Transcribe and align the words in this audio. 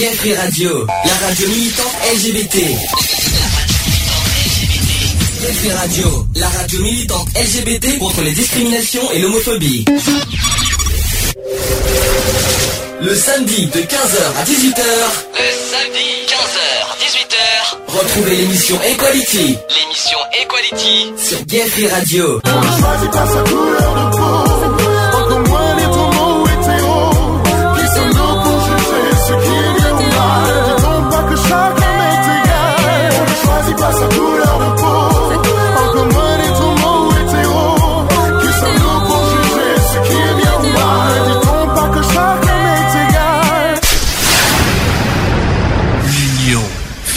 Gay 0.00 0.14
Free 0.14 0.34
Radio, 0.34 0.86
la 1.04 1.26
radio 1.26 1.46
militante 1.48 1.94
LGBT. 2.14 2.56
Gay 5.42 5.52
Free 5.52 5.72
Radio, 5.72 6.26
la 6.36 6.48
radio 6.48 6.80
militante 6.80 7.28
LGBT 7.36 7.98
contre 7.98 8.22
les 8.22 8.30
discriminations 8.30 9.12
et 9.12 9.18
l'homophobie. 9.18 9.84
Le 13.02 13.14
samedi 13.14 13.66
de 13.66 13.80
15h 13.80 14.22
à 14.38 14.44
18h. 14.44 14.82
Le 15.36 15.50
samedi 15.70 16.08
15h 16.32 16.60
18h. 17.04 17.98
Retrouvez 17.98 18.36
l'émission 18.36 18.80
Equality. 18.82 19.58
L'émission 19.68 20.18
Equality 20.42 21.12
sur 21.28 21.44
Gay 21.44 21.66
Free 21.68 21.88
Radio. 21.88 22.40
On 22.46 22.60
ne 22.60 22.80
choisit 22.80 23.10
pas 23.10 23.26
sa 23.26 23.42
couleur 23.42 23.94
de 23.94 24.16
peau. 24.16 24.69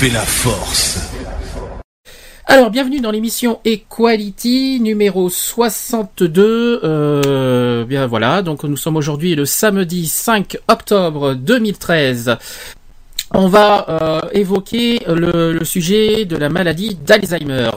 La 0.09 0.21
force. 0.21 1.11
Alors, 2.45 2.71
bienvenue 2.71 2.99
dans 2.99 3.11
l'émission 3.11 3.61
Equality 3.63 4.81
numéro 4.81 5.29
62. 5.29 6.81
Euh, 6.83 7.85
bien 7.85 8.05
voilà, 8.05 8.41
donc 8.41 8.63
nous 8.63 8.75
sommes 8.75 8.97
aujourd'hui 8.97 9.33
le 9.35 9.45
samedi 9.45 10.07
5 10.07 10.57
octobre 10.67 11.35
2013. 11.35 12.37
On 13.35 13.47
va 13.47 13.89
euh, 13.89 14.29
évoquer 14.31 15.01
le, 15.07 15.63
sujet 15.63 16.25
de 16.25 16.37
la 16.37 16.49
maladie 16.49 16.95
d'Alzheimer. 16.95 17.71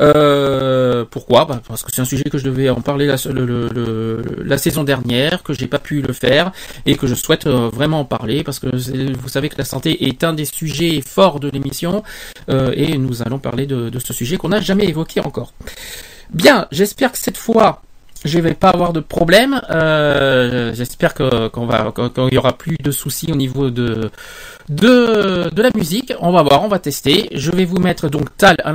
Euh, 0.00 1.04
pourquoi? 1.10 1.44
Bah, 1.46 1.60
Parce 1.66 1.82
que 1.82 1.90
c'est 1.92 2.00
un 2.00 2.04
sujet 2.04 2.24
que 2.24 2.38
je 2.38 2.44
devais 2.44 2.70
en 2.70 2.80
parler 2.80 3.06
la, 3.06 4.58
saison 4.58 4.84
dernière, 4.84 5.42
que 5.42 5.52
j'ai 5.52 5.66
pas 5.66 5.80
pu 5.80 6.00
le 6.00 6.12
faire 6.12 6.52
et 6.86 6.94
que 6.96 7.08
je 7.08 7.14
souhaite 7.14 7.48
euh, 7.48 7.70
vraiment 7.72 8.00
en 8.00 8.04
parler 8.04 8.44
parce 8.44 8.60
que 8.60 8.68
vous 8.68 9.28
savez 9.28 9.48
que 9.48 9.58
la 9.58 9.64
santé 9.64 10.06
est 10.06 10.22
un 10.22 10.32
des 10.32 10.44
sujets 10.44 11.00
forts 11.00 11.40
de 11.40 11.50
l'émission 11.50 12.02
et 12.48 12.96
nous 12.98 13.22
allons 13.22 13.38
parler 13.38 13.66
de, 13.66 13.88
de 13.88 13.98
ce 13.98 14.12
sujet 14.12 14.36
qu'on 14.36 14.50
n'a 14.50 14.60
jamais 14.60 14.84
évoqué 14.84 15.20
encore. 15.20 15.52
Bien, 16.32 16.66
j'espère 16.70 17.12
que 17.12 17.18
cette 17.18 17.36
fois 17.36 17.82
je 18.24 18.38
vais 18.38 18.54
pas 18.54 18.70
avoir 18.70 18.92
de 18.92 19.00
problème. 19.00 19.60
Euh, 19.70 20.72
j'espère 20.74 21.14
qu'on 21.14 21.66
va 21.66 21.92
qu'il 22.14 22.34
y 22.34 22.38
aura 22.38 22.56
plus 22.56 22.76
de 22.78 22.90
soucis 22.90 23.30
au 23.30 23.36
niveau 23.36 23.70
de 23.70 24.10
de 24.68 25.50
de 25.50 25.62
la 25.62 25.70
musique. 25.74 26.12
On 26.20 26.32
va 26.32 26.42
voir, 26.42 26.62
on 26.64 26.68
va 26.68 26.78
tester. 26.78 27.28
Je 27.34 27.50
vais 27.50 27.64
vous 27.64 27.78
mettre 27.78 28.08
donc 28.08 28.36
Tal 28.36 28.56
à 28.64 28.72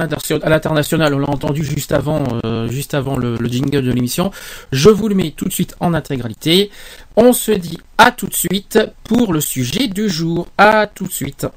l'international. 0.49 1.13
On 1.13 1.19
l'a 1.19 1.29
entendu 1.29 1.63
juste 1.63 1.91
avant 1.91 2.23
euh, 2.45 2.67
juste 2.67 2.93
avant 2.93 3.17
le, 3.17 3.37
le 3.37 3.49
jingle 3.49 3.81
de 3.83 3.91
l'émission. 3.91 4.31
Je 4.71 4.89
vous 4.89 5.07
le 5.07 5.15
mets 5.15 5.31
tout 5.31 5.45
de 5.45 5.53
suite 5.53 5.75
en 5.79 5.93
intégralité. 5.93 6.69
On 7.15 7.33
se 7.33 7.51
dit 7.51 7.79
à 7.97 8.11
tout 8.11 8.27
de 8.27 8.35
suite 8.35 8.79
pour 9.03 9.33
le 9.33 9.41
sujet 9.41 9.87
du 9.87 10.09
jour. 10.09 10.47
À 10.57 10.87
tout 10.87 11.05
de 11.07 11.11
suite. 11.11 11.47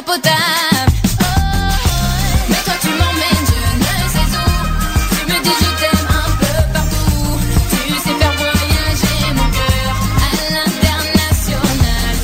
Oh, 0.00 0.14
mais 2.48 2.62
toi 2.64 2.74
tu 2.80 2.88
m'emmènes, 2.88 3.46
je 3.50 3.60
ne 3.78 3.92
sais 4.14 4.28
où. 4.38 4.46
Tu 5.10 5.20
me 5.26 5.36
dis 5.42 5.56
je 5.60 5.70
t'aime 5.80 6.06
un 6.08 6.30
peu 6.38 6.56
partout. 6.72 7.34
Tu 7.70 7.94
sais 7.94 8.14
faire 8.16 8.34
voyager 8.36 9.18
mon 9.34 9.48
cœur 9.50 9.90
à 10.22 10.30
l'international. 10.54 12.14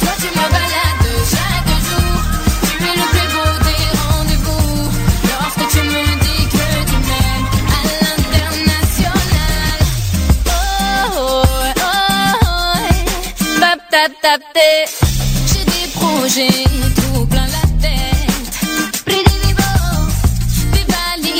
Toi 0.00 0.12
tu 0.18 0.28
me 0.36 0.44
balades 0.50 1.14
chaque 1.30 1.72
jour. 1.86 2.18
Tu 2.62 2.84
es 2.84 2.94
le 2.96 3.06
plus 3.12 3.28
beau 3.34 3.50
des 3.66 3.86
rendez-vous. 4.02 4.90
Lorsque 5.30 5.64
tu 5.70 5.80
me 5.86 6.02
dis 6.24 6.42
que 6.48 6.66
tu 6.90 6.96
m'aimes 7.06 7.48
à 7.70 7.80
l'international. 8.02 9.78
Oh, 10.48 10.50
oh, 11.14 11.44
oh, 11.76 11.92
oh, 13.62 13.76
tap. 13.90 14.56
J'ai 15.46 15.64
des 15.64 15.86
projets 15.94 16.66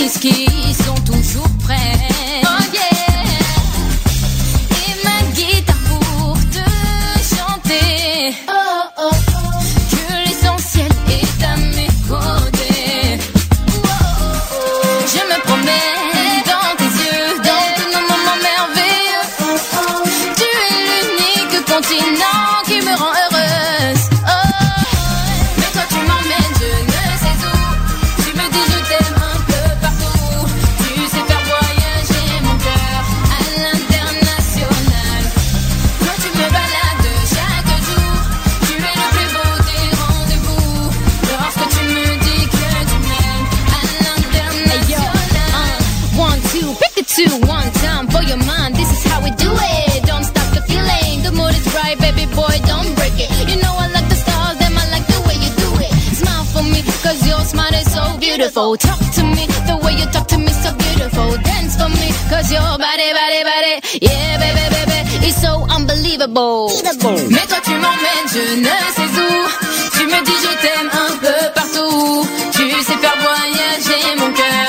valises 0.07 0.19
qui 0.19 0.75
sont 0.85 0.95
toujours 1.05 1.49
prêtes. 1.65 1.96
Your 57.47 57.63
smile 57.63 57.81
is 57.81 57.93
so 57.93 58.19
beautiful. 58.19 58.77
Talk 58.77 58.99
to 59.15 59.23
me, 59.23 59.47
the 59.67 59.77
way 59.83 59.95
you 59.95 60.07
talk 60.07 60.27
to 60.29 60.39
me 60.39 60.49
so 60.49 60.71
beautiful. 60.75 61.31
Dance 61.43 61.77
for 61.77 61.89
me, 61.89 62.09
cause 62.31 62.51
your 62.51 62.71
body, 62.79 63.09
body, 63.19 63.43
body. 63.51 63.75
Yeah, 64.03 64.39
baby, 64.43 64.67
baby, 64.75 64.99
it's 65.27 65.41
so 65.41 65.53
unbelievable. 65.71 66.71
Mais 67.31 67.47
toi 67.47 67.61
tu 67.65 67.75
m'emmènes, 67.83 68.29
je 68.35 68.45
ne 68.67 68.77
sais 68.97 69.11
où. 69.23 69.33
Tu 69.95 70.03
me 70.07 70.19
dis 70.25 70.39
je 70.45 70.53
t'aime 70.63 70.91
un 71.05 71.13
peu 71.25 71.41
partout. 71.55 72.27
Tu 72.53 72.71
sais 72.83 72.99
faire 73.03 73.19
voyager 73.21 74.17
mon 74.19 74.33
cœur 74.33 74.67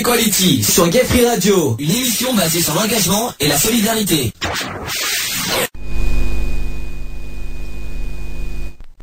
Equality 0.00 0.62
sur 0.62 0.88
Gay 0.88 1.02
Radio, 1.28 1.76
une 1.78 1.90
émission 1.90 2.32
basée 2.32 2.62
sur 2.62 2.74
l'engagement 2.74 3.34
et 3.38 3.46
la 3.48 3.58
solidarité. 3.58 4.32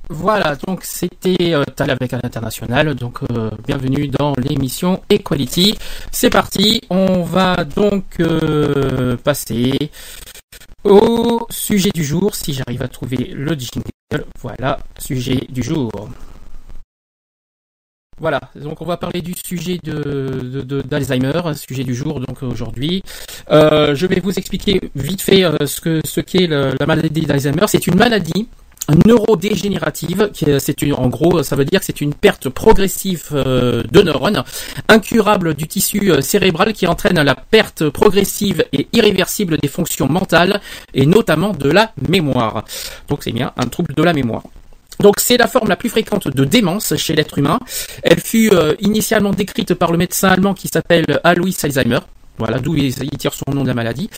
Voilà, 0.09 0.55
donc 0.55 0.83
c'était 0.83 1.53
euh, 1.53 1.63
avec 1.77 2.13
à 2.13 2.19
l'international. 2.23 2.95
Donc 2.95 3.19
euh, 3.31 3.51
bienvenue 3.67 4.07
dans 4.07 4.33
l'émission 4.37 5.03
Equality. 5.11 5.77
C'est 6.11 6.31
parti, 6.31 6.81
on 6.89 7.21
va 7.21 7.63
donc 7.63 8.05
euh, 8.19 9.17
passer 9.17 9.91
au 10.83 11.45
sujet 11.51 11.91
du 11.93 12.03
jour. 12.03 12.33
Si 12.33 12.53
j'arrive 12.53 12.81
à 12.81 12.87
trouver 12.87 13.33
le 13.35 13.53
jingle, 13.53 14.25
voilà, 14.41 14.79
sujet 14.97 15.45
du 15.49 15.61
jour. 15.61 15.91
Voilà, 18.19 18.39
donc 18.55 18.81
on 18.81 18.85
va 18.85 18.97
parler 18.97 19.21
du 19.21 19.33
sujet 19.35 19.79
de, 19.83 20.61
d'Alzheimer, 20.81 21.39
sujet 21.55 21.83
du 21.83 21.93
jour 21.93 22.19
donc 22.19 22.41
aujourd'hui. 22.41 23.03
Euh, 23.51 23.93
je 23.93 24.07
vais 24.07 24.19
vous 24.19 24.33
expliquer 24.39 24.81
vite 24.95 25.21
fait 25.21 25.43
euh, 25.43 25.55
ce 25.67 25.79
que 25.81 26.01
ce 26.03 26.19
qu'est 26.21 26.47
la 26.47 26.85
maladie 26.87 27.21
d'Alzheimer. 27.27 27.65
C'est 27.67 27.85
une 27.85 27.95
maladie 27.95 28.47
neurodégénérative, 29.05 30.31
est- 30.41 30.59
c'est 30.59 30.81
une, 30.81 30.93
en 30.93 31.09
gros, 31.09 31.43
ça 31.43 31.55
veut 31.55 31.65
dire 31.65 31.79
que 31.81 31.85
c'est 31.85 32.01
une 32.01 32.13
perte 32.13 32.49
progressive 32.49 33.25
euh, 33.33 33.83
de 33.91 34.01
neurones, 34.01 34.43
incurable 34.87 35.53
du 35.53 35.67
tissu 35.67 36.11
euh, 36.11 36.21
cérébral 36.21 36.73
qui 36.73 36.87
entraîne 36.87 37.21
la 37.21 37.35
perte 37.35 37.89
progressive 37.89 38.65
et 38.73 38.87
irréversible 38.93 39.57
des 39.57 39.67
fonctions 39.67 40.07
mentales 40.07 40.59
et 40.93 41.05
notamment 41.05 41.51
de 41.51 41.69
la 41.69 41.91
mémoire. 42.09 42.63
Donc 43.09 43.23
c'est 43.23 43.31
bien 43.33 43.51
un 43.57 43.65
trouble 43.67 43.93
de 43.93 44.01
la 44.03 44.13
mémoire. 44.13 44.43
Donc 44.99 45.15
c'est 45.19 45.37
la 45.37 45.47
forme 45.47 45.69
la 45.69 45.75
plus 45.75 45.89
fréquente 45.89 46.27
de 46.27 46.45
démence 46.45 46.95
chez 46.95 47.15
l'être 47.15 47.37
humain. 47.37 47.59
Elle 48.03 48.19
fut 48.19 48.49
euh, 48.53 48.75
initialement 48.79 49.31
décrite 49.31 49.73
par 49.73 49.91
le 49.91 49.97
médecin 49.97 50.29
allemand 50.29 50.53
qui 50.53 50.67
s'appelle 50.67 51.05
Alois 51.23 51.49
Alzheimer. 51.63 51.99
Voilà, 52.39 52.59
d'où 52.59 52.75
il, 52.75 52.93
tire 52.93 53.33
son 53.33 53.51
nom 53.51 53.63
de 53.63 53.67
la 53.67 53.73
maladie, 53.73 54.11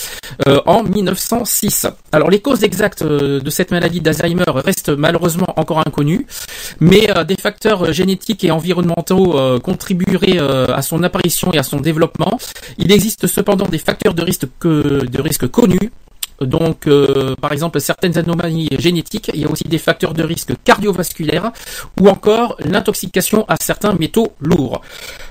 euh, 0.46 0.60
en 0.66 0.84
1906. 0.84 1.88
Alors 2.12 2.30
les 2.30 2.42
causes 2.42 2.66
exactes 2.66 3.02
euh, 3.02 3.40
de 3.40 3.50
cette 3.50 3.72
maladie 3.72 4.02
d'Alzheimer 4.02 4.44
restent 4.48 4.90
malheureusement 4.90 5.54
encore 5.56 5.80
inconnues, 5.80 6.28
mais 6.81 7.08
des 7.26 7.38
facteurs 7.38 7.94
génétiques 7.94 8.44
et 8.44 8.52
environnementaux 8.52 9.60
contribueraient 9.62 10.38
à 10.38 10.81
son 10.81 11.02
apparition 11.04 11.54
et 11.54 11.60
à 11.60 11.64
son 11.64 11.80
développement. 11.80 12.38
Il 12.78 12.92
existe 12.92 13.26
cependant 13.28 13.68
des 13.68 13.78
facteurs 13.78 14.14
de 14.14 14.22
risque, 14.22 14.48
que, 14.60 15.06
de 15.06 15.22
risque 15.22 15.48
connus 15.48 15.90
donc, 16.42 16.88
euh, 16.88 17.36
par 17.42 17.52
exemple, 17.52 17.80
certaines 17.80 18.18
anomalies 18.18 18.70
génétiques, 18.78 19.32
il 19.34 19.42
y 19.42 19.46
a 19.46 19.50
aussi 19.50 19.64
des 19.64 19.78
facteurs 19.78 20.14
de 20.14 20.24
risque 20.24 20.54
cardiovasculaires 20.64 21.52
ou 22.00 22.10
encore 22.10 22.56
l'intoxication 22.60 23.46
à 23.48 23.56
certains 23.60 23.94
métaux 23.94 24.34
lourds. 24.40 24.82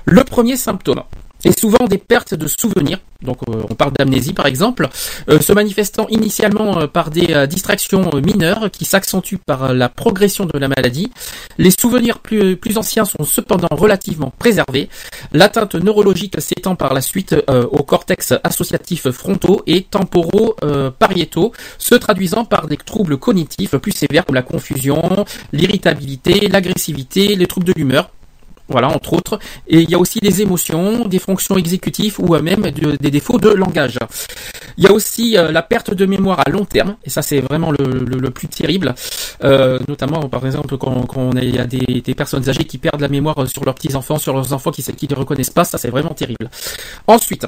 Le 0.05 0.23
premier 0.23 0.55
symptôme 0.55 1.03
est 1.43 1.57
souvent 1.57 1.85
des 1.87 1.97
pertes 1.97 2.33
de 2.33 2.47
souvenirs, 2.47 2.99
donc 3.23 3.37
euh, 3.49 3.63
on 3.69 3.75
parle 3.75 3.91
d'amnésie 3.93 4.33
par 4.33 4.45
exemple, 4.45 4.87
euh, 5.29 5.39
se 5.39 5.53
manifestant 5.53 6.07
initialement 6.09 6.81
euh, 6.81 6.87
par 6.87 7.09
des 7.09 7.47
distractions 7.47 8.09
mineures 8.25 8.71
qui 8.71 8.85
s'accentuent 8.85 9.37
par 9.37 9.73
la 9.73 9.89
progression 9.89 10.45
de 10.45 10.57
la 10.57 10.67
maladie. 10.67 11.11
Les 11.57 11.71
souvenirs 11.71 12.19
plus, 12.19 12.55
plus 12.55 12.77
anciens 12.77 13.05
sont 13.05 13.23
cependant 13.23 13.67
relativement 13.71 14.31
préservés. 14.37 14.89
L'atteinte 15.33 15.75
neurologique 15.75 16.39
s'étend 16.39 16.75
par 16.75 16.93
la 16.93 17.01
suite 17.01 17.35
au 17.49 17.83
cortex 17.83 18.33
associatif 18.43 19.09
frontaux 19.11 19.61
et 19.67 19.83
temporaux 19.83 20.55
pariétaux, 20.97 21.51
se 21.77 21.95
traduisant 21.95 22.45
par 22.45 22.67
des 22.67 22.77
troubles 22.77 23.17
cognitifs 23.17 23.75
plus 23.77 23.91
sévères 23.91 24.25
comme 24.25 24.35
la 24.35 24.41
confusion, 24.41 25.25
l'irritabilité, 25.51 26.47
l'agressivité, 26.47 27.35
les 27.35 27.47
troubles 27.47 27.67
de 27.67 27.73
l'humeur. 27.73 28.09
Voilà, 28.69 28.87
entre 28.89 29.13
autres. 29.13 29.39
Et 29.67 29.79
il 29.81 29.89
y 29.89 29.95
a 29.95 29.99
aussi 29.99 30.19
des 30.19 30.41
émotions, 30.41 31.05
des 31.05 31.19
fonctions 31.19 31.57
exécutives 31.57 32.19
ou 32.19 32.35
même 32.37 32.69
de- 32.71 32.95
des 32.97 33.11
défauts 33.11 33.39
de 33.39 33.49
langage. 33.49 33.97
Il 34.77 34.83
y 34.83 34.87
a 34.87 34.93
aussi 34.93 35.37
euh, 35.37 35.51
la 35.51 35.61
perte 35.61 35.93
de 35.93 36.05
mémoire 36.05 36.39
à 36.45 36.49
long 36.49 36.65
terme, 36.65 36.95
et 37.03 37.09
ça 37.09 37.21
c'est 37.21 37.41
vraiment 37.41 37.71
le, 37.71 38.29
plus 38.29 38.47
terrible, 38.47 38.93
Euh, 39.43 39.79
notamment 39.87 40.21
par 40.29 40.45
exemple 40.45 40.77
quand, 40.77 41.31
il 41.41 41.55
y 41.55 41.59
a 41.59 41.65
des, 41.65 42.15
personnes 42.15 42.47
âgées 42.49 42.65
qui 42.65 42.77
perdent 42.77 43.01
la 43.01 43.07
mémoire 43.07 43.47
sur 43.47 43.63
leurs 43.65 43.75
petits-enfants, 43.75 44.17
sur 44.19 44.33
leurs 44.33 44.51
enfants 44.53 44.71
qui 44.71 45.07
ne 45.09 45.15
reconnaissent 45.15 45.49
pas, 45.49 45.63
ça 45.63 45.77
c'est 45.77 45.89
vraiment 45.89 46.13
terrible. 46.13 46.49
Ensuite, 47.07 47.45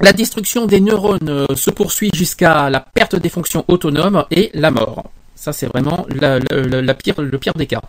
la 0.00 0.12
destruction 0.12 0.66
des 0.66 0.80
neurones 0.80 1.28
euh, 1.28 1.46
se 1.54 1.70
poursuit 1.70 2.10
jusqu'à 2.14 2.68
la 2.68 2.80
perte 2.80 3.16
des 3.16 3.28
fonctions 3.28 3.64
autonomes 3.68 4.24
et 4.30 4.50
la 4.54 4.70
mort. 4.70 5.04
Ça, 5.34 5.52
c'est 5.52 5.66
vraiment 5.66 6.06
le 6.08 7.36
pire 7.36 7.54
des 7.54 7.66
cas. 7.66 7.82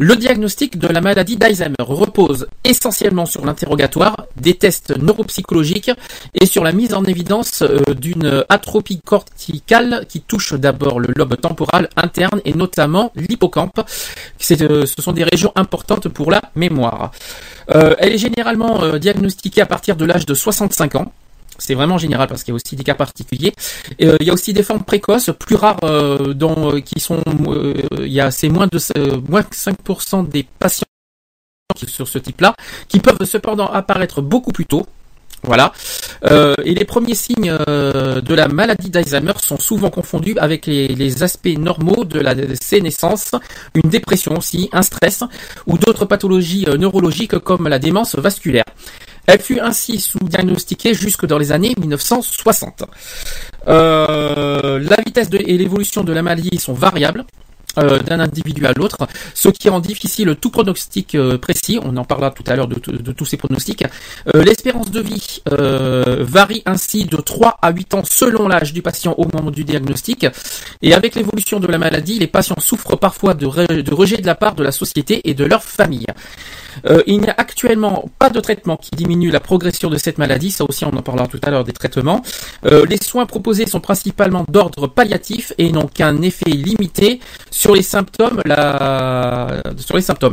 Le 0.00 0.14
diagnostic 0.14 0.78
de 0.78 0.86
la 0.86 1.00
maladie 1.00 1.36
d'Alzheimer 1.36 1.74
repose 1.80 2.46
essentiellement 2.62 3.26
sur 3.26 3.44
l'interrogatoire, 3.44 4.26
des 4.36 4.54
tests 4.54 4.96
neuropsychologiques 4.96 5.90
et 6.40 6.46
sur 6.46 6.62
la 6.62 6.70
mise 6.70 6.94
en 6.94 7.02
évidence 7.02 7.62
euh, 7.62 7.80
d'une 7.94 8.44
atrophie 8.48 9.00
corticale 9.00 10.06
qui 10.08 10.20
touche 10.20 10.54
d'abord 10.54 11.00
le 11.00 11.08
lobe 11.16 11.36
temporal 11.40 11.88
interne 11.96 12.40
et 12.44 12.52
notamment 12.52 13.10
l'hippocampe. 13.16 13.80
Euh, 13.80 14.86
ce 14.86 15.02
sont 15.02 15.12
des 15.12 15.24
régions 15.24 15.50
importantes 15.56 16.08
pour 16.08 16.30
la 16.30 16.42
mémoire. 16.54 17.10
Euh, 17.74 17.96
elle 17.98 18.12
est 18.12 18.18
généralement 18.18 18.98
diagnostiquée 18.98 19.62
à 19.62 19.66
partir 19.66 19.96
de 19.96 20.04
l'âge 20.04 20.26
de 20.26 20.34
65 20.34 20.94
ans. 20.94 21.12
C'est 21.58 21.74
vraiment 21.74 21.98
général 21.98 22.28
parce 22.28 22.44
qu'il 22.44 22.52
y 22.52 22.54
a 22.54 22.56
aussi 22.56 22.76
des 22.76 22.84
cas 22.84 22.94
particuliers. 22.94 23.52
Et, 23.98 24.06
euh, 24.06 24.16
il 24.20 24.26
y 24.26 24.30
a 24.30 24.32
aussi 24.32 24.52
des 24.52 24.62
formes 24.62 24.84
précoces, 24.84 25.30
plus 25.38 25.56
rares, 25.56 25.78
euh, 25.82 26.32
euh, 26.40 26.80
qui 26.80 27.00
sont, 27.00 27.20
il 27.98 28.12
y 28.12 28.20
a, 28.20 28.30
c'est 28.30 28.48
moins 28.48 28.68
de 28.68 28.78
moins 29.28 29.42
que 29.42 29.56
5% 29.56 30.28
des 30.28 30.46
patients 30.58 30.84
sur 31.86 32.08
ce 32.08 32.18
type-là, 32.18 32.54
qui 32.88 33.00
peuvent 33.00 33.24
cependant 33.24 33.66
apparaître 33.66 34.22
beaucoup 34.22 34.52
plus 34.52 34.66
tôt. 34.66 34.86
Voilà. 35.44 35.72
Et 36.64 36.74
les 36.74 36.84
premiers 36.84 37.14
signes 37.14 37.56
de 37.66 38.34
la 38.34 38.48
maladie 38.48 38.90
d'Alzheimer 38.90 39.34
sont 39.40 39.60
souvent 39.60 39.88
confondus 39.88 40.36
avec 40.38 40.66
les, 40.66 40.88
les 40.88 41.22
aspects 41.22 41.56
normaux 41.56 42.04
de 42.04 42.18
la 42.18 42.34
sénescence, 42.60 43.30
une 43.74 43.88
dépression 43.88 44.36
aussi, 44.36 44.68
un 44.72 44.82
stress 44.82 45.22
ou 45.68 45.78
d'autres 45.78 46.06
pathologies 46.06 46.66
neurologiques 46.76 47.38
comme 47.38 47.68
la 47.68 47.78
démence 47.78 48.16
vasculaire. 48.16 48.64
Elle 49.28 49.42
fut 49.42 49.60
ainsi 49.60 50.00
sous-diagnostiquée 50.00 50.94
jusque 50.94 51.26
dans 51.26 51.36
les 51.36 51.52
années 51.52 51.74
1960. 51.78 52.84
Euh, 53.68 54.78
la 54.78 54.96
vitesse 55.04 55.28
et 55.32 55.58
l'évolution 55.58 56.02
de 56.02 56.14
la 56.14 56.22
maladie 56.22 56.56
sont 56.56 56.72
variables 56.72 57.26
d'un 57.76 58.20
individu 58.20 58.66
à 58.66 58.72
l'autre, 58.72 58.96
ce 59.34 59.48
qui 59.48 59.68
rend 59.68 59.80
difficile 59.80 60.34
tout 60.40 60.50
pronostic 60.50 61.14
euh, 61.14 61.38
précis. 61.38 61.78
On 61.82 61.96
en 61.96 62.04
parlera 62.04 62.30
tout 62.30 62.44
à 62.46 62.56
l'heure 62.56 62.66
de, 62.68 62.76
tous 63.12 63.24
ces 63.24 63.36
pronostics. 63.36 63.84
Euh, 64.34 64.42
L'espérance 64.42 64.90
de 64.90 65.00
vie 65.00 65.42
euh, 65.52 66.24
varie 66.26 66.62
ainsi 66.66 67.04
de 67.04 67.16
3 67.16 67.58
à 67.62 67.70
8 67.70 67.94
ans 67.94 68.02
selon 68.04 68.48
l'âge 68.48 68.72
du 68.72 68.82
patient 68.82 69.14
au 69.18 69.26
moment 69.32 69.50
du 69.50 69.64
diagnostic. 69.64 70.26
Et 70.82 70.94
avec 70.94 71.14
l'évolution 71.14 71.60
de 71.60 71.66
la 71.66 71.78
maladie, 71.78 72.18
les 72.18 72.26
patients 72.26 72.58
souffrent 72.58 72.96
parfois 72.96 73.34
de, 73.34 73.46
re- 73.46 73.82
de 73.82 73.94
rejet 73.94 74.16
de 74.16 74.26
la 74.26 74.34
part 74.34 74.54
de 74.54 74.62
la 74.64 74.72
société 74.72 75.20
et 75.28 75.34
de 75.34 75.44
leur 75.44 75.62
famille. 75.62 76.06
Euh, 76.86 77.02
il 77.06 77.20
n'y 77.20 77.28
a 77.28 77.34
actuellement 77.36 78.08
pas 78.18 78.30
de 78.30 78.40
traitement 78.40 78.76
qui 78.76 78.90
diminue 78.92 79.30
la 79.30 79.40
progression 79.40 79.90
de 79.90 79.96
cette 79.98 80.18
maladie. 80.18 80.50
Ça 80.50 80.64
aussi, 80.68 80.84
on 80.84 80.96
en 80.96 81.02
parlera 81.02 81.26
tout 81.26 81.40
à 81.42 81.50
l'heure 81.50 81.64
des 81.64 81.72
traitements. 81.72 82.22
Euh, 82.64 82.86
les 82.88 82.98
soins 82.98 83.26
proposés 83.26 83.66
sont 83.66 83.80
principalement 83.80 84.44
d'ordre 84.48 84.86
palliatif 84.86 85.52
et 85.58 85.70
n'ont 85.72 85.86
qu'un 85.88 86.22
effet 86.22 86.50
limité 86.50 87.20
sur 87.58 87.74
les 87.74 87.82
symptômes. 87.82 88.40
La... 88.44 89.62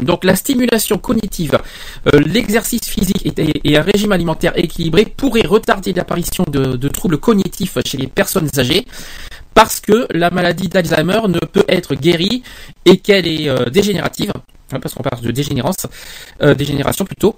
Donc, 0.04 0.24
la 0.24 0.36
stimulation 0.36 0.98
cognitive, 1.00 1.58
euh, 2.14 2.20
l'exercice 2.20 2.86
physique 2.88 3.40
et, 3.66 3.78
un 3.78 3.82
régime 3.82 4.12
alimentaire 4.12 4.54
équilibré 4.56 5.06
pourraient 5.06 5.48
retarder 5.48 5.92
l'apparition 5.94 6.46
de, 6.48 6.76
de 6.76 6.88
troubles 6.88 7.18
cognitifs 7.18 7.78
chez 7.84 7.98
les 7.98 8.08
personnes 8.08 8.50
âgées 8.58 8.86
parce 9.56 9.80
que 9.80 10.06
la 10.12 10.30
maladie 10.30 10.68
d'Alzheimer 10.68 11.22
ne 11.28 11.40
peut 11.40 11.66
être 11.68 11.96
guérie 11.96 12.44
et 12.86 12.98
qu'elle 12.98 13.28
est 13.28 13.50
euh, 13.50 13.66
dégénérative, 13.66 14.32
hein, 14.72 14.80
parce 14.80 14.94
qu'on 14.94 15.04
parle 15.04 15.22
de 15.22 15.32
dégénérance, 15.32 15.88
euh, 16.44 16.54
dégénération 16.54 17.06
plutôt. 17.06 17.36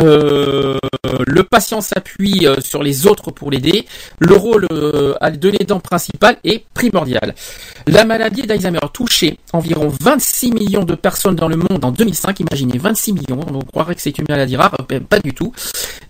Euh, 0.00 0.78
le 1.26 1.42
patient 1.42 1.80
s'appuie 1.80 2.46
euh, 2.46 2.56
sur 2.60 2.82
les 2.82 3.06
autres 3.06 3.30
pour 3.30 3.50
l'aider. 3.50 3.86
Le 4.18 4.34
rôle 4.36 4.66
euh, 4.72 5.14
de 5.30 5.48
l'aidant 5.48 5.80
principal 5.80 6.36
est 6.44 6.64
primordial. 6.72 7.34
La 7.86 8.04
maladie 8.04 8.42
d'Alzheimer 8.42 8.80
touchait 8.92 9.36
environ 9.52 9.92
26 10.00 10.52
millions 10.52 10.84
de 10.84 10.94
personnes 10.94 11.36
dans 11.36 11.48
le 11.48 11.56
monde 11.56 11.84
en 11.84 11.90
2005. 11.90 12.40
Imaginez 12.40 12.78
26 12.78 13.12
millions. 13.12 13.40
On 13.52 13.60
croirait 13.60 13.94
que 13.94 14.00
c'est 14.00 14.18
une 14.18 14.26
maladie 14.28 14.56
rare, 14.56 14.76
pas 15.08 15.18
du 15.18 15.34
tout. 15.34 15.52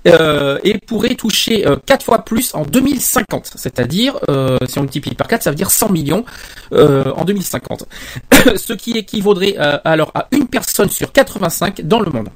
Euh, 0.08 0.58
et 0.64 0.78
pourrait 0.78 1.14
toucher 1.14 1.66
euh, 1.66 1.76
4 1.86 2.04
fois 2.04 2.24
plus 2.24 2.54
en 2.54 2.62
2050. 2.64 3.52
C'est-à-dire, 3.54 4.18
euh, 4.28 4.58
si 4.66 4.78
on 4.78 4.82
multiplie 4.82 5.14
par 5.14 5.28
4, 5.28 5.42
ça 5.42 5.50
veut 5.50 5.56
dire 5.56 5.70
100 5.70 5.90
millions 5.90 6.24
en 6.72 7.24
2050. 7.24 7.84
Ce 8.56 8.72
qui 8.72 8.92
équivaudrait 8.92 9.56
alors 9.84 10.10
à 10.14 10.28
une 10.32 10.48
personne 10.48 10.88
sur 10.88 11.12
85 11.12 11.82
dans 11.82 12.00
le 12.00 12.10
monde. 12.10 12.28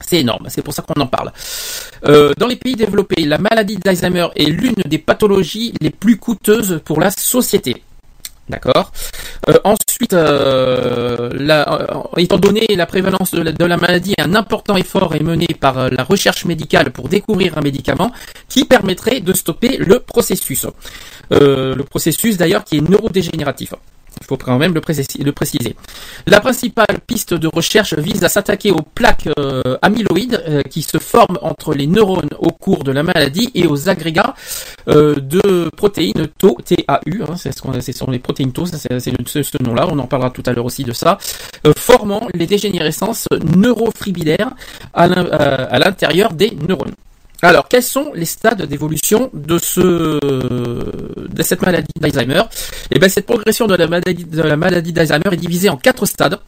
C'est 0.00 0.18
énorme, 0.18 0.46
c'est 0.48 0.62
pour 0.62 0.74
ça 0.74 0.82
qu'on 0.82 1.00
en 1.00 1.06
parle. 1.06 1.32
Euh, 2.06 2.32
dans 2.38 2.46
les 2.46 2.56
pays 2.56 2.76
développés, 2.76 3.24
la 3.24 3.38
maladie 3.38 3.76
d'Alzheimer 3.76 4.28
est 4.36 4.44
l'une 4.44 4.82
des 4.84 4.98
pathologies 4.98 5.72
les 5.80 5.90
plus 5.90 6.18
coûteuses 6.18 6.80
pour 6.84 7.00
la 7.00 7.10
société. 7.10 7.82
D'accord. 8.48 8.92
Euh, 9.48 9.54
ensuite, 9.64 10.12
euh, 10.12 11.30
étant 12.16 12.38
donné 12.38 12.66
la 12.76 12.86
prévalence 12.86 13.32
de 13.32 13.64
la, 13.64 13.76
maladie, 13.76 14.14
un 14.18 14.36
important 14.36 14.76
effort 14.76 15.16
est 15.16 15.22
mené 15.22 15.48
par 15.58 15.90
la 15.90 16.04
recherche 16.04 16.44
médicale 16.44 16.92
pour 16.92 17.08
découvrir 17.08 17.58
un 17.58 17.62
médicament 17.62 18.12
qui 18.48 18.64
permettrait 18.64 19.20
de 19.20 19.32
stopper 19.32 19.78
le 19.78 19.98
processus. 19.98 20.66
Le 21.30 21.82
processus 21.82 22.36
d'ailleurs 22.36 22.62
qui 22.62 22.76
est 22.76 22.88
neurodégénératif. 22.88 23.74
Il 24.20 24.26
faut 24.26 24.36
quand 24.36 24.58
même 24.58 24.74
le, 24.74 24.80
précis- 24.80 25.22
le 25.22 25.32
préciser. 25.32 25.76
La 26.26 26.40
principale 26.40 26.98
piste 27.06 27.34
de 27.34 27.46
recherche 27.48 27.94
vise 27.94 28.24
à 28.24 28.28
s'attaquer 28.28 28.70
aux 28.72 28.82
plaques 28.82 29.28
euh, 29.38 29.76
amyloïdes 29.82 30.42
euh, 30.48 30.62
qui 30.62 30.82
se 30.82 30.98
forment 30.98 31.38
entre 31.42 31.74
les 31.74 31.86
neurones 31.86 32.30
au 32.40 32.50
cours 32.50 32.82
de 32.82 32.92
la 32.92 33.02
maladie 33.02 33.50
et 33.54 33.66
aux 33.66 33.88
agrégats 33.88 34.34
euh, 34.88 35.14
de 35.16 35.70
protéines 35.76 36.26
Tau, 36.38 36.56
TAU, 36.64 37.22
hein, 37.28 37.36
c'est 37.36 37.52
ce, 37.56 37.62
qu'on- 37.62 37.78
ce 37.80 37.92
sont 37.92 38.10
les 38.10 38.18
protéines 38.18 38.52
Tau, 38.52 38.66
c'est 38.66 38.98
ce, 39.00 39.42
ce 39.42 39.62
nom-là, 39.62 39.86
on 39.90 39.98
en 39.98 40.06
parlera 40.06 40.30
tout 40.30 40.42
à 40.46 40.52
l'heure 40.52 40.64
aussi 40.64 40.82
de 40.84 40.92
ça, 40.92 41.18
formant 41.76 42.26
les 42.34 42.46
dégénérescences 42.46 43.26
neurofibrillaires 43.56 44.50
à 44.94 45.06
l'intérieur 45.78 46.32
des 46.32 46.50
neurones. 46.66 46.94
Alors, 47.42 47.68
quels 47.68 47.82
sont 47.82 48.12
les 48.14 48.24
stades 48.24 48.62
d'évolution 48.62 49.30
de 49.34 49.58
ce 49.58 50.18
de 50.18 51.42
cette 51.42 51.62
maladie 51.62 51.92
d'Alzheimer? 52.00 52.42
Eh 52.90 52.98
bien, 52.98 53.08
cette 53.08 53.26
progression 53.26 53.66
de 53.66 53.74
la 53.74 53.86
maladie 53.86 54.24
de 54.24 54.92
d'Alzheimer 54.92 55.32
est 55.32 55.36
divisée 55.36 55.68
en 55.68 55.76
quatre 55.76 56.06
stades. 56.06 56.38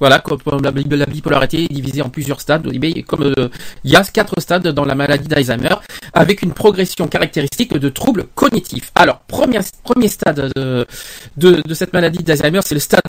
Voilà, 0.00 0.20
comme 0.20 0.62
la, 0.62 0.70
la 0.70 1.06
bipolarité 1.06 1.64
est 1.64 1.74
divisée 1.74 2.02
en 2.02 2.08
plusieurs 2.08 2.40
stades. 2.40 2.68
Eh 2.72 3.02
Comme 3.02 3.24
euh, 3.24 3.48
il 3.82 3.90
y 3.90 3.96
a 3.96 4.04
quatre 4.04 4.40
stades 4.40 4.68
dans 4.68 4.84
la 4.84 4.94
maladie 4.94 5.26
d'Alzheimer, 5.26 5.74
avec 6.12 6.42
une 6.42 6.52
progression 6.52 7.08
caractéristique 7.08 7.76
de 7.76 7.88
troubles 7.88 8.26
cognitifs. 8.34 8.92
Alors, 8.94 9.18
premier, 9.26 9.60
stade 10.08 10.52
de, 10.54 11.74
cette 11.74 11.92
maladie 11.92 12.22
d'Alzheimer, 12.22 12.60
c'est 12.64 12.76
le 12.76 12.80
stade 12.80 13.02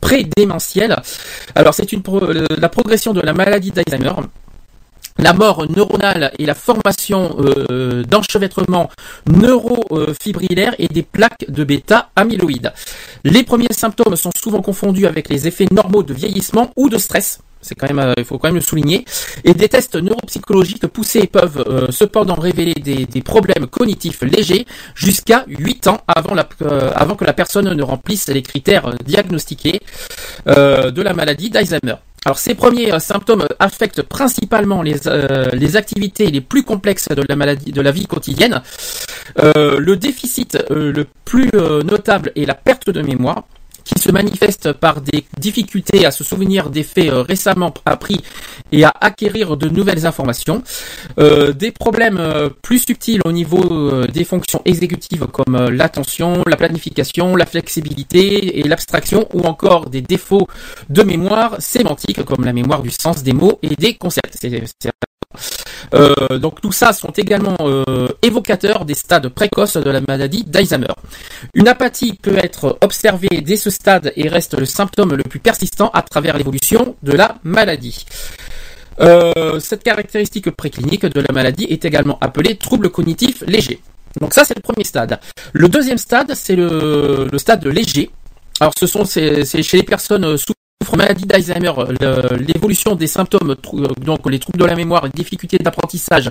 prédémentiel. 0.00 0.94
Alors, 1.54 1.72
c'est 1.74 1.90
la 2.58 2.68
progression 2.68 3.14
de 3.14 3.22
la 3.22 3.32
maladie 3.32 3.72
d'Alzheimer 3.72 4.12
la 5.18 5.32
mort 5.32 5.66
neuronale 5.68 6.32
et 6.38 6.46
la 6.46 6.54
formation 6.54 7.36
euh, 7.40 8.04
d'enchevêtrements 8.04 8.88
neurofibrillaires 9.26 10.74
et 10.78 10.88
des 10.88 11.02
plaques 11.02 11.44
de 11.48 11.64
bêta-amyloïdes. 11.64 12.72
Les 13.24 13.42
premiers 13.42 13.72
symptômes 13.72 14.16
sont 14.16 14.30
souvent 14.36 14.62
confondus 14.62 15.06
avec 15.06 15.28
les 15.28 15.48
effets 15.48 15.66
normaux 15.70 16.02
de 16.02 16.14
vieillissement 16.14 16.70
ou 16.76 16.88
de 16.88 16.98
stress. 16.98 17.40
C'est 17.60 17.74
quand 17.74 17.88
même, 17.88 17.98
euh, 17.98 18.14
il 18.16 18.24
faut 18.24 18.38
quand 18.38 18.48
même 18.48 18.54
le 18.54 18.60
souligner. 18.60 19.04
Et 19.42 19.52
des 19.52 19.68
tests 19.68 19.96
neuropsychologiques 19.96 20.86
poussés 20.86 21.26
peuvent 21.26 21.64
euh, 21.66 21.88
cependant 21.90 22.36
révéler 22.36 22.74
des, 22.74 23.22
problèmes 23.22 23.66
cognitifs 23.66 24.22
légers 24.22 24.64
jusqu'à 24.94 25.44
8 25.48 25.88
ans 25.88 25.98
avant, 26.06 26.36
que 27.16 27.24
la 27.24 27.32
personne 27.32 27.74
ne 27.74 27.82
remplisse 27.82 28.28
les 28.28 28.42
critères 28.42 28.94
diagnostiqués 29.04 29.80
de 30.46 31.02
la 31.02 31.14
maladie 31.14 31.50
d'Alzheimer. 31.50 31.96
Alors 32.24 32.38
ces 32.38 32.54
premiers 32.54 32.92
euh, 32.92 32.98
symptômes 32.98 33.46
affectent 33.58 34.02
principalement 34.02 34.82
les, 34.82 35.06
euh, 35.06 35.50
les 35.52 35.76
activités 35.76 36.26
les 36.30 36.40
plus 36.40 36.62
complexes 36.62 37.08
de 37.08 37.22
la 37.28 37.36
maladie, 37.36 37.72
de 37.72 37.80
la 37.80 37.90
vie 37.90 38.06
quotidienne. 38.06 38.62
Euh, 39.38 39.78
le 39.78 39.96
déficit 39.96 40.58
euh, 40.70 40.92
le 40.92 41.06
plus 41.24 41.50
euh, 41.54 41.82
notable 41.82 42.32
est 42.36 42.44
la 42.44 42.54
perte 42.54 42.90
de 42.90 43.02
mémoire 43.02 43.44
qui 43.88 43.98
se 44.00 44.12
manifeste 44.12 44.72
par 44.72 45.00
des 45.00 45.24
difficultés 45.38 46.04
à 46.04 46.10
se 46.10 46.22
souvenir 46.22 46.70
des 46.70 46.82
faits 46.82 47.08
euh, 47.08 47.22
récemment 47.22 47.72
appris 47.86 48.20
et 48.72 48.84
à 48.84 48.92
acquérir 49.00 49.56
de 49.56 49.68
nouvelles 49.68 50.06
informations, 50.06 50.62
Euh, 51.18 51.52
des 51.52 51.72
problèmes 51.72 52.18
euh, 52.18 52.48
plus 52.66 52.80
subtils 52.80 53.20
au 53.24 53.32
niveau 53.32 53.62
des 54.06 54.24
fonctions 54.24 54.62
exécutives 54.64 55.26
comme 55.26 55.56
l'attention, 55.80 56.42
la 56.46 56.56
planification, 56.56 57.36
la 57.36 57.46
flexibilité 57.46 58.58
et 58.58 58.62
l'abstraction 58.62 59.26
ou 59.32 59.40
encore 59.52 59.88
des 59.90 60.02
défauts 60.02 60.46
de 60.88 61.02
mémoire 61.02 61.60
sémantique 61.60 62.22
comme 62.24 62.44
la 62.44 62.52
mémoire 62.52 62.82
du 62.82 62.90
sens 62.90 63.22
des 63.22 63.32
mots 63.32 63.58
et 63.62 63.74
des 63.74 63.94
concepts. 63.94 64.36
Euh, 65.94 66.38
donc 66.38 66.60
tout 66.60 66.72
ça 66.72 66.92
sont 66.92 67.10
également 67.10 67.56
euh, 67.60 68.08
évocateurs 68.22 68.84
des 68.84 68.94
stades 68.94 69.28
précoces 69.28 69.76
de 69.76 69.90
la 69.90 70.00
maladie 70.00 70.44
d'Alzheimer. 70.44 70.94
Une 71.54 71.68
apathie 71.68 72.14
peut 72.14 72.36
être 72.36 72.78
observée 72.80 73.40
dès 73.40 73.56
ce 73.56 73.70
stade 73.70 74.12
et 74.16 74.28
reste 74.28 74.58
le 74.58 74.66
symptôme 74.66 75.14
le 75.14 75.22
plus 75.22 75.40
persistant 75.40 75.90
à 75.94 76.02
travers 76.02 76.36
l'évolution 76.36 76.96
de 77.02 77.12
la 77.12 77.36
maladie. 77.44 78.04
Euh, 79.00 79.60
cette 79.60 79.84
caractéristique 79.84 80.50
préclinique 80.50 81.06
de 81.06 81.20
la 81.20 81.32
maladie 81.32 81.64
est 81.64 81.84
également 81.84 82.18
appelée 82.20 82.56
trouble 82.56 82.90
cognitif 82.90 83.42
léger. 83.46 83.80
Donc 84.20 84.34
ça 84.34 84.44
c'est 84.44 84.56
le 84.56 84.62
premier 84.62 84.84
stade. 84.84 85.20
Le 85.52 85.68
deuxième 85.68 85.98
stade 85.98 86.32
c'est 86.34 86.56
le, 86.56 87.28
le 87.30 87.38
stade 87.38 87.64
léger. 87.66 88.10
Alors 88.60 88.72
ce 88.76 88.86
sont 88.86 89.04
c'est 89.04 89.44
chez 89.44 89.76
les 89.76 89.84
personnes 89.84 90.36
maladie 90.98 91.26
d'Alzheimer 91.26 91.72
l'évolution 92.40 92.94
des 92.94 93.06
symptômes 93.06 93.54
euh, 93.74 93.86
donc 94.04 94.28
les 94.30 94.38
troubles 94.38 94.58
de 94.58 94.64
la 94.64 94.74
mémoire, 94.74 95.04
les 95.04 95.10
difficultés 95.10 95.58
d'apprentissage, 95.58 96.30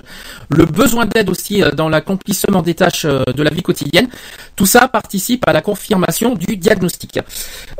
le 0.50 0.64
besoin 0.66 1.06
d'aide 1.06 1.30
aussi 1.30 1.62
euh, 1.62 1.70
dans 1.70 1.88
l'accomplissement 1.88 2.62
des 2.62 2.74
tâches 2.74 3.06
euh, 3.06 3.24
de 3.24 3.42
la 3.42 3.50
vie 3.50 3.62
quotidienne. 3.62 4.08
Tout 4.56 4.66
ça 4.66 4.86
participe 4.88 5.48
à 5.48 5.52
la 5.52 5.62
confirmation 5.62 6.34
du 6.34 6.56
diagnostic. 6.56 7.18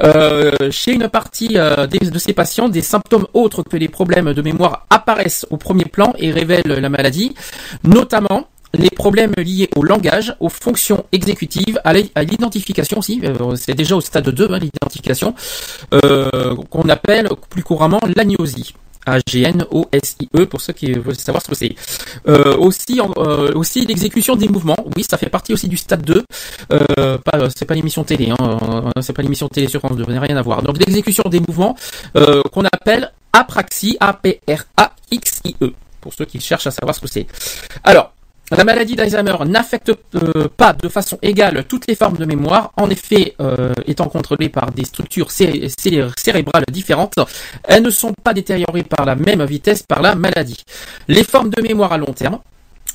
Euh, 0.02 0.52
chez 0.70 0.92
une 0.92 1.08
partie 1.08 1.54
de 1.54 2.18
ces 2.18 2.32
patients, 2.32 2.68
des 2.68 2.82
symptômes 2.82 3.26
autres 3.34 3.62
que 3.62 3.76
les 3.76 3.88
problèmes 3.88 4.32
de 4.32 4.42
mémoire 4.42 4.86
apparaissent 4.90 5.46
au 5.50 5.56
premier 5.56 5.84
plan 5.84 6.12
et 6.18 6.30
révèlent 6.30 6.62
la 6.66 6.88
maladie, 6.88 7.34
notamment 7.84 8.48
les 8.74 8.90
problèmes 8.90 9.32
liés 9.38 9.68
au 9.76 9.82
langage, 9.82 10.34
aux 10.40 10.48
fonctions 10.48 11.04
exécutives, 11.12 11.80
à 11.84 11.92
l'i- 11.94 12.10
à 12.14 12.22
l'identification 12.22 12.98
aussi, 12.98 13.20
euh, 13.24 13.56
c'est 13.56 13.74
déjà 13.74 13.96
au 13.96 14.00
stade 14.00 14.28
2, 14.28 14.48
hein, 14.52 14.58
l'identification, 14.58 15.34
euh, 15.94 16.54
qu'on 16.70 16.88
appelle 16.88 17.28
plus 17.50 17.62
couramment 17.62 18.00
l'agnosie. 18.16 18.74
A-G-N-O-S-I-E 19.06 20.44
pour 20.46 20.60
ceux 20.60 20.74
qui 20.74 20.92
veulent 20.92 21.16
savoir 21.16 21.42
ce 21.42 21.48
que 21.48 21.54
c'est. 21.54 21.74
Euh, 22.28 22.56
aussi, 22.58 23.00
euh, 23.00 23.52
aussi 23.54 23.86
l'exécution 23.86 24.36
des 24.36 24.48
mouvements. 24.48 24.76
Oui, 24.96 25.02
ça 25.08 25.16
fait 25.16 25.30
partie 25.30 25.54
aussi 25.54 25.66
du 25.66 25.78
stade 25.78 26.02
2. 26.02 26.24
Euh, 26.74 27.16
pas, 27.18 27.48
c'est 27.56 27.64
pas 27.64 27.72
l'émission 27.74 28.04
télé, 28.04 28.28
hein, 28.30 28.36
euh, 28.94 29.00
c'est 29.00 29.14
pas 29.14 29.22
l'émission 29.22 29.48
télé 29.48 29.66
sur 29.68 29.80
France 29.80 29.96
2, 29.96 30.04
rien 30.04 30.36
à 30.36 30.42
voir. 30.42 30.62
Donc 30.62 30.76
l'exécution 30.78 31.22
des 31.30 31.40
mouvements 31.40 31.74
euh, 32.16 32.42
qu'on 32.52 32.64
appelle 32.64 33.10
apraxie, 33.32 33.96
A-P-R-A-X-I-E, 34.00 35.72
pour 36.00 36.12
ceux 36.12 36.24
qui 36.26 36.40
cherchent 36.40 36.66
à 36.66 36.70
savoir 36.70 36.94
ce 36.94 37.00
que 37.00 37.08
c'est. 37.08 37.26
Alors, 37.84 38.12
la 38.56 38.64
maladie 38.64 38.96
d'Alzheimer 38.96 39.36
n'affecte 39.46 39.90
euh, 40.14 40.48
pas 40.56 40.72
de 40.72 40.88
façon 40.88 41.18
égale 41.22 41.64
toutes 41.68 41.86
les 41.86 41.94
formes 41.94 42.16
de 42.16 42.24
mémoire. 42.24 42.72
En 42.76 42.88
effet, 42.90 43.34
euh, 43.40 43.72
étant 43.86 44.08
contrôlées 44.08 44.48
par 44.48 44.70
des 44.70 44.84
structures 44.84 45.30
céré- 45.30 45.68
céré- 45.78 46.08
cérébrales 46.16 46.64
différentes, 46.72 47.14
elles 47.64 47.82
ne 47.82 47.90
sont 47.90 48.12
pas 48.24 48.32
détériorées 48.32 48.84
par 48.84 49.04
la 49.04 49.14
même 49.14 49.44
vitesse 49.44 49.82
par 49.82 50.00
la 50.02 50.14
maladie. 50.14 50.62
Les 51.08 51.24
formes 51.24 51.50
de 51.50 51.60
mémoire 51.60 51.92
à 51.92 51.98
long 51.98 52.12
terme, 52.14 52.38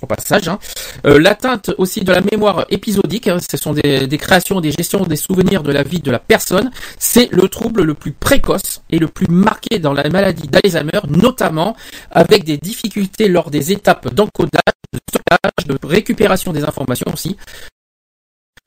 passage, 0.08 0.48
hein, 0.48 0.60
euh, 1.06 1.20
l'atteinte 1.20 1.72
aussi 1.78 2.02
de 2.02 2.12
la 2.12 2.22
mémoire 2.22 2.66
épisodique, 2.70 3.28
hein, 3.28 3.38
ce 3.40 3.58
sont 3.58 3.74
des, 3.74 4.08
créations, 4.18 4.62
des 4.62 4.72
gestions 4.72 5.04
des 5.04 5.16
souvenirs 5.16 5.64
de 5.64 5.72
la 5.72 5.84
vie 5.84 6.00
de 6.00 6.12
la 6.12 6.20
personne, 6.20 6.72
c'est 6.98 7.32
le 7.32 7.48
trouble 7.48 7.84
le 7.84 7.94
plus 7.94 8.12
précoce 8.12 8.82
et 8.90 9.00
le 9.00 9.08
plus 9.08 9.28
marqué 9.28 9.80
dans 9.80 9.94
la 9.94 10.08
maladie 10.10 10.48
d'Alzheimer, 10.48 11.02
notamment 11.10 11.76
avec 12.12 12.44
des 12.44 12.58
difficultés 12.58 13.28
lors 13.28 13.50
des 13.50 13.72
étapes 13.72 14.14
d'encodage, 14.14 14.62
de 14.94 15.00
stockage, 15.10 15.68
de 15.68 15.78
récupération 15.88 16.54
des 16.54 16.64
informations 16.64 17.12
aussi. 17.12 17.38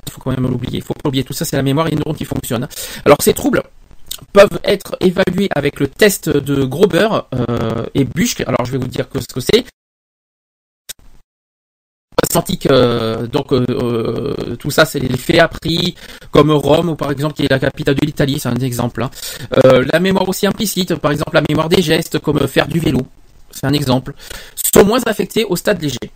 Il 0.07 0.13
faut 0.13 0.21
quand 0.21 0.31
même 0.31 0.49
l'oublier, 0.49 0.79
il 0.79 0.83
faut 0.83 0.95
pas 0.95 1.09
oublier 1.09 1.25
tout 1.25 1.33
ça, 1.33 1.45
c'est 1.45 1.57
la 1.57 1.63
mémoire 1.63 1.89
et 1.89 1.91
les 1.91 1.97
neurones 1.97 2.17
qui 2.17 2.25
fonctionnent. 2.25 2.69
Alors 3.05 3.19
ces 3.21 3.35
troubles 3.35 3.63
peuvent 4.33 4.61
être 4.65 4.97
évalués 5.01 5.49
avec 5.55 5.81
le 5.81 5.89
test 5.89 6.29
de 6.29 6.65
Grober 6.65 7.09
euh, 7.35 7.87
et 7.95 8.05
Buschke. 8.05 8.43
Alors 8.47 8.65
je 8.65 8.73
vais 8.73 8.79
vous 8.79 8.89
dire 8.89 9.07
ce 9.15 9.35
que 9.35 9.41
c'est. 9.41 9.65
Sémantique, 12.25 12.67
euh, 12.71 13.27
donc 13.27 13.53
euh, 13.53 14.57
tout 14.59 14.71
ça 14.71 14.85
c'est 14.87 14.99
les 14.99 15.17
faits 15.17 15.39
appris 15.39 15.95
comme 16.31 16.51
Rome 16.51 16.89
ou 16.91 16.95
par 16.97 17.11
exemple 17.11 17.35
qui 17.35 17.45
est 17.45 17.51
la 17.51 17.59
capitale 17.59 17.95
de 17.95 18.07
l'Italie, 18.07 18.39
c'est 18.41 18.49
un 18.49 18.55
exemple. 18.57 19.03
hein. 19.03 19.11
Euh, 19.65 19.85
la 19.93 20.01
mémoire 20.01 20.29
aussi 20.29 20.47
implicite, 20.47 20.95
par 20.97 21.13
exemple 21.13 21.35
la 21.35 21.43
mémoire 21.49 21.69
des 21.69 21.83
gestes 21.83 22.19
comme 22.19 22.47
faire 22.49 22.69
du 22.69 22.81
vélo, 22.81 23.01
c'est 23.51 23.67
un 23.67 23.73
exemple, 23.73 24.15
sont 24.75 24.85
moins 24.85 25.01
affectés 25.07 25.45
au 25.45 25.57
stade 25.57 25.81
léger. 25.83 26.11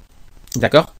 D'accord? 0.56 0.94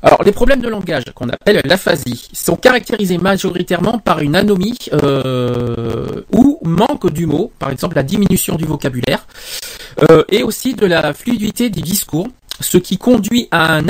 Alors, 0.00 0.22
les 0.24 0.32
problèmes 0.32 0.62
de 0.62 0.68
langage, 0.68 1.04
qu'on 1.14 1.28
appelle 1.28 1.60
l'aphasie, 1.66 2.28
sont 2.32 2.56
caractérisés 2.56 3.18
majoritairement 3.18 3.98
par 3.98 4.20
une 4.20 4.34
anomie 4.34 4.78
euh, 4.94 6.22
ou 6.32 6.58
manque 6.62 7.12
du 7.12 7.26
mot, 7.26 7.52
par 7.58 7.70
exemple 7.70 7.96
la 7.96 8.02
diminution 8.02 8.54
du 8.56 8.64
vocabulaire, 8.64 9.26
euh, 10.10 10.24
et 10.30 10.42
aussi 10.42 10.72
de 10.72 10.86
la 10.86 11.12
fluidité 11.12 11.68
du 11.68 11.82
discours, 11.82 12.28
ce 12.60 12.78
qui 12.78 12.98
conduit 12.98 13.48
à 13.50 13.76
un, 13.76 13.86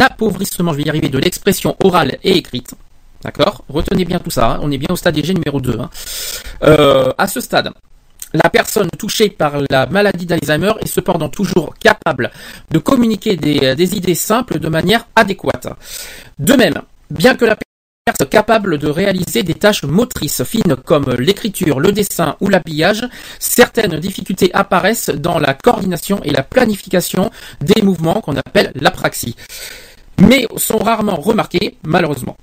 appauvrissement, 0.00 0.72
je 0.72 0.76
vais 0.76 0.82
y 0.84 0.88
arriver, 0.88 1.08
de 1.08 1.18
l'expression 1.18 1.76
orale 1.82 2.18
et 2.22 2.36
écrite. 2.36 2.74
D'accord? 3.22 3.64
Retenez 3.68 4.04
bien 4.04 4.18
tout 4.18 4.30
ça, 4.30 4.52
hein, 4.52 4.58
on 4.62 4.70
est 4.70 4.78
bien 4.78 4.88
au 4.90 4.96
stade 4.96 5.16
léger 5.16 5.34
numéro 5.34 5.60
2. 5.60 5.78
hein. 5.80 5.90
Euh, 6.62 7.12
à 7.18 7.26
ce 7.26 7.40
stade, 7.40 7.70
la 8.32 8.50
personne 8.50 8.88
touchée 8.98 9.30
par 9.30 9.54
la 9.70 9.86
maladie 9.86 10.26
d'Alzheimer 10.26 10.72
est 10.80 10.86
cependant 10.86 11.28
toujours 11.28 11.74
capable 11.78 12.30
de 12.70 12.78
communiquer 12.78 13.36
des, 13.36 13.74
des 13.74 13.96
idées 13.96 14.14
simples 14.14 14.58
de 14.58 14.68
manière 14.68 15.08
adéquate. 15.16 15.68
De 16.38 16.52
même, 16.54 16.82
bien 17.10 17.34
que 17.34 17.44
la 17.44 17.56
perte 18.08 18.30
capable 18.30 18.78
de 18.78 18.88
réaliser 18.88 19.42
des 19.42 19.52
tâches 19.52 19.82
motrices 19.82 20.42
fines 20.42 20.76
comme 20.82 21.10
l'écriture, 21.18 21.78
le 21.78 21.92
dessin 21.92 22.36
ou 22.40 22.48
l'habillage. 22.48 23.04
Certaines 23.38 24.00
difficultés 24.00 24.50
apparaissent 24.54 25.10
dans 25.10 25.38
la 25.38 25.52
coordination 25.52 26.18
et 26.24 26.30
la 26.30 26.42
planification 26.42 27.30
des 27.60 27.82
mouvements 27.82 28.22
qu'on 28.22 28.38
appelle 28.38 28.72
l'apraxie, 28.76 29.36
mais 30.26 30.46
sont 30.56 30.78
rarement 30.78 31.16
remarquées, 31.16 31.76
malheureusement. 31.82 32.38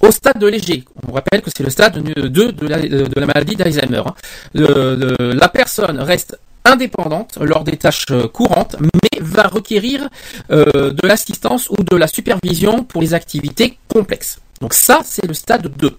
Au 0.00 0.10
stade 0.10 0.40
de 0.40 0.48
léger, 0.48 0.84
on 1.06 1.12
rappelle 1.12 1.40
que 1.40 1.50
c'est 1.56 1.62
le 1.62 1.70
stade 1.70 2.02
2 2.02 2.52
de 2.52 2.66
la, 2.66 2.78
de 2.80 3.20
la 3.20 3.26
maladie 3.26 3.54
d'Alzheimer. 3.54 4.02
hein. 4.04 4.14
La 4.54 5.48
personne 5.48 6.00
reste 6.00 6.36
indépendante 6.64 7.38
lors 7.40 7.62
des 7.62 7.76
tâches 7.76 8.06
euh, 8.10 8.26
courantes, 8.26 8.74
mais 8.80 9.20
va 9.20 9.44
requérir 9.44 10.08
euh, 10.50 10.90
de 10.90 11.06
l'assistance 11.06 11.70
ou 11.70 11.76
de 11.84 11.94
la 11.94 12.08
supervision 12.08 12.82
pour 12.82 13.02
les 13.02 13.14
activités 13.14 13.78
complexes. 13.86 14.40
Donc 14.60 14.74
ça, 14.74 15.00
c'est 15.04 15.26
le 15.26 15.34
stade 15.34 15.68
2. 15.68 15.96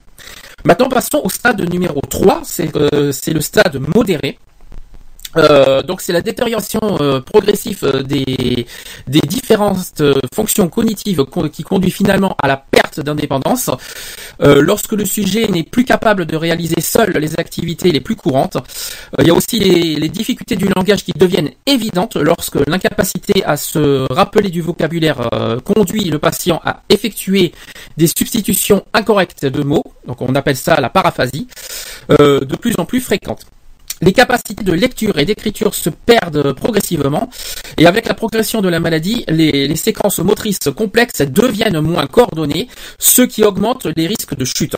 Maintenant, 0.66 0.90
passons 0.90 1.22
au 1.24 1.30
stade 1.30 1.62
numéro 1.70 2.02
3, 2.02 2.42
c'est 2.44 2.76
euh, 2.76 3.12
c'est 3.12 3.34
le 3.34 3.42
stade 3.42 3.78
modéré. 3.96 4.40
Euh, 5.38 5.82
donc 5.82 6.02
c'est 6.02 6.14
la 6.14 6.22
détérioration 6.22 6.80
euh, 7.00 7.20
progressive 7.22 7.80
euh, 7.84 8.04
des, 8.04 8.66
différentes 9.08 10.02
fonctions 10.34 10.70
cognitives 10.70 11.26
qui 11.52 11.64
conduit 11.64 11.92
finalement 11.92 12.36
à 12.42 12.48
la 12.48 12.58
perte 12.58 13.00
d'indépendance. 13.00 13.70
Lorsque 14.40 14.94
le 14.94 15.06
sujet 15.06 15.48
n'est 15.48 15.64
plus 15.64 15.84
capable 15.84 16.26
de 16.26 16.36
réaliser 16.36 16.80
seul 16.80 17.12
les 17.18 17.40
activités 17.40 17.92
les 17.92 18.00
plus 18.00 18.16
courantes, 18.16 18.58
il 19.20 19.28
y 19.28 19.30
a 19.30 19.34
aussi 19.34 19.60
les, 19.60 19.96
les 19.96 20.10
difficultés 20.10 20.56
du 20.56 20.68
langage 20.68 21.04
qui 21.04 21.12
deviennent 21.14 21.50
évidentes 21.66 22.16
lorsque 22.16 22.58
l'incapacité 22.68 23.44
à 23.44 23.58
se 23.58 24.12
rappeler 24.14 24.50
du 24.50 24.62
vocabulaire 24.62 25.30
conduit 25.66 26.06
le 26.06 26.20
patient 26.20 26.62
à 26.64 26.82
effectuer 26.90 27.54
des 27.98 28.08
substitutions 28.08 28.86
incorrectes 28.94 29.46
de 29.46 29.64
mots, 29.64 29.84
donc 30.06 30.22
on 30.22 30.36
appelle 30.36 30.58
ça 30.58 30.80
la 30.80 30.90
paraphasie, 30.90 31.48
de 32.10 32.56
plus 32.56 32.76
en 32.78 32.86
plus 32.86 33.02
fréquentes. 33.02 33.46
Les 34.02 34.14
capacités 34.14 34.64
de 34.64 34.74
lecture 34.74 35.18
et 35.18 35.26
d'écriture 35.26 35.74
se 35.74 35.90
perdent 35.90 36.54
progressivement 36.54 37.30
et 37.78 37.88
avec 37.88 38.08
la 38.08 38.14
progression 38.14 38.62
de 38.62 38.70
la 38.70 38.80
maladie, 38.80 39.26
les, 39.28 39.76
séquences 39.76 40.20
motrices 40.20 40.70
complexes 40.76 41.22
deviennent 41.22 41.80
moins 41.80 42.06
coordonnées, 42.06 42.68
ce 43.00 43.22
qui 43.24 43.44
augmente 43.44 43.88
les 43.96 44.08
risques 44.08 44.36
de 44.36 44.46
chute. 44.46 44.76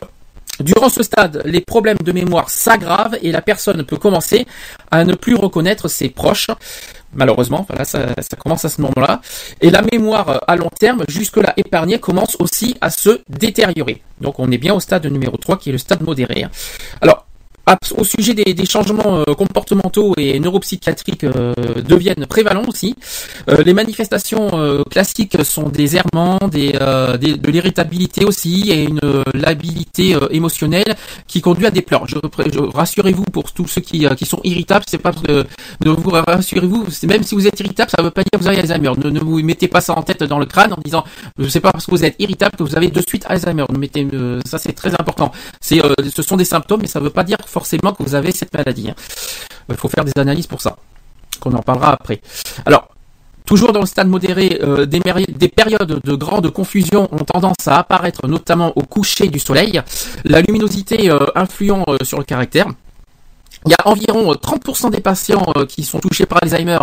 Durant 0.60 0.90
ce 0.90 1.02
stade, 1.02 1.42
les 1.46 1.60
problèmes 1.62 1.98
de 2.04 2.12
mémoire 2.12 2.50
s'aggravent 2.50 3.16
et 3.22 3.32
la 3.32 3.40
personne 3.40 3.84
peut 3.84 3.96
commencer 3.96 4.46
à 4.90 5.04
ne 5.04 5.14
plus 5.14 5.34
reconnaître 5.34 5.88
ses 5.88 6.10
proches. 6.10 6.48
Malheureusement, 7.14 7.64
voilà, 7.68 7.84
ça, 7.84 8.08
ça 8.18 8.36
commence 8.36 8.64
à 8.66 8.68
ce 8.68 8.80
moment-là. 8.82 9.22
Et 9.62 9.70
la 9.70 9.82
mémoire 9.90 10.44
à 10.46 10.56
long 10.56 10.70
terme, 10.78 11.04
jusque-là 11.08 11.54
épargnée, 11.56 11.98
commence 11.98 12.36
aussi 12.40 12.76
à 12.82 12.90
se 12.90 13.20
détériorer. 13.28 14.02
Donc 14.20 14.38
on 14.38 14.50
est 14.50 14.58
bien 14.58 14.74
au 14.74 14.80
stade 14.80 15.06
numéro 15.06 15.36
3 15.36 15.58
qui 15.58 15.70
est 15.70 15.72
le 15.72 15.78
stade 15.78 16.02
modéré. 16.02 16.46
Alors, 17.00 17.26
au 17.96 18.04
sujet 18.04 18.34
des, 18.34 18.52
des 18.54 18.66
changements 18.66 19.18
euh, 19.20 19.34
comportementaux 19.34 20.14
et 20.18 20.38
neuropsychiatriques 20.40 21.24
euh, 21.24 21.54
deviennent 21.86 22.26
prévalents 22.26 22.64
aussi. 22.66 22.96
Euh, 23.48 23.62
les 23.64 23.74
manifestations 23.74 24.48
euh, 24.54 24.82
classiques 24.90 25.36
sont 25.44 25.68
des 25.68 25.96
errements, 25.96 26.38
des, 26.50 26.74
euh, 26.80 27.16
des- 27.16 27.36
de 27.36 27.50
l'irritabilité 27.50 28.24
aussi 28.24 28.70
et 28.70 28.84
une 28.84 29.00
labilité 29.34 30.16
émotionnelle 30.30 30.96
qui 31.26 31.40
conduit 31.40 31.66
à 31.66 31.70
des 31.70 31.82
pleurs. 31.82 32.06
Je, 32.08 32.16
je- 32.52 32.58
rassurez-vous 32.58 33.24
pour 33.24 33.52
tous 33.52 33.68
ceux 33.68 33.80
qui, 33.80 34.06
qui 34.16 34.24
sont 34.26 34.40
irritables, 34.44 34.84
c'est 34.88 34.98
pas 34.98 35.12
que 35.12 35.44
de 35.80 35.90
vous 35.90 36.10
rassurez-vous, 36.10 36.86
c'est- 36.90 37.06
même 37.06 37.22
si 37.22 37.34
vous 37.34 37.46
êtes 37.46 37.58
irritable, 37.60 37.90
ça 37.94 38.02
veut 38.02 38.10
pas 38.10 38.22
dire 38.22 38.30
que 38.32 38.38
vous 38.38 38.48
avez 38.48 38.58
Alzheimer. 38.58 38.92
Ne, 39.04 39.10
ne 39.10 39.20
vous 39.20 39.40
mettez 39.42 39.68
pas 39.68 39.80
ça 39.80 39.96
en 39.96 40.02
tête 40.02 40.22
dans 40.24 40.38
le 40.38 40.46
crâne 40.46 40.72
en 40.72 40.78
disant 40.84 41.04
sais 41.48 41.60
pas 41.60 41.72
parce 41.72 41.86
que 41.86 41.90
vous 41.92 42.04
êtes 42.04 42.16
irritable 42.18 42.56
que 42.56 42.62
vous 42.62 42.76
avez 42.76 42.88
de 42.88 43.00
suite 43.06 43.24
Alzheimer. 43.28 43.64
Ne 43.72 43.78
mettez 43.78 44.06
ça 44.44 44.58
c'est 44.58 44.72
très 44.72 44.92
important. 44.94 45.30
C'est 45.60 45.80
ce 46.14 46.22
sont 46.22 46.36
des 46.36 46.44
symptômes 46.44 46.80
mais 46.82 46.88
ça 46.88 47.00
veut 47.00 47.10
pas 47.10 47.24
dire 47.24 47.36
forcément 47.60 47.92
que 47.92 48.02
vous 48.02 48.14
avez 48.14 48.32
cette 48.32 48.52
maladie. 48.54 48.88
hein. 48.90 48.94
Il 49.68 49.76
faut 49.76 49.88
faire 49.88 50.04
des 50.04 50.16
analyses 50.16 50.46
pour 50.46 50.60
ça. 50.60 50.76
Qu'on 51.40 51.52
en 51.52 51.62
parlera 51.62 51.92
après. 51.92 52.20
Alors 52.66 52.88
Toujours 53.46 53.72
dans 53.72 53.80
le 53.80 53.86
stade 53.86 54.06
modéré, 54.06 54.60
euh, 54.62 54.86
des, 54.86 55.48
périodes 55.48 56.00
de 56.04 56.14
grande 56.14 56.48
confusion 56.52 57.08
ont 57.10 57.24
tendance 57.24 57.66
à 57.66 57.78
apparaître 57.78 58.28
notamment 58.28 58.72
au 58.76 58.82
coucher 58.82 59.26
du 59.26 59.40
soleil, 59.40 59.82
la 60.24 60.40
luminosité 60.40 61.10
euh, 61.10 61.18
influant 61.34 61.84
euh, 61.88 61.96
sur 62.04 62.18
le 62.18 62.24
caractère. 62.24 62.68
Il 63.66 63.72
y 63.72 63.74
a 63.74 63.88
environ 63.88 64.32
euh, 64.32 64.34
30% 64.34 64.90
des 64.90 65.00
patients 65.00 65.44
euh, 65.56 65.66
qui 65.66 65.82
sont 65.82 65.98
touchés 65.98 66.26
par 66.26 66.38
Alzheimer 66.42 66.78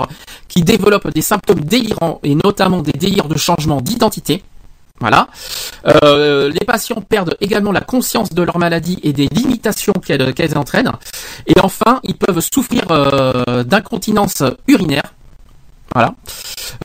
qui 0.47 0.61
développent 0.61 1.11
des 1.11 1.21
symptômes 1.21 1.61
délirants 1.61 2.19
et 2.23 2.35
notamment 2.35 2.81
des 2.81 2.91
délires 2.91 3.27
de 3.27 3.37
changement 3.37 3.81
d'identité. 3.81 4.43
Voilà. 4.99 5.27
Euh, 6.03 6.49
les 6.49 6.65
patients 6.65 7.01
perdent 7.01 7.35
également 7.39 7.71
la 7.71 7.81
conscience 7.81 8.31
de 8.33 8.41
leur 8.41 8.57
maladie 8.57 8.99
et 9.03 9.13
des 9.13 9.27
limitations 9.27 9.93
qu'elles 9.93 10.57
entraînent. 10.57 10.91
Et 11.45 11.53
enfin, 11.61 11.99
ils 12.03 12.17
peuvent 12.17 12.39
souffrir 12.53 12.83
euh, 12.89 13.63
d'incontinence 13.63 14.41
urinaire. 14.67 15.13
Voilà. 15.93 16.15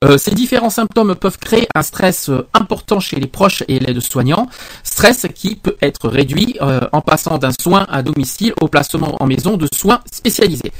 Euh, 0.04 0.16
ces 0.18 0.30
différents 0.30 0.70
symptômes 0.70 1.14
peuvent 1.14 1.38
créer 1.38 1.66
un 1.74 1.82
stress 1.82 2.30
important 2.54 3.00
chez 3.00 3.16
les 3.16 3.26
proches 3.26 3.62
et 3.66 3.78
les 3.78 4.00
soignants, 4.00 4.46
stress 4.84 5.26
qui 5.34 5.56
peut 5.56 5.76
être 5.82 6.08
réduit 6.08 6.58
en 6.92 7.00
passant 7.00 7.38
d'un 7.38 7.50
soin 7.60 7.86
à 7.90 8.02
domicile 8.02 8.52
au 8.60 8.68
placement 8.68 9.16
en 9.20 9.26
maison 9.26 9.56
de 9.56 9.66
soins 9.74 10.00
spécialisés. 10.10 10.72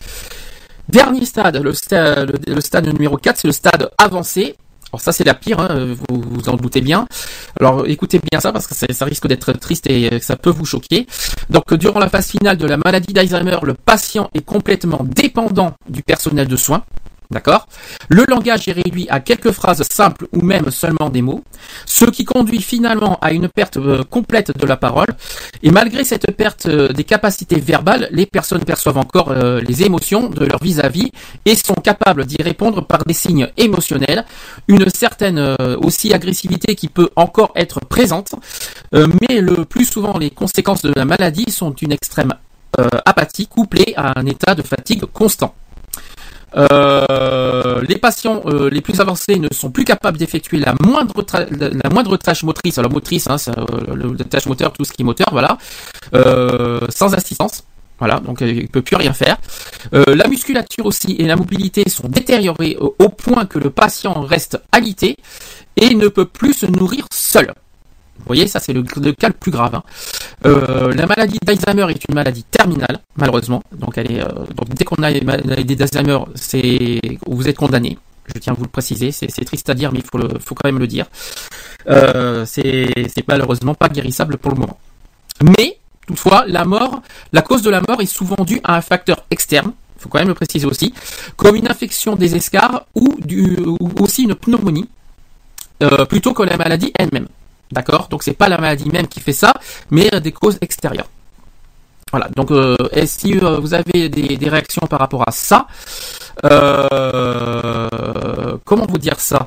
Dernier 0.88 1.24
stade, 1.24 1.56
le, 1.56 1.72
sta- 1.72 2.24
le- 2.26 2.54
le 2.54 2.60
stade 2.60 2.86
numéro 2.86 3.16
4, 3.16 3.38
c'est 3.38 3.48
le 3.48 3.52
stade 3.52 3.90
avancé. 3.98 4.54
Alors 4.92 5.00
ça 5.00 5.12
c'est 5.12 5.24
la 5.24 5.32
pire, 5.32 5.58
hein, 5.58 5.96
vous 6.08 6.20
vous 6.20 6.48
en 6.50 6.56
doutez 6.56 6.82
bien. 6.82 7.06
Alors 7.58 7.86
écoutez 7.86 8.20
bien 8.30 8.40
ça 8.40 8.52
parce 8.52 8.66
que 8.66 8.74
ça, 8.74 8.86
ça 8.90 9.06
risque 9.06 9.26
d'être 9.26 9.52
triste 9.52 9.86
et 9.88 10.12
euh, 10.12 10.18
ça 10.20 10.36
peut 10.36 10.50
vous 10.50 10.66
choquer. 10.66 11.06
Donc 11.48 11.72
durant 11.72 11.98
la 11.98 12.10
phase 12.10 12.28
finale 12.28 12.58
de 12.58 12.66
la 12.66 12.76
maladie 12.76 13.14
d'Alzheimer, 13.14 13.56
le 13.62 13.72
patient 13.72 14.28
est 14.34 14.44
complètement 14.44 15.00
dépendant 15.02 15.72
du 15.88 16.02
personnel 16.02 16.46
de 16.46 16.56
soins. 16.56 16.84
D'accord 17.32 17.66
Le 18.10 18.24
langage 18.28 18.68
est 18.68 18.72
réduit 18.72 19.06
à 19.08 19.20
quelques 19.20 19.52
phrases 19.52 19.82
simples 19.90 20.26
ou 20.32 20.42
même 20.42 20.70
seulement 20.70 21.08
des 21.08 21.22
mots, 21.22 21.42
ce 21.86 22.04
qui 22.04 22.26
conduit 22.26 22.60
finalement 22.60 23.18
à 23.22 23.32
une 23.32 23.48
perte 23.48 23.78
euh, 23.78 24.02
complète 24.04 24.56
de 24.56 24.66
la 24.66 24.76
parole. 24.76 25.08
Et 25.62 25.70
malgré 25.70 26.04
cette 26.04 26.30
perte 26.36 26.66
euh, 26.66 26.88
des 26.88 27.04
capacités 27.04 27.58
verbales, 27.58 28.08
les 28.10 28.26
personnes 28.26 28.64
perçoivent 28.64 28.98
encore 28.98 29.30
euh, 29.30 29.62
les 29.62 29.82
émotions 29.82 30.28
de 30.28 30.44
leur 30.44 30.62
vis-à-vis 30.62 31.10
et 31.46 31.56
sont 31.56 31.74
capables 31.74 32.26
d'y 32.26 32.42
répondre 32.42 32.86
par 32.86 33.02
des 33.06 33.14
signes 33.14 33.48
émotionnels, 33.56 34.26
une 34.68 34.90
certaine 34.90 35.56
aussi 35.78 36.12
agressivité 36.12 36.74
qui 36.74 36.88
peut 36.88 37.08
encore 37.16 37.52
être 37.56 37.80
présente, 37.80 38.34
mais 38.92 39.40
le 39.40 39.64
plus 39.64 39.86
souvent 39.86 40.18
les 40.18 40.30
conséquences 40.30 40.82
de 40.82 40.92
la 40.94 41.04
maladie 41.04 41.50
sont 41.50 41.72
une 41.72 41.92
extrême 41.92 42.34
apathie 43.04 43.46
couplée 43.46 43.94
à 43.96 44.18
un 44.18 44.26
état 44.26 44.54
de 44.54 44.62
fatigue 44.62 45.04
constant. 45.06 45.54
Euh, 46.56 47.80
les 47.88 47.96
patients 47.96 48.42
euh, 48.46 48.68
les 48.68 48.80
plus 48.80 49.00
avancés 49.00 49.38
ne 49.38 49.48
sont 49.52 49.70
plus 49.70 49.84
capables 49.84 50.18
d'effectuer 50.18 50.58
la 50.58 50.74
moindre 50.80 51.24
la, 51.50 51.90
moindre 51.90 52.16
tâche 52.16 52.42
motrice, 52.42 52.78
alors 52.78 52.92
motrice, 52.92 53.28
hein, 53.28 53.36
euh, 53.48 54.14
la 54.18 54.24
tâche 54.24 54.46
moteur, 54.46 54.72
tout 54.72 54.84
ce 54.84 54.92
qui 54.92 55.02
est 55.02 55.04
moteur, 55.04 55.28
voilà, 55.30 55.58
sans 56.90 57.14
assistance. 57.14 57.64
Voilà, 57.98 58.18
donc 58.18 58.40
il 58.40 58.68
peut 58.68 58.82
plus 58.82 58.96
rien 58.96 59.12
faire. 59.12 59.36
La 59.92 60.26
musculature 60.26 60.86
aussi 60.86 61.14
et 61.20 61.24
la 61.24 61.36
mobilité 61.36 61.88
sont 61.88 62.08
détériorées 62.08 62.76
au, 62.80 62.96
au 62.98 63.08
point 63.08 63.46
que 63.46 63.60
le 63.60 63.70
patient 63.70 64.22
reste 64.22 64.60
alité 64.72 65.16
et 65.76 65.94
ne 65.94 66.08
peut 66.08 66.24
plus 66.24 66.52
se 66.52 66.66
nourrir 66.66 67.06
seul. 67.12 67.52
Vous 68.18 68.26
voyez, 68.26 68.46
ça 68.46 68.60
c'est 68.60 68.72
le, 68.72 68.82
cas 68.82 69.28
le 69.28 69.34
plus 69.34 69.50
grave. 69.50 69.74
hein. 69.74 69.82
Euh, 70.46 70.92
la 70.94 71.06
maladie 71.06 71.38
d'Alzheimer 71.44 71.86
est 71.90 72.04
une 72.08 72.14
maladie 72.14 72.44
terminale, 72.44 73.00
malheureusement. 73.16 73.62
Donc, 73.72 73.98
elle 73.98 74.12
est, 74.12 74.20
euh, 74.20 74.28
dès 74.76 74.84
qu'on 74.84 75.02
a 75.02 75.10
une 75.10 75.24
maladie 75.24 75.76
d'Alzheimer, 75.76 76.18
vous 77.26 77.48
êtes 77.48 77.56
condamné. 77.56 77.98
Je 78.32 78.38
tiens 78.38 78.52
à 78.52 78.56
vous 78.56 78.62
le 78.62 78.68
préciser. 78.68 79.10
C'est 79.12 79.44
triste 79.44 79.68
à 79.70 79.74
dire, 79.74 79.92
mais 79.92 79.98
il 79.98 80.04
faut, 80.04 80.54
quand 80.54 80.68
même 80.68 80.78
le 80.78 80.86
dire. 80.86 81.06
Euh, 81.88 82.44
c'est 82.46 83.24
malheureusement 83.26 83.74
pas 83.74 83.88
guérissable 83.88 84.36
pour 84.38 84.52
le 84.52 84.58
moment. 84.60 84.78
Mais 85.42 85.78
toutefois, 86.06 86.44
la 86.46 87.42
cause 87.42 87.62
de 87.62 87.70
la 87.70 87.80
mort 87.80 88.00
est 88.00 88.06
souvent 88.06 88.44
due 88.44 88.60
à 88.62 88.76
un 88.76 88.80
facteur 88.80 89.24
externe. 89.30 89.72
Il 89.98 90.02
faut 90.02 90.08
quand 90.08 90.18
même 90.18 90.28
le 90.28 90.34
préciser 90.34 90.66
aussi, 90.66 90.94
comme 91.36 91.56
une 91.56 91.68
infection 91.68 92.16
des 92.16 92.34
escarres 92.36 92.86
ou, 92.94 93.16
aussi 94.00 94.24
une 94.24 94.34
pneumonie, 94.34 94.88
plutôt 96.08 96.32
que 96.34 96.42
la 96.44 96.56
maladie 96.56 96.92
elle-même. 96.98 97.26
D'accord? 97.72 98.08
Donc 98.08 98.22
c'est 98.22 98.34
pas 98.34 98.48
la 98.48 98.58
maladie 98.58 98.88
même 98.90 99.08
qui 99.08 99.20
fait 99.20 99.32
ça, 99.32 99.52
mais 99.90 100.08
des 100.20 100.30
causes 100.30 100.58
extérieures. 100.60 101.08
Voilà, 102.12 102.28
donc 102.36 102.50
euh, 102.50 102.76
si 103.06 103.38
euh, 103.38 103.58
vous 103.58 103.72
avez 103.72 104.10
des, 104.10 104.48
réactions 104.50 104.86
par 104.86 105.00
rapport 105.00 105.26
à 105.26 105.30
ça, 105.32 105.66
euh, 106.44 107.88
comment 108.66 108.84
vous 108.86 108.98
dire 108.98 109.18
ça? 109.18 109.46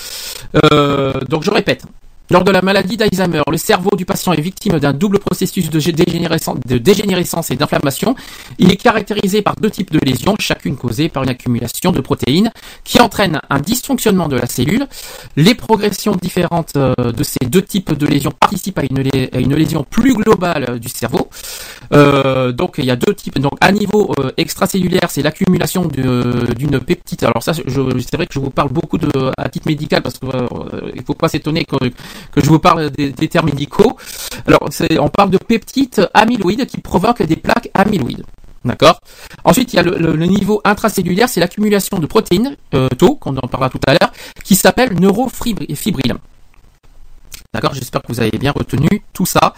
Euh, 0.72 1.12
donc 1.28 1.44
je 1.44 1.50
répète. 1.50 1.84
Lors 2.30 2.42
de 2.42 2.50
la 2.50 2.62
maladie 2.62 2.96
d'Alzheimer, 2.96 3.42
le 3.50 3.58
cerveau 3.58 3.90
du 3.96 4.06
patient 4.06 4.32
est 4.32 4.40
victime 4.40 4.78
d'un 4.78 4.92
double 4.94 5.18
processus 5.18 5.68
de, 5.68 5.78
gé- 5.78 5.92
dégénérescence, 5.92 7.50
et 7.50 7.56
d'inflammation. 7.56 8.14
Il 8.58 8.72
est 8.72 8.76
caractérisé 8.76 9.42
par 9.42 9.56
deux 9.56 9.70
types 9.70 9.92
de 9.92 9.98
lésions, 9.98 10.34
chacune 10.38 10.76
causée 10.76 11.08
par 11.08 11.22
une 11.22 11.28
accumulation 11.28 11.92
de 11.92 12.00
protéines 12.00 12.50
qui 12.82 13.00
entraîne 13.00 13.40
un 13.50 13.60
dysfonctionnement 13.60 14.28
de 14.28 14.36
la 14.36 14.46
cellule. 14.46 14.86
Les 15.36 15.54
progressions 15.54 16.16
différentes 16.16 16.76
euh, 16.76 16.94
de 16.96 17.22
ces 17.22 17.44
deux 17.46 17.62
types 17.62 17.92
de 17.92 18.06
lésions 18.06 18.32
participent 18.38 18.78
à 18.78 18.84
une, 18.84 19.54
lésion 19.54 19.84
plus 19.84 20.14
globale 20.14 20.66
euh, 20.70 20.78
du 20.78 20.88
cerveau. 20.88 21.28
Euh, 21.92 22.52
donc 22.52 22.76
il 22.78 22.86
y 22.86 22.90
a 22.90 22.96
deux 22.96 23.14
types. 23.14 23.38
Donc 23.38 23.58
à 23.60 23.70
niveau 23.70 24.14
extracellulaire, 24.38 25.10
c'est 25.10 25.22
l'accumulation 25.22 25.86
d'une 25.86 26.80
peptide. 26.80 27.24
Alors 27.24 27.42
ça, 27.42 27.52
c'est 27.52 28.16
vrai 28.16 28.26
que 28.26 28.32
je 28.34 28.40
vous 28.40 28.50
parle 28.50 28.70
beaucoup 28.70 28.98
à 29.36 29.48
titre 29.48 29.68
médical 29.68 30.02
parce 30.02 30.18
que 30.18 30.26
euh, 30.26 31.02
faut 31.06 31.14
pas 31.14 31.28
s'étonner 31.28 31.64
que, 31.64 31.76
que 32.32 32.42
je 32.42 32.48
vous 32.48 32.58
parle 32.58 32.90
des, 32.90 33.12
des 33.12 33.28
termes 33.28 33.46
médicaux. 33.46 33.96
Alors 34.46 34.68
on 34.98 35.08
parle 35.08 35.30
de 35.30 35.38
peptides 35.38 36.08
amyloïdes 36.14 36.66
qui 36.66 36.78
provoquent 36.78 37.22
des 37.22 37.36
plaques 37.36 37.70
amyloïdes. 37.74 38.24
D'accord? 38.64 39.00
Ensuite, 39.44 39.74
il 39.74 39.76
y 39.76 39.78
a 39.78 39.82
le, 39.82 40.16
niveau 40.26 40.62
intracellulaire, 40.64 41.28
c'est 41.28 41.40
l'accumulation 41.40 41.98
de 41.98 42.06
protéines, 42.06 42.56
euh, 42.72 42.88
tau, 42.88 43.16
qu'on 43.16 43.36
en 43.36 43.46
parlera 43.46 43.68
tout 43.68 43.80
à 43.86 43.92
l'heure, 43.92 44.12
qui 44.42 44.56
s'appelle 44.56 44.98
neurofibrille. 44.98 46.14
D'accord, 47.52 47.74
j'espère 47.74 48.02
que 48.02 48.08
vous 48.08 48.20
avez 48.20 48.30
bien 48.30 48.52
retenu 48.52 49.04
tout 49.12 49.26
ça. 49.26 49.54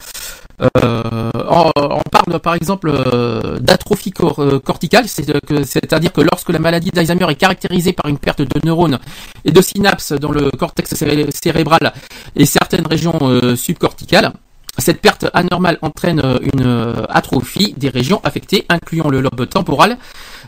Euh, 0.62 1.31
on, 1.51 2.01
parle 2.11 2.40
par 2.40 2.55
exemple 2.55 2.90
euh, 2.90 3.59
d'atrophie 3.59 4.11
cor- 4.11 4.40
euh, 4.40 4.59
corticale, 4.59 5.05
que- 5.47 5.64
c'est-à-dire 5.64 6.12
que 6.12 6.23
lorsque 6.23 6.49
la 6.49 6.59
maladie 6.59 6.90
d'Alzheimer 6.90 7.27
est 7.31 7.35
caractérisée 7.35 7.92
par 7.92 8.07
une 8.09 8.19
perte 8.19 8.40
de 8.40 8.61
neurones 8.66 8.99
et 9.45 9.53
de 9.53 9.61
synapses 9.61 10.12
dans 10.12 10.33
le 10.33 10.51
cortex 10.51 10.95
céré- 10.95 11.27
cérébral 11.31 11.92
et 12.35 12.47
certaines 12.47 12.87
régions 12.87 13.19
euh, 13.23 13.55
subcorticales, 13.55 14.33
cette 14.79 15.01
perte 15.03 15.27
anormale 15.35 15.79
entraîne 15.83 16.21
euh, 16.25 16.38
une 16.40 16.62
euh, 16.66 17.05
atrophie 17.11 17.75
des 17.77 17.88
régions 17.90 18.21
affectées, 18.25 18.64
incluant 18.71 19.09
le 19.11 19.21
lobe 19.21 19.47
temporal, 19.49 19.99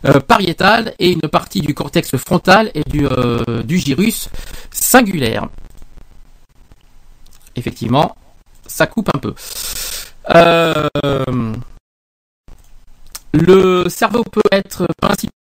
euh, 0.06 0.20
pariétal 0.20 0.94
et 0.98 1.12
une 1.12 1.28
partie 1.28 1.60
du 1.60 1.74
cortex 1.74 2.16
frontal 2.16 2.70
et 2.74 2.82
euh, 2.94 3.62
du 3.62 3.78
gyrus 3.78 4.30
singulaire. 4.70 5.48
Effectivement, 7.56 8.16
ça 8.66 8.86
coupe 8.86 9.10
un 9.14 9.18
peu. 9.18 9.34
Euh, 10.34 10.88
le 13.32 13.88
cerveau 13.88 14.24
peut 14.24 14.40
être 14.52 14.86
principalement 15.00 15.37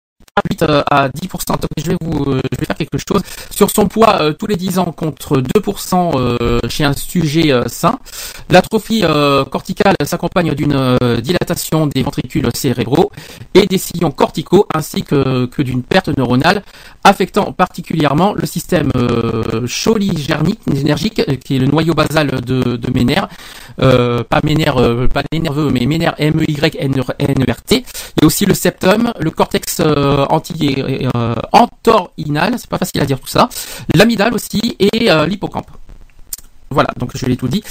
8 0.50 0.64
à 0.90 1.10
10%. 1.10 1.48
Donc, 1.48 1.70
je 1.78 1.92
vais 1.92 1.98
vous, 2.02 2.24
euh, 2.32 2.42
je 2.52 2.58
vais 2.58 2.66
faire 2.66 2.76
quelque 2.76 2.98
chose 2.98 3.22
sur 3.52 3.72
son 3.72 3.88
poids 3.88 4.22
euh, 4.22 4.34
tous 4.34 4.48
les 4.48 4.56
10 4.56 4.80
ans 4.80 4.92
contre 4.92 5.42
2% 5.42 6.12
euh, 6.16 6.60
chez 6.70 6.84
un 6.84 6.94
sujet 6.94 7.52
euh, 7.52 7.64
sain. 7.68 8.00
L'atrophie 8.50 9.02
euh, 9.04 9.46
corticale 9.46 9.96
s'accompagne 10.04 10.54
d'une 10.54 10.74
euh, 10.74 11.22
dilatation 11.22 11.88
des 11.88 12.04
ventricules 12.04 12.50
cérébraux 12.54 13.12
et 13.54 13.66
des 13.66 13.78
sillons 13.78 14.12
corticaux 14.12 14.68
ainsi 14.74 15.04
que, 15.04 15.48
d'une 15.62 15.84
perte 15.84 16.10
neuronale 16.18 16.64
affectant 17.04 17.52
particulièrement 17.52 18.34
le 18.34 18.46
système 18.46 18.92
euh, 18.96 19.44
euh, 19.58 21.36
qui 21.44 21.56
est 21.56 21.60
le 21.60 21.68
noyau 21.68 21.94
basal 21.94 22.42
de, 22.42 22.76
de 22.76 22.92
mes 22.92 23.06
nerfs 23.06 23.28
euh, 23.82 24.24
pas 24.24 24.40
mes 24.44 24.56
nerfs 24.56 24.78
euh, 24.78 25.08
pas 25.08 25.24
les 25.32 25.40
nerveux 25.40 25.70
mais 25.72 25.86
mes 25.86 25.98
nerfs 25.98 26.16
M 26.18 26.40
E 26.40 26.46
Y 26.48 26.76
N 26.80 26.94
E 27.00 27.52
R 27.52 27.62
T 27.62 27.78
il 27.78 28.22
y 28.22 28.24
a 28.24 28.26
aussi 28.26 28.46
le 28.46 28.54
septum 28.54 29.12
le 29.20 29.32
cortex 29.32 29.80
euh, 29.80 30.26
anti 30.32 30.76
euh, 30.78 31.36
c'est 32.58 32.70
pas 32.70 32.78
facile 32.78 33.02
à 33.02 33.06
dire 33.06 33.20
tout 33.20 33.28
ça 33.28 33.50
l'amidale 33.96 34.34
aussi 34.34 34.76
et 34.80 35.12
euh, 35.12 35.26
l'hippocampe 35.26 35.70
voilà 36.70 36.90
donc 36.98 37.12
je 37.16 37.26
l'ai 37.26 37.38
tout 37.38 37.48
dit 37.48 37.64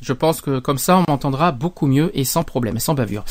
je 0.00 0.12
pense 0.12 0.40
que 0.40 0.60
comme 0.60 0.78
ça, 0.78 0.96
on 0.96 1.04
m'entendra 1.10 1.50
beaucoup 1.50 1.88
mieux 1.88 2.10
et 2.14 2.24
sans 2.24 2.44
problème, 2.44 2.78
sans 2.78 2.94
bavure. 2.94 3.24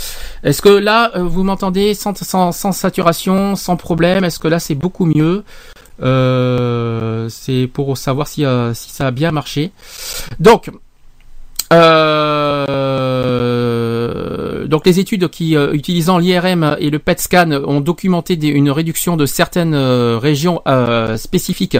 Est-ce 0.43 0.61
que 0.61 0.67
là, 0.67 1.11
euh, 1.15 1.23
vous 1.23 1.43
m'entendez 1.43 1.93
sans, 1.93 2.13
saturation, 2.51 3.55
sans 3.55 3.77
problème? 3.77 4.25
Est-ce 4.25 4.37
que 4.37 4.49
là, 4.49 4.59
c'est 4.59 4.75
beaucoup 4.75 5.05
mieux? 5.05 5.45
C'est 7.29 7.69
pour 7.73 7.97
savoir 7.97 8.27
si, 8.27 8.43
ça 8.75 9.07
a 9.07 9.11
bien 9.11 9.31
marché. 9.31 9.71
Donc, 10.41 10.69
donc 14.67 14.85
les 14.85 14.99
études 14.99 15.29
qui 15.29 15.55
euh, 15.55 15.73
utilisant 15.73 16.17
l'IRM 16.17 16.75
et 16.79 16.89
le 16.89 16.99
PET 16.99 17.19
scan 17.19 17.51
ont 17.51 17.81
documenté 17.81 18.35
une 18.47 18.69
réduction 18.69 19.17
de 19.17 19.25
certaines 19.25 19.73
euh, 19.73 20.17
régions 20.17 20.61
euh, 20.67 21.17
spécifiques 21.17 21.77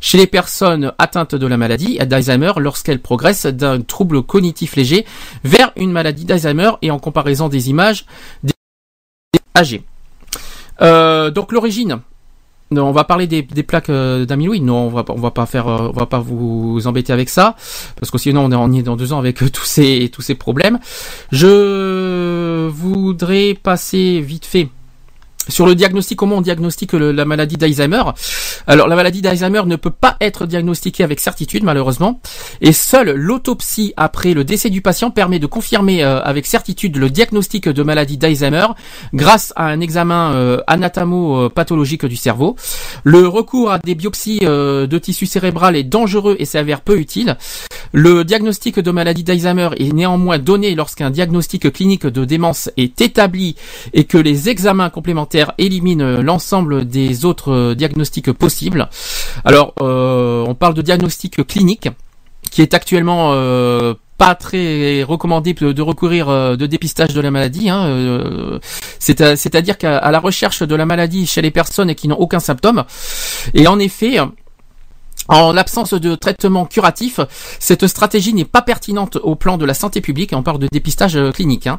chez 0.00 0.18
les 0.18 0.26
personnes 0.26 0.92
atteintes 0.98 1.34
de 1.34 1.46
la 1.46 1.56
maladie 1.56 1.98
d'Alzheimer 1.98 2.52
lorsqu'elles 2.56 3.00
progressent 3.00 3.46
d'un 3.46 3.80
trouble 3.80 4.22
cognitif 4.22 4.76
léger 4.76 5.04
vers 5.44 5.72
une 5.76 5.92
maladie 5.92 6.24
d'Alzheimer 6.24 6.72
et 6.82 6.90
en 6.90 6.98
comparaison 6.98 7.48
des 7.48 7.70
images 7.70 8.06
des 8.42 8.52
âgés. 9.56 9.82
Euh, 10.80 11.30
donc 11.30 11.52
l'origine. 11.52 12.00
Non, 12.70 12.84
on 12.84 12.92
va 12.92 13.04
parler 13.04 13.26
des, 13.26 13.42
plaques 13.42 13.88
euh. 13.88 14.26
Non, 14.28 14.86
on 14.86 14.88
va 14.90 15.04
va 15.08 15.30
pas 15.30 15.46
faire, 15.46 15.68
euh, 15.68 15.88
on 15.88 15.98
va 15.98 16.04
pas 16.04 16.18
vous 16.18 16.86
embêter 16.86 17.12
avec 17.14 17.30
ça, 17.30 17.56
parce 17.98 18.10
que 18.10 18.18
sinon 18.18 18.44
on 18.44 18.52
est 18.52 18.56
on 18.56 18.72
est 18.72 18.82
dans 18.82 18.96
deux 18.96 19.12
ans 19.14 19.18
avec 19.18 19.42
euh, 19.42 19.48
tous 19.48 19.64
ces 19.64 20.10
tous 20.12 20.20
ces 20.20 20.34
problèmes. 20.34 20.78
Je 21.32 22.68
voudrais 22.68 23.54
passer 23.54 24.20
vite 24.20 24.44
fait 24.44 24.68
sur 25.48 25.66
le 25.66 25.74
diagnostic, 25.74 26.18
comment 26.18 26.36
on 26.36 26.40
diagnostique 26.42 26.92
la 26.92 27.24
maladie 27.24 27.56
d'Alzheimer 27.56 28.02
Alors, 28.66 28.88
la 28.88 28.96
maladie 28.96 29.22
d'Alzheimer 29.22 29.62
ne 29.66 29.76
peut 29.76 29.90
pas 29.90 30.16
être 30.20 30.46
diagnostiquée 30.46 31.04
avec 31.04 31.20
certitude, 31.20 31.64
malheureusement, 31.64 32.20
et 32.60 32.72
seule 32.72 33.12
l'autopsie 33.12 33.92
après 33.96 34.34
le 34.34 34.44
décès 34.44 34.70
du 34.70 34.82
patient 34.82 35.10
permet 35.10 35.38
de 35.38 35.46
confirmer 35.46 36.02
euh, 36.04 36.20
avec 36.22 36.46
certitude 36.46 36.96
le 36.96 37.10
diagnostic 37.10 37.68
de 37.68 37.82
maladie 37.82 38.18
d'Alzheimer 38.18 38.66
grâce 39.14 39.52
à 39.56 39.66
un 39.66 39.80
examen 39.80 40.32
euh, 40.34 40.60
anatomo-pathologique 40.66 42.06
du 42.06 42.16
cerveau. 42.16 42.56
Le 43.04 43.26
recours 43.26 43.70
à 43.70 43.78
des 43.78 43.94
biopsies 43.94 44.40
euh, 44.42 44.86
de 44.86 44.98
tissu 44.98 45.26
cérébral 45.26 45.76
est 45.76 45.84
dangereux 45.84 46.36
et 46.38 46.44
s'avère 46.44 46.80
peu 46.80 46.98
utile. 46.98 47.36
Le 47.92 48.24
diagnostic 48.24 48.78
de 48.78 48.90
maladie 48.90 49.24
d'Alzheimer 49.24 49.70
est 49.78 49.92
néanmoins 49.92 50.38
donné 50.38 50.74
lorsqu'un 50.74 51.10
diagnostic 51.10 51.72
clinique 51.72 52.06
de 52.06 52.24
démence 52.24 52.70
est 52.76 53.00
établi 53.00 53.56
et 53.94 54.04
que 54.04 54.18
les 54.18 54.48
examens 54.48 54.90
complémentaires 54.90 55.52
éliminent 55.58 56.20
l'ensemble 56.22 56.86
des 56.86 57.24
autres 57.24 57.52
euh, 57.52 57.74
diagnostics 57.74 58.32
possibles. 58.32 58.47
Alors, 59.44 59.74
euh, 59.80 60.44
on 60.46 60.54
parle 60.54 60.74
de 60.74 60.82
diagnostic 60.82 61.46
clinique 61.46 61.88
qui 62.50 62.62
est 62.62 62.74
actuellement 62.74 63.32
euh, 63.32 63.94
pas 64.16 64.34
très 64.34 65.02
recommandé 65.02 65.52
de, 65.52 65.82
recourir 65.82 66.28
euh, 66.28 66.56
de 66.56 66.66
dépistage 66.66 67.14
de 67.14 67.20
la 67.20 67.30
maladie. 67.30 67.68
Hein, 67.68 68.60
C'est-à-dire 68.98 69.78
qu'à 69.78 70.10
la 70.10 70.20
recherche 70.20 70.62
de 70.62 70.74
la 70.74 70.86
maladie 70.86 71.26
chez 71.26 71.42
les 71.42 71.50
personnes 71.50 71.94
qui 71.94 72.08
n'ont 72.08 72.16
aucun 72.16 72.40
symptôme. 72.40 72.84
Et 73.54 73.66
en 73.66 73.78
effet. 73.78 74.18
En 75.28 75.52
l'absence 75.52 75.92
de 75.92 76.14
traitement 76.14 76.64
curatif, 76.64 77.20
cette 77.58 77.86
stratégie 77.86 78.32
n'est 78.32 78.46
pas 78.46 78.62
pertinente 78.62 79.16
au 79.16 79.34
plan 79.34 79.58
de 79.58 79.64
la 79.66 79.74
santé 79.74 80.00
publique. 80.00 80.30
On 80.32 80.42
parle 80.42 80.58
de 80.58 80.68
dépistage 80.72 81.16
euh, 81.16 81.32
clinique. 81.32 81.66
hein. 81.66 81.78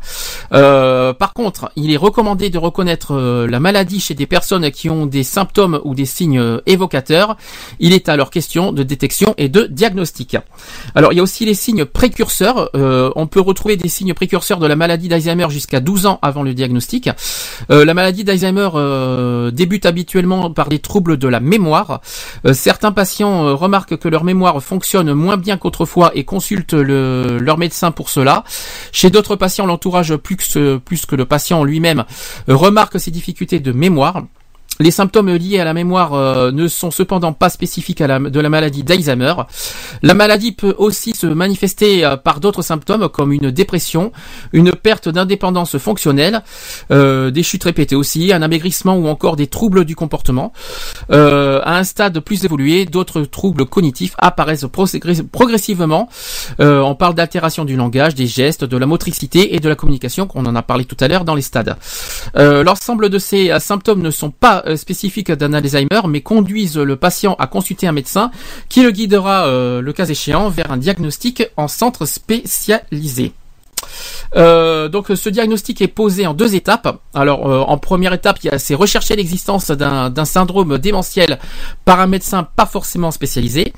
Euh, 0.53 1.13
par 1.13 1.33
contre, 1.33 1.71
il 1.75 1.91
est 1.91 1.97
recommandé 1.97 2.49
de 2.51 2.59
reconnaître 2.59 3.15
euh, 3.15 3.47
la 3.47 3.59
maladie 3.59 3.99
chez 3.99 4.13
des 4.13 4.27
personnes 4.27 4.69
qui 4.69 4.89
ont 4.89 5.07
des 5.07 5.23
symptômes 5.23 5.81
ou 5.83 5.95
des 5.95 6.05
signes 6.05 6.39
euh, 6.39 6.61
évocateurs. 6.67 7.37
Il 7.79 7.93
est 7.93 8.07
alors 8.07 8.29
question 8.29 8.71
de 8.71 8.83
détection 8.83 9.33
et 9.37 9.49
de 9.49 9.63
diagnostic. 9.63 10.37
Alors, 10.93 11.11
il 11.11 11.15
y 11.15 11.19
a 11.19 11.23
aussi 11.23 11.45
les 11.45 11.55
signes 11.55 11.85
précurseurs. 11.85 12.69
Euh, 12.75 13.11
on 13.15 13.25
peut 13.25 13.41
retrouver 13.41 13.77
des 13.77 13.89
signes 13.89 14.13
précurseurs 14.13 14.59
de 14.59 14.67
la 14.67 14.75
maladie 14.75 15.07
d'Alzheimer 15.07 15.47
jusqu'à 15.49 15.79
12 15.79 16.05
ans 16.05 16.19
avant 16.21 16.43
le 16.43 16.53
diagnostic. 16.53 17.09
Euh, 17.71 17.83
la 17.83 17.93
maladie 17.95 18.23
d'Alzheimer 18.23 18.69
débute 19.51 19.85
habituellement 19.87 20.51
par 20.51 20.69
des 20.69 20.79
troubles 20.79 21.17
de 21.17 21.27
la 21.27 21.39
mémoire. 21.39 22.01
Certains 22.53 22.91
patients 22.91 23.38
euh, 23.47 23.53
remarquent 23.53 23.97
que 23.97 24.07
leur 24.09 24.23
mémoire 24.23 24.61
fonctionne 24.61 25.13
moins 25.13 25.37
bien 25.37 25.57
qu'autrefois 25.57 26.11
et 26.15 26.23
consultent 26.25 26.73
le- 26.73 27.37
leur 27.39 27.57
médecin 27.57 27.91
pour 27.91 28.09
cela. 28.09 28.43
Chez 28.91 29.09
d'autres 29.09 29.35
patients, 29.35 29.65
l'entourage 29.65 30.15
plus 30.15 30.35
que, 30.35 30.77
plus 30.77 31.05
que 31.05 31.15
le 31.15 31.25
patient 31.25 31.63
lui-même 31.63 32.05
euh, 32.49 32.55
remarque 32.55 32.99
ces 32.99 33.11
difficultés 33.11 33.59
de 33.59 33.71
mémoire. 33.71 34.23
Les 34.81 34.91
symptômes 34.91 35.35
liés 35.35 35.59
à 35.59 35.65
la 35.65 35.73
mémoire 35.73 36.13
euh, 36.13 36.51
ne 36.53 36.69
sont 36.69 36.89
cependant 36.89 37.33
pas 37.33 37.49
spécifiques 37.49 37.99
à 37.99 38.07
la, 38.07 38.17
de 38.17 38.39
la 38.39 38.47
maladie 38.47 38.83
d'Alzheimer. 38.83 39.33
La 40.03 40.13
maladie 40.13 40.53
peut 40.53 40.73
aussi 40.77 41.13
se 41.13 41.27
manifester 41.27 42.05
euh, 42.05 42.15
par 42.15 42.39
d'autres 42.39 42.61
symptômes 42.61 43.09
comme 43.09 43.33
une 43.33 43.51
dépression, 43.51 44.13
une 44.53 44.71
perte 44.71 45.09
d'indépendance 45.09 45.77
fonctionnelle, 45.77 46.43
euh, 46.91 47.29
des 47.29 47.43
chutes 47.43 47.65
répétées 47.65 47.97
aussi, 47.97 48.31
un 48.31 48.41
amaigrissement 48.41 48.95
ou 48.95 49.09
encore 49.09 49.35
des 49.35 49.47
troubles 49.47 49.83
du 49.83 49.97
comportement. 49.97 50.53
À 51.09 51.77
un 51.77 51.83
stade 51.83 52.21
plus 52.21 52.45
évolué, 52.45 52.85
d'autres 52.85 53.23
troubles 53.23 53.65
cognitifs 53.65 54.15
apparaissent 54.17 54.63
progr- 54.63 55.23
progressivement. 55.23 56.07
On 56.59 56.95
parle 56.95 57.15
d'altération 57.15 57.65
du 57.65 57.75
langage, 57.75 58.15
des 58.15 58.27
gestes, 58.27 58.63
de 58.63 58.77
la 58.77 58.85
motricité 58.85 59.55
et 59.55 59.59
de 59.59 59.67
la 59.67 59.75
communication, 59.75 60.25
qu'on 60.25 60.45
en 60.45 60.55
a 60.55 60.61
parlé 60.61 60.85
tout 60.85 60.97
à 61.01 61.07
l'heure 61.09 61.25
dans 61.25 61.35
les 61.35 61.41
stades. 61.41 61.75
L'ensemble 62.35 63.09
de 63.09 63.19
ces 63.19 63.59
symptômes 63.59 64.01
ne 64.01 64.11
sont 64.11 64.31
pas 64.31 64.63
spécifiques 64.77 65.31
d'un 65.31 65.53
Alzheimer, 65.53 66.01
mais 66.07 66.21
conduisent 66.21 66.77
le 66.77 66.95
patient 66.95 67.35
à 67.39 67.47
consulter 67.47 67.87
un 67.87 67.91
médecin 67.91 68.31
qui 68.67 68.83
le 68.83 68.91
guidera, 68.91 69.47
euh, 69.47 69.81
le 69.81 69.93
cas 69.93 70.05
échéant, 70.05 70.49
vers 70.49 70.71
un 70.71 70.77
diagnostic 70.77 71.43
en 71.57 71.67
centre 71.67 72.05
spécialisé. 72.05 73.33
Euh, 74.35 74.89
donc 74.89 75.07
ce 75.13 75.29
diagnostic 75.29 75.81
est 75.81 75.87
posé 75.87 76.27
en 76.27 76.33
deux 76.33 76.55
étapes. 76.55 77.01
Alors 77.13 77.49
euh, 77.49 77.59
en 77.61 77.77
première 77.77 78.13
étape, 78.13 78.39
c'est 78.57 78.75
rechercher 78.75 79.15
l'existence 79.15 79.71
d'un 79.71 80.25
syndrome 80.25 80.77
démentiel 80.77 81.39
par 81.85 81.99
un 81.99 82.07
médecin 82.07 82.43
pas 82.43 82.65
forcément 82.65 83.11
spécialisé. 83.11 83.73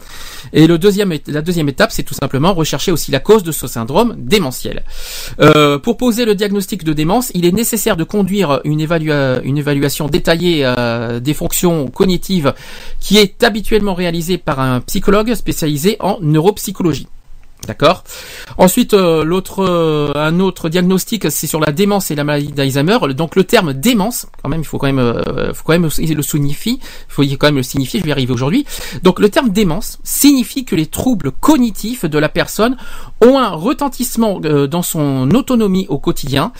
Et 0.53 0.67
le 0.67 0.77
deuxième, 0.77 1.13
la 1.27 1.41
deuxième 1.41 1.69
étape, 1.69 1.91
c'est 1.91 2.03
tout 2.03 2.13
simplement 2.13 2.53
rechercher 2.53 2.91
aussi 2.91 3.11
la 3.11 3.19
cause 3.19 3.43
de 3.43 3.51
ce 3.51 3.67
syndrome 3.67 4.15
démentiel. 4.17 4.83
Euh, 5.39 5.79
pour 5.79 5.97
poser 5.97 6.25
le 6.25 6.35
diagnostic 6.35 6.83
de 6.83 6.93
démence, 6.93 7.31
il 7.33 7.45
est 7.45 7.51
nécessaire 7.51 7.97
de 7.97 8.03
conduire 8.03 8.61
une, 8.63 8.79
évalua- 8.79 9.41
une 9.43 9.57
évaluation 9.57 10.07
détaillée 10.07 10.71
des 11.21 11.33
fonctions 11.33 11.87
cognitives 11.87 12.53
qui 12.99 13.17
est 13.17 13.43
habituellement 13.43 13.93
réalisée 13.93 14.37
par 14.37 14.59
un 14.59 14.81
psychologue 14.81 15.33
spécialisé 15.33 15.97
en 15.99 16.17
neuropsychologie. 16.21 17.07
D'accord. 17.67 18.03
Ensuite, 18.57 18.95
euh, 18.95 19.23
l'autre, 19.23 19.63
euh, 19.63 20.11
un 20.15 20.39
autre 20.39 20.67
diagnostic, 20.67 21.29
c'est 21.29 21.45
sur 21.45 21.59
la 21.59 21.71
démence 21.71 22.09
et 22.09 22.15
la 22.15 22.23
maladie 22.23 22.51
d'Alzheimer. 22.51 22.97
Donc 23.13 23.35
le 23.35 23.43
terme 23.43 23.73
démence, 23.73 24.25
quand 24.41 24.49
même, 24.49 24.61
il 24.61 24.65
faut 24.65 24.79
quand 24.79 24.87
même, 24.87 24.97
euh, 24.97 25.53
faut 25.53 25.63
quand 25.63 25.73
même 25.73 25.83
le 25.83 26.21
signifier. 26.23 26.73
Il 26.73 26.81
faut 27.07 27.21
quand 27.21 27.47
même 27.47 27.57
le 27.57 27.63
signifier. 27.63 27.99
Je 27.99 28.05
vais 28.05 28.09
y 28.09 28.13
arriver 28.13 28.33
aujourd'hui. 28.33 28.65
Donc 29.03 29.19
le 29.19 29.29
terme 29.29 29.49
démence 29.49 29.99
signifie 30.03 30.65
que 30.65 30.75
les 30.75 30.87
troubles 30.87 31.31
cognitifs 31.31 32.03
de 32.05 32.17
la 32.17 32.29
personne 32.29 32.77
ont 33.23 33.37
un 33.37 33.51
retentissement 33.51 34.41
euh, 34.43 34.65
dans 34.65 34.81
son 34.81 35.29
autonomie 35.31 35.85
au 35.89 35.99
quotidien. 35.99 36.53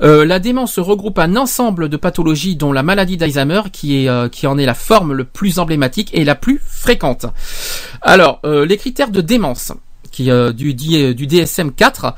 La 0.00 0.38
démence 0.38 0.78
regroupe 0.78 1.18
un 1.18 1.36
ensemble 1.36 1.88
de 1.88 1.96
pathologies 1.96 2.56
dont 2.56 2.72
la 2.72 2.82
maladie 2.82 3.16
d'Alzheimer 3.16 3.62
qui 3.72 4.04
est 4.04 4.30
qui 4.30 4.46
en 4.46 4.58
est 4.58 4.66
la 4.66 4.74
forme 4.74 5.12
le 5.12 5.24
plus 5.24 5.58
emblématique 5.58 6.10
et 6.12 6.24
la 6.24 6.34
plus 6.34 6.60
fréquente. 6.64 7.26
Alors 8.00 8.40
les 8.44 8.76
critères 8.78 9.10
de 9.10 9.20
démence 9.20 9.72
qui 10.12 10.30
euh, 10.30 10.52
du, 10.52 10.74
du, 10.74 11.14
du 11.14 11.26
DSM 11.26 11.72
4 11.72 12.14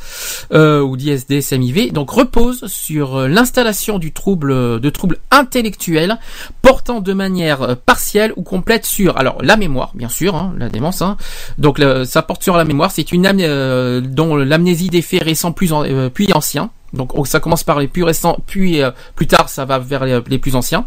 euh, 0.52 0.80
ou 0.80 0.96
DS 0.96 1.26
DSM-IV 1.28 1.92
donc 1.92 2.10
repose 2.10 2.66
sur 2.66 3.16
euh, 3.16 3.28
l'installation 3.28 3.98
du 3.98 4.12
trouble 4.12 4.80
de 4.80 4.90
troubles 4.90 5.18
intellectuels 5.30 6.18
portant 6.62 7.00
de 7.00 7.12
manière 7.12 7.62
euh, 7.62 7.74
partielle 7.74 8.32
ou 8.36 8.42
complète 8.42 8.84
sur 8.84 9.16
alors 9.16 9.38
la 9.42 9.56
mémoire 9.56 9.92
bien 9.94 10.08
sûr 10.08 10.34
hein, 10.34 10.54
la 10.58 10.68
démence 10.68 11.02
hein. 11.02 11.16
donc 11.58 11.80
ça 12.04 12.22
porte 12.22 12.42
sur 12.42 12.56
la 12.56 12.64
mémoire. 12.64 12.90
C'est 12.90 13.12
une 13.12 13.24
euh, 13.40 14.00
dont 14.00 14.36
l'amnésie 14.36 14.88
des 14.88 15.02
faits 15.02 15.22
récents 15.22 15.52
plus 15.52 15.72
euh, 15.72 16.10
puis 16.10 16.32
anciens. 16.34 16.70
Donc 16.92 17.12
oh, 17.14 17.24
ça 17.24 17.40
commence 17.40 17.64
par 17.64 17.80
les 17.80 17.88
plus 17.88 18.04
récents 18.04 18.38
puis 18.46 18.82
euh, 18.82 18.90
plus 19.16 19.26
tard 19.26 19.48
ça 19.48 19.64
va 19.64 19.78
vers 19.78 20.04
les 20.04 20.38
plus 20.38 20.54
anciens 20.54 20.86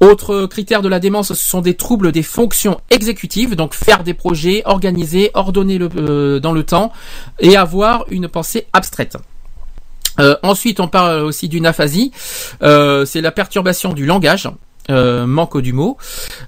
autre 0.00 0.46
critère 0.46 0.82
de 0.82 0.88
la 0.88 0.98
démence, 0.98 1.28
ce 1.28 1.34
sont 1.34 1.60
des 1.60 1.74
troubles 1.74 2.12
des 2.12 2.22
fonctions 2.22 2.80
exécutives, 2.90 3.54
donc 3.54 3.74
faire 3.74 4.02
des 4.02 4.14
projets, 4.14 4.62
organiser, 4.64 5.30
ordonner 5.34 5.78
euh, 5.80 6.40
dans 6.40 6.52
le 6.52 6.64
temps 6.64 6.92
et 7.38 7.56
avoir 7.56 8.04
une 8.10 8.28
pensée 8.28 8.66
abstraite. 8.72 9.16
Euh, 10.20 10.36
ensuite, 10.42 10.80
on 10.80 10.88
parle 10.88 11.22
aussi 11.22 11.48
d'une 11.48 11.66
aphasie, 11.66 12.12
euh, 12.62 13.04
c'est 13.04 13.20
la 13.20 13.30
perturbation 13.30 13.92
du 13.92 14.04
langage. 14.04 14.48
Euh, 14.90 15.26
manque 15.26 15.60
du 15.60 15.72
mot, 15.72 15.96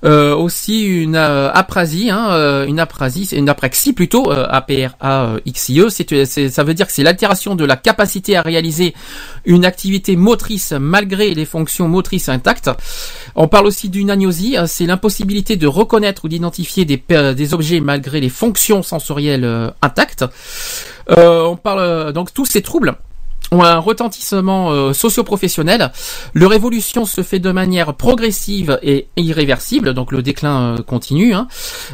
Euh, 0.04 0.34
aussi 0.34 0.82
une 0.84 1.16
euh, 1.16 1.50
aprasie, 1.52 2.10
hein, 2.10 2.28
euh, 2.30 2.66
une 2.66 2.84
une 3.32 3.48
apraxie 3.48 3.92
plutôt, 3.94 4.30
euh, 4.30 4.46
A 4.50 4.60
P 4.60 4.86
R 4.86 4.96
A 5.00 5.36
X 5.46 5.68
I 5.70 5.80
E, 5.80 5.88
c'est, 5.88 6.50
ça 6.50 6.62
veut 6.64 6.74
dire 6.74 6.86
que 6.86 6.92
c'est 6.92 7.02
l'altération 7.02 7.54
de 7.54 7.64
la 7.64 7.76
capacité 7.76 8.36
à 8.36 8.42
réaliser 8.42 8.94
une 9.46 9.64
activité 9.64 10.16
motrice 10.16 10.72
malgré 10.72 11.32
les 11.34 11.46
fonctions 11.46 11.88
motrices 11.88 12.28
intactes. 12.28 12.70
On 13.34 13.48
parle 13.48 13.66
aussi 13.66 13.88
d'une 13.88 14.10
agnosie, 14.10 14.58
euh, 14.58 14.66
c'est 14.66 14.86
l'impossibilité 14.86 15.56
de 15.56 15.66
reconnaître 15.66 16.24
ou 16.24 16.28
d'identifier 16.28 16.84
des, 16.84 17.02
des 17.34 17.54
objets 17.54 17.80
malgré 17.80 18.20
les 18.20 18.30
fonctions 18.30 18.82
sensorielles 18.82 19.72
intactes. 19.80 20.24
On 21.08 21.56
parle 21.56 22.12
donc 22.12 22.32
tous 22.34 22.46
ces 22.46 22.62
troubles 22.62 22.94
ont 23.50 23.62
un 23.62 23.78
retentissement 23.78 24.70
euh, 24.70 24.92
socio-professionnel. 24.92 25.92
Leur 26.32 26.52
évolution 26.52 27.04
se 27.04 27.22
fait 27.22 27.38
de 27.38 27.50
manière 27.52 27.94
progressive 27.94 28.78
et 28.82 29.06
irréversible, 29.16 29.94
donc 29.94 30.12
le 30.12 30.22
déclin 30.22 30.76
euh, 30.78 30.82
continue. 30.82 31.34
hein. 31.34 31.48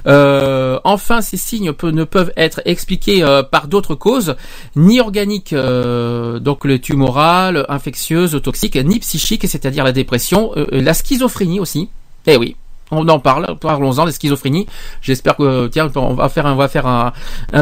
Euh, 0.06 0.78
enfin, 0.84 1.20
ces 1.20 1.36
signes 1.36 1.72
ne 1.82 2.04
peuvent 2.04 2.32
être 2.36 2.62
expliqués 2.64 3.22
euh, 3.22 3.42
par 3.42 3.66
d'autres 3.68 3.94
causes, 3.94 4.36
ni 4.76 5.00
organiques, 5.00 5.54
donc 5.54 6.64
le 6.64 6.78
tumoral, 6.78 7.66
infectieuse, 7.68 8.40
toxique, 8.42 8.76
ni 8.76 8.98
psychique, 9.00 9.46
c'est-à-dire 9.46 9.84
la 9.84 9.92
dépression, 9.92 10.52
la 10.70 10.94
schizophrénie 10.94 11.60
aussi. 11.60 11.88
Eh 12.26 12.36
oui. 12.36 12.56
On 12.90 13.09
en 13.09 13.20
parle, 13.20 13.57
parlons-en, 13.59 14.05
la 14.05 14.12
schizophrénie. 14.12 14.66
J'espère 15.00 15.37
que, 15.37 15.68
tiens, 15.68 15.90
on 15.94 16.14
va 16.14 16.29
faire 16.29 16.46
un 16.87 17.12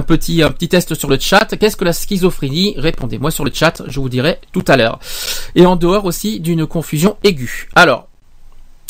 petit, 0.02 0.42
un 0.42 0.50
petit 0.50 0.68
test 0.68 0.94
sur 0.94 1.08
le 1.08 1.18
chat. 1.18 1.56
Qu'est-ce 1.58 1.76
que 1.76 1.84
la 1.84 1.92
schizophrénie? 1.92 2.74
Répondez-moi 2.76 3.30
sur 3.30 3.44
le 3.44 3.50
chat, 3.52 3.82
je 3.86 4.00
vous 4.00 4.08
dirai 4.08 4.38
tout 4.52 4.64
à 4.66 4.76
l'heure. 4.76 4.98
Et 5.54 5.66
en 5.66 5.76
dehors 5.76 6.04
aussi 6.04 6.40
d'une 6.40 6.66
confusion 6.66 7.16
aiguë. 7.24 7.68
Alors, 7.74 8.08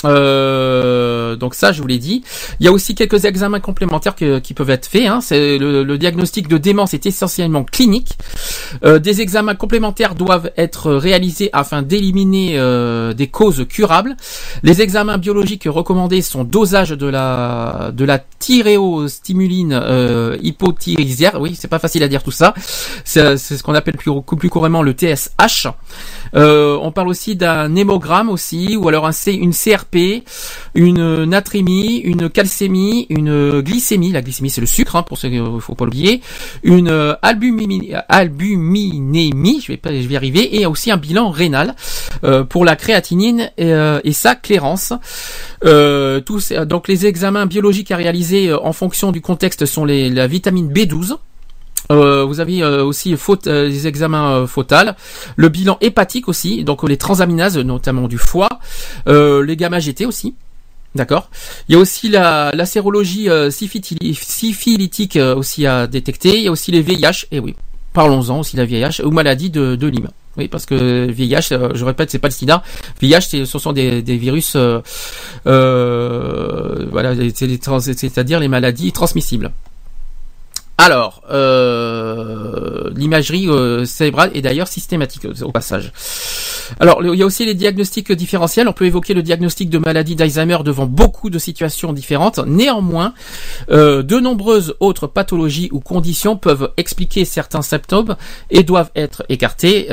euh, 0.05 1.37
donc 1.37 1.55
ça, 1.55 1.73
je 1.73 1.81
vous 1.81 1.89
l'ai 1.89 1.99
dit. 1.99 2.23
Il 2.61 2.67
y 2.67 2.69
a 2.69 2.73
aussi 2.73 2.95
quelques 2.95 3.25
examens 3.25 3.61
complémentaires 3.61 4.15
qui 4.15 4.55
peuvent 4.55 4.71
être 4.71 4.87
faits. 4.87 5.07
Hein. 5.07 5.21
C'est 5.21 5.59
le, 5.59 5.99
diagnostic 5.99 6.49
de 6.49 6.59
démence 6.59 6.95
est 6.95 7.07
essentiellement 7.07 7.65
clinique. 7.65 8.17
Euh, 8.85 8.99
des 8.99 9.21
examens 9.21 9.55
complémentaires 9.55 10.15
doivent 10.15 10.51
être 10.57 10.93
réalisés 10.93 11.51
afin 11.53 11.83
d'éliminer 11.83 12.59
euh, 12.59 13.13
des 13.13 13.27
causes 13.27 13.67
curables. 13.69 14.17
Les 14.63 14.81
examens 14.83 15.19
biologiques 15.19 15.65
recommandés 15.67 16.23
sont 16.23 16.45
dosage 16.45 16.91
de 16.91 17.07
la 17.07 17.91
de 17.93 18.05
la 18.05 18.19
thyréostimuline 18.19 19.73
euh, 19.73 20.37
hypothyrésière. 20.43 21.41
Oui, 21.41 21.57
c'est 21.59 21.69
pas 21.69 21.79
facile 21.79 22.03
à 22.03 22.09
dire 22.09 22.23
tout 22.23 22.31
ça. 22.31 22.55
C'est 23.05 23.37
ce 23.37 23.63
qu'on 23.63 23.75
appelle 23.75 23.97
plus, 23.97 24.51
couramment 24.51 24.83
le 24.83 24.93
TSH. 24.93 25.67
On 26.35 26.93
parle 26.93 27.09
aussi 27.09 27.37
d'un 27.37 27.75
hémogramme 27.75 28.29
aussi, 28.29 28.77
ou 28.77 28.89
alors 28.89 29.07
un 29.07 29.13
une 29.27 29.53
CRP, 29.53 29.88
une 30.75 31.25
natrémie, 31.25 31.99
une 31.99 32.29
calcémie, 32.29 33.07
une 33.09 33.61
glycémie. 33.61 34.13
La 34.13 34.23
glycémie 34.23 34.51
c'est 34.51 34.61
le 34.61 34.67
sucre, 34.67 34.97
hein, 34.97 35.03
pour 35.03 35.19
ceux 35.19 35.29
qu'il 35.29 35.43
faut 35.61 35.75
pas 35.75 35.85
l'oublier. 35.85 36.21
Une 36.63 36.89
euh, 36.89 37.15
albumi- 37.23 37.95
albuminémie, 38.09 39.61
je 39.61 39.73
vais 39.73 39.77
pas, 39.77 39.91
je 39.91 40.09
y 40.09 40.17
arriver, 40.17 40.61
et 40.61 40.67
aussi 40.67 40.91
un 40.91 40.97
bilan 40.97 41.31
rénal 41.31 41.75
euh, 42.25 42.45
pour 42.45 42.65
la 42.65 42.77
créatinine 42.77 43.51
et, 43.59 43.73
euh, 43.73 44.01
sa 44.13 44.35
clairance. 44.35 44.93
Euh, 45.65 46.21
donc 46.67 46.89
les 46.89 47.07
examens 47.07 47.47
biologiques 47.47 47.91
à 47.91 47.97
réaliser 47.97 48.49
euh, 48.49 48.59
en 48.63 48.73
fonction 48.73 49.13
du 49.13 49.21
contexte 49.21 49.67
sont 49.67 49.85
la 49.85 50.27
vitamine 50.27 50.73
B12 50.73 51.17
Euh, 51.91 52.25
vous 52.25 52.41
avez 52.41 52.63
euh, 52.63 52.85
aussi 52.85 53.17
faute, 53.17 53.47
euh, 53.47 53.67
les 53.69 53.87
examens 53.87 54.33
euh, 54.33 54.47
fœtales, 54.47 54.95
le 55.37 55.49
bilan 55.49 55.79
hépatique 55.81 56.29
aussi, 56.29 56.63
donc 56.65 56.87
les 56.87 56.99
transaminases, 56.99 57.57
notamment 57.59 58.09
du 58.09 58.19
foie, 58.19 58.49
les 59.07 59.57
gamma 59.57 59.81
GT 59.81 60.05
aussi. 60.07 60.35
D'accord. 60.95 61.31
Il 61.69 61.75
y 61.75 61.77
a 61.77 61.79
aussi 61.79 62.09
la, 62.09 62.51
la 62.55 62.65
sérologie 62.67 63.29
syphilitique 63.51 65.19
aussi 65.37 65.67
à 65.67 65.87
détecter. 65.87 66.39
Il 66.39 66.45
y 66.45 66.49
a 66.49 66.51
aussi 66.51 66.73
les 66.73 66.81
VIH. 66.81 67.27
Et 67.31 67.41
oui, 67.41 67.55
parlons-en 67.93 68.41
aussi 68.41 68.57
de 68.57 68.63
la 68.63 68.67
VIH 68.67 69.03
ou 69.05 69.11
maladie 69.11 69.51
de, 69.51 69.77
de. 69.77 69.93
Oui, 70.39 70.49
parce 70.49 70.65
que 70.65 71.11
VIH, 71.11 71.75
je 71.75 71.85
répète, 71.85 72.11
c'est 72.11 72.19
pas 72.19 72.29
le 72.29 72.33
SIDA. 72.33 72.63
VIH, 73.01 73.45
ce 73.45 73.59
sont 73.59 73.73
des, 73.73 74.01
virus, 74.01 74.57
voilà, 75.45 77.15
c'est-à-dire 77.45 78.41
les 78.41 78.49
maladies 78.49 78.93
transmissibles. 78.93 79.53
Alors, 80.81 81.23
euh, 81.29 82.89
l'imagerie 82.95 83.49
euh, 83.49 83.85
cérébrale 83.85 84.31
est 84.35 84.43
d'ailleurs 84.43 84.69
systématique 84.69 85.25
euh, 85.25 85.43
au 85.43 85.51
passage. 85.51 85.93
Alors, 86.79 87.05
il 87.05 87.19
y 87.19 87.23
a 87.25 87.27
aussi 87.27 87.45
les 87.45 87.55
diagnostics 87.55 88.13
différentiels. 88.13 88.69
On 88.69 88.73
peut 88.73 88.85
évoquer 88.87 89.13
le 89.13 89.23
diagnostic 89.25 89.71
de 89.71 89.79
maladie 89.79 90.15
d'Alzheimer 90.15 90.59
devant 90.65 90.87
beaucoup 90.87 91.31
de 91.31 91.39
situations 91.41 91.93
différentes. 91.93 92.39
Néanmoins, 92.47 93.15
de 93.71 94.21
nombreuses 94.21 94.75
autres 94.79 95.07
pathologies 95.07 95.71
ou 95.73 95.81
conditions 95.81 96.37
peuvent 96.37 96.71
expliquer 96.77 97.25
certains 97.25 97.63
symptômes 97.63 98.17
et 98.51 98.65
doivent 98.65 98.91
être 98.95 99.25
écartés 99.31 99.89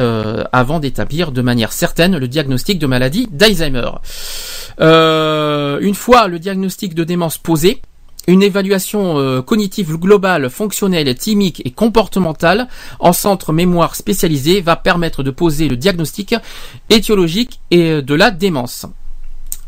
avant 0.52 0.82
d'établir 0.82 1.32
de 1.32 1.42
manière 1.42 1.72
certaine 1.72 2.18
le 2.18 2.28
diagnostic 2.28 2.78
de 2.78 2.88
maladie 2.88 3.30
d'Alzheimer. 3.32 3.92
Une 4.80 5.96
fois 5.96 6.28
le 6.28 6.40
diagnostic 6.40 6.94
de 6.94 7.06
démence 7.06 7.38
posé, 7.38 7.82
une 8.28 8.44
évaluation 8.44 9.18
euh, 9.20 9.42
cognitive 9.42 9.98
globale, 9.98 10.50
fonctionnelle, 10.50 11.14
thymique 11.16 11.62
et 11.66 11.72
comportementale 11.72 12.68
en 13.00 13.14
centre 13.14 13.54
mémoire 13.54 13.96
spécialisé 13.96 14.62
va 14.62 14.76
permettre 14.76 15.24
de 15.24 15.32
poser 15.32 15.68
le 15.68 15.78
diagnostic 15.78 16.36
étiologique 16.90 17.60
et 17.72 18.02
de 18.02 18.16
la 18.16 18.32
démence. 18.32 18.88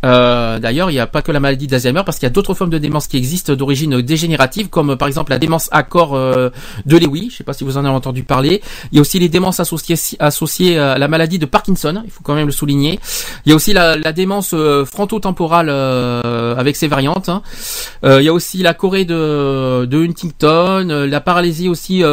Euh, 0.06 0.60
D'ailleurs, 0.60 0.90
il 0.92 0.94
n'y 0.94 1.00
a 1.00 1.08
pas 1.08 1.22
que 1.22 1.32
la 1.32 1.40
maladie 1.40 1.68
d'Alzheimer 1.68 2.02
parce 2.06 2.18
qu'il 2.20 2.26
y 2.26 2.32
a 2.32 2.32
d'autres 2.32 2.54
formes 2.54 2.70
de 2.70 2.78
démence 2.78 3.08
qui 3.08 3.18
existent 3.18 3.54
d'origine 3.54 4.02
dégénérative, 4.02 4.70
comme 4.70 4.96
par 4.96 5.08
exemple 5.08 5.32
la 5.32 5.40
démence 5.40 5.70
à 5.72 5.84
corps 5.84 6.16
euh, 6.16 6.50
de 6.86 6.98
Lewy. 6.98 7.22
Je 7.22 7.26
ne 7.26 7.32
sais 7.32 7.44
pas 7.44 7.54
si 7.54 7.64
vous 7.64 7.78
en 7.78 7.86
avez 7.86 7.94
entendu 7.94 8.24
parler. 8.24 8.62
Il 8.92 8.96
y 8.96 9.00
a 9.00 9.02
aussi 9.02 9.20
les 9.20 9.30
démences 9.30 9.60
associées, 9.60 9.96
associées 10.20 10.78
à 10.78 10.98
la 10.98 11.08
maladie 11.08 11.40
de 11.40 11.46
Parkinson. 11.46 12.02
Il 12.06 12.12
faut 12.12 12.22
quand 12.24 12.36
même 12.36 12.46
le 12.48 12.52
souligner. 12.52 13.00
Il 13.46 13.50
y 13.50 13.54
a 13.54 13.56
aussi 13.56 13.74
la, 13.74 13.96
la 13.98 14.14
démence 14.14 14.52
euh, 14.54 14.86
frontotemporale 14.86 15.68
euh, 15.70 16.56
avec 16.56 16.76
ses 16.76 16.88
variantes. 16.88 17.30
hein. 17.30 17.42
Euh, 18.04 18.22
il 18.22 18.26
y 18.26 18.30
a 18.30 18.34
aussi 18.34 18.62
la 18.64 18.74
Corée 18.74 19.06
de, 19.06 19.86
de 19.86 19.98
Huntington, 20.06 21.08
la 21.10 21.22
paralysie 21.22 21.70
aussi 21.70 22.04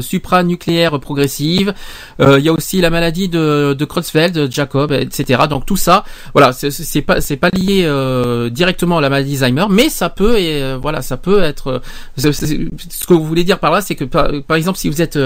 supranucléaire 0.00 0.98
progressive. 1.00 1.74
Il 2.18 2.38
y 2.40 2.48
a 2.48 2.52
aussi 2.52 2.80
la 2.80 2.90
maladie 2.90 3.28
de, 3.28 3.74
de 3.78 3.84
Creutzfeldt, 3.84 4.32
de 4.34 4.50
Jacob, 4.50 4.92
etc. 4.92 5.42
Donc 5.48 5.66
tout 5.66 5.76
ça, 5.76 6.04
voilà, 6.34 6.52
c'est- 6.52 6.70
c'est 6.70 7.02
c'est 7.20 7.36
pas 7.36 7.50
lié 7.50 7.82
euh, 7.84 8.50
directement 8.50 8.98
à 8.98 9.00
la 9.00 9.08
maladie 9.08 9.38
d'Alzheimer, 9.38 9.66
mais 9.70 9.88
ça 9.88 10.08
peut 10.08 10.38
et 10.38 10.62
euh, 10.62 10.78
voilà, 10.80 11.02
ça 11.02 11.16
peut 11.16 11.42
être. 11.42 11.82
euh, 12.18 12.32
ce 12.32 13.06
que 13.06 13.14
vous 13.14 13.24
voulez 13.24 13.44
dire 13.44 13.58
par 13.58 13.70
là, 13.70 13.80
c'est 13.80 13.94
que 13.94 14.04
par, 14.04 14.56
exemple, 14.56 14.78
si 14.78 14.88
vous 14.88 15.02
êtes, 15.02 15.18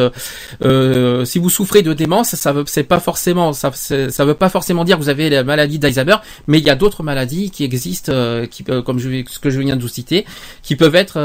si 1.27 1.39
vous 1.39 1.51
souffrez 1.51 1.83
de 1.83 1.93
démence, 1.93 2.35
ça 2.35 2.53
veut 2.53 2.65
c'est 2.67 2.85
pas 2.85 3.01
forcément 3.01 3.53
ça 3.53 3.71
veut 4.25 4.35
pas 4.35 4.49
forcément 4.49 4.85
dire 4.85 4.97
que 4.97 5.03
vous 5.03 5.09
avez 5.09 5.31
la 5.31 5.45
maladie 5.45 5.79
d'Alzheimer, 5.79 6.17
mais 6.47 6.59
il 6.59 6.65
y 6.65 6.71
a 6.71 6.77
d'autres 6.77 7.03
maladies 7.03 7.51
qui 7.51 7.65
existent, 7.65 8.13
qui 8.51 8.65
comme 8.65 8.99
ce 9.01 9.39
que 9.39 9.51
je 9.51 9.61
viens 9.61 9.77
de 9.77 9.83
vous 9.83 9.89
citer, 9.89 10.25
qui 10.63 10.77
peuvent 10.77 10.95
être 10.95 11.19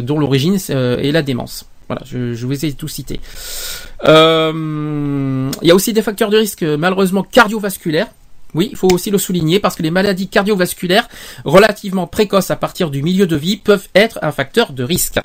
dont 0.00 0.18
l'origine 0.18 0.56
est 0.56 1.12
la 1.12 1.22
démence. 1.22 1.66
Voilà, 1.88 2.02
je, 2.04 2.44
vous 2.44 2.64
ai 2.66 2.72
tout 2.72 2.88
cité. 2.88 3.20
Il 4.04 4.08
y 5.62 5.70
a 5.70 5.74
aussi 5.74 5.92
des 5.92 6.02
facteurs 6.02 6.30
de 6.30 6.36
risque 6.36 6.62
malheureusement 6.62 7.22
cardiovasculaires. 7.22 8.08
Oui, 8.54 8.68
il 8.70 8.76
faut 8.78 8.88
aussi 8.90 9.10
le 9.10 9.18
souligner 9.18 9.60
parce 9.60 9.76
que 9.76 9.82
les 9.82 9.90
maladies 9.90 10.28
cardiovasculaires 10.28 11.08
relativement 11.44 12.06
précoces 12.06 12.50
à 12.50 12.56
partir 12.56 12.88
du 12.90 13.02
milieu 13.02 13.26
de 13.26 13.36
vie 13.36 13.58
peuvent 13.58 13.88
être 13.94 14.18
un 14.22 14.32
facteur 14.32 14.72
de 14.72 14.82
risque. 14.82 15.20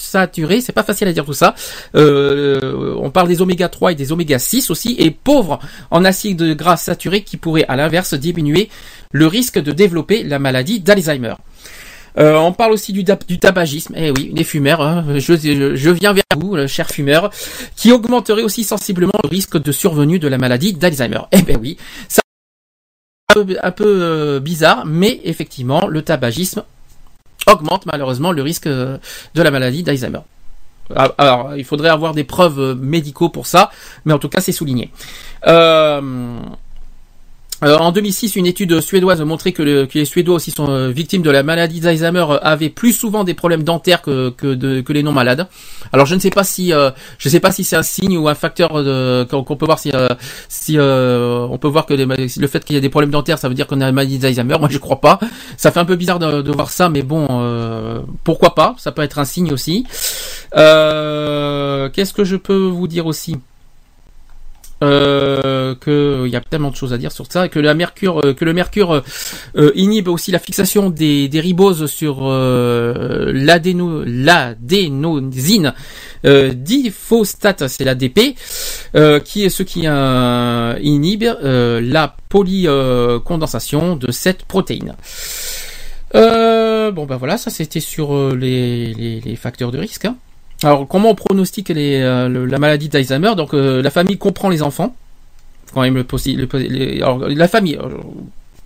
c'est 0.00 0.72
pas 0.72 0.82
facile 0.82 1.08
à 1.08 1.12
dire 1.12 1.24
tout 1.24 1.32
ça. 1.32 1.54
Euh, 1.94 2.94
on 3.00 3.10
parle 3.10 3.28
des 3.28 3.42
oméga 3.42 3.68
3 3.68 3.92
et 3.92 3.94
des 3.94 4.12
oméga 4.12 4.38
6 4.38 4.70
aussi, 4.70 4.96
et 4.98 5.10
pauvre 5.10 5.58
en 5.90 6.04
acides 6.04 6.56
gras 6.56 6.76
saturés 6.76 7.22
qui 7.22 7.36
pourraient 7.36 7.66
à 7.68 7.76
l'inverse 7.76 8.14
diminuer 8.14 8.68
le 9.12 9.26
risque 9.26 9.58
de 9.58 9.72
développer 9.72 10.22
la 10.22 10.38
maladie 10.38 10.80
d'Alzheimer. 10.80 11.34
Euh, 12.16 12.36
on 12.36 12.52
parle 12.52 12.72
aussi 12.72 12.92
du, 12.92 13.04
tabagisme. 13.04 13.94
Eh 13.96 14.10
oui, 14.10 14.32
les 14.34 14.44
fumeurs. 14.44 14.80
hein. 14.80 15.04
Je, 15.18 15.90
viens 15.90 16.12
vers 16.12 16.24
vous, 16.36 16.56
le 16.56 16.66
cher 16.66 16.88
fumeur, 16.88 17.30
qui 17.76 17.92
augmenterait 17.92 18.42
aussi 18.42 18.64
sensiblement 18.64 19.12
le 19.22 19.28
risque 19.28 19.60
de 19.60 19.72
survenue 19.72 20.18
de 20.18 20.28
la 20.28 20.38
maladie 20.38 20.72
d'Alzheimer. 20.72 21.20
Eh 21.32 21.42
ben 21.42 21.58
oui, 21.60 21.76
ça 22.08 22.20
un 23.30 23.44
peu, 23.44 23.56
un 23.62 23.70
peu, 23.70 24.02
euh, 24.02 24.40
bizarre, 24.40 24.86
mais 24.86 25.20
effectivement, 25.24 25.86
le 25.86 26.02
tabagisme 26.02 26.64
augmente 27.46 27.86
malheureusement 27.86 28.32
le 28.32 28.42
risque 28.42 28.66
euh, 28.66 28.98
de 29.34 29.42
la 29.42 29.50
maladie 29.50 29.82
d'Alzheimer. 29.82 30.20
Ah, 30.94 31.12
Alors, 31.18 31.56
il 31.56 31.64
faudrait 31.64 31.90
avoir 31.90 32.14
des 32.14 32.24
preuves 32.24 32.58
euh, 32.58 32.74
médicaux 32.74 33.28
pour 33.28 33.46
ça, 33.46 33.70
mais 34.04 34.12
en 34.12 34.18
tout 34.18 34.28
cas, 34.28 34.40
c'est 34.40 34.52
souligné. 34.52 34.90
Euh, 35.46 36.40
euh, 37.64 37.76
en 37.78 37.90
2006, 37.90 38.36
une 38.36 38.46
étude 38.46 38.80
suédoise 38.80 39.20
montrait 39.22 39.50
que, 39.52 39.62
le- 39.62 39.86
que 39.86 39.98
les 39.98 40.04
Suédois 40.04 40.36
aussi 40.36 40.52
sont 40.52 40.68
euh, 40.70 40.90
victimes 40.90 41.22
de 41.22 41.30
la 41.30 41.42
maladie 41.42 41.80
d'Alzheimer 41.80 42.24
euh, 42.30 42.38
avaient 42.42 42.68
plus 42.68 42.92
souvent 42.92 43.24
des 43.24 43.34
problèmes 43.34 43.64
dentaires 43.64 44.00
que, 44.00 44.30
que, 44.30 44.80
que 44.80 44.92
les 44.92 45.02
non 45.02 45.10
malades. 45.12 45.48
Alors 45.92 46.06
je 46.06 46.14
ne 46.14 46.20
sais 46.20 46.30
pas 46.30 46.44
si 46.44 46.72
euh, 46.72 46.90
je 47.18 47.28
sais 47.28 47.40
pas 47.40 47.50
si 47.50 47.64
c'est 47.64 47.74
un 47.74 47.82
signe 47.82 48.16
ou 48.16 48.28
un 48.28 48.34
facteur 48.36 48.68
qu'on 49.28 49.56
peut 49.56 49.64
voir 49.66 49.78
si 49.80 49.90
si 50.48 50.76
on 50.78 51.58
peut 51.60 51.68
voir 51.68 51.86
que 51.86 51.94
le 51.94 52.46
fait 52.46 52.64
qu'il 52.64 52.74
y 52.74 52.78
a 52.78 52.80
des 52.80 52.88
problèmes 52.90 53.10
dentaires, 53.10 53.38
ça 53.38 53.48
veut 53.48 53.54
dire 53.54 53.66
qu'on 53.66 53.80
a 53.80 53.86
la 53.86 53.92
maladie 53.92 54.18
d'Alzheimer. 54.18 54.56
Moi 54.60 54.68
je 54.70 54.78
crois 54.78 55.00
pas. 55.00 55.18
Ça 55.56 55.72
fait 55.72 55.80
un 55.80 55.84
peu 55.84 55.96
bizarre 55.96 56.18
de, 56.20 56.42
de 56.42 56.52
voir 56.52 56.70
ça, 56.70 56.88
mais 56.88 57.02
bon, 57.02 57.26
pourquoi 58.24 58.54
pas? 58.54 58.76
Ça 58.78 58.92
peut 58.92 59.02
être 59.02 59.18
un 59.18 59.24
signe 59.24 59.52
aussi. 59.52 59.84
Qu'est-ce 60.52 62.12
que 62.12 62.24
je 62.24 62.36
peux 62.36 62.56
vous 62.68 62.86
dire 62.86 63.06
aussi? 63.06 63.36
Euh, 64.82 65.74
que 65.74 66.24
il 66.26 66.32
y 66.32 66.36
a 66.36 66.40
tellement 66.40 66.70
de 66.70 66.76
choses 66.76 66.92
à 66.92 66.98
dire 66.98 67.10
sur 67.12 67.26
ça, 67.30 67.48
que 67.48 67.58
la 67.58 67.74
mercure, 67.74 68.20
euh, 68.24 68.32
que 68.34 68.44
le 68.44 68.52
mercure 68.52 68.92
euh, 68.92 69.00
euh, 69.56 69.72
inhibe 69.74 70.08
aussi 70.08 70.30
la 70.30 70.38
fixation 70.38 70.90
des, 70.90 71.28
des 71.28 71.40
riboses 71.40 71.86
sur 71.86 72.18
euh, 72.22 73.32
l'adéno, 73.34 74.02
l'adénosine 74.06 75.74
euh, 76.26 76.52
diphosphate, 76.52 77.66
c'est 77.68 77.84
l'ADP, 77.84 78.36
euh, 78.94 79.20
qui 79.20 79.44
est 79.44 79.48
ce 79.50 79.62
qui 79.62 79.82
euh, 79.86 80.78
inhibe 80.82 81.24
euh, 81.24 81.80
la 81.82 82.14
polycondensation 82.28 83.96
de 83.96 84.10
cette 84.12 84.44
protéine. 84.44 84.94
Euh, 86.14 86.90
bon 86.90 87.04
ben 87.04 87.16
voilà, 87.16 87.36
ça 87.36 87.50
c'était 87.50 87.80
sur 87.80 88.14
euh, 88.14 88.34
les, 88.34 88.94
les, 88.94 89.20
les 89.20 89.36
facteurs 89.36 89.70
de 89.72 89.78
risque. 89.78 90.06
hein. 90.06 90.16
Alors, 90.62 90.88
comment 90.88 91.10
on 91.10 91.14
pronostique 91.14 91.68
les, 91.68 92.00
euh, 92.00 92.28
le- 92.28 92.46
la 92.46 92.58
maladie 92.58 92.88
d'Alzheimer? 92.88 93.34
Donc, 93.36 93.54
euh, 93.54 93.80
la 93.82 93.90
famille 93.90 94.18
comprend 94.18 94.48
les 94.48 94.62
enfants. 94.62 94.94
Quand 95.72 95.82
même 95.82 95.94
le 95.94 96.04
possible. 96.04 96.48
alors, 97.02 97.28
la 97.28 97.48
famille. 97.48 97.78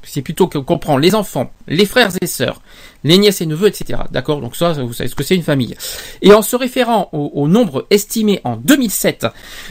C'est 0.02 0.22
plutôt 0.22 0.46
que 0.46 0.58
comprend 0.58 0.98
les 0.98 1.14
enfants, 1.14 1.50
les 1.68 1.86
frères 1.86 2.10
et 2.20 2.26
sœurs, 2.26 2.60
les 3.04 3.18
nièces 3.18 3.40
et 3.40 3.46
neveux, 3.46 3.68
etc. 3.68 4.00
D'accord? 4.10 4.40
Donc 4.40 4.56
ça, 4.56 4.72
vous 4.72 4.92
savez 4.92 5.08
ce 5.08 5.14
que 5.14 5.22
c'est 5.22 5.34
une 5.34 5.42
famille. 5.42 5.76
Et 6.22 6.32
en 6.32 6.42
se 6.42 6.56
référant 6.56 7.08
au, 7.12 7.48
nombre 7.48 7.86
estimé 7.90 8.40
en 8.44 8.56
2007 8.56 9.26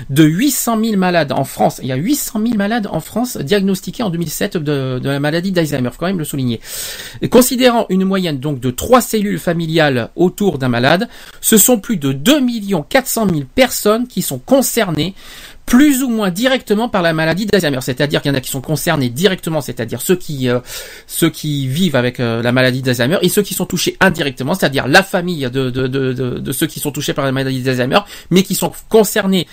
de 0.09 0.23
800 0.23 0.79
000 0.84 0.97
malades 0.97 1.32
en 1.32 1.43
France, 1.43 1.79
il 1.82 1.88
y 1.88 1.91
a 1.91 1.95
800 1.95 2.41
000 2.43 2.55
malades 2.55 2.88
en 2.91 2.99
France 2.99 3.38
diagnostiqués 3.38 4.03
en 4.03 4.09
2007 4.09 4.57
de, 4.57 4.99
la 5.03 5.19
maladie 5.19 5.51
d'Alzheimer, 5.51 5.91
quand 5.97 6.07
même 6.07 6.19
le 6.19 6.25
souligner. 6.25 6.59
Considérant 7.29 7.86
une 7.89 8.05
moyenne 8.05 8.39
donc 8.39 8.59
de 8.59 8.71
trois 8.71 9.01
cellules 9.01 9.39
familiales 9.39 10.09
autour 10.15 10.57
d'un 10.57 10.69
malade, 10.69 11.07
ce 11.39 11.57
sont 11.57 11.79
plus 11.79 11.97
de 11.97 12.11
2 12.11 12.41
400 12.89 13.27
000 13.27 13.41
personnes 13.53 14.07
qui 14.07 14.21
sont 14.21 14.39
concernées 14.39 15.15
plus 15.72 16.03
ou 16.03 16.09
moins 16.09 16.32
directement 16.32 16.89
par 16.89 17.01
la 17.01 17.13
maladie 17.13 17.45
d'Alzheimer. 17.45 17.80
C'est-à-dire 17.80 18.22
qu'il 18.22 18.30
y 18.30 18.34
en 18.34 18.38
a 18.38 18.41
qui 18.41 18.51
sont 18.51 18.59
concernés 18.59 19.07
directement, 19.07 19.61
c'est-à-dire 19.61 20.01
ceux 20.01 20.17
qui 20.17 20.49
euh, 20.49 20.59
ceux 21.07 21.30
qui 21.30 21.65
vivent 21.65 21.95
avec 21.95 22.19
euh, 22.19 22.41
la 22.43 22.51
maladie 22.51 22.82
d'Alzheimer, 22.82 23.19
et 23.22 23.30
ceux 23.30 23.41
qui 23.41 23.53
sont 23.53 23.65
touchés 23.65 23.95
indirectement, 24.01 24.53
c'est-à-dire 24.53 24.89
la 24.89 25.01
famille 25.01 25.49
de, 25.49 25.69
de, 25.69 25.88
de, 25.88 26.11
de, 26.11 26.39
de 26.39 26.51
ceux 26.51 26.67
qui 26.67 26.82
sont 26.82 26.91
touchés 26.91 27.13
par 27.13 27.24
la 27.24 27.32
maladie 27.32 27.61
d'Alzheimer, 27.61 27.99
mais 28.32 28.43
qui 28.43 28.53
sont 28.53 28.74
concernés 28.89 29.47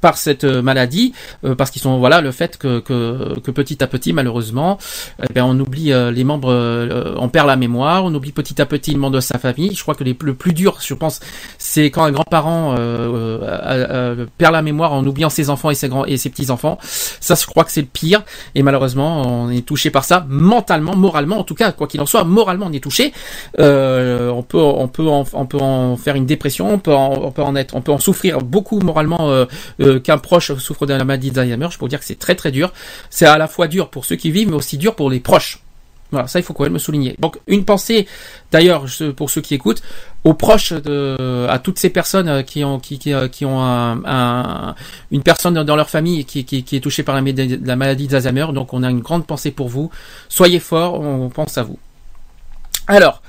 par 0.00 0.16
cette 0.18 0.44
euh, 0.44 0.62
maladie, 0.62 1.12
euh, 1.44 1.54
parce 1.54 1.70
qu'ils 1.70 1.82
sont 1.82 1.98
voilà 1.98 2.20
le 2.20 2.30
fait 2.32 2.58
que, 2.58 2.80
que, 2.80 3.38
que 3.40 3.50
petit 3.50 3.82
à 3.82 3.86
petit 3.86 4.12
malheureusement, 4.12 4.78
eh 5.22 5.32
ben, 5.32 5.44
on 5.44 5.58
oublie 5.58 5.92
euh, 5.92 6.10
les 6.10 6.24
membres, 6.24 6.52
euh, 6.52 7.14
on 7.16 7.28
perd 7.28 7.46
la 7.46 7.56
mémoire, 7.56 8.04
on 8.04 8.14
oublie 8.14 8.32
petit 8.32 8.60
à 8.60 8.66
petit 8.66 8.92
le 8.92 8.98
membre 8.98 9.16
de 9.16 9.20
sa 9.20 9.38
famille. 9.38 9.74
Je 9.74 9.82
crois 9.82 9.94
que 9.94 10.04
les, 10.04 10.16
le 10.20 10.34
plus 10.34 10.52
dur, 10.52 10.78
je 10.80 10.94
pense, 10.94 11.20
c'est 11.58 11.90
quand 11.90 12.04
un 12.04 12.12
grand-parent 12.12 12.74
euh, 12.78 13.38
euh, 13.42 14.26
perd 14.38 14.52
la 14.52 14.62
mémoire 14.62 14.92
en 14.92 15.04
oubliant 15.04 15.30
ses 15.30 15.50
enfants 15.50 15.70
et 15.70 15.74
ses 15.74 15.88
grands 15.88 16.04
et 16.04 16.16
ses 16.16 16.30
petits 16.30 16.50
enfants. 16.50 16.78
Ça, 16.80 17.34
je 17.34 17.46
crois 17.46 17.64
que 17.64 17.72
c'est 17.72 17.80
le 17.80 17.86
pire. 17.86 18.22
Et 18.54 18.62
malheureusement, 18.62 19.22
on 19.26 19.50
est 19.50 19.66
touché 19.66 19.90
par 19.90 20.04
ça 20.04 20.26
mentalement, 20.28 20.94
moralement, 20.96 21.38
en 21.38 21.44
tout 21.44 21.54
cas, 21.54 21.72
quoi 21.72 21.86
qu'il 21.86 22.00
en 22.00 22.06
soit, 22.06 22.24
moralement, 22.24 22.66
on 22.68 22.72
est 22.72 22.80
touché. 22.82 23.12
On 23.58 24.42
peut, 24.42 24.58
on 24.58 24.88
peut, 24.88 25.08
en, 25.08 25.24
on 25.32 25.46
peut 25.46 25.58
en 25.58 25.96
faire 25.96 26.16
une 26.16 26.26
dépression, 26.26 26.72
on 26.72 26.78
peut, 26.78 26.94
en, 26.94 27.12
on 27.24 27.30
peut 27.30 27.42
en 27.42 27.56
être, 27.56 27.74
on 27.74 27.80
peut 27.80 27.92
en 27.92 27.98
souffrir 27.98 28.38
beaucoup 28.38 28.80
moralement. 28.80 29.46
Euh, 29.86 30.00
qu'un 30.00 30.18
proche 30.18 30.52
souffre 30.58 30.86
de 30.86 30.92
la 30.94 31.04
maladie 31.04 31.30
d'Alzheimer, 31.30 31.68
je 31.70 31.76
peux 31.78 31.84
vous 31.84 31.88
dire 31.88 32.00
que 32.00 32.04
c'est 32.06 32.18
très 32.18 32.34
très 32.34 32.50
dur. 32.50 32.72
C'est 33.10 33.26
à 33.26 33.38
la 33.38 33.48
fois 33.48 33.68
dur 33.68 33.88
pour 33.90 34.04
ceux 34.04 34.16
qui 34.16 34.30
vivent, 34.30 34.48
mais 34.50 34.56
aussi 34.56 34.78
dur 34.78 34.94
pour 34.94 35.10
les 35.10 35.20
proches. 35.20 35.60
Voilà, 36.12 36.28
ça 36.28 36.38
il 36.38 36.44
faut 36.44 36.52
quand 36.54 36.62
même 36.62 36.74
le 36.74 36.78
souligner. 36.78 37.16
Donc 37.18 37.38
une 37.48 37.64
pensée, 37.64 38.06
d'ailleurs, 38.52 38.84
pour 39.16 39.28
ceux 39.28 39.40
qui 39.40 39.54
écoutent, 39.54 39.82
aux 40.22 40.34
proches 40.34 40.72
de, 40.72 41.46
à 41.48 41.58
toutes 41.58 41.78
ces 41.80 41.90
personnes 41.90 42.28
euh, 42.28 42.42
qui 42.42 42.62
ont 42.64 42.78
qui, 42.78 42.98
qui, 43.00 43.12
euh, 43.12 43.28
ont 43.42 43.60
un, 43.60 44.04
un- 44.04 44.74
une 45.10 45.22
personne 45.24 45.54
dans 45.64 45.76
leur 45.76 45.90
famille 45.90 46.24
qui, 46.24 46.40
est 46.76 46.80
touchée 46.80 47.02
par 47.02 47.20
la, 47.20 47.22
la 47.64 47.76
maladie 47.76 48.06
d'Alzheimer. 48.06 48.46
Donc 48.52 48.72
on 48.72 48.84
a 48.84 48.90
une 48.90 49.00
grande 49.00 49.26
pensée 49.26 49.50
pour 49.50 49.68
vous. 49.68 49.90
Soyez 50.28 50.60
forts, 50.60 51.00
on 51.00 51.28
pense 51.28 51.58
à 51.58 51.64
vous. 51.64 51.78
Alors. 52.86 53.20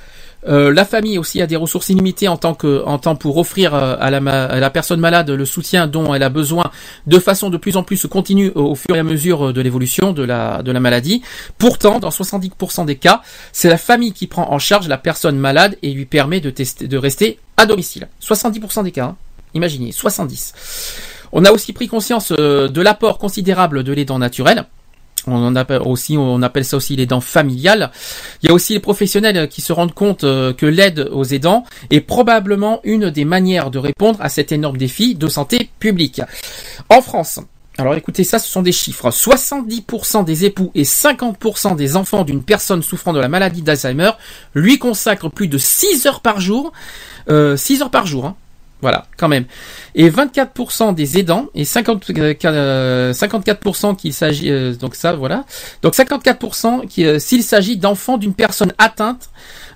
Euh, 0.48 0.74
la 0.74 0.86
famille 0.86 1.18
aussi 1.18 1.41
a 1.41 1.48
des 1.48 1.56
ressources 1.56 1.89
illimitées 1.89 2.28
en 2.28 2.38
tant 2.38 2.54
que 2.54 2.84
en 2.86 2.98
tant 2.98 3.16
pour 3.16 3.38
offrir 3.38 3.74
euh, 3.74 3.95
à 4.00 4.10
la, 4.10 4.18
à 4.45 4.60
la 4.60 4.70
personne 4.70 5.00
malade 5.00 5.30
le 5.30 5.45
soutien 5.45 5.88
dont 5.88 6.14
elle 6.14 6.24
a 6.24 6.30
besoin 6.30 6.72
de 7.06 7.20
façon 7.20 7.50
de 7.50 7.58
plus 7.58 7.78
en 7.78 7.84
plus 7.84 8.08
continue 8.08 8.52
au, 8.56 8.76
fur 8.76 8.95
et 8.95 9.00
à 9.00 9.04
mesure 9.04 9.54
de 9.54 9.62
l'évolution 9.62 10.14
de 10.14 10.24
la 10.24 10.62
de 10.64 10.72
la 10.72 10.80
maladie. 10.80 11.22
Pourtant, 11.58 12.00
dans 12.00 12.10
70% 12.10 12.86
des 12.86 12.95
cas, 12.95 13.22
c'est 13.52 13.70
la 13.70 13.78
famille 13.78 14.14
qui 14.14 14.28
prend 14.28 14.52
en 14.52 14.60
charge 14.60 14.88
la 14.88 14.98
personne 14.98 15.38
malade 15.38 15.78
et 15.82 15.91
lui 15.91 16.06
permet 16.06 16.39
de 16.39 16.50
tester 16.50 16.88
de 16.88 16.98
rester 16.98 17.39
à 17.58 17.66
domicile. 17.66 18.08
70% 18.22 18.84
des 18.84 18.91
cas. 18.91 19.06
hein. 19.06 19.16
Imaginez, 19.54 19.91
70. 19.91 20.54
On 21.32 21.43
a 21.45 21.52
aussi 21.52 21.74
pris 21.74 21.88
conscience 21.88 22.32
euh, 22.38 22.68
de 22.68 22.82
l'apport 22.82 23.18
considérable 23.18 23.84
de 23.84 23.93
l'aidant 23.93 24.20
naturel. 24.20 24.66
On 25.28 25.56
appelle 25.56 25.82
aussi, 25.84 26.18
on 26.18 26.42
appelle 26.42 26.66
ça 26.66 26.78
aussi 26.78 26.96
les 26.96 27.06
dents 27.06 27.22
familiales. 27.22 27.92
Il 28.42 28.50
y 28.50 28.52
a 28.52 28.54
aussi 28.54 28.74
les 28.74 28.80
professionnels 28.80 29.48
qui 29.50 29.62
se 29.62 29.74
rendent 29.74 29.94
compte 29.94 30.24
euh, 30.24 30.54
que 30.54 30.66
l'aide 30.66 31.10
aux 31.12 31.26
aidants 31.26 31.66
est 31.90 32.02
probablement 32.02 32.80
une 32.84 33.10
des 33.10 33.26
manières 33.26 33.72
de 33.72 33.80
répondre 33.80 34.20
à 34.22 34.30
cet 34.30 34.52
énorme 34.52 34.78
défi 34.78 35.16
de 35.16 35.28
santé 35.28 35.70
publique. 35.80 36.22
En 36.90 37.02
France, 37.02 37.40
alors 37.78 37.94
écoutez 37.94 38.24
ça, 38.24 38.40
ce 38.40 38.50
sont 38.50 38.64
des 38.64 38.72
chiffres. 38.72 39.12
70% 39.12 40.26
des 40.26 40.46
époux 40.46 40.72
et 40.74 40.84
50% 40.84 41.76
des 41.76 41.96
enfants 41.96 42.24
d'une 42.24 42.42
personne 42.42 42.82
souffrant 42.82 43.14
de 43.14 43.20
la 43.20 43.28
maladie 43.28 43.62
d'Alzheimer 43.62 44.12
lui 44.56 44.80
consacrent 44.80 45.30
plus 45.30 45.48
de 45.48 45.60
6 45.60 46.08
heures 46.08 46.22
par 46.22 46.42
jour. 46.42 46.72
Euh, 47.30 47.56
6 47.56 47.84
heures 47.84 47.92
par 47.92 48.08
jour, 48.08 48.26
hein. 48.26 48.36
Voilà, 48.82 49.08
quand 49.18 49.28
même. 49.28 49.46
Et 49.96 50.10
24% 50.10 50.94
des 50.94 51.18
aidants 51.18 51.48
et 51.56 51.66
50, 51.66 52.12
euh, 52.46 53.12
54% 53.12 53.96
qu'il 53.96 54.14
s'agit 54.14 54.52
euh, 54.52 54.76
donc 54.76 54.94
ça 54.94 55.14
voilà. 55.14 55.46
Donc 55.82 55.96
54% 55.96 56.88
qui 56.88 57.06
euh, 57.06 57.18
s'il 57.18 57.44
s'agit 57.44 57.78
d'enfants 57.78 58.18
d'une 58.18 58.36
personne 58.36 58.74
atteinte 58.78 59.30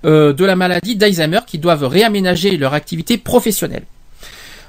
euh, 0.06 0.34
de 0.34 0.45
la 0.45 0.56
maladie 0.56 0.95
d'Alzheimer 0.95 1.39
qui 1.47 1.58
doivent 1.58 1.86
réaménager 1.86 2.58
leur 2.58 2.76
activité 2.76 3.18
professionnelle. 3.18 3.86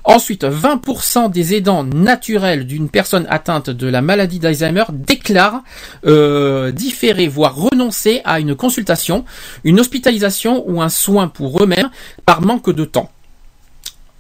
Ensuite, 0.05 0.45
20% 0.45 1.31
des 1.31 1.55
aidants 1.55 1.85
naturels 1.85 2.67
d'une 2.67 2.89
personne 2.89 3.27
atteinte 3.31 3.71
de 3.71 3.87
la 3.87 4.03
maladie 4.03 4.41
d'Alzheimer 4.41 4.85
déclarent 4.91 5.63
euh, 6.07 6.73
différer, 6.73 7.29
voire 7.29 7.55
renoncer 7.55 8.21
à 8.25 8.41
une 8.41 8.57
consultation, 8.57 9.25
une 9.63 9.79
hospitalisation 9.79 10.65
ou 10.69 10.83
un 10.83 10.89
soin 10.89 11.29
pour 11.29 11.63
eux-mêmes 11.63 11.91
par 12.27 12.43
manque 12.43 12.71
de 12.71 12.85
temps. 12.85 13.11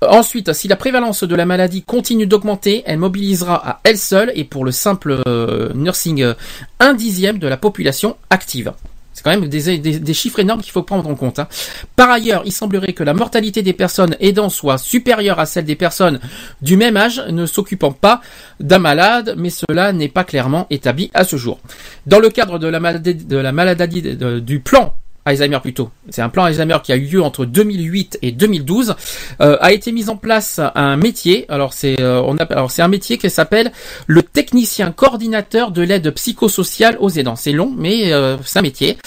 Ensuite, 0.08 0.52
si 0.52 0.68
la 0.68 0.76
prévalence 0.76 1.22
de 1.22 1.34
la 1.34 1.46
maladie 1.46 1.82
continue 1.82 2.26
d'augmenter, 2.26 2.82
elle 2.86 2.98
mobilisera 2.98 3.68
à 3.68 3.80
elle 3.84 3.98
seule 3.98 4.32
et 4.34 4.44
pour 4.44 4.64
le 4.64 4.72
simple 4.72 5.22
euh, 5.26 5.72
nursing 5.74 6.22
euh, 6.22 6.34
un 6.80 6.94
dixième 6.94 7.38
de 7.38 7.46
la 7.46 7.56
population 7.56 8.16
active. 8.30 8.72
C'est 9.12 9.22
quand 9.22 9.30
même 9.30 9.46
des, 9.46 10.14
chiffres 10.14 10.38
énormes 10.38 10.62
qu'il 10.62 10.72
faut 10.72 10.82
prendre 10.82 11.06
en 11.08 11.14
compte. 11.14 11.38
hein. 11.38 11.46
Par 11.96 12.10
ailleurs, 12.10 12.42
il 12.46 12.52
semblerait 12.52 12.94
que 12.94 13.04
la 13.04 13.12
mortalité 13.12 13.62
des 13.62 13.74
personnes 13.74 14.16
aidant 14.20 14.48
soit 14.48 14.78
supérieure 14.78 15.38
à 15.38 15.44
celle 15.44 15.66
des 15.66 15.76
personnes 15.76 16.18
du 16.62 16.78
même 16.78 16.96
âge 16.96 17.22
ne 17.28 17.44
s'occupant 17.44 17.92
pas 17.92 18.22
d'un 18.58 18.78
malade, 18.78 19.34
mais 19.36 19.50
cela 19.50 19.92
n'est 19.92 20.08
pas 20.08 20.24
clairement 20.24 20.66
établi 20.70 21.10
à 21.12 21.24
ce 21.24 21.36
jour. 21.36 21.60
Dans 22.06 22.20
le 22.20 22.30
cadre 22.30 22.58
de 22.58 22.66
la 22.66 23.52
maladie, 23.52 24.02
du 24.40 24.60
plan 24.60 24.94
Alzheimer 25.24 25.58
plutôt. 25.60 25.90
C'est 26.10 26.22
un 26.22 26.28
plan 26.28 26.44
Alzheimer 26.44 26.78
qui 26.82 26.92
a 26.92 26.96
eu 26.96 27.06
lieu 27.06 27.22
entre 27.22 27.44
2008 27.44 28.18
et 28.22 28.32
2012. 28.32 28.96
Euh, 29.40 29.56
a 29.60 29.72
été 29.72 29.92
mis 29.92 30.08
en 30.08 30.16
place 30.16 30.60
un 30.74 30.96
métier. 30.96 31.46
Alors 31.48 31.72
c'est 31.72 32.00
euh, 32.00 32.22
on 32.26 32.36
appelle 32.38 32.58
alors 32.58 32.70
c'est 32.70 32.82
un 32.82 32.88
métier 32.88 33.18
qui 33.18 33.30
s'appelle 33.30 33.72
le 34.06 34.22
technicien 34.22 34.90
coordinateur 34.90 35.70
de 35.70 35.82
l'aide 35.82 36.10
psychosociale 36.12 36.96
aux 37.00 37.10
aidants. 37.10 37.36
C'est 37.36 37.52
long, 37.52 37.72
mais 37.76 38.12
euh, 38.12 38.36
c'est 38.44 38.58
un 38.58 38.62
métier 38.62 38.98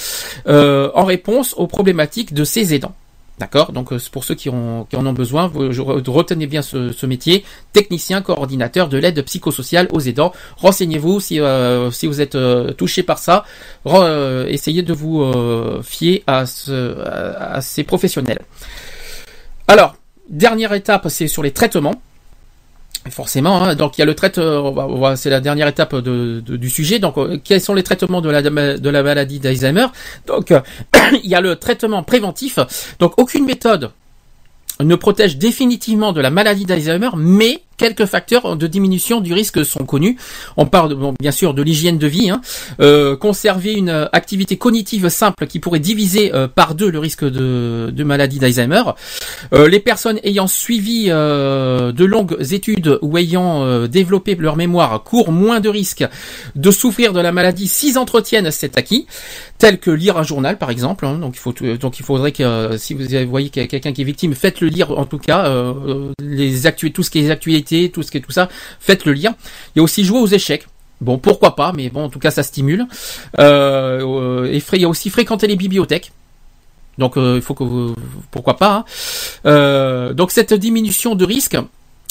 euh, 0.48 0.90
en 0.96 1.04
réponse 1.04 1.54
aux 1.58 1.68
problématiques 1.68 2.34
de 2.34 2.44
ces 2.44 2.74
aidants. 2.74 2.96
D'accord 3.38 3.74
Donc 3.74 3.92
euh, 3.92 4.00
pour 4.12 4.24
ceux 4.24 4.36
qui, 4.36 4.50
en 4.50 4.86
ont 4.92 5.14
besoin, 5.14 5.52
retenez 5.54 6.48
bien 6.48 6.62
ce, 6.62 7.06
métier, 7.06 7.44
technicien 7.74 8.22
coordinateur 8.22 8.88
de 8.88 8.98
l'aide 8.98 9.22
psychosociale 9.24 9.90
aux 9.92 10.00
aidants. 10.00 10.32
Renseignez-vous 10.58 11.20
si, 11.20 11.42
euh, 11.42 11.90
vous 12.04 12.22
êtes 12.22 12.36
euh, 12.36 12.72
touché 12.72 13.04
par 13.04 13.20
ça. 13.20 13.44
Euh, 13.88 14.48
essayez 14.48 14.84
de 14.84 14.94
vous 14.94 15.34
fier 15.84 16.24
à, 16.28 16.46
à 17.38 17.62
ces 17.62 17.84
professionnels. 17.84 18.40
Alors, 19.68 19.98
dernière 20.30 20.74
étape, 20.74 21.08
c'est 21.10 21.28
sur 21.28 21.44
les 21.44 21.52
traitements. 21.52 21.96
Forcément, 23.12 23.62
hein, 23.64 23.76
donc 23.76 23.98
il 23.98 24.02
y 24.02 24.02
a 24.02 24.06
le 24.06 24.16
traitement, 24.16 24.72
va- 24.72 25.16
c'est 25.16 25.30
la 25.30 25.40
dernière 25.40 25.68
étape 25.68 25.96
du 25.96 26.70
sujet. 26.72 26.98
Donc, 26.98 27.18
euh, 27.20 27.38
quels 27.44 27.62
sont 27.62 27.76
les 27.76 27.84
traitements 27.84 28.20
de 28.20 28.30
la, 28.32 28.42
de 28.42 28.90
la 28.90 29.04
maladie 29.04 29.40
d'Alzheimer? 29.40 29.86
Donc, 30.26 30.50
euh, 30.52 30.60
il 31.24 31.30
y 31.30 31.36
a 31.36 31.42
le 31.42 31.56
traitement 31.56 32.02
préventif. 32.02 32.58
Donc, 33.00 33.14
aucune 33.18 33.46
méthode 33.46 33.92
ne 34.80 34.96
protège 34.96 35.38
définitivement 35.38 36.14
de 36.14 36.22
la 36.22 36.32
maladie 36.32 36.66
d'Alzheimer, 36.66 37.10
mais 37.16 37.62
quelques 37.78 38.06
facteurs 38.06 38.56
de 38.56 38.68
diminution 38.68 39.22
du 39.22 39.34
risque 39.34 39.66
sont 39.66 39.86
connus. 39.86 40.18
On 40.58 40.66
parle 40.66 40.96
bon, 40.96 41.14
bien 41.20 41.32
sûr 41.32 41.54
de 41.54 41.62
l'hygiène 41.62 41.98
de 41.98 42.08
vie, 42.08 42.30
hein. 42.30 42.42
Euh, 42.80 43.16
conserver 43.16 43.74
une 43.74 43.90
euh, 43.90 44.06
activité 44.12 44.58
cognitive 44.58 45.10
simple 45.10 45.48
qui 45.48 45.60
pourrait 45.60 45.80
diviser 45.80 46.34
euh, 46.34 46.48
par 46.48 46.76
deux 46.76 46.90
le 46.90 47.00
risque 47.00 47.24
de, 47.24 47.92
de 47.94 48.04
maladie 48.04 48.40
d'Alzheimer. 48.40 48.84
Euh, 49.54 49.68
les 49.68 49.80
personnes 49.80 50.20
ayant 50.24 50.48
suivi 50.48 51.06
euh, 51.10 51.92
de 51.92 52.06
longues 52.06 52.38
études 52.52 53.00
ou 53.02 53.18
ayant 53.18 53.64
euh, 53.64 53.88
développé 53.88 54.36
leur 54.36 54.56
mémoire 54.56 55.04
courent 55.04 55.32
moins 55.32 55.60
de 55.60 55.70
risques 55.70 56.06
de 56.56 56.72
souffrir 56.72 57.14
de 57.14 57.20
la 57.20 57.32
maladie 57.32 57.68
s'ils 57.68 57.98
entretiennent 57.98 58.52
cet 58.52 58.78
acquis, 58.78 59.08
tel 59.58 59.80
que 59.80 59.92
lire 59.92 60.18
un 60.18 60.24
journal 60.24 60.58
par 60.58 60.70
exemple. 60.70 61.06
hein. 61.06 61.18
donc 61.18 61.36
il 61.36 61.40
faut 61.40 61.54
donc 61.80 62.00
il 62.00 62.04
faudrait 62.04 62.32
que 62.32 62.78
si 62.78 62.94
vous 62.94 63.06
voyez 63.30 63.50
quelqu'un 63.50 63.94
qui 63.94 64.02
est 64.02 64.06
victime, 64.06 64.34
faites-le 64.34 64.68
lire 64.68 64.92
en 64.98 65.06
tout 65.06 65.18
cas 65.18 65.52
les 66.20 66.68
actu 66.68 66.92
tout 66.92 67.04
ce 67.04 67.10
qui 67.10 67.20
est 67.20 67.30
tout 67.92 68.04
ce 68.04 68.12
qui 68.12 68.18
est 68.18 68.22
tout 68.22 68.32
ça, 68.32 68.50
faites-le 68.80 69.14
lire. 69.14 69.34
Il 69.76 69.80
y 69.80 69.82
a 69.82 69.84
aussi 69.84 70.04
jouer 70.04 70.20
aux 70.20 70.28
échecs. 70.28 70.68
Bon, 71.02 71.18
pourquoi 71.18 71.56
pas, 71.56 71.74
mais 71.74 71.90
bon, 71.90 72.06
en 72.06 72.10
tout 72.10 72.20
cas, 72.20 72.32
ça 72.32 72.44
stimule. 72.44 72.86
Euh, 73.40 74.02
euh, 74.02 74.46
et 74.54 74.64
il 74.74 74.82
y 74.82 74.86
a 74.86 74.90
aussi 74.90 75.10
fréquenter 75.10 75.48
les 75.48 75.56
bibliothèques. 75.58 76.12
Donc, 76.98 77.18
euh, 77.18 77.36
il 77.36 77.42
faut 77.42 77.54
que 77.54 77.66
vous, 77.66 77.96
pourquoi 78.32 78.56
pas. 78.56 78.86
hein. 79.44 80.14
Donc, 80.14 80.32
cette 80.32 80.54
diminution 80.54 81.16
de 81.16 81.26
risque 81.26 81.58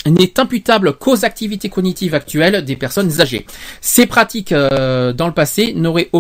n'est 0.06 0.38
imputable 0.38 0.94
qu'aux 0.94 1.24
activités 1.24 1.68
cognitives 1.68 2.14
actuelles 2.14 2.64
des 2.64 2.76
personnes 2.76 3.20
âgées. 3.20 3.46
Ces 3.80 4.06
pratiques 4.06 4.52
euh, 4.52 5.12
dans 5.12 5.26
le 5.26 5.32
passé 5.34 5.72
n'auraient 5.74 6.10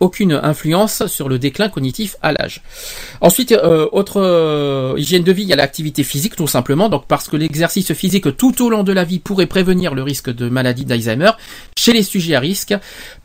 aucune 0.00 0.32
influence 0.32 1.06
sur 1.06 1.28
le 1.28 1.38
déclin 1.38 1.68
cognitif 1.68 2.16
à 2.22 2.32
l'âge. 2.32 2.62
Ensuite, 3.20 3.52
euh, 3.52 3.88
autre 3.92 4.20
euh, 4.20 4.94
hygiène 4.98 5.24
de 5.24 5.32
vie, 5.32 5.42
il 5.42 5.48
y 5.48 5.52
a 5.52 5.56
l'activité 5.56 6.02
physique 6.04 6.36
tout 6.36 6.46
simplement, 6.46 6.88
donc 6.88 7.06
parce 7.06 7.28
que 7.28 7.36
l'exercice 7.36 7.92
physique 7.92 8.36
tout 8.36 8.62
au 8.62 8.70
long 8.70 8.82
de 8.82 8.92
la 8.92 9.04
vie 9.04 9.18
pourrait 9.20 9.46
prévenir 9.46 9.94
le 9.94 10.02
risque 10.02 10.30
de 10.30 10.48
maladie 10.48 10.84
d'Alzheimer 10.84 11.30
chez 11.78 11.92
les 11.92 12.02
sujets 12.02 12.34
à 12.34 12.40
risque, 12.40 12.74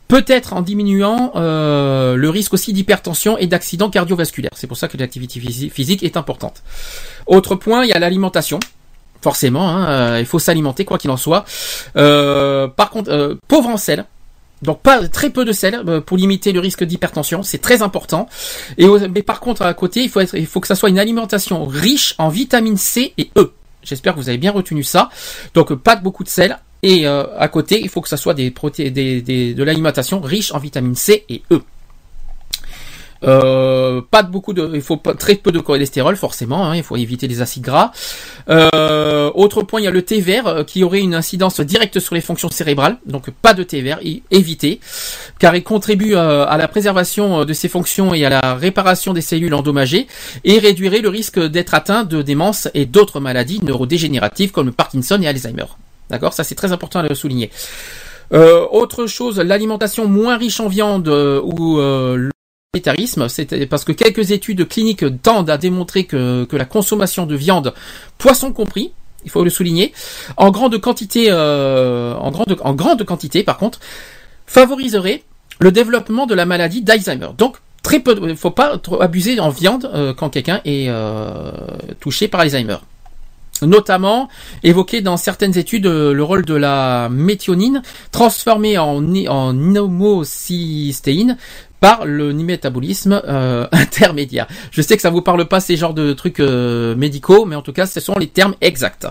peut-être 0.08 0.54
en 0.54 0.62
diminuant 0.62 1.32
euh, 1.36 2.16
le 2.16 2.30
risque 2.30 2.54
aussi 2.54 2.72
d'hypertension 2.72 3.38
et 3.38 3.46
d'accidents 3.46 3.90
cardiovasculaires. 3.90 4.50
C'est 4.54 4.66
pour 4.66 4.76
ça 4.76 4.88
que 4.88 4.96
l'activité 4.96 5.40
physi- 5.40 5.70
physique 5.70 6.02
est 6.02 6.16
importante. 6.16 6.62
Autre 7.26 7.54
point, 7.54 7.84
il 7.84 7.90
y 7.90 7.92
a 7.92 7.98
l'alimentation. 7.98 8.58
Forcément, 9.22 9.68
hein, 9.68 9.88
euh, 9.88 10.20
il 10.20 10.26
faut 10.26 10.38
s'alimenter 10.38 10.84
quoi 10.84 10.96
qu'il 10.96 11.10
en 11.10 11.16
soit. 11.16 11.44
Euh, 11.96 12.68
par 12.68 12.90
contre, 12.90 13.10
euh, 13.10 13.34
pauvre 13.48 13.68
en 13.68 13.76
sel. 13.76 14.06
Donc 14.62 14.80
pas 14.82 15.08
très 15.08 15.30
peu 15.30 15.46
de 15.46 15.52
sel 15.52 15.82
pour 16.04 16.18
limiter 16.18 16.52
le 16.52 16.60
risque 16.60 16.84
d'hypertension, 16.84 17.42
c'est 17.42 17.62
très 17.62 17.80
important. 17.80 18.28
Et 18.76 18.86
mais 19.08 19.22
par 19.22 19.40
contre 19.40 19.62
à 19.62 19.72
côté, 19.72 20.02
il 20.02 20.10
faut 20.10 20.20
être, 20.20 20.34
il 20.34 20.46
faut 20.46 20.60
que 20.60 20.66
ça 20.66 20.74
soit 20.74 20.90
une 20.90 20.98
alimentation 20.98 21.64
riche 21.64 22.14
en 22.18 22.28
vitamine 22.28 22.76
C 22.76 23.14
et 23.16 23.30
E. 23.38 23.52
J'espère 23.82 24.12
que 24.14 24.20
vous 24.20 24.28
avez 24.28 24.36
bien 24.36 24.52
retenu 24.52 24.82
ça. 24.82 25.08
Donc 25.54 25.72
pas 25.76 25.96
de 25.96 26.02
beaucoup 26.02 26.24
de 26.24 26.28
sel 26.28 26.58
et 26.82 27.06
à 27.06 27.48
côté, 27.48 27.80
il 27.80 27.88
faut 27.88 28.02
que 28.02 28.08
ça 28.10 28.18
soit 28.18 28.34
des 28.34 28.50
proté 28.50 28.90
de 28.90 29.62
l'alimentation 29.62 30.20
riche 30.20 30.52
en 30.52 30.58
vitamine 30.58 30.94
C 30.94 31.24
et 31.30 31.42
E. 31.50 31.62
Euh, 33.22 34.00
pas 34.10 34.22
de 34.22 34.30
beaucoup 34.30 34.52
de, 34.52 34.70
il 34.74 34.80
faut 34.80 34.96
pas, 34.96 35.14
très 35.14 35.34
peu 35.34 35.52
de 35.52 35.58
cholestérol 35.58 36.16
forcément. 36.16 36.66
hein, 36.66 36.76
il 36.76 36.82
faut 36.82 36.96
éviter 36.96 37.28
les 37.28 37.42
acides 37.42 37.62
gras. 37.62 37.92
Euh, 38.48 39.30
autre 39.34 39.62
point, 39.62 39.80
il 39.80 39.84
y 39.84 39.86
a 39.86 39.90
le 39.90 40.02
thé 40.02 40.20
vert 40.20 40.46
euh, 40.46 40.64
qui 40.64 40.82
aurait 40.84 41.00
une 41.00 41.14
incidence 41.14 41.60
directe 41.60 42.00
sur 42.00 42.14
les 42.14 42.20
fonctions 42.20 42.50
cérébrales. 42.50 42.98
Donc 43.06 43.30
pas 43.30 43.54
de 43.54 43.62
thé 43.62 43.82
vert, 43.82 44.00
évitez, 44.30 44.80
car 45.38 45.54
il 45.54 45.62
contribue 45.62 46.14
à 46.16 46.56
la 46.56 46.68
préservation 46.68 47.44
de 47.44 47.52
ses 47.52 47.68
fonctions 47.68 48.14
et 48.14 48.24
à 48.24 48.30
la 48.30 48.54
réparation 48.54 49.12
des 49.12 49.20
cellules 49.20 49.54
endommagées 49.54 50.06
et 50.44 50.58
réduirait 50.58 51.00
le 51.00 51.08
risque 51.08 51.38
d'être 51.38 51.74
atteint 51.74 52.04
de 52.04 52.22
démence 52.22 52.68
et 52.74 52.86
d'autres 52.86 53.20
maladies 53.20 53.60
neurodégénératives 53.62 54.50
comme 54.50 54.66
le 54.66 54.72
Parkinson 54.72 55.20
et 55.22 55.28
Alzheimer. 55.28 55.66
D'accord, 56.08 56.32
ça 56.32 56.44
c'est 56.44 56.54
très 56.54 56.72
important 56.72 57.00
à 57.00 57.02
le 57.02 57.14
souligner. 57.14 57.50
Autre 58.32 59.06
chose, 59.06 59.38
l'alimentation 59.38 60.06
moins 60.06 60.36
riche 60.36 60.60
en 60.60 60.68
viande 60.68 61.08
ou 61.08 61.78
euh, 61.78 62.30
végétarisme, 62.72 63.28
c'est 63.28 63.66
parce 63.66 63.82
que 63.84 63.90
quelques 63.90 64.30
études 64.30 64.68
cliniques 64.68 65.04
tendent 65.22 65.50
à 65.50 65.58
démontrer 65.58 66.04
que, 66.04 66.44
que 66.44 66.56
la 66.56 66.64
consommation 66.64 67.26
de 67.26 67.34
viande, 67.34 67.74
poisson 68.16 68.52
compris, 68.52 68.92
il 69.24 69.30
faut 69.32 69.42
le 69.42 69.50
souligner, 69.50 69.92
en 70.36 70.52
grande 70.52 70.80
quantité, 70.80 71.32
euh, 71.32 72.14
en 72.14 72.30
grande, 72.30 72.56
en 72.60 72.72
grande 72.74 73.02
quantité 73.04 73.42
par 73.42 73.58
contre, 73.58 73.80
favoriserait 74.46 75.24
le 75.58 75.72
développement 75.72 76.26
de 76.26 76.34
la 76.36 76.46
maladie 76.46 76.80
d'Alzheimer. 76.80 77.30
Donc 77.36 77.56
très 77.82 77.98
peu, 77.98 78.16
il 78.22 78.36
faut 78.36 78.52
pas 78.52 78.78
trop 78.78 79.02
abuser 79.02 79.40
en 79.40 79.50
viande 79.50 79.90
euh, 79.92 80.14
quand 80.14 80.30
quelqu'un 80.30 80.60
est 80.64 80.86
euh, 80.88 81.50
touché 81.98 82.28
par 82.28 82.38
Alzheimer 82.38 82.76
notamment 83.66 84.28
évoqué 84.62 85.00
dans 85.00 85.16
certaines 85.16 85.56
études 85.58 85.86
euh, 85.86 86.12
le 86.12 86.22
rôle 86.22 86.44
de 86.44 86.54
la 86.54 87.08
méthionine 87.10 87.82
transformée 88.12 88.78
en, 88.78 89.04
en 89.28 89.76
homocystéine 89.76 91.36
par 91.80 92.04
le 92.04 92.32
métabolisme 92.32 93.20
euh, 93.26 93.66
intermédiaire. 93.72 94.46
Je 94.70 94.82
sais 94.82 94.96
que 94.96 95.02
ça 95.02 95.10
vous 95.10 95.22
parle 95.22 95.46
pas 95.46 95.60
ces 95.60 95.76
genres 95.76 95.94
de 95.94 96.12
trucs 96.12 96.40
euh, 96.40 96.94
médicaux, 96.94 97.44
mais 97.46 97.56
en 97.56 97.62
tout 97.62 97.72
cas, 97.72 97.86
ce 97.86 98.00
sont 98.00 98.14
les 98.18 98.26
termes 98.28 98.54
exacts. 98.60 99.06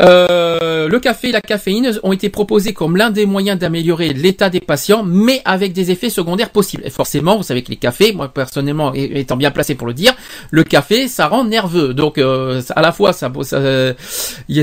Euh, 0.00 0.86
le 0.88 1.00
café 1.00 1.30
et 1.30 1.32
la 1.32 1.40
caféine 1.40 1.98
ont 2.04 2.12
été 2.12 2.28
proposés 2.28 2.72
comme 2.72 2.96
l'un 2.96 3.10
des 3.10 3.26
moyens 3.26 3.58
d'améliorer 3.58 4.10
l'état 4.12 4.48
des 4.48 4.60
patients, 4.60 5.02
mais 5.02 5.42
avec 5.44 5.72
des 5.72 5.90
effets 5.90 6.10
secondaires 6.10 6.50
possibles. 6.50 6.82
Et 6.86 6.90
forcément, 6.90 7.36
vous 7.36 7.42
savez 7.42 7.62
que 7.62 7.70
les 7.70 7.76
cafés, 7.76 8.12
moi 8.12 8.28
personnellement 8.28 8.92
étant 8.94 9.36
bien 9.36 9.50
placé 9.50 9.74
pour 9.74 9.86
le 9.88 9.94
dire, 9.94 10.14
le 10.50 10.62
café, 10.62 11.08
ça 11.08 11.26
rend 11.26 11.44
nerveux. 11.44 11.94
Donc, 11.94 12.18
euh, 12.18 12.62
à 12.76 12.82
la 12.82 12.92
fois, 12.92 13.12
ça, 13.12 13.32
ça, 13.42 13.60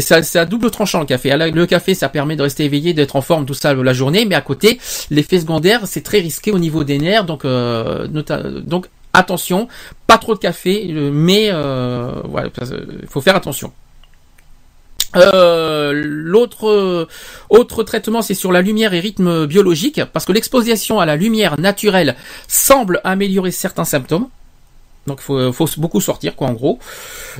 ça- 0.01 0.23
c'est 0.23 0.45
double 0.45 0.71
tranchant 0.71 0.99
le 0.99 1.05
café. 1.05 1.35
Le 1.35 1.65
café, 1.65 1.95
ça 1.95 2.07
permet 2.07 2.35
de 2.37 2.41
rester 2.43 2.63
éveillé, 2.65 2.93
d'être 2.93 3.15
en 3.17 3.21
forme 3.21 3.45
tout 3.45 3.53
ça 3.53 3.73
la 3.73 3.93
journée, 3.93 4.25
mais 4.25 4.35
à 4.35 4.41
côté, 4.41 4.79
l'effet 5.09 5.39
secondaire, 5.39 5.81
c'est 5.85 6.01
très 6.03 6.19
risqué 6.19 6.51
au 6.51 6.59
niveau 6.59 6.83
des 6.85 6.97
euh, 7.45 8.07
donc 8.07 8.87
attention, 9.13 9.67
pas 10.07 10.17
trop 10.17 10.33
de 10.35 10.39
café, 10.39 10.87
euh, 10.89 11.09
mais 11.11 11.49
euh, 11.51 12.21
il 13.01 13.07
faut 13.07 13.21
faire 13.21 13.35
attention. 13.35 13.71
L'autre 15.13 17.07
autre 17.49 17.83
traitement, 17.83 18.21
c'est 18.21 18.33
sur 18.33 18.51
la 18.51 18.61
lumière 18.61 18.93
et 18.93 18.99
rythme 18.99 19.45
biologique, 19.45 20.01
parce 20.11 20.25
que 20.25 20.33
l'exposition 20.33 20.99
à 20.99 21.05
la 21.05 21.15
lumière 21.15 21.57
naturelle 21.57 22.15
semble 22.49 22.99
améliorer 23.05 23.51
certains 23.51 23.85
symptômes. 23.85 24.27
Donc, 25.07 25.21
faut, 25.21 25.53
faut 25.53 25.67
beaucoup 25.77 26.01
sortir, 26.01 26.35
quoi, 26.35 26.47
en 26.47 26.53
gros. 26.53 26.79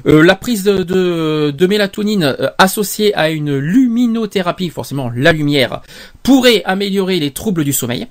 La 0.06 0.36
prise 0.36 0.64
de, 0.64 1.68
mélatonine 1.68 2.38
associée 2.60 3.14
à 3.14 3.30
une 3.30 3.58
luminothérapie, 3.58 4.70
forcément 4.70 5.12
la 5.14 5.34
lumière, 5.34 5.82
pourrait 6.24 6.62
améliorer 6.64 7.20
les 7.20 7.32
troubles 7.32 7.66
du 7.66 7.74
sommeil. 7.74 8.08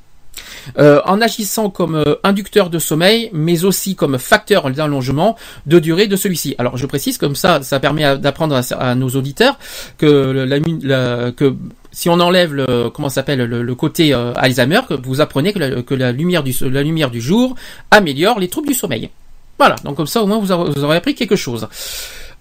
Euh, 0.78 1.00
en 1.04 1.20
agissant 1.20 1.70
comme 1.70 1.94
euh, 1.94 2.16
inducteur 2.22 2.70
de 2.70 2.78
sommeil, 2.78 3.30
mais 3.32 3.64
aussi 3.64 3.94
comme 3.94 4.18
facteur 4.18 4.70
d'allongement 4.70 5.36
de 5.66 5.78
durée 5.78 6.06
de 6.06 6.16
celui-ci. 6.16 6.54
Alors 6.58 6.76
je 6.76 6.86
précise 6.86 7.18
comme 7.18 7.36
ça, 7.36 7.62
ça 7.62 7.80
permet 7.80 8.18
d'apprendre 8.18 8.60
à, 8.78 8.94
nos 8.94 9.10
auditeurs 9.10 9.58
que 9.98 11.56
si 11.92 12.08
on 12.08 12.18
enlève 12.18 12.54
le 12.54 12.88
comment 12.90 13.08
s'appelle 13.08 13.44
le, 13.44 13.74
côté 13.74 14.14
euh, 14.14 14.32
Alzheimer, 14.36 14.80
que 14.88 14.94
vous 14.94 15.20
apprenez 15.20 15.52
que 15.52 15.94
la, 15.94 16.12
lumière 16.12 16.42
du 16.42 16.54
la 16.62 16.82
lumière 16.82 17.10
du 17.10 17.20
jour 17.20 17.54
améliore 17.90 18.40
les 18.40 18.48
troubles 18.48 18.68
du 18.68 18.74
sommeil. 18.74 19.10
Voilà, 19.58 19.76
donc 19.84 19.96
comme 19.96 20.06
ça 20.06 20.22
au 20.22 20.26
moins 20.26 20.38
vous 20.38 20.50
aurez, 20.50 20.96
appris 20.96 21.14
quelque 21.14 21.36
chose. 21.36 21.68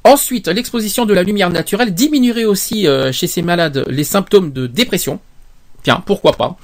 Ensuite, 0.05 0.47
l'exposition 0.47 1.05
de 1.05 1.13
la 1.13 1.23
lumière 1.23 1.49
naturelle 1.49 1.93
diminuerait 1.93 2.45
aussi 2.45 2.87
chez 3.11 3.27
ces 3.27 3.41
malades 3.41 3.85
les 3.87 4.03
symptômes 4.03 4.51
de 4.51 4.67
dépression. 4.67 5.19
Tiens, 5.83 6.01
pourquoi 6.05 6.33
pas 6.33 6.57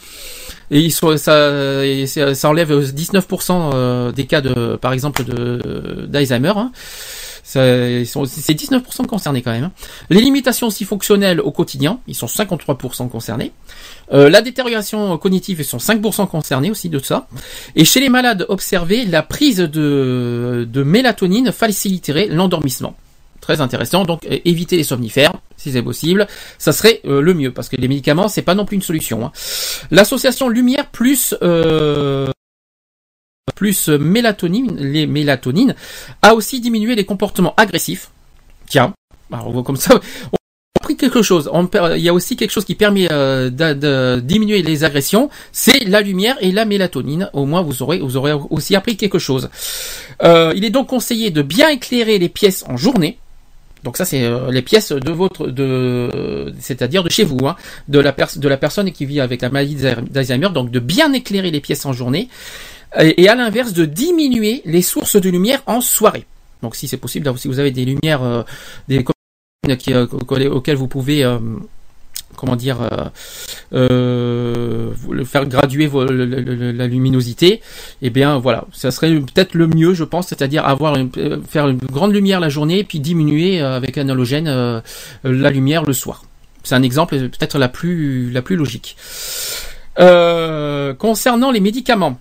et 0.72 0.80
ils 0.82 0.92
sont, 0.92 1.18
ça, 1.18 1.84
ça, 2.34 2.50
enlève 2.50 2.72
19% 2.72 3.72
euh, 3.74 4.12
des 4.12 4.26
cas 4.26 4.42
de, 4.42 4.76
par 4.76 4.94
exemple, 4.94 5.24
de 5.24 6.06
d'Alzheimer. 6.08 6.54
Hein. 6.56 6.72
C'est 7.44 8.04
19% 8.04 9.08
concernés 9.08 9.42
quand 9.42 9.52
même. 9.52 9.64
hein. 9.64 9.72
Les 10.12 10.22
limitations 10.22 10.68
aussi 10.68 10.86
fonctionnelles 10.86 11.42
au 11.42 11.52
quotidien, 11.52 12.00
ils 12.08 12.14
sont 12.14 12.28
53% 12.28 13.10
concernés. 13.10 13.52
Euh, 14.14 14.30
la 14.30 14.42
détérioration 14.44 15.18
cognitive, 15.18 15.60
ils 15.60 15.66
sont 15.66 15.78
5% 15.78 16.28
concernés 16.28 16.70
aussi 16.70 16.90
de 16.90 17.00
ça. 17.00 17.28
Et 17.76 17.86
chez 17.86 18.02
les 18.02 18.10
malades 18.10 18.46
observés, 18.50 19.06
la 19.06 19.24
prise 19.24 19.58
de, 19.58 20.68
de 20.70 20.84
mélatonine 20.84 21.52
faciliterait 21.52 22.28
l'endormissement. 22.28 22.96
Très 23.50 23.62
intéressant. 23.62 24.06
Donc 24.06 24.28
éviter 24.46 24.78
les 24.78 24.84
somnifères, 24.84 25.34
si 25.58 25.72
c'est 25.72 25.82
possible, 25.82 26.28
ça 26.60 26.72
serait 26.72 27.02
euh, 27.06 27.20
le 27.20 27.34
mieux 27.34 27.52
parce 27.52 27.68
que 27.68 27.78
les 27.78 27.88
médicaments, 27.88 28.28
c'est 28.28 28.44
pas 28.44 28.54
non 28.54 28.64
plus 28.64 28.76
une 28.76 28.84
solution. 28.84 29.26
hein. 29.26 29.32
L'association 29.90 30.50
lumière 30.50 30.86
plus 30.92 31.34
euh, 31.42 32.28
plus 33.56 33.90
mélatonine, 33.90 34.76
les 34.78 35.08
mélatonines, 35.08 35.74
a 36.22 36.36
aussi 36.36 36.62
diminué 36.62 36.94
les 36.94 37.06
comportements 37.06 37.56
agressifs. 37.58 38.12
Tiens, 38.68 38.94
on 39.32 39.50
voit 39.50 39.64
comme 39.64 39.78
ça, 39.78 39.96
on 39.96 40.36
a 40.36 40.80
appris 40.80 40.96
quelque 40.96 41.24
chose. 41.24 41.50
On 41.52 41.68
il 41.96 42.04
y 42.04 42.10
a 42.10 42.14
aussi 42.14 42.36
quelque 42.36 42.52
chose 42.52 42.66
qui 42.66 42.76
permet 42.76 43.12
euh, 43.12 43.50
de, 43.50 44.20
diminuer 44.20 44.62
les 44.62 44.84
agressions, 44.84 45.32
c'est 45.52 45.86
la 45.86 46.02
lumière 46.02 46.38
et 46.40 46.52
la 46.52 46.66
mélatonine. 46.66 47.32
Au 47.34 47.48
moins, 47.48 47.64
vous 47.64 47.82
aurez 47.82 47.98
vous 47.98 48.16
aurez 48.16 48.34
aussi 48.52 48.76
appris 48.76 48.96
quelque 48.96 49.18
chose. 49.18 49.50
Il 50.22 50.64
est 50.64 50.70
donc 50.70 50.86
conseillé 50.86 51.32
de 51.32 51.42
bien 51.42 51.70
éclairer 51.70 52.20
les 52.20 52.30
pièces 52.30 52.64
en 52.68 52.78
journée. 52.78 53.18
Donc 53.84 53.98
ça 53.98 54.06
c'est 54.06 54.24
euh, 54.24 54.52
les 54.52 54.62
pièces 54.62 54.92
de 54.92 55.12
votre 55.12 55.48
de 55.48 56.54
c'est-à-dire 56.60 57.04
de 57.04 57.10
chez 57.10 57.24
vous 57.24 57.48
hein, 57.48 57.56
de 57.88 58.00
la 58.00 58.12
de 58.12 58.48
la 58.48 58.58
personne 58.58 58.92
qui 58.92 59.06
vit 59.06 59.22
avec 59.22 59.42
la 59.42 59.50
maladie 59.50 59.76
d'Alzheimer 59.76 60.50
donc 60.50 60.72
de 60.72 60.80
bien 60.80 61.14
éclairer 61.14 61.52
les 61.52 61.62
pièces 61.62 61.86
en 61.86 61.94
journée 61.94 62.28
et, 63.00 63.30
à 63.30 63.36
l'inverse 63.36 63.74
de 63.74 63.86
diminuer 63.86 64.62
les 64.66 64.82
sources 64.82 65.16
de 65.16 65.30
lumière 65.30 65.62
en 65.68 65.82
soirée. 65.82 66.26
Donc 66.62 66.76
si 66.76 66.88
c'est 66.88 66.98
possible 66.98 67.32
si 67.38 67.48
vous 67.48 67.60
avez 67.60 67.72
des 67.72 67.86
lumières 67.86 68.24
euh, 68.24 68.44
des 68.88 69.06
euh, 69.90 70.08
auxquelles 70.52 70.76
vous 70.78 70.88
pouvez 70.88 71.24
comment 72.36 72.56
dire 72.56 72.78
euh, 72.82 73.10
euh, 73.74 75.26
faire 75.26 75.46
graduer 75.46 75.90
la 75.92 76.88
luminosité 76.88 77.62
eh 78.02 78.10
bien 78.10 78.40
voilà. 78.40 78.66
Ça 78.72 78.92
serait 78.92 79.14
peut-être 79.14 79.54
le 79.54 79.68
mieux 79.68 79.94
je 79.94 80.04
pense 80.04 80.28
c'est-à-dire 80.28 80.66
avoir 80.66 80.96
euh, 80.96 81.38
faire 81.48 81.68
une 81.68 81.78
grande 81.78 82.14
lumière 82.14 82.40
la 82.40 82.50
journée 82.50 82.84
puis 82.84 83.00
diminuer 83.00 83.62
euh, 83.62 83.76
avec 83.76 83.98
un 83.98 84.08
halogène 84.10 84.50
la 85.24 85.50
lumière 85.50 85.84
le 85.84 85.94
soir. 85.94 86.24
C'est 86.64 86.76
un 86.76 86.84
exemple 86.84 87.18
peut-être 87.18 87.58
la 87.58 87.70
plus 87.70 88.32
la 88.32 88.42
plus 88.42 88.56
logique. 88.56 88.96
Concernant 89.98 91.52
les 91.52 91.60
médicaments 91.60 92.18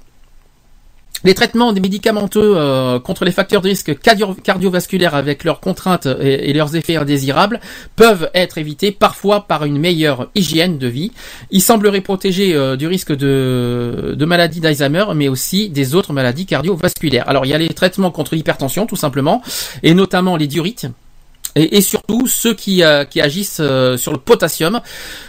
Les 1.24 1.34
traitements 1.34 1.72
des 1.72 1.80
médicamenteux 1.80 2.54
euh, 2.56 3.00
contre 3.00 3.24
les 3.24 3.32
facteurs 3.32 3.60
de 3.60 3.68
risque 3.68 3.90
cardio- 4.00 4.36
cardiovasculaires 4.40 5.16
avec 5.16 5.42
leurs 5.42 5.60
contraintes 5.60 6.06
et, 6.20 6.52
leurs 6.52 6.76
effets 6.76 6.96
indésirables 6.96 7.60
peuvent 7.96 8.30
être 8.34 8.58
évités 8.58 8.92
parfois 8.92 9.46
par 9.46 9.64
une 9.64 9.78
meilleure 9.78 10.30
hygiène 10.36 10.78
de 10.78 10.86
vie. 10.86 11.12
Il 11.50 11.60
semblerait 11.60 12.02
protéger 12.02 12.54
euh, 12.54 12.76
du 12.76 12.86
risque 12.86 13.12
de, 13.12 14.16
maladie 14.24 14.60
d'Alzheimer, 14.60 15.06
mais 15.14 15.28
aussi 15.28 15.70
des 15.70 15.94
autres 15.94 16.12
maladies 16.12 16.46
cardiovasculaires. 16.46 17.28
Alors 17.28 17.46
il 17.46 17.48
y 17.48 17.54
a 17.54 17.58
les 17.58 17.68
traitements 17.68 18.12
contre 18.12 18.34
l'hypertension 18.36 18.86
tout 18.86 18.96
simplement, 18.96 19.42
et 19.82 19.94
notamment 19.94 20.36
les 20.36 20.46
diurites. 20.46 20.86
Et, 21.56 21.80
surtout 21.80 22.28
ceux 22.28 22.54
qui, 22.54 22.84
euh, 22.84 23.04
agissent 23.16 23.60
sur 23.96 24.12
le 24.12 24.18
potassium, 24.18 24.80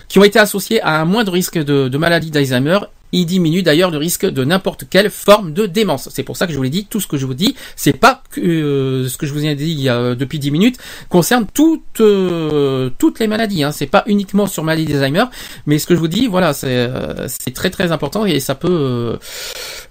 qui 0.07 0.19
ont 0.19 0.23
été 0.23 0.37
associés 0.37 0.79
à 0.81 1.01
un 1.01 1.05
moindre 1.05 1.31
risque 1.31 1.57
de, 1.57 1.87
de 1.87 1.97
maladie 1.97 2.29
d'Alzheimer. 2.29 2.79
Il 3.11 3.25
diminue 3.25 3.63
d'ailleurs 3.63 3.91
le 3.91 3.97
risque 3.97 4.25
de 4.25 4.43
n'importe 4.43 4.85
quelle 4.89 5.09
forme 5.09 5.53
de 5.53 5.65
démence. 5.65 6.09
C'est 6.11 6.23
pour 6.23 6.37
ça 6.37 6.45
que 6.45 6.53
je 6.53 6.57
vous 6.57 6.63
l'ai 6.63 6.69
dit, 6.69 6.85
tout 6.85 6.99
ce 6.99 7.07
que 7.07 7.17
je 7.17 7.25
vous 7.25 7.33
dis, 7.33 7.55
c'est 7.75 7.93
pas 7.93 8.21
que 8.31 8.39
euh, 8.41 9.07
ce 9.07 9.17
que 9.17 9.25
je 9.25 9.33
vous 9.33 9.45
ai 9.45 9.55
dit 9.55 9.71
il 9.71 9.89
a, 9.89 10.15
depuis 10.15 10.39
10 10.39 10.51
minutes, 10.51 10.77
concerne 11.09 11.47
toutes, 11.53 12.01
euh, 12.01 12.89
toutes 12.97 13.19
les 13.19 13.27
maladies. 13.27 13.63
Hein. 13.63 13.71
C'est 13.71 13.87
pas 13.87 14.03
uniquement 14.07 14.47
sur 14.47 14.63
maladie 14.63 14.85
d'Alzheimer, 14.85 15.25
mais 15.65 15.79
ce 15.79 15.87
que 15.87 15.95
je 15.95 15.99
vous 15.99 16.07
dis, 16.07 16.27
voilà, 16.27 16.53
c'est 16.53 16.67
euh, 16.69 17.27
très 17.53 17.69
très 17.69 17.91
important 17.91 18.25
et 18.25 18.39
ça 18.39 18.55
peut 18.55 18.67
euh, 18.69 19.17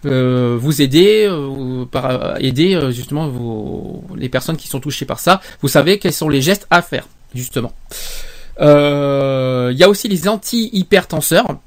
euh, 0.07 0.57
vous 0.61 0.83
aider, 0.83 1.27
euh, 1.29 1.85
par, 1.85 2.41
aider 2.41 2.75
euh, 2.75 2.91
justement 2.91 3.33
les 4.17 4.29
personnes 4.29 4.57
qui 4.57 4.69
sont 4.69 4.81
touchées 4.81 5.07
par 5.07 5.19
ça. 5.19 5.41
Vous 5.61 5.69
savez 5.69 5.99
quels 5.99 6.13
sont 6.13 6.29
les 6.29 6.43
gestes 6.43 6.67
à 6.71 6.83
faire, 6.83 7.07
justement. 7.35 7.73
Euh, 8.61 9.71
Il 9.73 9.79
y 9.79 9.85
a 9.85 9.89
aussi 9.89 10.09
les 10.09 10.29
anti-hypertenseurs 10.29 11.59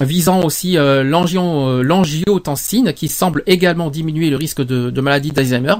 visant 0.00 0.42
aussi 0.42 0.76
euh, 0.76 1.04
euh, 1.04 1.82
l'angiotensine 1.82 2.92
qui 2.92 3.08
semble 3.08 3.42
également 3.46 3.90
diminuer 3.90 4.30
le 4.30 4.36
risque 4.36 4.62
de, 4.62 5.00
maladie 5.00 5.30
d'Alzheimer. 5.30 5.74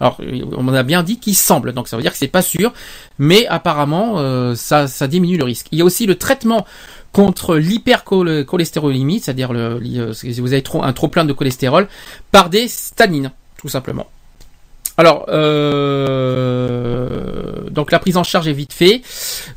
Alors, 0.00 0.18
euh, 0.20 0.44
on 0.56 0.68
a 0.68 0.82
bien 0.82 1.02
dit 1.02 1.18
qu'il 1.18 1.34
semble, 1.34 1.72
donc 1.72 1.88
ça 1.88 1.96
veut 1.96 2.02
dire 2.02 2.12
que 2.12 2.18
c'est 2.18 2.28
pas 2.28 2.42
sûr, 2.42 2.72
mais 3.18 3.46
apparemment 3.46 4.14
euh, 4.18 4.54
ça, 4.54 4.86
diminue 5.08 5.38
le 5.38 5.44
risque. 5.44 5.68
Il 5.72 5.78
y 5.78 5.82
a 5.82 5.84
aussi 5.84 6.06
le 6.06 6.16
traitement 6.16 6.66
contre 7.12 7.56
l'hypercholestérolémie, 7.56 9.20
c'est-à-dire 9.20 9.50
si 10.12 10.40
vous 10.40 10.52
avez 10.52 10.62
un 10.82 10.92
trop 10.92 11.08
plein 11.08 11.24
de 11.24 11.32
cholestérol, 11.32 11.88
par 12.30 12.50
des 12.50 12.68
stanines, 12.68 13.32
tout 13.56 13.68
simplement. 13.68 14.06
Alors, 14.98 15.26
euh, 16.26 17.68
donc 17.70 17.92
la 17.92 17.98
prise 17.98 18.16
en 18.16 18.24
charge 18.24 18.48
est 18.48 18.52
vite 18.54 18.72
fait. 18.72 19.02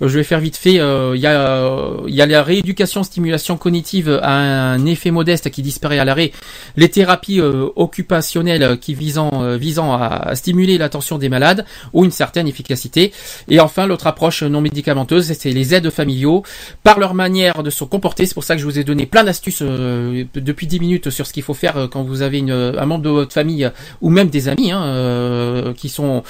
Euh, 0.02 0.08
Je 0.10 0.18
vais 0.18 0.24
faire 0.26 0.40
vite 0.42 0.58
fait. 0.58 0.80
euh, 0.80 1.14
Il 1.16 1.22
y, 1.22 1.28
a, 1.28 1.98
y 2.08 2.22
a 2.22 2.26
la 2.26 2.44
rééducation, 2.44 3.04
stimulation 3.04 3.56
cognitive 3.58 4.20
à 4.22 4.34
un 4.34 4.86
effet 4.86 5.12
modeste 5.12 5.50
qui 5.50 5.62
disparaît 5.62 6.00
à 6.00 6.06
l'arrêt. 6.06 6.32
Les 6.76 6.90
thérapies 6.90 7.40
euh, 7.40 7.68
occupationnelles 7.78 8.78
qui 8.80 8.94
visant, 8.94 9.56
visant 9.58 9.94
à, 9.94 10.36
stimuler 10.36 10.78
l'attention 10.78 11.18
des 11.18 11.30
malades 11.30 11.66
ou 11.94 12.04
une 12.06 12.12
certaine 12.12 12.48
efficacité. 12.48 13.14
Et 13.50 13.60
enfin, 13.62 13.88
l'autre 13.88 14.08
approche 14.08 14.44
non 14.44 14.60
médicamenteuse, 14.62 15.32
c'est 15.40 15.52
les 15.52 15.74
aides 15.74 15.90
familiaux 15.90 16.44
par 16.84 17.00
leur 17.00 17.14
manière 17.14 17.64
de 17.64 17.70
se 17.70 17.84
comporter. 17.86 18.26
C'est 18.26 18.34
pour 18.34 18.44
ça 18.44 18.56
que 18.56 18.62
je 18.62 18.66
vous 18.66 18.78
ai 18.80 18.84
donné 18.84 19.06
plein 19.06 19.24
d'astuces 19.24 19.62
depuis 19.62 20.68
10 20.68 20.80
minutes 20.82 21.10
sur 21.10 21.26
ce 21.26 21.32
qu'il 21.34 21.44
faut 21.44 21.54
faire 21.54 21.88
quand 21.92 22.04
vous 22.04 22.22
avez 22.22 22.40
une, 22.40 22.52
un 22.52 22.86
membre 22.86 23.04
de 23.06 23.10
votre 23.10 23.32
famille 23.34 23.70
ou 24.02 24.10
même 24.10 24.30
des 24.30 24.50
amis 24.50 24.72
hein, 24.72 24.84
euh, 25.30 25.74
qui 25.74 25.90
sont 25.90 26.24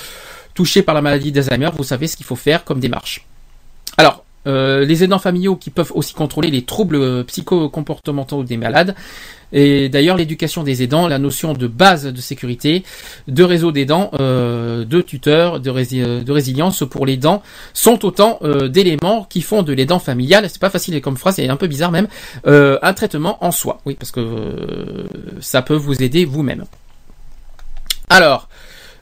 touchés 0.53 0.81
par 0.81 0.95
la 0.95 1.01
maladie 1.01 1.31
d'Alzheimer. 1.31 1.69
Vous 1.75 1.83
savez 1.83 2.07
ce 2.07 2.17
qu'il 2.17 2.25
faut 2.25 2.35
faire 2.35 2.63
comme 2.63 2.79
démarche. 2.79 3.25
Alors, 3.97 4.23
euh, 4.47 4.85
les 4.85 5.03
aidants 5.03 5.19
familiaux 5.19 5.55
qui 5.55 5.69
peuvent 5.69 5.91
aussi 5.93 6.13
contrôler 6.13 6.49
les 6.49 6.63
troubles 6.63 7.25
psychocomportementaux 7.25 8.43
des 8.43 8.57
malades. 8.57 8.95
Et 9.51 9.89
d'ailleurs, 9.89 10.15
l'éducation 10.15 10.63
des 10.63 10.83
aidants, 10.83 11.07
la 11.07 11.17
notion 11.17 11.53
de 11.53 11.67
base 11.67 12.05
de 12.05 12.21
sécurité, 12.21 12.83
de 13.27 13.43
réseau 13.43 13.71
d'aidants, 13.71 14.11
euh, 14.19 14.85
de 14.85 15.01
tuteurs, 15.01 15.59
de, 15.59 15.69
euh, 15.71 16.23
résilience 16.27 16.83
pour 16.89 17.05
les 17.05 17.17
dents, 17.17 17.41
sont 17.73 18.05
autant 18.05 18.39
d'éléments 18.67 19.25
qui 19.29 19.41
font 19.41 19.63
de 19.63 19.73
l'aidant 19.73 19.99
familial, 19.99 20.47
c'est 20.49 20.61
pas 20.61 20.69
facile 20.69 21.01
comme 21.01 21.17
phrase, 21.17 21.35
c'est 21.35 21.49
un 21.49 21.55
peu 21.55 21.67
bizarre 21.67 21.91
même, 21.91 22.07
un 22.45 22.93
traitement 22.93 23.43
en 23.43 23.51
soi. 23.51 23.81
Oui, 23.85 23.95
parce 23.95 24.11
que 24.11 25.07
ça 25.41 25.61
peut 25.61 25.75
vous 25.75 26.01
aider 26.03 26.25
vous-même. 26.25 26.65
Alors, 28.09 28.49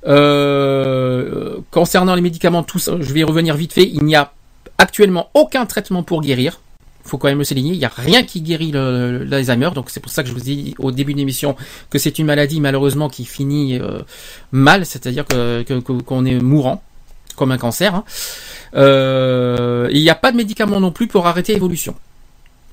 euh, 0.08 1.58
concernant 1.72 2.16
les 2.16 2.22
médicaments, 2.22 2.64
tout 2.64 2.80
ça, 2.80 2.94
je 3.00 3.14
vais 3.14 3.20
y 3.22 3.24
revenir 3.24 3.56
vite 3.56 3.74
fait. 3.74 3.88
Il 3.88 4.04
n'y 4.04 4.16
a 4.16 4.32
actuellement 4.78 5.30
aucun 5.34 5.66
traitement 5.66 6.04
pour 6.04 6.22
guérir. 6.22 6.62
Faut 7.04 7.18
quand 7.18 7.28
même 7.30 7.38
le 7.38 7.44
souligner. 7.46 7.72
Il 7.74 7.80
n'y 7.80 7.86
a 7.86 7.92
rien 7.96 8.24
qui 8.24 8.42
guérit 8.42 8.72
l'Alzheimer. 8.74 9.70
Donc 9.74 9.90
c'est 9.90 10.00
pour 10.02 10.12
ça 10.12 10.24
que 10.24 10.30
je 10.30 10.34
vous 10.34 10.42
ai 10.42 10.56
dit 10.56 10.76
au 10.78 10.92
début 10.92 11.14
de 11.14 11.20
l'émission 11.20 11.56
que 11.90 12.00
c'est 12.00 12.20
une 12.20 12.26
maladie 12.26 12.60
malheureusement 12.60 13.08
qui 13.10 13.24
finit 13.26 13.80
euh, 13.80 14.00
mal, 14.52 14.86
c'est-à-dire 14.86 15.26
qu'on 15.26 16.26
est 16.26 16.40
mourant 16.42 16.84
comme 17.38 17.52
un 17.52 17.58
cancer. 17.58 17.96
hein. 17.96 18.04
Euh, 18.76 19.88
il 19.92 20.02
n'y 20.02 20.10
a 20.10 20.16
pas 20.16 20.32
de 20.32 20.38
médicament 20.38 20.80
non 20.80 20.92
plus 20.92 21.08
pour 21.08 21.28
arrêter 21.28 21.54
l'évolution. 21.54 21.96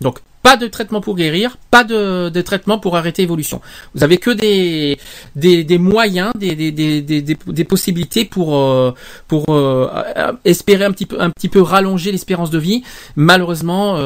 Donc 0.05 0.19
pas 0.43 0.59
de 0.59 0.67
traitement 0.67 1.01
pour 1.01 1.17
guérir, 1.17 1.57
pas 1.71 1.85
de, 1.85 2.41
traitement 2.43 2.79
pour 2.79 2.99
arrêter 2.99 3.23
l'évolution. 3.23 3.63
Vous 3.95 4.05
avez 4.05 4.19
que 4.19 4.31
des 4.31 4.99
des, 5.35 5.79
moyens, 5.79 6.33
des, 6.39 6.55
des, 6.55 7.01
des, 7.01 7.65
possibilités 7.65 8.27
pour 8.27 8.55
euh, 8.55 8.93
pour 9.27 9.47
euh, 9.49 9.89
euh, 10.17 10.33
espérer 10.45 10.85
un 10.85 10.93
petit 10.93 11.07
peu 11.07 11.19
un 11.19 11.31
petit 11.31 11.49
peu 11.49 11.63
rallonger 11.63 12.13
l'espérance 12.13 12.51
de 12.51 12.59
vie. 12.59 12.83
Malheureusement, 13.17 13.97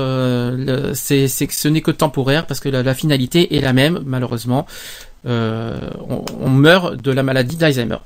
c'est 0.94 1.26
c'est 1.26 1.50
ce 1.50 1.66
n'est 1.66 1.82
que 1.82 1.90
temporaire 1.90 2.46
parce 2.46 2.60
que 2.60 2.68
la, 2.68 2.94
finalité 2.94 3.56
est 3.56 3.60
la 3.60 3.72
même. 3.72 4.00
Malheureusement, 4.06 4.64
on, 5.24 6.48
meurt 6.48 7.02
de 7.02 7.10
la 7.10 7.24
maladie 7.24 7.56
d'Alzheimer. 7.56 7.98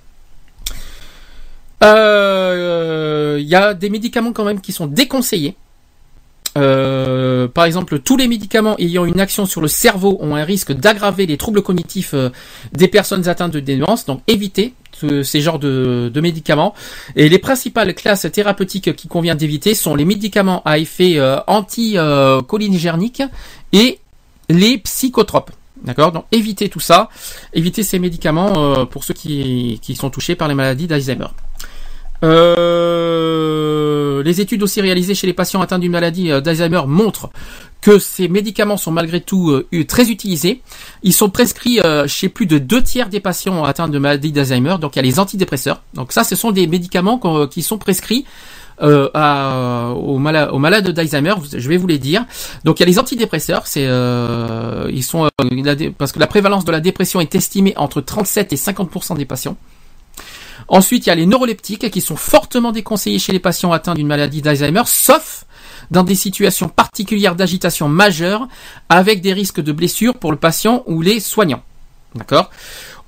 Il 1.82 3.48
y 3.54 3.54
a 3.54 3.74
des 3.74 3.90
médicaments 3.90 4.32
quand 4.32 4.46
même 4.46 4.62
qui 4.62 4.72
sont 4.72 4.86
déconseillés. 4.86 5.54
Euh, 6.58 7.48
par 7.48 7.64
exemple, 7.64 7.98
tous 8.00 8.16
les 8.16 8.28
médicaments 8.28 8.76
ayant 8.78 9.04
une 9.06 9.20
action 9.20 9.46
sur 9.46 9.60
le 9.62 9.68
cerveau 9.68 10.18
ont 10.20 10.34
un 10.36 10.44
risque 10.44 10.72
d'aggraver 10.72 11.24
les 11.26 11.36
troubles 11.38 11.62
cognitifs 11.62 12.12
euh, 12.14 12.28
des 12.72 12.88
personnes 12.88 13.26
atteintes 13.28 13.52
de 13.52 13.60
démence. 13.60 14.04
Donc, 14.04 14.20
évitez 14.28 14.74
ce- 14.92 15.22
ces 15.22 15.40
genres 15.40 15.58
de, 15.58 16.12
médicaments. 16.20 16.74
Et 17.16 17.28
les 17.30 17.38
principales 17.38 17.94
classes 17.94 18.26
thérapeutiques 18.30 18.94
qu'il 18.96 19.08
convient 19.08 19.34
d'éviter 19.34 19.74
sont 19.74 19.94
les 19.94 20.04
médicaments 20.04 20.62
à 20.64 20.78
effet 20.78 21.14
euh, 21.16 21.38
anti-cholinergique 21.46 23.22
et 23.72 23.98
les 24.48 24.78
psychotropes. 24.78 25.50
D'accord? 25.84 26.12
Donc, 26.12 26.26
évitez 26.32 26.68
tout 26.68 26.80
ça. 26.80 27.08
Évitez 27.54 27.82
ces 27.82 27.98
médicaments 27.98 28.52
euh, 28.56 28.84
pour 28.84 29.04
ceux 29.04 29.14
qui, 29.14 29.80
qui 29.82 29.96
sont 29.96 30.10
touchés 30.10 30.36
par 30.36 30.48
les 30.48 30.54
maladies 30.54 30.86
d'Alzheimer. 30.86 31.26
Euh, 32.22 34.22
les 34.22 34.40
études 34.40 34.62
aussi 34.62 34.80
réalisées 34.80 35.14
chez 35.14 35.26
les 35.26 35.32
patients 35.32 35.60
atteints 35.60 35.78
d'une 35.78 35.92
maladie 35.92 36.30
euh, 36.30 36.40
d'Alzheimer 36.40 36.82
montrent 36.86 37.30
que 37.80 37.98
ces 37.98 38.28
médicaments 38.28 38.76
sont 38.76 38.92
malgré 38.92 39.20
tout 39.20 39.50
euh, 39.50 39.84
très 39.86 40.10
utilisés. 40.10 40.62
Ils 41.02 41.12
sont 41.12 41.30
prescrits 41.30 41.80
chez 42.06 42.28
plus 42.28 42.46
de 42.46 42.58
deux 42.58 42.82
tiers 42.82 43.08
des 43.08 43.18
patients 43.20 43.64
atteints 43.64 43.88
de 43.88 43.98
maladie 43.98 44.30
d'Alzheimer. 44.30 44.76
Donc 44.80 44.94
il 44.94 44.98
y 44.98 45.00
a 45.00 45.02
les 45.02 45.18
antidépresseurs. 45.18 45.82
Donc 45.94 46.12
ça, 46.12 46.22
ce 46.22 46.36
sont 46.36 46.52
des 46.52 46.66
médicaments 46.68 47.18
qui 47.48 47.62
sont 47.62 47.78
prescrits 47.78 48.24
aux, 48.80 50.18
mala- 50.18 50.52
aux 50.52 50.58
malades 50.58 50.88
d'Alzheimer. 50.90 51.34
Je 51.52 51.68
vais 51.68 51.76
vous 51.76 51.88
les 51.88 51.98
dire. 51.98 52.24
Donc 52.64 52.78
il 52.78 52.82
y 52.82 52.84
a 52.84 52.86
les 52.86 53.00
antidépresseurs. 53.00 53.66
C'est 53.66 53.86
euh, 53.88 54.88
ils 54.92 55.02
sont 55.02 55.28
parce 55.98 56.12
que 56.12 56.20
la 56.20 56.28
prévalence 56.28 56.64
de 56.64 56.70
la 56.70 56.80
dépression 56.80 57.20
est 57.20 57.34
estimée 57.34 57.74
entre 57.76 58.00
37 58.00 58.52
et 58.52 58.56
50% 58.56 59.16
des 59.16 59.24
patients. 59.24 59.56
Ensuite, 60.68 61.06
il 61.06 61.08
y 61.10 61.12
a 61.12 61.14
les 61.14 61.26
neuroleptiques 61.26 61.90
qui 61.90 62.00
sont 62.00 62.16
fortement 62.16 62.72
déconseillés 62.72 63.18
chez 63.18 63.32
les 63.32 63.38
patients 63.38 63.72
atteints 63.72 63.94
d'une 63.94 64.06
maladie 64.06 64.42
d'Alzheimer, 64.42 64.82
sauf 64.86 65.44
dans 65.90 66.04
des 66.04 66.14
situations 66.14 66.68
particulières 66.68 67.36
d'agitation 67.36 67.88
majeure, 67.88 68.48
avec 68.88 69.20
des 69.20 69.32
risques 69.32 69.60
de 69.60 69.72
blessures 69.72 70.14
pour 70.14 70.30
le 70.30 70.38
patient 70.38 70.82
ou 70.86 71.02
les 71.02 71.20
soignants. 71.20 71.62
D'accord? 72.14 72.50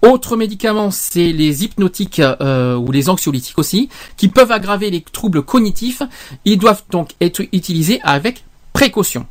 Autre 0.02 0.36
médicament, 0.36 0.90
c'est 0.90 1.32
les 1.32 1.64
hypnotiques 1.64 2.20
euh, 2.20 2.76
ou 2.76 2.92
les 2.92 3.08
anxiolytiques 3.08 3.58
aussi, 3.58 3.88
qui 4.16 4.28
peuvent 4.28 4.52
aggraver 4.52 4.90
les 4.90 5.00
troubles 5.00 5.42
cognitifs. 5.42 6.02
Ils 6.44 6.58
doivent 6.58 6.82
donc 6.90 7.12
être 7.22 7.40
utilisés 7.52 8.00
avec 8.02 8.44
précaution. 8.74 9.26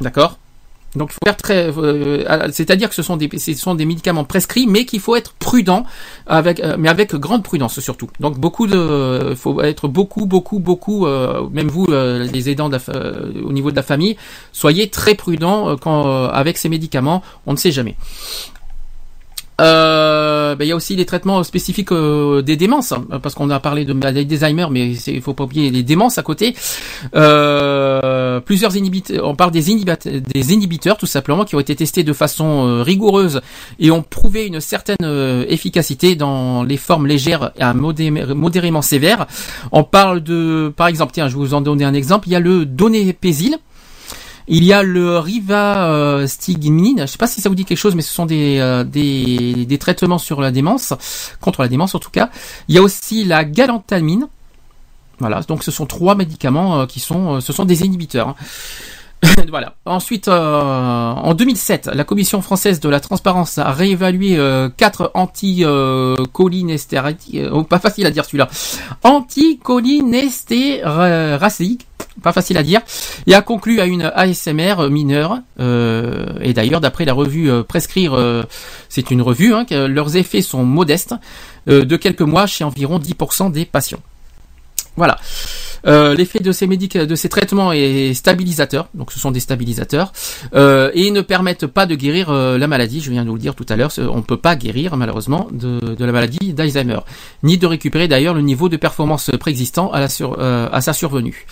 D'accord? 0.00 0.38
Donc 0.94 1.12
faut 1.12 1.18
faire 1.24 1.36
très, 1.36 1.70
euh, 1.76 2.50
c'est-à-dire 2.52 2.88
que 2.88 2.94
ce 2.94 3.02
sont 3.02 3.16
des, 3.16 3.84
médicaments 3.84 4.24
prescrits, 4.24 4.66
mais 4.66 4.84
qu'il 4.84 5.00
faut 5.00 5.16
être 5.16 5.32
prudent 5.34 5.84
avec, 6.26 6.60
euh, 6.60 6.76
mais 6.78 6.88
avec 6.88 7.14
grande 7.14 7.42
prudence 7.42 7.80
surtout. 7.80 8.08
Donc 8.20 8.38
beaucoup 8.38 8.66
de, 8.66 9.28
il 9.30 9.36
faut 9.36 9.62
être 9.62 9.88
beaucoup, 9.88 10.26
beaucoup, 10.26 10.58
beaucoup, 10.58 11.06
euh, 11.06 11.48
même 11.50 11.68
vous, 11.68 11.86
euh, 11.88 12.28
les 12.30 12.50
aidants 12.50 12.70
euh, 12.88 13.32
au 13.42 13.52
niveau 13.52 13.70
de 13.70 13.76
la 13.76 13.82
famille, 13.82 14.16
soyez 14.52 14.90
très 14.90 15.14
prudents 15.14 15.70
euh, 15.70 15.76
quand 15.76 16.06
euh, 16.06 16.28
avec 16.28 16.58
ces 16.58 16.68
médicaments, 16.68 17.22
on 17.46 17.52
ne 17.52 17.58
sait 17.58 17.72
jamais. 17.72 17.96
Euh, 19.62 20.54
bah, 20.56 20.64
il 20.64 20.68
y 20.68 20.72
a 20.72 20.76
aussi 20.76 20.96
les 20.96 21.06
traitements 21.06 21.42
spécifiques 21.44 21.92
euh, 21.92 22.42
des 22.42 22.56
démences, 22.56 22.92
hein, 22.92 23.04
parce 23.22 23.34
qu'on 23.34 23.48
a 23.50 23.60
parlé 23.60 23.84
de 23.84 23.92
d'Alzheimer, 23.92 24.66
mais 24.70 24.92
il 24.92 25.22
faut 25.22 25.34
pas 25.34 25.44
oublier 25.44 25.70
les 25.70 25.82
démences 25.82 26.18
à 26.18 26.22
côté. 26.22 26.54
Euh, 27.14 28.40
plusieurs 28.40 28.76
inhibiteurs, 28.76 29.26
on 29.26 29.34
parle 29.34 29.50
des, 29.52 29.70
inhibat- 29.70 30.20
des 30.20 30.52
inhibiteurs 30.52 30.96
tout 30.96 31.06
simplement 31.06 31.44
qui 31.44 31.54
ont 31.54 31.60
été 31.60 31.74
testés 31.76 32.02
de 32.04 32.12
façon 32.12 32.66
euh, 32.66 32.82
rigoureuse 32.82 33.40
et 33.78 33.90
ont 33.90 34.02
prouvé 34.02 34.46
une 34.46 34.60
certaine 34.60 34.96
euh, 35.02 35.44
efficacité 35.48 36.16
dans 36.16 36.62
les 36.64 36.76
formes 36.76 37.06
légères 37.06 37.52
à 37.58 37.72
modé- 37.74 38.10
modérément 38.10 38.82
sévères. 38.82 39.26
On 39.70 39.84
parle 39.84 40.22
de, 40.22 40.72
par 40.76 40.88
exemple, 40.88 41.12
tiens, 41.14 41.28
je 41.28 41.34
vais 41.34 41.40
vous 41.40 41.54
en 41.54 41.60
donner 41.60 41.84
un 41.84 41.94
exemple. 41.94 42.28
Il 42.28 42.32
y 42.32 42.36
a 42.36 42.40
le 42.40 42.64
donépésil. 42.66 43.56
Il 44.54 44.64
y 44.64 44.74
a 44.74 44.82
le 44.82 45.18
rivastigmine, 45.18 47.00
je 47.00 47.06
sais 47.06 47.16
pas 47.16 47.26
si 47.26 47.40
ça 47.40 47.48
vous 47.48 47.54
dit 47.54 47.64
quelque 47.64 47.78
chose, 47.78 47.94
mais 47.94 48.02
ce 48.02 48.12
sont 48.12 48.26
des, 48.26 48.58
euh, 48.60 48.84
des, 48.84 49.64
des 49.64 49.78
traitements 49.78 50.18
sur 50.18 50.42
la 50.42 50.50
démence, 50.50 50.92
contre 51.40 51.62
la 51.62 51.68
démence 51.68 51.94
en 51.94 51.98
tout 51.98 52.10
cas. 52.10 52.28
Il 52.68 52.74
y 52.74 52.78
a 52.78 52.82
aussi 52.82 53.24
la 53.24 53.46
galantamine. 53.46 54.28
Voilà, 55.20 55.40
donc 55.40 55.64
ce 55.64 55.70
sont 55.70 55.86
trois 55.86 56.16
médicaments 56.16 56.80
euh, 56.80 56.86
qui 56.86 57.00
sont, 57.00 57.36
euh, 57.36 57.40
ce 57.40 57.54
sont 57.54 57.64
des 57.64 57.86
inhibiteurs. 57.86 58.28
hein. 58.28 58.34
voilà. 59.48 59.74
Ensuite, 59.86 60.26
euh, 60.28 61.12
en 61.12 61.32
2007, 61.34 61.90
la 61.94 62.04
Commission 62.04 62.42
française 62.42 62.80
de 62.80 62.88
la 62.88 62.98
transparence 63.00 63.58
a 63.58 63.70
réévalué 63.70 64.36
euh, 64.36 64.68
quatre 64.68 65.12
anticholinestéraciques, 65.14 67.36
euh, 67.36 67.50
oh, 67.52 67.62
pas 67.62 67.78
facile 67.78 68.04
à 68.06 68.10
dire 68.10 68.24
celui-là, 68.24 68.48
anticholinestéraciques, 69.04 71.86
pas 72.22 72.32
facile 72.32 72.58
à 72.58 72.62
dire, 72.62 72.80
et 73.26 73.34
a 73.34 73.42
conclu 73.42 73.80
à 73.80 73.86
une 73.86 74.10
ASMR 74.14 74.88
mineure. 74.90 75.38
euh, 75.60 76.26
et 76.40 76.52
d'ailleurs, 76.52 76.80
d'après 76.80 77.04
la 77.04 77.14
revue 77.14 77.50
euh, 77.50 77.62
Prescrire, 77.62 78.14
euh, 78.14 78.42
c'est 78.88 79.10
une 79.10 79.22
revue, 79.22 79.54
hein, 79.54 79.64
que 79.64 79.86
leurs 79.86 80.16
effets 80.16 80.42
sont 80.42 80.64
modestes, 80.64 81.14
euh, 81.68 81.84
de 81.84 81.96
quelques 81.96 82.22
mois 82.22 82.46
chez 82.46 82.64
environ 82.64 82.98
10% 82.98 83.50
des 83.50 83.64
patients. 83.64 84.00
Voilà. 84.96 85.18
Euh, 85.86 86.14
L'effet 86.14 86.38
de 86.38 86.52
ces 86.52 86.66
médic 86.66 86.96
de 86.96 87.14
ces 87.16 87.28
traitements 87.28 87.72
est 87.72 88.14
stabilisateur, 88.14 88.88
donc 88.94 89.10
ce 89.10 89.18
sont 89.18 89.30
des 89.30 89.40
stabilisateurs, 89.40 90.12
euh, 90.54 90.90
et 90.94 91.10
ne 91.10 91.22
permettent 91.22 91.66
pas 91.66 91.86
de 91.86 91.94
guérir 91.96 92.30
euh, 92.30 92.58
la 92.58 92.66
maladie. 92.68 93.00
Je 93.00 93.10
viens 93.10 93.24
de 93.24 93.28
vous 93.28 93.34
le 93.34 93.40
dire 93.40 93.54
tout 93.54 93.66
à 93.68 93.74
l'heure, 93.76 93.90
on 93.98 94.18
ne 94.18 94.22
peut 94.22 94.36
pas 94.36 94.54
guérir 94.54 94.96
malheureusement 94.96 95.48
de, 95.50 95.80
de 95.80 96.04
la 96.04 96.12
maladie 96.12 96.52
d'Alzheimer, 96.52 97.00
ni 97.42 97.58
de 97.58 97.66
récupérer 97.66 98.06
d'ailleurs 98.06 98.34
le 98.34 98.42
niveau 98.42 98.68
de 98.68 98.76
performance 98.76 99.30
préexistant 99.40 99.90
à, 99.92 100.06
euh, 100.20 100.68
à 100.70 100.80
sa 100.82 100.92
survenue. 100.92 101.46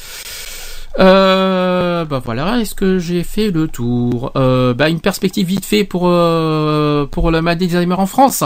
Euh, 0.98 2.04
bah 2.04 2.20
voilà, 2.24 2.58
est-ce 2.58 2.74
que 2.74 2.98
j'ai 2.98 3.22
fait 3.22 3.50
le 3.50 3.68
tour 3.68 4.32
euh, 4.34 4.74
Bah 4.74 4.88
une 4.88 5.00
perspective 5.00 5.46
vite 5.46 5.64
fait 5.64 5.84
pour 5.84 6.02
euh, 6.06 7.06
pour 7.06 7.30
la 7.30 7.42
maladie 7.42 7.68
d'Alzheimer 7.68 7.94
en 7.94 8.06
France. 8.06 8.42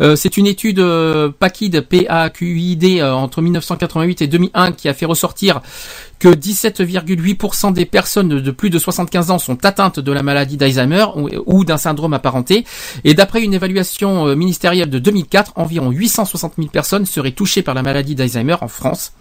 Euh, 0.00 0.14
c'est 0.14 0.36
une 0.36 0.46
étude 0.46 0.80
euh, 0.80 1.30
PAQID, 1.30 1.80
P-A-Q-I-D, 1.80 3.00
euh, 3.00 3.14
entre 3.14 3.40
1988 3.40 4.22
et 4.22 4.26
2001 4.26 4.72
qui 4.72 4.88
a 4.88 4.94
fait 4.94 5.06
ressortir 5.06 5.62
que 6.18 6.28
17,8% 6.28 7.72
des 7.72 7.86
personnes 7.86 8.40
de 8.40 8.50
plus 8.50 8.70
de 8.70 8.78
75 8.78 9.30
ans 9.30 9.38
sont 9.38 9.64
atteintes 9.64 10.00
de 10.00 10.12
la 10.12 10.22
maladie 10.22 10.58
d'Alzheimer 10.58 11.06
ou, 11.16 11.30
ou 11.46 11.64
d'un 11.64 11.78
syndrome 11.78 12.12
apparenté. 12.12 12.66
Et 13.04 13.14
d'après 13.14 13.42
une 13.42 13.54
évaluation 13.54 14.36
ministérielle 14.36 14.90
de 14.90 14.98
2004, 14.98 15.52
environ 15.56 15.90
860 15.90 16.54
000 16.58 16.68
personnes 16.68 17.06
seraient 17.06 17.32
touchées 17.32 17.62
par 17.62 17.74
la 17.74 17.82
maladie 17.82 18.14
d'Alzheimer 18.14 18.56
en 18.60 18.68
France. 18.68 19.12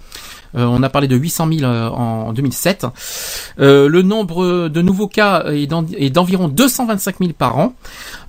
Euh, 0.56 0.66
on 0.66 0.82
a 0.84 0.90
parlé 0.90 1.08
de 1.08 1.16
800 1.16 1.48
000 1.60 1.64
euh, 1.64 1.90
en 1.90 2.34
2007. 2.34 2.86
Euh, 3.60 3.88
le 3.90 4.02
nombre 4.02 4.70
de 4.70 4.82
nouveaux 4.82 5.08
cas 5.08 5.44
est 5.52 5.68
d'en- 5.68 5.86
est 5.98 6.10
d'environ 6.10 6.48
225 6.48 7.16
000 7.20 7.32
par 7.38 7.58
an. 7.58 7.74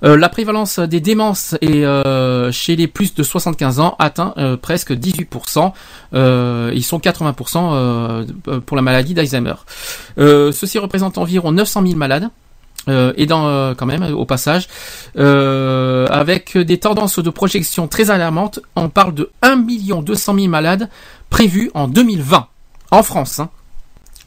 La 0.01 0.29
prévalence 0.29 0.79
des 0.79 0.99
démences 1.01 1.55
chez 1.61 2.75
les 2.75 2.87
plus 2.87 3.13
de 3.15 3.23
75 3.23 3.79
ans 3.79 3.95
atteint 3.99 4.33
presque 4.61 4.91
18%. 4.91 5.73
Euh, 6.13 6.71
ils 6.73 6.83
sont 6.83 6.99
80% 6.99 7.57
euh, 7.73 8.25
pour 8.65 8.75
la 8.77 8.81
maladie 8.83 9.13
d'Alzheimer. 9.13 9.55
Ceci 10.17 10.79
représente 10.79 11.17
environ 11.17 11.51
900 11.51 11.81
000 11.85 11.95
malades. 11.95 12.29
Et 13.17 13.25
dans 13.27 13.75
quand 13.75 13.85
même 13.85 14.03
au 14.15 14.25
passage 14.25 14.67
avec 15.15 16.57
des 16.57 16.77
tendances 16.79 17.19
de 17.19 17.29
projection 17.29 17.87
très 17.87 18.09
alarmantes 18.09 18.59
on 18.75 18.89
parle 18.89 19.13
de 19.13 19.29
1 19.41 19.57
200 20.01 20.33
000 20.35 20.47
malades 20.47 20.89
prévus 21.29 21.71
en 21.73 21.87
2020 21.87 22.47
en 22.91 23.03
France 23.03 23.39
hein. 23.39 23.49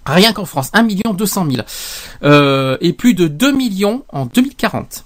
rien 0.07 0.33
qu'en 0.33 0.45
France 0.45 0.71
1 0.73 0.85
200 1.13 1.47
000 1.51 1.63
euh, 2.23 2.77
et 2.81 2.93
plus 2.93 3.15
de 3.15 3.29
2 3.29 3.53
millions 3.53 4.05
en 4.11 4.27
2040 4.27 5.05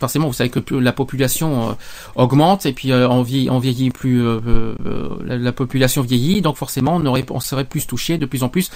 forcément 0.00 0.26
vous 0.26 0.32
savez 0.32 0.50
que 0.50 0.74
la 0.74 0.92
population 0.92 1.70
euh, 1.70 1.72
augmente 2.16 2.66
et 2.66 2.72
puis 2.72 2.90
euh, 2.90 3.08
on, 3.08 3.22
vieillit, 3.22 3.90
plus 3.90 4.26
euh, 4.26 4.40
euh, 4.46 5.08
la, 5.24 5.36
la 5.36 5.52
population 5.52 6.02
vieillit 6.02 6.40
donc 6.40 6.56
forcément 6.56 6.96
on 6.96 7.06
aurait 7.06 7.24
on 7.30 7.38
serait 7.38 7.64
plus 7.64 7.86
touché 7.86 8.18
de 8.18 8.26
plus 8.26 8.42
en 8.42 8.48
plus 8.48 8.70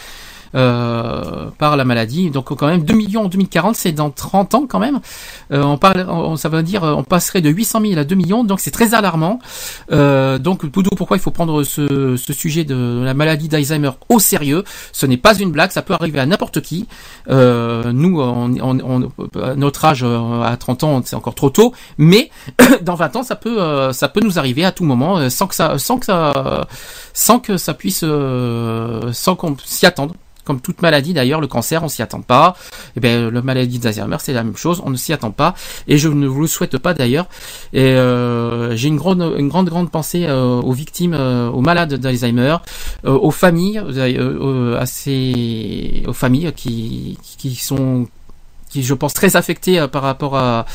euh, 0.55 1.51
par 1.59 1.77
la 1.77 1.85
maladie. 1.85 2.31
Donc 2.31 2.55
quand 2.55 2.67
même 2.67 2.85
2 2.85 2.95
millions 2.95 3.23
en 3.23 3.29
2040, 3.29 3.77
c'est 3.77 3.93
dans 3.93 4.11
30 4.11 4.55
ans 4.55 4.67
quand 4.69 4.79
même. 4.79 5.01
Euh, 5.53 5.63
on 5.63 5.79
parle, 5.79 6.07
ça 6.39 6.49
veut 6.49 6.63
dire 6.63 6.85
euh, 6.85 6.93
on 6.93 7.03
passerait 7.03 7.41
de 7.41 7.51
800 7.51 7.81
000 7.81 7.99
à 7.99 8.05
2 8.05 8.15
millions, 8.15 8.45
donc 8.45 8.61
c'est 8.61 8.71
très 8.71 8.95
alarmant. 8.95 9.39
Euh, 9.93 10.39
donc 10.39 10.67
Poudou, 10.67 10.91
pourquoi 10.97 11.17
il 11.17 11.21
faut 11.21 11.31
prendre 11.31 11.63
ce, 11.63 12.17
sujet 12.17 12.65
de 12.65 13.03
la 13.05 13.15
maladie 13.15 13.49
d'Alzheimer 13.49 13.91
au 14.09 14.19
sérieux? 14.19 14.65
Ce 14.93 15.07
n'est 15.07 15.17
pas 15.17 15.35
une 15.37 15.51
blague, 15.51 15.71
ça 15.71 15.83
peut 15.83 15.95
arriver 15.95 16.21
à 16.21 16.27
n'importe 16.27 16.61
qui. 16.61 16.87
Nous, 17.29 18.21
on, 18.21 19.11
notre 19.57 19.85
âge, 19.85 20.05
à 20.05 20.57
30 20.57 20.85
ans, 20.85 21.03
c'est 21.05 21.17
encore 21.17 21.35
trop 21.35 21.51
tôt, 21.51 21.73
mais 21.99 22.31
dans 22.83 22.95
20 22.95 23.17
ans, 23.17 23.23
ça 23.23 23.37
peut, 23.37 23.93
ça 23.93 24.09
peut 24.09 24.21
nous 24.21 24.39
arriver 24.39 24.65
à 24.65 24.73
tout 24.73 24.85
moment, 24.85 25.29
sans 25.31 25.47
que 25.47 25.55
ça, 25.55 25.79
sans 25.79 25.99
que 25.99 26.07
ça, 26.07 26.67
sans 27.13 27.39
que 27.39 27.57
ça 27.57 27.75
puisse, 27.75 28.05
sans 29.13 29.37
qu'on 29.37 29.57
s'y 29.65 29.87
attende. 29.87 30.13
Comme 30.45 30.61
toute 30.61 30.83
maladie 30.83 31.15
d'ailleurs, 31.15 31.41
le 31.41 31.47
cancer, 31.47 31.83
on 31.83 31.89
s'y 31.89 32.03
attend 32.03 32.21
pas. 32.21 32.57
Et 32.97 33.01
bien, 33.01 33.31
la 33.31 33.43
maladie 33.43 33.79
d'Alzheimer, 33.79 34.17
c'est 34.21 34.33
la 34.33 34.45
même 34.45 34.57
chose, 34.57 34.83
on 34.85 34.91
ne 34.91 34.97
s'y 34.97 35.13
attend 35.13 35.31
pas. 35.31 35.55
Et 35.89 35.99
je 35.99 36.09
ne 36.09 36.27
vous 36.27 36.43
le 36.43 36.47
souhaite 36.47 36.79
pas 36.79 36.95
d'ailleurs. 36.95 37.27
Et 37.73 37.83
euh, 37.83 38.77
j'ai 38.77 38.89
une 38.89 38.97
grande, 38.97 39.35
une 39.39 39.49
grande, 39.49 39.69
grande 39.69 39.91
pensée 39.91 40.27
euh, 40.27 40.61
aux 40.61 40.73
victimes, 40.73 41.15
euh, 41.15 41.49
aux 41.51 41.61
malades 41.61 41.95
d'Alzheimer, 41.95 42.57
aux 43.05 43.31
familles, 43.31 43.79
à 43.79 44.87
ces, 44.87 46.03
aux 46.07 46.13
familles 46.13 46.53
qui, 46.55 47.19
qui 47.39 47.55
sont 47.55 48.07
qui 48.75 48.83
je 48.83 48.95
pense 48.95 49.15
très 49.15 49.37
affectés 49.37 49.79
euh, 49.79 49.87
par 49.87 50.03
rapport 50.03 50.37
à, 50.37 50.67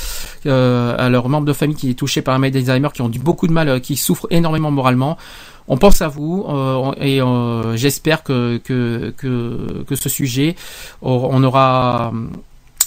euh, 0.45 0.95
à 0.97 1.09
leurs 1.09 1.27
membres 1.27 1.45
de 1.45 1.51
famille 1.51 1.75
qui 1.75 1.89
est 1.89 1.95
touché 1.95 2.21
par 2.21 2.33
la 2.33 2.39
maladie 2.39 2.63
d'Alzheimer, 2.63 2.87
qui 2.93 3.01
ont 3.01 3.09
du 3.09 3.19
beaucoup 3.19 3.45
de 3.45 3.51
mal, 3.51 3.67
euh, 3.67 3.79
qui 3.79 3.97
souffrent 3.97 4.27
énormément 4.29 4.71
moralement. 4.71 5.17
On 5.67 5.77
pense 5.77 6.01
à 6.01 6.07
vous 6.07 6.47
et 6.99 7.19
j'espère 7.75 8.23
que, 8.23 8.59
que, 8.63 9.13
que, 9.15 9.95
ce 9.95 10.09
sujet, 10.09 10.55
on 11.03 11.43
aura 11.43 12.11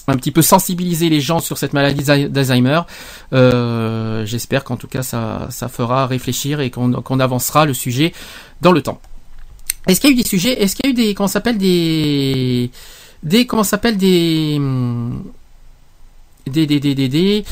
un 0.08 0.16
petit 0.16 0.32
peu 0.32 0.42
sensibilisé 0.42 1.08
les 1.08 1.20
gens 1.20 1.38
sur 1.38 1.58
cette 1.58 1.74
maladie 1.74 2.02
d'Alzheimer. 2.28 2.80
J'espère 4.24 4.64
qu'en 4.64 4.76
tout 4.76 4.88
cas 4.88 5.04
ça, 5.04 5.46
ça 5.50 5.68
fera 5.68 6.08
réfléchir 6.08 6.58
et 6.58 6.70
qu'on 6.70 7.20
avancera 7.20 7.66
le 7.66 7.74
sujet 7.74 8.12
dans 8.62 8.72
le 8.72 8.82
temps. 8.82 9.00
Est-ce 9.86 10.00
qu'il 10.00 10.10
y 10.10 10.12
a 10.14 10.16
eu 10.18 10.20
des 10.20 10.28
sujets 10.28 10.60
Est-ce 10.60 10.74
qu'il 10.74 10.86
y 10.86 10.88
a 10.88 10.90
eu 10.90 10.94
des 10.94 11.14
comment 11.14 11.28
s'appelle 11.28 11.58
des 11.58 12.68
des 13.22 13.46
comment 13.46 13.64
s'appelle 13.64 13.96
des 13.96 14.60
des 16.46 16.66
des 16.66 16.80
des 16.80 16.94
des 16.94 17.44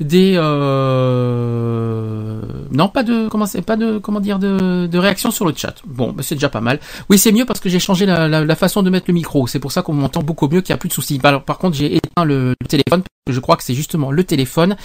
des, 0.00 0.34
euh, 0.36 2.40
non 2.72 2.88
pas 2.88 3.02
de 3.02 3.28
comment 3.28 3.44
c'est 3.44 3.60
pas 3.60 3.76
de 3.76 3.98
comment 3.98 4.20
dire 4.20 4.38
de, 4.38 4.86
de 4.86 4.98
réaction 4.98 5.30
sur 5.30 5.46
le 5.46 5.52
chat. 5.54 5.74
Bon, 5.86 6.12
bah, 6.12 6.22
c'est 6.22 6.36
déjà 6.36 6.48
pas 6.48 6.62
mal. 6.62 6.80
Oui, 7.10 7.18
c'est 7.18 7.32
mieux 7.32 7.44
parce 7.44 7.60
que 7.60 7.68
j'ai 7.68 7.78
changé 7.78 8.06
la, 8.06 8.56
façon 8.56 8.82
de 8.82 8.88
mettre 8.88 9.06
le 9.08 9.14
micro. 9.14 9.46
C'est 9.46 9.58
pour 9.58 9.72
ça 9.72 9.82
qu'on 9.82 9.92
m'entend 9.92 10.22
beaucoup 10.22 10.48
mieux, 10.48 10.62
qu'il 10.62 10.72
n'y 10.72 10.76
a 10.76 10.78
plus 10.78 10.88
de 10.88 10.94
soucis. 10.94 11.18
Par, 11.18 11.44
par 11.44 11.58
contre, 11.58 11.76
j'ai 11.76 11.96
éteint 11.96 12.24
le, 12.24 12.54
téléphone. 12.66 13.02
parce 13.02 13.26
que 13.26 13.32
Je 13.32 13.40
crois 13.40 13.56
que 13.56 13.62
c'est 13.62 13.74
justement 13.74 14.10
le 14.10 14.24
téléphone 14.24 14.76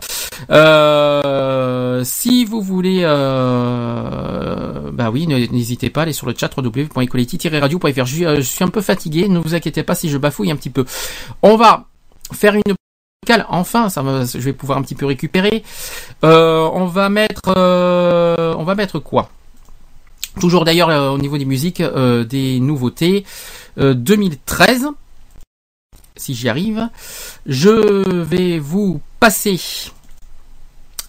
Euh, 0.50 2.04
si 2.04 2.46
vous 2.46 2.62
voulez, 2.62 3.02
euh, 3.04 4.92
bah 4.92 5.10
oui, 5.12 5.28
n'hésitez 5.28 5.90
pas 5.90 6.02
à 6.02 6.04
aller 6.04 6.14
sur 6.14 6.28
le 6.28 6.34
chat 6.38 6.50
www.equality-radio.fr. 6.56 8.06
Je, 8.06 8.42
suis 8.42 8.64
un 8.64 8.70
peu 8.70 8.82
fatigué, 8.82 9.28
ne 9.28 9.40
vous 9.40 9.56
inquiétez 9.56 9.84
pas 9.84 9.96
si 9.96 10.10
je 10.10 10.18
bafouille 10.18 10.52
un 10.52 10.56
petit 10.56 10.70
peu. 10.70 10.86
On 11.42 11.56
va 11.56 11.86
faire 12.34 12.56
une. 12.56 12.76
Enfin, 13.49 13.89
ça 13.89 14.01
va, 14.01 14.26
je 14.26 14.38
vais 14.39 14.53
pouvoir 14.53 14.78
un 14.78 14.82
petit 14.82 14.95
peu 14.95 15.05
récupérer. 15.05 15.63
Euh, 16.23 16.69
on 16.73 16.86
va 16.86 17.09
mettre, 17.09 17.53
euh, 17.57 18.53
on 18.57 18.63
va 18.63 18.76
mettre 18.76 18.99
quoi? 18.99 19.30
Toujours 20.39 20.65
d'ailleurs 20.65 20.89
euh, 20.89 21.09
au 21.11 21.17
niveau 21.17 21.38
des 21.38 21.45
musiques, 21.45 21.82
des 21.82 22.59
nouveautés. 22.59 23.26
Euh, 23.78 23.93
2013, 23.93 24.88
si 26.17 26.34
j'y 26.34 26.47
arrive, 26.49 26.89
je 27.45 28.07
vais 28.21 28.57
vous 28.59 29.01
passer. 29.19 29.59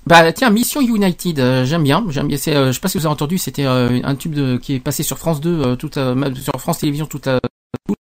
Bah 0.06 0.32
tiens, 0.32 0.50
Mission 0.50 0.80
United, 0.80 1.64
j'aime 1.64 1.82
bien, 1.82 2.04
j'aime 2.10 2.28
bien. 2.28 2.36
Je 2.36 2.70
sais 2.72 2.80
pas 2.80 2.88
si 2.88 2.98
vous 2.98 3.06
avez 3.06 3.12
entendu, 3.12 3.38
c'était 3.38 3.64
un 3.64 4.14
tube 4.14 4.34
de, 4.34 4.56
qui 4.56 4.74
est 4.74 4.80
passé 4.80 5.02
sur 5.02 5.18
France 5.18 5.40
2, 5.40 5.62
euh, 5.62 5.76
toute, 5.76 5.94
sur 5.94 6.60
France 6.60 6.78
Télévisions 6.78 7.06
toute. 7.06 7.28
toute- 7.86 7.96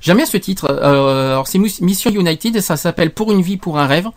J'aime 0.00 0.16
bien 0.16 0.26
ce 0.26 0.36
titre. 0.36 0.66
Euh, 0.70 1.32
alors 1.32 1.46
c'est 1.46 1.58
Mission 1.58 2.10
United, 2.10 2.60
ça 2.60 2.76
s'appelle 2.76 3.12
Pour 3.12 3.32
une 3.32 3.42
vie, 3.42 3.56
pour 3.56 3.78
un 3.78 3.86
rêve. 3.86 4.08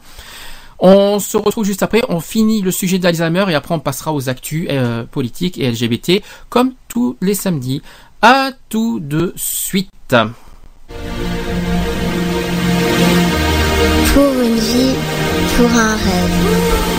On 0.80 1.20
se 1.20 1.38
retrouve 1.38 1.64
juste 1.66 1.84
après, 1.84 2.02
on 2.10 2.20
finit 2.20 2.62
le 2.62 2.72
sujet 2.72 3.00
d'Alzheimer 3.00 3.46
et 3.50 3.56
après 3.56 3.74
on 3.74 3.80
passera 3.80 4.14
aux 4.14 4.28
actus 4.28 4.68
euh, 4.70 5.04
politiques 5.04 5.58
et 5.58 5.72
LGBT 5.72 6.22
comme 6.50 6.74
tous 6.88 7.16
les 7.22 7.36
samedis. 7.36 7.82
À 8.22 8.52
tout 8.70 9.00
de 9.00 9.34
suite. 9.36 9.90
Pour 10.08 10.18
une 14.44 14.56
vie, 14.56 14.96
pour 15.58 15.70
un 15.70 15.96
rêve. 15.96 16.93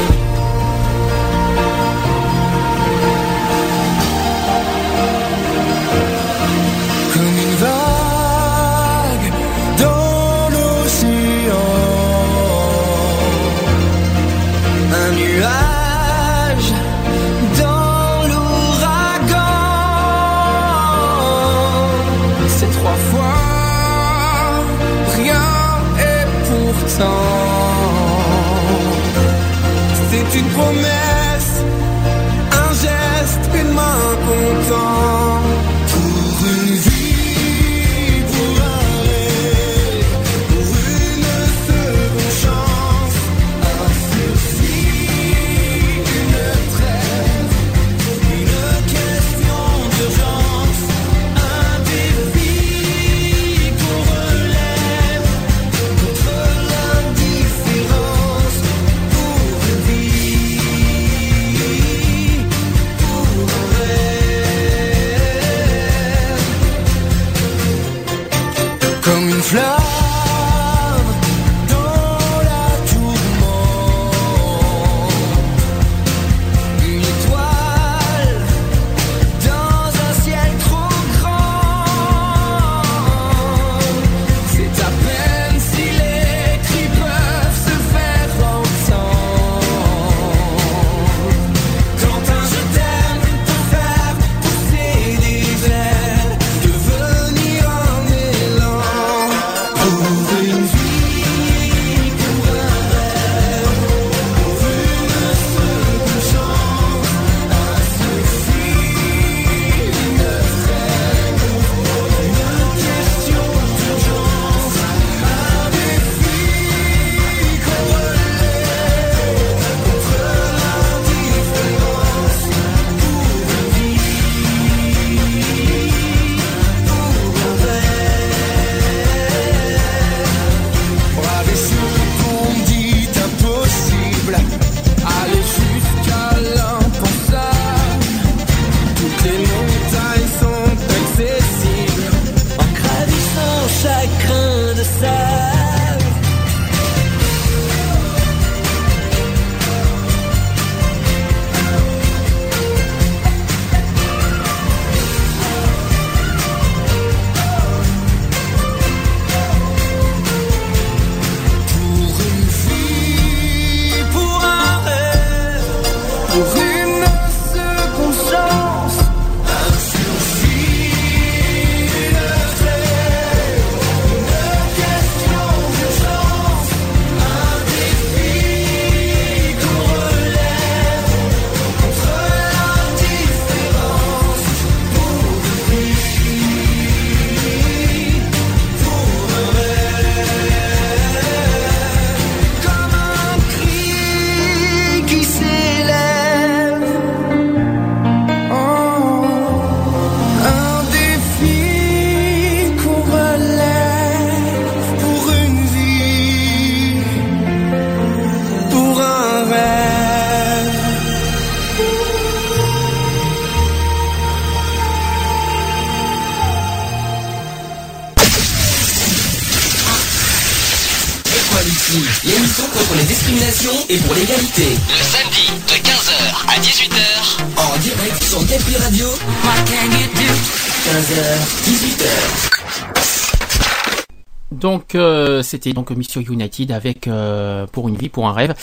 C'était 235.55 235.73
donc 235.73 235.93
Mission 235.93 236.21
United 236.21 236.73
avec 236.73 237.07
euh, 237.07 237.69
pour 237.71 237.89
une 237.89 237.95
vie, 237.95 238.09
pour 238.09 238.27
un 238.27 238.33
rêve. 238.33 238.55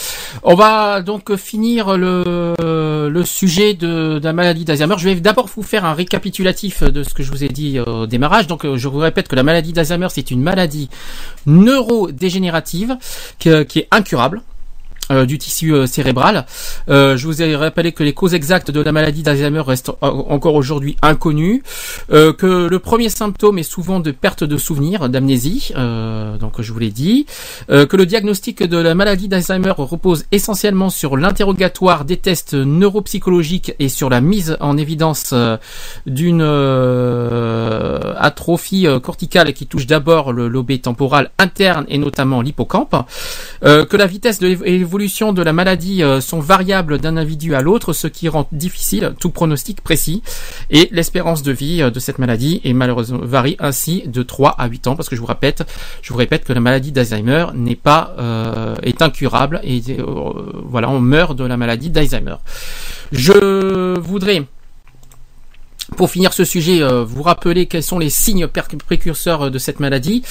On 0.43 0.55
va 0.55 1.01
donc 1.01 1.33
finir 1.37 1.95
le, 1.97 3.23
sujet 3.23 3.75
de, 3.75 4.19
la 4.21 4.33
maladie 4.33 4.65
d'Alzheimer. 4.65 4.95
Je 4.97 5.07
vais 5.07 5.15
d'abord 5.15 5.47
vous 5.47 5.63
faire 5.63 5.85
un 5.85 5.93
récapitulatif 5.93 6.83
de 6.83 7.03
ce 7.03 7.13
que 7.13 7.23
je 7.23 7.31
vous 7.31 7.45
ai 7.45 7.47
dit 7.47 7.79
au 7.79 8.07
démarrage. 8.07 8.47
Donc 8.47 8.65
euh, 8.65 8.75
je 8.75 8.89
vous 8.89 8.97
répète 8.97 9.29
que 9.29 9.37
la 9.37 9.43
maladie 9.43 9.71
d'Alzheimer 9.71 10.09
c'est 10.09 10.31
une 10.31 10.41
maladie 10.41 10.89
neurodégénérative 11.45 12.97
qui 13.39 13.49
est 13.49 13.87
incurable 13.91 14.41
euh, 15.11 15.25
du 15.25 15.37
tissu 15.37 15.73
euh, 15.73 15.85
cérébral. 15.85 16.45
Euh, 16.89 17.17
je 17.17 17.27
vous 17.27 17.41
ai 17.41 17.55
rappelé 17.55 17.91
que 17.91 18.03
les 18.03 18.13
causes 18.13 18.33
exactes 18.33 18.71
de 18.71 18.79
la 18.81 18.91
maladie 18.91 19.21
d'Alzheimer 19.21 19.61
restent 19.61 19.91
en- 20.01 20.07
encore 20.29 20.55
aujourd'hui 20.55 20.95
inconnues, 21.03 21.61
euh, 22.11 22.33
que 22.33 22.67
le 22.67 22.79
premier 22.79 23.09
symptôme 23.09 23.59
est 23.59 23.63
souvent 23.63 23.99
de 23.99 24.11
perte 24.11 24.43
de 24.43 24.57
souvenir, 24.57 25.09
d'amnésie, 25.09 25.71
euh, 25.77 26.37
donc 26.37 26.61
je 26.61 26.71
vous 26.73 26.79
l'ai 26.79 26.89
dit, 26.91 27.25
que 27.67 27.95
le 27.97 28.05
diagnostic 28.05 28.63
de 28.63 28.77
la 28.77 28.95
maladie 28.95 29.27
d'Alzheimer 29.27 29.73
repose 29.77 30.23
essentiellement 30.31 30.89
sur 30.89 31.17
l'interrogatoire 31.17 32.05
des 32.05 32.17
tests 32.17 32.53
neuropsychologiques 32.53 33.73
et 33.79 33.89
sur 33.89 34.09
la 34.09 34.21
mise 34.21 34.57
en 34.61 34.77
évidence 34.77 35.33
d'une 36.05 36.41
atrophie 38.17 38.87
corticale 39.03 39.53
qui 39.53 39.65
touche 39.67 39.87
d'abord 39.87 40.33
le 40.33 40.47
lobé 40.47 40.79
temporal 40.79 41.31
interne 41.37 41.85
et 41.87 41.97
notamment 41.97 42.41
l'hippocampe, 42.41 42.95
que 43.61 43.97
la 43.97 44.05
vitesse 44.07 44.39
de 44.39 44.47
l'évolution 44.47 45.00
de 45.01 45.41
la 45.41 45.51
maladie 45.51 46.03
euh, 46.03 46.21
sont 46.21 46.39
variables 46.39 46.99
d'un 46.99 47.17
individu 47.17 47.55
à 47.55 47.61
l'autre, 47.61 47.91
ce 47.91 48.05
qui 48.05 48.29
rend 48.29 48.47
difficile 48.51 49.15
tout 49.19 49.31
pronostic 49.31 49.81
précis, 49.81 50.21
et 50.69 50.89
l'espérance 50.91 51.41
de 51.41 51.51
vie 51.51 51.81
euh, 51.81 51.89
de 51.89 51.99
cette 51.99 52.19
maladie 52.19 52.61
est 52.63 52.73
malheureusement 52.73 53.19
varie 53.23 53.55
ainsi 53.57 54.03
de 54.05 54.21
3 54.21 54.51
à 54.59 54.67
8 54.67 54.87
ans, 54.87 54.95
parce 54.95 55.09
que 55.09 55.15
je 55.15 55.21
vous 55.21 55.27
répète, 55.27 55.63
je 56.03 56.13
vous 56.13 56.19
répète 56.19 56.43
que 56.43 56.53
la 56.53 56.59
maladie 56.59 56.91
d'Alzheimer 56.91 57.47
n'est 57.55 57.75
pas 57.75 58.13
euh, 58.19 58.75
est 58.83 59.01
incurable 59.01 59.59
et 59.63 59.81
voilà, 60.65 60.89
on 60.89 60.99
meurt 60.99 61.35
de 61.35 61.45
la 61.45 61.57
maladie 61.57 61.89
d'Alzheimer. 61.89 62.35
Je 63.11 63.97
voudrais 63.97 64.43
pour 65.95 66.09
finir 66.09 66.33
ce 66.33 66.43
sujet, 66.45 66.81
euh, 66.81 67.03
vous 67.03 67.21
rappeler 67.21 67.65
quels 67.65 67.83
sont 67.83 67.99
les 67.99 68.09
signes 68.09 68.47
précurseurs 68.47 69.51
de 69.51 69.57
cette 69.59 69.79
maladie. 69.79 70.23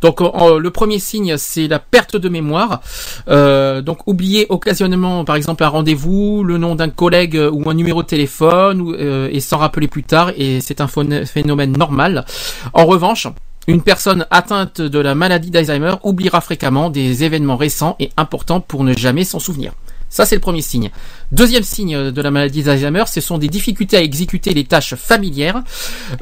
Donc, 0.00 0.20
le 0.20 0.68
premier 0.70 0.98
signe, 0.98 1.36
c'est 1.36 1.68
la 1.68 1.78
perte 1.78 2.16
de 2.16 2.28
mémoire. 2.28 2.80
Euh, 3.28 3.82
donc, 3.82 4.06
oublier 4.06 4.46
occasionnellement, 4.48 5.24
par 5.24 5.36
exemple, 5.36 5.64
un 5.64 5.68
rendez-vous, 5.68 6.44
le 6.44 6.58
nom 6.58 6.74
d'un 6.74 6.88
collègue 6.88 7.36
euh, 7.36 7.50
ou 7.50 7.68
un 7.68 7.74
numéro 7.74 8.02
de 8.02 8.06
téléphone, 8.06 8.96
et 9.30 9.40
s'en 9.40 9.58
rappeler 9.58 9.88
plus 9.88 10.02
tard. 10.02 10.32
Et 10.36 10.60
c'est 10.60 10.80
un 10.80 10.88
phénomène 10.88 11.76
normal. 11.76 12.24
En 12.72 12.86
revanche, 12.86 13.26
une 13.66 13.82
personne 13.82 14.24
atteinte 14.30 14.80
de 14.80 14.98
la 14.98 15.14
maladie 15.14 15.50
d'Alzheimer 15.50 15.94
oubliera 16.02 16.40
fréquemment 16.40 16.90
des 16.90 17.24
événements 17.24 17.56
récents 17.56 17.96
et 17.98 18.10
importants 18.16 18.60
pour 18.60 18.84
ne 18.84 18.96
jamais 18.96 19.24
s'en 19.24 19.38
souvenir. 19.38 19.72
Ça, 20.10 20.24
c'est 20.24 20.34
le 20.34 20.40
premier 20.40 20.62
signe. 20.62 20.90
Deuxième 21.32 21.62
signe 21.62 22.10
de 22.10 22.22
la 22.22 22.30
maladie 22.30 22.62
d'Alzheimer, 22.62 23.04
ce 23.06 23.20
sont 23.20 23.36
des 23.36 23.48
difficultés 23.48 23.96
à 23.96 24.02
exécuter 24.02 24.54
les 24.54 24.64
tâches 24.64 24.94
familières. 24.94 25.62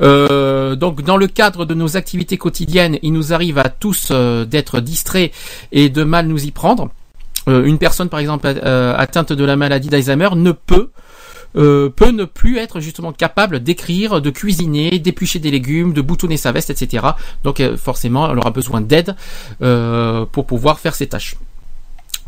Euh, 0.01 0.75
donc, 0.75 1.03
dans 1.03 1.17
le 1.17 1.29
cadre 1.29 1.65
de 1.65 1.75
nos 1.75 1.97
activités 1.97 2.37
quotidiennes, 2.37 2.99
il 3.03 3.13
nous 3.13 3.33
arrive 3.33 3.59
à 3.59 3.69
tous 3.69 4.09
euh, 4.11 4.45
d'être 4.45 4.81
distraits 4.81 5.33
et 5.71 5.89
de 5.89 6.03
mal 6.03 6.27
nous 6.27 6.45
y 6.45 6.51
prendre. 6.51 6.91
Euh, 7.49 7.65
une 7.65 7.79
personne, 7.79 8.09
par 8.09 8.19
exemple, 8.19 8.49
atteinte 8.49 9.33
de 9.33 9.45
la 9.45 9.55
maladie 9.57 9.89
d'Alzheimer 9.89 10.31
ne 10.35 10.53
peut 10.53 10.91
peut 11.55 12.11
ne 12.13 12.27
plus 12.27 12.59
être 12.59 12.81
justement 12.81 13.15
capable 13.15 13.61
d'écrire, 13.61 14.21
de 14.21 14.29
cuisiner, 14.29 14.99
d'éplucher 14.99 15.39
des 15.39 15.51
légumes, 15.51 15.95
de 15.95 16.03
boutonner 16.03 16.37
sa 16.37 16.53
veste, 16.53 16.69
etc. 16.69 17.07
Donc 17.45 17.63
forcément, 17.77 18.31
elle 18.31 18.37
aura 18.37 18.51
besoin 18.51 18.83
d'aide 18.83 19.17
pour 19.59 20.45
pouvoir 20.45 20.81
faire 20.81 20.95
ses 20.95 21.07
tâches. 21.07 21.37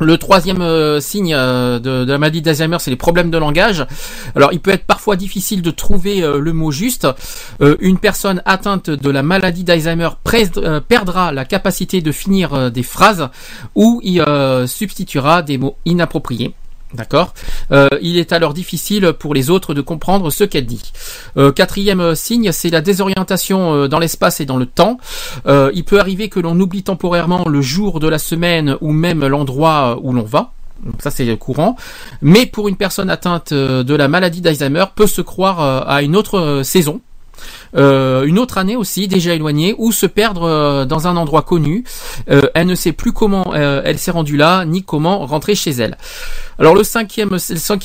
Le 0.01 0.16
troisième 0.16 0.62
euh, 0.62 1.01
signe 1.01 1.34
euh, 1.34 1.78
de, 1.78 2.05
la 2.11 2.18
maladie 2.18 2.40
d'Alzheimer, 2.40 2.78
c'est 2.78 2.90
les 2.90 2.96
problèmes 2.96 3.30
de 3.30 3.38
langage. 3.38 3.84
Alors, 4.36 4.53
il 4.53 4.61
peut 4.61 4.70
être 4.70 4.84
parfois 4.84 5.16
difficile 5.16 5.61
de 5.61 5.70
trouver 5.70 6.22
euh, 6.22 6.38
le 6.38 6.53
mot 6.53 6.70
juste. 6.70 7.07
Une 7.80 7.99
personne 7.99 8.42
atteinte 8.44 8.90
de 8.90 9.11
la 9.11 9.22
maladie 9.22 9.64
d'Alzheimer 9.64 10.11
perdra 10.88 11.32
la 11.32 11.44
capacité 11.44 12.01
de 12.01 12.12
finir 12.12 12.70
des 12.70 12.82
phrases 12.82 13.28
ou 13.74 14.01
y 14.05 14.20
substituera 14.66 15.42
des 15.42 15.59
mots 15.59 15.76
inappropriés. 15.84 16.55
D'accord 16.95 17.34
Euh, 17.70 17.89
Il 18.01 18.16
est 18.16 18.32
alors 18.32 18.55
difficile 18.55 19.12
pour 19.18 19.34
les 19.34 19.51
autres 19.51 19.74
de 19.74 19.82
comprendre 19.82 20.30
ce 20.30 20.45
qu'elle 20.45 20.64
dit. 20.64 20.93
Euh, 21.36 21.53
quatrième 21.53 22.14
signe, 22.14 22.51
c'est 22.51 22.70
la 22.70 22.80
désorientation 22.80 23.74
euh, 23.74 23.89
dans 23.89 23.99
l'espace 23.99 24.41
et 24.41 24.47
dans 24.47 24.57
le 24.57 24.66
temps. 24.66 24.99
Il 25.47 25.84
peut 25.84 26.01
arriver 26.01 26.28
que 26.28 26.41
l'on 26.41 26.59
oublie 26.59 26.82
temporairement 26.82 27.45
le 27.49 27.61
jour 27.61 28.01
de 28.01 28.09
la 28.09 28.18
semaine 28.18 28.76
ou 28.80 28.93
même 28.93 29.26
l'endroit 29.26 29.99
où 30.03 30.12
l'on 30.12 30.22
va. 30.22 30.53
Ça 30.99 31.11
c'est 31.11 31.36
courant. 31.36 31.76
Mais 32.22 32.47
pour 32.47 32.68
une 32.68 32.76
personne 32.76 33.11
atteinte 33.11 33.53
de 33.53 33.95
la 33.95 34.09
maladie 34.09 34.41
d'Alzheimer, 34.41 34.84
peut 34.95 35.07
se 35.07 35.20
croire 35.20 35.89
à 35.89 36.03
une 36.03 36.16
autre 36.16 36.62
saison. 36.64 37.01
Une 37.74 38.39
autre 38.39 38.59
année 38.59 38.76
aussi 38.76 39.09
déjà 39.09 39.34
éloignée 39.34 39.74
ou 39.78 39.93
se 39.93 40.07
perdre 40.07 40.84
dans 40.84 41.07
un 41.09 41.16
endroit 41.16 41.43
connu. 41.43 41.84
Elle 42.26 42.66
ne 42.66 42.74
sait 42.74 42.93
plus 42.93 43.12
comment 43.12 43.55
elle 43.55 43.99
s'est 43.99 44.11
rendue 44.11 44.36
là 44.36 44.64
ni 44.64 44.82
comment 44.82 45.26
rentrer 45.26 45.55
chez 45.55 45.70
elle. 45.70 45.97
Alors 46.59 46.75
le 46.75 46.83
cinquième, 46.83 47.39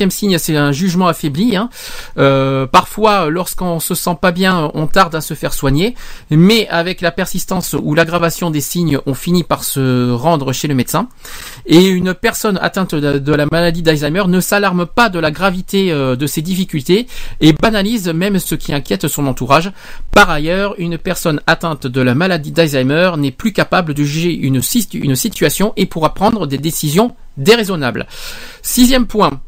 signe, 0.10 0.38
c'est 0.40 0.58
un 0.58 0.72
jugement 0.72 1.08
affaibli. 1.08 1.56
hein. 1.56 1.70
Euh, 2.18 2.66
parfois, 2.66 3.30
lorsqu'on 3.30 3.80
se 3.80 3.94
sent 3.94 4.18
pas 4.20 4.32
bien, 4.32 4.72
on 4.74 4.88
tarde 4.88 5.14
à 5.14 5.22
se 5.22 5.36
faire 5.36 5.54
soigner, 5.54 5.96
mais 6.32 6.68
avec 6.70 7.02
la 7.02 7.12
persistance 7.12 7.76
ou 7.80 7.94
l'aggravation 7.94 8.50
des 8.50 8.62
signes, 8.62 8.98
on 9.06 9.14
finit 9.14 9.44
par 9.44 9.64
se 9.64 10.12
rendre 10.12 10.54
chez 10.54 10.68
le 10.68 10.74
médecin. 10.74 11.08
Et 11.68 11.86
une 11.86 12.16
personne 12.16 12.58
atteinte 12.62 12.96
de, 12.96 13.34
la 13.34 13.46
maladie 13.46 13.84
d'Alzheimer 13.84 14.24
ne 14.28 14.40
s'alarme 14.40 14.88
pas 14.88 15.10
de 15.10 15.20
la 15.20 15.30
gravité 15.30 15.92
euh, 15.92 16.16
de 16.16 16.26
ses 16.26 16.42
difficultés 16.42 17.08
et 17.42 17.54
banalise 17.54 18.08
même 18.10 18.40
ce 18.40 18.56
qui 18.56 18.74
inquiète 18.74 19.08
son 19.08 19.28
entourage. 19.28 19.72
Par 20.12 20.30
ailleurs, 20.32 20.74
une 20.80 20.98
personne 20.98 21.42
atteinte 21.46 21.86
de 21.86 22.02
la 22.02 22.16
maladie 22.16 22.52
d'Alzheimer 22.52 23.12
n'est 23.18 23.32
plus 23.32 23.54
capable 23.54 23.94
de 23.94 24.04
juger 24.04 24.34
une 24.34 24.62
situation 24.62 25.74
et 25.78 25.86
pourra 25.86 26.14
prendre 26.16 26.48
des 26.48 26.58
décisions 26.58 27.16
déraisonnables. 27.38 28.08
Sixième 28.62 29.08
point. 29.08 29.42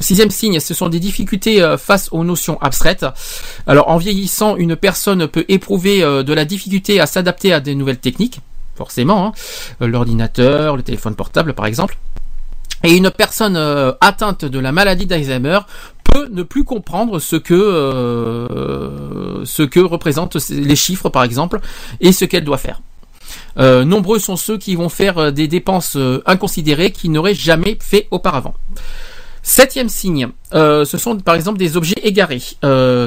Sixième 0.00 0.30
signe, 0.30 0.58
ce 0.58 0.72
sont 0.72 0.88
des 0.88 1.00
difficultés 1.00 1.62
euh, 1.62 1.76
face 1.76 2.08
aux 2.12 2.24
notions 2.24 2.58
abstraites. 2.60 3.04
Alors, 3.66 3.88
en 3.88 3.98
vieillissant, 3.98 4.56
une 4.56 4.74
personne 4.74 5.28
peut 5.28 5.44
éprouver 5.48 6.02
euh, 6.02 6.22
de 6.22 6.32
la 6.32 6.44
difficulté 6.44 6.98
à 6.98 7.06
s'adapter 7.06 7.52
à 7.52 7.60
des 7.60 7.74
nouvelles 7.74 7.98
techniques, 7.98 8.40
forcément, 8.74 9.26
hein. 9.26 9.32
Euh, 9.82 9.86
l'ordinateur, 9.86 10.76
le 10.76 10.82
téléphone 10.82 11.14
portable, 11.14 11.52
par 11.52 11.66
exemple. 11.66 11.98
Et 12.84 12.96
une 12.96 13.12
personne 13.12 13.56
atteinte 14.00 14.44
de 14.44 14.58
la 14.58 14.72
maladie 14.72 15.06
d'Alzheimer 15.06 15.60
peut 16.02 16.28
ne 16.30 16.42
plus 16.42 16.64
comprendre 16.64 17.18
ce 17.18 17.36
que 17.36 17.54
euh, 17.54 19.44
ce 19.44 19.62
que 19.62 19.80
représentent 19.80 20.36
les 20.50 20.76
chiffres, 20.76 21.08
par 21.08 21.24
exemple, 21.24 21.60
et 22.00 22.12
ce 22.12 22.24
qu'elle 22.24 22.44
doit 22.44 22.58
faire. 22.58 22.80
Euh, 23.58 23.84
nombreux 23.84 24.18
sont 24.18 24.36
ceux 24.36 24.58
qui 24.58 24.74
vont 24.76 24.88
faire 24.88 25.18
euh, 25.18 25.30
des 25.30 25.48
dépenses 25.48 25.96
euh, 25.96 26.22
inconsidérées 26.26 26.90
qu'ils 26.90 27.12
n'auraient 27.12 27.34
jamais 27.34 27.76
fait 27.80 28.08
auparavant. 28.10 28.54
Septième 29.44 29.88
signe, 29.88 30.28
euh, 30.54 30.84
ce 30.84 30.96
sont 30.98 31.16
par 31.16 31.34
exemple 31.34 31.58
des 31.58 31.76
objets 31.76 31.96
égarés. 32.04 32.40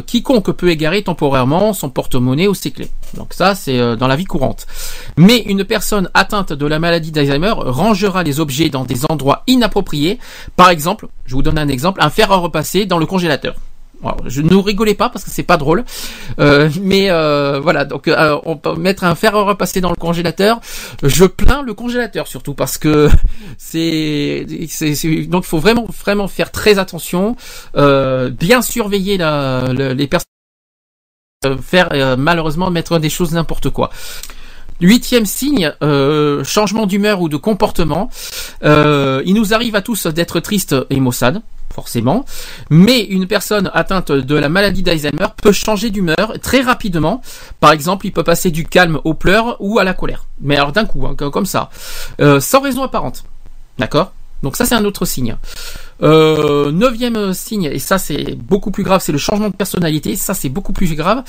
Quiconque 0.05 0.51
peut 0.51 0.69
égarer 0.69 1.01
temporairement 1.01 1.71
son 1.71 1.89
porte-monnaie 1.89 2.49
ou 2.49 2.53
ses 2.53 2.71
clés. 2.71 2.89
Donc 3.13 3.33
ça, 3.33 3.55
c'est 3.55 3.95
dans 3.95 4.07
la 4.07 4.17
vie 4.17 4.25
courante. 4.25 4.67
Mais 5.15 5.37
une 5.37 5.63
personne 5.63 6.09
atteinte 6.13 6.51
de 6.51 6.65
la 6.65 6.77
maladie 6.77 7.13
d'Alzheimer 7.13 7.53
rangera 7.55 8.21
les 8.23 8.41
objets 8.41 8.67
dans 8.67 8.83
des 8.83 9.05
endroits 9.09 9.43
inappropriés. 9.47 10.19
Par 10.57 10.69
exemple, 10.69 11.07
je 11.25 11.35
vous 11.35 11.41
donne 11.41 11.57
un 11.57 11.69
exemple, 11.69 12.01
un 12.03 12.09
fer 12.09 12.29
à 12.29 12.35
repasser 12.35 12.85
dans 12.85 12.97
le 12.97 13.05
congélateur. 13.05 13.55
Je 14.25 14.41
ne 14.41 14.55
rigolez 14.55 14.93
pas 14.95 15.09
parce 15.09 15.23
que 15.23 15.31
c'est 15.31 15.43
pas 15.43 15.57
drôle, 15.57 15.83
Euh, 16.39 16.69
mais 16.81 17.09
euh, 17.09 17.59
voilà. 17.61 17.85
Donc, 17.85 18.07
euh, 18.07 18.39
on 18.45 18.57
peut 18.57 18.75
mettre 18.75 19.03
un 19.03 19.15
fer 19.15 19.35
à 19.35 19.43
repasser 19.43 19.81
dans 19.81 19.89
le 19.89 19.95
congélateur. 19.95 20.59
Je 21.03 21.25
plains 21.25 21.61
le 21.63 21.73
congélateur 21.73 22.27
surtout 22.27 22.53
parce 22.53 22.77
que 22.77 23.09
c'est, 23.57 24.45
donc 25.27 25.43
il 25.45 25.47
faut 25.47 25.59
vraiment 25.59 25.87
vraiment 26.03 26.27
faire 26.27 26.51
très 26.51 26.77
attention, 26.79 27.35
bien 27.75 28.61
surveiller 28.61 29.17
les 29.17 30.07
personnes, 30.07 31.61
faire 31.61 31.89
malheureusement 32.17 32.69
mettre 32.69 32.99
des 32.99 33.09
choses 33.09 33.33
n'importe 33.33 33.69
quoi. 33.69 33.89
Huitième 34.81 35.25
signe, 35.25 35.73
changement 36.43 36.85
d'humeur 36.85 37.21
ou 37.21 37.29
de 37.29 37.37
comportement. 37.37 38.09
Il 38.63 39.33
nous 39.33 39.53
arrive 39.53 39.75
à 39.75 39.81
tous 39.81 40.07
d'être 40.07 40.39
tristes 40.39 40.75
et 40.89 40.99
maussades, 40.99 41.41
forcément. 41.75 42.25
Mais 42.69 43.01
une 43.01 43.27
personne 43.27 43.69
atteinte 43.73 44.11
de 44.11 44.35
la 44.35 44.49
maladie 44.49 44.81
d'Alzheimer 44.81 45.27
peut 45.43 45.51
changer 45.51 45.89
d'humeur 45.91 46.33
très 46.41 46.61
rapidement. 46.61 47.21
Par 47.59 47.71
exemple, 47.71 48.05
il 48.07 48.11
peut 48.11 48.23
passer 48.23 48.49
du 48.49 48.65
calme 48.65 48.99
aux 49.03 49.13
pleurs 49.13 49.57
ou 49.59 49.77
à 49.77 49.83
la 49.83 49.93
colère. 49.93 50.25
Mais 50.39 50.55
alors 50.55 50.71
d'un 50.71 50.85
coup, 50.85 51.05
hein, 51.05 51.15
comme 51.15 51.45
ça, 51.45 51.69
Euh, 52.21 52.39
sans 52.39 52.61
raison 52.61 52.83
apparente. 52.83 53.23
D'accord? 53.77 54.13
Donc 54.43 54.55
ça 54.57 54.65
c'est 54.65 54.75
un 54.75 54.85
autre 54.85 55.05
signe. 55.05 55.37
Euh, 56.03 56.71
neuvième 56.71 57.33
signe, 57.33 57.69
et 57.71 57.79
ça 57.79 57.97
c'est 57.97 58.35
beaucoup 58.35 58.69
plus 58.69 58.83
grave, 58.83 59.01
c'est 59.03 59.13
le 59.13 59.17
changement 59.17 59.49
de 59.49 59.55
personnalité. 59.55 60.15
Ça 60.15 60.33
c'est 60.33 60.49
beaucoup 60.49 60.73
plus 60.73 60.93
grave. 60.95 61.23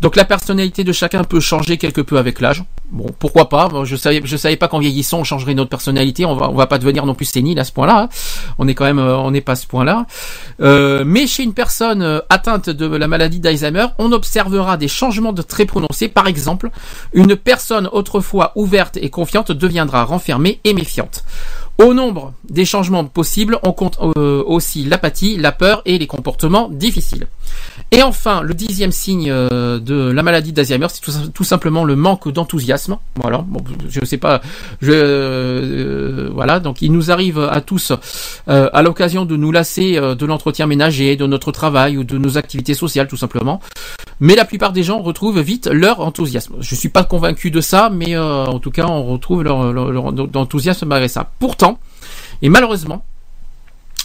Donc 0.00 0.14
la 0.14 0.24
personnalité 0.24 0.84
de 0.84 0.92
chacun 0.92 1.24
peut 1.24 1.40
changer 1.40 1.78
quelque 1.78 2.00
peu 2.00 2.18
avec 2.18 2.40
l'âge. 2.40 2.62
Bon, 2.90 3.06
pourquoi 3.18 3.48
pas? 3.48 3.68
Je 3.84 3.96
savais, 3.96 4.20
je 4.24 4.36
savais 4.36 4.56
pas 4.56 4.68
qu'en 4.68 4.78
vieillissant 4.78 5.20
on 5.20 5.24
changerait 5.24 5.54
notre 5.54 5.70
personnalité. 5.70 6.24
On 6.24 6.36
va, 6.36 6.48
va 6.48 6.66
pas 6.66 6.78
devenir 6.78 7.06
non 7.06 7.14
plus 7.14 7.24
sénile 7.24 7.58
à 7.58 7.64
ce 7.64 7.72
point-là. 7.72 8.02
hein. 8.02 8.08
On 8.58 8.68
est 8.68 8.74
quand 8.74 8.84
même, 8.84 8.98
euh, 8.98 9.16
on 9.16 9.30
n'est 9.30 9.40
pas 9.40 9.52
à 9.52 9.56
ce 9.56 9.66
point-là. 9.66 10.06
Euh, 10.60 11.02
mais 11.06 11.26
chez 11.26 11.42
une 11.42 11.54
personne 11.54 12.20
atteinte 12.28 12.68
de 12.68 12.86
la 12.86 13.08
maladie 13.08 13.40
d'Alzheimer, 13.40 13.86
on 13.98 14.12
observera 14.12 14.76
des 14.76 14.88
changements 14.88 15.32
de 15.32 15.42
très 15.42 15.64
prononcés. 15.64 16.08
Par 16.08 16.26
exemple, 16.26 16.70
une 17.14 17.36
personne 17.36 17.88
autrefois 17.92 18.52
ouverte 18.54 18.98
et 19.00 19.08
confiante 19.10 19.50
deviendra 19.52 20.04
renfermée 20.04 20.60
et 20.64 20.74
méfiante. 20.74 21.24
Au 21.80 21.94
nombre 21.94 22.34
des 22.50 22.66
changements 22.66 23.06
possibles, 23.06 23.58
on 23.62 23.72
compte 23.72 23.98
euh, 24.18 24.44
aussi 24.44 24.84
l'apathie, 24.84 25.38
la 25.38 25.50
peur 25.50 25.80
et 25.86 25.96
les 25.96 26.06
comportements 26.06 26.68
difficiles. 26.68 27.26
Et 27.90 28.02
enfin, 28.02 28.42
le 28.42 28.52
dixième 28.54 28.92
signe 28.92 29.30
euh, 29.30 29.80
de 29.80 30.12
la 30.12 30.22
maladie 30.22 30.52
d'Alzheimer, 30.52 30.86
c'est 30.90 31.00
tout, 31.32 31.44
simplement 31.44 31.84
le 31.84 31.96
manque 31.96 32.30
d'enthousiasme. 32.30 32.98
Voilà, 33.16 33.38
bon, 33.38 33.60
je 33.88 34.04
sais 34.04 34.18
pas, 34.18 34.42
je, 34.82 34.92
euh, 34.92 36.30
voilà, 36.32 36.60
donc 36.60 36.82
il 36.82 36.92
nous 36.92 37.10
arrive 37.10 37.40
à 37.40 37.60
tous, 37.60 37.92
euh, 38.48 38.70
à 38.72 38.82
l'occasion 38.82 39.24
de 39.24 39.36
nous 39.36 39.50
lasser 39.50 39.96
euh, 39.96 40.14
de 40.14 40.26
l'entretien 40.26 40.66
ménager, 40.66 41.16
de 41.16 41.26
notre 41.26 41.50
travail 41.50 41.96
ou 41.96 42.04
de 42.04 42.16
nos 42.18 42.38
activités 42.38 42.74
sociales, 42.74 43.08
tout 43.08 43.16
simplement. 43.16 43.60
Mais 44.20 44.34
la 44.34 44.44
plupart 44.44 44.72
des 44.72 44.82
gens 44.82 45.00
retrouvent 45.00 45.40
vite 45.40 45.66
leur 45.66 46.00
enthousiasme. 46.00 46.56
Je 46.60 46.74
suis 46.74 46.90
pas 46.90 47.04
convaincu 47.04 47.50
de 47.50 47.60
ça, 47.60 47.90
mais 47.90 48.14
euh, 48.16 48.44
en 48.44 48.58
tout 48.58 48.70
cas, 48.70 48.86
on 48.86 49.04
retrouve 49.04 49.42
leur, 49.42 49.72
leur- 49.72 49.90
leur 49.90 50.06
enthousiasme 50.36 50.86
malgré 50.86 51.08
ça. 51.08 51.30
Pourtant, 51.38 51.78
et 52.42 52.48
malheureusement, 52.50 53.02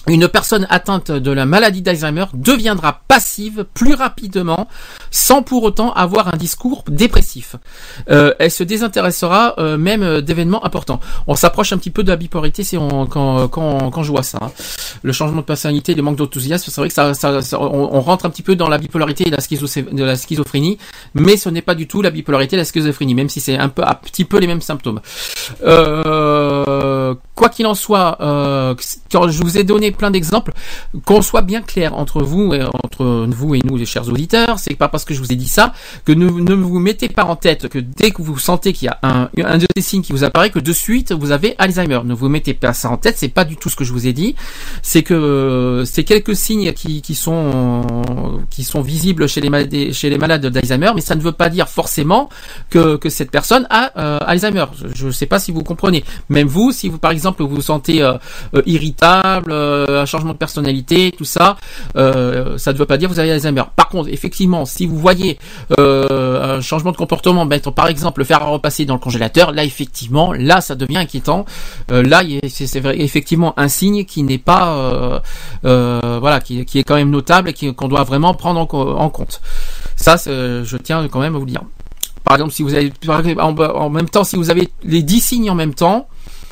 une 0.08 0.28
personne 0.28 0.68
atteinte 0.70 1.12
de 1.12 1.32
la 1.32 1.46
maladie 1.46 1.82
d'Alzheimer 1.82 2.26
deviendra 2.34 3.02
passive 3.08 3.66
plus 3.74 3.94
rapidement 3.96 4.68
sans 5.12 5.42
pour 5.42 5.64
autant 5.64 5.94
avoir 5.94 6.28
un 6.34 6.38
discours 6.38 6.84
dépressif. 6.88 7.56
Euh, 8.10 8.34
elle 8.40 8.52
se 8.52 8.64
désintéressera 8.64 9.56
euh, 9.58 9.78
même 9.78 10.04
euh, 10.04 10.22
d'événements 10.22 10.64
importants. 10.66 11.00
On 11.28 11.36
s'approche 11.36 11.74
un 11.74 11.78
petit 11.78 11.90
peu 11.90 12.04
de 12.04 12.10
la 12.10 12.16
bipolarité 12.18 12.64
on- 12.78 13.06
quand, 13.08 13.48
quand, 13.48 13.90
quand 13.92 14.04
je 14.04 14.12
vois 14.12 14.24
ça. 14.24 14.38
hein. 14.42 14.52
Le 15.02 15.12
changement 15.12 15.42
de 15.42 15.46
personnalité, 15.46 15.94
le 15.96 16.02
manque 16.02 16.18
d'enthousiasme, 16.18 16.70
c'est 16.72 16.82
vrai 16.82 16.88
que 16.90 16.94
ça, 16.94 17.60
on, 17.60 18.00
rentre 18.02 18.26
un 18.26 18.30
petit 18.30 18.44
peu 18.44 18.56
dans 18.56 18.70
la 18.70 18.78
bipolarité 18.78 19.28
et 19.28 19.32
la, 19.32 19.38
de 19.38 20.04
la 20.04 20.16
schizophrénie, 20.16 20.78
mais 21.14 21.38
ce 21.38 21.50
n'est 21.50 21.62
pas 21.62 21.76
du 21.76 21.88
tout 21.88 22.02
la 22.02 22.12
bipolarité 22.12 22.56
et 22.56 22.60
la 22.60 22.66
schizophrénie, 22.66 23.16
même 23.16 23.30
si 23.30 23.40
c'est 23.42 23.58
un 23.58 23.70
peu 23.70 23.84
un 23.84 23.94
petit 23.96 24.26
peu 24.26 24.40
les 24.40 24.48
mêmes 24.48 24.62
symptômes. 24.62 25.02
Quoi 27.36 27.50
qu'il 27.50 27.66
en 27.68 27.76
soit, 27.76 28.18
quand 29.12 29.28
je 29.30 29.42
vous 29.44 29.58
ai 29.58 29.64
donné 29.64 29.92
plein 29.96 30.12
d'exemples, 30.12 30.54
qu'on 31.06 31.22
soit 31.22 31.42
bien 31.42 31.62
clair 31.62 31.96
entre 31.96 32.22
vous 32.22 32.54
et 32.54 32.64
entre 32.64 33.26
vous 33.28 33.56
et 33.56 33.62
nous, 33.64 33.78
les 33.78 33.86
chers 33.86 34.08
auditeurs, 34.08 34.60
c'est 34.60 34.76
pas 34.76 34.88
parce 34.88 35.06
que 35.06 35.14
je 35.14 35.20
vous 35.20 35.32
ai 35.32 35.36
dit 35.36 35.48
ça 35.48 35.74
que 36.06 36.12
ne, 36.12 36.30
ne 36.30 36.54
vous 36.54 36.80
mettez 36.80 37.10
pas 37.10 37.26
en 37.26 37.36
tête 37.36 37.68
que 37.68 37.80
dès 37.80 38.12
que 38.12 38.22
vous 38.22 38.38
sentez 38.38 38.74
qu'il 38.74 38.88
y 38.88 38.90
a 38.90 39.00
un, 39.04 39.30
un 39.44 39.58
de 39.58 39.66
ces 39.76 39.82
signes 39.82 40.02
qui 40.02 40.12
vous 40.14 40.24
apparaît, 40.24 40.50
que 40.50 40.60
de 40.60 40.74
suite 40.74 41.12
vous 41.12 41.32
avez 41.32 41.56
Alzheimer. 41.58 42.02
Ne 42.06 42.14
vous 42.14 42.30
mettez 42.30 42.54
pas 42.54 42.74
ça 42.74 42.90
en 42.90 42.98
tête, 42.98 43.16
c'est 43.18 43.30
pas 43.30 43.46
du 43.46 43.58
tout 43.58 43.70
ce 43.70 43.76
que 43.76 43.84
je 43.84 43.94
vous 43.94 44.08
ai 44.08 44.14
dit. 44.14 44.36
C'est 44.82 45.04
que 45.04 45.84
c'est 45.86 46.04
quelques 46.04 46.36
signes 46.36 46.74
qui, 46.74 47.02
qui 47.02 47.16
sont 47.16 47.84
qui 48.50 48.64
sont 48.64 48.82
visibles 48.82 49.28
chez 49.28 49.42
les 49.42 49.50
malades 49.50 49.92
chez 49.92 50.10
les 50.10 50.18
malades 50.18 50.46
d'Alzheimer, 50.46 50.92
mais 50.96 51.02
ça 51.02 51.16
ne 51.16 51.22
veut 51.22 51.32
pas 51.32 51.50
dire 51.50 51.68
forcément 51.70 52.30
que, 52.70 52.98
que 52.98 53.10
cette 53.10 53.32
personne 53.32 53.68
a 53.70 53.92
euh, 53.98 54.20
Alzheimer. 54.26 54.66
Je 54.94 55.08
ne 55.08 55.12
sais 55.12 55.26
pas 55.26 55.40
si 55.40 55.52
vous 55.52 55.64
comprenez. 55.64 56.04
Même 56.30 56.48
vous, 56.48 56.72
si 56.72 56.90
vous 56.90 56.98
par 56.98 57.12
exemple 57.12 57.44
vous 57.44 57.56
vous 57.56 57.62
sentez 57.62 58.02
euh, 58.02 58.14
euh, 58.56 58.62
irritable, 58.66 59.52
euh, 59.52 59.85
un 59.88 60.06
changement 60.06 60.34
de 60.34 60.38
personnalité, 60.38 61.12
tout 61.18 61.26
ça, 61.26 61.58
euh, 61.96 62.58
ça 62.58 62.74
ne 62.74 62.78
veut 62.78 62.86
pas 62.86 62.98
dire 62.98 63.10
que 63.10 63.14
vous 63.14 63.20
avez 63.20 63.32
Alzheimer. 63.32 63.64
Par 63.76 63.90
contre, 63.90 64.10
effectivement, 64.10 64.66
si 64.66 64.86
vous 64.86 64.98
voyez 64.98 65.38
euh, 65.80 66.58
un 66.58 66.62
changement 66.62 66.92
de 66.92 66.98
comportement, 66.98 67.46
mettre 67.46 67.72
par 67.72 67.88
exemple 67.88 68.20
le 68.20 68.26
fer 68.26 68.42
à 68.42 68.46
repasser 68.46 68.86
dans 68.86 68.96
le 68.96 69.00
congélateur, 69.00 69.52
là 69.52 69.64
effectivement, 69.64 70.34
là 70.34 70.62
ça 70.62 70.76
devient 70.76 70.98
inquiétant. 70.98 71.46
Euh, 71.92 72.04
là, 72.04 72.22
c'est 72.50 72.76
effectivement 73.00 73.54
un 73.60 73.68
signe 73.68 74.06
qui 74.06 74.24
n'est 74.24 74.38
pas, 74.38 74.76
euh, 74.76 75.20
euh, 75.66 76.18
voilà, 76.20 76.40
qui, 76.40 76.60
est 76.62 76.84
quand 76.84 76.96
même 76.96 77.10
notable 77.10 77.50
et 77.50 77.74
qu'on 77.74 77.88
doit 77.88 78.04
vraiment 78.04 78.34
prendre 78.34 78.60
en, 78.60 78.66
co- 78.66 78.96
en 78.96 79.10
compte. 79.10 79.42
Ça, 79.96 80.16
je 80.26 80.78
tiens 80.78 81.08
quand 81.08 81.20
même 81.20 81.36
à 81.36 81.40
vous 81.40 81.46
le 81.46 81.52
dire. 81.52 81.64
Par 82.24 82.36
exemple, 82.36 82.54
si 82.54 82.64
vous 82.64 82.74
avez 82.74 82.92
en, 83.40 83.56
en 83.56 83.90
même 83.90 84.10
temps, 84.10 84.24
si 84.24 84.36
vous 84.36 84.50
avez 84.50 84.68
les 84.84 85.04
10 85.04 85.22
signes 85.22 85.50
en 85.52 85.56
même 85.56 85.74
temps, 85.76 86.08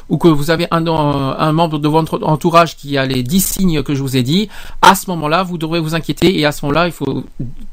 ou 0.10 0.18
que 0.18 0.28
vous 0.28 0.52
avez 0.52 0.68
un, 0.72 1.52
membre 1.52 1.80
de 1.80 1.88
votre 1.88 2.20
entourage 2.24 2.76
qui 2.76 2.98
a 2.98 3.06
les 3.06 3.24
10 3.24 3.42
signes 3.46 3.84
que 3.84 3.96
je 3.96 4.02
vous 4.02 4.18
ai 4.18 4.24
dit, 4.24 4.50
à 4.82 4.96
ce 4.96 5.10
moment-là, 5.12 5.44
vous 5.44 5.58
devrez 5.58 5.80
vous 5.80 5.96
inquiéter 5.96 6.40
et 6.40 6.46
à 6.46 6.52
ce 6.52 6.66
moment-là, 6.66 6.88
il 6.88 6.92
faut 6.92 7.24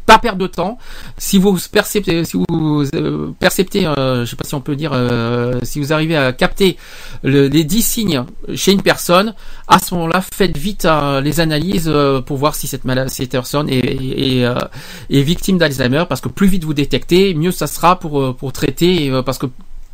pas 0.07 0.19
perdre 0.19 0.39
de 0.39 0.47
temps. 0.47 0.79
Si 1.19 1.39
vous 1.39 1.57
perceptez, 1.71 2.25
si 2.25 2.37
vous 2.37 2.85
euh, 2.95 3.33
perceptez, 3.39 3.87
euh, 3.87 4.27
sais 4.27 4.37
pas 4.37 4.45
si 4.45 4.55
on 4.55 4.61
peut 4.61 4.77
dire, 4.77 4.93
euh, 4.93 5.59
si 5.63 5.79
vous 5.81 5.93
arrivez 5.93 6.17
à 6.17 6.33
capter 6.33 6.77
le- 7.23 7.49
les 7.49 7.65
10 7.65 7.83
signes 7.83 8.25
chez 8.55 8.73
une 8.73 8.83
personne, 8.83 9.35
à 9.69 9.79
ce 9.79 9.95
moment-là, 9.95 10.21
faites 10.21 10.57
vite 10.57 10.85
euh, 10.85 11.21
les 11.21 11.41
analyses 11.41 11.89
euh, 11.89 12.21
pour 12.21 12.39
voir 12.39 12.55
si 12.55 12.67
cette, 12.67 12.83
personne 13.31 13.69
est, 13.69 14.45
victime 15.11 15.59
d'Alzheimer, 15.59 16.05
parce 16.09 16.21
que 16.21 16.29
plus 16.29 16.49
vite 16.49 16.65
vous 16.65 16.75
détectez, 16.75 17.35
mieux 17.35 17.53
ça 17.53 17.67
sera 17.67 17.99
pour, 17.99 18.35
traiter, 18.53 19.11
parce 19.25 19.39
que 19.39 19.47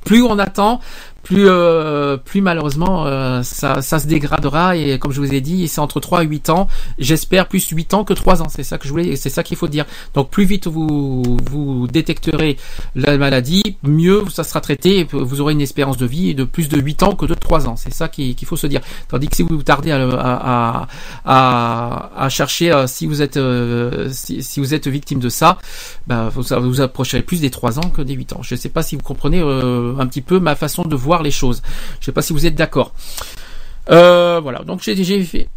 plus 0.06 0.22
on 0.22 0.38
attend, 0.38 0.80
plus 1.26 1.48
euh, 1.48 2.16
plus 2.16 2.40
malheureusement 2.40 3.04
euh, 3.06 3.42
ça, 3.42 3.82
se 3.82 4.06
dégradera. 4.06 4.76
Et 4.76 4.98
comme 4.98 5.12
je 5.12 5.20
vous 5.20 5.34
ai 5.34 5.40
dit 5.40 5.66
c'est 5.66 5.80
entre 5.80 5.98
3 6.00 6.22
et 6.22 6.26
8 6.26 6.50
ans. 6.50 6.68
J'espère 6.98 7.48
plus 7.48 7.68
8 7.68 7.94
ans 7.94 8.04
que 8.04 8.14
3 8.14 8.42
ans. 8.42 8.48
C'est 8.48 8.62
ça 8.62 8.78
que 8.78 8.86
je 8.86 8.92
voulais 8.92 9.16
c'est 9.16 9.30
ça 9.30 9.42
qu'il 9.42 9.56
faut 9.56 9.66
dire. 9.68 9.84
Donc 10.14 10.30
plus 10.30 10.44
vite 10.44 10.68
vous 10.68 11.22
vous 11.50 11.88
détecterez 11.88 12.56
la 12.94 13.18
maladie 13.18 13.76
mieux 13.82 14.22
ça 14.30 14.44
sera 14.44 14.60
traité 14.60 15.06
vous 15.12 15.40
aurez 15.40 15.52
une 15.52 15.60
espérance 15.60 15.96
de 15.96 16.06
vie 16.06 16.34
de 16.34 16.44
plus 16.44 16.68
de 16.68 16.80
8 16.80 17.02
ans 17.02 17.14
que 17.16 17.26
de 17.26 17.34
3 17.34 17.68
ans. 17.68 17.76
C'est 17.76 17.92
ça 17.92 18.08
qui- 18.08 18.34
qu'il 18.36 18.46
faut 18.46 18.56
se 18.56 18.68
dire. 18.68 18.80
Tandis 19.08 19.28
que 19.28 19.36
si 19.36 19.42
vous 19.42 19.62
tardez 19.62 19.90
à, 19.92 20.86
chercher 22.28 22.84
si 22.86 23.06
vous 23.06 23.22
êtes 23.22 23.38
victime 24.88 25.18
de 25.18 25.28
ça 25.28 25.58
vous 26.08 26.42
vous 26.62 26.80
approcherez 26.80 27.22
plus 27.22 27.40
des 27.40 27.50
3 27.50 27.78
ans 27.78 27.90
que 27.90 28.02
des 28.02 28.14
8 28.14 28.32
ans. 28.34 28.40
Je 28.42 28.54
ne 28.54 28.60
sais 28.60 28.68
pas 28.68 28.82
si 28.82 28.96
vous 28.96 29.02
comprenez 29.02 29.40
euh, 29.40 29.94
un 29.98 30.06
petit 30.06 30.20
peu 30.20 30.38
ma 30.38 30.54
façon 30.54 30.82
de 30.82 30.94
voir 30.94 31.15
les 31.22 31.30
choses. 31.30 31.62
Je 32.00 32.06
sais 32.06 32.12
pas 32.12 32.22
si 32.22 32.32
vous 32.32 32.46
êtes 32.46 32.54
d'accord. 32.54 32.92
Euh, 33.90 34.40
voilà. 34.42 34.60
Donc 34.60 34.82
j'ai 34.82 35.24
fait 35.24 35.48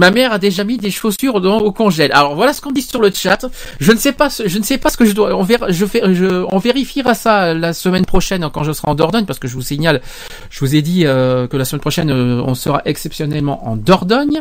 Ma 0.00 0.10
mère 0.10 0.32
a 0.32 0.38
déjà 0.38 0.64
mis 0.64 0.78
des 0.78 0.90
chaussures 0.90 1.42
dans, 1.42 1.58
au 1.58 1.72
congèle. 1.72 2.10
Alors 2.12 2.34
voilà 2.34 2.54
ce 2.54 2.62
qu'on 2.62 2.72
dit 2.72 2.80
sur 2.80 3.02
le 3.02 3.10
chat. 3.12 3.44
Je 3.80 3.92
ne 3.92 3.98
sais 3.98 4.12
pas, 4.12 4.30
ce- 4.30 4.48
je 4.48 4.58
ne 4.58 4.62
sais 4.64 4.78
pas 4.78 4.88
ce 4.88 4.96
que 4.96 5.04
je 5.04 5.12
dois. 5.12 5.34
On, 5.36 5.44
je 5.46 6.44
on 6.50 6.58
vérifiera 6.58 7.12
ça 7.12 7.52
la 7.52 7.74
semaine 7.74 8.06
prochaine 8.06 8.48
quand 8.50 8.64
je 8.64 8.72
serai 8.72 8.88
en 8.90 8.94
Dordogne, 8.94 9.26
parce 9.26 9.38
que 9.38 9.46
je 9.46 9.54
vous 9.54 9.60
signale, 9.62 10.00
je 10.48 10.60
vous 10.60 10.74
ai 10.74 10.80
dit 10.80 11.02
euh, 11.04 11.46
que 11.48 11.58
la 11.58 11.66
semaine 11.66 11.82
prochaine 11.82 12.10
euh, 12.10 12.42
on 12.46 12.54
sera 12.54 12.80
exceptionnellement 12.86 13.68
en 13.68 13.76
Dordogne. 13.76 14.40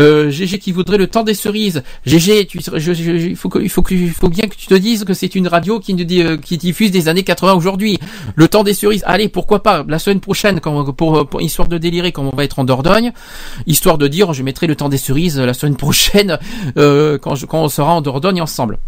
Euh, 0.00 0.30
GG 0.30 0.58
qui 0.60 0.72
voudrait 0.72 0.96
le 0.96 1.08
temps 1.08 1.24
des 1.24 1.34
cerises. 1.34 1.82
GG, 2.06 2.46
tu, 2.46 2.60
je, 2.74 2.94
je- 2.94 3.10
il 3.12 3.36
faut 3.36 3.50
que, 3.50 3.58
il 3.58 3.68
faut 3.68 4.28
bien 4.30 4.46
que 4.46 4.56
tu 4.56 4.66
te 4.66 4.74
dises 4.74 5.04
que 5.04 5.12
c'est 5.12 5.34
une 5.34 5.46
radio 5.48 5.78
euh, 5.90 6.36
qui 6.38 6.56
diffuse 6.56 6.90
des 6.90 7.08
années 7.08 7.22
80 7.22 7.52
aujourd'hui. 7.52 7.98
Le 8.34 8.48
temps 8.48 8.64
des 8.64 8.72
cerises. 8.72 9.02
Allez, 9.06 9.28
pourquoi 9.28 9.62
pas 9.62 9.84
la 9.86 9.98
semaine 9.98 10.20
prochaine, 10.20 10.60
quand, 10.60 10.90
pour, 10.92 11.28
pour 11.28 11.42
histoire 11.42 11.68
de 11.68 11.76
délirer, 11.76 12.12
quand 12.12 12.24
on 12.32 12.34
va 12.34 12.44
être 12.44 12.58
en 12.58 12.64
Dordogne, 12.64 13.12
histoire 13.66 13.98
de 13.98 14.08
dire, 14.08 14.32
je 14.32 14.42
mettrai 14.42 14.66
le 14.66 14.74
temps 14.74 14.85
des 14.88 14.98
cerises 14.98 15.38
la 15.38 15.54
semaine 15.54 15.76
prochaine 15.76 16.38
euh, 16.78 17.18
quand, 17.18 17.34
on 17.52 17.68
sera 17.68 17.92
en 17.94 18.00
Dordogne 18.00 18.40
ensemble. 18.42 18.78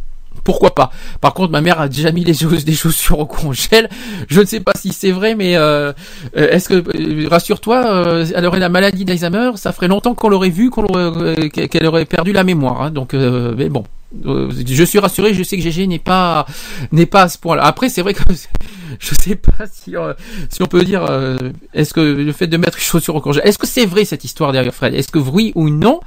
Pourquoi 0.44 0.74
pas? 0.74 0.90
Par 1.20 1.34
contre, 1.34 1.50
ma 1.50 1.60
mère 1.60 1.80
a 1.80 1.88
déjà 1.88 2.12
mis 2.12 2.22
les 2.24 2.32
des 2.64 2.74
chaussures 2.74 3.18
au 3.18 3.26
congèle. 3.26 3.88
Je 4.28 4.40
ne 4.40 4.46
sais 4.46 4.60
pas 4.60 4.72
si 4.76 4.92
c'est 4.92 5.10
vrai, 5.10 5.34
mais 5.34 5.56
euh, 5.56 5.92
euh, 6.36 6.50
est-ce 6.50 6.68
que 6.68 7.28
rassure-toi, 7.28 8.24
elle 8.34 8.46
aurait 8.46 8.60
la 8.60 8.68
maladie 8.68 9.04
d'Alzheimer. 9.04 9.50
Ça 9.56 9.72
ferait 9.72 9.88
longtemps 9.88 10.14
qu'on 10.14 10.28
l'aurait 10.28 10.50
vu, 10.50 10.70
qu'on 10.70 10.82
l'aurait- 10.82 11.34
euh, 11.40 11.48
qu'elle 11.48 11.86
aurait 11.86 12.04
perdu 12.04 12.32
la 12.32 12.44
mémoire. 12.44 12.82
hein. 12.82 12.90
donc, 12.90 13.14
mais 13.14 13.68
bon, 13.68 13.84
je 14.12 14.84
suis 14.84 14.98
rassuré. 14.98 15.34
Je 15.34 15.42
sais 15.42 15.56
que 15.56 15.62
GG 15.62 15.86
n'est 15.86 15.98
pas 15.98 16.46
n'est 16.92 17.06
pas 17.06 17.22
à 17.22 17.28
ce 17.28 17.38
point-là. 17.38 17.64
Après, 17.64 17.88
c'est 17.88 18.02
vrai 18.02 18.14
que 18.14 18.22
je 18.98 19.14
sais 19.14 19.36
pas 19.36 19.66
si 19.70 19.96
euh, 19.96 20.14
si 20.48 20.62
on 20.62 20.66
peut 20.66 20.82
dire 20.84 21.04
euh, 21.04 21.36
est-ce 21.74 21.92
que 21.92 22.00
le 22.00 22.32
fait 22.32 22.46
de 22.46 22.56
mettre 22.56 22.78
les 22.78 22.84
chaussures 22.84 23.14
au 23.14 23.20
congèle, 23.20 23.46
est-ce 23.46 23.58
que 23.58 23.66
c'est 23.66 23.86
vrai 23.86 24.04
cette 24.04 24.24
histoire 24.24 24.52
derrière 24.52 24.74
Fred? 24.74 24.94
Est-ce 24.94 25.10
que 25.10 25.18
oui 25.18 25.52
ou 25.54 25.68
non? 25.68 26.00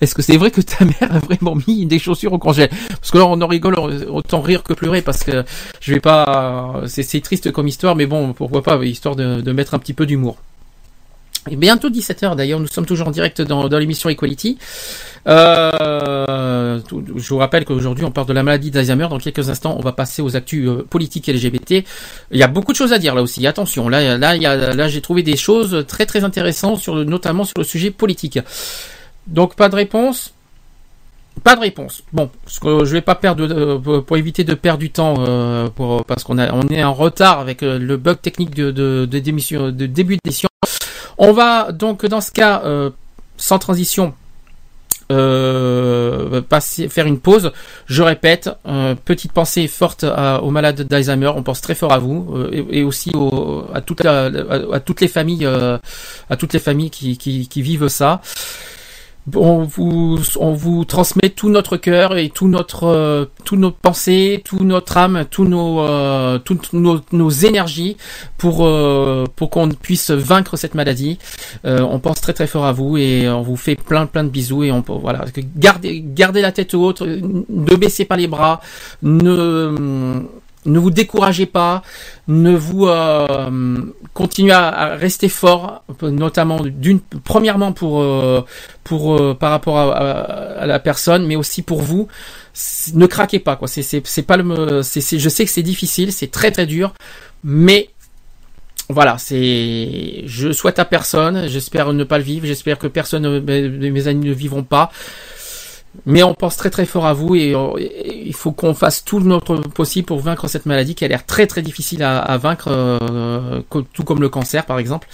Est-ce 0.00 0.14
que 0.14 0.22
c'est 0.22 0.36
vrai 0.36 0.50
que 0.50 0.60
ta 0.60 0.84
mère 0.84 1.14
a 1.14 1.18
vraiment 1.18 1.56
mis 1.66 1.86
des 1.86 1.98
chaussures 1.98 2.32
au 2.32 2.38
congèle 2.38 2.70
Parce 2.88 3.10
que 3.10 3.18
là 3.18 3.26
on 3.26 3.40
en 3.40 3.46
rigole 3.46 3.78
autant 4.08 4.40
rire 4.40 4.62
que 4.62 4.72
pleurer 4.72 5.02
parce 5.02 5.24
que 5.24 5.44
je 5.80 5.92
vais 5.92 6.00
pas 6.00 6.82
c'est 6.86 7.20
triste 7.20 7.50
comme 7.52 7.66
histoire 7.66 7.96
mais 7.96 8.06
bon 8.06 8.32
pourquoi 8.32 8.62
pas 8.62 8.76
histoire 8.84 9.16
de, 9.16 9.52
mettre 9.52 9.74
un 9.74 9.78
petit 9.78 9.94
peu 9.94 10.06
d'humour. 10.06 10.36
Et 11.50 11.56
bientôt 11.56 11.88
17h 11.88 12.36
d'ailleurs, 12.36 12.60
nous 12.60 12.66
sommes 12.66 12.84
toujours 12.84 13.08
en 13.08 13.10
direct 13.10 13.40
dans 13.40 13.66
l'émission 13.68 14.10
Equality. 14.10 14.58
Euh, 15.26 16.80
je 17.16 17.28
vous 17.28 17.38
rappelle 17.38 17.64
qu'aujourd'hui 17.64 18.04
on 18.04 18.10
parle 18.10 18.26
de 18.28 18.32
la 18.32 18.42
maladie 18.42 18.70
d'Alzheimer. 18.70 19.08
Dans 19.08 19.18
quelques 19.18 19.48
instants, 19.50 19.74
on 19.78 19.82
va 19.82 19.92
passer 19.92 20.22
aux 20.22 20.36
actus 20.36 20.68
euh, 20.68 20.86
politiques 20.88 21.26
LGBT. 21.26 21.84
Il 22.30 22.38
y 22.38 22.42
a 22.42 22.48
beaucoup 22.48 22.72
de 22.72 22.76
choses 22.76 22.92
à 22.92 22.98
dire 22.98 23.14
là 23.14 23.22
aussi. 23.22 23.46
Attention, 23.46 23.88
là, 23.88 24.16
là, 24.18 24.36
là, 24.36 24.88
j'ai 24.88 25.00
trouvé 25.00 25.22
des 25.22 25.36
choses 25.36 25.84
très 25.86 26.06
très 26.06 26.24
intéressantes 26.24 26.78
sur 26.78 26.94
notamment 27.04 27.44
sur 27.44 27.58
le 27.58 27.64
sujet 27.64 27.90
politique. 27.90 28.38
Donc 29.26 29.54
pas 29.56 29.68
de 29.68 29.76
réponse. 29.76 30.32
Pas 31.44 31.54
de 31.54 31.60
réponse. 31.60 32.02
Bon, 32.12 32.30
je 32.62 32.92
vais 32.92 33.00
pas 33.00 33.14
perdre 33.14 33.46
de- 33.46 33.54
euh, 33.54 34.00
pour, 34.00 34.16
éviter 34.16 34.42
de 34.42 34.54
perdre 34.54 34.80
du 34.80 34.90
temps 34.90 35.14
parce 36.06 36.24
qu'on 36.24 36.38
on 36.38 36.62
est 36.68 36.82
en 36.82 36.94
retard 36.94 37.38
avec 37.40 37.62
le 37.62 37.96
bug 37.96 38.20
technique 38.20 38.54
de 38.54 38.70
de, 38.70 39.06
de, 39.08 39.18
d'émission- 39.18 39.70
de 39.70 39.86
début 39.86 40.16
d'émission. 40.24 40.48
On 41.16 41.32
va 41.32 41.70
donc 41.72 42.04
dans 42.06 42.20
ce 42.20 42.32
cas 42.32 42.62
sans 43.36 43.58
transition 43.60 44.14
euh, 45.10 46.40
passer 46.42 46.88
faire 46.88 47.06
une 47.06 47.18
pause. 47.18 47.52
Je 47.86 48.02
répète, 48.02 48.50
euh, 48.66 48.94
petite 48.94 49.32
pensée 49.32 49.66
forte 49.68 50.04
aux 50.04 50.50
malades 50.50 50.82
d'Alzheimer. 50.82 51.28
On 51.34 51.42
pense 51.42 51.60
très 51.60 51.74
fort 51.74 51.92
à 51.92 51.98
vous 51.98 52.34
euh, 52.36 52.64
et, 52.70 52.82
aussi 52.82 53.10
au- 53.14 53.64
à, 53.72 53.80
toutes 53.80 55.00
les 55.00 55.08
familles, 55.08 55.46
euh, 55.46 55.78
à 56.30 56.36
toutes 56.36 56.52
les 56.52 56.58
familles 56.58 56.90
qui 56.90 57.62
vivent 57.62 57.88
ça. 57.88 58.20
On 59.36 59.64
vous, 59.64 60.84
transmet 60.84 61.30
tout 61.30 61.48
notre 61.48 61.76
cœur 61.76 62.16
et 62.16 62.28
tout 62.30 62.48
notre, 62.48 62.84
euh, 62.84 63.26
toutes 63.44 63.58
nos 63.58 63.70
pensées, 63.70 64.42
toute 64.44 64.60
notre 64.60 64.96
âme, 64.96 65.24
nos, 65.38 65.80
euh, 65.80 66.38
toutes 66.38 66.72
nos, 66.72 67.30
énergies 67.30 67.96
pour, 68.36 68.66
euh, 68.66 69.24
pour 69.36 69.50
qu'on 69.50 69.68
puisse 69.68 70.10
vaincre 70.10 70.56
cette 70.56 70.74
maladie. 70.74 71.18
Euh, 71.64 71.80
on 71.80 71.98
pense 71.98 72.20
très 72.20 72.32
très 72.32 72.46
fort 72.46 72.64
à 72.64 72.72
vous 72.72 72.96
et 72.96 73.28
on 73.28 73.42
vous 73.42 73.56
fait 73.56 73.76
plein 73.76 74.06
plein 74.06 74.24
de 74.24 74.28
bisous 74.28 74.64
et 74.64 74.72
on 74.72 74.82
voilà 74.86 75.24
gardez 75.56 76.02
gardez 76.04 76.40
la 76.40 76.52
tête 76.52 76.74
haute, 76.74 77.02
ne 77.02 77.76
baissez 77.76 78.04
pas 78.04 78.16
les 78.16 78.26
bras, 78.26 78.60
ne 79.02 80.22
ne 80.66 80.78
vous 80.78 80.90
découragez 80.90 81.46
pas, 81.46 81.82
ne 82.26 82.54
vous 82.54 82.86
euh, 82.86 83.76
continuez 84.14 84.52
à, 84.52 84.96
rester 84.96 85.28
fort, 85.28 85.84
notamment 86.02 86.60
d'une 86.60 87.00
premièrement 87.00 87.72
pour 87.72 88.00
euh, 88.00 88.44
pour 88.84 89.14
euh, 89.14 89.34
par 89.34 89.50
rapport 89.50 89.78
à, 89.78 90.66
la 90.66 90.78
personne, 90.78 91.26
mais 91.26 91.36
aussi 91.36 91.62
pour 91.62 91.82
vous. 91.82 92.08
Ne 92.94 93.06
craquez 93.06 93.38
pas 93.38 93.56
quoi. 93.56 93.68
C'est 93.68 94.22
pas 94.22 94.36
le 94.36 94.82
je 94.82 95.28
sais 95.28 95.44
que 95.44 95.50
c'est 95.50 95.62
difficile, 95.62 96.12
c'est 96.12 96.30
très 96.30 96.50
très 96.50 96.66
dur, 96.66 96.92
mais 97.44 97.90
voilà, 98.90 99.18
c'est. 99.18 100.22
Je 100.24 100.50
souhaite 100.52 100.78
à 100.78 100.84
personne. 100.86 101.46
J'espère 101.48 101.92
ne 101.92 102.04
pas 102.04 102.16
le 102.18 102.24
vivre. 102.24 102.46
J'espère 102.46 102.78
que 102.78 102.86
personne 102.86 103.22
de 103.22 103.90
mes 103.90 104.08
amis 104.08 104.26
ne 104.26 104.32
vivront 104.32 104.62
pas. 104.62 104.90
Mais 106.06 106.22
on 106.22 106.34
pense 106.34 106.56
très 106.56 106.70
très 106.70 106.86
fort 106.86 107.06
à 107.06 107.12
vous 107.12 107.34
et, 107.34 107.54
euh, 107.54 107.68
il 107.78 108.34
faut 108.34 108.52
qu'on 108.52 108.74
fasse 108.74 109.04
tout 109.04 109.20
notre 109.20 109.56
possible 109.56 110.06
pour 110.06 110.20
vaincre 110.20 110.48
cette 110.48 110.66
maladie 110.66 110.94
qui 110.94 111.04
a 111.04 111.08
l'air 111.08 111.26
très 111.26 111.46
très 111.46 111.62
difficile 111.62 112.02
à, 112.02 112.36
vaincre, 112.38 112.68
euh, 112.70 113.60
tout 113.92 114.04
comme 114.04 114.20
le 114.20 114.28
cancer 114.28 114.64
par 114.64 114.78
exemple. 114.78 115.08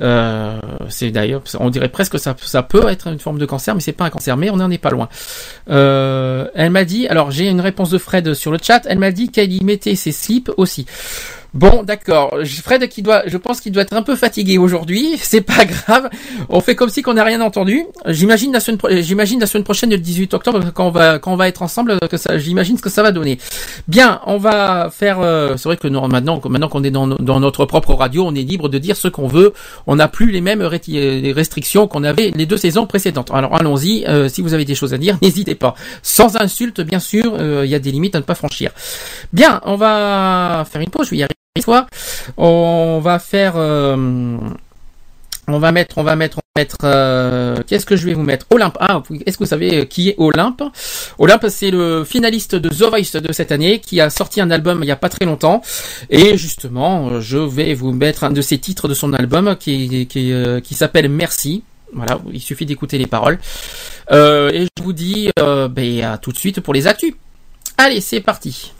Euh, 0.00 0.58
c'est 0.88 1.10
d'ailleurs, 1.10 1.42
on 1.58 1.70
dirait 1.70 1.88
presque 1.88 2.12
que 2.12 2.18
ça, 2.18 2.34
ça 2.40 2.62
peut 2.62 2.88
être 2.88 3.08
une 3.08 3.18
forme 3.18 3.38
de 3.38 3.46
cancer, 3.46 3.74
mais 3.74 3.80
c'est 3.80 3.92
pas 3.92 4.04
un 4.04 4.10
cancer, 4.10 4.36
mais 4.36 4.50
on 4.50 4.56
n'en 4.56 4.70
est 4.70 4.78
pas 4.78 4.90
loin. 4.90 5.08
Euh, 5.68 6.48
elle 6.54 6.70
m'a 6.70 6.84
dit, 6.84 7.06
alors 7.08 7.30
j'ai 7.30 7.48
une 7.48 7.60
réponse 7.60 7.90
de 7.90 7.98
Fred 7.98 8.34
sur 8.34 8.50
le 8.50 8.58
chat. 8.62 8.82
Elle 8.86 8.98
m'a 8.98 9.10
dit 9.10 9.30
qu'elle 9.30 9.52
y 9.52 9.62
mettait 9.62 9.94
ses 9.94 10.12
slips 10.12 10.50
aussi. 10.56 10.86
Bon, 11.52 11.82
d'accord. 11.82 12.34
Fred 12.62 12.88
qui 12.88 13.02
doit, 13.02 13.22
je 13.26 13.36
pense 13.36 13.60
qu'il 13.60 13.72
doit 13.72 13.82
être 13.82 13.92
un 13.94 14.02
peu 14.02 14.14
fatigué 14.16 14.56
aujourd'hui. 14.58 15.16
C'est 15.20 15.40
pas 15.40 15.64
grave. 15.64 16.08
On 16.48 16.60
fait 16.60 16.74
comme 16.76 16.90
si 16.90 17.02
qu'on 17.02 17.14
n'a 17.14 17.24
rien 17.24 17.40
entendu. 17.40 17.84
J'imagine 18.06 18.52
la 18.52 18.60
semaine, 18.60 18.78
j'imagine 19.00 19.40
la 19.40 19.46
semaine 19.46 19.64
prochaine, 19.64 19.90
le 19.90 19.98
18 19.98 20.34
octobre, 20.34 20.60
quand 20.72 20.86
on 20.86 20.90
va, 20.90 21.18
quand 21.18 21.32
on 21.32 21.36
va 21.36 21.48
être 21.48 21.62
ensemble, 21.62 21.98
que 22.08 22.16
ça, 22.16 22.38
j'imagine 22.38 22.76
ce 22.76 22.82
que 22.82 22.88
ça 22.90 23.02
va 23.02 23.10
donner. 23.12 23.38
Bien, 23.88 24.20
on 24.26 24.38
va 24.38 24.90
faire. 24.92 25.18
euh, 25.20 25.56
c'est 25.56 25.68
vrai 25.68 25.76
que 25.76 25.88
non, 25.88 26.06
maintenant, 26.08 26.40
maintenant 26.48 26.68
qu'on 26.68 26.84
est 26.84 26.90
dans, 26.90 27.06
notre 27.06 27.64
propre 27.66 27.94
radio, 27.94 28.24
on 28.26 28.34
est 28.34 28.42
libre 28.42 28.68
de 28.68 28.78
dire 28.78 28.96
ce 28.96 29.08
qu'on 29.08 29.26
veut. 29.26 29.52
On 29.86 29.96
n'a 29.96 30.08
plus 30.08 30.30
les 30.30 30.40
mêmes 30.40 30.62
les 30.86 31.32
restrictions 31.32 31.88
qu'on 31.88 32.04
avait 32.04 32.32
les 32.34 32.46
deux 32.46 32.56
saisons 32.56 32.86
précédentes. 32.86 33.30
Alors 33.32 33.54
allons-y. 33.56 34.04
euh, 34.06 34.28
si 34.28 34.40
vous 34.42 34.54
avez 34.54 34.64
des 34.64 34.74
choses 34.74 34.94
à 34.94 34.98
dire, 34.98 35.18
n'hésitez 35.22 35.54
pas. 35.56 35.74
Sans 36.02 36.36
insulte, 36.36 36.80
bien 36.80 37.00
sûr. 37.00 37.34
euh, 37.38 37.62
Il 37.64 37.70
y 37.70 37.74
a 37.74 37.78
des 37.80 37.90
limites 37.90 38.14
à 38.14 38.18
ne 38.18 38.24
pas 38.24 38.34
franchir. 38.34 38.70
Bien, 39.32 39.60
on 39.64 39.76
va 39.76 40.64
faire 40.70 40.80
une 40.80 40.90
pause. 40.90 41.10
On 42.36 43.00
va 43.02 43.18
faire. 43.18 43.54
euh, 43.56 44.38
on 45.48 45.58
va 45.58 45.72
mettre, 45.72 45.98
on 45.98 46.04
va 46.04 46.14
mettre, 46.14 46.38
mettre. 46.56 46.76
euh, 46.84 47.56
Qu'est-ce 47.66 47.84
que 47.84 47.96
je 47.96 48.06
vais 48.06 48.14
vous 48.14 48.22
mettre? 48.22 48.46
Olympe. 48.50 48.76
Ah, 48.78 49.02
est-ce 49.26 49.36
que 49.36 49.42
vous 49.42 49.48
savez 49.48 49.88
qui 49.88 50.10
est 50.10 50.14
Olympe? 50.18 50.62
Olympe, 51.18 51.46
c'est 51.48 51.72
le 51.72 52.04
finaliste 52.04 52.54
de 52.54 52.68
The 52.68 52.82
Voice 52.88 53.20
de 53.20 53.32
cette 53.32 53.50
année 53.50 53.80
qui 53.80 54.00
a 54.00 54.10
sorti 54.10 54.40
un 54.40 54.52
album 54.52 54.78
il 54.84 54.86
y 54.86 54.92
a 54.92 54.96
pas 54.96 55.08
très 55.08 55.24
longtemps. 55.24 55.60
Et 56.08 56.36
justement, 56.36 57.08
euh, 57.08 57.20
je 57.20 57.38
vais 57.38 57.74
vous 57.74 57.90
mettre 57.92 58.22
un 58.22 58.30
de 58.30 58.42
ses 58.42 58.58
titres 58.58 58.86
de 58.86 58.94
son 58.94 59.12
album 59.12 59.56
qui, 59.56 60.06
euh, 60.16 60.60
s'appelle 60.70 61.08
Merci. 61.08 61.64
Voilà, 61.92 62.20
il 62.32 62.40
suffit 62.40 62.64
d'écouter 62.64 62.96
les 62.96 63.08
paroles. 63.08 63.40
Euh, 64.12 64.50
et 64.52 64.68
je 64.78 64.82
vous 64.84 64.92
dis 64.92 65.30
euh, 65.40 65.66
ben, 65.66 66.04
à 66.04 66.16
tout 66.18 66.30
de 66.30 66.38
suite 66.38 66.60
pour 66.60 66.74
les 66.74 66.86
actus. 66.86 67.12
Allez, 67.76 68.00
c'est 68.00 68.20
parti. 68.20 68.72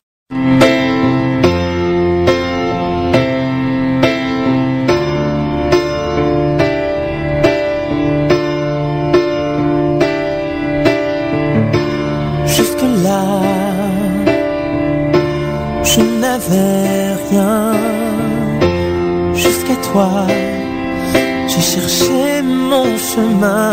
J'ai 21.49 21.61
cherché 21.61 22.43
mon 22.43 22.97
chemin. 22.97 23.73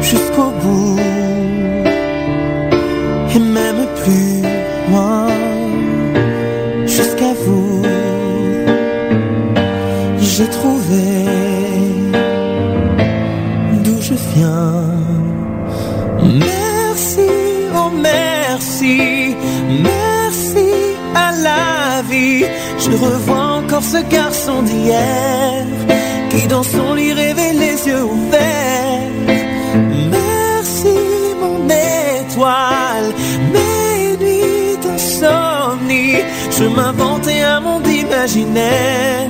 Jusqu'au 0.00 0.50
bout, 0.62 0.98
et 3.34 3.38
même 3.38 3.86
plus 4.00 4.42
loin. 4.88 5.26
Jusqu'à 6.86 7.32
vous, 7.44 7.82
j'ai 10.20 10.48
trouvé 10.58 11.06
d'où 13.82 13.96
je 14.00 14.14
viens. 14.34 14.82
Merci, 16.22 17.30
oh 17.74 17.90
merci, 18.00 19.34
merci 19.68 20.68
à 21.14 21.32
la 21.46 22.02
vie. 22.10 22.44
Je 22.78 22.90
revois 22.90 23.53
ce 23.92 23.98
garçon 24.08 24.62
d'hier 24.62 25.64
qui 26.30 26.46
dans 26.48 26.62
son 26.62 26.94
lit 26.94 27.12
rêvait 27.12 27.52
les 27.52 27.76
yeux 27.88 28.04
ouverts. 28.04 29.12
Merci 30.18 30.96
mon 31.42 31.58
étoile, 31.68 33.08
mes 33.54 34.16
nuits 34.22 34.76
d'insomnie. 34.82 36.22
Je 36.58 36.64
m'inventais 36.64 37.42
un 37.42 37.60
monde 37.60 37.86
imaginaire, 37.86 39.28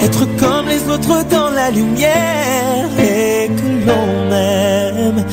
être 0.00 0.24
comme 0.40 0.66
les 0.68 0.82
autres 0.88 1.24
dans 1.36 1.50
la 1.50 1.70
lumière 1.70 2.88
et 2.98 3.48
que 3.58 3.68
l'on 3.86 4.06
m'aime 4.30 5.24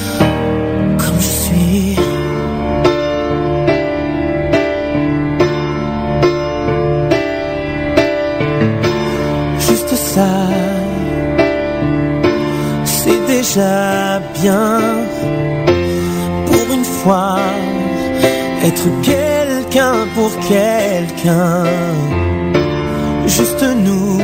déjà 13.54 14.22
bien. 14.42 14.80
Pour 16.46 16.74
une 16.74 16.86
fois, 16.86 17.40
être 18.64 18.88
quelqu'un 19.02 20.08
pour 20.16 20.32
quelqu'un. 20.48 21.66
Juste 23.26 23.64
nous, 23.86 24.20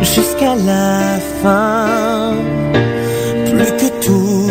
jusqu'à 0.00 0.54
la 0.54 1.18
fin 1.42 2.32
plus 3.50 3.72
que 3.80 3.88
tout. 4.04 4.50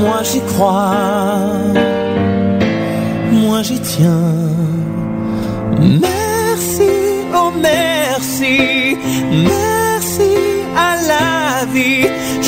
Moi 0.00 0.20
j'y 0.22 0.40
crois, 0.40 0.96
moi 3.32 3.62
j'y 3.62 3.80
tiens. 3.80 4.47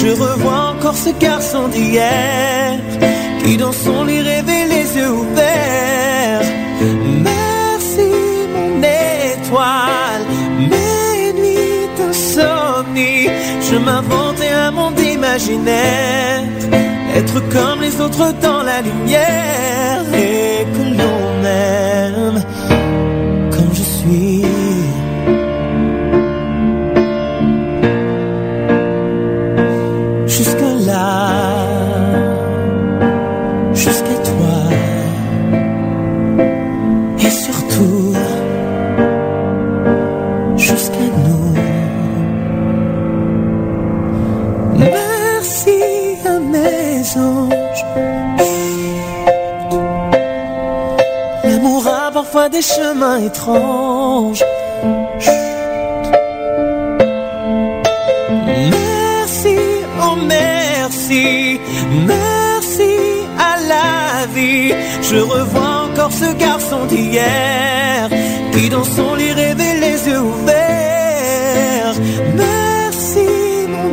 Je 0.03 0.09
revois 0.09 0.75
encore 0.75 0.97
ce 0.97 1.11
garçon 1.11 1.69
d'hier 1.69 2.79
qui 3.45 3.59
dans 3.59 3.73
son 3.73 4.05
lit 4.05 4.23
rêvait 4.23 4.67
les 4.67 4.97
yeux 4.97 5.11
ouverts. 5.11 6.41
Merci 7.23 8.09
mon 8.55 8.79
étoile, 8.79 10.25
mes 10.71 11.33
nuits 11.39 11.89
d'insomnie. 11.99 13.29
Je 13.71 13.77
m'inventais 13.77 14.53
un 14.53 14.71
monde 14.71 14.99
imaginaire, 14.99 16.45
être 17.15 17.39
comme 17.51 17.83
les 17.83 18.01
autres 18.01 18.33
dans 18.41 18.63
la 18.63 18.81
lumière 18.81 20.05
et 20.15 20.65
que 20.75 20.83
l'on 20.99 21.45
aime. 21.45 22.43
Des 52.61 52.67
chemins 52.67 53.19
étranges. 53.19 54.45
Merci, 58.79 59.57
oh 60.05 60.17
merci, 60.27 61.61
merci 62.15 62.93
à 63.51 63.53
la 63.73 64.27
vie. 64.35 64.75
Je 65.11 65.19
revois 65.35 65.75
encore 65.87 66.13
ce 66.13 66.31
garçon 66.35 66.85
d'hier 66.91 68.11
qui 68.53 68.69
dans 68.69 68.85
son 68.97 69.15
lit 69.15 69.33
rêvait 69.33 69.79
les 69.87 69.99
yeux 70.09 70.25
ouverts. 70.33 71.97
Merci 72.45 73.29
mon 73.75 73.91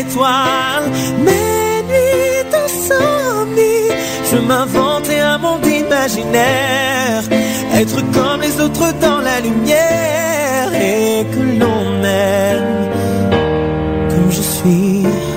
étoile, 0.00 0.86
mes 1.26 1.76
nuits 1.90 2.44
d'insomnie. 2.52 3.90
Je 4.30 4.38
m'inventais 4.48 5.20
un 5.20 5.38
monde 5.38 5.66
imaginaire, 5.66 7.22
être 7.80 8.02
comme 8.12 8.40
les 8.40 8.60
autres 8.60 8.92
dans 9.00 9.20
la 9.20 9.40
lumière 9.40 10.74
et 10.74 11.24
que 11.32 11.60
l'on 11.60 12.04
aime 12.04 12.90
comme 14.10 14.30
je 14.30 14.40
suis. 14.40 15.27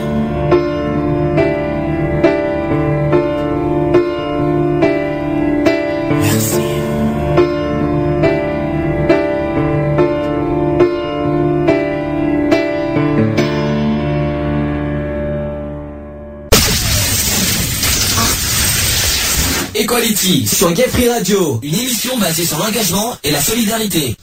Sur 20.31 20.71
Gay 20.71 20.85
Radio, 21.09 21.59
une 21.61 21.75
émission 21.75 22.17
basée 22.17 22.45
sur 22.45 22.57
l'engagement 22.57 23.17
et 23.21 23.31
la 23.31 23.41
solidarité. 23.41 24.15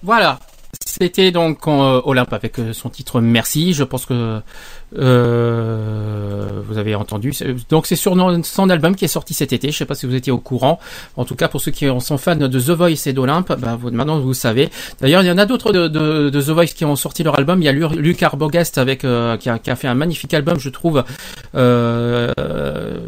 Voilà. 0.00 0.38
C'était 1.00 1.30
donc 1.30 1.58
euh, 1.68 2.00
Olympe 2.04 2.32
avec 2.32 2.58
euh, 2.58 2.72
son 2.72 2.88
titre 2.88 3.20
Merci. 3.20 3.72
Je 3.72 3.84
pense 3.84 4.04
que 4.06 4.40
euh, 4.98 6.60
vous 6.66 6.78
avez 6.78 6.94
entendu. 6.94 7.32
Donc 7.68 7.86
c'est 7.86 7.96
sur 7.96 8.16
son 8.44 8.70
album 8.70 8.96
qui 8.96 9.04
est 9.04 9.08
sorti 9.08 9.34
cet 9.34 9.52
été. 9.52 9.70
Je 9.70 9.76
sais 9.76 9.84
pas 9.84 9.94
si 9.94 10.06
vous 10.06 10.14
étiez 10.14 10.32
au 10.32 10.38
courant. 10.38 10.78
En 11.16 11.24
tout 11.24 11.34
cas, 11.36 11.48
pour 11.48 11.60
ceux 11.60 11.70
qui 11.70 11.86
sont 12.00 12.18
fans 12.18 12.36
de 12.36 12.48
The 12.48 12.70
Voice 12.70 13.06
et 13.06 13.12
d'Olympe, 13.12 13.52
ben, 13.60 13.76
vous, 13.76 13.90
maintenant 13.90 14.18
vous 14.18 14.34
savez. 14.34 14.70
D'ailleurs, 15.00 15.22
il 15.22 15.26
y 15.26 15.30
en 15.30 15.38
a 15.38 15.46
d'autres 15.46 15.72
de, 15.72 16.30
The 16.30 16.48
Voice 16.48 16.66
qui 16.74 16.84
ont 16.84 16.96
sorti 16.96 17.22
leur 17.22 17.38
album. 17.38 17.60
Il 17.62 17.64
y 17.66 17.68
a 17.68 17.72
Lu- 17.72 17.86
Luc 17.96 18.22
Arbogast 18.22 18.78
avec 18.78 19.04
euh, 19.04 19.36
qui, 19.36 19.48
a, 19.50 19.58
qui 19.58 19.70
a 19.70 19.76
fait 19.76 19.88
un 19.88 19.94
magnifique 19.94 20.34
album, 20.34 20.58
je 20.58 20.68
trouve. 20.70 21.04
Euh, 21.54 22.32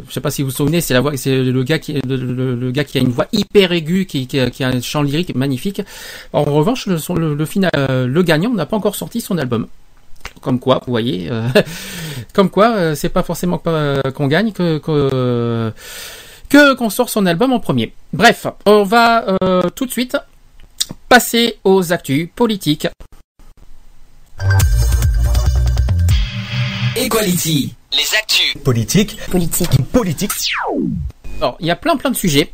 je 0.07 0.13
sais 0.13 0.21
pas 0.21 0.31
si 0.31 0.41
vous 0.43 0.49
vous 0.49 0.55
souvenez, 0.55 0.81
c'est 0.81 0.93
la 0.93 1.01
voix, 1.01 1.15
c'est 1.17 1.43
le 1.43 1.63
gars 1.63 1.79
qui, 1.79 1.93
le, 2.07 2.71
gars 2.71 2.83
qui 2.83 2.97
a 2.97 3.01
une 3.01 3.09
voix 3.09 3.27
hyper 3.33 3.71
aiguë, 3.71 4.05
qui, 4.05 4.27
qui, 4.27 4.39
a- 4.39 4.49
qui 4.49 4.63
a 4.63 4.67
un 4.69 4.81
chant 4.81 5.01
lyrique 5.03 5.35
magnifique. 5.35 5.81
En 6.33 6.43
revanche, 6.43 6.87
le, 6.87 7.33
le 7.35 7.45
final, 7.45 7.71
euh, 7.89 8.07
le 8.07 8.23
gagnant 8.23 8.51
n'a 8.51 8.65
pas 8.65 8.77
encore 8.77 8.95
sorti 8.95 9.21
son 9.21 9.37
album. 9.37 9.67
Comme 10.41 10.59
quoi, 10.59 10.81
vous 10.85 10.91
voyez, 10.91 11.29
euh, 11.31 11.47
comme 12.33 12.49
quoi, 12.49 12.75
euh, 12.75 12.95
c'est 12.95 13.09
pas 13.09 13.23
forcément 13.23 13.57
qu'on 13.57 14.27
gagne 14.27 14.51
que 14.51 14.77
que 14.79 15.71
que 16.49 16.73
qu'on 16.73 16.89
sort 16.89 17.09
son 17.09 17.25
album 17.25 17.53
en 17.53 17.59
premier. 17.59 17.93
Bref, 18.13 18.47
on 18.65 18.83
va 18.83 19.35
euh, 19.43 19.61
tout 19.75 19.85
de 19.85 19.91
suite 19.91 20.17
passer 21.09 21.59
aux 21.63 21.93
actus 21.93 22.29
politiques. 22.35 22.87
Equality. 26.95 27.75
Les 27.93 28.17
actus. 28.17 28.57
Politique. 28.63 29.17
Politique. 29.29 29.69
Politique. 29.91 30.31
Alors, 31.39 31.57
il 31.59 31.67
y 31.67 31.71
a 31.71 31.75
plein 31.75 31.97
plein 31.97 32.11
de 32.11 32.15
sujets 32.15 32.51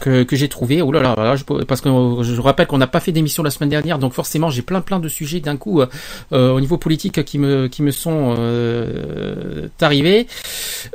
que, 0.00 0.22
que 0.22 0.36
j'ai 0.36 0.48
trouvé. 0.48 0.82
Oh 0.82 0.92
là 0.92 1.00
là, 1.02 1.14
là, 1.16 1.36
je- 1.36 1.44
parce 1.64 1.80
que 1.80 1.88
euh, 1.88 2.22
je 2.22 2.40
rappelle 2.40 2.66
qu'on 2.66 2.78
n'a 2.78 2.86
pas 2.86 3.00
fait 3.00 3.12
d'émission 3.12 3.42
la 3.42 3.50
semaine 3.50 3.70
dernière, 3.70 3.98
donc 3.98 4.12
forcément 4.12 4.50
j'ai 4.50 4.62
plein 4.62 4.80
plein 4.80 4.98
de 4.98 5.08
sujets 5.08 5.40
d'un 5.40 5.56
coup 5.56 5.80
euh, 5.80 5.86
euh, 6.32 6.50
au 6.52 6.60
niveau 6.60 6.78
politique 6.78 7.24
qui 7.24 7.38
me 7.38 7.68
qui 7.68 7.82
me 7.82 7.90
sont 7.90 8.34
euh, 8.38 9.68
arrivés. 9.80 10.26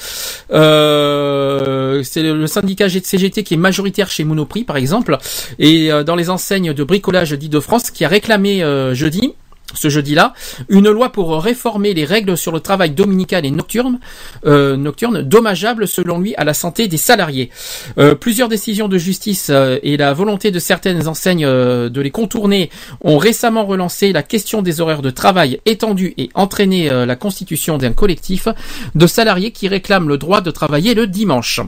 euh, 0.52 2.04
c'est 2.04 2.22
le, 2.22 2.48
syndicat 2.48 2.88
CGT 2.88 3.44
qui 3.44 3.56
est 3.56 3.58
majoritaire 3.58 4.10
chez 4.10 4.24
Monoprix 4.24 4.64
par 4.64 4.78
exemple, 4.78 5.18
et 5.60 5.90
dans 6.06 6.16
les 6.16 6.30
enseignes 6.30 6.74
de 6.74 6.84
bricolage 6.84 7.32
d'Île-de-France 7.32 7.92
qui 7.92 8.06
a 8.06 8.08
réclamé 8.08 8.64
euh, 8.64 8.94
jeudi 8.94 9.34
ce 9.74 9.90
jeudi-là, 9.90 10.34
une 10.70 10.90
loi 10.90 11.12
pour 11.12 11.42
réformer 11.42 11.94
les 11.94 12.06
règles 12.06 12.38
sur 12.38 12.52
le 12.52 12.60
travail 12.60 12.92
dominical 12.92 13.46
et 13.46 13.52
nocturne, 13.52 14.00
euh, 14.46 14.78
nocturne 14.78 15.22
dommageable 15.22 15.88
selon 15.88 16.20
lui 16.20 16.36
à 16.36 16.44
la 16.44 16.54
santé 16.54 16.88
des 16.88 16.98
salariés. 16.98 17.50
Euh, 17.98 18.16
plusieurs 18.16 18.48
décisions 18.48 18.88
de 18.88 18.98
justice 18.98 19.50
euh, 19.50 19.78
et 19.84 19.98
la 19.98 20.14
volonté 20.14 20.52
de 20.52 20.60
certaines 20.60 21.08
enseignes 21.08 21.46
de 21.48 22.02
les 22.02 22.12
contourner 22.12 22.70
ont 23.02 23.18
récemment 23.18 23.66
relancé 23.66 24.14
la 24.14 24.24
question 24.24 24.62
des 24.62 24.80
horaires 24.82 25.02
de 25.02 25.10
travail 25.10 25.60
étendus 25.66 26.14
et 26.18 26.30
entraîné 26.34 26.90
la 26.90 27.16
constitution 27.16 27.78
d'un 27.78 27.94
collectif 27.94 28.48
de 28.96 29.08
salariés 29.08 29.52
qui 29.52 29.68
réclament 29.68 30.08
le 30.08 30.18
droit 30.18 30.42
de 30.42 30.52
travailler 30.52 30.94
le 30.94 31.08
dimanche. 31.08 31.62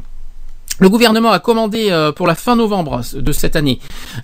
Le 0.79 0.87
gouvernement 0.87 1.31
a 1.31 1.39
commandé 1.39 1.89
euh, 1.91 2.13
pour 2.13 2.25
la 2.25 2.35
fin 2.35 2.55
novembre 2.55 3.01
de 3.13 3.31
cette 3.33 3.57
année 3.57 3.79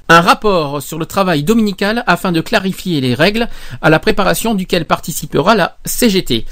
un 0.07 0.21
rapport 0.21 0.81
sur 0.81 0.97
le 0.97 1.05
travail 1.05 1.43
dominical 1.43 2.03
afin 2.07 2.31
de 2.31 2.39
clarifier 2.39 3.01
les 3.01 3.13
règles 3.13 3.49
à 3.81 3.89
la 3.89 3.99
préparation 3.99 4.55
duquel 4.55 4.85
participera 4.85 5.55
la 5.55 5.77
CGT. 5.83 6.45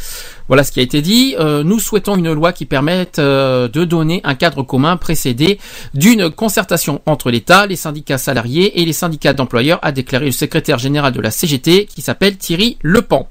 Voilà 0.50 0.66
ce 0.66 0.74
qui 0.74 0.82
a 0.82 0.84
été 0.84 1.02
dit. 1.02 1.36
Euh, 1.40 1.64
nous 1.64 1.80
souhaitons 1.80 2.18
une 2.18 2.34
loi 2.34 2.52
qui 2.52 2.66
permette 2.66 3.18
euh, 3.20 3.70
de 3.70 3.86
donner 3.86 4.20
un 4.26 4.36
cadre 4.36 4.62
commun 4.62 4.98
précédé 4.98 5.58
d'une 5.94 6.30
concertation 6.30 7.02
entre 7.06 7.32
l'État, 7.32 7.66
les 7.66 7.78
syndicats 7.78 8.18
salariés 8.18 8.82
et 8.82 8.86
les 8.86 8.92
syndicats 8.92 9.34
d'employeurs, 9.34 9.80
a 9.84 9.94
déclaré 9.94 10.26
le 10.26 10.32
secrétaire 10.32 10.80
général 10.80 11.14
de 11.14 11.22
la 11.22 11.32
CGT 11.32 11.86
qui 11.86 12.02
s'appelle 12.02 12.38
Thierry 12.38 12.78
Lepan. 12.82 13.30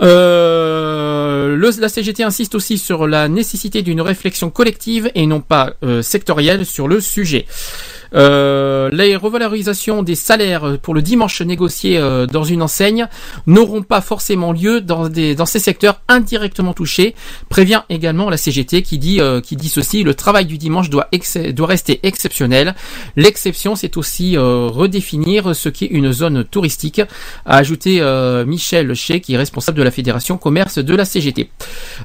Euh, 0.00 1.56
la 1.80 1.88
CGT 1.88 2.22
insiste 2.22 2.54
aussi 2.54 2.78
sur 2.78 3.06
la 3.06 3.28
nécessité 3.28 3.82
d'une 3.82 4.00
réflexion 4.00 4.50
collective 4.50 5.10
et 5.14 5.26
non 5.26 5.40
pas 5.40 5.74
euh, 5.82 6.02
sectorielle 6.02 6.64
sur 6.64 6.88
le 6.88 7.00
sujet. 7.00 7.46
Euh, 8.14 8.88
les 8.92 9.16
revalorisations 9.16 10.02
des 10.02 10.14
salaires 10.14 10.78
pour 10.80 10.94
le 10.94 11.02
dimanche 11.02 11.40
négociés 11.42 11.98
euh, 11.98 12.26
dans 12.26 12.44
une 12.44 12.62
enseigne 12.62 13.06
n'auront 13.46 13.82
pas 13.82 14.00
forcément 14.00 14.52
lieu 14.52 14.80
dans, 14.80 15.08
des, 15.08 15.34
dans 15.34 15.46
ces 15.46 15.58
secteurs 15.58 16.00
indirectement 16.08 16.72
touchés, 16.72 17.14
prévient 17.48 17.82
également 17.88 18.30
la 18.30 18.36
CGT 18.36 18.82
qui 18.82 18.98
dit, 18.98 19.20
euh, 19.20 19.40
qui 19.40 19.56
dit 19.56 19.68
ceci, 19.68 20.02
le 20.02 20.14
travail 20.14 20.46
du 20.46 20.58
dimanche 20.58 20.90
doit, 20.90 21.08
doit 21.52 21.66
rester 21.66 22.00
exceptionnel. 22.02 22.74
L'exception, 23.16 23.76
c'est 23.76 23.96
aussi 23.96 24.36
euh, 24.36 24.66
redéfinir 24.66 25.54
ce 25.54 25.68
qu'est 25.68 25.86
une 25.86 26.12
zone 26.12 26.44
touristique, 26.44 27.00
a 27.44 27.56
ajouté 27.56 27.98
euh, 28.00 28.44
Michel 28.44 28.94
Chez, 28.94 29.20
qui 29.20 29.34
est 29.34 29.36
responsable 29.36 29.78
de 29.78 29.82
la 29.82 29.90
Fédération 29.90 30.38
Commerce 30.38 30.78
de 30.78 30.94
la 30.94 31.04
CGT. 31.04 31.50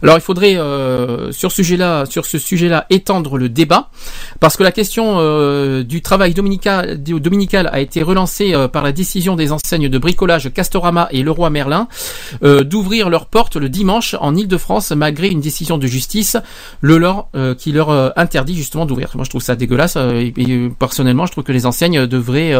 Alors 0.01 0.17
il 0.17 0.21
faudrait 0.21 0.55
euh, 0.57 1.31
sur 1.31 1.51
ce 1.51 1.57
sujet-là, 1.57 2.05
sur 2.05 2.25
ce 2.25 2.37
sujet-là, 2.37 2.85
étendre 2.89 3.37
le 3.37 3.49
débat, 3.49 3.89
parce 4.39 4.57
que 4.57 4.63
la 4.63 4.71
question 4.71 5.15
euh, 5.19 5.83
du 5.93 6.01
travail 6.01 6.33
dominical, 6.33 7.03
dominical 7.03 7.69
a 7.71 7.79
été 7.79 8.01
relancé 8.01 8.55
euh, 8.55 8.67
par 8.67 8.81
la 8.81 8.91
décision 8.91 9.35
des 9.35 9.51
enseignes 9.51 9.89
de 9.89 9.97
bricolage 9.99 10.51
Castorama 10.51 11.07
et 11.11 11.21
Leroy 11.21 11.51
Merlin 11.51 11.87
euh, 12.41 12.63
d'ouvrir 12.63 13.11
leurs 13.11 13.27
portes 13.27 13.57
le 13.57 13.69
dimanche 13.69 14.15
en 14.19 14.35
Ile-de-France 14.35 14.91
malgré 14.91 15.27
une 15.27 15.39
décision 15.39 15.77
de 15.77 15.85
justice 15.85 16.35
le 16.81 16.97
leur 16.97 17.27
euh, 17.35 17.53
qui 17.53 17.71
leur 17.71 17.91
interdit 18.17 18.55
justement 18.55 18.87
d'ouvrir. 18.87 19.11
Moi 19.13 19.23
je 19.23 19.29
trouve 19.29 19.43
ça 19.43 19.55
dégueulasse 19.55 19.95
et, 19.95 20.33
personnellement 20.79 21.27
je 21.27 21.31
trouve 21.33 21.43
que 21.43 21.51
les 21.51 21.67
enseignes 21.67 22.07
devraient 22.07 22.55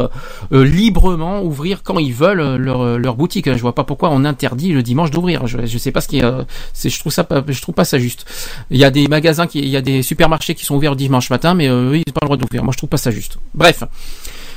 librement 0.51 1.41
ouvrir 1.41 1.81
quand 1.81 1.97
ils 1.97 2.13
veulent 2.13 2.57
leur, 2.57 2.99
leur 2.99 3.15
boutique. 3.15 3.51
Je 3.51 3.61
vois 3.61 3.73
pas 3.73 3.83
pourquoi 3.83 4.09
on 4.11 4.25
interdit 4.25 4.73
le 4.73 4.83
dimanche 4.83 5.09
d'ouvrir. 5.09 5.47
Je, 5.47 5.65
je 5.65 5.77
sais 5.79 5.91
pas 5.91 6.01
ce 6.01 6.07
qui 6.07 6.19
est, 6.19 6.23
je 6.23 6.99
trouve 6.99 7.11
ça 7.11 7.23
pas, 7.23 7.43
je 7.47 7.61
trouve 7.61 7.73
pas 7.73 7.85
ça 7.85 7.97
juste. 7.97 8.25
Il 8.69 8.77
y 8.77 8.85
a 8.85 8.91
des 8.91 9.07
magasins 9.07 9.47
qui 9.47 9.57
il 9.59 9.69
y 9.69 9.77
a 9.77 9.81
des 9.81 10.03
supermarchés 10.03 10.53
qui 10.53 10.65
sont 10.65 10.75
ouverts 10.75 10.95
dimanche 10.95 11.31
matin 11.31 11.55
mais 11.55 11.67
eux, 11.67 11.95
ils 11.95 12.03
n'ont 12.05 12.13
pas 12.13 12.19
le 12.21 12.27
droit 12.27 12.37
d'ouvrir. 12.37 12.63
Moi 12.63 12.73
je 12.73 12.77
trouve 12.77 12.89
pas 12.89 12.97
ça 12.97 13.09
juste. 13.09 13.22
Bref. 13.53 13.83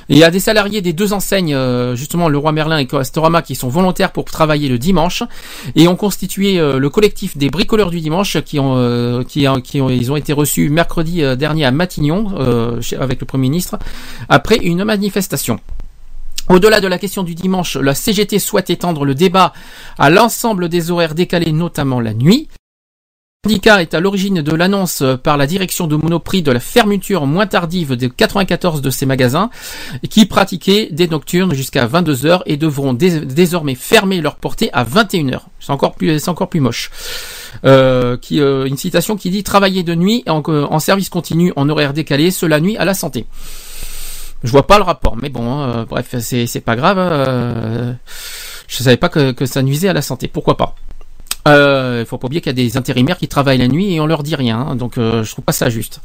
Il 0.08 0.18
y 0.18 0.24
a 0.24 0.30
des 0.30 0.38
salariés 0.38 0.82
des 0.82 0.92
deux 0.92 1.12
enseignes, 1.12 1.54
euh, 1.54 1.96
justement 1.96 2.28
le 2.28 2.38
Roi 2.38 2.52
Merlin 2.52 2.78
et 2.78 2.86
Castorama, 2.86 3.42
qui 3.42 3.56
sont 3.56 3.68
volontaires 3.68 4.12
pour 4.12 4.24
travailler 4.24 4.68
le 4.68 4.78
dimanche 4.78 5.24
et 5.74 5.88
ont 5.88 5.96
constitué 5.96 6.60
euh, 6.60 6.78
le 6.78 6.90
collectif 6.90 7.36
des 7.36 7.50
bricoleurs 7.50 7.90
du 7.90 8.00
dimanche 8.00 8.40
qui 8.42 8.60
ont, 8.60 8.76
euh, 8.76 9.24
qui, 9.24 9.46
qui 9.64 9.80
ont, 9.80 9.90
ils 9.90 10.12
ont 10.12 10.16
été 10.16 10.32
reçus 10.32 10.68
mercredi 10.70 11.22
dernier 11.36 11.64
à 11.64 11.72
Matignon 11.72 12.28
avec 12.98 13.20
le 13.20 13.26
Premier 13.26 13.48
ministre 13.48 13.78
après 14.28 14.56
une 14.56 14.84
manifestation. 14.84 15.58
Au-delà 16.48 16.80
de 16.80 16.86
la 16.86 16.98
question 16.98 17.24
du 17.24 17.34
dimanche, 17.34 17.76
la 17.76 17.94
CGT 17.94 18.38
souhaite 18.38 18.70
étendre 18.70 19.04
le 19.04 19.16
débat 19.16 19.52
à 19.98 20.10
l'ensemble 20.10 20.68
des 20.68 20.92
horaires 20.92 21.16
décalés, 21.16 21.50
notamment 21.50 22.00
la 22.00 22.14
nuit. 22.14 22.48
Syndicat 23.46 23.80
est 23.80 23.94
à 23.94 24.00
l'origine 24.00 24.42
de 24.42 24.52
l'annonce 24.56 25.02
euh, 25.02 25.16
par 25.16 25.36
la 25.36 25.46
direction 25.46 25.86
de 25.86 25.94
Monoprix 25.94 26.42
de 26.42 26.50
la 26.50 26.58
fermeture 26.58 27.26
moins 27.26 27.46
tardive 27.46 27.94
de 27.94 28.08
94 28.08 28.80
de 28.82 28.90
ces 28.90 29.06
magasins 29.06 29.50
qui 30.10 30.26
pratiquaient 30.26 30.88
des 30.90 31.06
nocturnes 31.06 31.54
jusqu'à 31.54 31.86
22 31.86 32.26
heures 32.26 32.42
et 32.46 32.56
devront 32.56 32.92
dés- 32.92 33.20
désormais 33.20 33.76
fermer 33.76 34.20
leur 34.20 34.34
portée 34.34 34.68
à 34.72 34.82
21 34.82 35.28
heures. 35.32 35.46
C'est 35.60 35.70
encore 35.70 35.94
plus, 35.94 36.18
c'est 36.18 36.28
encore 36.28 36.48
plus 36.48 36.58
moche. 36.58 36.90
Euh, 37.64 38.16
qui, 38.16 38.40
euh, 38.40 38.64
une 38.66 38.76
citation 38.76 39.14
qui 39.14 39.30
dit 39.30 39.44
travailler 39.44 39.84
de 39.84 39.94
nuit 39.94 40.24
en, 40.26 40.42
en 40.48 40.78
service 40.80 41.08
continu 41.08 41.52
en 41.54 41.68
horaire 41.68 41.92
décalé, 41.92 42.32
cela 42.32 42.58
nuit 42.58 42.76
à 42.76 42.84
la 42.84 42.94
santé. 42.94 43.26
Je 44.42 44.50
vois 44.50 44.66
pas 44.66 44.78
le 44.78 44.82
rapport, 44.82 45.16
mais 45.16 45.28
bon, 45.28 45.62
euh, 45.62 45.84
bref, 45.84 46.16
c'est 46.18 46.60
pas 46.64 46.74
grave. 46.74 46.98
euh, 46.98 47.92
je 48.66 48.82
savais 48.82 48.96
pas 48.96 49.08
que 49.08 49.46
ça 49.46 49.62
nuisait 49.62 49.88
à 49.88 49.92
la 49.92 50.02
santé. 50.02 50.26
Pourquoi 50.26 50.56
pas? 50.56 50.74
Euh, 51.46 52.02
il 52.04 52.06
faut 52.06 52.18
pas 52.18 52.26
oublier 52.26 52.40
qu'il 52.40 52.50
y 52.50 52.60
a 52.60 52.64
des 52.64 52.76
intérimaires 52.76 53.18
qui 53.18 53.28
travaillent 53.28 53.58
la 53.58 53.68
nuit 53.68 53.94
et 53.94 54.00
on 54.00 54.06
leur 54.06 54.22
dit 54.22 54.34
rien, 54.34 54.58
hein, 54.58 54.76
donc 54.76 54.98
euh, 54.98 55.22
je 55.22 55.30
trouve 55.30 55.44
pas 55.44 55.52
ça 55.52 55.68
juste. 55.68 56.00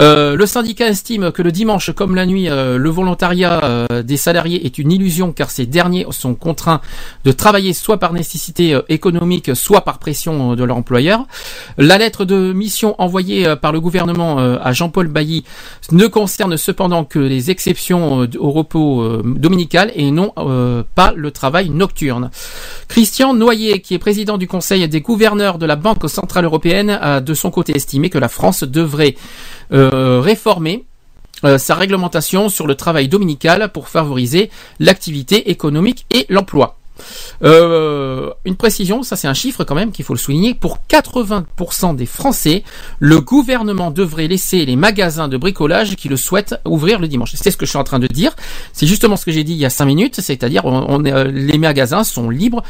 Euh, 0.00 0.36
le 0.36 0.46
syndicat 0.46 0.88
estime 0.88 1.30
que 1.32 1.42
le 1.42 1.52
dimanche, 1.52 1.92
comme 1.92 2.14
la 2.14 2.26
nuit, 2.26 2.48
euh, 2.48 2.76
le 2.76 2.90
volontariat 2.90 3.60
euh, 3.62 4.02
des 4.02 4.16
salariés 4.16 4.66
est 4.66 4.78
une 4.78 4.90
illusion 4.90 5.32
car 5.32 5.50
ces 5.50 5.66
derniers 5.66 6.06
sont 6.10 6.34
contraints 6.34 6.80
de 7.24 7.32
travailler 7.32 7.72
soit 7.72 7.98
par 7.98 8.12
nécessité 8.12 8.74
euh, 8.74 8.82
économique, 8.88 9.54
soit 9.54 9.82
par 9.82 9.98
pression 9.98 10.52
euh, 10.52 10.56
de 10.56 10.64
leur 10.64 10.76
employeur. 10.76 11.26
La 11.78 11.98
lettre 11.98 12.24
de 12.24 12.52
mission 12.52 12.94
envoyée 12.98 13.46
euh, 13.46 13.56
par 13.56 13.72
le 13.72 13.80
gouvernement 13.80 14.40
euh, 14.40 14.58
à 14.62 14.72
Jean-Paul 14.72 15.08
Bailly 15.08 15.44
ne 15.92 16.06
concerne 16.06 16.56
cependant 16.56 17.04
que 17.04 17.18
les 17.18 17.50
exceptions 17.50 18.22
euh, 18.22 18.26
au 18.38 18.50
repos 18.50 19.02
euh, 19.02 19.22
dominical 19.24 19.92
et 19.94 20.10
non 20.10 20.32
euh, 20.38 20.82
pas 20.94 21.12
le 21.14 21.30
travail 21.30 21.70
nocturne. 21.70 22.30
Christian 22.88 23.34
Noyer, 23.34 23.80
qui 23.80 23.94
est 23.94 23.98
président 23.98 24.36
du 24.36 24.48
Conseil 24.48 24.63
des 24.72 25.00
gouverneurs 25.00 25.58
de 25.58 25.66
la 25.66 25.76
Banque 25.76 26.08
centrale 26.08 26.44
européenne, 26.44 26.90
a 26.90 27.20
de 27.20 27.34
son 27.34 27.50
côté 27.50 27.76
estimé 27.76 28.10
que 28.10 28.18
la 28.18 28.28
France 28.28 28.64
devrait 28.64 29.14
euh, 29.72 30.20
réformer 30.20 30.84
euh, 31.44 31.58
sa 31.58 31.74
réglementation 31.74 32.48
sur 32.48 32.66
le 32.66 32.74
travail 32.74 33.08
dominical 33.08 33.70
pour 33.72 33.88
favoriser 33.88 34.50
l'activité 34.80 35.50
économique 35.50 36.06
et 36.10 36.26
l'emploi. 36.28 36.78
Euh, 37.42 38.30
une 38.44 38.54
précision, 38.54 39.02
ça 39.02 39.16
c'est 39.16 39.26
un 39.26 39.34
chiffre 39.34 39.64
quand 39.64 39.74
même 39.74 39.90
qu'il 39.90 40.04
faut 40.04 40.14
le 40.14 40.18
souligner. 40.18 40.54
Pour 40.54 40.78
80% 40.88 41.96
des 41.96 42.06
Français, 42.06 42.62
le 43.00 43.20
gouvernement 43.20 43.90
devrait 43.90 44.28
laisser 44.28 44.64
les 44.64 44.76
magasins 44.76 45.28
de 45.28 45.36
bricolage 45.36 45.96
qui 45.96 46.08
le 46.08 46.16
souhaitent 46.16 46.54
ouvrir 46.64 47.00
le 47.00 47.08
dimanche. 47.08 47.32
C'est 47.34 47.50
ce 47.50 47.56
que 47.56 47.66
je 47.66 47.70
suis 47.70 47.78
en 47.78 47.84
train 47.84 47.98
de 47.98 48.06
dire. 48.06 48.34
C'est 48.72 48.86
justement 48.86 49.16
ce 49.16 49.24
que 49.24 49.32
j'ai 49.32 49.44
dit 49.44 49.52
il 49.52 49.58
y 49.58 49.66
a 49.66 49.70
5 49.70 49.84
minutes, 49.86 50.20
c'est-à-dire 50.20 50.62
les 51.02 51.58
magasins 51.58 52.04
sont 52.04 52.30
libres 52.30 52.62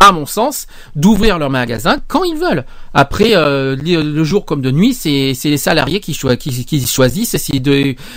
à 0.00 0.12
mon 0.12 0.26
sens, 0.26 0.66
d'ouvrir 0.94 1.38
leur 1.38 1.50
magasin 1.50 1.98
quand 2.08 2.24
ils 2.24 2.36
veulent. 2.36 2.64
Après, 2.94 3.32
euh, 3.34 3.76
le 3.76 4.24
jour 4.24 4.46
comme 4.46 4.62
de 4.62 4.70
nuit, 4.70 4.94
c'est 4.94 5.34
les 5.44 5.56
salariés 5.58 6.00
qui, 6.00 6.14
choi- 6.14 6.36
qui, 6.36 6.64
qui 6.64 6.86
choisissent 6.86 7.36
s'ils 7.36 7.62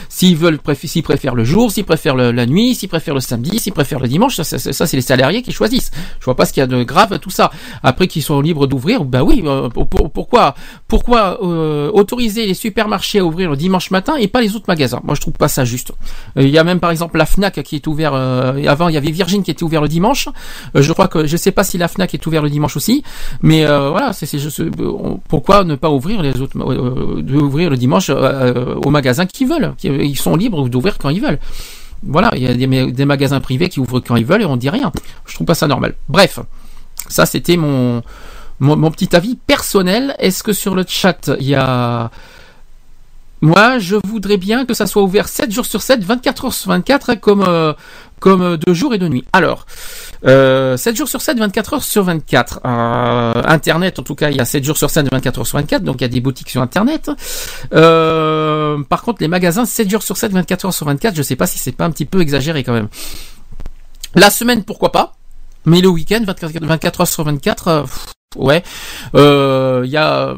s'ils 0.10 0.38
veulent, 0.38 0.60
s'ils 0.84 1.04
préfèrent 1.04 1.36
le 1.36 1.44
jour, 1.44 1.72
s'ils 1.72 1.84
préfèrent 1.84 2.16
la 2.16 2.46
nuit, 2.46 2.76
s'ils 2.76 2.88
préfèrent 2.90 3.14
le 3.16 3.20
samedi, 3.20 3.60
s'ils 3.60 3.74
préfèrent 3.74 4.00
le 4.00 4.08
dimanche. 4.08 4.36
Ça, 4.38 4.44
ça, 4.44 4.58
ça, 4.58 4.88
c'est 4.88 4.96
les 4.98 5.02
salariés 5.02 5.42
qui 5.42 5.52
choisissent. 5.52 5.92
Je 6.20 6.26
vois 6.26 6.36
pas 6.36 6.46
ce 6.46 6.54
qu'il 6.54 6.62
y 6.62 6.64
a 6.64 6.68
de 6.68 6.84
grave 6.84 7.12
à 7.14 7.20
tout 7.20 7.30
ça. 7.30 7.52
Après 7.84 8.08
qu'ils 8.08 8.24
sont 8.24 8.40
libres 8.42 8.68
d'ouvrir, 8.68 9.04
bah 9.04 9.24
oui. 9.24 9.42
euh, 9.46 9.70
pour- 9.70 9.88
pour- 9.88 10.10
pourquoi, 10.12 10.56
pourquoi 10.88 11.44
euh, 11.44 11.90
autoriser 11.94 12.46
les 12.46 12.54
supermarchés 12.54 13.20
à 13.20 13.26
ouvrir 13.26 13.50
le 13.50 13.58
dimanche 13.58 13.92
matin 13.92 14.16
et 14.16 14.28
pas 14.28 14.42
les 14.42 14.56
autres 14.56 14.66
magasins? 14.68 15.02
Moi, 15.04 15.16
je 15.16 15.22
trouve 15.22 15.34
pas 15.34 15.48
ça 15.50 15.66
juste. 15.66 15.92
Euh, 16.38 16.44
Il 16.44 16.50
y 16.50 16.58
a 16.58 16.64
même 16.64 16.80
par 16.80 16.92
exemple 16.92 17.18
la 17.18 17.26
Fnac 17.26 17.62
qui 17.64 17.76
est 17.76 17.88
ouvert. 17.88 18.14
euh, 18.14 18.64
avant, 18.68 18.88
il 18.88 18.96
y 18.96 18.98
avait 18.98 19.12
Virgin 19.12 19.44
qui 19.44 19.52
était 19.52 19.64
ouvert 19.64 19.82
le 19.82 19.88
dimanche. 19.88 20.30
Je 20.76 20.94
crois 20.94 21.08
que 21.08 21.26
je 21.28 21.38
sais 21.38 21.52
pas 21.52 21.64
si 21.70 21.78
la 21.78 21.88
Fnac 21.88 22.14
est 22.14 22.26
ouvert 22.28 22.42
le 22.42 22.50
dimanche 22.50 22.76
aussi, 22.76 23.04
mais 23.42 23.66
euh, 23.66 23.90
voilà, 23.90 24.12
euh, 24.12 25.16
pourquoi 25.28 25.64
ne 25.64 25.76
pas 25.76 25.90
ouvrir 25.90 26.22
les 26.22 26.42
autres, 26.42 26.58
euh, 26.58 27.22
de 27.22 27.36
ouvrir 27.36 27.70
le 27.70 27.78
dimanche 27.78 28.10
euh, 28.10 28.76
aux 28.76 28.90
magasins 28.90 29.26
qui 29.26 29.46
veulent, 29.46 29.74
ils 29.84 30.18
sont 30.18 30.36
libres 30.36 30.68
d'ouvrir 30.68 30.98
quand 30.98 31.10
ils 31.10 31.22
veulent. 31.22 31.40
Voilà, 32.04 32.32
il 32.36 32.44
y 32.44 32.48
a 32.48 32.54
des, 32.54 32.68
ma- 32.68 32.90
des 32.92 33.06
magasins 33.06 33.40
privés 33.40 33.70
qui 33.70 33.80
ouvrent 33.80 34.00
quand 34.00 34.16
ils 34.16 34.26
veulent 34.26 34.42
et 34.42 34.46
on 34.46 34.58
dit 34.58 34.70
rien. 34.70 34.92
Je 35.26 35.36
trouve 35.36 35.46
pas 35.46 35.56
ça 35.56 35.68
normal. 35.68 35.96
Bref, 36.08 36.40
ça 37.08 37.26
c'était 37.26 37.58
mon, 37.58 38.02
petit 38.60 39.16
avis 39.16 39.36
personnel. 39.36 40.16
Est-ce 40.20 40.44
que 40.44 40.54
sur 40.54 40.76
le 40.76 40.86
chat 40.88 41.30
il 41.40 41.48
y 41.48 41.56
a 41.56 42.10
moi, 43.42 43.80
je 43.80 43.96
voudrais 44.04 44.36
bien 44.36 44.66
que 44.66 44.74
ça 44.74 44.86
soit 44.86 45.02
ouvert 45.02 45.30
7 45.30 45.50
jours 45.52 45.66
sur 45.66 45.82
7, 45.82 46.04
24 46.04 46.46
heures 46.46 46.54
sur 46.54 46.72
24, 46.72 47.16
comme, 47.16 47.46
euh, 47.48 47.72
comme 48.20 48.42
euh, 48.42 48.58
de 48.58 48.74
jour 48.74 48.94
et 48.94 48.98
de 48.98 49.08
nuit. 49.08 49.26
Alors, 49.34 49.66
euh, 50.26 50.78
7 50.78 50.96
jours 50.96 51.08
sur 51.08 51.22
7, 51.22 51.38
24 51.38 51.74
heures 51.74 51.84
sur 51.84 52.04
24. 52.04 52.62
Euh, 52.66 53.34
Internet, 53.46 54.00
en 54.00 54.04
tout 54.04 54.16
cas, 54.16 54.30
il 54.30 54.38
y 54.38 54.40
a 54.40 54.46
7 54.46 54.64
jours 54.64 54.78
sur 54.78 54.90
7, 54.90 55.12
24 55.12 55.40
heures 55.40 55.48
sur 55.48 55.58
24, 55.58 55.84
donc 55.84 55.98
il 56.00 56.02
y 56.02 56.06
a 56.06 56.10
des 56.10 56.22
boutiques 56.22 56.50
sur 56.50 56.62
Internet. 56.62 57.10
Euh, 57.74 58.82
par 58.90 59.02
contre, 59.02 59.22
les 59.22 59.28
magasins, 59.28 59.66
7 59.66 59.90
jours 59.90 60.04
sur 60.04 60.18
7, 60.18 60.32
24 60.32 60.66
heures 60.66 60.74
sur 60.74 60.86
24, 60.86 61.16
je 61.16 61.22
sais 61.22 61.36
pas 61.36 61.48
si 61.48 61.58
c'est 61.58 61.72
pas 61.72 61.86
un 61.86 61.92
petit 61.92 62.06
peu 62.06 62.22
exagéré 62.22 62.64
quand 62.64 62.74
même. 62.74 62.90
La 64.16 64.30
semaine, 64.30 64.64
pourquoi 64.64 64.92
pas 64.92 65.14
mais 65.66 65.82
le 65.82 65.90
week-end, 65.90 66.24
24, 66.26 66.66
24 66.66 67.02
heures 67.02 67.08
sur 67.08 67.24
24, 67.26 67.86
euh, 68.38 68.42
ouais. 68.44 68.64
Euh, 69.16 69.82
Il 69.86 69.92
y 69.92 69.98
a, 69.98 70.38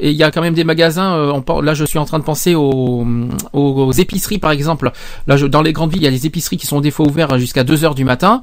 y 0.00 0.22
a 0.22 0.30
quand 0.30 0.42
même 0.42 0.54
des 0.54 0.64
magasins. 0.64 1.14
euh, 1.14 1.62
là, 1.62 1.74
je 1.74 1.84
suis 1.84 1.98
en 1.98 2.04
train 2.04 2.18
de 2.18 2.24
penser 2.24 2.54
aux, 2.54 3.06
aux, 3.52 3.60
aux 3.60 3.92
épiceries, 3.92 4.38
par 4.38 4.50
exemple. 4.50 4.92
Là, 5.26 5.36
je, 5.36 5.46
dans 5.46 5.62
les 5.62 5.72
grandes 5.72 5.90
villes, 5.90 6.02
il 6.02 6.04
y 6.04 6.08
a 6.08 6.10
des 6.10 6.26
épiceries 6.26 6.56
qui 6.56 6.66
sont 6.66 6.80
des 6.80 6.90
fois 6.90 7.06
ouvertes 7.06 7.36
jusqu'à 7.38 7.64
2 7.64 7.84
heures 7.84 7.94
du 7.94 8.04
matin. 8.04 8.42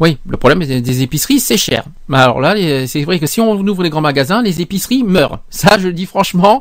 Oui, 0.00 0.18
le 0.26 0.36
problème 0.36 0.58
des, 0.64 1.02
épiceries, 1.02 1.38
c'est 1.38 1.56
cher. 1.56 1.84
Alors 2.12 2.40
là, 2.40 2.54
c'est 2.86 3.04
vrai 3.04 3.20
que 3.20 3.26
si 3.26 3.40
on 3.40 3.52
ouvre 3.52 3.82
les 3.84 3.90
grands 3.90 4.00
magasins, 4.00 4.42
les 4.42 4.60
épiceries 4.60 5.04
meurent. 5.04 5.38
Ça, 5.50 5.78
je 5.78 5.86
le 5.88 5.92
dis 5.92 6.06
franchement. 6.06 6.60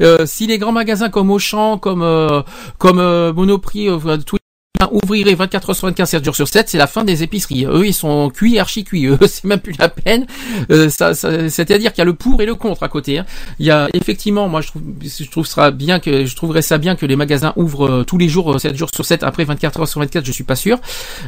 Euh, 0.00 0.24
si 0.24 0.46
les 0.46 0.58
grands 0.58 0.72
magasins 0.72 1.10
comme 1.10 1.30
Auchan, 1.30 1.76
comme 1.76 2.02
euh, 2.02 2.40
comme 2.78 2.98
euh, 2.98 3.32
Monoprix, 3.32 3.88
euh, 3.90 3.98
tout 4.80 4.88
ouvrirait 4.92 5.34
24 5.34 5.70
heures 5.70 5.76
sur 5.76 5.86
24, 5.88 6.08
7 6.08 6.24
jours 6.24 6.36
sur 6.36 6.48
7, 6.48 6.68
c'est 6.68 6.78
la 6.78 6.86
fin 6.86 7.04
des 7.04 7.22
épiceries. 7.22 7.64
Eux, 7.66 7.86
ils 7.86 7.92
sont 7.94 8.30
cuits, 8.30 8.58
archi 8.58 8.84
cuits. 8.84 9.06
Eux, 9.06 9.18
c'est 9.26 9.44
même 9.44 9.58
plus 9.60 9.74
la 9.78 9.88
peine. 9.88 10.26
Euh, 10.70 10.88
ça, 10.88 11.14
ça- 11.14 11.48
c'est-à-dire 11.48 11.92
qu'il 11.92 11.98
y 11.98 12.02
a 12.02 12.04
le 12.04 12.14
pour 12.14 12.40
et 12.42 12.46
le 12.46 12.54
contre 12.54 12.82
à 12.82 12.88
côté. 12.88 13.18
hein. 13.18 13.26
Il 13.58 13.66
y 13.66 13.70
a 13.70 13.88
effectivement, 13.94 14.48
moi, 14.48 14.60
je 14.60 14.68
trouve, 14.68 14.82
je 15.02 15.30
trouve 15.30 15.46
sera 15.46 15.70
bien 15.70 15.98
que, 16.00 16.24
je 16.24 16.36
trouverais 16.36 16.62
ça 16.62 16.78
bien 16.78 16.96
que 16.96 17.06
les 17.06 17.16
magasins 17.16 17.52
ouvrent 17.56 17.88
euh, 17.88 18.04
tous 18.04 18.18
les 18.18 18.28
jours, 18.28 18.52
euh, 18.54 18.58
7 18.58 18.76
jours 18.76 18.90
sur 18.94 19.04
7. 19.04 19.22
Après 19.24 19.44
24 19.44 19.80
heures 19.80 19.88
sur 19.88 20.00
24, 20.00 20.24
je 20.24 20.32
suis 20.32 20.44
pas 20.44 20.56
sûr. 20.56 20.78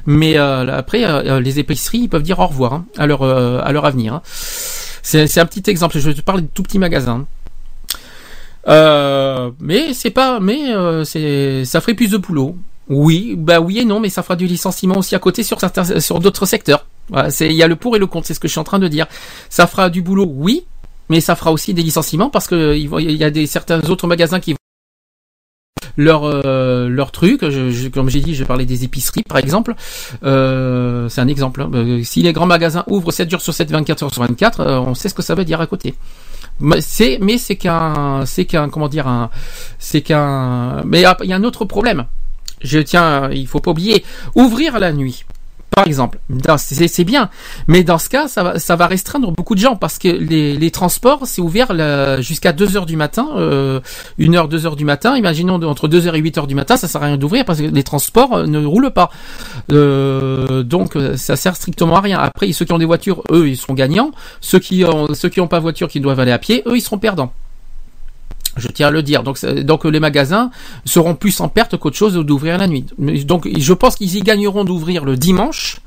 Mais 0.06 0.39
euh, 0.39 0.72
après, 0.77 1.05
euh, 1.05 1.40
les 1.40 1.59
épiceries, 1.59 1.98
ils 2.02 2.09
peuvent 2.09 2.22
dire 2.22 2.39
au 2.39 2.47
revoir 2.47 2.72
hein, 2.74 2.85
à 2.98 3.06
leur 3.06 3.22
euh, 3.22 3.60
à 3.62 3.72
leur 3.72 3.85
avenir. 3.85 4.14
hein. 4.14 4.22
C'est 5.02 5.39
un 5.39 5.47
petit 5.47 5.68
exemple. 5.70 5.98
Je 5.98 6.10
te 6.10 6.20
parle 6.20 6.43
de 6.43 6.47
tout 6.52 6.62
petits 6.62 6.78
magasins. 6.78 7.27
Euh, 8.68 9.51
mais 9.60 9.94
c'est 9.94 10.10
pas, 10.10 10.39
mais 10.40 10.72
euh, 10.74 11.05
c'est, 11.05 11.64
ça 11.64 11.81
ferait 11.81 11.94
plus 11.94 12.10
de 12.10 12.18
boulot. 12.18 12.56
Oui, 12.91 13.35
bah 13.39 13.61
oui 13.61 13.79
et 13.79 13.85
non, 13.85 14.01
mais 14.01 14.09
ça 14.11 14.23
fera 14.23 14.35
du 14.37 14.47
licenciement 14.47 14.99
aussi 14.99 15.15
à 15.15 15.19
côté 15.21 15.43
sur 15.45 15.61
certains, 15.61 16.01
sur 16.01 16.19
d'autres 16.19 16.45
secteurs. 16.45 16.87
Voilà, 17.09 17.29
il 17.41 17.53
y 17.53 17.62
a 17.62 17.69
le 17.69 17.77
pour 17.77 17.97
et 17.97 17.99
le 18.01 18.07
contre, 18.07 18.27
c'est 18.27 18.35
ce 18.35 18.41
que 18.41 18.49
je 18.49 18.53
suis 18.53 18.61
en 18.61 18.65
train 18.65 18.79
de 18.81 18.89
dire. 18.89 19.07
Ça 19.49 19.67
fera 19.69 19.91
du 19.91 20.03
boulot, 20.03 20.27
oui, 20.29 20.65
mais 21.09 21.21
ça 21.21 21.37
fera 21.37 21.53
aussi 21.53 21.73
des 21.73 21.83
licenciements 21.83 22.31
parce 22.31 22.47
que 22.49 22.77
il 22.77 23.12
y 23.17 23.25
a 23.25 23.31
des 23.31 23.47
certains 23.47 23.81
autres 23.89 24.07
magasins 24.09 24.41
qui 24.41 24.53
vont 24.53 24.57
leur 25.97 26.25
euh, 26.25 26.89
leur 26.89 27.12
truc. 27.12 27.41
Comme 27.93 28.09
j'ai 28.11 28.21
dit, 28.21 28.35
je 28.35 28.45
parlais 28.45 28.67
des 28.67 28.85
épiceries 28.85 29.23
par 29.23 29.39
exemple. 29.39 29.75
Euh, 30.25 31.09
c'est 31.09 31.21
un 31.21 31.29
exemple. 31.29 31.62
hein. 31.62 31.71
Euh, 31.75 32.03
Si 32.03 32.23
les 32.23 32.33
grands 32.33 32.47
magasins 32.47 32.85
ouvrent 32.89 33.12
7 33.12 33.31
jours 33.31 33.41
sur 33.41 33.55
7, 33.55 33.71
24 33.71 34.03
heures 34.05 34.12
sur 34.12 34.23
24, 34.23 34.61
euh, 34.61 34.79
on 34.81 34.95
sait 34.95 35.09
ce 35.09 35.15
que 35.15 35.23
ça 35.23 35.35
veut 35.35 35.45
dire 35.45 35.61
à 35.61 35.67
côté. 35.67 35.95
Mais 36.61 36.81
c'est, 36.81 37.19
mais 37.23 37.39
c'est 37.39 37.57
qu'un, 37.57 38.25
c'est 38.27 38.45
qu'un, 38.45 38.69
comment 38.69 38.89
dire, 38.89 39.07
un, 39.09 39.31
c'est 39.79 40.03
qu'un, 40.03 40.83
mais 40.85 41.03
il 41.23 41.29
y 41.29 41.33
a 41.33 41.37
un 41.37 41.45
autre 41.45 41.65
problème. 41.65 42.05
Je 42.61 42.78
tiens, 42.78 43.31
il 43.31 43.47
faut 43.47 43.61
pas 43.61 43.70
oublier, 43.70 44.05
ouvrir 44.35 44.78
la 44.78 44.93
nuit. 44.93 45.24
Par 45.70 45.87
exemple, 45.87 46.19
c'est 46.59 47.05
bien, 47.05 47.31
mais 47.69 47.85
dans 47.85 47.99
ce 47.99 48.09
cas, 48.09 48.27
ça 48.27 48.77
va, 48.77 48.87
restreindre 48.87 49.31
beaucoup 49.31 49.55
de 49.55 49.61
gens 49.61 49.77
parce 49.77 49.99
que 49.99 50.09
les, 50.09 50.70
transports, 50.73 51.20
c'est 51.27 51.41
ouvert 51.41 51.73
jusqu'à 52.20 52.53
2 52.53 52.77
heures 52.77 52.87
du 52.87 52.97
matin, 52.97 53.28
euh, 53.37 53.81
1 54.20 54.35
heure, 54.35 54.49
2 54.49 54.66
heures 54.66 54.74
du 54.74 54.85
matin. 54.85 55.16
Imaginons 55.16 55.62
entre 55.62 55.87
2 55.87 56.09
heures 56.09 56.16
et 56.16 56.20
8 56.20 56.39
heures 56.39 56.47
du 56.49 56.57
matin, 56.57 56.77
ça 56.77 56.89
sert 56.89 57.03
à 57.03 57.07
rien 57.07 57.16
d'ouvrir 57.16 57.45
parce 57.45 57.61
que 57.61 57.66
les 57.66 57.82
transports 57.85 58.35
euh, 58.35 58.47
ne 58.47 58.65
roulent 58.65 58.91
pas. 58.91 59.11
Euh, 59.70 60.65
donc, 60.65 60.97
euh, 60.97 61.16
ça 61.16 61.37
sert 61.37 61.55
strictement 61.55 61.97
à 61.97 62.01
rien. 62.01 62.19
Après, 62.19 62.51
ceux 62.53 62.65
qui 62.65 62.73
ont 62.73 62.78
des 62.78 62.85
voitures, 62.85 63.23
eux, 63.31 63.49
ils 63.49 63.57
sont 63.57 63.74
gagnants. 63.74 64.11
Ceux 64.41 64.59
qui 64.59 64.85
ont, 64.85 65.15
ceux 65.15 65.28
qui 65.28 65.41
ont 65.41 65.49
pas 65.49 65.61
voiture, 65.61 65.87
qui 65.89 66.01
doivent 66.01 66.20
aller 66.20 66.32
à 66.32 66.39
pied, 66.39 66.65
eux, 66.66 66.77
ils 66.77 66.82
seront 66.82 66.99
perdants. 66.99 67.32
Je 68.56 68.68
tiens 68.68 68.89
à 68.89 68.90
le 68.90 69.02
dire. 69.02 69.22
Donc, 69.22 69.85
les 69.85 70.01
magasins 70.01 70.51
seront 70.85 71.14
plus 71.14 71.40
en 71.40 71.48
perte 71.48 71.77
qu'autre 71.77 71.97
chose 71.97 72.14
d'ouvrir 72.14 72.59
la 72.59 72.66
nuit. 72.66 72.85
Donc, 72.98 73.48
je 73.56 73.72
pense 73.72 73.97
qu'ils 73.97 74.16
y 74.16 74.20
gagneront 74.22 74.64
d'ouvrir 74.64 75.05
le 75.05 75.16
dimanche. 75.16 75.78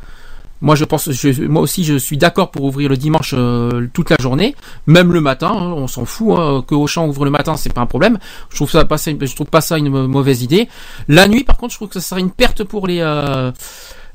Moi, 0.62 0.76
je 0.76 0.86
pense, 0.86 1.12
je- 1.12 1.44
moi 1.46 1.62
aussi, 1.62 1.84
je 1.84 1.96
suis 1.98 2.16
d'accord 2.16 2.50
pour 2.50 2.64
ouvrir 2.64 2.88
le 2.90 2.96
dimanche 2.96 3.34
euh, 3.38 3.88
toute 3.92 4.10
la 4.10 4.16
journée, 4.18 4.56
même 4.88 5.12
le 5.12 5.20
matin. 5.20 5.52
hein, 5.54 5.74
on 5.76 5.88
s'en 5.88 6.06
fout 6.06 6.38
hein, 6.40 6.64
que 6.66 6.74
Auchan 6.74 7.06
ouvre 7.06 7.26
le 7.26 7.32
matin, 7.32 7.58
c'est 7.58 7.74
pas 7.74 7.82
un 7.82 7.86
problème. 7.86 8.18
Je 8.50 8.56
trouve 8.56 8.72
ça 8.72 8.86
pas 8.86 8.96
je 8.96 9.36
trouve 9.36 9.48
pas 9.48 9.60
ça 9.60 9.78
une 9.78 9.90
mau- 9.90 10.08
mauvaise 10.08 10.42
idée. 10.42 10.70
La 11.10 11.28
nuit, 11.28 11.44
par 11.44 11.58
contre, 11.58 11.74
je 11.74 11.78
trouve 11.80 11.90
que 11.90 11.96
ça 12.00 12.02
serait 12.08 12.22
une 12.22 12.32
perte 12.32 12.64
pour 12.64 12.88
les. 12.88 13.00
euh, 13.02 13.52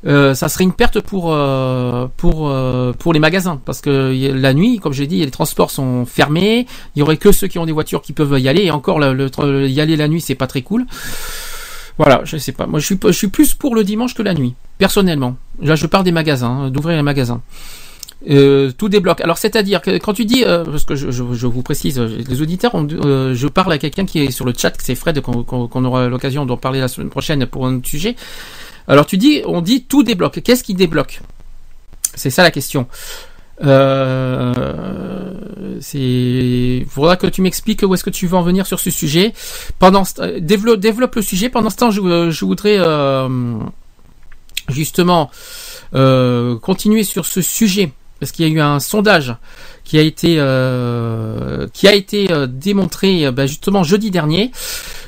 euh, 0.06 0.34
ça 0.34 0.48
serait 0.48 0.64
une 0.64 0.72
perte 0.72 1.00
pour 1.00 1.32
euh, 1.32 2.06
pour 2.16 2.48
euh, 2.48 2.92
pour 2.92 3.12
les 3.12 3.18
magasins 3.18 3.60
parce 3.64 3.80
que 3.80 4.14
la 4.32 4.54
nuit, 4.54 4.78
comme 4.78 4.92
j'ai 4.92 5.06
dit, 5.06 5.24
les 5.24 5.30
transports 5.30 5.70
sont 5.70 6.06
fermés. 6.06 6.66
Il 6.94 7.00
y 7.00 7.02
aurait 7.02 7.16
que 7.16 7.32
ceux 7.32 7.48
qui 7.48 7.58
ont 7.58 7.66
des 7.66 7.72
voitures 7.72 8.02
qui 8.02 8.12
peuvent 8.12 8.38
y 8.38 8.48
aller. 8.48 8.64
Et 8.64 8.70
encore, 8.70 9.00
y 9.02 9.80
aller 9.80 9.96
la 9.96 10.08
nuit, 10.08 10.20
c'est 10.20 10.34
pas 10.34 10.46
très 10.46 10.62
cool. 10.62 10.86
Voilà, 11.98 12.20
je 12.24 12.36
sais 12.36 12.52
pas. 12.52 12.66
Moi, 12.66 12.78
je 12.78 12.86
suis 12.86 12.98
je 13.04 13.10
suis 13.10 13.28
plus 13.28 13.54
pour 13.54 13.74
le 13.74 13.82
dimanche 13.82 14.14
que 14.14 14.22
la 14.22 14.34
nuit, 14.34 14.54
personnellement. 14.78 15.36
Là, 15.60 15.74
je 15.74 15.86
parle 15.86 16.04
des 16.04 16.12
magasins, 16.12 16.66
hein, 16.66 16.70
d'ouvrir 16.70 16.96
les 16.96 17.02
magasins. 17.02 17.40
Euh, 18.28 18.72
tout 18.76 18.88
débloque. 18.88 19.20
Alors, 19.20 19.38
c'est-à-dire 19.38 19.80
que 19.80 19.96
quand 19.98 20.12
tu 20.12 20.24
dis, 20.24 20.42
euh, 20.44 20.64
parce 20.64 20.84
que 20.84 20.96
je, 20.96 21.22
vous 21.46 21.62
précise, 21.62 22.00
euh, 22.00 22.18
les 22.28 22.42
auditeurs, 22.42 22.72
euh, 22.74 23.34
je 23.34 23.46
parle 23.46 23.72
à 23.72 23.78
quelqu'un 23.78 24.06
qui 24.06 24.20
est 24.20 24.30
sur 24.32 24.44
le 24.44 24.52
chat, 24.56 24.72
c'est 24.82 24.96
Fred, 24.96 25.20
qu'on 25.20 25.84
aura 25.84 26.08
l'occasion 26.08 26.44
d'en 26.44 26.56
parler 26.56 26.80
la 26.80 26.88
semaine 26.88 27.10
prochaine 27.10 27.46
pour 27.46 27.66
un 27.66 27.76
autre 27.76 27.88
sujet. 27.88 28.16
Alors, 28.89 29.06
tu 29.06 29.16
dis, 29.19 29.43
on 29.47 29.60
dit 29.60 29.85
tout 29.85 30.02
débloque. 30.02 30.40
Qu'est-ce 30.43 30.65
qui 30.65 30.74
débloque? 30.74 31.20
C'est 32.15 32.31
ça 32.31 32.43
la 32.43 32.51
question. 32.51 32.89
Euh, 33.65 34.52
c'est, 35.81 36.86
faudra 36.89 37.16
que 37.16 37.27
tu 37.27 37.43
m'expliques 37.43 37.82
où 37.82 37.93
est-ce 37.94 38.05
que 38.05 38.10
tu 38.10 38.27
veux 38.27 38.36
en 38.36 38.43
venir 38.43 38.66
sur 38.66 38.81
ce 38.81 38.90
sujet. 38.90 39.32
Pendant, 39.78 40.05
ce- 40.05 40.39
développe, 40.39 40.81
développe 40.81 41.15
le 41.16 41.23
sujet. 41.23 41.48
Pendant 41.48 41.70
ce 41.70 41.77
temps, 41.77 41.90
je, 41.90 42.31
je 42.31 42.44
voudrais 42.44 42.77
euh, 42.78 43.28
justement 44.69 45.31
euh, 45.94 46.56
continuer 46.59 47.05
sur 47.05 47.27
ce 47.27 47.40
sujet 47.43 47.93
parce 48.20 48.32
qu'il 48.32 48.47
y 48.47 48.51
a 48.51 48.52
eu 48.52 48.60
un 48.60 48.81
sondage 48.81 49.35
qui 49.89 49.98
a 49.98 50.02
été 50.02 50.36
euh, 50.39 51.66
qui 51.73 51.89
a 51.89 51.94
été 51.94 52.31
euh, 52.31 52.47
démontré 52.47 53.24
euh, 53.24 53.32
ben, 53.32 53.47
justement 53.47 53.85
jeudi 53.85 54.10
dernier. 54.10 54.52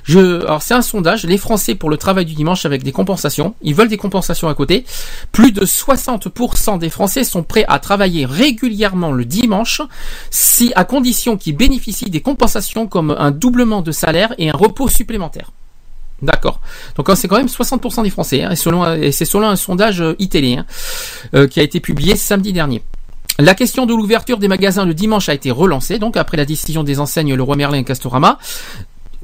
Je, 0.05 0.41
alors 0.41 0.63
c'est 0.63 0.73
un 0.73 0.81
sondage, 0.81 1.25
les 1.25 1.37
Français 1.37 1.75
pour 1.75 1.91
le 1.91 1.99
travail 1.99 2.25
du 2.25 2.35
dimanche 2.35 2.65
avec 2.65 2.83
des 2.83 2.91
compensations. 2.91 3.55
Ils 3.61 3.75
veulent 3.75 3.91
des 3.91 3.99
compensations 3.99 4.49
à 4.49 4.55
côté. 4.55 4.87
Plus 5.33 5.53
de 5.53 5.67
60% 5.67 6.79
des 6.79 6.89
Français 6.89 7.25
sont 7.25 7.43
prêts 7.43 7.67
à 7.69 7.79
travailler 7.79 8.25
régulièrement 8.25 9.13
le 9.13 9.27
dimanche, 9.27 9.83
si 10.31 10.73
à 10.77 10.85
condition 10.85 11.37
qu'ils 11.37 11.57
bénéficient 11.57 12.11
des 12.11 12.23
compensations 12.23 12.87
comme 12.87 13.15
un 13.19 13.33
doublement 13.33 13.83
de 13.83 13.93
salaire 13.93 14.35
et 14.39 14.49
un 14.49 14.57
repos 14.57 14.89
supplémentaire. 14.89 15.51
D'accord. 16.23 16.61
Donc 16.97 17.11
c'est 17.15 17.29
quand 17.29 17.39
même 17.39 17.47
60% 17.47 18.03
des 18.03 18.11
Français, 18.11 18.43
hein, 18.43 18.51
et, 18.51 18.57
selon, 18.57 18.93
et 18.95 19.13
c'est 19.13 19.25
selon 19.25 19.49
un 19.49 19.57
sondage 19.57 20.01
euh, 20.01 20.17
iTélé 20.19 20.57
hein, 20.57 20.67
euh, 21.35 21.47
qui 21.47 21.61
a 21.61 21.63
été 21.63 21.81
publié 21.81 22.17
samedi 22.17 22.53
dernier. 22.53 22.83
La 23.39 23.55
question 23.55 23.87
de 23.87 23.95
l'ouverture 23.95 24.39
des 24.39 24.49
magasins 24.49 24.85
le 24.85 24.95
dimanche 24.95 25.29
a 25.29 25.35
été 25.35 25.51
relancée, 25.51 25.99
donc 25.99 26.17
après 26.17 26.37
la 26.37 26.45
décision 26.45 26.83
des 26.83 27.01
enseignes 27.01 27.35
Leroy 27.35 27.57
Merlin 27.57 27.79
et 27.79 27.85
Castorama. 27.85 28.39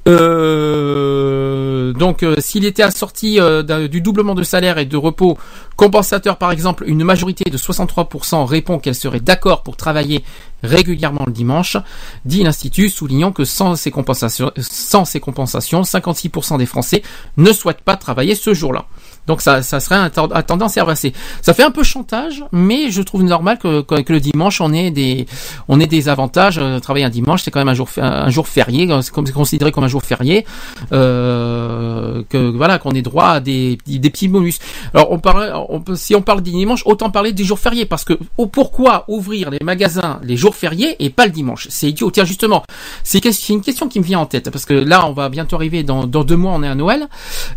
Euh, 0.09 1.93
donc, 1.93 2.23
euh, 2.23 2.37
s'il 2.39 2.65
était 2.65 2.83
assorti 2.83 3.41
euh, 3.41 3.89
du 3.89 4.01
doublement 4.01 4.35
de 4.35 4.45
salaire 4.45 4.79
et 4.79 4.85
de 4.85 4.97
repos 4.97 5.37
compensateur, 5.75 6.37
par 6.37 6.53
exemple, 6.53 6.85
une 6.87 7.03
majorité 7.05 7.51
de 7.51 7.59
63% 7.59 8.45
répond 8.45 8.79
qu'elle 8.79 8.95
serait 8.95 9.21
d'accord 9.21 9.63
pour 9.63 9.77
travailler 9.77 10.25
régulièrement 10.63 11.25
le 11.27 11.33
dimanche, 11.33 11.77
dit 12.25 12.43
l'Institut, 12.43 12.89
soulignant 12.89 13.33
que 13.33 13.45
sans 13.45 13.75
ces 13.75 13.91
compensations, 13.91 14.53
sans 14.59 15.05
ces 15.05 15.21
compensations, 15.21 15.83
56% 15.83 16.59
des 16.59 16.67
Français 16.67 17.03
ne 17.37 17.53
souhaitent 17.53 17.83
pas 17.83 17.97
travailler 17.97 18.35
ce 18.35 18.55
jour-là. 18.55 18.87
Donc 19.27 19.41
ça, 19.41 19.63
ça 19.63 19.81
serait 19.81 19.97
un, 19.97 20.11
à 20.33 20.43
tendance 20.43 20.77
inversée. 20.79 21.13
Ça 21.43 21.53
fait 21.55 21.63
un 21.65 21.71
peu 21.71 21.83
chantage, 21.83 22.45
mais 22.53 22.91
je 22.91 23.03
trouve 23.03 23.23
normal 23.23 23.59
que, 23.59 23.83
que, 23.83 24.13
le 24.13 24.21
dimanche 24.21 24.61
on 24.61 24.73
ait 24.73 24.91
des, 24.91 25.27
on 25.69 25.81
ait 25.81 25.87
des 25.87 26.09
avantages. 26.09 26.59
Euh, 26.59 26.79
Travailler 26.81 27.05
un 27.05 27.11
dimanche, 27.11 27.43
c'est 27.43 27.51
quand 27.51 27.59
même 27.61 27.69
un 27.69 27.75
jour, 27.75 27.89
un 27.99 28.31
jour 28.31 28.47
férié, 28.47 28.89
c'est 29.03 29.13
comme- 29.13 29.27
c'est 29.27 29.33
considéré 29.33 29.73
comme 29.73 29.85
un 29.85 29.89
jour 29.89 30.03
férié. 30.03 30.47
Euh, 30.93 32.23
que 32.29 32.51
voilà, 32.51 32.79
qu'on 32.79 32.93
ait 32.93 33.03
droit 33.03 33.27
à 33.27 33.41
des, 33.41 33.79
des 33.87 34.11
petits 34.11 34.29
bonus. 34.29 34.59
Alors 34.95 35.11
on 35.11 35.19
parle, 35.19 35.53
si 35.95 36.15
on 36.15 36.23
parle 36.23 36.43
du 36.43 36.51
dimanche, 36.51 36.83
autant 36.87 37.11
parler 37.11 37.33
des 37.33 37.45
jours 37.45 37.59
fériés, 37.59 37.87
parce 37.87 38.05
que 38.05 38.15
oh, 38.39 38.47
pourquoi 38.47 39.05
ouvrir 39.09 39.51
les 39.51 39.59
magasins 39.63 40.21
les 40.23 40.37
jours 40.37 40.55
fériés 40.55 40.97
et 41.05 41.11
pas 41.11 41.27
le 41.27 41.33
dimanche? 41.33 41.67
C'est 41.71 41.89
idiot. 41.89 42.11
Tiens 42.11 42.25
justement, 42.25 42.63
c'est 43.03 43.19
une 43.49 43.61
question 43.63 43.89
qui 43.89 43.99
me 44.01 44.05
vient 44.05 44.21
en 44.21 44.27
tête, 44.27 44.51
parce 44.51 44.65
que 44.65 44.75
là 44.75 45.07
on 45.09 45.13
va 45.13 45.29
bientôt 45.29 45.57
arriver 45.57 45.83
dans, 45.83 46.07
dans 46.07 46.25
deux 46.25 46.37
mois, 46.37 46.53
on 46.55 46.63
est 46.63 46.69
à 46.69 46.75
Noël. 46.75 47.09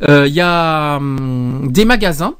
Euh, 0.07 0.27
Il 0.27 0.33
y 0.33 0.41
a 0.41 0.97
hum, 0.97 1.58
des 1.59 1.85
magasins 1.85 2.35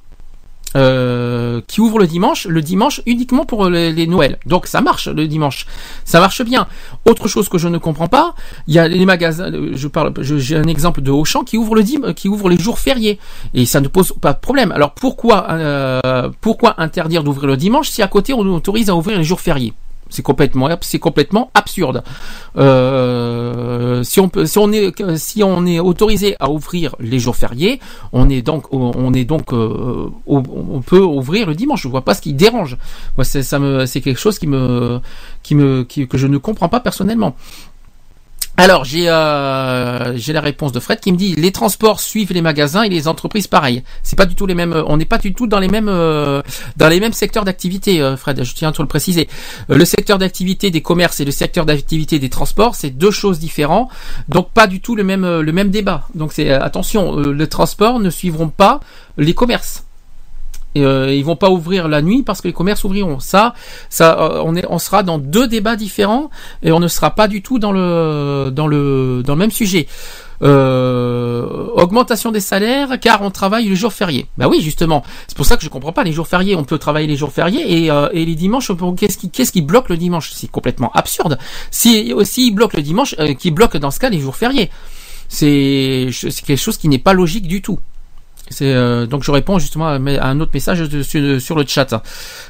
euh, 0.75 1.61
qui 1.67 1.81
ouvrent 1.81 1.97
le 1.97 2.05
dimanche, 2.05 2.45
le 2.45 2.61
dimanche 2.61 3.01
uniquement 3.07 3.43
pour 3.43 3.69
les, 3.69 4.05
Noëls. 4.05 4.37
Donc 4.45 4.67
ça 4.67 4.81
marche 4.81 5.07
le 5.07 5.27
dimanche, 5.27 5.65
ça 6.05 6.19
marche 6.19 6.43
bien. 6.43 6.67
Autre 7.05 7.27
chose 7.27 7.49
que 7.49 7.57
je 7.57 7.67
ne 7.67 7.79
comprends 7.79 8.07
pas, 8.07 8.35
il 8.67 8.75
y 8.75 8.79
a 8.79 8.87
les 8.87 9.05
magasins. 9.05 9.51
euh, 9.51 9.71
Je 9.73 9.87
parle, 9.87 10.13
j'ai 10.21 10.57
un 10.57 10.67
exemple 10.67 11.01
de 11.01 11.09
Auchan 11.09 11.43
qui 11.43 11.57
ouvre 11.57 11.73
le 11.73 11.83
dim, 11.83 12.13
qui 12.13 12.29
ouvre 12.29 12.49
les 12.49 12.59
jours 12.59 12.77
fériés 12.77 13.19
et 13.55 13.65
ça 13.65 13.81
ne 13.81 13.87
pose 13.87 14.13
pas 14.21 14.33
de 14.33 14.39
problème. 14.39 14.71
Alors 14.71 14.91
pourquoi, 14.93 15.47
euh, 15.49 16.29
pourquoi 16.39 16.75
interdire 16.79 17.23
d'ouvrir 17.23 17.47
le 17.47 17.57
dimanche 17.57 17.89
si 17.89 18.03
à 18.03 18.07
côté 18.07 18.33
on 18.33 18.41
autorise 18.41 18.89
à 18.89 18.95
ouvrir 18.95 19.17
les 19.17 19.23
jours 19.23 19.41
fériés? 19.41 19.73
C'est 20.09 20.23
complètement, 20.23 21.51
absurde. 21.53 22.03
Euh, 22.57 24.03
si 24.03 24.19
on 24.57 24.71
est, 25.65 25.79
autorisé 25.79 26.35
à 26.39 26.49
ouvrir 26.49 26.95
les 26.99 27.19
jours 27.19 27.35
fériés, 27.35 27.79
on 28.11 28.29
est 28.29 28.41
donc, 28.41 28.65
euh, 28.73 30.09
on 30.27 30.81
peut 30.81 31.01
ouvrir 31.01 31.47
le 31.47 31.55
dimanche. 31.55 31.83
Je 31.83 31.87
vois 31.87 32.03
pas 32.03 32.13
ce 32.13 32.21
qui 32.21 32.33
dérange. 32.33 32.77
Moi, 33.17 33.23
c'est, 33.23 33.43
ça 33.43 33.59
c'est 33.85 34.01
quelque 34.01 34.19
chose 34.19 34.39
qui 34.39 34.47
me, 34.47 34.99
que 35.43 36.17
je 36.17 36.27
ne 36.27 36.37
comprends 36.37 36.69
pas 36.69 36.79
personnellement. 36.79 37.35
Alors 38.59 38.83
j'ai 38.83 39.07
euh, 39.07 40.17
j'ai 40.17 40.33
la 40.33 40.41
réponse 40.41 40.73
de 40.73 40.81
Fred 40.81 40.99
qui 40.99 41.13
me 41.13 41.17
dit 41.17 41.33
les 41.35 41.53
transports 41.53 42.01
suivent 42.01 42.33
les 42.33 42.41
magasins 42.41 42.83
et 42.83 42.89
les 42.89 43.07
entreprises 43.07 43.47
pareil. 43.47 43.83
C'est 44.03 44.17
pas 44.17 44.25
du 44.25 44.35
tout 44.35 44.45
les 44.45 44.53
mêmes. 44.53 44.83
On 44.87 44.97
n'est 44.97 45.05
pas 45.05 45.17
du 45.17 45.33
tout 45.33 45.47
dans 45.47 45.61
les 45.61 45.69
mêmes 45.69 45.87
euh, 45.87 46.41
dans 46.75 46.89
les 46.89 46.99
mêmes 46.99 47.13
secteurs 47.13 47.45
d'activité. 47.45 48.01
euh, 48.01 48.17
Fred, 48.17 48.43
je 48.43 48.53
tiens 48.53 48.67
à 48.67 48.71
te 48.73 48.81
le 48.81 48.87
préciser. 48.89 49.29
Euh, 49.69 49.77
le 49.77 49.85
secteur 49.85 50.17
d'activité 50.17 50.71
des 50.71 50.81
commerces 50.81 51.21
et 51.21 51.25
le 51.25 51.31
secteur 51.31 51.65
d'activité 51.65 52.19
des 52.19 52.29
transports, 52.29 52.75
c'est 52.75 52.89
deux 52.89 53.11
choses 53.11 53.39
différentes. 53.39 53.89
Donc 54.27 54.51
pas 54.51 54.67
du 54.67 54.81
tout 54.81 54.97
le 54.97 55.05
même 55.05 55.23
euh, 55.23 55.41
le 55.41 55.53
même 55.53 55.69
débat. 55.69 56.09
Donc 56.13 56.33
c'est 56.33 56.51
euh, 56.51 56.61
attention, 56.61 57.17
euh, 57.17 57.31
les 57.31 57.47
transports 57.47 58.01
ne 58.01 58.09
suivront 58.09 58.49
pas 58.49 58.81
les 59.17 59.33
commerces. 59.33 59.85
Et, 60.75 60.83
euh, 60.83 61.13
ils 61.13 61.25
vont 61.25 61.35
pas 61.35 61.49
ouvrir 61.49 61.87
la 61.87 62.01
nuit 62.01 62.23
parce 62.23 62.41
que 62.41 62.47
les 62.47 62.53
commerces 62.53 62.83
ouvriront. 62.83 63.19
Ça, 63.19 63.53
ça, 63.89 64.19
euh, 64.19 64.41
on 64.45 64.55
est, 64.55 64.65
on 64.69 64.79
sera 64.79 65.03
dans 65.03 65.17
deux 65.17 65.47
débats 65.47 65.75
différents 65.75 66.29
et 66.63 66.71
on 66.71 66.79
ne 66.79 66.87
sera 66.87 67.11
pas 67.11 67.27
du 67.27 67.41
tout 67.41 67.59
dans 67.59 67.71
le 67.71 68.51
dans 68.53 68.67
le 68.67 69.23
dans 69.25 69.33
le 69.33 69.39
même 69.39 69.51
sujet. 69.51 69.87
Euh, 70.41 71.67
augmentation 71.75 72.31
des 72.31 72.39
salaires 72.39 72.97
car 73.01 73.21
on 73.21 73.31
travaille 73.31 73.67
les 73.67 73.75
jours 73.75 73.91
fériés. 73.91 74.27
Bah 74.37 74.47
oui, 74.47 74.61
justement. 74.61 75.03
C'est 75.27 75.35
pour 75.35 75.45
ça 75.45 75.57
que 75.57 75.63
je 75.63 75.69
comprends 75.69 75.91
pas 75.91 76.03
les 76.03 76.13
jours 76.13 76.27
fériés. 76.27 76.55
On 76.55 76.63
peut 76.63 76.77
travailler 76.77 77.07
les 77.07 77.17
jours 77.17 77.31
fériés 77.31 77.83
et, 77.83 77.91
euh, 77.91 78.07
et 78.13 78.25
les 78.25 78.35
dimanches. 78.35 78.71
Qu'est-ce 78.97 79.17
qui 79.17 79.29
qu'est-ce 79.29 79.51
qui 79.51 79.61
bloque 79.61 79.89
le 79.89 79.97
dimanche? 79.97 80.31
C'est 80.33 80.49
complètement 80.49 80.91
absurde. 80.93 81.37
Si 81.71 82.13
si 82.23 82.47
il 82.47 82.51
bloque 82.51 82.73
le 82.73 82.81
dimanche, 82.81 83.15
euh, 83.19 83.33
qui 83.33 83.51
bloque 83.51 83.75
dans 83.77 83.91
ce 83.91 83.99
cas 83.99 84.09
les 84.09 84.19
jours 84.19 84.35
fériés 84.35 84.69
C'est 85.27 86.09
c'est 86.11 86.45
quelque 86.45 86.57
chose 86.57 86.77
qui 86.77 86.87
n'est 86.87 86.99
pas 86.99 87.13
logique 87.13 87.47
du 87.47 87.61
tout. 87.61 87.79
Euh, 88.61 89.05
donc 89.05 89.23
je 89.23 89.31
réponds 89.31 89.59
justement 89.59 89.87
à, 89.87 89.93
un 89.95 90.39
autre 90.39 90.51
message 90.53 90.83
sur, 91.39 91.55
le 91.55 91.65
chat. 91.67 92.01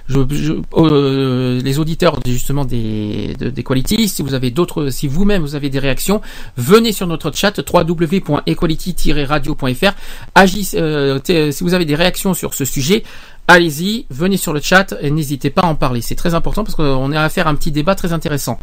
Je, 0.07 0.19
je- 0.31 0.53
euh, 0.75 1.61
les 1.61 1.79
auditeurs 1.79 2.19
justement 2.25 2.65
des 2.65 3.35
de- 3.39 3.49
des 3.49 3.63
quality, 3.63 4.07
si 4.07 4.21
vous 4.21 4.33
avez 4.33 4.51
d'autres, 4.51 4.89
si 4.89 5.07
vous-même 5.07 5.41
vous 5.41 5.55
avez 5.55 5.69
des 5.69 5.79
réactions, 5.79 6.21
venez 6.57 6.91
sur 6.91 7.07
notre 7.07 7.31
chat 7.35 7.59
www.equality-radio.fr. 7.71 9.91
Agissez, 10.35 10.77
euh, 10.79 11.19
si 11.51 11.63
vous 11.63 11.73
avez 11.73 11.85
des 11.85 11.95
réactions 11.95 12.33
sur 12.33 12.53
ce 12.53 12.65
sujet. 12.65 13.03
Allez-y, 13.51 14.05
venez 14.11 14.37
sur 14.37 14.53
le 14.53 14.61
chat 14.61 14.93
et 15.01 15.09
n'hésitez 15.09 15.49
pas 15.49 15.63
à 15.63 15.65
en 15.65 15.73
parler. 15.73 16.01
C'est 16.01 16.13
très 16.13 16.35
important 16.35 16.63
parce 16.63 16.75
qu'on 16.75 17.11
affaire 17.13 17.47
à 17.47 17.49
un 17.49 17.55
petit 17.55 17.71
débat 17.71 17.95
très 17.95 18.13
intéressant. 18.13 18.59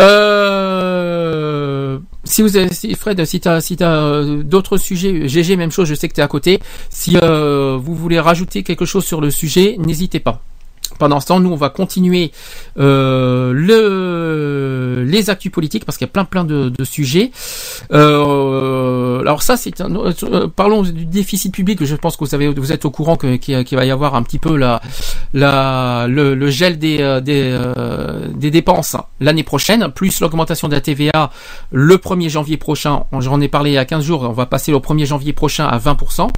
Euh, 0.00 1.98
si 2.24 2.42
vous 2.42 2.56
avez, 2.56 2.70
Fred, 2.94 3.24
si 3.24 3.40
t'as, 3.40 3.60
si 3.60 3.76
t'as 3.76 3.96
euh, 3.96 4.42
d'autres 4.42 4.76
sujets, 4.76 5.28
GG, 5.28 5.56
même 5.56 5.70
chose, 5.70 5.88
je 5.88 5.94
sais 5.94 6.08
que 6.08 6.14
t'es 6.14 6.22
à 6.22 6.28
côté. 6.28 6.60
Si 6.90 7.16
euh, 7.22 7.78
vous 7.80 7.94
voulez 7.94 8.18
rajouter 8.18 8.62
quelque 8.62 8.84
chose 8.84 9.04
sur 9.04 9.20
le 9.20 9.30
sujet, 9.30 9.76
n'hésitez 9.78 10.20
pas. 10.20 10.42
Pendant 10.98 11.20
ce 11.20 11.26
temps, 11.26 11.40
nous, 11.40 11.50
on 11.50 11.56
va 11.56 11.70
continuer 11.70 12.30
euh, 12.78 13.52
le, 13.52 15.04
les 15.04 15.30
actus 15.30 15.50
politiques 15.52 15.84
parce 15.84 15.98
qu'il 15.98 16.06
y 16.06 16.10
a 16.10 16.12
plein 16.12 16.24
plein 16.24 16.44
de, 16.44 16.68
de 16.68 16.84
sujets. 16.84 17.30
Euh, 17.92 19.20
alors 19.20 19.42
ça, 19.42 19.56
c'est 19.56 19.80
un, 19.80 19.94
euh, 19.94 20.48
parlons 20.54 20.82
du 20.82 21.04
déficit 21.06 21.52
public. 21.52 21.84
Je 21.84 21.96
pense 21.96 22.16
que 22.16 22.20
vous 22.24 22.30
savez, 22.30 22.48
vous 22.48 22.72
êtes 22.72 22.84
au 22.84 22.90
courant 22.90 23.16
que- 23.16 23.36
qu'il 23.36 23.76
va 23.76 23.84
y 23.84 23.90
avoir 23.90 24.14
un 24.14 24.22
petit 24.22 24.38
peu 24.38 24.56
la, 24.56 24.80
la, 25.32 26.06
le, 26.08 26.34
le 26.34 26.50
gel 26.50 26.78
des, 26.78 26.98
euh, 27.00 27.20
des, 27.20 27.42
euh, 27.52 28.28
des 28.34 28.50
dépenses 28.50 28.96
l'année 29.20 29.42
prochaine, 29.42 29.88
plus 29.94 30.20
l'augmentation 30.20 30.68
de 30.68 30.74
la 30.74 30.80
TVA 30.80 31.30
le 31.70 31.96
1er 31.96 32.28
janvier 32.28 32.56
prochain. 32.56 33.04
J'en 33.20 33.40
ai 33.40 33.48
parlé 33.48 33.70
il 33.70 33.74
y 33.74 33.78
a 33.78 33.84
15 33.84 34.04
jours. 34.04 34.22
On 34.22 34.32
va 34.32 34.46
passer 34.46 34.72
au 34.72 34.80
1er 34.80 35.06
janvier 35.06 35.32
prochain 35.32 35.66
à 35.66 35.78
20%. 35.78 36.28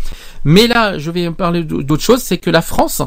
Mais 0.45 0.67
là, 0.67 0.99
je 0.99 1.11
vais 1.11 1.31
parler 1.31 1.65
d'autre 1.65 2.03
chose, 2.03 2.21
c'est 2.23 2.39
que 2.39 2.51
la 2.51 2.63
France 2.63 3.03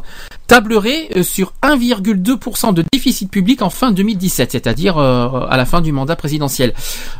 tablerait 0.49 1.09
euh, 1.15 1.23
sur 1.23 1.53
1,2% 1.63 2.73
de 2.73 2.83
déficit 2.91 3.29
public 3.31 3.61
en 3.61 3.69
fin 3.69 3.91
2017, 3.91 4.51
c'est-à-dire 4.51 4.97
euh, 4.97 5.45
à 5.49 5.55
la 5.57 5.65
fin 5.65 5.79
du 5.79 5.91
mandat 5.91 6.15
présidentiel. 6.15 6.73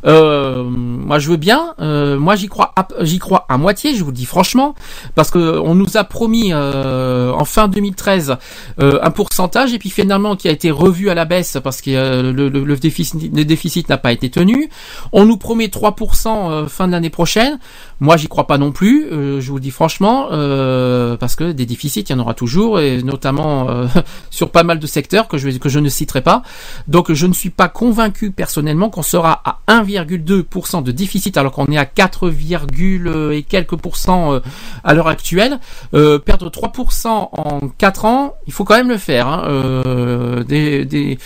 Euh, 0.06 0.64
moi, 0.64 1.20
je 1.20 1.30
veux 1.30 1.38
bien. 1.38 1.76
euh, 1.80 2.18
moi, 2.20 2.36
j'y 2.36 2.48
crois, 2.48 2.74
j'y 3.02 3.20
crois 3.20 3.46
à 3.48 3.58
moitié. 3.58 3.96
Je 3.96 4.04
vous 4.04 4.10
le 4.10 4.16
dis 4.16 4.26
franchement, 4.26 4.74
parce 5.16 5.30
que 5.30 5.60
on 5.60 5.76
nous 5.76 5.96
a 5.96 6.04
promis 6.04 6.52
euh, 6.54 7.32
en 7.32 7.46
fin 7.46 7.68
2013 7.68 8.36
euh, 8.82 9.00
un 9.04 9.12
pourcentage 9.12 9.74
et 9.74 9.80
puis 9.80 9.92
finalement 9.92 10.36
qui 10.36 10.48
a 10.48 10.52
été 10.52 10.72
revu 10.72 11.10
à 11.10 11.14
la 11.14 11.26
baisse 11.26 11.58
parce 11.64 11.82
que 11.82 11.92
le, 12.32 12.50
le- 12.50 12.64
le 12.64 12.76
déficit, 12.78 13.32
le 13.36 13.46
déficit 13.46 13.90
n'a 13.90 13.98
pas 13.98 14.12
été 14.12 14.30
tenu. 14.32 14.70
On 15.12 15.26
nous 15.26 15.38
promet 15.38 15.68
3% 15.68 16.28
euh, 16.52 16.68
fin 16.68 16.88
de 16.88 16.94
l'année 16.94 17.12
prochaine. 17.12 17.60
Moi, 18.00 18.16
j'y 18.18 18.28
crois 18.28 18.48
pas 18.48 18.58
non 18.58 18.72
plus. 18.72 19.06
euh, 19.12 19.42
je 19.42 19.52
vous 19.52 19.60
dis 19.60 19.72
franchement, 19.72 20.28
euh, 20.32 21.18
parce 21.18 21.36
que 21.36 21.52
des 21.52 21.66
déficits, 21.66 22.02
il 22.02 22.10
y 22.12 22.14
en 22.14 22.20
aura 22.20 22.34
toujours, 22.34 22.80
et 22.80 23.02
notamment 23.04 23.70
euh, 23.70 23.88
sur 24.30 24.52
pas 24.52 24.64
mal 24.64 24.80
de 24.80 24.88
secteurs 24.88 25.28
que 25.28 25.38
je 25.38 25.50
que 25.58 25.70
je 25.70 25.80
ne 25.80 25.90
citerai 25.90 26.22
pas. 26.22 26.42
Donc, 26.88 27.12
je 27.12 27.28
ne 27.28 27.34
suis 27.34 27.50
pas 27.50 27.68
convaincu 27.68 28.32
personnellement 28.32 28.90
qu'on 28.90 29.02
sera 29.04 29.42
à 29.46 29.60
1,2% 29.84 30.84
de 30.84 30.92
déficit 30.92 31.38
alors 31.38 31.52
qu'on 31.52 31.66
est 31.68 31.78
à 31.78 31.86
4, 31.86 32.30
virgule 32.30 33.12
et 33.34 33.44
quelques 33.44 33.76
pourcents 33.76 34.34
euh, 34.34 34.40
à 34.84 34.94
l'heure 34.94 35.08
actuelle. 35.08 35.60
Euh, 35.94 36.20
perdre 36.20 36.50
3% 36.50 37.08
en 37.08 37.60
4 37.78 38.06
ans, 38.06 38.36
il 38.48 38.54
faut 38.54 38.64
quand 38.64 38.76
même 38.78 38.90
le 38.90 38.98
faire. 38.98 39.28
hein. 39.28 39.44
Euh, 39.48 40.44
des, 40.44 40.86
des, 40.86 41.18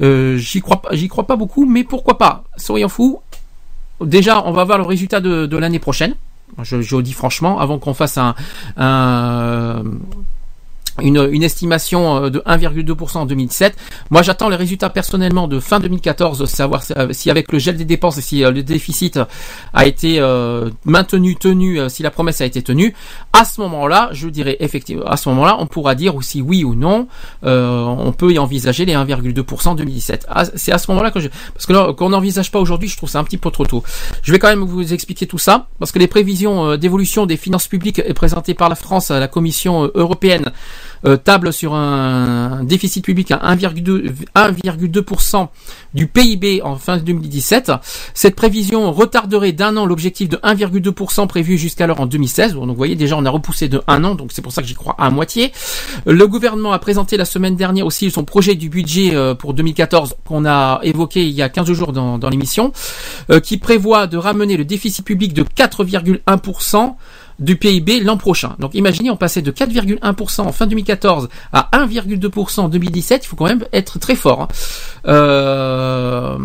euh, 0.00 0.36
j'y 0.36 0.60
crois 0.60 0.80
j'y 0.92 1.08
crois 1.08 1.26
pas 1.26 1.36
beaucoup, 1.36 1.64
mais 1.66 1.84
pourquoi 1.84 2.18
pas? 2.18 2.44
Soyons 2.56 2.88
fous. 2.88 3.20
Déjà, 4.00 4.42
on 4.46 4.52
va 4.52 4.64
voir 4.64 4.78
le 4.78 4.84
résultat 4.84 5.20
de, 5.20 5.56
l'année 5.56 5.78
prochaine. 5.78 6.14
Je, 6.62 7.00
dis 7.00 7.12
franchement, 7.12 7.60
avant 7.60 7.78
qu'on 7.78 7.94
fasse 7.94 8.18
un, 8.18 8.34
un- 8.76 9.84
une, 11.02 11.42
estimation 11.42 12.24
euh, 12.24 12.30
de 12.30 12.40
1,2% 12.40 13.18
en 13.18 13.26
2007. 13.26 13.76
Moi, 14.10 14.22
j'attends 14.22 14.48
les 14.48 14.56
résultats 14.56 14.90
personnellement 14.90 15.48
de 15.48 15.60
fin 15.60 15.80
2014, 15.80 16.44
savoir 16.46 16.82
si, 16.82 16.92
euh, 16.94 17.08
si 17.12 17.30
avec 17.30 17.52
le 17.52 17.58
gel 17.58 17.76
des 17.76 17.84
dépenses 17.84 18.18
et 18.18 18.22
si 18.22 18.44
euh, 18.44 18.50
le 18.50 18.62
déficit 18.62 19.18
a 19.72 19.86
été 19.86 20.20
maintenu, 20.84 21.36
tenu, 21.36 21.78
si 21.88 22.02
la 22.02 22.10
promesse 22.10 22.40
a 22.40 22.44
été 22.44 22.62
tenue. 22.62 22.94
À 23.32 23.44
ce 23.44 23.60
moment-là, 23.60 24.08
je 24.12 24.28
dirais 24.28 24.56
effectivement, 24.58 25.04
à 25.06 25.16
ce 25.16 25.28
moment-là, 25.28 25.56
on 25.60 25.66
pourra 25.66 25.94
dire 25.94 26.16
aussi 26.16 26.42
oui 26.42 26.64
ou 26.64 26.74
non. 26.74 27.06
euh, 27.44 27.84
on 27.84 28.10
peut 28.12 28.32
y 28.32 28.38
envisager 28.40 28.84
les 28.84 28.94
1,2% 28.94 29.68
en 29.68 29.74
2017. 29.76 30.26
Ah, 30.28 30.44
C'est 30.56 30.72
à 30.72 30.78
ce 30.78 30.90
moment-là 30.90 31.12
que 31.12 31.20
je, 31.20 31.28
parce 31.54 31.64
que 31.64 31.92
qu'on 31.92 32.08
n'envisage 32.08 32.50
pas 32.50 32.58
aujourd'hui, 32.58 32.88
je 32.88 32.96
trouve 32.96 33.08
ça 33.08 33.20
un 33.20 33.24
petit 33.24 33.38
peu 33.38 33.50
trop 33.52 33.64
tôt. 33.66 33.84
Je 34.22 34.32
vais 34.32 34.40
quand 34.40 34.48
même 34.48 34.64
vous 34.64 34.92
expliquer 34.92 35.26
tout 35.26 35.38
ça, 35.38 35.68
parce 35.78 35.92
que 35.92 36.00
les 36.00 36.08
prévisions 36.08 36.70
euh, 36.72 36.76
d'évolution 36.76 37.24
des 37.24 37.36
finances 37.36 37.68
publiques 37.68 38.02
présentées 38.14 38.54
par 38.54 38.68
la 38.68 38.74
France 38.74 39.12
à 39.12 39.20
la 39.20 39.28
Commission 39.28 39.84
euh, 39.84 39.92
européenne 39.94 40.50
euh, 41.06 41.16
table 41.16 41.52
sur 41.52 41.74
un 41.74 42.62
déficit 42.64 43.04
public 43.04 43.30
à 43.30 43.36
1,2 43.54 44.12
1,2% 44.34 45.48
du 45.94 46.06
PIB 46.06 46.62
en 46.62 46.76
fin 46.76 46.98
2017. 46.98 47.72
Cette 48.14 48.34
prévision 48.34 48.92
retarderait 48.92 49.52
d'un 49.52 49.76
an 49.76 49.86
l'objectif 49.86 50.28
de 50.28 50.36
1,2% 50.36 51.26
prévu 51.26 51.58
jusqu'alors 51.58 52.00
en 52.00 52.06
2016. 52.06 52.54
Donc 52.54 52.68
vous 52.68 52.74
voyez 52.74 52.96
déjà 52.96 53.16
on 53.16 53.24
a 53.24 53.30
repoussé 53.30 53.68
de 53.68 53.82
un 53.86 54.04
an, 54.04 54.14
donc 54.14 54.30
c'est 54.32 54.42
pour 54.42 54.52
ça 54.52 54.62
que 54.62 54.68
j'y 54.68 54.74
crois 54.74 54.94
à 54.98 55.10
moitié. 55.10 55.52
Le 56.06 56.26
gouvernement 56.26 56.72
a 56.72 56.78
présenté 56.78 57.16
la 57.16 57.24
semaine 57.24 57.56
dernière 57.56 57.86
aussi 57.86 58.10
son 58.10 58.24
projet 58.24 58.54
du 58.54 58.68
budget 58.68 59.14
euh, 59.14 59.34
pour 59.34 59.54
2014 59.54 60.16
qu'on 60.24 60.44
a 60.44 60.80
évoqué 60.82 61.26
il 61.26 61.32
y 61.32 61.42
a 61.42 61.48
15 61.48 61.72
jours 61.72 61.92
dans, 61.92 62.18
dans 62.18 62.28
l'émission, 62.28 62.72
euh, 63.30 63.40
qui 63.40 63.56
prévoit 63.56 64.06
de 64.06 64.16
ramener 64.16 64.56
le 64.56 64.64
déficit 64.64 65.04
public 65.04 65.32
de 65.32 65.42
4,1% 65.42 66.94
du 67.40 67.56
PIB 67.56 68.00
l'an 68.00 68.16
prochain. 68.18 68.54
Donc 68.58 68.74
imaginez, 68.74 69.10
on 69.10 69.16
passait 69.16 69.42
de 69.42 69.50
4,1% 69.50 70.42
en 70.42 70.52
fin 70.52 70.66
2014 70.66 71.28
à 71.52 71.68
1,2% 71.72 72.60
en 72.60 72.68
2017. 72.68 73.24
Il 73.24 73.28
faut 73.28 73.36
quand 73.36 73.46
même 73.46 73.64
être 73.72 73.98
très 73.98 74.14
fort. 74.14 74.42
hein. 74.42 74.48
Euh, 75.08 76.36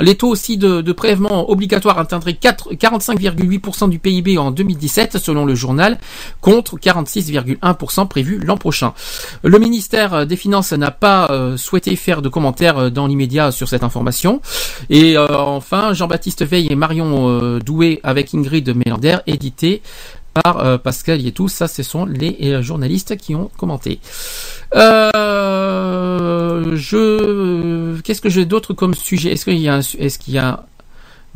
les 0.00 0.14
taux 0.16 0.28
aussi 0.28 0.58
de, 0.58 0.82
de 0.82 0.92
prélèvement 0.92 1.50
obligatoire 1.50 1.98
atteindraient 1.98 2.34
4 2.34 2.74
45,8% 2.74 3.88
du 3.88 3.98
PIB 3.98 4.36
en 4.36 4.50
2017 4.50 5.16
selon 5.18 5.46
le 5.46 5.54
journal, 5.54 5.98
contre 6.40 6.76
46,1% 6.76 8.08
prévu 8.08 8.38
l'an 8.38 8.58
prochain. 8.58 8.92
Le 9.42 9.58
ministère 9.58 10.26
des 10.26 10.36
Finances 10.36 10.72
n'a 10.72 10.90
pas 10.90 11.28
euh, 11.30 11.56
souhaité 11.56 11.96
faire 11.96 12.20
de 12.20 12.28
commentaires 12.28 12.78
euh, 12.78 12.90
dans 12.90 13.06
l'immédiat 13.06 13.50
sur 13.50 13.68
cette 13.68 13.82
information. 13.82 14.42
Et 14.90 15.16
enfin, 15.18 15.94
Jean-Baptiste 15.94 16.44
Veil 16.44 16.68
et 16.70 16.74
Marion 16.74 17.58
Doué 17.58 18.00
avec 18.02 18.34
Ingrid 18.34 18.74
Mélander, 18.76 19.18
édité 19.26 19.82
par 20.42 20.64
euh, 20.64 20.78
Pascal 20.78 21.20
Yetou. 21.20 21.48
Ça, 21.48 21.68
ce 21.68 21.82
sont 21.82 22.04
les 22.06 22.36
euh, 22.42 22.62
journalistes 22.62 23.16
qui 23.16 23.34
ont 23.34 23.50
commenté. 23.56 24.00
Euh, 25.24 26.76
je, 26.76 28.00
qu'est-ce 28.02 28.20
que 28.20 28.28
j'ai 28.30 28.44
d'autre 28.44 28.72
comme 28.74 28.94
sujet? 28.94 29.32
Est-ce 29.32 29.44
qu'il 29.44 29.58
y 29.58 29.68
a, 29.68 29.74
un 29.76 29.80
est-ce 29.80 30.18
qu'il 30.18 30.34
y 30.34 30.38
a 30.38 30.66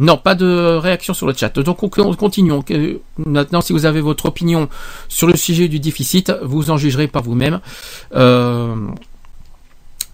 non, 0.00 0.16
pas 0.16 0.36
de 0.36 0.76
réaction 0.76 1.12
sur 1.12 1.26
le 1.26 1.34
chat. 1.34 1.58
Donc. 1.58 1.80
Que- 1.80 3.00
Maintenant, 3.26 3.60
si 3.60 3.72
vous 3.72 3.84
avez 3.84 4.00
votre 4.00 4.26
opinion 4.26 4.68
sur 5.08 5.26
le 5.26 5.36
sujet 5.36 5.66
du 5.66 5.80
déficit, 5.80 6.32
vous 6.42 6.70
en 6.70 6.76
jugerez 6.76 7.08
par 7.08 7.24
vous-même. 7.24 7.58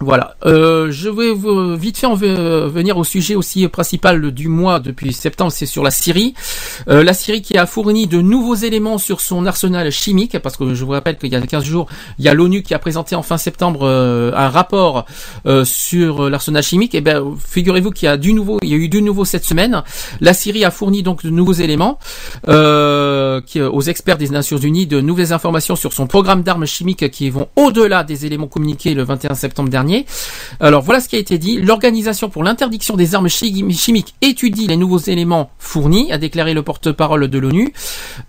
Voilà. 0.01 0.35
Euh, 0.45 0.91
je 0.91 1.09
vais 1.09 1.31
vous- 1.33 1.75
vite 1.77 1.97
fait 1.97 2.05
en 2.05 2.15
ve- 2.15 2.67
venir 2.67 2.97
au 2.97 3.03
sujet 3.05 3.33
aussi 3.35 3.65
principal 3.69 4.31
du 4.31 4.49
mois 4.49 4.79
depuis 4.79 5.13
septembre, 5.13 5.51
c'est 5.53 5.65
sur 5.65 5.83
la 5.83 5.89
Syrie. 5.91 6.33
Euh, 6.89 7.01
la 7.03 7.13
Syrie 7.13 7.41
qui 7.41 7.57
a 7.57 7.65
fourni 7.65 8.05
de 8.05 8.19
nouveaux 8.21 8.55
éléments 8.55 8.97
sur 8.97 9.21
son 9.21 9.45
arsenal 9.45 9.89
chimique, 9.91 10.37
parce 10.39 10.57
que 10.57 10.73
je 10.73 10.83
vous 10.83 10.91
rappelle 10.91 11.17
qu'il 11.17 11.31
y 11.31 11.35
a 11.35 11.41
15 11.41 11.63
jours, 11.63 11.87
il 12.19 12.25
y 12.25 12.29
a 12.29 12.33
l'ONU 12.33 12.61
qui 12.61 12.73
a 12.73 12.79
présenté 12.79 13.15
en 13.15 13.23
fin 13.23 13.37
septembre 13.37 13.81
euh, 13.83 14.31
un 14.35 14.49
rapport 14.49 15.05
euh, 15.45 15.63
sur 15.63 16.29
l'arsenal 16.29 16.61
chimique. 16.61 16.93
Et 16.93 17.01
ben, 17.01 17.23
figurez-vous 17.47 17.91
qu'il 17.91 18.07
y 18.07 18.09
a 18.09 18.17
du 18.17 18.33
nouveau, 18.33 18.59
il 18.63 18.69
y 18.69 18.73
a 18.73 18.77
eu 18.77 18.89
du 18.89 19.01
nouveau 19.01 19.23
cette 19.23 19.45
semaine. 19.45 19.81
La 20.19 20.33
Syrie 20.33 20.65
a 20.65 20.71
fourni 20.71 21.03
donc 21.03 21.23
de 21.23 21.29
nouveaux 21.29 21.53
éléments 21.53 21.99
euh, 22.49 23.39
qui, 23.41 23.61
aux 23.61 23.81
experts 23.81 24.17
des 24.17 24.29
Nations 24.29 24.57
Unies, 24.57 24.87
de 24.87 24.99
nouvelles 24.99 25.31
informations 25.33 25.75
sur 25.77 25.93
son 25.93 26.05
programme 26.05 26.43
d'armes 26.43 26.65
chimiques 26.65 27.09
qui 27.11 27.29
vont 27.29 27.47
au-delà 27.55 28.03
des 28.03 28.25
éléments 28.25 28.47
communiqués 28.47 28.93
le 28.93 29.03
21 29.03 29.35
septembre 29.35 29.69
dernier. 29.69 29.84
Alors 30.59 30.81
voilà 30.81 30.99
ce 30.99 31.07
qui 31.09 31.15
a 31.15 31.19
été 31.19 31.37
dit. 31.37 31.59
L'Organisation 31.61 32.29
pour 32.29 32.43
l'interdiction 32.43 32.95
des 32.95 33.15
armes 33.15 33.29
chi- 33.29 33.65
chimiques 33.73 34.15
étudie 34.21 34.67
les 34.67 34.77
nouveaux 34.77 34.99
éléments 34.99 35.49
fournis, 35.59 36.11
a 36.11 36.17
déclaré 36.17 36.53
le 36.53 36.61
porte-parole 36.63 37.27
de 37.27 37.39
l'ONU, 37.39 37.73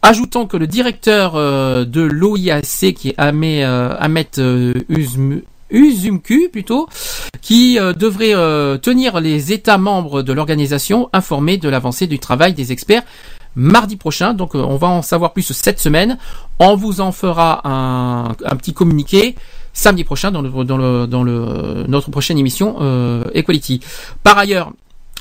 ajoutant 0.03 0.47
que 0.47 0.57
le 0.57 0.67
directeur 0.67 1.35
euh, 1.37 1.85
de 1.85 2.01
l'OIAC, 2.01 2.95
qui 2.95 3.09
est 3.11 3.15
Ahmet, 3.19 3.65
euh, 3.65 3.95
euh, 4.39 5.41
Uzumku 5.71 6.49
plutôt, 6.53 6.89
qui 7.41 7.77
devrait 7.77 8.35
tenir 8.81 9.21
les 9.21 9.53
États 9.53 9.79
membres 9.79 10.23
de 10.23 10.33
l'organisation 10.33 11.09
informés 11.13 11.59
de 11.59 11.69
l'avancée 11.69 12.07
du 12.07 12.19
travail 12.19 12.55
des 12.55 12.71
experts 12.73 13.03
mardi 13.57 13.97
prochain. 13.97 14.35
Donc 14.35 14.55
on 14.55 14.77
va 14.77 14.87
en 14.87 15.03
savoir 15.03 15.33
plus 15.33 15.53
cette 15.53 15.81
semaine. 15.81 16.19
On 16.61 16.77
vous 16.77 17.01
en 17.01 17.11
fera 17.11 17.63
un 17.65 18.57
petit 18.57 18.75
communiqué 18.75 19.35
samedi 19.77 20.05
prochain 20.05 20.31
dans, 20.33 20.43
le, 20.43 20.51
dans, 20.65 20.77
le, 20.79 21.07
dans 21.07 21.23
le, 21.23 21.85
notre 21.87 22.11
prochaine 22.11 22.39
émission 22.39 22.77
euh, 22.81 23.23
Equality. 23.35 23.81
Par 24.23 24.39
ailleurs, 24.39 24.73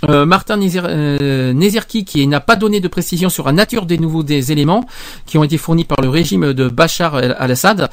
euh, 0.09 0.25
Martin 0.25 0.57
Nézer- 0.57 0.83
euh, 0.87 1.53
Nézerki, 1.53 2.03
qui 2.05 2.25
n'a 2.27 2.39
pas 2.39 2.55
donné 2.55 2.79
de 2.79 2.87
précision 2.87 3.29
sur 3.29 3.45
la 3.45 3.51
nature 3.53 3.85
des 3.85 3.97
nouveaux 3.97 4.23
des 4.23 4.51
éléments 4.51 4.85
qui 5.25 5.37
ont 5.37 5.43
été 5.43 5.57
fournis 5.57 5.83
par 5.85 6.01
le 6.01 6.09
régime 6.09 6.53
de 6.53 6.67
Bachar 6.67 7.15
al-Assad. 7.15 7.89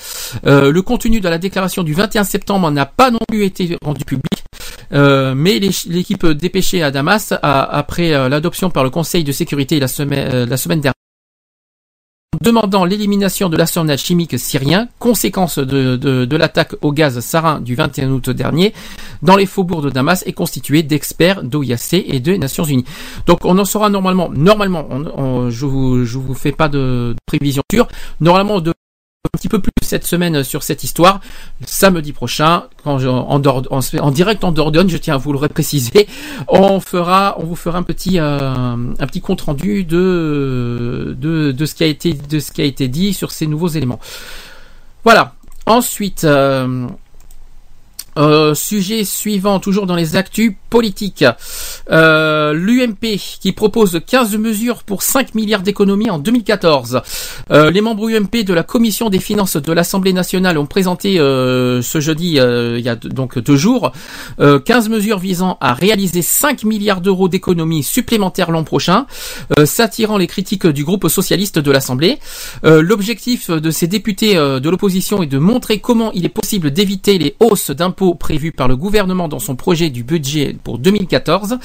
Euh, 0.46 0.70
le 0.72 0.82
contenu 0.82 1.20
de 1.20 1.28
la 1.28 1.38
déclaration 1.38 1.82
du 1.82 1.94
21 1.94 2.24
septembre 2.24 2.70
n'a 2.70 2.86
pas 2.86 3.10
non 3.10 3.20
plus 3.28 3.44
été 3.44 3.76
rendu 3.84 4.04
public. 4.04 4.24
Euh, 4.92 5.34
mais 5.34 5.58
l'équipe 5.58 6.26
dépêchée 6.26 6.82
à 6.82 6.90
Damas, 6.90 7.32
a- 7.40 7.62
après 7.78 8.12
euh, 8.12 8.28
l'adoption 8.28 8.68
par 8.70 8.84
le 8.84 8.90
Conseil 8.90 9.24
de 9.24 9.32
sécurité 9.32 9.80
la 9.80 9.88
semaine, 9.88 10.28
euh, 10.34 10.44
la 10.46 10.56
semaine 10.56 10.80
dernière, 10.80 10.92
demandant 12.42 12.84
l'élimination 12.84 13.48
de 13.48 13.56
l'arsenal 13.56 13.98
chimique 13.98 14.38
syrien, 14.38 14.88
conséquence 14.98 15.58
de, 15.58 16.36
l'attaque 16.36 16.74
au 16.82 16.92
gaz 16.92 17.20
sarin 17.20 17.60
du 17.60 17.74
21 17.74 18.10
août 18.10 18.30
dernier, 18.30 18.72
dans 19.22 19.36
les 19.36 19.46
faubourgs 19.46 19.82
de 19.84 19.90
Damas, 19.90 20.22
est 20.26 20.32
constitué 20.32 20.82
d'experts 20.82 21.42
d'OIAC 21.44 21.92
et 21.94 22.20
des 22.20 22.38
Nations 22.38 22.64
Unies. 22.64 22.84
Donc 23.26 23.44
on 23.44 23.58
en 23.58 23.64
saura 23.64 23.90
normalement, 23.90 24.30
normalement, 24.34 24.86
on, 24.90 25.04
on- 25.16 25.50
je 25.50 25.66
vous, 25.66 26.04
vous 26.04 26.34
fais 26.34 26.52
pas 26.52 26.68
de 26.68 27.14
prévision 27.26 27.62
sûre, 27.70 27.86
normalement 28.20 28.60
de 28.60 28.72
un 29.24 29.38
petit 29.38 29.48
peu 29.48 29.60
plus 29.60 29.70
cette 29.82 30.04
semaine 30.04 30.42
sur 30.42 30.64
cette 30.64 30.82
histoire. 30.82 31.20
Samedi 31.64 32.12
prochain, 32.12 32.64
quand 32.82 32.98
je, 32.98 33.06
en, 33.06 33.40
en 33.40 34.10
direct 34.10 34.42
en 34.42 34.50
Dordogne, 34.50 34.88
je 34.88 34.96
tiens 34.96 35.14
à 35.14 35.16
vous 35.16 35.32
le 35.32 35.48
préciser, 35.48 36.08
on 36.48 36.80
fera, 36.80 37.36
on 37.38 37.44
vous 37.44 37.54
fera 37.54 37.78
un 37.78 37.84
petit, 37.84 38.18
euh, 38.18 38.74
un 38.98 39.06
petit 39.06 39.20
compte 39.20 39.40
rendu 39.42 39.84
de, 39.84 41.16
de, 41.16 41.52
de 41.52 41.66
ce 41.66 41.74
qui 41.76 41.84
a 41.84 41.86
été, 41.86 42.14
de 42.14 42.40
ce 42.40 42.50
qui 42.50 42.62
a 42.62 42.64
été 42.64 42.88
dit 42.88 43.14
sur 43.14 43.30
ces 43.30 43.46
nouveaux 43.46 43.68
éléments. 43.68 44.00
Voilà. 45.04 45.34
Ensuite, 45.66 46.24
euh, 46.24 46.88
euh, 48.18 48.54
sujet 48.54 49.04
suivant, 49.04 49.60
toujours 49.60 49.86
dans 49.86 49.96
les 49.96 50.16
actus 50.16 50.52
politiques. 50.70 51.24
Euh, 51.90 52.52
L'UMP 52.52 53.18
qui 53.40 53.52
propose 53.52 54.00
15 54.06 54.36
mesures 54.36 54.82
pour 54.84 55.02
5 55.02 55.34
milliards 55.34 55.62
d'économies 55.62 56.10
en 56.10 56.18
2014. 56.18 57.02
Euh, 57.50 57.70
les 57.70 57.80
membres 57.80 58.08
UMP 58.08 58.44
de 58.44 58.54
la 58.54 58.62
commission 58.62 59.10
des 59.10 59.18
finances 59.18 59.56
de 59.56 59.72
l'Assemblée 59.72 60.12
nationale 60.12 60.58
ont 60.58 60.66
présenté 60.66 61.18
euh, 61.18 61.82
ce 61.82 62.00
jeudi, 62.00 62.38
euh, 62.38 62.78
il 62.78 62.84
y 62.84 62.88
a 62.88 62.96
donc 62.96 63.38
deux 63.38 63.56
jours, 63.56 63.92
euh, 64.40 64.58
15 64.58 64.88
mesures 64.88 65.18
visant 65.18 65.58
à 65.60 65.74
réaliser 65.74 66.22
5 66.22 66.64
milliards 66.64 67.00
d'euros 67.00 67.28
d'économies 67.28 67.82
supplémentaires 67.82 68.50
l'an 68.50 68.64
prochain, 68.64 69.06
s'attirant 69.64 70.16
les 70.16 70.26
critiques 70.26 70.66
du 70.66 70.84
groupe 70.84 71.08
socialiste 71.08 71.58
de 71.58 71.70
l'Assemblée. 71.70 72.18
L'objectif 72.62 73.50
de 73.50 73.70
ces 73.70 73.86
députés 73.86 74.34
de 74.34 74.70
l'opposition 74.70 75.22
est 75.22 75.26
de 75.26 75.38
montrer 75.38 75.78
comment 75.78 76.12
il 76.12 76.24
est 76.24 76.30
possible 76.30 76.70
d'éviter 76.70 77.18
les 77.18 77.36
hausses 77.40 77.70
d'impôts 77.70 78.01
prévues 78.10 78.52
par 78.52 78.68
le 78.68 78.76
gouvernement 78.76 79.28
dans 79.28 79.38
son 79.38 79.56
projet 79.56 79.88
du 79.90 80.02
budget 80.04 80.56
pour 80.64 80.78
2014. 80.78 81.58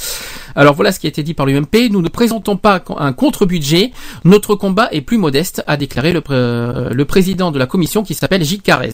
Alors 0.56 0.74
voilà 0.76 0.92
ce 0.92 1.00
qui 1.00 1.08
a 1.08 1.10
été 1.10 1.24
dit 1.24 1.34
par 1.34 1.46
l'UMP. 1.46 1.90
Nous 1.92 2.02
ne 2.02 2.10
présentons 2.10 2.58
pas 2.58 2.82
un 2.98 3.14
contre-budget. 3.14 3.92
Notre 4.24 4.56
combat 4.56 4.88
est 4.92 5.02
plus 5.02 5.18
modeste, 5.18 5.64
a 5.68 5.78
déclaré 5.78 6.14
le, 6.14 6.22
pré- 6.22 6.36
le 6.36 7.06
président 7.06 7.52
de 7.52 7.60
la 7.60 7.66
commission 7.66 8.04
qui 8.04 8.14
s'appelle 8.14 8.44
Gilles 8.44 8.62
Carrez. 8.62 8.94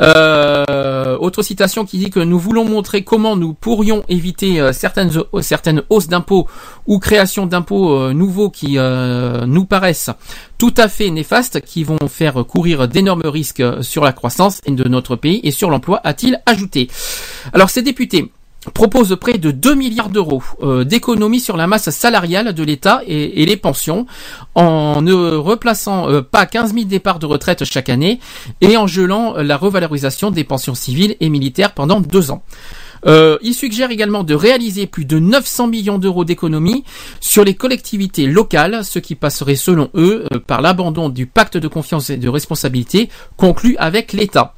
Euh, 0.00 1.16
autre 1.18 1.42
citation 1.42 1.84
qui 1.84 1.98
dit 1.98 2.10
que 2.10 2.20
nous 2.20 2.38
voulons 2.38 2.64
montrer 2.64 3.02
comment 3.02 3.36
nous 3.36 3.54
pourrions 3.54 4.02
éviter 4.08 4.60
euh, 4.60 4.72
certaines, 4.72 5.10
certaines 5.40 5.82
hausses 5.90 6.08
d'impôts 6.08 6.46
ou 6.86 6.98
création 6.98 7.46
d'impôts 7.46 7.92
euh, 7.94 8.12
nouveaux 8.12 8.50
qui 8.50 8.76
nous 9.46 9.64
paraissent 9.64 10.10
tout 10.58 10.74
à 10.76 10.88
fait 10.88 11.10
néfastes, 11.10 11.60
qui 11.60 11.84
vont 11.84 12.08
faire 12.08 12.44
courir 12.46 12.88
d'énormes 12.88 13.26
risques 13.26 13.62
sur 13.82 14.04
la 14.04 14.12
croissance 14.12 14.60
de 14.66 14.88
notre 14.88 15.16
pays 15.16 15.40
et 15.42 15.50
sur 15.50 15.70
l'emploi, 15.70 16.00
a-t-il 16.04 16.40
ajouté. 16.46 16.88
Alors 17.52 17.70
ces 17.70 17.82
députés 17.82 18.30
proposent 18.74 19.16
près 19.20 19.38
de 19.38 19.50
2 19.50 19.74
milliards 19.74 20.08
d'euros 20.08 20.42
euh, 20.62 20.84
d'économies 20.84 21.40
sur 21.40 21.56
la 21.56 21.66
masse 21.66 21.90
salariale 21.90 22.52
de 22.52 22.62
l'État 22.62 23.00
et, 23.06 23.46
les 23.46 23.56
pensions, 23.56 24.06
en 24.54 25.02
ne 25.02 25.14
replaçant 25.36 26.10
euh, 26.10 26.22
pas 26.22 26.46
15 26.46 26.74
000 26.74 26.86
départs 26.86 27.18
de 27.18 27.26
retraite 27.26 27.64
chaque 27.64 27.88
année 27.88 28.20
et 28.60 28.76
en 28.76 28.86
gelant 28.86 29.34
la 29.36 29.56
revalorisation 29.56 30.30
des 30.30 30.44
pensions 30.44 30.74
civiles 30.74 31.16
et 31.20 31.28
militaires 31.28 31.72
pendant 31.72 32.00
deux 32.00 32.30
ans. 32.30 32.42
Euh, 33.04 33.36
il 33.42 33.54
suggère 33.54 33.90
également 33.90 34.24
de 34.24 34.34
réaliser 34.34 34.86
plus 34.86 35.04
de 35.04 35.18
900 35.18 35.66
millions 35.68 35.98
d'euros 35.98 36.24
d'économies 36.24 36.84
sur 37.20 37.44
les 37.44 37.54
collectivités 37.54 38.26
locales, 38.26 38.84
ce 38.84 38.98
qui 38.98 39.14
passerait 39.14 39.56
selon 39.56 39.90
eux 39.94 40.26
euh, 40.32 40.38
par 40.40 40.62
l'abandon 40.62 41.08
du 41.08 41.26
pacte 41.26 41.56
de 41.56 41.68
confiance 41.68 42.10
et 42.10 42.16
de 42.16 42.28
responsabilité 42.28 43.08
conclu 43.36 43.76
avec 43.78 44.12
l'État. 44.12 44.54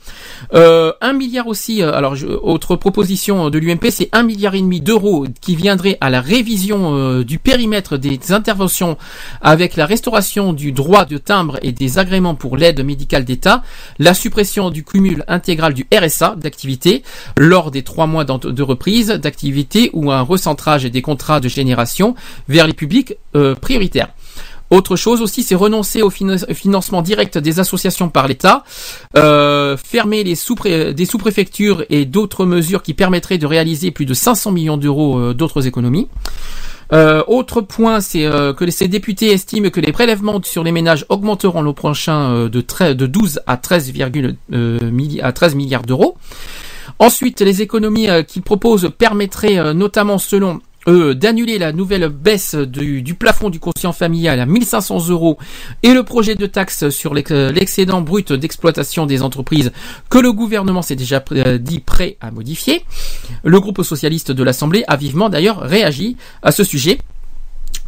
Euh, 0.54 0.92
un 1.00 1.12
milliard 1.12 1.46
aussi, 1.48 1.82
euh, 1.82 1.92
alors 1.92 2.14
je- 2.14 2.26
autre 2.26 2.76
proposition 2.76 3.50
de 3.50 3.58
l'UMP, 3.58 3.90
c'est 3.90 4.08
un 4.12 4.22
milliard 4.22 4.54
et 4.54 4.60
demi 4.60 4.80
d'euros 4.80 5.26
qui 5.40 5.56
viendrait 5.56 5.98
à 6.00 6.10
la 6.10 6.20
révision 6.20 6.94
euh, 6.96 7.24
du 7.24 7.38
périmètre 7.38 7.96
des 7.96 8.18
interventions 8.32 8.96
avec 9.42 9.76
la 9.76 9.86
restauration 9.86 10.52
du 10.52 10.72
droit 10.72 11.04
de 11.04 11.18
timbre 11.18 11.58
et 11.62 11.72
des 11.72 11.98
agréments 11.98 12.34
pour 12.34 12.56
l'aide 12.56 12.84
médicale 12.84 13.24
d'État, 13.24 13.62
la 13.98 14.14
suppression 14.14 14.70
du 14.70 14.84
cumul 14.84 15.24
intégral 15.28 15.74
du 15.74 15.86
RSA 15.92 16.34
d'activité 16.36 17.02
lors 17.36 17.70
des 17.70 17.82
trois 17.82 18.06
mois 18.06 18.24
d'ent- 18.24 18.37
de 18.46 18.62
reprise 18.62 19.08
d'activité 19.08 19.90
ou 19.92 20.10
un 20.12 20.22
recentrage 20.22 20.84
des 20.84 21.02
contrats 21.02 21.40
de 21.40 21.48
génération 21.48 22.14
vers 22.48 22.66
les 22.66 22.72
publics 22.72 23.14
euh, 23.36 23.54
prioritaires. 23.54 24.08
Autre 24.70 24.96
chose 24.96 25.22
aussi, 25.22 25.42
c'est 25.42 25.54
renoncer 25.54 26.02
au 26.02 26.10
finan- 26.10 26.52
financement 26.52 27.00
direct 27.00 27.38
des 27.38 27.58
associations 27.58 28.10
par 28.10 28.28
l'État, 28.28 28.64
euh, 29.16 29.78
fermer 29.78 30.24
les 30.24 30.34
sous 30.34 30.56
des 30.56 31.06
sous-préfectures 31.06 31.84
et 31.88 32.04
d'autres 32.04 32.44
mesures 32.44 32.82
qui 32.82 32.92
permettraient 32.92 33.38
de 33.38 33.46
réaliser 33.46 33.90
plus 33.90 34.04
de 34.04 34.12
500 34.12 34.52
millions 34.52 34.76
d'euros 34.76 35.18
euh, 35.18 35.32
d'autres 35.32 35.66
économies. 35.66 36.08
Euh, 36.92 37.22
autre 37.28 37.60
point, 37.62 38.00
c'est 38.00 38.24
euh, 38.26 38.52
que 38.54 38.70
ces 38.70 38.88
députés 38.88 39.30
estiment 39.30 39.68
que 39.70 39.80
les 39.80 39.92
prélèvements 39.92 40.40
sur 40.42 40.62
les 40.64 40.72
ménages 40.72 41.04
augmenteront 41.08 41.60
l'an 41.62 41.72
prochain 41.74 42.30
euh, 42.32 42.48
de, 42.50 42.60
trai- 42.60 42.94
de 42.94 43.06
12 43.06 43.40
à 43.46 43.56
13, 43.56 43.92
euh, 44.52 44.78
milli- 44.90 45.20
à 45.22 45.32
13 45.32 45.54
milliards 45.54 45.82
d'euros. 45.82 46.16
Ensuite, 47.00 47.40
les 47.40 47.62
économies 47.62 48.10
euh, 48.10 48.22
qu'ils 48.22 48.42
proposent 48.42 48.90
permettraient 48.96 49.58
euh, 49.58 49.72
notamment, 49.72 50.18
selon 50.18 50.60
eux, 50.88 51.14
d'annuler 51.14 51.58
la 51.58 51.72
nouvelle 51.72 52.08
baisse 52.08 52.56
du, 52.56 53.14
plafond 53.14 53.50
du 53.50 53.60
quotient 53.60 53.92
familial 53.92 54.40
à 54.40 54.46
1500 54.46 55.08
euros 55.10 55.38
et 55.84 55.92
le 55.92 56.02
projet 56.02 56.34
de 56.34 56.46
taxe 56.46 56.88
sur 56.88 57.14
euh, 57.14 57.52
l'excédent 57.52 58.00
brut 58.00 58.32
d'exploitation 58.32 59.06
des 59.06 59.22
entreprises 59.22 59.70
que 60.10 60.18
le 60.18 60.32
gouvernement 60.32 60.82
s'est 60.82 60.96
déjà 60.96 61.22
dit 61.58 61.80
prêt 61.80 62.16
à 62.20 62.32
modifier. 62.32 62.84
Le 63.44 63.60
groupe 63.60 63.82
socialiste 63.82 64.32
de 64.32 64.42
l'Assemblée 64.42 64.82
a 64.88 64.96
vivement 64.96 65.28
d'ailleurs 65.28 65.60
réagi 65.60 66.16
à 66.42 66.50
ce 66.50 66.64
sujet. 66.64 66.98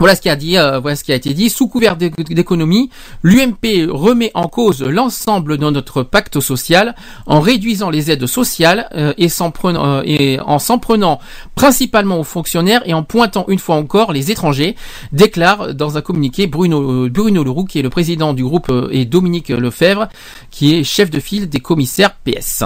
Voilà 0.01 0.17
ce 0.17 0.23
qui 0.23 0.31
a 0.31 0.37
dit, 0.37 0.57
euh, 0.57 0.81
voilà 0.81 0.97
ce 0.97 1.05
qui 1.05 1.13
a 1.13 1.15
été 1.15 1.35
dit. 1.35 1.51
Sous 1.51 1.69
couvert 1.69 1.97
d'é- 1.97 2.09
d'économie, 2.31 2.89
l'UMP 3.23 3.87
remet 3.91 4.31
en 4.33 4.49
cause 4.49 4.83
l'ensemble 4.83 5.59
de 5.59 5.71
notre 5.71 6.03
pacte 6.03 6.41
social 6.41 6.95
en 7.27 7.41
réduisant 7.41 7.91
les 7.91 8.11
aides 8.11 8.27
sociales 8.27 8.89
euh, 8.95 9.13
euh, 9.19 10.03
et 10.07 10.41
en 10.41 10.59
s'en 10.59 10.79
prenant 10.79 11.21
principalement 11.55 12.19
aux 12.19 12.25
fonctionnaires 12.25 12.83
et 12.87 12.95
en 12.95 13.03
pointant 13.03 13.45
une 13.49 13.59
fois 13.59 13.77
encore 13.77 14.13
les 14.13 14.31
étrangers, 14.31 14.75
déclare 15.13 15.75
dans 15.75 15.99
un 15.99 16.01
communiqué 16.01 16.47
Bruno, 16.47 17.09
Bruno 17.11 17.45
Leroux, 17.45 17.65
qui 17.67 17.79
est 17.79 17.83
le 17.83 17.91
président 17.91 18.33
du 18.33 18.43
groupe, 18.43 18.73
et 18.91 19.05
Dominique 19.05 19.51
Lefebvre, 19.51 20.09
qui 20.51 20.77
est 20.77 20.83
chef 20.85 21.11
de 21.11 21.21
file 21.21 21.49
des 21.51 21.61
commissaires 21.61 22.15
PS. 22.25 22.65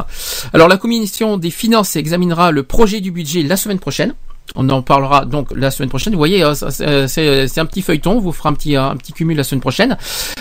Alors 0.52 0.68
la 0.68 0.76
commission 0.76 1.36
des 1.36 1.50
finances 1.50 1.96
examinera 1.96 2.52
le 2.52 2.62
projet 2.62 3.00
du 3.00 3.10
budget 3.10 3.42
la 3.42 3.56
semaine 3.56 3.80
prochaine. 3.80 4.14
On 4.56 4.68
en 4.68 4.82
parlera 4.82 5.24
donc 5.24 5.48
la 5.54 5.70
semaine 5.70 5.88
prochaine. 5.88 6.12
Vous 6.12 6.18
voyez, 6.18 6.44
euh, 6.44 6.54
ça, 6.54 6.70
c'est 6.70 7.58
un 7.58 7.66
petit 7.66 7.82
feuilleton. 7.82 8.12
On 8.12 8.20
vous 8.20 8.32
fera 8.32 8.50
un 8.50 8.52
petit, 8.54 8.76
cumul 9.14 9.36
la 9.36 9.44
semaine 9.44 9.60
prochaine. 9.60 9.96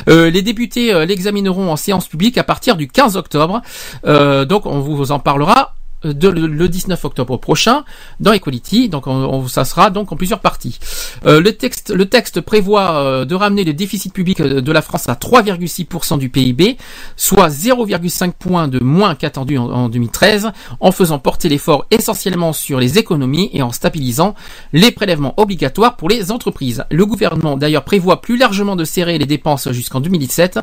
Euh, 0.07 0.29
les 0.29 0.41
députés 0.41 0.93
euh, 0.93 1.05
l'examineront 1.05 1.71
en 1.71 1.75
séance 1.75 2.07
publique 2.07 2.37
à 2.37 2.43
partir 2.43 2.75
du 2.75 2.87
15 2.87 3.17
octobre. 3.17 3.61
Euh, 4.05 4.45
donc 4.45 4.65
on 4.65 4.79
vous 4.79 5.11
en 5.11 5.19
parlera 5.19 5.73
de, 6.03 6.27
le, 6.27 6.47
le 6.47 6.69
19 6.69 7.03
octobre 7.05 7.37
prochain 7.37 7.83
dans 8.19 8.33
Equality. 8.33 8.89
Donc 8.89 9.07
on, 9.07 9.11
on- 9.11 9.47
ça 9.47 9.65
sera 9.65 9.89
donc 9.89 10.11
en 10.11 10.15
plusieurs 10.15 10.39
parties. 10.39 10.79
Euh, 11.25 11.39
le 11.41 11.53
texte, 11.53 11.91
le 11.91 12.07
texte 12.07 12.41
prévoit 12.41 12.95
euh, 12.95 13.25
de 13.25 13.35
ramener 13.35 13.63
le 13.63 13.73
déficit 13.73 14.13
public 14.13 14.39
euh, 14.39 14.61
de 14.61 14.71
la 14.71 14.81
France 14.81 15.07
à 15.09 15.13
3,6% 15.13 16.17
du 16.17 16.29
PIB, 16.29 16.77
soit 17.15 17.49
0,5 17.49 18.31
points 18.31 18.67
de 18.67 18.79
moins 18.79 19.15
qu'attendu 19.15 19.57
en, 19.57 19.65
en 19.69 19.89
2013, 19.89 20.51
en 20.79 20.91
faisant 20.91 21.19
porter 21.19 21.49
l'effort 21.49 21.85
essentiellement 21.91 22.53
sur 22.53 22.79
les 22.79 22.97
économies 22.97 23.49
et 23.53 23.61
en 23.61 23.71
stabilisant 23.71 24.35
les 24.73 24.91
prélèvements 24.91 25.33
obligatoires 25.37 25.95
pour 25.95 26.09
les 26.09 26.31
entreprises. 26.31 26.83
Le 26.91 27.05
gouvernement 27.05 27.57
d'ailleurs 27.57 27.83
prévoit 27.83 28.21
plus 28.21 28.37
largement 28.37 28.75
de 28.75 28.85
serrer 28.85 29.17
les 29.17 29.25
dépenses 29.25 29.71
jusqu'en 29.71 29.99
2017 29.99 30.59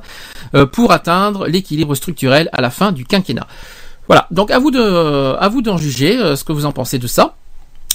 euh, 0.55 0.67
pour 0.67 0.93
atteindre 0.93 1.47
l'équilibre 1.47 1.95
structurel 1.95 2.49
à 2.53 2.61
la 2.61 2.71
fin 2.71 2.93
du 2.93 3.05
quinquennat. 3.05 3.47
Voilà, 4.11 4.27
donc 4.33 4.51
à 4.51 4.59
vous 4.59 4.73
de, 4.73 5.37
à 5.39 5.49
vous 5.49 5.63
d'en 5.63 5.77
juger 5.77 6.19
euh, 6.19 6.35
ce 6.35 6.43
que 6.43 6.53
vous 6.53 6.67
en 6.67 6.73
pensez 6.73 6.99
de 6.99 7.07
ça. 7.07 7.37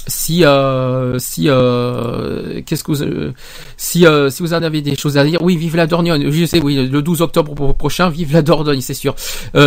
Si, 0.06 0.46
euh, 0.46 1.18
si, 1.18 1.44
euh, 1.50 2.62
qu'est-ce 2.64 2.82
que 2.84 2.92
vous, 2.92 3.02
euh, 3.02 3.32
si, 3.76 4.06
si 4.30 4.42
vous 4.42 4.54
en 4.54 4.62
avez 4.62 4.80
des 4.80 4.96
choses 4.96 5.18
à 5.18 5.24
dire, 5.24 5.42
oui, 5.42 5.58
vive 5.58 5.76
la 5.76 5.86
Dordogne. 5.86 6.30
Je 6.30 6.46
sais, 6.46 6.58
oui, 6.62 6.74
le 6.88 7.02
12 7.02 7.20
octobre 7.20 7.54
pro- 7.54 7.74
prochain, 7.74 8.08
vive 8.08 8.32
la 8.32 8.40
Dordogne, 8.40 8.80
c'est 8.80 8.94
sûr. 8.94 9.14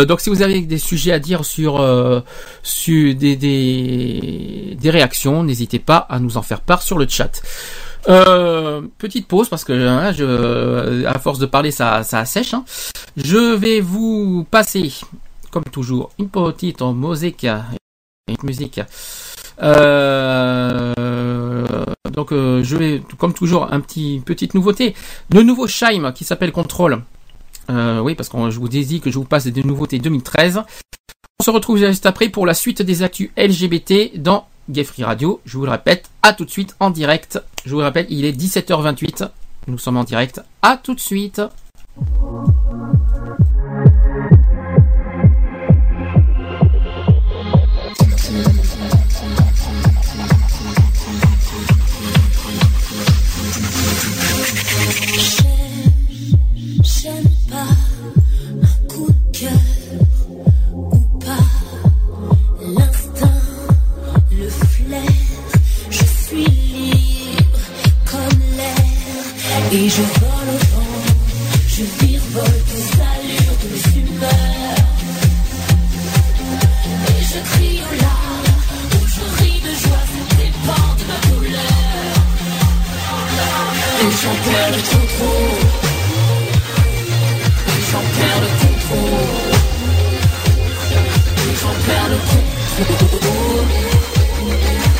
Donc, 0.08 0.20
si 0.20 0.28
vous 0.28 0.42
avez 0.42 0.62
des 0.62 0.78
sujets 0.78 1.12
à 1.12 1.20
dire 1.20 1.44
sur, 1.44 1.74
sur 2.64 3.14
des, 3.14 3.36
des, 3.36 4.76
des 4.80 4.90
réactions, 4.90 5.44
n'hésitez 5.44 5.78
pas 5.78 5.98
à 5.98 6.18
nous 6.18 6.36
en 6.36 6.42
faire 6.42 6.62
part 6.62 6.82
sur 6.82 6.98
le 6.98 7.06
chat. 7.08 7.30
Petite 8.98 9.28
pause 9.28 9.48
parce 9.48 9.62
que 9.62 9.72
hein, 9.74 10.12
à 11.06 11.18
force 11.20 11.38
de 11.38 11.46
parler, 11.46 11.70
ça, 11.70 12.02
ça 12.02 12.18
assèche. 12.18 12.54
hein. 12.54 12.64
Je 13.16 13.54
vais 13.54 13.80
vous 13.80 14.46
passer, 14.50 14.90
comme 15.50 15.64
toujours, 15.64 16.10
une 16.18 16.28
petite 16.28 16.80
musique. 16.82 17.46
Une 18.28 18.36
musique. 18.42 18.80
Euh, 19.62 20.94
donc 22.12 22.32
euh, 22.32 22.62
je 22.62 22.76
vais, 22.76 23.02
comme 23.18 23.34
toujours, 23.34 23.72
un 23.72 23.80
petit 23.80 24.22
petite 24.24 24.54
nouveauté. 24.54 24.94
Le 25.30 25.42
nouveau 25.42 25.66
Shime 25.66 26.12
qui 26.14 26.24
s'appelle 26.24 26.52
Control. 26.52 27.02
Euh, 27.70 28.00
oui, 28.00 28.14
parce 28.14 28.28
que 28.28 28.50
je 28.50 28.58
vous 28.58 28.68
ai 28.74 29.00
que 29.00 29.10
je 29.10 29.18
vous 29.18 29.24
passe 29.24 29.46
des 29.46 29.62
nouveautés 29.62 29.98
2013. 29.98 30.62
On 31.40 31.44
se 31.44 31.50
retrouve 31.50 31.78
juste 31.78 32.06
après 32.06 32.28
pour 32.28 32.46
la 32.46 32.54
suite 32.54 32.82
des 32.82 33.02
actus 33.02 33.30
LGBT 33.36 34.16
dans 34.16 34.46
Gay 34.68 34.84
Free 34.84 35.04
Radio. 35.04 35.40
Je 35.44 35.56
vous 35.56 35.64
le 35.64 35.70
répète, 35.70 36.10
à 36.22 36.32
tout 36.32 36.44
de 36.44 36.50
suite 36.50 36.76
en 36.80 36.90
direct. 36.90 37.40
Je 37.64 37.70
vous 37.70 37.78
le 37.78 37.84
rappelle, 37.84 38.06
il 38.10 38.24
est 38.24 38.38
17h28. 38.38 39.28
Nous 39.68 39.78
sommes 39.78 39.96
en 39.96 40.04
direct. 40.04 40.40
À 40.62 40.76
tout 40.76 40.94
de 40.94 41.00
suite. 41.00 41.40
Et 69.72 69.88
je 69.88 70.02
vole 70.02 70.48
au 70.48 70.58
vent. 70.74 71.00
Je 71.68 71.82
virevolte 72.04 72.70
aux 72.76 72.90
allures 73.12 73.56
de 73.62 73.66
mes 73.72 73.84
humeurs 74.00 74.86
et 77.08 77.22
je 77.22 77.38
crie 77.50 77.80
au 77.88 77.94
larmes 78.02 78.52
ou 78.94 79.00
je 79.14 79.24
ris 79.42 79.60
de 79.60 79.72
joie. 79.82 80.04
Ça 80.12 80.22
dépend 80.36 80.88
de 80.98 81.04
ma 81.10 81.18
douleur 81.28 82.18
et 84.00 84.12
j'en 84.22 84.36
perds 84.50 84.72
le 84.72 84.80
contrôle. 84.90 85.62
Et 87.68 87.82
j'en 87.90 88.04
perds 88.16 88.40
le 88.40 88.50
contrôle. 88.60 89.54
Et 91.38 91.54
j'en 91.60 91.76
perds 91.86 92.08
le 92.10 92.18
contrôle. 92.30 93.68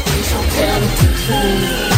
Et 0.07 0.25
j'en 0.31 0.45
perds 0.55 0.81
le 0.81 0.89
contrôle. 1.01 1.90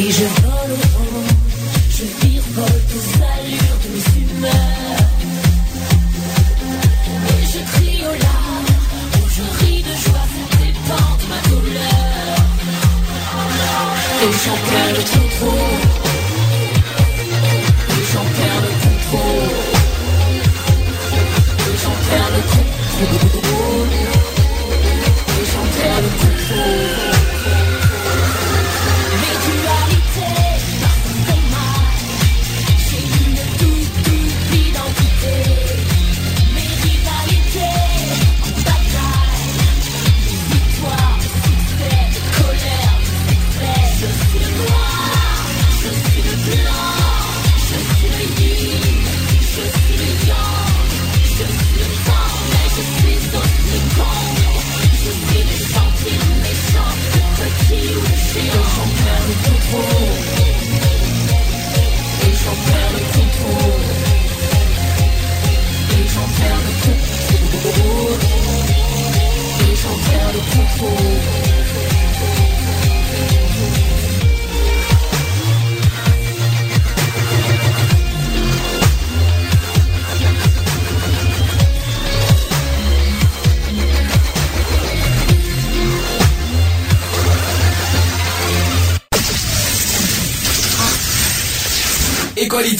Et 0.00 0.10
je 0.10 0.49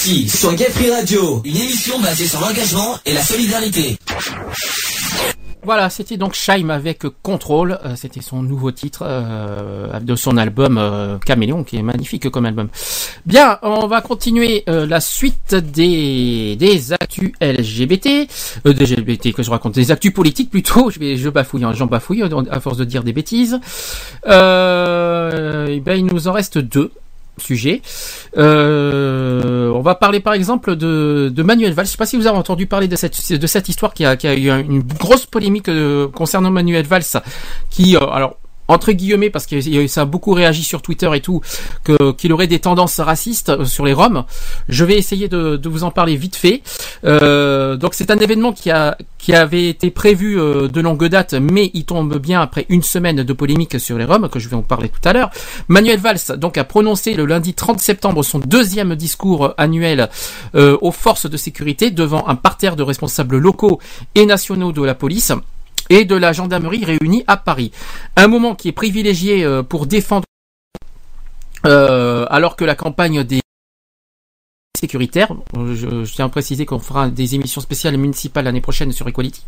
Sur 0.01 0.55
Gay 0.55 0.67
Radio, 0.91 1.43
une 1.45 1.57
émission 1.57 2.01
basée 2.01 2.27
sur 2.27 2.41
l'engagement 2.41 2.97
et 3.05 3.13
la 3.13 3.23
solidarité. 3.23 3.99
Voilà, 5.63 5.91
c'était 5.91 6.17
donc 6.17 6.33
Shaim 6.33 6.71
avec 6.71 7.05
Control. 7.23 7.79
Euh, 7.85 7.97
c'était 7.97 8.23
son 8.23 8.43
nouveau 8.43 8.71
titre 8.71 9.03
euh, 9.05 10.01
de 10.01 10.17
son 10.17 10.39
album 10.39 10.79
euh, 10.79 11.19
Caméléon, 11.19 11.65
qui 11.65 11.77
est 11.77 11.83
magnifique 11.83 12.31
comme 12.31 12.47
album. 12.47 12.69
Bien, 13.27 13.59
on 13.61 13.87
va 13.89 14.01
continuer 14.01 14.65
euh, 14.71 14.87
la 14.87 15.01
suite 15.01 15.55
des 15.55 16.57
des 16.57 16.95
actus 16.95 17.33
LGBT, 17.43 18.27
des 18.65 18.87
LGBT 18.87 19.35
que 19.35 19.43
je 19.43 19.51
raconte, 19.51 19.75
des 19.75 19.91
actus 19.91 20.15
politiques 20.15 20.51
plutôt. 20.51 20.91
Je 20.91 21.15
je 21.15 21.29
bafouille, 21.29 21.65
hein, 21.65 21.75
j'en 21.75 21.87
bafouille 21.87 22.25
à 22.51 22.61
force 22.61 22.79
de 22.79 22.85
dire 22.85 23.05
des 23.05 23.13
bêtises. 23.13 23.61
Eh 24.25 24.31
ben, 24.31 25.95
il 25.95 26.07
nous 26.07 26.27
en 26.27 26.33
reste 26.33 26.57
deux 26.57 26.91
sujets. 27.39 27.83
Euh, 28.37 29.71
on 29.71 29.81
va 29.81 29.95
parler 29.95 30.21
par 30.21 30.35
exemple 30.35 30.77
de, 30.77 31.31
de 31.35 31.43
Manuel 31.43 31.73
Valls. 31.73 31.87
Je 31.87 31.93
sais 31.93 31.97
pas 31.97 32.07
si 32.07 32.17
vous 32.17 32.27
avez 32.27 32.39
entendu 32.39 32.67
parler 32.67 32.89
de 32.89 32.97
cette 32.97 33.33
de 33.33 33.47
cette 33.47 33.69
histoire 33.69 33.95
qui 33.95 34.05
a, 34.05 34.17
qui 34.17 34.27
a 34.29 34.35
eu 34.35 34.51
une 34.51 34.83
grosse 34.83 35.27
polémique 35.27 35.69
euh, 35.69 36.09
concernant 36.09 36.51
Manuel 36.51 36.87
Valls, 36.87 37.03
qui 37.71 37.97
euh, 37.97 38.01
alors 38.01 38.37
entre 38.71 38.93
guillemets 38.93 39.31
parce 39.31 39.47
que 39.47 39.61
ça 39.87 40.03
a 40.03 40.05
beaucoup 40.05 40.33
réagi 40.33 40.63
sur 40.63 40.83
Twitter 40.83 41.11
et 41.15 41.21
tout 41.21 41.41
que 41.85 42.13
qu'il 42.13 42.33
aurait 42.33 42.47
des 42.47 42.61
tendances 42.61 43.01
racistes 43.01 43.51
euh, 43.51 43.65
sur 43.65 43.85
les 43.85 43.93
Roms. 43.93 44.25
Je 44.69 44.85
vais 44.85 44.97
essayer 44.97 45.29
de, 45.29 45.57
de 45.57 45.69
vous 45.69 45.85
en 45.85 45.91
parler 45.91 46.17
vite 46.17 46.37
fait. 46.37 46.63
Euh, 47.05 47.77
donc 47.77 47.95
c'est 47.95 48.11
un 48.11 48.19
événement 48.19 48.53
qui 48.53 48.71
a 48.71 48.97
qui 49.19 49.35
avait 49.35 49.69
été 49.69 49.91
prévu 49.91 50.41
euh, 50.41 50.69
de 50.69 50.81
longue 50.81 51.07
date, 51.07 51.35
mais 51.35 51.71
il 51.75 51.85
tombe 51.85 52.19
bien 52.19 52.41
après 52.41 52.65
une 52.69 52.83
semaine 52.83 53.23
de 53.23 53.33
polémique 53.33 53.79
sur 53.79 53.99
les 53.99 54.05
Roms 54.05 54.29
que 54.29 54.39
je 54.39 54.49
vais 54.49 54.57
vous 54.57 54.63
parler 54.63 54.89
tout 54.89 55.07
à 55.07 55.13
l'heure. 55.13 55.31
Manuel 55.69 55.99
Valls 55.99 56.39
donc 56.39 56.57
a 56.57 56.65
prononcé 56.65 57.15
le 57.15 57.27
lundi 57.27 57.55
30 57.55 57.81
septembre 57.81 58.23
son 58.23 58.39
deuxième 58.39 58.95
discours 58.95 59.55
annuel 59.59 60.09
euh, 60.55 60.79
aux 60.81 60.93
forces 60.93 61.29
de 61.29 61.37
sécurité 61.37 61.91
devant 61.91 62.27
un 62.29 62.35
parterre 62.35 62.77
de 62.77 62.83
responsables 62.83 63.37
locaux 63.37 63.79
et 64.15 64.25
nationaux 64.25 64.73
de 64.73 64.83
la 64.83 64.95
police 64.95 65.33
et 65.91 66.07
de 66.07 66.17
la 66.17 66.33
gendarmerie 66.33 66.85
réunis 66.85 67.25
à 67.27 67.37
Paris. 67.37 67.73
Un 68.17 68.29
moment 68.29 68.55
qui 68.55 68.69
est 68.69 68.73
privilégié 68.73 69.45
euh, 69.45 69.63
pour 69.63 69.87
défendre 69.87 70.25
Euh, 71.67 72.25
alors 72.31 72.57
que 72.57 72.65
la 72.65 72.75
campagne 72.75 73.23
des 73.23 73.43
sécuritaire. 74.81 75.33
Je, 75.55 76.05
je 76.05 76.13
tiens 76.13 76.27
à 76.27 76.29
préciser 76.29 76.67
qu'on 76.67 76.79
fera 76.79 77.09
des 77.09 77.35
émissions 77.35 77.61
spéciales 77.61 77.97
municipales 77.97 78.45
l'année 78.45 78.61
prochaine 78.61 78.93
sur 78.93 79.07
Equality. 79.07 79.43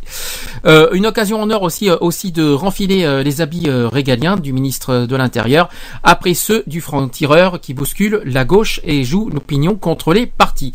Euh, 0.66 0.88
une 0.92 1.06
occasion 1.06 1.40
en 1.40 1.50
or 1.50 1.62
aussi, 1.62 1.88
euh, 1.90 1.96
aussi 2.00 2.32
de 2.32 2.52
renfiler 2.52 3.04
euh, 3.04 3.22
les 3.22 3.40
habits 3.40 3.68
euh, 3.68 3.88
régaliens 3.88 4.36
du 4.36 4.52
ministre 4.52 5.06
de 5.06 5.16
l'Intérieur 5.16 5.68
après 6.02 6.34
ceux 6.34 6.62
du 6.66 6.80
franc-tireur 6.80 7.60
qui 7.60 7.74
bouscule 7.74 8.22
la 8.24 8.44
gauche 8.44 8.80
et 8.84 9.04
joue 9.04 9.30
l'opinion 9.30 9.74
contre 9.76 10.12
les 10.12 10.26
partis. 10.26 10.72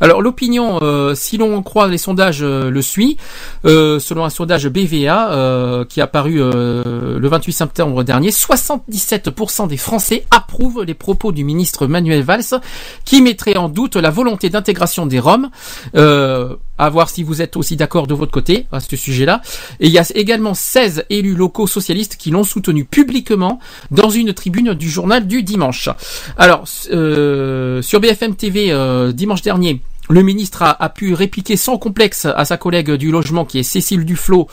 Alors 0.00 0.22
l'opinion, 0.22 0.78
euh, 0.82 1.14
si 1.14 1.36
l'on 1.38 1.62
croit 1.62 1.88
les 1.88 1.98
sondages, 1.98 2.42
le 2.42 2.82
suit. 2.82 3.16
Euh, 3.64 3.98
selon 4.00 4.24
un 4.24 4.30
sondage 4.30 4.68
BVA 4.68 5.84
qui 5.88 6.00
a 6.00 6.06
paru 6.06 6.36
le 6.38 7.28
28 7.28 7.52
septembre 7.52 8.02
dernier, 8.02 8.30
77% 8.30 9.68
des 9.68 9.76
Français 9.76 10.24
approuvent 10.30 10.82
les 10.82 10.94
propos 10.94 11.32
du 11.32 11.44
ministre 11.44 11.86
Manuel 11.86 12.22
Valls 12.22 12.60
qui 13.04 13.22
mettrait 13.22 13.56
en 13.56 13.68
doute 13.68 13.96
la 14.00 14.10
volonté 14.10 14.50
d'intégration 14.50 15.06
des 15.06 15.18
Roms. 15.18 15.50
Euh, 15.94 16.56
à 16.80 16.88
voir 16.88 17.10
si 17.10 17.22
vous 17.22 17.42
êtes 17.42 17.56
aussi 17.56 17.76
d'accord 17.76 18.06
de 18.06 18.14
votre 18.14 18.32
côté 18.32 18.66
à 18.72 18.80
ce 18.80 18.96
sujet-là. 18.96 19.42
Et 19.80 19.86
il 19.88 19.92
y 19.92 19.98
a 19.98 20.04
également 20.14 20.54
16 20.54 21.04
élus 21.10 21.34
locaux 21.34 21.66
socialistes 21.66 22.16
qui 22.16 22.30
l'ont 22.30 22.42
soutenu 22.42 22.84
publiquement 22.84 23.60
dans 23.90 24.08
une 24.08 24.32
tribune 24.32 24.72
du 24.72 24.88
journal 24.88 25.26
du 25.26 25.42
dimanche. 25.42 25.90
Alors, 26.38 26.64
euh, 26.90 27.82
sur 27.82 28.00
BFM 28.00 28.34
TV 28.34 28.72
euh, 28.72 29.12
dimanche 29.12 29.42
dernier, 29.42 29.82
le 30.10 30.22
ministre 30.22 30.62
a, 30.62 30.82
a, 30.82 30.88
pu 30.88 31.14
répliquer 31.14 31.56
sans 31.56 31.78
complexe 31.78 32.26
à 32.26 32.44
sa 32.44 32.56
collègue 32.56 32.90
du 32.92 33.10
logement 33.10 33.44
qui 33.44 33.58
est 33.58 33.62
Cécile 33.62 34.04
Duflot 34.04 34.48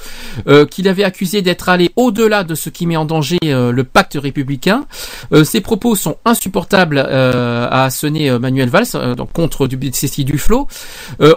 euh, 0.47 0.65
qu'il 0.65 0.88
avait 0.88 1.03
accusé 1.03 1.41
d'être 1.41 1.69
allé 1.69 1.91
au-delà 1.95 2.43
de 2.43 2.55
ce 2.55 2.69
qui 2.69 2.85
met 2.85 2.95
en 2.95 3.05
danger 3.05 3.38
euh, 3.45 3.71
le 3.71 3.84
pacte 3.84 4.17
républicain. 4.21 4.85
Euh, 5.34 5.43
propos 5.63 5.95
sont 5.95 6.17
insupportables 6.23 6.99
a 6.99 7.84
asséné 7.85 8.29
Manuel 8.38 8.69
Valls 8.69 9.15
donc 9.17 9.34
contre 9.34 9.65
du, 9.65 9.77
Cécile 9.91 10.25
Duflot. 10.25 10.67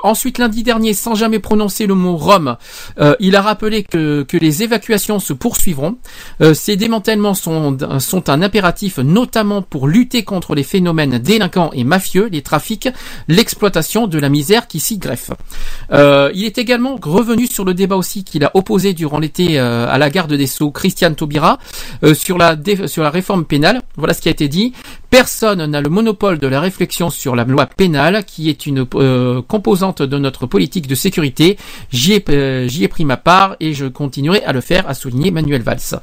ensuite 0.02 0.36
lundi 0.36 0.62
dernier 0.62 0.92
sans 0.92 1.14
jamais 1.14 1.38
prononcer 1.38 1.86
le 1.86 1.94
mot 1.94 2.16
Rome 2.16 2.56
il 3.18 3.34
a 3.34 3.40
rappelé 3.40 3.82
que, 3.82 4.22
que 4.22 4.36
les 4.36 4.62
évacuations 4.62 5.18
se 5.18 5.32
poursuivront. 5.32 5.96
ces 6.52 6.76
démantèlements 6.76 7.32
sont, 7.34 7.78
sont 7.98 8.28
un 8.28 8.42
impératif 8.42 8.98
notamment 8.98 9.62
pour 9.62 9.88
lutter 9.88 10.22
contre 10.22 10.54
les 10.54 10.64
phénomènes 10.64 11.18
délinquants 11.18 11.70
et 11.72 11.84
mafieux, 11.84 12.28
les 12.30 12.42
trafics, 12.42 12.90
l'exploitation 13.26 14.06
de 14.10 14.18
la 14.18 14.28
misère 14.28 14.66
qui 14.66 14.80
s'y 14.80 14.98
greffe. 14.98 15.30
Euh, 15.92 16.30
il 16.34 16.44
est 16.44 16.58
également 16.58 16.98
revenu 17.02 17.46
sur 17.46 17.64
le 17.64 17.74
débat 17.74 17.96
aussi 17.96 18.24
qu'il 18.24 18.44
a 18.44 18.50
opposé 18.54 18.92
durant 18.92 19.18
l'été 19.18 19.58
euh, 19.58 19.86
à 19.88 19.98
la 19.98 20.10
garde 20.10 20.32
des 20.32 20.46
Sceaux, 20.46 20.70
Christiane 20.70 21.14
Taubira, 21.14 21.58
euh, 22.04 22.14
sur, 22.14 22.36
la 22.38 22.56
sur 22.86 23.02
la 23.02 23.10
réforme 23.10 23.44
pénale. 23.44 23.82
Voilà 23.96 24.14
ce 24.14 24.20
qui 24.20 24.28
a 24.28 24.32
été 24.32 24.48
dit. 24.48 24.72
Personne 25.08 25.64
n'a 25.64 25.80
le 25.80 25.88
monopole 25.88 26.38
de 26.38 26.46
la 26.46 26.60
réflexion 26.60 27.10
sur 27.10 27.34
la 27.34 27.44
loi 27.44 27.66
pénale, 27.66 28.24
qui 28.24 28.48
est 28.48 28.66
une 28.66 28.84
composante 28.84 30.02
de 30.02 30.18
notre 30.18 30.46
politique 30.46 30.86
de 30.86 30.94
sécurité. 30.94 31.56
J'y 31.90 32.12
ai, 32.12 32.68
j'y 32.68 32.84
ai 32.84 32.88
pris 32.88 33.04
ma 33.04 33.16
part 33.16 33.56
et 33.58 33.74
je 33.74 33.86
continuerai 33.86 34.44
à 34.44 34.52
le 34.52 34.60
faire, 34.60 34.88
a 34.88 34.94
souligné 34.94 35.32
Manuel 35.32 35.62
Valls. 35.62 36.00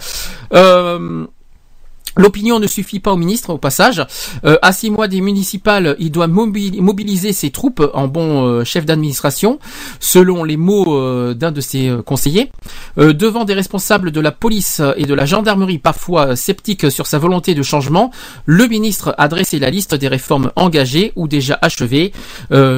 Euh, 2.18 2.28
L'opinion 2.28 2.60
ne 2.60 2.68
suffit 2.68 3.00
pas 3.00 3.14
au 3.14 3.16
ministre, 3.16 3.52
au 3.52 3.58
passage. 3.58 4.06
Euh, 4.46 4.58
à 4.62 4.74
six 4.74 4.90
mois 4.92 5.08
des 5.08 5.22
municipales, 5.22 5.96
il 5.98 6.12
doit 6.12 6.28
mobiliser 6.28 7.32
ses 7.32 7.52
troupes 7.52 7.90
en 7.94 8.08
bon 8.08 8.46
euh, 8.46 8.64
chef 8.64 8.86
d'administration, 8.86 9.60
selon 10.00 10.44
les 10.44 10.58
mots 10.58 10.94
euh, 10.94 11.34
d'un 11.34 11.52
de 11.52 11.62
ses 11.62 11.96
conseillers. 12.06 12.52
devant 12.98 13.46
des 13.46 13.54
responsables 13.54 14.12
de 14.12 14.20
la 14.20 14.32
police 14.32 14.82
et 14.98 15.06
de 15.06 15.14
la 15.14 15.26
gendarmerie, 15.26 15.78
parfois 15.78 16.36
sceptiques 16.36 16.92
sur 16.92 17.08
sa 17.08 17.18
volonté 17.18 17.56
de 17.56 17.64
changement, 17.64 18.12
le 18.46 18.68
ministre 18.68 19.16
a 19.18 19.28
dressé 19.28 19.60
la 19.60 19.70
liste 19.70 19.96
des 19.96 20.08
réformes 20.08 20.52
engagées 20.56 21.14
ou 21.16 21.28
déjà 21.28 21.58
achevées. 21.62 22.12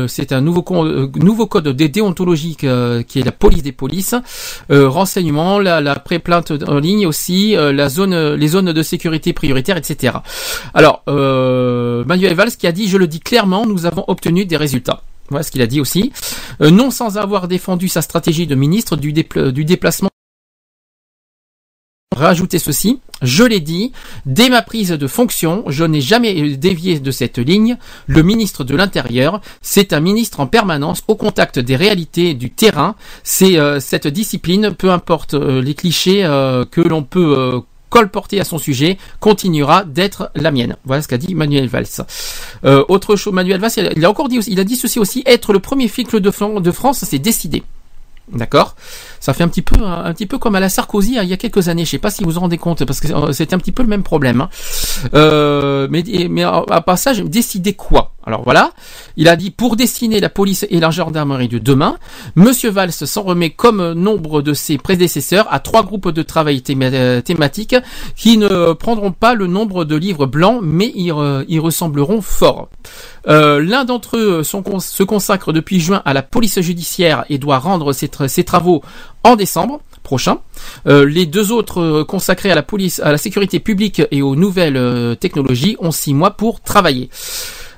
C'est 0.07 0.31
un 0.31 0.41
nouveau, 0.41 0.63
nouveau 1.15 1.47
code 1.47 1.69
des 1.69 1.89
déontologiques 1.89 2.65
qui 3.07 3.19
est 3.19 3.25
la 3.25 3.31
police 3.31 3.63
des 3.63 3.71
polices. 3.71 4.15
renseignement, 4.69 5.59
la, 5.59 5.81
la 5.81 5.95
pré-plainte 5.95 6.51
en 6.67 6.79
ligne 6.79 7.07
aussi, 7.07 7.55
la 7.55 7.89
zone, 7.89 8.33
les 8.35 8.47
zones 8.47 8.71
de 8.73 8.83
sécurité 8.83 9.28
prioritaire, 9.33 9.77
etc. 9.77 10.17
Alors, 10.73 11.03
euh, 11.07 12.03
Manuel 12.05 12.33
Valls 12.33 12.51
qui 12.51 12.67
a 12.67 12.71
dit, 12.71 12.87
je 12.87 12.97
le 12.97 13.07
dis 13.07 13.19
clairement, 13.19 13.65
nous 13.65 13.85
avons 13.85 14.03
obtenu 14.07 14.45
des 14.45 14.57
résultats. 14.57 15.03
Voilà 15.29 15.43
ce 15.43 15.51
qu'il 15.51 15.61
a 15.61 15.67
dit 15.67 15.79
aussi. 15.79 16.11
Euh, 16.61 16.71
non 16.71 16.91
sans 16.91 17.17
avoir 17.17 17.47
défendu 17.47 17.87
sa 17.87 18.01
stratégie 18.01 18.47
de 18.47 18.55
ministre 18.55 18.95
du, 18.95 19.13
dépla 19.13 19.51
du 19.51 19.65
déplacement 19.65 20.09
rajouter 22.15 22.59
ceci, 22.59 22.99
je 23.21 23.43
l'ai 23.43 23.61
dit, 23.61 23.93
dès 24.25 24.49
ma 24.49 24.61
prise 24.61 24.89
de 24.89 25.07
fonction, 25.07 25.63
je 25.67 25.85
n'ai 25.85 26.01
jamais 26.01 26.57
dévié 26.57 26.99
de 26.99 27.11
cette 27.11 27.37
ligne. 27.37 27.77
Le 28.07 28.23
ministre 28.23 28.63
de 28.63 28.75
l'Intérieur, 28.75 29.39
c'est 29.61 29.93
un 29.93 30.01
ministre 30.01 30.41
en 30.41 30.47
permanence 30.47 31.01
au 31.07 31.15
contact 31.15 31.59
des 31.59 31.77
réalités 31.77 32.33
du 32.33 32.49
terrain. 32.49 32.95
C'est 33.23 33.57
euh, 33.57 33.79
cette 33.79 34.07
discipline, 34.07 34.71
peu 34.77 34.91
importe 34.91 35.33
les 35.33 35.75
clichés 35.75 36.23
que 36.71 36.81
l'on 36.81 37.03
peut 37.03 37.61
colporté 37.89 38.39
à 38.39 38.43
son 38.43 38.57
sujet 38.57 38.97
continuera 39.19 39.83
d'être 39.83 40.31
la 40.35 40.51
mienne. 40.51 40.75
Voilà 40.85 41.01
ce 41.01 41.07
qu'a 41.07 41.17
dit 41.17 41.35
Manuel 41.35 41.67
Valls. 41.67 41.87
Euh, 42.65 42.83
autre 42.87 43.15
chose, 43.15 43.33
Manuel 43.33 43.59
Valls, 43.59 43.71
il 43.95 44.05
a 44.05 44.09
encore 44.09 44.29
dit, 44.29 44.37
il 44.47 44.59
a 44.59 44.63
dit 44.63 44.75
ceci 44.75 44.99
aussi, 44.99 45.23
être 45.25 45.53
le 45.53 45.59
premier 45.59 45.87
filtre 45.87 46.19
de, 46.19 46.59
de 46.59 46.71
France, 46.71 47.03
c'est 47.05 47.19
décidé. 47.19 47.63
D'accord? 48.31 48.75
Ça 49.19 49.33
fait 49.33 49.43
un 49.43 49.47
petit 49.47 49.61
peu 49.61 49.75
un, 49.83 50.13
petit 50.13 50.25
peu 50.25 50.37
comme 50.37 50.55
à 50.55 50.59
la 50.59 50.69
Sarkozy 50.69 51.17
hein, 51.17 51.23
il 51.23 51.29
y 51.29 51.33
a 51.33 51.37
quelques 51.37 51.67
années. 51.67 51.85
Je 51.85 51.91
sais 51.91 51.97
pas 51.97 52.11
si 52.11 52.23
vous 52.23 52.31
vous 52.31 52.39
rendez 52.39 52.57
compte 52.57 52.85
parce 52.85 52.99
que 52.99 53.31
c'était 53.33 53.53
un 53.53 53.59
petit 53.59 53.71
peu 53.71 53.83
le 53.83 53.89
même 53.89 54.03
problème. 54.03 54.41
Hein. 54.41 54.49
Euh, 55.13 55.87
mais 55.89 56.03
mais 56.29 56.43
à 56.43 56.81
passage, 56.81 57.21
décider 57.23 57.73
quoi? 57.73 58.13
Alors 58.25 58.43
voilà, 58.43 58.73
il 59.17 59.27
a 59.27 59.35
dit 59.35 59.49
pour 59.49 59.75
dessiner 59.75 60.19
la 60.19 60.29
police 60.29 60.65
et 60.69 60.79
la 60.79 60.91
gendarmerie 60.91 61.47
de 61.47 61.57
demain. 61.57 61.97
Monsieur 62.35 62.69
Valls 62.69 62.91
s'en 62.91 63.23
remet 63.23 63.49
comme 63.49 63.93
nombre 63.93 64.43
de 64.43 64.53
ses 64.53 64.77
prédécesseurs 64.77 65.47
à 65.51 65.59
trois 65.59 65.83
groupes 65.83 66.09
de 66.09 66.21
travail 66.21 66.61
théma 66.61 67.21
thématiques 67.21 67.75
qui 68.15 68.37
ne 68.37 68.73
prendront 68.73 69.13
pas 69.13 69.33
le 69.33 69.47
nombre 69.47 69.83
de 69.85 69.95
livres 69.95 70.27
blancs, 70.27 70.59
mais 70.61 70.91
ils, 70.95 71.11
ressembleront 71.59 72.21
fort. 72.21 72.69
Euh, 73.27 73.61
L'un 73.61 73.85
d'entre 73.85 74.17
eux 74.17 74.43
se 74.43 75.03
consacre 75.03 75.51
depuis 75.51 75.79
juin 75.79 76.01
à 76.05 76.13
la 76.13 76.21
police 76.21 76.59
judiciaire 76.61 77.25
et 77.29 77.37
doit 77.37 77.57
rendre 77.57 77.93
ses 77.93 78.43
travaux 78.43 78.83
en 79.23 79.35
décembre 79.35 79.81
prochain. 80.03 80.39
Euh, 80.87 81.05
les 81.05 81.25
deux 81.25 81.51
autres 81.51 82.03
consacrés 82.03 82.51
à 82.51 82.55
la 82.55 82.63
police, 82.63 82.99
à 82.99 83.11
la 83.11 83.17
sécurité 83.17 83.59
publique 83.59 84.01
et 84.11 84.21
aux 84.21 84.35
nouvelles 84.35 84.77
euh, 84.77 85.15
technologies 85.15 85.75
ont 85.79 85.91
six 85.91 86.13
mois 86.13 86.31
pour 86.31 86.61
travailler. 86.61 87.09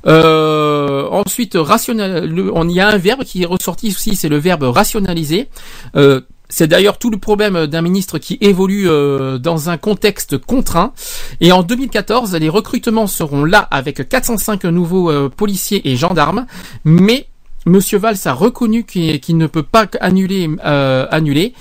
Euh, 0.08 1.08
ensuite, 1.10 1.56
rationnel, 1.56 2.50
on 2.54 2.68
y 2.70 2.80
a 2.80 2.88
un 2.88 2.98
verbe 2.98 3.24
qui 3.24 3.44
est 3.44 3.46
ressorti 3.46 3.90
aussi, 3.90 4.16
c'est 4.16 4.30
le 4.30 4.38
verbe 4.38 4.64
rationaliser. 4.64 5.50
Euh, 5.96 6.22
c'est 6.52 6.68
d'ailleurs 6.68 6.98
tout 6.98 7.10
le 7.10 7.18
problème 7.18 7.66
d'un 7.66 7.82
ministre 7.82 8.20
qui 8.20 8.38
évolue 8.42 8.90
euh, 8.90 9.38
dans 9.38 9.70
un 9.70 9.78
contexte 9.78 10.38
contraint. 10.38 10.92
Et 11.40 11.54
en 11.54 11.64
2014, 11.64 12.36
les 12.36 12.50
recrutements 12.50 13.08
seront 13.08 13.46
là 13.46 13.60
avec 13.72 14.08
405 14.08 14.66
nouveaux 14.66 15.10
euh, 15.10 15.30
policiers 15.30 15.90
et 15.90 15.96
gendarmes. 15.96 16.46
Mais 16.84 17.28
Monsieur 17.68 18.00
Valls 18.00 18.18
a 18.26 18.34
reconnu 18.34 18.86
qu'il 18.86 19.38
ne 19.38 19.46
peut 19.46 19.62
pas 19.62 19.86
annuler, 20.00 20.50
euh, 20.66 21.06
annuler, 21.12 21.54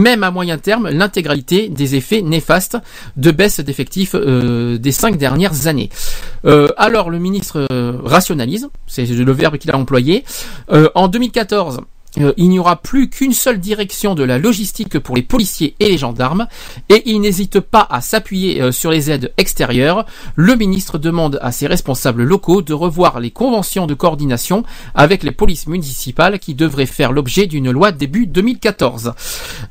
même 0.00 0.22
à 0.22 0.30
moyen 0.30 0.58
terme, 0.58 0.88
l'intégralité 0.88 1.68
des 1.68 1.96
effets 1.96 2.22
néfastes 2.22 2.78
de 3.16 3.32
baisse 3.32 3.58
d'effectifs 3.58 4.14
euh, 4.14 4.78
des 4.78 4.92
cinq 4.92 5.16
dernières 5.16 5.66
années. 5.66 5.90
Euh, 6.44 6.68
alors 6.76 7.10
le 7.10 7.18
ministre 7.18 7.66
rationalise, 8.04 8.68
c'est 8.86 9.06
le 9.06 9.32
verbe 9.32 9.58
qu'il 9.58 9.72
a 9.72 9.76
employé. 9.76 10.24
en 10.94 11.08
2014, 11.08 11.80
euh, 12.18 12.32
il 12.36 12.48
n'y 12.48 12.58
aura 12.58 12.76
plus 12.76 13.08
qu'une 13.08 13.32
seule 13.32 13.60
direction 13.60 14.14
de 14.14 14.24
la 14.24 14.38
logistique 14.38 14.98
pour 14.98 15.16
les 15.16 15.22
policiers 15.22 15.74
et 15.80 15.88
les 15.88 15.98
gendarmes, 15.98 16.46
et 16.88 17.02
il 17.06 17.20
n'hésite 17.20 17.60
pas 17.60 17.86
à 17.88 18.00
s'appuyer 18.00 18.60
euh, 18.60 18.72
sur 18.72 18.90
les 18.90 19.10
aides 19.10 19.32
extérieures. 19.36 20.06
Le 20.34 20.56
ministre 20.56 20.98
demande 20.98 21.38
à 21.42 21.52
ses 21.52 21.66
responsables 21.66 22.22
locaux 22.22 22.62
de 22.62 22.74
revoir 22.74 23.20
les 23.20 23.30
conventions 23.30 23.86
de 23.86 23.94
coordination 23.94 24.64
avec 24.94 25.22
les 25.22 25.30
polices 25.30 25.66
municipales 25.66 26.38
qui 26.38 26.54
devraient 26.54 26.86
faire 26.86 27.12
l'objet 27.12 27.46
d'une 27.46 27.70
loi 27.70 27.92
début 27.92 28.26
2014. 28.26 29.12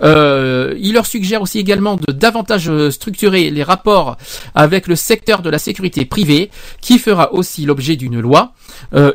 Euh, 0.01 0.75
il 0.79 0.93
leur 0.93 1.05
suggère 1.05 1.41
aussi 1.41 1.59
également 1.59 1.95
de 1.95 2.11
davantage 2.11 2.71
structurer 2.89 3.49
les 3.49 3.63
rapports 3.63 4.17
avec 4.55 4.87
le 4.87 4.95
secteur 4.95 5.41
de 5.41 5.49
la 5.49 5.59
sécurité 5.59 6.05
privée, 6.05 6.49
qui 6.81 6.99
fera 6.99 7.33
aussi 7.33 7.65
l'objet 7.65 7.95
d'une 7.95 8.19
loi. 8.19 8.53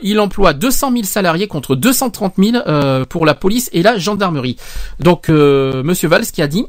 Il 0.02 0.20
emploie 0.20 0.52
200 0.52 0.92
000 0.92 1.04
salariés 1.04 1.46
contre 1.46 1.74
230 1.74 2.34
000 2.38 2.56
euh, 2.66 3.04
pour 3.14 3.26
la 3.26 3.36
police 3.36 3.70
et 3.72 3.84
la 3.84 3.96
gendarmerie. 3.96 4.56
Donc, 4.98 5.28
euh, 5.28 5.84
Monsieur 5.84 6.08
Valls 6.08 6.26
qui 6.26 6.42
a 6.42 6.48
dit. 6.48 6.66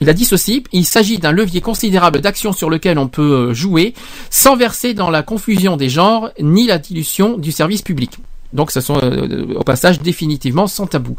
Il 0.00 0.08
a 0.08 0.12
dit 0.12 0.24
ceci, 0.24 0.62
il 0.70 0.86
s'agit 0.86 1.18
d'un 1.18 1.32
levier 1.32 1.60
considérable 1.60 2.20
d'action 2.20 2.52
sur 2.52 2.70
lequel 2.70 3.00
on 3.00 3.08
peut 3.08 3.52
jouer 3.52 3.94
sans 4.30 4.54
verser 4.54 4.94
dans 4.94 5.10
la 5.10 5.24
confusion 5.24 5.76
des 5.76 5.88
genres 5.88 6.30
ni 6.40 6.68
la 6.68 6.78
dilution 6.78 7.36
du 7.36 7.50
service 7.50 7.82
public. 7.82 8.12
Donc 8.52 8.70
ce 8.70 8.80
sont 8.80 9.00
au 9.56 9.64
passage 9.64 9.98
définitivement 9.98 10.68
sans 10.68 10.86
tabou. 10.86 11.16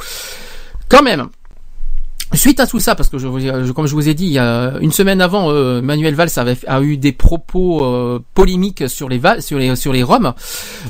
Quand 0.88 1.04
même, 1.04 1.28
Suite 2.34 2.60
à 2.60 2.68
tout 2.68 2.80
ça, 2.80 2.94
parce 2.94 3.10
que 3.10 3.18
je, 3.18 3.28
je- 3.28 3.72
comme 3.72 3.88
je 3.88 3.94
vous 3.96 4.08
ai 4.08 4.14
dit, 4.14 4.26
il 4.26 4.32
y 4.34 4.38
a 4.40 4.74
une 4.82 4.92
semaine 4.92 5.20
avant, 5.20 5.50
euh, 5.52 5.82
Manuel 5.82 6.14
Valls 6.14 6.30
avait, 6.36 6.58
a 6.68 6.80
eu 6.82 6.96
des 6.98 7.12
propos 7.12 7.84
euh, 7.84 8.20
polémiques 8.36 8.88
sur 8.88 9.10
les 9.10 9.20
sur 9.40 9.58
les 9.58 9.76
sur 9.76 9.92
les 9.94 10.04
Roms. 10.04 10.34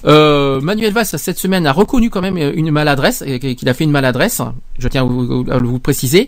Euh, 0.05 0.59
Manuel 0.59 0.91
Valls 0.91 1.05
cette 1.05 1.39
semaine 1.39 1.65
a 1.65 1.71
reconnu 1.71 2.09
quand 2.09 2.21
même 2.21 2.35
une 2.37 2.71
maladresse, 2.71 3.23
qu'il 3.39 3.69
a 3.69 3.73
fait 3.73 3.85
une 3.85 3.91
maladresse. 3.91 4.41
Je 4.79 4.87
tiens 4.89 5.03
à 5.03 5.05
vous, 5.05 5.45
à 5.49 5.79
préciser. 5.79 6.27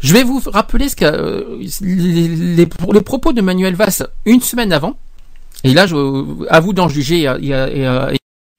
Je 0.00 0.12
vais 0.12 0.24
vous 0.24 0.42
rappeler 0.46 0.88
ce 0.88 0.96
que 0.96 1.58
les, 1.80 2.66
les, 2.66 2.66
propos 3.00 3.32
de 3.32 3.40
Manuel 3.40 3.76
Valls 3.76 4.08
une 4.26 4.40
semaine 4.40 4.72
avant. 4.72 4.96
Et 5.62 5.72
là, 5.72 5.86
à 6.50 6.60
vous 6.60 6.72
d'en 6.72 6.88
juger 6.88 7.20
et, 7.40 7.54
à- 7.54 8.10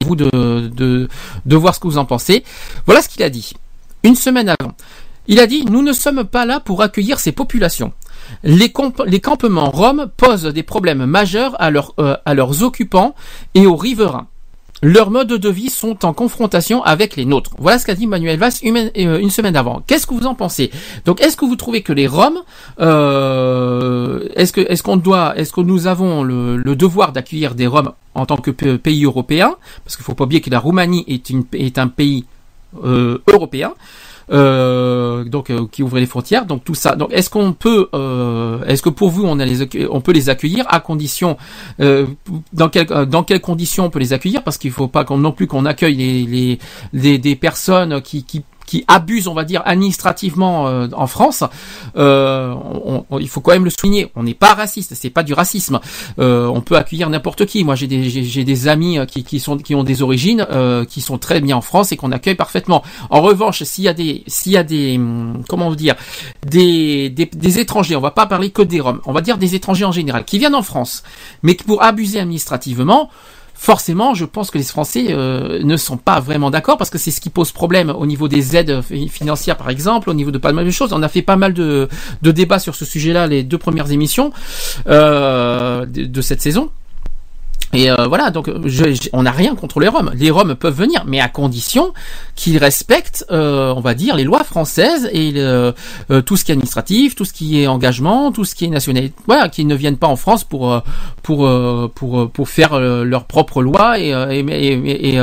vous 0.05 0.15
de 0.15 1.09
de 1.45 1.55
voir 1.57 1.75
ce 1.75 1.81
que 1.81 1.87
vous 1.87 1.97
en 1.97 2.05
pensez. 2.05 2.45
Voilà 2.85 3.01
ce 3.01 3.09
qu'il 3.09 3.21
a 3.21 3.29
dit 3.29 3.51
une 4.03 4.15
semaine 4.15 4.47
avant. 4.47 4.71
Il 5.29 5.39
a 5.39 5.45
dit 5.45 5.63
Nous 5.65 5.83
ne 5.83 5.93
sommes 5.93 6.25
pas 6.25 6.45
là 6.45 6.59
pour 6.59 6.81
accueillir 6.81 7.19
ces 7.19 7.31
populations. 7.31 7.93
Les, 8.43 8.71
campements 8.71 9.69
roms 9.69 10.07
posent 10.17 10.43
des 10.43 10.63
problèmes 10.63 11.05
majeurs 11.05 11.55
à, 11.61 11.69
leurs 11.69 11.93
euh, 11.99 12.17
à 12.25 12.33
leurs 12.33 12.63
occupants 12.63 13.13
et 13.53 13.67
aux 13.67 13.75
riverains. 13.75 14.27
Leurs 14.81 15.11
modes 15.11 15.27
de 15.27 15.49
vie 15.49 15.69
sont 15.69 16.03
en 16.03 16.13
confrontation 16.13 16.81
avec 16.83 17.15
les 17.15 17.25
nôtres. 17.25 17.51
Voilà 17.59 17.77
ce 17.77 17.85
qu'a 17.85 17.93
dit 17.95 18.07
Manuel 18.07 18.39
Valls 18.39 18.53
une, 18.63 18.89
euh, 18.97 19.19
une 19.19 19.29
semaine 19.29 19.55
avant. 19.55 19.83
Qu'est-ce 19.85 20.07
que 20.07 20.15
vous 20.15 20.25
en 20.25 20.33
pensez? 20.35 20.71
Donc, 21.05 21.21
est-ce 21.21 21.37
que 21.37 21.45
vous 21.45 21.57
trouvez 21.57 21.83
que 21.83 21.93
les 21.93 22.07
Roms, 22.07 22.39
euh, 22.79 24.27
est-ce 24.35 24.51
que 24.53 24.81
qu'on 24.81 24.97
doit, 24.97 25.37
est-ce 25.37 25.53
que 25.53 25.61
nous 25.61 25.85
avons 25.85 26.23
le, 26.23 26.75
devoir 26.75 27.11
d'accueillir 27.11 27.53
des 27.53 27.67
Roms 27.67 27.91
en 28.15 28.25
tant 28.25 28.37
que 28.37 28.51
pays 28.51 29.03
européen? 29.05 29.55
Parce 29.83 29.95
qu'il 29.95 30.05
faut 30.05 30.15
pas 30.15 30.23
oublier 30.23 30.41
que 30.41 30.49
la 30.49 30.59
Roumanie 30.59 31.05
est, 31.07 31.77
un 31.77 31.87
pays 31.87 32.25
européen 32.83 33.73
euh, 34.31 35.23
donc 35.23 35.49
euh, 35.49 35.65
qui 35.71 35.83
ouvrait 35.83 35.99
les 36.01 36.05
frontières. 36.05 36.45
Donc 36.45 36.63
tout 36.63 36.75
ça. 36.75 36.95
Donc 36.95 37.09
est-ce 37.11 37.29
qu'on 37.29 37.53
peut, 37.53 37.89
euh, 37.93 38.63
est-ce 38.65 38.81
que 38.81 38.89
pour 38.89 39.09
vous 39.09 39.25
on 39.25 39.39
a 39.39 39.45
les, 39.45 39.59
on 39.89 40.01
peut 40.01 40.11
les 40.11 40.29
accueillir 40.29 40.65
à 40.69 40.79
condition, 40.79 41.37
dans 41.79 42.69
quelles 42.69 42.87
dans 42.87 43.23
quelles 43.23 43.41
conditions 43.41 43.85
on 43.85 43.89
peut 43.89 43.99
les 43.99 44.13
accueillir? 44.13 44.43
Parce 44.43 44.57
qu'il 44.57 44.71
faut 44.71 44.87
pas 44.87 45.03
qu'on 45.03 45.17
non 45.17 45.31
plus 45.31 45.47
qu'on 45.47 45.65
accueille 45.65 45.95
les, 45.95 46.23
les, 46.25 46.59
les- 46.93 47.17
des 47.17 47.35
personnes 47.35 48.01
qui 48.01 48.23
qui 48.23 48.43
qui 48.69 48.85
abusent, 48.87 49.27
on 49.27 49.33
va 49.33 49.45
dire, 49.45 49.61
administrativement 49.65 50.67
euh, 50.67 50.87
en 50.95 51.07
France, 51.07 51.43
euh, 51.97 52.53
on- 52.85 53.03
on- 53.09 53.19
il 53.19 53.27
faut 53.27 53.41
quand 53.41 53.51
même 53.53 53.65
le 53.65 53.71
souligner. 53.71 54.11
On 54.15 54.23
n'est 54.23 54.35
pas 54.45 54.53
raciste, 54.53 54.93
c'est 54.95 55.09
pas 55.09 55.23
du 55.23 55.33
racisme. 55.33 55.79
Euh, 56.19 56.45
on 56.47 56.61
peut 56.61 56.77
accueillir 56.77 57.09
n'importe 57.09 57.45
qui. 57.47 57.63
Moi, 57.63 57.75
j'ai 57.75 57.87
des 57.87 58.43
des 58.43 58.67
amis 58.67 58.99
euh, 58.99 59.05
qui, 59.05 59.23
qui 59.23 59.39
sont 59.39 59.57
qui 59.57 59.73
ont 59.75 59.83
des 59.83 60.01
origines, 60.03 60.45
euh, 60.51 60.85
qui 60.85 61.01
sont 61.01 61.17
très 61.17 61.41
bien 61.41 61.57
en 61.57 61.61
France 61.61 61.91
et 61.91 61.97
qu'on 61.97 62.11
accueille 62.11 62.35
parfaitement. 62.35 62.83
En 63.09 63.21
revanche, 63.21 63.63
s'il 63.63 63.85
y 63.85 63.87
a 63.87 63.93
des 63.93 64.23
s'il 64.27 64.51
y 64.51 64.57
a 64.57 64.63
des 64.63 64.97
hum, 64.97 65.41
comment 65.49 65.73
dire 65.73 65.95
des, 66.45 67.09
des 67.09 67.25
des 67.25 67.59
étrangers, 67.59 67.95
on 67.95 68.01
va 68.01 68.11
pas 68.11 68.27
parler 68.27 68.49
que 68.51 68.61
des 68.61 68.79
Roms, 68.79 69.01
on 69.05 69.13
va 69.13 69.21
dire 69.21 69.37
des 69.39 69.55
étrangers 69.55 69.85
en 69.85 69.91
général 69.91 70.25
qui 70.25 70.37
viennent 70.37 70.55
en 70.63 70.63
France, 70.71 71.03
mais 71.43 71.55
qui 71.55 71.63
pour 71.63 71.81
abuser 71.83 72.19
administrativement 72.19 73.09
forcément, 73.59 74.13
je 74.13 74.23
pense 74.23 74.51
que 74.51 74.57
les 74.57 74.63
Français 74.63 75.07
euh, 75.09 75.61
ne 75.63 75.75
sont 75.75 75.97
pas 75.97 76.21
vraiment 76.21 76.49
d'accord 76.49 76.77
parce 76.77 76.89
que 76.89 76.97
c'est 76.97 77.11
ce 77.11 77.19
qui 77.19 77.29
pose 77.29 77.51
problème 77.51 77.89
au 77.89 78.05
niveau 78.05 78.29
des 78.29 78.55
aides 78.55 78.81
fi- 78.81 79.09
financières, 79.09 79.57
par 79.57 79.69
exemple, 79.69 80.09
au 80.09 80.13
niveau 80.13 80.31
de 80.31 80.37
pas 80.37 80.53
mal 80.53 80.65
de 80.65 80.71
choses. 80.71 80.93
On 80.93 81.03
a 81.03 81.09
fait 81.09 81.21
pas 81.21 81.35
mal 81.35 81.53
de, 81.53 81.89
débats 82.21 82.59
sur 82.59 82.73
ce 82.73 82.85
sujet-là 82.85 83.27
les 83.27 83.43
deux 83.43 83.57
premières 83.57 83.91
émissions 83.91 84.31
euh, 84.87 85.85
de 85.85 86.21
cette 86.21 86.41
saison. 86.41 86.69
Et 87.73 87.91
euh, 87.91 88.07
voilà, 88.07 88.31
donc 88.31 88.49
je- 88.65 88.93
je- 88.93 89.09
on 89.13 89.23
n'a 89.23 89.31
rien 89.31 89.53
contre 89.55 89.79
les 89.79 89.87
Roms. 89.87 90.11
Les 90.15 90.31
Roms 90.31 90.55
peuvent 90.55 90.75
venir, 90.75 91.03
mais 91.05 91.19
à 91.19 91.27
condition 91.29 91.93
qu'ils 92.35 92.57
respectent, 92.57 93.25
euh, 93.31 93.73
on 93.75 93.79
va 93.81 93.93
dire, 93.93 94.15
les 94.15 94.23
lois 94.23 94.43
françaises 94.43 95.07
et 95.13 95.31
le- 95.31 95.73
euh, 96.09 96.21
tout 96.21 96.35
ce 96.35 96.45
qui 96.45 96.51
est 96.51 96.53
administratif, 96.53 97.15
tout 97.15 97.25
ce 97.25 97.33
qui 97.33 97.61
est 97.61 97.67
engagement, 97.67 98.31
tout 98.31 98.43
ce 98.43 98.55
qui 98.55 98.65
est 98.65 98.69
nationalité. 98.69 99.13
Voilà, 99.27 99.49
qu'ils 99.49 99.67
ne 99.67 99.75
viennent 99.75 99.97
pas 99.97 100.07
en 100.07 100.15
France 100.15 100.43
pour 100.43 100.71
euh, 100.73 100.79
pour 101.21 101.45
euh, 101.45 101.91
pour 101.93 102.19
euh, 102.21 102.27
pour 102.27 102.49
faire 102.49 102.79
leurs 102.79 103.25
propres 103.25 103.61
lois 103.61 103.99
et 103.99 104.09
et 104.09 104.39
et, 104.39 105.15
et, 105.15 105.19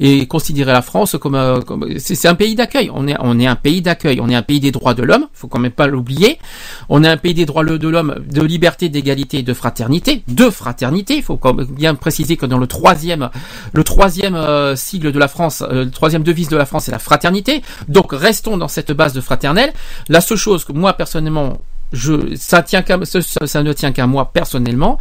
et 0.00 0.26
considérer 0.26 0.72
la 0.72 0.82
France 0.82 1.16
comme 1.20 1.62
comme 1.66 1.86
c'est 1.98 2.26
un 2.28 2.34
pays 2.34 2.54
d'accueil. 2.54 2.90
On 2.94 3.06
est 3.06 3.16
on 3.20 3.38
est 3.38 3.46
un 3.46 3.56
pays 3.56 3.82
d'accueil. 3.82 4.18
On 4.22 4.30
est 4.30 4.34
un 4.34 4.42
pays 4.42 4.60
des 4.60 4.72
droits 4.72 4.94
de 4.94 5.02
l'homme. 5.02 5.26
Faut 5.34 5.46
quand 5.48 5.58
même 5.58 5.72
pas 5.72 5.86
l'oublier. 5.86 6.38
On 6.88 7.04
est 7.04 7.08
un 7.08 7.16
pays 7.18 7.34
des 7.34 7.44
droits 7.44 7.64
de 7.64 7.88
l'homme, 7.88 8.14
de 8.30 8.42
liberté, 8.42 8.88
d'égalité, 8.88 9.42
de 9.42 9.52
fraternité, 9.52 10.22
de 10.28 10.48
fraternité. 10.48 11.20
Faut 11.20 11.36
quand 11.36 11.52
même 11.54 11.66
bien 11.82 11.94
préciser 12.06 12.34
que 12.40 12.46
dans 12.52 12.58
le 12.64 12.68
troisième, 12.78 13.24
le 13.78 13.82
troisième 13.92 14.36
euh, 14.36 14.76
sigle 14.76 15.10
de 15.16 15.18
la 15.18 15.28
France, 15.34 15.56
euh, 15.62 15.84
le 15.86 15.90
troisième 15.90 16.22
devise 16.30 16.48
de 16.48 16.56
la 16.62 16.66
France, 16.70 16.84
c'est 16.86 16.92
la 17.00 17.04
fraternité. 17.10 17.54
Donc 17.88 18.08
restons 18.28 18.56
dans 18.62 18.68
cette 18.76 18.92
base 19.00 19.12
de 19.18 19.20
fraternelle. 19.28 19.72
La 20.08 20.20
seule 20.20 20.38
chose 20.46 20.64
que 20.66 20.72
moi 20.82 20.92
personnellement, 21.02 21.48
je, 21.92 22.14
ça 22.36 22.62
tient 22.62 22.82
qu'à, 22.86 22.96
ça, 23.04 23.18
ça- 23.52 23.62
ne 23.68 23.72
tient 23.80 23.92
qu'à 23.96 24.06
moi 24.06 24.30
personnellement, 24.32 24.94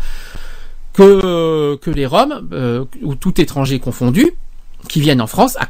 que 0.94 1.76
que 1.84 1.90
les 2.00 2.06
Roms 2.14 2.36
euh, 2.52 2.84
ou 3.04 3.16
tout 3.16 3.36
étranger 3.40 3.80
confondu 3.80 4.26
qui 4.90 5.02
viennent 5.02 5.22
en 5.22 5.28
France 5.28 5.58
à, 5.58 5.68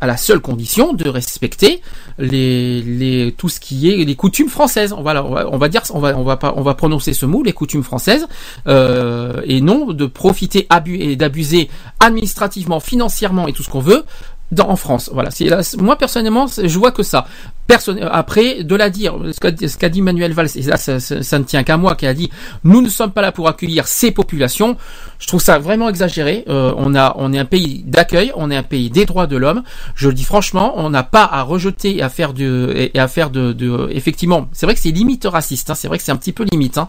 à, 0.00 0.06
la 0.06 0.16
seule 0.16 0.40
condition 0.40 0.92
de 0.92 1.08
respecter 1.08 1.80
les, 2.18 2.82
les 2.82 3.34
tout 3.36 3.48
ce 3.48 3.60
qui 3.60 3.90
est 3.90 4.04
les 4.04 4.16
coutumes 4.16 4.48
françaises. 4.48 4.92
On 4.92 5.02
va, 5.02 5.24
on 5.24 5.58
va, 5.58 5.68
dire, 5.68 5.82
on 5.90 6.00
va, 6.00 6.16
on 6.16 6.24
va 6.24 6.36
pas, 6.36 6.54
on 6.56 6.62
va 6.62 6.74
prononcer 6.74 7.12
ce 7.12 7.26
mot, 7.26 7.42
les 7.42 7.52
coutumes 7.52 7.82
françaises, 7.82 8.26
euh, 8.66 9.40
et 9.44 9.60
non 9.60 9.92
de 9.92 10.06
profiter 10.06 10.66
et 10.86 11.16
d'abuser 11.16 11.68
administrativement, 12.00 12.80
financièrement 12.80 13.48
et 13.48 13.52
tout 13.52 13.62
ce 13.62 13.70
qu'on 13.70 13.80
veut 13.80 14.04
dans, 14.52 14.68
en 14.68 14.76
France. 14.76 15.10
Voilà. 15.12 15.30
Moi 15.78 15.96
personnellement, 15.96 16.46
je 16.46 16.78
vois 16.78 16.92
que 16.92 17.02
ça. 17.02 17.26
Personne, 17.68 17.98
euh, 18.02 18.08
après, 18.10 18.64
de 18.64 18.74
la 18.74 18.88
dire, 18.90 19.14
ce 19.30 19.76
qu'a 19.76 19.88
dit 19.90 20.02
Manuel 20.02 20.32
Valls, 20.32 20.48
et 20.56 20.62
là, 20.62 20.76
ça, 20.78 20.98
ça- 20.98 21.22
ça 21.22 21.38
ne 21.38 21.44
tient 21.44 21.62
qu'à 21.62 21.76
moi, 21.76 21.94
qui 21.94 22.06
a 22.06 22.14
dit, 22.14 22.30
nous 22.64 22.80
ne 22.82 22.88
sommes 22.88 23.12
pas 23.12 23.20
là 23.20 23.30
pour 23.30 23.46
accueillir 23.46 23.86
ces 23.86 24.10
populations. 24.10 24.76
Je 25.18 25.26
trouve 25.26 25.40
ça 25.42 25.58
vraiment 25.58 25.88
exagéré. 25.90 26.44
Euh, 26.48 26.72
on 26.78 26.94
a, 26.94 27.14
on 27.18 27.32
est 27.32 27.38
un 27.38 27.44
pays 27.44 27.84
d'accueil, 27.86 28.32
on 28.36 28.50
est 28.50 28.56
un 28.56 28.62
pays 28.62 28.88
des 28.88 29.04
droits 29.04 29.26
de 29.26 29.36
l'homme. 29.36 29.62
Je 29.94 30.08
le 30.08 30.14
dis 30.14 30.24
franchement, 30.24 30.74
on 30.76 30.88
n'a 30.90 31.02
pas 31.02 31.24
à 31.30 31.42
rejeter 31.42 31.96
et 31.98 32.02
à 32.02 32.08
faire 32.08 32.32
de, 32.32 32.72
et 32.74 32.96
et 32.96 33.00
à 33.00 33.06
faire 33.06 33.28
de, 33.28 33.52
de 33.52 33.88
effectivement, 33.90 34.48
c'est 34.52 34.64
vrai 34.64 34.74
que 34.74 34.80
c'est 34.80 34.90
limite 34.90 35.26
raciste. 35.26 35.68
hein, 35.70 35.74
c'est 35.74 35.88
vrai 35.88 35.98
que 35.98 36.04
c'est 36.04 36.12
un 36.12 36.16
petit 36.16 36.32
peu 36.32 36.44
limite. 36.50 36.78
hein. 36.78 36.88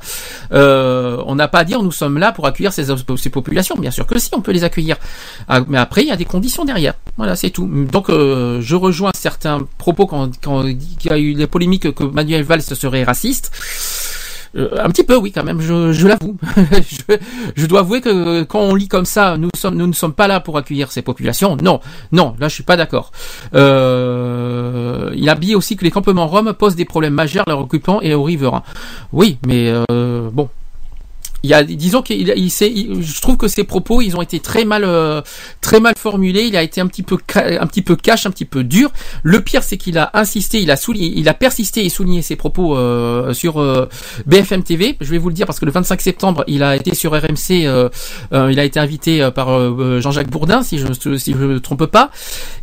Euh, 0.53 1.21
on 1.25 1.35
n'a 1.35 1.47
pas 1.49 1.59
à 1.59 1.63
dire, 1.65 1.83
nous 1.83 1.91
sommes 1.91 2.17
là 2.17 2.31
pour 2.31 2.45
accueillir 2.47 2.71
ces, 2.71 2.85
ces 3.17 3.29
populations. 3.29 3.75
Bien 3.75 3.91
sûr 3.91 4.05
que 4.07 4.17
si, 4.17 4.29
on 4.33 4.41
peut 4.41 4.51
les 4.53 4.63
accueillir. 4.63 4.95
Ah, 5.49 5.59
mais 5.67 5.77
après, 5.77 6.03
il 6.03 6.07
y 6.07 6.11
a 6.11 6.15
des 6.15 6.25
conditions 6.25 6.63
derrière. 6.63 6.93
Voilà, 7.17 7.35
c'est 7.35 7.49
tout. 7.49 7.67
Donc, 7.91 8.09
euh, 8.09 8.59
je 8.61 8.75
rejoins 8.75 9.11
certains 9.13 9.67
propos 9.77 10.05
quand, 10.07 10.31
quand 10.41 10.63
y 10.71 11.09
a 11.09 11.17
eu 11.17 11.33
les 11.33 11.47
polémiques 11.47 11.93
que 11.93 12.03
Manuel 12.03 12.43
Valls 12.43 12.61
serait 12.61 13.03
raciste. 13.03 13.51
Euh, 14.55 14.69
un 14.79 14.89
petit 14.89 15.03
peu, 15.03 15.15
oui, 15.15 15.31
quand 15.31 15.43
même, 15.43 15.61
je, 15.61 15.91
je 15.91 16.07
l'avoue. 16.07 16.37
je, 16.71 17.15
je 17.55 17.65
dois 17.67 17.81
avouer 17.81 18.01
que 18.01 18.43
quand 18.43 18.61
on 18.61 18.75
lit 18.75 18.87
comme 18.87 19.05
ça, 19.05 19.37
nous 19.37 19.49
sommes, 19.55 19.75
nous 19.75 19.87
ne 19.87 19.93
sommes 19.93 20.13
pas 20.13 20.27
là 20.27 20.39
pour 20.39 20.57
accueillir 20.57 20.91
ces 20.91 21.01
populations. 21.01 21.55
Non, 21.61 21.79
non, 22.11 22.35
là, 22.39 22.47
je 22.47 22.55
suis 22.55 22.63
pas 22.63 22.75
d'accord. 22.75 23.11
Euh, 23.53 25.11
il 25.15 25.29
a 25.29 25.35
dit 25.35 25.55
aussi 25.55 25.75
que 25.75 25.83
les 25.83 25.91
campements 25.91 26.27
roms 26.27 26.53
posent 26.53 26.75
des 26.75 26.85
problèmes 26.85 27.13
majeurs 27.13 27.43
à 27.47 27.51
leurs 27.51 27.59
occupants 27.59 28.01
et 28.01 28.13
aux 28.13 28.23
riverains. 28.23 28.63
Oui, 29.11 29.37
mais 29.45 29.71
euh, 29.91 30.29
bon. 30.31 30.49
Il 31.43 31.49
y 31.49 31.53
a, 31.53 31.63
disons 31.63 32.01
qu'il 32.01 32.19
il, 32.29 32.33
il- 32.37 33.01
je 33.03 33.21
trouve 33.21 33.37
que 33.37 33.47
ses 33.47 33.63
propos, 33.63 34.01
ils 34.01 34.15
ont 34.17 34.21
été 34.21 34.39
très 34.39 34.65
mal, 34.65 34.83
euh, 34.83 35.21
très 35.61 35.79
mal 35.79 35.93
formulés. 35.97 36.43
Il 36.43 36.55
a 36.57 36.63
été 36.63 36.81
un 36.81 36.87
petit 36.87 37.03
peu, 37.03 37.17
un 37.35 37.65
petit 37.67 37.81
peu 37.81 37.95
cash, 37.95 38.25
un 38.25 38.31
petit 38.31 38.45
peu 38.45 38.63
dur. 38.63 38.91
Le 39.23 39.41
pire, 39.41 39.63
c'est 39.63 39.77
qu'il 39.77 39.97
a 39.97 40.09
insisté, 40.13 40.61
il 40.61 40.71
a 40.71 40.75
souligné, 40.77 41.13
il 41.15 41.29
a 41.29 41.33
persisté 41.33 41.85
et 41.85 41.89
souligné 41.89 42.21
ses 42.21 42.35
propos 42.35 42.75
euh, 42.77 43.33
sur 43.33 43.59
euh, 43.61 43.87
BFM 44.25 44.63
TV. 44.63 44.97
Je 44.99 45.09
vais 45.11 45.17
vous 45.17 45.29
le 45.29 45.35
dire 45.35 45.45
parce 45.45 45.59
que 45.59 45.65
le 45.65 45.71
25 45.71 46.01
septembre, 46.01 46.43
il 46.47 46.63
a 46.63 46.75
été 46.75 46.93
sur 46.95 47.11
RMC, 47.13 47.65
euh, 47.65 47.89
euh, 48.33 48.51
il 48.51 48.59
a 48.59 48.63
été 48.65 48.79
invité 48.79 49.21
euh, 49.21 49.31
par 49.31 49.47
Jean-Jacques 50.01 50.29
Bourdin, 50.29 50.61
si 50.63 50.77
je 50.79 50.87
si 51.17 51.31
je 51.33 51.37
me 51.37 51.59
trompe 51.59 51.85
pas. 51.85 52.11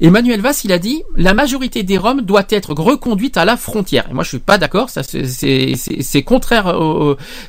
Emmanuel 0.01 0.41
Vass, 0.41 0.65
il 0.65 0.73
a 0.73 0.79
dit 0.79 1.03
la 1.17 1.33
majorité 1.35 1.83
des 1.83 1.99
Roms 1.99 2.21
doit 2.23 2.45
être 2.51 2.73
reconduite 2.75 3.37
à 3.37 3.45
la 3.45 3.57
frontière. 3.57 4.07
Et 4.11 4.15
moi, 4.15 4.25
je 4.25 4.29
suis 4.31 4.39
pas 4.39 4.59
d'accord. 4.59 4.91
Ça, 4.91 5.03
c'est- 5.03 6.23
contraire, 6.25 6.75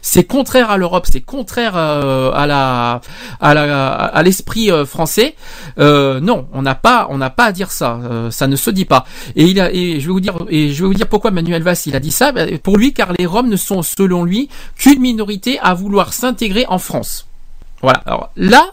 c'est 0.02 0.24
contraire 0.24 0.70
à 0.72 0.78
l'Europe, 0.78 1.06
c'est 1.18 1.22
contraire 1.22 1.74
euh, 1.76 2.32
à 2.32 2.46
la 2.46 3.02
à 3.40 4.24
l'esprit 4.24 4.72
euh, 4.72 4.86
français. 4.86 5.36
Euh, 5.80 6.20
non, 6.20 6.48
on 6.54 6.62
n'a 6.62 6.76
pas 6.76 7.08
on 7.10 7.18
n'a 7.18 7.30
pas 7.30 7.46
à 7.46 7.52
dire 7.52 7.72
ça. 7.72 8.00
Ça 8.30 8.48
ne 8.48 8.56
se 8.56 8.70
dit 8.70 8.86
pas. 8.86 9.06
Et 9.36 9.56
je 9.56 10.08
vais 10.08 10.12
vous 10.12 10.20
dire 10.20 10.36
et 10.50 10.72
je 10.72 10.84
vais 10.84 10.88
vous 10.88 10.94
dire 10.94 11.08
pourquoi 11.08 11.32
Manuel 11.32 11.64
Valls 11.64 11.78
il 11.86 11.96
a 11.96 12.00
dit 12.00 12.12
ça. 12.12 12.32
Ben, 12.32 12.58
Pour 12.60 12.78
lui, 12.78 12.94
car 12.94 13.14
les 13.18 13.26
Roms 13.26 13.50
ne 13.50 13.56
sont 13.56 13.82
selon 13.82 14.24
lui 14.24 14.50
qu'une 14.78 15.00
minorité 15.00 15.60
à 15.60 15.74
vouloir 15.74 16.14
s'intégrer 16.14 16.66
en 16.68 16.80
France. 16.80 17.26
Voilà. 17.82 18.00
Alors 18.06 18.30
là. 18.36 18.66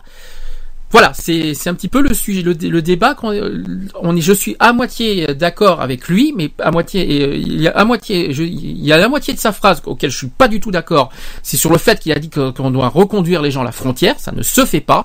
Voilà, 0.91 1.13
c'est 1.13 1.67
un 1.67 1.75
petit 1.75 1.89
peu 1.89 2.01
le 2.03 2.15
sujet, 2.15 2.43
le, 2.43 2.53
le 2.53 2.83
débat. 2.83 3.15
qu'on- 3.15 3.33
euh, 3.33 3.65
On 4.01 4.15
est, 4.17 4.21
je 4.21 4.33
suis 4.33 4.55
à 4.61 4.73
moitié 4.73 5.27
d'accord 5.35 5.81
avec 5.81 6.07
lui, 6.09 6.33
mais 6.37 6.51
à 6.61 6.71
moitié, 6.71 7.01
euh, 7.23 7.35
il 7.37 7.61
y 7.63 7.67
a 7.69 7.73
à 7.73 7.85
moitié, 7.85 8.31
il 8.31 8.85
y 8.85 8.93
a 8.93 8.97
la 8.99 9.09
moitié 9.09 9.35
de 9.35 9.39
sa 9.41 9.51
phrase 9.53 9.83
auquel 9.87 10.11
je 10.11 10.17
suis 10.17 10.29
pas 10.29 10.47
du 10.47 10.61
tout 10.61 10.71
d'accord. 10.71 11.11
C'est 11.43 11.57
sur 11.57 11.71
le 11.73 11.79
fait 11.79 11.99
qu'il 11.99 12.13
a 12.13 12.19
dit 12.21 12.31
qu'on 12.31 12.71
doit 12.71 12.89
reconduire 12.89 13.43
les 13.43 13.51
gens 13.51 13.63
à 13.63 13.65
la 13.65 13.73
frontière, 13.73 14.15
ça 14.21 14.31
ne 14.31 14.43
se 14.43 14.65
fait 14.65 14.81
pas. 14.81 15.05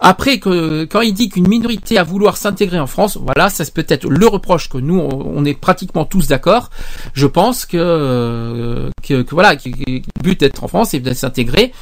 Après 0.00 0.38
que 0.38 0.84
quand 0.84 1.00
il 1.00 1.14
dit 1.14 1.30
qu'une 1.30 1.48
minorité 1.48 1.96
a 1.96 2.02
vouloir 2.04 2.36
s'intégrer 2.36 2.78
en 2.78 2.86
France, 2.86 3.16
voilà, 3.16 3.48
ça 3.48 3.64
c'est 3.64 3.72
peut-être 3.74 4.06
le 4.08 4.26
reproche 4.26 4.68
que 4.68 4.76
nous 4.78 4.98
on, 5.00 5.44
est 5.46 5.54
pratiquement 5.58 6.04
tous 6.04 6.28
d'accord. 6.28 6.68
Je 7.14 7.26
pense 7.26 7.64
que 7.64 7.78
euh, 7.78 8.90
que, 9.02 9.22
que 9.22 9.34
voilà, 9.34 9.56
que- 9.56 9.68
le 9.70 10.02
but 10.22 10.40
d'être 10.40 10.62
en 10.64 10.68
France 10.68 10.90
c'est 10.90 11.00
de 11.00 11.12
s'intégrer 11.14 11.72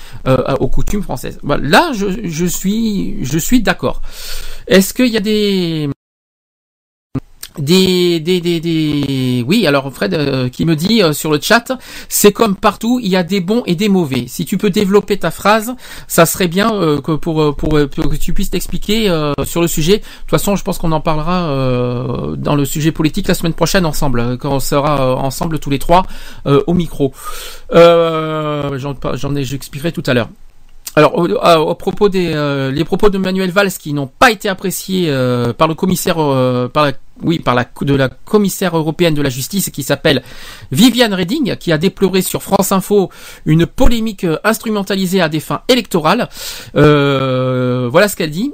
aux 0.60 0.68
coutumes 0.68 1.02
françaises. 1.02 1.38
Là, 1.60 1.90
je, 1.94 2.06
je 2.24 2.46
suis 2.46 3.24
je 3.24 3.38
d'accord. 3.60 4.02
Est-ce 4.66 4.92
qu'il 4.94 5.08
y 5.08 5.16
a 5.16 5.20
des 5.20 5.88
des, 7.58 8.20
des, 8.20 8.40
des, 8.40 8.60
des... 8.60 9.44
Oui, 9.46 9.66
alors 9.66 9.92
Fred 9.92 10.14
euh, 10.14 10.48
qui 10.48 10.64
me 10.64 10.76
dit 10.76 11.02
euh, 11.02 11.12
sur 11.12 11.30
le 11.30 11.40
chat, 11.40 11.72
c'est 12.08 12.32
comme 12.32 12.56
partout, 12.56 13.00
il 13.02 13.08
y 13.08 13.16
a 13.16 13.22
des 13.22 13.40
bons 13.40 13.62
et 13.66 13.74
des 13.74 13.88
mauvais. 13.88 14.26
Si 14.28 14.44
tu 14.44 14.58
peux 14.58 14.70
développer 14.70 15.18
ta 15.18 15.30
phrase, 15.30 15.74
ça 16.06 16.26
serait 16.26 16.48
bien 16.48 16.72
euh, 16.72 17.00
que 17.00 17.12
pour, 17.12 17.56
pour, 17.56 17.70
que 17.70 18.16
tu 18.16 18.32
puisses 18.32 18.50
t'expliquer 18.50 19.08
sur 19.44 19.60
le 19.60 19.66
sujet. 19.66 19.98
De 19.98 20.02
toute 20.02 20.30
façon, 20.30 20.56
je 20.56 20.62
pense 20.62 20.78
qu'on 20.78 20.92
en 20.92 21.00
parlera 21.00 22.36
dans 22.36 22.54
le 22.54 22.64
sujet 22.64 22.92
politique 22.92 23.28
la 23.28 23.34
semaine 23.34 23.54
prochaine 23.54 23.84
ensemble, 23.86 24.38
quand 24.38 24.52
on 24.52 24.60
sera 24.60 25.16
ensemble 25.16 25.58
tous 25.58 25.70
les 25.70 25.78
trois 25.78 26.06
au 26.44 26.74
micro. 26.74 27.12
J'en 27.72 28.94
j'en 29.14 29.36
ai, 29.36 29.44
j'expliquerai 29.44 29.92
tout 29.92 30.02
à 30.06 30.14
l'heure. 30.14 30.28
Alors, 30.98 31.14
au, 31.16 31.74
propos 31.76 32.08
des 32.08 32.32
euh, 32.34 32.72
les 32.72 32.82
propos 32.82 33.08
de 33.08 33.18
Manuel 33.18 33.52
Valls 33.52 33.70
qui 33.70 33.92
n'ont 33.92 34.08
pas 34.08 34.32
été 34.32 34.48
appréciés 34.48 35.04
euh, 35.10 35.52
par 35.52 35.68
le 35.68 35.76
commissaire, 35.76 36.16
euh, 36.18 36.66
par 36.66 36.86
la, 36.86 36.92
oui, 37.22 37.38
par 37.38 37.54
la 37.54 37.64
de 37.82 37.94
la 37.94 38.08
commissaire 38.08 38.76
européenne 38.76 39.14
de 39.14 39.22
la 39.22 39.28
justice 39.28 39.70
qui 39.70 39.84
s'appelle 39.84 40.24
Viviane 40.72 41.14
Reding, 41.14 41.54
qui 41.54 41.70
a 41.70 41.78
déploré 41.78 42.20
sur 42.20 42.42
France 42.42 42.72
Info 42.72 43.10
une 43.46 43.64
polémique 43.64 44.26
instrumentalisée 44.42 45.20
à 45.20 45.28
des 45.28 45.38
fins 45.38 45.62
électorales. 45.68 46.28
Voilà 46.74 48.08
ce 48.08 48.16
qu'elle 48.16 48.32
dit. 48.32 48.50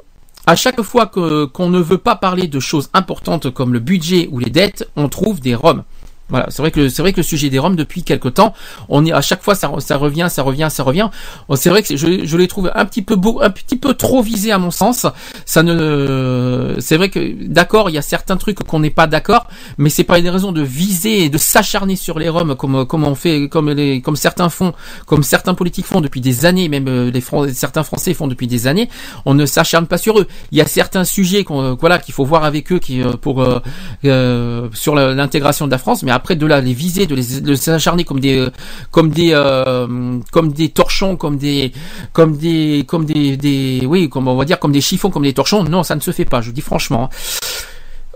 À 0.46 0.54
chaque 0.54 0.82
fois 0.82 1.06
que 1.06 1.46
qu'on 1.46 1.70
ne 1.70 1.80
veut 1.80 1.96
pas 1.96 2.16
parler 2.16 2.46
de 2.46 2.60
choses 2.60 2.90
importantes 2.92 3.48
comme 3.48 3.72
le 3.72 3.78
budget 3.78 4.28
ou 4.30 4.38
les 4.38 4.50
dettes, 4.50 4.86
on 4.96 5.08
trouve 5.08 5.40
des 5.40 5.54
roms. 5.54 5.82
Voilà, 6.28 6.46
c'est 6.48 6.62
vrai 6.62 6.70
que 6.70 6.88
c'est 6.88 7.02
vrai 7.02 7.12
que 7.12 7.18
le 7.18 7.22
sujet 7.22 7.50
des 7.50 7.58
Roms 7.58 7.76
depuis 7.76 8.02
quelque 8.02 8.28
temps, 8.28 8.54
on 8.88 9.04
est 9.04 9.12
à 9.12 9.20
chaque 9.20 9.42
fois 9.42 9.54
ça, 9.54 9.70
ça 9.78 9.96
revient, 9.96 10.28
ça 10.30 10.42
revient, 10.42 10.68
ça 10.70 10.82
revient. 10.82 11.10
Bon, 11.48 11.56
C'est 11.56 11.70
vrai 11.70 11.82
que 11.82 11.96
je, 11.96 12.24
je 12.24 12.36
les 12.36 12.48
trouve 12.48 12.70
un 12.74 12.84
petit 12.86 13.02
peu 13.02 13.16
beau, 13.16 13.40
un 13.42 13.50
petit 13.50 13.76
peu 13.76 13.94
trop 13.94 14.22
visés 14.22 14.52
à 14.52 14.58
mon 14.58 14.70
sens. 14.70 15.06
Ça 15.44 15.62
ne, 15.62 16.76
c'est 16.78 16.96
vrai 16.96 17.10
que 17.10 17.46
d'accord, 17.46 17.90
il 17.90 17.94
y 17.94 17.98
a 17.98 18.02
certains 18.02 18.36
trucs 18.36 18.58
qu'on 18.62 18.80
n'est 18.80 18.90
pas 18.90 19.06
d'accord, 19.06 19.46
mais 19.76 19.90
c'est 19.90 20.04
pas 20.04 20.18
une 20.18 20.28
raison 20.28 20.52
de 20.52 20.62
viser 20.62 21.24
et 21.24 21.28
de 21.28 21.38
s'acharner 21.38 21.96
sur 21.96 22.18
les 22.18 22.28
Roms 22.28 22.56
comme 22.56 22.86
comme 22.86 23.04
on 23.04 23.14
fait, 23.14 23.48
comme 23.48 23.70
les, 23.70 24.00
comme 24.00 24.16
certains 24.16 24.48
font, 24.48 24.72
comme 25.06 25.22
certains 25.22 25.54
politiques 25.54 25.86
font 25.86 26.00
depuis 26.00 26.20
des 26.20 26.46
années, 26.46 26.68
même 26.68 26.88
euh, 26.88 27.10
les 27.10 27.20
certains 27.52 27.82
Français 27.82 28.14
font 28.14 28.26
depuis 28.26 28.46
des 28.46 28.66
années. 28.66 28.88
On 29.24 29.34
ne 29.34 29.46
s'acharne 29.46 29.86
pas 29.86 29.98
sur 29.98 30.18
eux. 30.18 30.26
Il 30.52 30.58
y 30.58 30.60
a 30.60 30.66
certains 30.66 31.04
sujets 31.04 31.44
qu'on, 31.44 31.74
voilà, 31.74 31.98
qu'il 31.98 32.14
faut 32.14 32.24
voir 32.24 32.44
avec 32.44 32.72
eux, 32.72 32.78
qui 32.78 33.02
euh, 33.02 33.12
pour 33.12 33.42
euh, 33.42 33.60
euh, 34.04 34.68
sur 34.72 34.94
l'intégration 34.94 35.66
de 35.66 35.70
la 35.70 35.78
France, 35.78 36.02
mais 36.02 36.12
après 36.14 36.36
de 36.36 36.46
là 36.46 36.60
les 36.60 36.72
viser, 36.72 37.06
de 37.06 37.14
les 37.14 37.40
de 37.40 37.54
s'acharner 37.54 38.04
comme 38.04 38.20
des 38.20 38.38
euh, 38.38 38.50
comme 38.90 39.10
des 39.10 39.30
euh, 39.32 40.18
comme 40.32 40.52
des 40.52 40.68
torchons, 40.70 41.16
comme 41.16 41.36
des 41.36 41.72
comme 42.12 42.36
des 42.36 42.84
comme 42.86 43.04
des, 43.04 43.82
oui, 43.86 44.08
comme 44.08 44.28
on 44.28 44.36
va 44.36 44.44
dire 44.44 44.58
comme 44.58 44.72
des 44.72 44.80
chiffons, 44.80 45.10
comme 45.10 45.24
des 45.24 45.34
torchons. 45.34 45.64
Non, 45.64 45.82
ça 45.82 45.94
ne 45.94 46.00
se 46.00 46.10
fait 46.10 46.24
pas. 46.24 46.40
Je 46.40 46.46
vous 46.46 46.52
dis 46.54 46.60
franchement. 46.60 47.04
hein. 47.04 47.16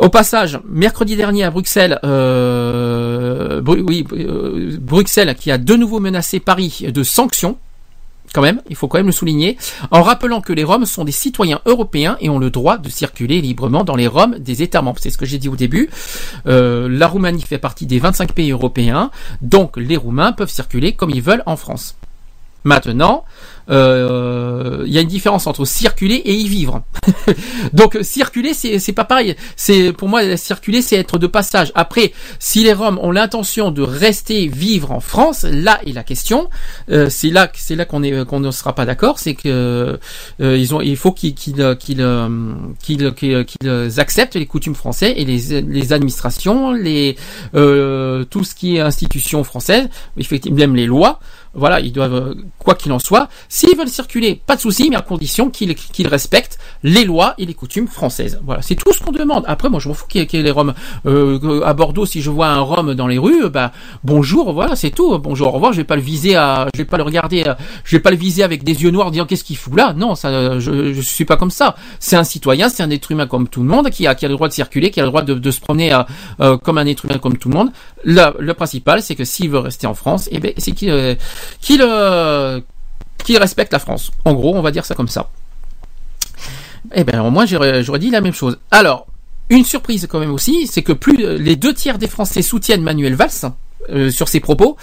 Au 0.01 0.11
passage, 0.11 0.61
mercredi 0.69 1.17
dernier 1.17 1.43
à 1.43 1.51
Bruxelles, 1.51 1.99
euh, 2.05 3.61
Bruxelles 4.81 5.35
qui 5.35 5.51
a 5.51 5.59
de 5.59 5.75
nouveau 5.75 5.99
menacé 5.99 6.39
Paris 6.39 6.87
de 6.89 7.03
sanctions 7.03 7.59
quand 8.33 8.43
même, 8.43 8.63
il 8.69 8.77
faut 8.77 8.89
quand 8.89 8.99
même 8.99 9.07
le 9.07 9.13
souligner, 9.13 9.57
en 9.91 10.03
rappelant 10.03 10.41
que 10.41 10.53
les 10.53 10.65
Roms 10.65 10.87
sont 10.87 11.05
des 11.05 11.13
citoyens 11.13 11.61
européens 11.67 12.17
et 12.21 12.29
ont 12.29 12.39
le 12.39 12.51
droit 12.51 12.79
de 12.79 12.89
circuler 12.89 13.41
librement 13.41 13.85
dans 13.85 13.97
les 13.97 14.07
Roms 14.07 14.39
des 14.39 14.63
États 14.63 14.83
membres. 14.83 14.99
C'est 15.01 15.11
ce 15.11 15.19
que 15.19 15.27
j'ai 15.27 15.39
dit 15.39 15.49
au 15.49 15.57
début. 15.57 15.91
Euh, 16.47 16.89
la 16.89 17.07
Roumanie 17.07 17.43
fait 17.43 17.59
partie 17.59 17.87
des 17.87 17.99
25 17.99 18.33
pays 18.33 18.51
européens, 18.51 19.11
donc 19.43 19.77
les 19.77 19.97
Roumains 19.97 20.33
peuvent 20.33 20.51
circuler 20.51 20.93
comme 20.93 21.11
ils 21.11 21.23
veulent 21.23 21.43
en 21.47 21.57
France. 21.57 21.97
Maintenant, 22.65 23.25
euh, 23.71 24.83
il 24.87 24.93
y 24.93 24.99
a 24.99 25.01
une 25.01 25.09
différence 25.09 25.47
entre 25.47 25.65
circuler 25.65 26.17
et 26.17 26.35
y 26.35 26.49
vivre. 26.49 26.83
Donc 27.73 27.99
circuler, 28.03 28.53
c'est 28.55 28.93
pas 28.93 29.05
pareil. 29.05 29.37
C'est 29.57 29.93
pour 29.93 30.09
moi 30.09 30.37
circuler, 30.37 30.83
c'est 30.83 30.97
être 30.97 31.19
de 31.19 31.27
passage. 31.27 31.71
Après, 31.75 32.13
si 32.39 32.65
les 32.65 32.73
Roms 32.73 32.99
ont 33.01 33.11
l'intention 33.11 33.71
de 33.71 33.83
rester 33.83 34.49
vivre 34.49 34.91
en 34.91 35.01
France, 35.01 35.45
là 35.45 35.81
est 35.87 35.93
la 35.93 36.03
question. 36.03 36.49
Euh, 36.91 37.09
c'est 37.11 37.31
là 37.31 37.51
c'est 37.55 37.77
là 37.77 37.85
qu'on 37.85 38.03
est 38.03 38.25
qu'on 38.27 38.41
ne 38.41 38.51
sera 38.51 38.75
pas 38.75 38.85
d'accord. 38.87 39.19
C'est 39.19 39.35
que 39.35 39.99
euh, 40.41 40.57
ils 40.59 40.75
ont 40.75 40.81
il 40.81 40.97
faut 40.97 41.13
qu'ils 41.13 41.35
qu'ils 41.35 41.61
euh, 41.63 41.75
qu'ils 42.83 43.13
qu'ils- 43.15 43.45
qu'ils 43.45 44.01
acceptent 44.01 44.35
les 44.37 44.47
coutumes 44.47 44.75
françaises 44.75 45.13
et 45.17 45.25
les 45.25 45.61
les 45.63 45.93
administrations, 45.93 46.73
les 46.73 47.17
euh, 47.55 48.25
tout 48.25 48.45
ce 48.45 48.55
qui 48.55 48.77
est 48.77 48.81
institutions 48.81 49.45
françaises, 49.45 49.89
effectivement 50.17 50.59
même 50.59 50.75
les 50.77 50.87
lois. 50.87 51.21
Voilà, 51.55 51.81
ils 51.81 51.93
doivent, 51.93 52.15
euh, 52.15 52.35
quoi 52.59 52.75
qu'il 52.75 52.93
en 52.93 52.99
soit, 52.99 53.29
s'ils 53.49 53.77
veulent 53.77 53.89
circuler, 53.89 54.41
pas 54.47 54.57
de 54.57 54.61
souci, 54.61 54.89
mais 54.91 54.97
à 54.97 55.03
condition 55.03 55.51
qu'ils 55.51 55.75
qu'ils 55.75 56.07
respectent 56.09 56.59
les 56.83 57.05
lois 57.05 57.35
et 57.39 57.47
les 57.47 57.55
coutumes 57.55 57.89
françaises. 57.89 58.41
Voilà, 58.45 58.63
c'est 58.63 58.75
tout 58.75 58.93
ce 58.93 59.03
qu'on 59.03 59.13
demande. 59.13 59.45
Après, 59.47 59.69
moi, 59.69 59.81
je 59.81 59.89
m'en 59.89 59.95
fous 59.95 60.07
qu'il 60.09 60.23
y 60.23 60.27
qu'il 60.27 60.39
y 60.39 60.43
ait 60.43 60.45
les 60.45 60.51
Roms. 60.51 60.75
Euh, 61.07 61.63
à 61.65 61.75
Bordeaux, 61.75 62.07
si 62.07 62.23
je 62.23 62.31
vois 62.31 62.49
un 62.49 62.61
Rome 62.61 62.95
dans 62.95 63.07
les 63.07 63.19
rues, 63.19 63.49
bah 63.51 63.73
bonjour, 64.05 64.53
voilà, 64.53 64.77
c'est 64.77 64.91
tout. 64.91 65.19
Bonjour, 65.19 65.49
au 65.49 65.51
revoir. 65.53 65.73
Je 65.73 65.79
vais 65.79 65.85
pas 65.85 65.97
le 65.97 66.03
viser 66.03 66.37
à, 66.37 66.69
je 66.75 66.79
vais 66.79 66.85
pas 66.85 66.97
le 66.97 67.03
regarder, 67.03 67.45
euh, 67.47 67.55
je 67.85 67.97
vais 67.97 68.03
pas 68.03 68.11
le 68.11 68.17
viser 68.17 68.43
avec 68.43 68.65
des 68.65 68.83
yeux 68.83 68.91
noirs, 68.91 69.11
disant 69.11 69.27
qu'est-ce 69.27 69.45
qu'il 69.45 69.57
fout 69.57 69.77
là. 69.77 69.95
Non, 69.97 70.15
ça, 70.15 70.59
je, 70.59 70.93
je 70.93 71.01
suis 71.01 71.25
pas 71.25 71.37
comme 71.37 71.51
ça. 71.51 71.75
C'est 72.01 72.17
un 72.17 72.25
citoyen, 72.25 72.69
c'est 72.69 72.83
un 72.83 72.91
être 72.91 73.11
humain 73.11 73.27
comme 73.27 73.49
tout 73.49 73.63
le 73.63 73.69
monde, 73.69 73.91
qui 73.91 74.07
a, 74.07 74.15
qui 74.15 74.25
a 74.25 74.29
le 74.29 74.35
droit 74.35 74.49
de 74.49 74.53
circuler, 74.53 74.91
qui 74.91 75.01
a 75.01 75.05
le 75.05 75.09
droit 75.09 75.23
de, 75.23 75.35
de 75.35 75.51
se 75.51 75.61
promener 75.61 75.93
euh, 75.93 76.03
euh, 76.41 76.57
comme 76.59 76.79
un 76.79 76.87
être 76.87 77.05
humain 77.07 77.19
comme 77.19 77.39
tout 77.39 77.49
le 77.49 77.55
monde. 77.55 77.71
Le, 78.05 78.33
le 78.39 78.55
principal, 78.55 79.03
c'est 79.03 79.15
que 79.15 79.25
s'il 79.25 79.51
veut 79.51 79.59
rester 79.59 79.87
en 79.87 79.95
France, 79.95 80.29
eh 80.31 80.39
ben, 80.39 80.53
c'est 80.57 80.73
qu'il 80.73 80.89
qu'il 81.61 81.83
euh, 81.83 82.61
qu'il 83.25 83.37
respecte 83.39 83.73
la 83.73 83.79
France. 83.79 84.11
En 84.25 84.35
gros, 84.35 84.57
on 84.57 84.63
va 84.63 84.71
dire 84.71 84.85
ça 84.85 84.95
comme 84.95 85.09
ça. 85.09 85.31
Eh 86.95 87.05
ben, 87.05 87.21
au 87.21 87.31
moins, 87.31 87.47
j'aurais 87.47 87.99
dit 87.99 88.11
la 88.11 88.21
même 88.21 88.33
chose. 88.33 88.59
Alors, 88.71 89.07
une 89.51 89.65
surprise 89.65 90.07
quand 90.09 90.21
même 90.21 90.33
aussi, 90.33 90.67
c'est 90.67 90.83
que 90.83 90.93
plus 90.93 91.17
les 91.17 91.57
deux 91.57 91.75
tiers 91.75 91.99
des 91.99 92.07
Français 92.07 92.43
soutiennent 92.43 92.83
Manuel 92.83 93.15
Valls. 93.15 93.53
Euh, 93.91 94.11
sur 94.11 94.29
ses 94.29 94.41
propos 94.41 94.77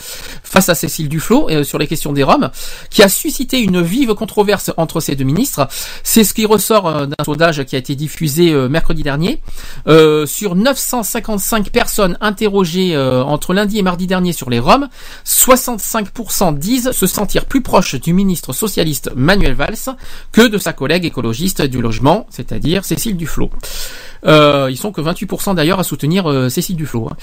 face 0.44 0.70
à 0.70 0.76
Cécile 0.76 1.10
Duflot 1.10 1.50
euh, 1.50 1.64
sur 1.64 1.78
les 1.78 1.88
questions 1.88 2.14
des 2.14 2.24
Roms, 2.24 2.50
qui 2.90 3.04
a 3.04 3.10
suscité 3.10 3.60
une 3.60 3.82
vive 3.82 4.14
controverse 4.14 4.72
entre 4.78 5.02
ces 5.02 5.16
deux 5.16 5.26
ministres. 5.26 5.68
C'est 6.04 6.24
ce 6.24 6.34
qui 6.34 6.46
ressort 6.46 6.88
euh, 6.88 7.06
d'un 7.06 7.24
sondage 7.26 7.64
qui 7.66 7.76
a 7.76 7.80
été 7.80 7.96
diffusé 7.96 8.52
euh, 8.52 8.70
mercredi 8.70 9.04
dernier. 9.04 9.42
Sur 10.26 10.56
955 10.56 11.70
personnes 11.70 12.18
interrogées 12.22 12.98
entre 12.98 13.54
lundi 13.54 13.80
et 13.80 13.82
mardi 13.82 14.08
dernier 14.08 14.34
sur 14.34 14.50
les 14.50 14.60
Roms, 14.60 14.88
65% 15.26 16.58
disent 16.58 16.92
se 16.92 17.08
sentir 17.08 17.46
plus 17.46 17.62
proches 17.62 17.96
du 17.96 18.14
ministre 18.14 18.54
socialiste 18.54 19.12
Manuel 19.16 19.54
Valls 19.54 19.96
que 20.32 20.48
de 20.48 20.58
sa 20.58 20.74
collègue 20.74 21.06
écologiste 21.06 21.62
du 21.62 21.82
logement, 21.82 22.28
c'est-à-dire 22.30 22.86
Cécile 22.86 23.18
Duflot. 23.18 23.50
Euh, 24.26 24.68
ils 24.69 24.77
sont 24.77 24.91
que 24.91 25.02
28% 25.02 25.56
d'ailleurs 25.56 25.80
à 25.80 25.84
soutenir 25.84 26.30
euh, 26.30 26.49
Cécile 26.49 26.76
Duflot. 26.76 27.07
hein. 27.10 27.15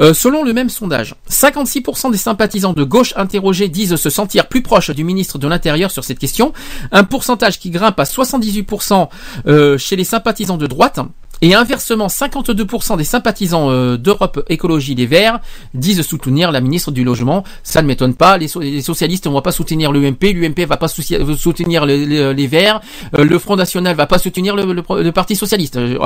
Euh, 0.00 0.14
selon 0.14 0.42
le 0.42 0.52
même 0.52 0.68
sondage, 0.68 1.14
56% 1.30 2.10
des 2.10 2.18
sympathisants 2.18 2.72
de 2.72 2.84
gauche 2.84 3.12
interrogés 3.16 3.68
disent 3.68 3.96
se 3.96 4.10
sentir 4.10 4.48
plus 4.48 4.62
proches 4.62 4.90
du 4.90 5.04
ministre 5.04 5.38
de 5.38 5.48
l'Intérieur 5.48 5.90
sur 5.90 6.04
cette 6.04 6.18
question, 6.18 6.52
un 6.92 7.04
pourcentage 7.04 7.58
qui 7.58 7.70
grimpe 7.70 7.98
à 8.00 8.04
78% 8.04 9.08
euh, 9.46 9.78
chez 9.78 9.96
les 9.96 10.04
sympathisants 10.04 10.56
de 10.56 10.66
droite. 10.66 11.00
Et 11.42 11.54
inversement, 11.54 12.06
52% 12.06 12.96
des 12.96 13.04
sympathisants 13.04 13.70
euh, 13.70 13.98
d'Europe 13.98 14.42
Écologie 14.48 14.94
Les 14.94 15.04
Verts 15.06 15.40
disent 15.74 16.00
soutenir 16.00 16.50
la 16.50 16.62
ministre 16.62 16.90
du 16.92 17.04
Logement. 17.04 17.44
Ça 17.62 17.82
ne 17.82 17.86
m'étonne 17.86 18.14
pas. 18.14 18.38
Les, 18.38 18.48
so- 18.48 18.60
les 18.60 18.80
socialistes 18.80 19.26
ne 19.26 19.32
vont 19.32 19.42
pas 19.42 19.52
soutenir 19.52 19.92
l'UMP. 19.92 20.32
L'UMP 20.32 20.64
va 20.66 20.78
pas 20.78 20.88
souci- 20.88 21.14
euh, 21.14 21.36
soutenir 21.36 21.84
les, 21.84 22.46
Verts. 22.46 22.80
Euh, 23.18 23.24
le 23.24 23.38
Front 23.38 23.56
National 23.56 23.94
va 23.94 24.06
pas 24.06 24.18
soutenir 24.18 24.56
le, 24.56 25.12
Parti 25.12 25.36
Socialiste. 25.36 25.76
Euh, 25.76 25.98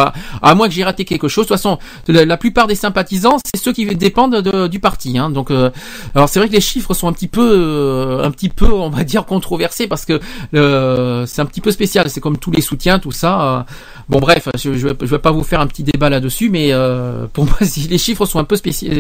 à, 0.43 0.55
moins 0.57 0.67
que 0.67 0.75
j'ai 0.75 0.83
raté 0.83 1.05
quelque 1.05 1.29
chose. 1.29 1.45
De 1.45 1.49
toute 1.49 1.57
façon, 1.59 1.79
la, 2.09 2.37
plupart 2.37 2.67
des 2.67 2.75
sympathisants, 2.75 3.37
c'est 3.45 3.63
ceux 3.63 3.73
qui 3.73 3.87
dépendent 3.87 4.35
de- 4.43 4.67
du 4.67 4.81
parti. 4.81 5.17
hein. 5.17 5.31
Donc, 5.31 5.53
euh, 5.53 5.71
alors 6.17 6.29
c'est 6.29 6.41
vrai 6.41 6.49
que 6.49 6.55
les 6.55 6.61
chiffres 6.61 6.93
sont 6.93 7.07
un 7.07 7.13
petit 7.13 7.29
peu, 7.29 7.41
euh, 7.57 8.25
un 8.25 8.33
petit 8.33 8.49
peu, 8.49 8.73
on 8.73 8.91
va 8.91 9.05
dire 9.05 9.25
controversés 9.27 9.87
parce 9.87 10.05
que 10.07 10.19
c'est 10.53 11.41
un 11.41 11.47
petit 11.47 11.61
peu 11.61 11.71
spécial. 11.71 12.11
C'est 12.11 12.21
comme 12.21 12.37
tous 12.37 12.51
les 12.51 12.63
soutiens, 12.63 12.99
tout 12.99 13.13
ça. 13.13 13.65
Bon 14.09 14.19
bref, 14.19 14.49
je 14.57 14.71
vais 14.71 15.19
pas 15.21 15.31
vous 15.31 15.45
faire 15.45 15.61
un 15.61 15.67
petit 15.67 15.83
débat 15.83 16.11
là-dessus, 16.11 16.51
mais 16.51 16.73
euh, 16.73 17.27
pour 17.33 17.45
moi, 17.45 17.57
les 17.89 17.99
chiffres 17.99 18.27
sont 18.27 18.39
un 18.39 18.45
peu 18.45 18.57
spéciaux, 18.57 18.91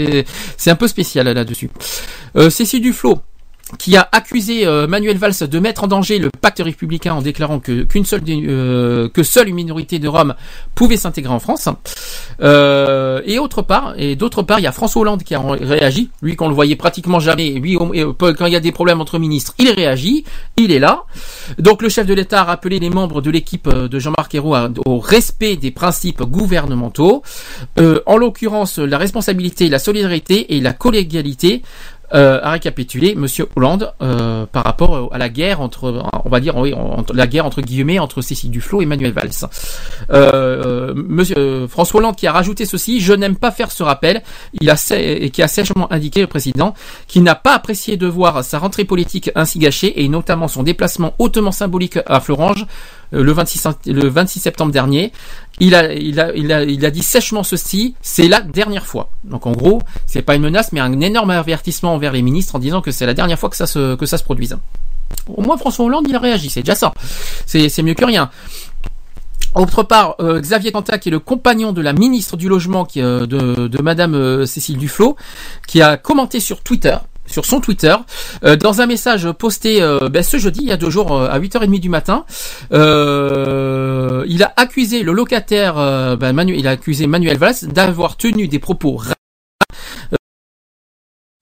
c'est 0.56 0.70
un 0.70 0.76
peu 0.76 0.88
spécial 0.88 1.28
là-dessus. 1.28 1.70
Euh, 2.36 2.50
Cécile 2.50 2.82
Duflot, 2.82 3.20
qui 3.78 3.96
a 3.96 4.08
accusé 4.12 4.66
euh, 4.66 4.86
Manuel 4.86 5.16
Valls 5.16 5.48
de 5.48 5.58
mettre 5.58 5.84
en 5.84 5.86
danger 5.86 6.18
le 6.18 6.30
pacte 6.30 6.60
républicain 6.64 7.14
en 7.14 7.22
déclarant 7.22 7.60
que 7.60 7.82
qu'une 7.82 8.04
seule 8.04 8.22
euh, 8.28 9.08
que 9.08 9.22
seule 9.22 9.48
une 9.48 9.54
minorité 9.54 9.98
de 9.98 10.08
Roms 10.08 10.34
pouvait 10.74 10.96
s'intégrer 10.96 11.32
en 11.32 11.38
France. 11.38 11.68
Euh, 12.40 13.22
et 13.24 13.38
autre 13.38 13.62
part, 13.62 13.94
et 13.96 14.16
d'autre 14.16 14.42
part, 14.42 14.58
il 14.58 14.62
y 14.62 14.66
a 14.66 14.72
François 14.72 15.02
Hollande 15.02 15.22
qui 15.22 15.34
a 15.34 15.40
réagi, 15.40 16.10
lui 16.22 16.36
qu'on 16.36 16.48
le 16.48 16.54
voyait 16.54 16.76
pratiquement 16.76 17.20
jamais. 17.20 17.50
Lui, 17.50 17.76
quand 17.76 18.46
il 18.46 18.52
y 18.52 18.56
a 18.56 18.60
des 18.60 18.72
problèmes 18.72 19.00
entre 19.00 19.18
ministres, 19.18 19.54
il 19.58 19.70
réagit, 19.70 20.24
il 20.56 20.72
est 20.72 20.78
là. 20.78 21.04
Donc 21.58 21.82
le 21.82 21.88
chef 21.88 22.06
de 22.06 22.14
l'État 22.14 22.40
a 22.40 22.44
rappelé 22.44 22.78
les 22.78 22.90
membres 22.90 23.20
de 23.20 23.30
l'équipe 23.30 23.68
de 23.68 23.98
Jean-Marc 23.98 24.34
Ayrault 24.34 24.56
au 24.86 24.98
respect 24.98 25.56
des 25.56 25.70
principes 25.70 26.22
gouvernementaux, 26.22 27.22
en 28.06 28.16
l'occurrence 28.16 28.78
la 28.78 28.98
responsabilité, 28.98 29.68
la 29.68 29.78
solidarité 29.78 30.56
et 30.56 30.60
la 30.60 30.72
collégialité 30.72 31.62
euh, 32.12 32.40
a 32.42 32.52
récapitulé 32.52 33.14
Monsieur 33.14 33.48
Hollande 33.56 33.92
euh, 34.02 34.46
par 34.46 34.64
rapport 34.64 35.10
à 35.12 35.18
la 35.18 35.28
guerre 35.28 35.60
entre, 35.60 36.02
on 36.24 36.28
va 36.28 36.40
dire, 36.40 36.56
oui, 36.56 36.74
entre, 36.74 37.14
la 37.14 37.26
guerre 37.26 37.46
entre 37.46 37.60
guillemets 37.60 37.98
entre 37.98 38.20
Cécile 38.22 38.50
Duflot 38.50 38.82
et 38.82 38.86
Manuel 38.86 39.12
Valls. 39.12 39.30
Euh, 40.10 40.92
Monsieur 40.94 41.66
François 41.68 42.00
Hollande 42.00 42.16
qui 42.16 42.26
a 42.26 42.32
rajouté 42.32 42.66
ceci 42.66 43.00
je 43.00 43.12
n'aime 43.12 43.36
pas 43.36 43.50
faire 43.50 43.70
ce 43.70 43.82
rappel. 43.82 44.22
Il 44.60 44.70
a 44.70 44.76
et 44.92 45.30
qui 45.30 45.42
a 45.42 45.48
sèchement 45.48 45.92
indiqué 45.92 46.20
le 46.20 46.26
président 46.26 46.74
qui 47.06 47.20
n'a 47.20 47.34
pas 47.34 47.54
apprécié 47.54 47.96
de 47.96 48.06
voir 48.06 48.42
sa 48.44 48.58
rentrée 48.58 48.84
politique 48.84 49.30
ainsi 49.34 49.58
gâchée 49.58 50.02
et 50.02 50.08
notamment 50.08 50.48
son 50.48 50.62
déplacement 50.62 51.14
hautement 51.18 51.52
symbolique 51.52 51.98
à 52.06 52.20
Florange 52.20 52.66
le 53.12 53.32
26, 53.32 53.68
le 53.86 54.08
26 54.08 54.40
septembre 54.40 54.72
dernier. 54.72 55.12
Il 55.58 55.74
a, 55.74 56.90
dit 56.90 57.02
sèchement 57.02 57.42
ceci, 57.42 57.94
c'est 58.00 58.28
la 58.28 58.40
dernière 58.40 58.86
fois. 58.86 59.10
Donc 59.24 59.46
en 59.46 59.52
gros, 59.52 59.82
c'est 60.06 60.22
pas 60.22 60.34
une 60.34 60.42
menace, 60.42 60.72
mais 60.72 60.80
un 60.80 61.00
énorme 61.00 61.30
avertissement 61.30 61.94
envers 61.94 62.12
les 62.12 62.22
ministres 62.22 62.56
en 62.56 62.58
disant 62.58 62.80
que 62.80 62.90
c'est 62.90 63.06
la 63.06 63.14
dernière 63.14 63.38
fois 63.38 63.50
que 63.50 63.56
ça 63.56 63.66
se, 63.66 63.94
que 63.96 64.22
produise. 64.22 64.56
Au 65.28 65.42
moins 65.42 65.56
François 65.56 65.84
Hollande, 65.84 66.06
il 66.08 66.14
a 66.14 66.18
réagi, 66.18 66.50
c'est 66.50 66.62
déjà 66.62 66.74
ça. 66.74 66.92
C'est, 67.46 67.82
mieux 67.82 67.94
que 67.94 68.04
rien. 68.04 68.30
Autre 69.54 69.82
part, 69.82 70.14
euh, 70.20 70.40
Xavier 70.40 70.72
qui 71.00 71.08
est 71.08 71.12
le 71.12 71.18
compagnon 71.18 71.72
de 71.72 71.80
la 71.82 71.92
ministre 71.92 72.36
du 72.36 72.48
Logement 72.48 72.86
euh, 72.96 73.26
de, 73.26 73.66
de 73.66 73.82
Madame 73.82 74.14
euh, 74.14 74.46
Cécile 74.46 74.78
Duflot, 74.78 75.16
qui 75.66 75.82
a 75.82 75.96
commenté 75.96 76.38
sur 76.38 76.62
Twitter, 76.62 76.96
sur 77.30 77.46
son 77.46 77.60
Twitter, 77.60 77.94
euh, 78.44 78.56
dans 78.56 78.80
un 78.80 78.86
message 78.86 79.30
posté 79.32 79.80
euh, 79.82 80.08
ben, 80.08 80.22
ce 80.22 80.36
jeudi, 80.36 80.60
il 80.62 80.68
y 80.68 80.72
a 80.72 80.76
deux 80.76 80.90
jours, 80.90 81.12
euh, 81.12 81.28
à 81.30 81.38
8h30 81.38 81.80
du 81.80 81.88
matin, 81.88 82.24
il 82.72 84.42
a 84.42 84.52
accusé 84.56 85.02
le 85.02 85.12
locataire, 85.12 85.74
ben, 86.16 86.32
Manuel, 86.32 86.58
il 86.58 86.66
a 86.66 86.72
accusé 86.72 87.06
Manuel 87.06 87.38
Valls 87.38 87.66
d'avoir 87.72 88.16
tenu 88.16 88.48
des 88.48 88.58
propos 88.58 89.00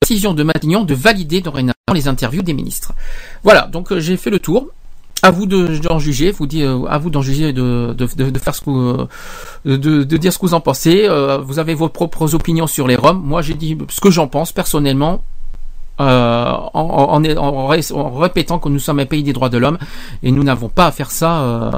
décision 0.03 0.33
de 0.33 0.43
Matignon 0.43 0.85
de 0.85 0.95
valider 0.95 1.43
dorénavant 1.43 1.75
les 1.93 2.09
interviews 2.09 2.41
des 2.41 2.55
ministres. 2.55 2.93
Voilà, 3.43 3.67
donc 3.67 3.97
j'ai 3.99 4.17
fait 4.17 4.31
le 4.31 4.39
tour. 4.39 4.69
À 5.23 5.31
vous 5.31 5.47
d'en 5.47 5.99
juger, 5.99 6.31
vous 6.31 6.47
dit, 6.47 6.63
à 6.63 6.97
vous 6.97 7.11
d'en 7.11 7.21
juger, 7.21 7.53
de, 7.53 7.93
de, 7.93 8.31
de, 8.31 8.39
faire 8.39 8.55
ce 8.55 8.61
que, 8.63 9.07
de, 9.67 10.17
dire 10.17 10.33
ce 10.33 10.39
que 10.39 10.47
vous 10.47 10.55
en 10.55 10.61
pensez. 10.61 11.09
vous 11.43 11.59
avez 11.59 11.75
vos 11.75 11.89
propres 11.89 12.35
opinions 12.35 12.67
sur 12.67 12.87
les 12.87 12.97
Roms. 12.97 13.21
Moi, 13.23 13.43
j'ai 13.43 13.55
dit 13.55 13.77
ce 13.91 14.01
que 14.01 14.11
j'en 14.11 14.29
pense 14.29 14.53
personnellement. 14.53 15.23
Euh, 16.01 16.45
en, 16.75 17.25
en, 17.25 18.19
répétant 18.19 18.61
que 18.61 18.69
nous 18.69 18.79
sommes 18.79 19.01
un 19.01 19.07
pays 19.07 19.25
des 19.25 19.33
droits 19.33 19.49
de 19.49 19.59
l'homme 19.59 19.79
et 20.23 20.31
nous 20.31 20.45
n'avons 20.45 20.69
pas 20.69 20.87
à 20.87 20.93
faire 20.93 21.11
ça, 21.11 21.41
euh, 21.41 21.71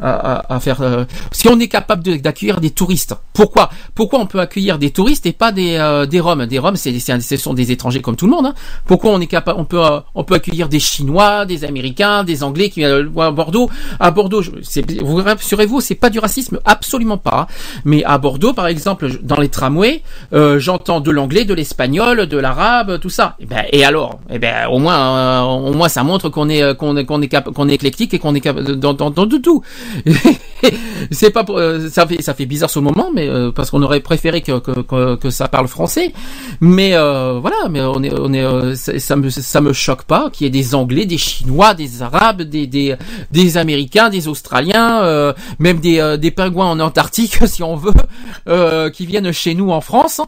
à, 0.00 0.60
faire. 0.60 0.82
Euh, 0.82 1.04
si 1.30 1.48
on 1.48 1.58
est 1.58 1.68
capable 1.68 2.02
d'accueillir 2.20 2.60
des 2.60 2.70
touristes, 2.70 3.14
pourquoi? 3.32 3.70
Pourquoi 3.94 4.20
on 4.20 4.26
peut 4.26 4.40
accueillir 4.40 4.78
des 4.78 4.90
touristes 4.90 5.24
et 5.24 5.32
pas 5.32 5.52
des 5.52 5.78
des 6.10 6.20
Roms? 6.20 6.46
Des 6.46 6.58
Roms, 6.58 6.76
c'est 6.76 6.98
ce 6.98 7.36
sont 7.36 7.54
des 7.54 7.72
étrangers 7.72 8.02
comme 8.02 8.16
tout 8.16 8.26
le 8.26 8.32
monde. 8.32 8.46
Hein. 8.46 8.54
Pourquoi 8.84 9.12
on 9.12 9.20
est 9.20 9.26
capable 9.26 9.58
On 9.58 9.64
peut 9.64 9.82
on 10.14 10.24
peut 10.24 10.34
accueillir 10.34 10.68
des 10.68 10.80
Chinois, 10.80 11.46
des 11.46 11.64
Américains, 11.64 12.24
des 12.24 12.42
Anglais 12.42 12.68
qui 12.68 12.80
viennent 12.80 13.10
à 13.18 13.30
Bordeaux? 13.30 13.70
À 14.00 14.10
Bordeaux, 14.10 14.42
vous 15.02 15.16
rassurez-vous, 15.16 15.80
c'est 15.80 15.94
pas 15.94 16.10
du 16.10 16.18
racisme, 16.18 16.58
absolument 16.66 17.18
pas. 17.18 17.46
Mais 17.86 18.04
à 18.04 18.18
Bordeaux, 18.18 18.52
par 18.52 18.66
exemple, 18.66 19.08
dans 19.22 19.40
les 19.40 19.48
tramways, 19.48 20.02
j'entends 20.58 21.00
de 21.00 21.10
l'anglais, 21.10 21.46
de 21.46 21.54
l'espagnol, 21.54 22.26
de 22.26 22.36
l'arabe, 22.36 23.00
tout 23.00 23.10
ça. 23.10 23.36
Eh 23.40 23.46
ben, 23.46 23.61
et 23.70 23.84
alors? 23.84 24.20
Eh 24.30 24.38
ben, 24.38 24.68
au 24.68 24.78
moins, 24.78 24.98
euh, 24.98 25.40
au 25.42 25.72
moins, 25.72 25.88
ça 25.88 26.02
montre 26.02 26.28
qu'on 26.28 26.48
est, 26.48 26.76
qu'on 26.76 26.96
est, 26.96 27.04
qu'on 27.04 27.20
est, 27.22 27.52
qu'on 27.52 27.68
est 27.68 27.74
éclectique 27.74 28.14
et 28.14 28.18
qu'on 28.18 28.34
est 28.34 28.40
capable 28.40 28.76
d'entendre 28.76 29.26
de 29.26 29.36
tout. 29.36 29.62
c'est 31.10 31.30
pas, 31.30 31.44
pour, 31.44 31.58
euh, 31.58 31.88
ça 31.88 32.06
fait, 32.06 32.22
ça 32.22 32.34
fait 32.34 32.46
bizarre 32.46 32.70
ce 32.70 32.78
moment, 32.78 33.10
mais 33.14 33.28
euh, 33.28 33.50
parce 33.52 33.70
qu'on 33.70 33.82
aurait 33.82 34.00
préféré 34.00 34.40
que, 34.40 34.58
que, 34.58 35.16
que, 35.16 35.30
ça 35.30 35.48
parle 35.48 35.68
français. 35.68 36.12
Mais 36.60 36.90
voilà, 36.92 37.68
mais 37.70 37.80
on 37.80 38.02
est, 38.02 38.12
on 38.12 38.32
est, 38.32 38.74
ça, 38.76 39.16
me, 39.16 39.30
ça 39.30 39.60
me 39.60 39.72
choque 39.72 40.04
pas 40.04 40.30
qu'il 40.30 40.46
y 40.46 40.48
ait 40.48 40.50
des 40.50 40.74
Anglais, 40.74 41.06
des 41.06 41.18
Chinois, 41.18 41.74
des 41.74 42.02
Arabes, 42.02 42.42
des, 42.42 42.66
des, 42.66 42.96
des 43.30 43.56
Américains, 43.56 44.08
des 44.08 44.28
Australiens, 44.28 45.34
même 45.58 45.80
des, 45.80 46.16
des 46.18 46.30
pingouins 46.30 46.70
en 46.70 46.80
Antarctique, 46.80 47.38
si 47.46 47.62
on 47.62 47.76
veut, 47.76 48.90
qui 48.90 49.06
viennent 49.06 49.32
chez 49.32 49.54
nous 49.54 49.70
en 49.70 49.80
France 49.80 50.20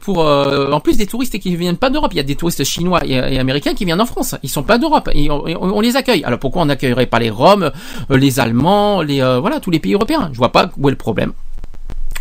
pour, 0.00 0.18
en 0.18 0.80
plus 0.80 0.96
des 0.96 1.06
touristes 1.06 1.38
qui 1.38 1.54
viennent 1.56 1.76
pas 1.76 1.90
d'Europe. 1.90 2.12
Il 2.12 2.16
y 2.16 2.20
a 2.20 2.24
des 2.24 2.36
chinois 2.64 3.00
et, 3.04 3.38
américains 3.38 3.74
qui 3.74 3.84
viennent 3.84 4.00
en 4.00 4.06
France. 4.06 4.34
Ils 4.42 4.48
sont 4.48 4.62
pas 4.62 4.78
d'Europe 4.78 5.10
et 5.14 5.30
on, 5.30 5.80
les 5.80 5.96
accueille. 5.96 6.24
Alors 6.24 6.38
pourquoi 6.38 6.62
on 6.62 6.66
n'accueillerait 6.66 7.06
pas 7.06 7.18
les 7.18 7.30
Roms, 7.30 7.70
euh, 8.10 8.16
les 8.16 8.40
Allemands, 8.40 9.02
les 9.02 9.22
euh, 9.22 9.38
voilà 9.38 9.60
tous 9.60 9.70
les 9.70 9.78
pays 9.78 9.94
européens? 9.94 10.30
Je 10.32 10.38
vois 10.38 10.52
pas 10.52 10.70
où 10.76 10.88
est 10.88 10.92
le 10.92 10.96
problème. 10.96 11.32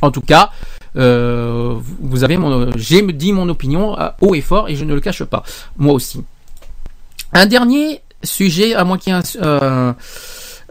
En 0.02 0.12
tout 0.12 0.22
cas, 0.22 0.52
euh, 0.96 1.76
vous 2.02 2.24
avez 2.24 2.38
mon, 2.38 2.72
j'ai 2.76 3.02
dit 3.02 3.34
mon 3.34 3.50
opinion 3.50 3.96
haut 4.22 4.36
et 4.36 4.42
fort 4.42 4.70
et 4.70 4.76
je 4.76 4.86
ne 4.86 4.94
le 4.94 5.02
cache 5.02 5.24
pas. 5.24 5.44
Moi 5.78 5.94
aussi. 5.94 6.24
Un 7.34 7.46
dernier 7.46 8.02
sujet, 8.24 8.74
à 8.74 8.84
moins 8.84 8.98
qu'il 8.98 9.14
y 9.14 9.16
ait 9.16 9.22
un, 9.42 9.96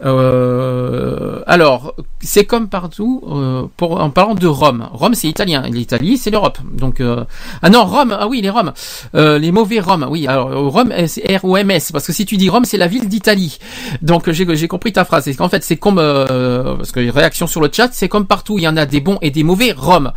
alors, 0.01 1.95
c'est 2.21 2.45
comme 2.45 2.69
partout, 2.69 3.23
euh, 3.27 3.63
pour, 3.77 3.99
en 3.99 4.09
parlant 4.09 4.35
de 4.35 4.47
Rome. 4.47 4.87
Rome, 4.91 5.13
c'est 5.13 5.27
italien. 5.27 5.63
L'Italie, 5.69 6.17
c'est 6.17 6.29
l'Europe. 6.29 6.57
Donc, 6.71 7.01
euh, 7.01 7.23
ah 7.61 7.69
non, 7.69 7.85
Rome, 7.85 8.15
ah 8.17 8.27
oui, 8.27 8.41
les 8.41 8.49
Roms. 8.49 8.71
Euh, 9.15 9.39
les 9.39 9.51
mauvais 9.51 9.79
Roms, 9.79 10.07
oui. 10.09 10.27
Alors, 10.27 10.51
Rome, 10.71 10.93
c'est 11.07 11.37
R-O-M-S. 11.37 11.91
Parce 11.91 12.05
que 12.05 12.13
si 12.13 12.25
tu 12.25 12.37
dis 12.37 12.49
Rome, 12.49 12.65
c'est 12.65 12.77
la 12.77 12.87
ville 12.87 13.07
d'Italie. 13.07 13.59
Donc, 14.01 14.29
j'ai 14.31 14.67
compris 14.67 14.93
ta 14.93 15.05
phrase. 15.05 15.29
En 15.39 15.49
fait, 15.49 15.63
c'est 15.63 15.77
comme, 15.77 15.95
parce 15.95 16.91
que 16.91 16.99
les 16.99 17.09
réactions 17.09 17.47
sur 17.47 17.61
le 17.61 17.69
chat, 17.71 17.89
c'est 17.91 18.09
comme 18.09 18.27
partout. 18.27 18.57
Il 18.57 18.63
y 18.63 18.67
en 18.67 18.77
a 18.77 18.85
des 18.85 19.01
bons 19.01 19.17
et 19.21 19.31
des 19.31 19.43
mauvais 19.43 19.73
Roms. 19.75 20.11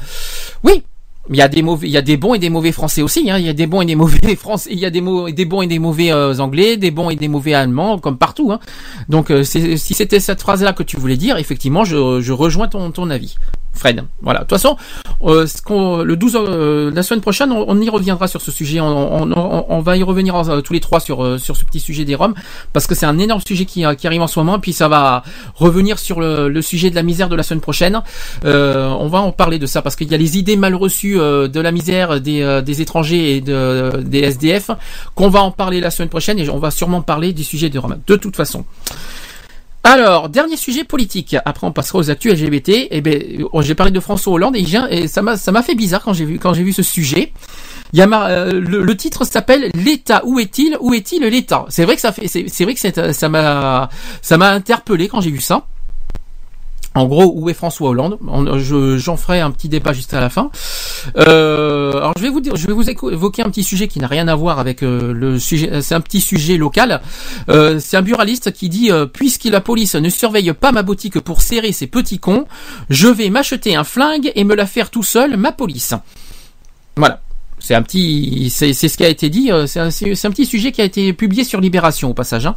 Oui, 0.65 0.83
il 1.31 1.37
y 1.37 1.43
a 1.43 1.49
des 1.49 1.63
mauvais, 1.63 1.87
il 1.87 1.93
y 1.93 1.97
a 1.97 2.03
des 2.03 2.17
bons 2.17 2.35
et 2.35 2.39
des 2.39 2.51
mauvais 2.51 2.73
français 2.73 3.03
aussi. 3.03 3.31
Hein. 3.31 3.39
Il 3.39 3.47
y 3.47 3.49
a 3.49 3.53
des 3.53 3.67
bons 3.67 3.81
et 3.81 3.87
des 3.87 3.95
mauvais 3.95 4.35
français. 4.37 4.71
Il 4.73 4.79
y 4.79 4.87
a 4.87 4.91
des, 4.91 5.01
bons 5.01 5.63
et 5.63 5.67
des 5.67 5.79
mauvais 5.79 6.13
euh, 6.13 6.39
anglais, 6.39 6.77
des 6.77 6.91
bons 6.91 7.11
et 7.11 7.17
des 7.17 7.29
mauvais 7.29 7.55
allemands, 7.55 7.99
comme 7.99 8.19
partout. 8.19 8.53
Hein. 8.53 8.59
Donc, 9.09 9.31
euh, 9.31 9.45
si 9.45 9.79
c'était 9.79 10.21
cette 10.21 10.41
phrase-là 10.41 10.73
que 10.73 10.83
tu 10.83 10.97
voulais 10.97 11.17
dire, 11.17 11.37
effectivement, 11.37 11.85
je, 11.85 12.21
je 12.21 12.33
rejoins 12.33 12.69
ton, 12.69 12.91
ton 12.91 13.09
avis. 13.11 13.37
Fred. 13.73 14.05
Voilà. 14.21 14.41
De 14.41 14.45
toute 14.45 14.59
façon, 14.59 14.77
euh, 15.23 16.05
le 16.05 16.17
12, 16.17 16.37
euh, 16.37 16.91
la 16.95 17.03
semaine 17.03 17.21
prochaine, 17.21 17.53
on, 17.53 17.81
y 17.81 17.89
reviendra 17.89 18.29
sur 18.29 18.41
ce 18.41 18.51
sujet. 18.51 18.81
On, 18.81 19.23
on, 19.23 19.65
on 19.69 19.81
va 19.81 19.97
y 19.97 20.03
revenir 20.03 20.37
euh, 20.37 20.61
tous 20.61 20.73
les 20.73 20.81
trois 20.81 21.01
sur 21.01 21.41
sur 21.41 21.57
ce 21.57 21.65
petit 21.65 21.81
sujet 21.81 22.05
des 22.05 22.15
Roms, 22.15 22.35
parce 22.73 22.87
que 22.87 22.95
c'est 22.95 23.07
un 23.07 23.19
énorme 23.19 23.41
sujet 23.47 23.65
qui, 23.65 23.85
qui 23.97 24.07
arrive 24.07 24.23
en 24.23 24.27
ce 24.27 24.39
moment. 24.39 24.59
Puis 24.59 24.73
ça 24.73 24.89
va 24.89 25.23
revenir 25.55 25.99
sur 25.99 26.21
le, 26.21 26.49
le 26.49 26.63
sujet 26.63 26.91
de 26.91 26.95
la 26.95 27.03
misère 27.03 27.29
de 27.29 27.37
la 27.37 27.43
semaine 27.43 27.61
prochaine. 27.61 28.01
on 28.45 29.09
va 29.09 29.19
en 29.21 29.33
parler 29.33 29.59
de 29.59 29.67
ça 29.67 29.83
parce 29.83 29.97
qu'il 29.97 30.11
y 30.11 30.15
a 30.15 30.19
les 30.19 30.39
idées 30.39 30.57
mal 30.57 30.75
reçues 30.75 31.17
de 31.17 31.61
la 31.61 31.73
misère 31.73 32.21
des, 32.21 32.63
des 32.65 32.81
étrangers 32.83 33.37
et 33.37 33.41
de, 33.41 34.03
des 34.03 34.21
SDF 34.21 34.71
qu'on 35.15 35.29
va 35.29 35.41
en 35.41 35.51
parler 35.51 35.81
la 35.81 35.91
semaine 35.91 36.09
prochaine 36.09 36.39
et 36.39 36.49
on 36.49 36.59
va 36.59 36.71
sûrement 36.71 37.03
parler 37.03 37.33
du 37.33 37.45
sujet 37.45 37.71
des 37.71 37.79
Roms. 37.79 37.99
De 38.07 38.17
toute 38.17 38.37
façon. 38.37 38.65
Alors, 39.85 40.29
dernier 40.29 40.57
sujet 40.57 40.85
politique. 40.85 41.37
Après, 41.45 41.67
on 41.67 41.73
passera 41.73 41.99
aux 41.99 42.11
actus 42.11 42.33
LGBT. 42.33 42.89
Eh 42.91 43.01
ben, 43.01 43.45
oh, 43.53 43.63
j'ai 43.63 43.75
parlé 43.75 43.91
de 43.91 43.99
François 43.99 44.33
Hollande 44.33 44.57
et, 44.57 45.09
ça 45.09 45.23
m'a, 45.23 45.35
m'a 45.53 45.63
fait 45.63 45.75
bizarre 45.75 46.03
quand 46.05 46.13
j'ai 46.13 46.25
vu, 46.25 46.39
vu 46.39 46.73
ce 46.73 46.83
sujet. 46.83 47.33
Il 47.93 47.99
y 47.99 48.03
a 48.03 48.29
euh, 48.29 48.53
le, 48.53 48.97
titre 48.97 49.25
s'appelle 49.25 49.71
l'État. 49.75 50.23
Où 50.25 50.39
est-il? 50.39 50.77
Où 50.81 50.95
est-il 50.95 51.23
l'État? 51.25 51.67
C'est 51.69 51.85
vrai 51.85 51.97
que 51.97 52.01
ça 52.01 52.13
fait, 52.13 52.29
c'est, 52.29 52.65
vrai 52.65 52.75
que 52.75 53.13
ça 53.13 53.29
m'a, 53.29 53.91
ça 54.23 54.39
m'a 54.39 54.51
interpellé 54.51 55.09
quand 55.09 55.21
j'ai 55.21 55.31
vu 55.31 55.41
ça. 55.41 55.67
En 56.95 57.07
gros, 57.07 57.33
où 57.35 57.49
est 57.49 57.55
François 57.55 57.91
Hollande? 57.91 58.19
J'en 58.99 59.17
ferai 59.17 59.41
un 59.41 59.51
petit 59.51 59.69
débat 59.69 59.93
juste 59.93 60.13
à 60.13 60.21
la 60.21 60.29
fin. 60.29 60.51
Euh, 61.17 61.93
alors, 61.93 62.13
je 62.17 62.23
vais 62.23 62.29
vous 62.29 62.41
dire, 62.41 62.57
je 62.57 62.67
vais 62.67 62.73
vous 62.73 62.89
évoquer 62.89 63.43
un 63.43 63.49
petit 63.49 63.63
sujet 63.63 63.89
qui 63.89 63.99
n'a 63.99 64.07
rien 64.07 64.29
à 64.29 64.35
voir 64.35 64.59
avec 64.59 64.83
euh, 64.83 65.13
le 65.13 65.39
sujet. 65.39 65.81
C'est 65.81 65.95
un 65.95 66.01
petit 66.01 66.21
sujet 66.21 66.59
local. 66.59 67.01
Euh, 67.49 67.79
c'est 67.81 67.97
un 67.97 68.03
buraliste 68.03 68.53
qui 68.53 68.69
dit 68.69 68.91
puisque 69.13 69.45
la 69.45 69.61
police 69.61 69.95
ne 69.95 70.09
surveille 70.11 70.53
pas 70.53 70.73
ma 70.73 70.83
boutique 70.83 71.19
pour 71.21 71.41
serrer 71.41 71.73
ces 71.73 71.87
petits 71.87 72.19
cons, 72.19 72.47
je 72.91 73.09
vais 73.09 73.31
m'acheter 73.31 73.75
un 73.75 73.85
flingue 73.85 74.31
et 74.35 74.45
me 74.45 74.55
la 74.55 74.67
faire 74.67 74.91
tout 74.91 75.03
seul, 75.03 75.37
ma 75.37 75.53
police. 75.53 75.95
Voilà. 76.97 77.21
C'est 77.63 77.75
un 77.75 77.83
petit, 77.83 78.51
c'est 78.51 78.73
c'est 78.73 78.89
ce 78.89 78.97
qui 78.97 79.05
a 79.05 79.09
été 79.09 79.31
dit. 79.31 79.53
euh, 79.53 79.67
C'est 79.67 79.81
un, 79.81 79.87
un 79.89 80.31
petit 80.31 80.47
sujet 80.47 80.73
qui 80.73 80.81
a 80.81 80.85
été 80.85 81.13
publié 81.13 81.45
sur 81.45 81.61
Libération 81.61 82.11
au 82.11 82.15
passage. 82.15 82.47
hein. 82.47 82.55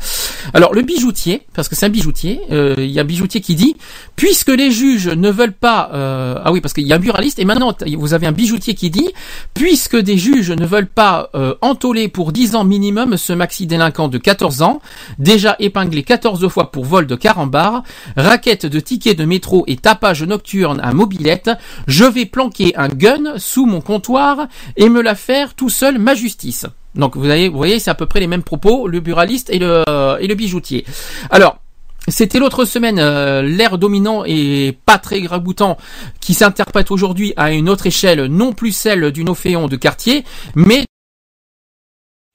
Alors 0.53 0.73
le 0.73 0.81
bijoutier, 0.81 1.41
parce 1.53 1.69
que 1.69 1.75
c'est 1.75 1.85
un 1.85 1.89
bijoutier, 1.89 2.41
euh, 2.51 2.73
il 2.77 2.89
y 2.91 2.97
a 2.99 3.03
un 3.03 3.05
bijoutier 3.05 3.39
qui 3.41 3.55
dit, 3.55 3.75
puisque 4.15 4.49
les 4.49 4.71
juges 4.71 5.07
ne 5.07 5.29
veulent 5.29 5.53
pas, 5.53 5.91
euh, 5.93 6.39
ah 6.43 6.51
oui, 6.51 6.59
parce 6.61 6.73
qu'il 6.73 6.87
y 6.87 6.91
a 6.93 6.95
un 6.95 6.99
buraliste 6.99 7.39
et 7.39 7.45
maintenant 7.45 7.73
vous 7.97 8.13
avez 8.13 8.25
un 8.27 8.31
bijoutier 8.31 8.73
qui 8.73 8.89
dit, 8.89 9.09
puisque 9.53 9.95
des 9.97 10.17
juges 10.17 10.51
ne 10.51 10.65
veulent 10.65 10.87
pas 10.87 11.29
euh, 11.35 11.53
entoler 11.61 12.07
pour 12.07 12.31
10 12.31 12.55
ans 12.55 12.63
minimum 12.63 13.17
ce 13.17 13.33
maxi 13.33 13.67
délinquant 13.67 14.07
de 14.07 14.17
14 14.17 14.61
ans, 14.63 14.81
déjà 15.19 15.55
épinglé 15.59 16.03
14 16.03 16.47
fois 16.47 16.71
pour 16.71 16.85
vol 16.85 17.05
de 17.05 17.15
carambar, 17.15 17.83
raquette 18.17 18.65
de 18.65 18.79
tickets 18.79 19.17
de 19.17 19.25
métro 19.25 19.63
et 19.67 19.75
tapage 19.75 20.23
nocturne 20.23 20.79
à 20.81 20.93
mobilette, 20.93 21.51
je 21.87 22.05
vais 22.05 22.25
planquer 22.25 22.75
un 22.75 22.87
gun 22.87 23.37
sous 23.37 23.65
mon 23.65 23.81
comptoir 23.81 24.47
et 24.77 24.89
me 24.95 25.01
la 25.01 25.15
faire 25.15 25.53
tout 25.53 25.69
seul 25.69 25.99
ma 25.99 26.15
justice. 26.15 26.65
Donc 26.95 27.15
vous 27.15 27.23
voyez, 27.23 27.49
vous 27.49 27.57
voyez, 27.57 27.79
c'est 27.79 27.91
à 27.91 27.95
peu 27.95 28.05
près 28.05 28.21
les 28.21 28.27
mêmes 28.27 28.43
propos, 28.43 28.87
le 28.87 28.99
buraliste 29.01 29.49
et 29.49 29.59
le, 29.59 29.83
et 30.19 30.27
le 30.27 30.35
bijoutier. 30.35 30.85
Alors, 31.29 31.59
c'était 32.07 32.39
l'autre 32.39 32.65
semaine, 32.65 32.99
euh, 32.99 33.41
l'air 33.41 33.77
dominant 33.77 34.23
et 34.25 34.77
pas 34.85 34.97
très 34.97 35.21
graboutant 35.21 35.77
qui 36.21 36.33
s'interprète 36.33 36.91
aujourd'hui 36.91 37.33
à 37.35 37.51
une 37.51 37.67
autre 37.67 37.87
échelle, 37.87 38.25
non 38.27 38.53
plus 38.53 38.71
celle 38.71 39.11
du 39.11 39.23
Noféon 39.23 39.67
de 39.67 39.75
quartier, 39.75 40.23
mais 40.53 40.85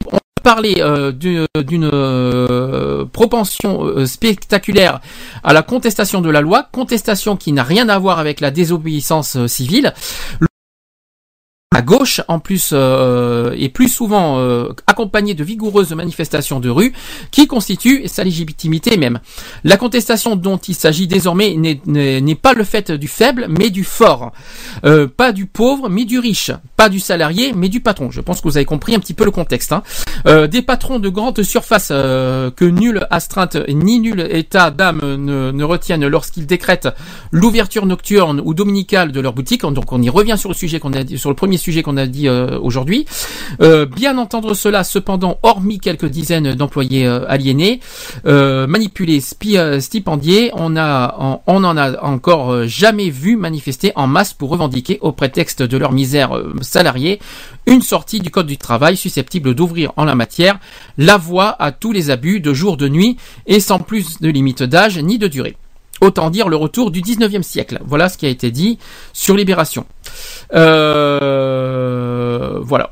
on 0.06 0.16
va 0.16 0.20
parler 0.42 0.76
euh, 0.80 1.12
d'une 1.12 1.88
euh, 1.92 3.04
propension 3.06 3.84
euh, 3.84 4.06
spectaculaire 4.06 5.00
à 5.44 5.52
la 5.52 5.62
contestation 5.62 6.20
de 6.20 6.30
la 6.30 6.40
loi, 6.40 6.68
contestation 6.72 7.36
qui 7.36 7.52
n'a 7.52 7.62
rien 7.62 7.88
à 7.88 7.98
voir 7.98 8.18
avec 8.18 8.40
la 8.40 8.50
désobéissance 8.50 9.36
euh, 9.36 9.46
civile. 9.46 9.94
Gauche, 11.90 12.20
en 12.28 12.38
plus, 12.38 12.70
euh, 12.72 13.52
et 13.58 13.68
plus 13.68 13.88
souvent 13.88 14.38
euh, 14.38 14.68
accompagné 14.86 15.34
de 15.34 15.42
vigoureuses 15.42 15.92
manifestations 15.92 16.60
de 16.60 16.70
rue, 16.70 16.92
qui 17.32 17.48
constituent 17.48 18.06
sa 18.06 18.22
légitimité 18.22 18.96
même. 18.96 19.18
La 19.64 19.76
contestation 19.76 20.36
dont 20.36 20.58
il 20.58 20.76
s'agit 20.76 21.08
désormais 21.08 21.56
n'est- 21.56 22.34
pas 22.36 22.52
le 22.54 22.62
fait 22.62 22.92
du 22.92 23.08
faible, 23.08 23.46
mais 23.48 23.70
du 23.70 23.82
fort. 23.82 24.30
Euh, 24.84 25.08
pas 25.08 25.32
du 25.32 25.46
pauvre, 25.46 25.88
mais 25.88 26.04
du 26.04 26.18
riche. 26.20 26.52
Pas 26.76 26.88
du 26.88 27.00
salarié, 27.00 27.52
mais 27.56 27.68
du 27.68 27.80
patron. 27.80 28.10
Je 28.12 28.20
pense 28.20 28.40
que 28.40 28.46
vous 28.48 28.56
avez 28.56 28.64
compris 28.66 28.94
un 28.94 29.00
petit 29.00 29.14
peu 29.14 29.24
le 29.24 29.32
contexte. 29.32 29.72
hein. 29.72 29.82
Euh, 30.28 30.46
des 30.46 30.62
patrons 30.62 31.00
de 31.00 31.08
grande 31.08 31.42
surface 31.42 31.88
euh, 31.90 32.50
que 32.52 32.64
nulle 32.64 33.04
astreinte 33.10 33.56
ni 33.68 33.98
nul 33.98 34.20
état 34.30 34.70
d'âme 34.70 35.00
ne, 35.02 35.50
ne 35.50 35.64
retiennent 35.64 36.06
lorsqu'ils 36.06 36.46
décrètent 36.46 36.88
l'ouverture 37.32 37.84
nocturne 37.84 38.40
ou 38.44 38.54
dominicale 38.54 39.10
de 39.10 39.20
leur 39.20 39.32
boutique. 39.32 39.62
Donc 39.62 39.92
on 39.92 40.00
y 40.00 40.08
revient 40.08 40.36
sur 40.38 40.48
le 40.50 40.54
sujet 40.54 40.78
qu'on 40.78 40.92
a 40.92 41.04
sur 41.16 41.30
le 41.30 41.36
premier 41.36 41.56
sujet 41.56 41.79
qu'on 41.82 41.96
a 41.96 42.06
dit 42.06 42.28
euh, 42.28 42.58
aujourd'hui. 42.60 43.06
Euh, 43.60 43.86
bien 43.86 44.18
entendre 44.18 44.54
cela, 44.54 44.84
cependant, 44.84 45.38
hormis 45.42 45.78
quelques 45.78 46.06
dizaines 46.06 46.54
d'employés 46.54 47.06
euh, 47.06 47.24
aliénés, 47.28 47.80
manipulés, 48.24 49.20
stipendiés, 49.20 50.50
on 50.54 50.76
a, 50.76 51.40
on, 51.46 51.64
a 51.64 52.02
encore 52.04 52.66
jamais 52.66 53.10
vu 53.10 53.36
manifester 53.36 53.92
en 53.96 54.06
masse 54.06 54.32
pour 54.32 54.50
revendiquer, 54.50 54.98
au 55.00 55.12
prétexte 55.12 55.62
de 55.62 55.76
leur 55.76 55.92
misère 55.92 56.30
salariée, 56.60 57.20
une 57.66 57.82
sortie 57.82 58.20
du 58.20 58.30
code 58.30 58.46
du 58.46 58.58
travail 58.58 58.96
susceptible 58.96 59.54
d'ouvrir 59.54 59.92
en 59.96 60.04
la 60.04 60.14
matière 60.14 60.58
la 60.98 61.16
voie 61.16 61.56
à 61.60 61.72
tous 61.72 61.92
les 61.92 62.10
abus 62.10 62.40
de 62.40 62.52
jour 62.52 62.76
de 62.76 62.88
nuit 62.88 63.16
et 63.46 63.60
sans 63.60 63.78
plus 63.78 64.20
de 64.20 64.28
limite 64.28 64.62
d'âge 64.62 64.98
ni 64.98 65.18
de 65.18 65.28
durée. 65.28 65.56
Autant 66.00 66.30
dire 66.30 66.48
le 66.48 66.56
retour 66.56 66.90
du 66.90 67.02
19e 67.02 67.42
siècle. 67.42 67.78
Voilà 67.84 68.08
ce 68.08 68.16
qui 68.16 68.26
a 68.26 68.30
été 68.30 68.50
dit 68.50 68.78
sur 69.12 69.36
Libération. 69.36 69.84
Euh, 70.54 72.58
voilà. 72.62 72.90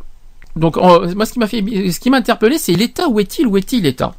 Donc 0.57 0.77
moi 0.77 1.25
ce 1.25 1.33
qui 1.33 1.39
m'a 1.39 1.47
fait 1.47 1.63
ce 1.91 2.01
qui 2.01 2.11
m'a 2.11 2.19
interpellé 2.19 2.59
c'est 2.59 2.73
l'État 2.73 3.09
où 3.09 3.21
est-il 3.21 3.47
où 3.47 3.57
est-il 3.57 3.85
l'État? 3.85 4.13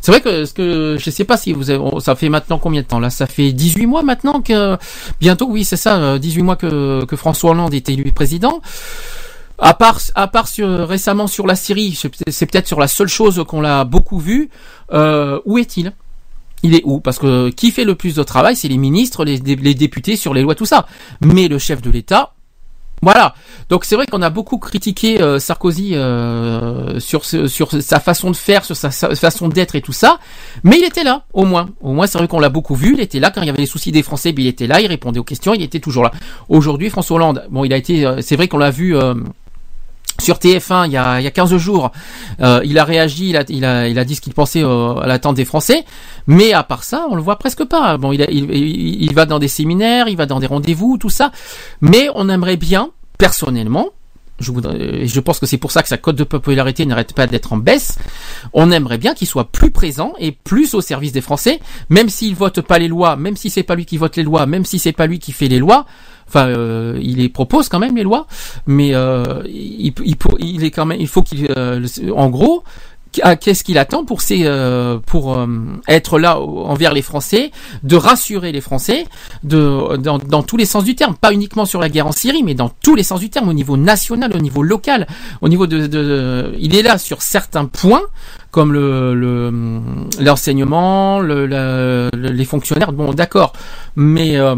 C'est 0.00 0.12
vrai 0.12 0.20
que 0.20 0.44
ce 0.44 0.54
que 0.54 0.96
je 0.98 1.10
sais 1.10 1.24
pas 1.24 1.36
si 1.36 1.52
vous 1.52 1.70
avez, 1.70 1.82
ça 2.00 2.14
fait 2.14 2.28
maintenant 2.28 2.58
combien 2.58 2.82
de 2.82 2.86
temps 2.86 3.00
là? 3.00 3.10
Ça 3.10 3.26
fait 3.26 3.52
18 3.52 3.86
mois 3.86 4.02
maintenant 4.02 4.40
que 4.40 4.76
bientôt 5.20 5.46
oui 5.48 5.64
c'est 5.64 5.76
ça 5.76 5.96
euh, 5.96 6.18
18 6.18 6.42
mois 6.42 6.56
que, 6.56 7.04
François 7.16 7.50
Hollande 7.50 7.74
est 7.74 7.88
élu 7.88 8.10
président 8.12 8.60
à 9.58 9.74
part 9.74 10.00
à 10.14 10.28
part 10.28 10.48
sur, 10.48 10.88
récemment 10.88 11.26
sur 11.26 11.46
la 11.46 11.56
Syrie 11.56 11.98
c'est 12.28 12.46
peut-être 12.46 12.68
sur 12.68 12.80
la 12.80 12.88
seule 12.88 13.08
chose 13.08 13.44
qu'on 13.46 13.60
l'a 13.60 13.84
beaucoup 13.84 14.18
vu 14.18 14.50
euh, 14.92 15.40
où 15.44 15.58
est-il? 15.58 15.92
Il 16.62 16.74
est 16.74 16.82
où? 16.84 17.00
Parce 17.00 17.18
que 17.18 17.50
qui 17.50 17.70
fait 17.70 17.84
le 17.84 17.94
plus 17.94 18.14
de 18.14 18.22
travail, 18.22 18.56
c'est 18.56 18.68
les 18.68 18.78
ministres, 18.78 19.24
les, 19.24 19.38
députés 19.38 20.16
sur 20.16 20.34
les 20.34 20.42
lois, 20.42 20.54
tout 20.54 20.66
ça. 20.66 20.86
Mais 21.20 21.48
le 21.48 21.58
chef 21.58 21.80
de 21.82 21.90
l'État, 21.90 22.34
voilà. 23.00 23.34
Donc 23.68 23.84
c'est 23.84 23.94
vrai 23.94 24.06
qu'on 24.06 24.22
a 24.22 24.30
beaucoup 24.30 24.58
critiqué 24.58 25.20
euh, 25.20 25.38
Sarkozy 25.38 25.94
euh, 25.94 26.98
sur 26.98 27.24
sa 27.24 28.00
façon 28.00 28.30
de 28.30 28.36
faire, 28.36 28.64
sur 28.64 28.76
sa, 28.76 28.90
façon 28.90 29.48
d'être 29.48 29.76
et 29.76 29.82
tout 29.82 29.92
ça, 29.92 30.18
mais 30.64 30.78
il 30.78 30.84
était 30.84 31.04
là 31.04 31.24
au 31.32 31.44
moins. 31.44 31.68
Au 31.80 31.92
moins 31.92 32.06
c'est 32.06 32.18
vrai 32.18 32.28
qu'on 32.28 32.40
l'a 32.40 32.48
beaucoup 32.48 32.74
vu. 32.74 32.94
Il 32.94 33.00
était 33.00 33.20
là 33.20 33.30
quand 33.30 33.42
il 33.42 33.46
y 33.46 33.50
avait 33.50 33.60
les 33.60 33.66
soucis 33.66 33.92
des 33.92 34.02
Français, 34.02 34.32
ben, 34.32 34.44
il 34.44 34.48
était 34.48 34.66
là, 34.66 34.80
il 34.80 34.86
répondait 34.86 35.20
aux 35.20 35.24
questions, 35.24 35.54
il 35.54 35.62
était 35.62 35.80
toujours 35.80 36.02
là. 36.02 36.10
Aujourd'hui 36.48 36.90
François 36.90 37.16
Hollande, 37.16 37.46
bon 37.50 37.64
il 37.64 37.72
a 37.72 37.76
été, 37.76 38.04
euh, 38.04 38.20
c'est 38.20 38.36
vrai 38.36 38.48
qu'on 38.48 38.58
l'a 38.58 38.70
vu. 38.70 38.96
Sur 40.20 40.36
TF1 40.38 40.86
il 40.86 40.92
y 40.92 40.96
a, 40.96 41.20
il 41.20 41.24
y 41.24 41.26
a 41.26 41.30
15 41.30 41.56
jours, 41.56 41.92
euh, 42.40 42.60
il 42.64 42.78
a 42.78 42.84
réagi, 42.84 43.30
il 43.30 43.36
a, 43.64 44.04
dit 44.04 44.14
ce 44.14 44.20
qu'il 44.20 44.34
pensait 44.34 44.62
euh, 44.62 44.94
à 44.94 45.06
l'attente 45.06 45.36
des 45.36 45.44
Français, 45.44 45.84
mais 46.26 46.52
à 46.52 46.62
part 46.62 46.84
ça, 46.84 47.06
on 47.10 47.14
le 47.14 47.22
voit 47.22 47.38
presque 47.38 47.64
pas. 47.64 47.96
Bon, 47.98 48.12
il, 48.12 49.14
va 49.14 49.26
dans 49.26 49.38
des 49.38 49.48
séminaires, 49.48 50.08
il 50.08 50.16
va 50.16 50.26
dans 50.26 50.40
des 50.40 50.46
rendez-vous, 50.46 50.98
tout 50.98 51.10
ça, 51.10 51.32
mais 51.80 52.08
on 52.14 52.28
aimerait 52.28 52.56
bien, 52.56 52.90
personnellement, 53.16 53.88
je, 54.40 54.52
voudrais, 54.52 54.76
et 54.76 55.06
je 55.06 55.20
pense 55.20 55.38
que 55.38 55.46
c'est 55.46 55.58
pour 55.58 55.72
ça 55.72 55.82
que 55.82 55.88
sa 55.88 55.98
cote 55.98 56.16
de 56.16 56.24
popularité 56.24 56.86
n'arrête 56.86 57.12
pas 57.12 57.26
d'être 57.26 57.52
en 57.52 57.56
baisse. 57.56 57.98
On 58.52 58.70
aimerait 58.70 58.98
bien 58.98 59.14
qu'il 59.14 59.26
soit 59.26 59.50
plus 59.50 59.70
présent 59.70 60.12
et 60.18 60.32
plus 60.32 60.74
au 60.74 60.80
service 60.80 61.12
des 61.12 61.20
Français, 61.20 61.60
même 61.88 62.08
s'il 62.08 62.34
vote 62.34 62.60
pas 62.60 62.78
les 62.78 62.88
lois, 62.88 63.16
même 63.16 63.36
si 63.36 63.50
c'est 63.50 63.62
pas 63.62 63.74
lui 63.74 63.86
qui 63.86 63.96
vote 63.96 64.16
les 64.16 64.22
lois, 64.22 64.46
même 64.46 64.64
si 64.64 64.78
c'est 64.78 64.92
pas 64.92 65.06
lui 65.06 65.18
qui 65.18 65.32
fait 65.32 65.48
les 65.48 65.58
lois. 65.58 65.86
Enfin, 66.28 66.46
euh, 66.48 66.98
il 67.02 67.32
propose 67.32 67.68
quand 67.68 67.78
même 67.78 67.96
les 67.96 68.02
lois, 68.04 68.26
mais 68.66 68.94
euh, 68.94 69.42
il, 69.46 69.92
il, 70.04 70.16
il 70.38 70.62
est 70.64 70.70
quand 70.70 70.86
même, 70.86 71.00
il 71.00 71.08
faut 71.08 71.22
qu'il, 71.22 71.48
euh, 71.56 71.80
le- 71.80 72.12
en 72.14 72.28
gros, 72.28 72.62
qu'est-ce 73.40 73.64
qu'il 73.64 73.78
attend 73.78 74.04
pour 74.04 74.20
ces, 74.20 74.42
euh, 74.44 74.98
pour 75.06 75.34
euh, 75.36 75.46
être 75.88 76.18
là 76.18 76.38
envers 76.38 76.92
les 76.92 77.00
Français, 77.00 77.50
de 77.82 77.96
rassurer 77.96 78.52
les 78.52 78.60
Français, 78.60 79.06
de 79.42 79.96
dans, 79.96 80.18
dans 80.18 80.42
tous 80.42 80.58
les 80.58 80.66
sens 80.66 80.84
du 80.84 80.94
terme, 80.94 81.14
pas 81.16 81.32
uniquement 81.32 81.64
sur 81.64 81.80
la 81.80 81.88
guerre 81.88 82.06
en 82.06 82.12
Syrie, 82.12 82.42
mais 82.42 82.54
dans 82.54 82.68
tous 82.68 82.94
les 82.94 83.02
sens 83.02 83.20
du 83.20 83.30
terme, 83.30 83.48
au 83.48 83.54
niveau 83.54 83.78
national, 83.78 84.30
au 84.36 84.38
niveau 84.40 84.62
local, 84.62 85.06
au 85.40 85.48
niveau 85.48 85.66
de, 85.66 85.86
de 85.86 86.52
il 86.60 86.76
est 86.76 86.82
là 86.82 86.98
sur 86.98 87.22
certains 87.22 87.64
points 87.64 88.02
comme 88.50 88.72
le 88.74 89.14
le- 89.14 89.80
l'enseignement, 90.20 91.18
le, 91.20 91.46
la- 91.46 92.08
le- 92.14 92.28
les 92.30 92.44
fonctionnaires. 92.44 92.92
Bon, 92.92 93.12
d'accord, 93.14 93.52
mais 93.96 94.36
euh, 94.36 94.54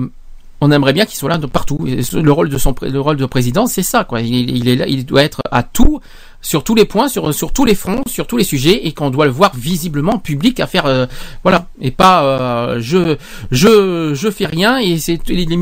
on 0.60 0.70
aimerait 0.70 0.92
bien 0.92 1.06
qu'il 1.06 1.16
soit 1.16 1.28
là 1.28 1.38
de 1.38 1.46
partout. 1.46 1.78
Et 1.86 2.00
Le 2.12 2.32
rôle 2.32 2.48
de 2.48 2.58
son 2.58 2.74
le 2.82 3.00
rôle 3.00 3.16
de 3.16 3.26
président, 3.26 3.66
c'est 3.66 3.82
ça 3.82 4.04
quoi. 4.04 4.20
Il, 4.20 4.68
est 4.68 4.76
là, 4.76 4.86
il 4.86 5.06
doit 5.06 5.22
être 5.22 5.40
à 5.50 5.62
tout 5.62 6.00
sur 6.42 6.64
tous 6.64 6.74
les 6.74 6.84
points, 6.84 7.08
sur 7.08 7.34
sur 7.34 7.52
tous 7.52 7.64
les 7.64 7.74
fronts, 7.74 8.02
sur 8.06 8.26
tous 8.26 8.36
les 8.36 8.44
sujets 8.44 8.86
et 8.86 8.92
qu'on 8.92 9.10
doit 9.10 9.26
le 9.26 9.30
voir 9.30 9.52
visiblement 9.54 10.18
public 10.18 10.60
à 10.60 10.66
faire 10.66 10.86
euh, 10.86 11.06
voilà 11.42 11.66
et 11.80 11.90
pas 11.90 12.24
euh, 12.24 12.76
je 12.80 13.16
je 13.50 14.12
je 14.14 14.30
fais 14.30 14.46
rien 14.46 14.78
et 14.78 14.98
c'est 14.98 15.20
les, 15.28 15.44
les 15.44 15.56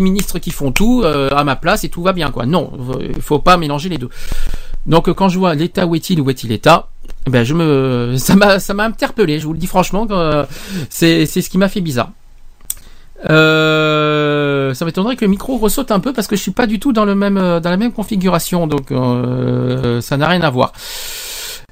ministres 0.00 0.38
qui 0.38 0.50
font 0.50 0.72
tout 0.72 1.02
euh, 1.04 1.30
à 1.30 1.44
ma 1.44 1.56
place 1.56 1.84
et 1.84 1.88
tout 1.88 2.02
va 2.02 2.12
bien 2.12 2.30
quoi. 2.30 2.46
Non, 2.46 2.72
il 3.00 3.22
faut 3.22 3.38
pas 3.38 3.56
mélanger 3.56 3.88
les 3.88 3.98
deux. 3.98 4.10
Donc 4.86 5.12
quand 5.12 5.28
je 5.28 5.38
vois 5.38 5.54
l'État 5.54 5.86
où 5.86 5.94
est-il 5.94 6.20
où 6.20 6.30
est-il 6.30 6.50
l'État, 6.50 6.88
eh 7.26 7.30
ben 7.30 7.44
je 7.44 7.54
me 7.54 8.14
ça 8.18 8.36
m'a 8.36 8.60
ça 8.60 8.72
m'a 8.74 8.84
interpellé. 8.84 9.40
Je 9.40 9.46
vous 9.46 9.52
le 9.52 9.58
dis 9.58 9.66
franchement, 9.66 10.06
euh, 10.10 10.44
c'est 10.90 11.26
c'est 11.26 11.42
ce 11.42 11.50
qui 11.50 11.58
m'a 11.58 11.68
fait 11.68 11.80
bizarre. 11.80 12.10
Euh, 13.30 14.74
ça 14.74 14.84
m'étonnerait 14.84 15.16
que 15.16 15.24
le 15.24 15.30
micro 15.30 15.56
ressaute 15.56 15.90
un 15.90 16.00
peu 16.00 16.12
parce 16.12 16.26
que 16.26 16.36
je 16.36 16.42
suis 16.42 16.50
pas 16.50 16.66
du 16.66 16.78
tout 16.78 16.92
dans 16.92 17.04
le 17.04 17.14
même 17.14 17.38
euh, 17.38 17.60
dans 17.60 17.70
la 17.70 17.76
même 17.76 17.92
configuration, 17.92 18.66
donc 18.66 18.92
euh, 18.92 20.00
ça 20.00 20.16
n'a 20.16 20.28
rien 20.28 20.42
à 20.42 20.50
voir. 20.50 20.72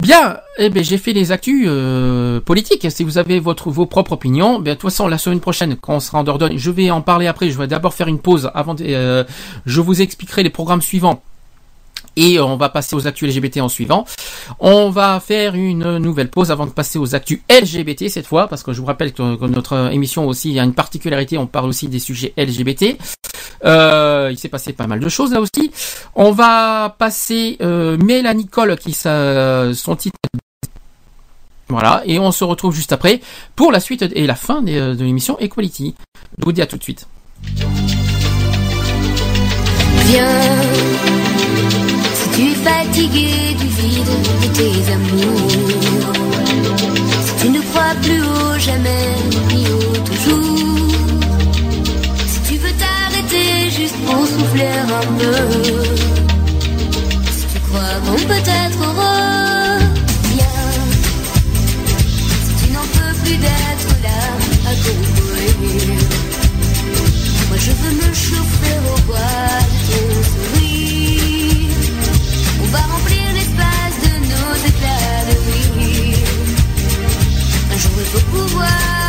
Bien, 0.00 0.38
eh 0.58 0.70
ben 0.70 0.82
j'ai 0.82 0.98
fait 0.98 1.12
les 1.12 1.32
actus 1.32 1.66
euh, 1.68 2.40
politiques. 2.40 2.86
Si 2.90 3.04
vous 3.04 3.16
avez 3.16 3.38
votre 3.38 3.70
vos 3.70 3.86
propres 3.86 4.12
opinions, 4.12 4.58
ben 4.58 4.70
de 4.70 4.74
toute 4.74 4.90
façon 4.90 5.06
la 5.06 5.18
semaine 5.18 5.40
prochaine 5.40 5.76
quand 5.76 5.94
on 5.94 6.00
sera 6.00 6.18
en 6.18 6.24
Dordogne, 6.24 6.58
je 6.58 6.70
vais 6.70 6.90
en 6.90 7.00
parler 7.00 7.26
après. 7.26 7.50
Je 7.50 7.58
vais 7.58 7.66
d'abord 7.66 7.94
faire 7.94 8.08
une 8.08 8.18
pause 8.18 8.50
avant. 8.54 8.74
Euh, 8.80 9.24
je 9.66 9.80
vous 9.80 10.02
expliquerai 10.02 10.42
les 10.42 10.50
programmes 10.50 10.82
suivants. 10.82 11.22
Et 12.16 12.38
on 12.38 12.56
va 12.56 12.68
passer 12.68 12.94
aux 12.96 13.06
actus 13.06 13.34
LGBT 13.34 13.58
en 13.58 13.68
suivant. 13.68 14.04
On 14.60 14.90
va 14.90 15.20
faire 15.20 15.54
une 15.54 15.98
nouvelle 15.98 16.28
pause 16.28 16.50
avant 16.50 16.66
de 16.66 16.70
passer 16.70 16.98
aux 16.98 17.14
actus 17.14 17.40
LGBT 17.50 18.08
cette 18.08 18.26
fois, 18.26 18.48
parce 18.48 18.62
que 18.62 18.72
je 18.72 18.80
vous 18.80 18.86
rappelle 18.86 19.12
que, 19.12 19.46
notre 19.46 19.90
émission 19.92 20.26
aussi 20.26 20.58
a 20.58 20.64
une 20.64 20.74
particularité, 20.74 21.38
on 21.38 21.46
parle 21.46 21.68
aussi 21.68 21.88
des 21.88 21.98
sujets 21.98 22.32
LGBT. 22.36 22.96
Euh, 23.64 24.28
il 24.30 24.38
s'est 24.38 24.48
passé 24.48 24.72
pas 24.72 24.86
mal 24.86 25.00
de 25.00 25.08
choses 25.08 25.32
là 25.32 25.40
aussi. 25.40 25.70
On 26.14 26.32
va 26.32 26.94
passer 26.98 27.56
euh, 27.62 27.96
Mélanie 27.96 28.46
Cole 28.46 28.76
qui 28.76 28.92
sa, 28.92 29.72
son 29.74 29.96
titre. 29.96 30.18
Voilà, 31.68 32.02
et 32.04 32.18
on 32.18 32.30
se 32.30 32.44
retrouve 32.44 32.74
juste 32.74 32.92
après 32.92 33.20
pour 33.56 33.72
la 33.72 33.80
suite 33.80 34.02
et 34.02 34.26
la 34.26 34.34
fin 34.34 34.60
de, 34.60 34.94
de 34.94 35.04
l'émission 35.04 35.38
Equality. 35.38 35.94
Je 36.38 36.44
vous 36.44 36.52
dis 36.52 36.62
à 36.62 36.66
tout 36.66 36.76
de 36.76 36.82
suite. 36.82 37.06
Viens, 40.06 40.93
fatigué 42.64 43.54
du 43.60 43.68
vide 43.78 44.14
de 44.42 44.48
tes 44.58 44.92
amours, 44.96 45.50
si 47.26 47.32
tu 47.40 47.48
ne 47.50 47.60
crois 47.68 47.94
plus 48.02 48.22
au 48.22 48.58
jamais 48.58 49.08
ni 49.50 49.66
au 49.68 49.92
toujours, 50.08 50.92
si 52.32 52.38
tu 52.48 52.54
veux 52.62 52.74
t'arrêter 52.82 53.70
juste 53.78 53.96
pour 54.06 54.26
souffler 54.26 54.74
un 55.00 55.06
peu, 55.20 55.40
si 57.36 57.44
tu 57.52 57.58
crois 57.68 57.96
qu'on 58.04 58.20
peut 58.30 58.46
être 58.64 58.80
heureux, 58.88 59.78
viens. 60.32 60.70
Si 62.44 62.52
tu 62.60 62.66
n'en 62.72 62.86
peux 62.96 63.14
plus 63.22 63.36
d'être 63.44 63.90
là 64.06 64.22
à 64.70 64.72
courir, 64.82 65.54
moi 67.48 67.58
je 67.66 67.72
veux 67.80 67.94
me 68.02 68.08
chauffer 68.14 68.76
au 68.94 69.00
bois 69.06 69.54
Un 78.14 78.16
jour 78.16 78.22
il 78.22 78.30
faut 78.30 78.48
pouvoir 78.48 79.03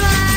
tu 0.00 0.29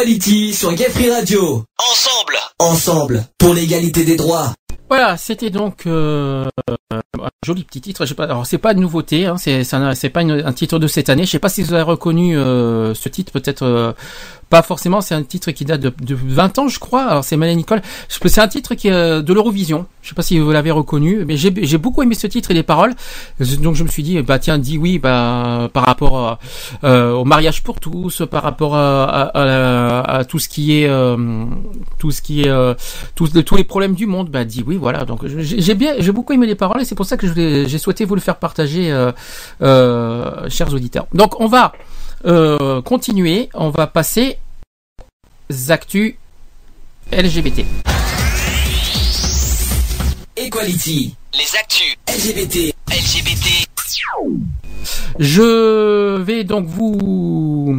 Equality 0.00 0.54
sur 0.54 0.72
Gay 0.72 0.88
Free 0.88 1.10
Radio. 1.10 1.62
Ensemble 1.78 2.38
Ensemble, 2.58 3.24
pour 3.36 3.52
l'égalité 3.52 4.02
des 4.02 4.16
droits. 4.16 4.54
Voilà, 4.88 5.18
c'était 5.18 5.50
donc 5.50 5.86
euh, 5.86 6.46
joli 7.44 7.64
petit 7.64 7.80
titre. 7.80 8.04
Pas, 8.14 8.24
alors 8.24 8.46
c'est 8.46 8.58
pas 8.58 8.74
de 8.74 8.80
nouveauté, 8.80 9.26
hein, 9.26 9.36
c'est 9.38 9.64
c'est 9.64 10.10
pas 10.10 10.22
une- 10.22 10.42
un 10.44 10.52
titre 10.52 10.78
de 10.78 10.86
cette 10.86 11.08
année. 11.08 11.24
Je 11.24 11.30
sais 11.30 11.38
pas 11.38 11.48
si 11.48 11.62
vous 11.62 11.72
avez 11.72 11.82
reconnu 11.82 12.36
euh, 12.36 12.94
ce 12.94 13.08
titre, 13.08 13.32
peut-être 13.32 13.62
euh, 13.62 13.92
pas 14.50 14.62
forcément. 14.62 15.00
C'est 15.00 15.14
un 15.14 15.22
titre 15.22 15.50
qui 15.52 15.64
date 15.64 15.80
de, 15.80 15.92
de 16.02 16.14
20 16.14 16.58
ans, 16.58 16.68
je 16.68 16.78
crois. 16.78 17.04
Alors 17.04 17.24
c'est 17.24 17.36
Mélanie 17.36 17.58
Nicole. 17.58 17.82
C'est 18.08 18.40
un 18.40 18.48
titre 18.48 18.74
qui 18.74 18.90
euh, 18.90 19.22
de 19.22 19.32
l'Eurovision. 19.32 19.86
Je 20.02 20.08
sais 20.10 20.14
pas 20.14 20.22
si 20.22 20.38
vous 20.38 20.50
l'avez 20.50 20.70
reconnu, 20.70 21.24
mais 21.26 21.36
j'ai 21.36 21.50
beaucoup 21.78 22.02
aimé 22.02 22.14
ce 22.14 22.26
titre 22.26 22.50
et 22.50 22.54
les 22.54 22.62
paroles. 22.62 22.94
Donc 23.62 23.74
je 23.74 23.84
me 23.84 23.88
suis 23.88 24.02
dit, 24.02 24.20
bah 24.22 24.38
tiens, 24.38 24.56
dis 24.58 24.78
oui, 24.78 24.98
bah 24.98 25.68
par 25.74 25.84
rapport 25.84 26.38
au 26.82 27.24
mariage 27.24 27.62
pour 27.62 27.80
tous, 27.80 28.22
par 28.30 28.42
rapport 28.42 28.76
à, 28.76 30.22
tout 30.26 30.38
ce 30.38 30.48
qui 30.48 30.72
est 30.82 30.88
tout 31.98 32.10
ce 32.10 32.22
qui 32.22 32.42
est 32.42 32.50
tous, 33.14 33.30
les 33.56 33.64
problèmes 33.64 33.94
du 33.94 34.06
monde, 34.06 34.30
bah 34.30 34.44
dis 34.44 34.64
oui, 34.66 34.76
voilà. 34.76 35.04
Donc 35.04 35.26
j'ai 35.26 35.74
bien, 35.74 35.94
j'ai 35.98 36.12
beaucoup 36.12 36.32
aimé 36.32 36.46
les 36.46 36.54
paroles 36.54 36.80
et 36.80 36.84
c'est 36.86 36.94
pour 36.94 37.06
ça 37.06 37.09
que 37.16 37.26
j'ai 37.66 37.78
souhaité 37.78 38.04
vous 38.04 38.14
le 38.14 38.20
faire 38.20 38.36
partager, 38.36 38.90
euh, 38.90 39.12
euh, 39.62 40.48
chers 40.48 40.72
auditeurs. 40.72 41.06
Donc 41.12 41.40
on 41.40 41.46
va 41.46 41.72
euh, 42.26 42.82
continuer, 42.82 43.48
on 43.54 43.70
va 43.70 43.86
passer 43.86 44.38
aux 45.50 45.72
actus 45.72 46.14
LGBT. 47.12 47.64
Equality, 50.36 51.14
Les 51.34 51.58
actus 51.58 51.96
LGBT, 52.08 52.74
LGBT. 52.88 53.69
Je 55.18 56.16
vais 56.22 56.44
donc 56.44 56.66
vous 56.66 57.74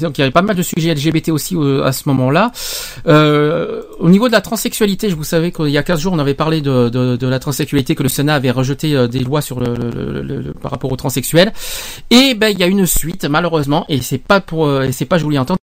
donc 0.00 0.18
il 0.18 0.20
y 0.20 0.22
avait 0.22 0.30
pas 0.30 0.42
mal 0.42 0.54
de 0.56 0.62
sujets 0.62 0.94
LGBT 0.94 1.30
aussi 1.30 1.56
euh, 1.56 1.82
à 1.84 1.92
ce 1.92 2.08
moment-là. 2.08 2.52
Euh, 3.06 3.82
au 3.98 4.08
niveau 4.08 4.28
de 4.28 4.32
la 4.32 4.40
transsexualité, 4.40 5.10
je 5.10 5.14
vous 5.16 5.24
savais 5.24 5.52
qu'il 5.52 5.68
y 5.68 5.78
a 5.78 5.82
15 5.82 6.00
jours 6.00 6.12
on 6.12 6.18
avait 6.18 6.34
parlé 6.34 6.60
de, 6.60 7.26
la 7.26 7.38
transsexualité 7.38 7.94
que 7.94 8.02
le 8.02 8.08
Sénat 8.08 8.34
avait 8.34 8.50
rejeté 8.50 8.94
euh, 8.96 9.08
des 9.08 9.20
lois 9.20 9.40
sur 9.40 9.58
le, 9.60 9.74
le- 9.74 10.22
le- 10.22 10.40
le- 10.40 10.52
par 10.52 10.70
rapport 10.70 10.92
aux 10.92 10.96
transsexuels. 10.96 11.52
Et 12.10 12.34
ben 12.34 12.48
il 12.48 12.58
y 12.58 12.62
a 12.62 12.66
une 12.66 12.86
suite 12.86 13.24
malheureusement 13.24 13.84
et 13.88 14.00
c'est 14.00 14.18
pas 14.18 14.40
pour 14.40 14.66
euh, 14.66 14.82
et 14.82 14.92
c'est 14.92 15.04
pas 15.06 15.18
voulais 15.24 15.38
entendre 15.38 15.58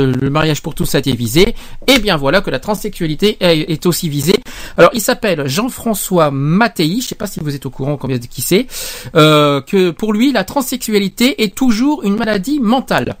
le 0.00 0.30
mariage 0.30 0.62
pour 0.62 0.74
tous 0.74 0.94
a 0.94 0.98
été 1.00 1.12
visé, 1.12 1.54
et 1.86 1.98
bien 1.98 2.16
voilà 2.16 2.40
que 2.40 2.48
la 2.50 2.58
transsexualité 2.58 3.36
est, 3.40 3.84
aussi 3.86 4.08
visée. 4.08 4.36
Alors 4.78 4.90
il 4.94 5.00
s'appelle 5.02 5.46
Jean-François 5.46 6.30
Mattei, 6.30 7.00
je 7.02 7.08
sais 7.08 7.14
pas 7.14 7.26
si 7.26 7.40
vous 7.40 7.54
êtes 7.54 7.66
au 7.66 7.70
courant 7.70 7.98
combien 7.98 8.16
de 8.18 8.24
qui 8.26 8.40
c'est, 8.40 8.66
euh, 9.14 9.60
que 9.60 9.90
pour 9.90 10.14
lui 10.14 10.32
la 10.32 10.44
transsexualité 10.44 11.42
est 11.42 11.54
toujours 11.54 12.04
une 12.04 12.16
maladie 12.16 12.58
mentale. 12.58 13.16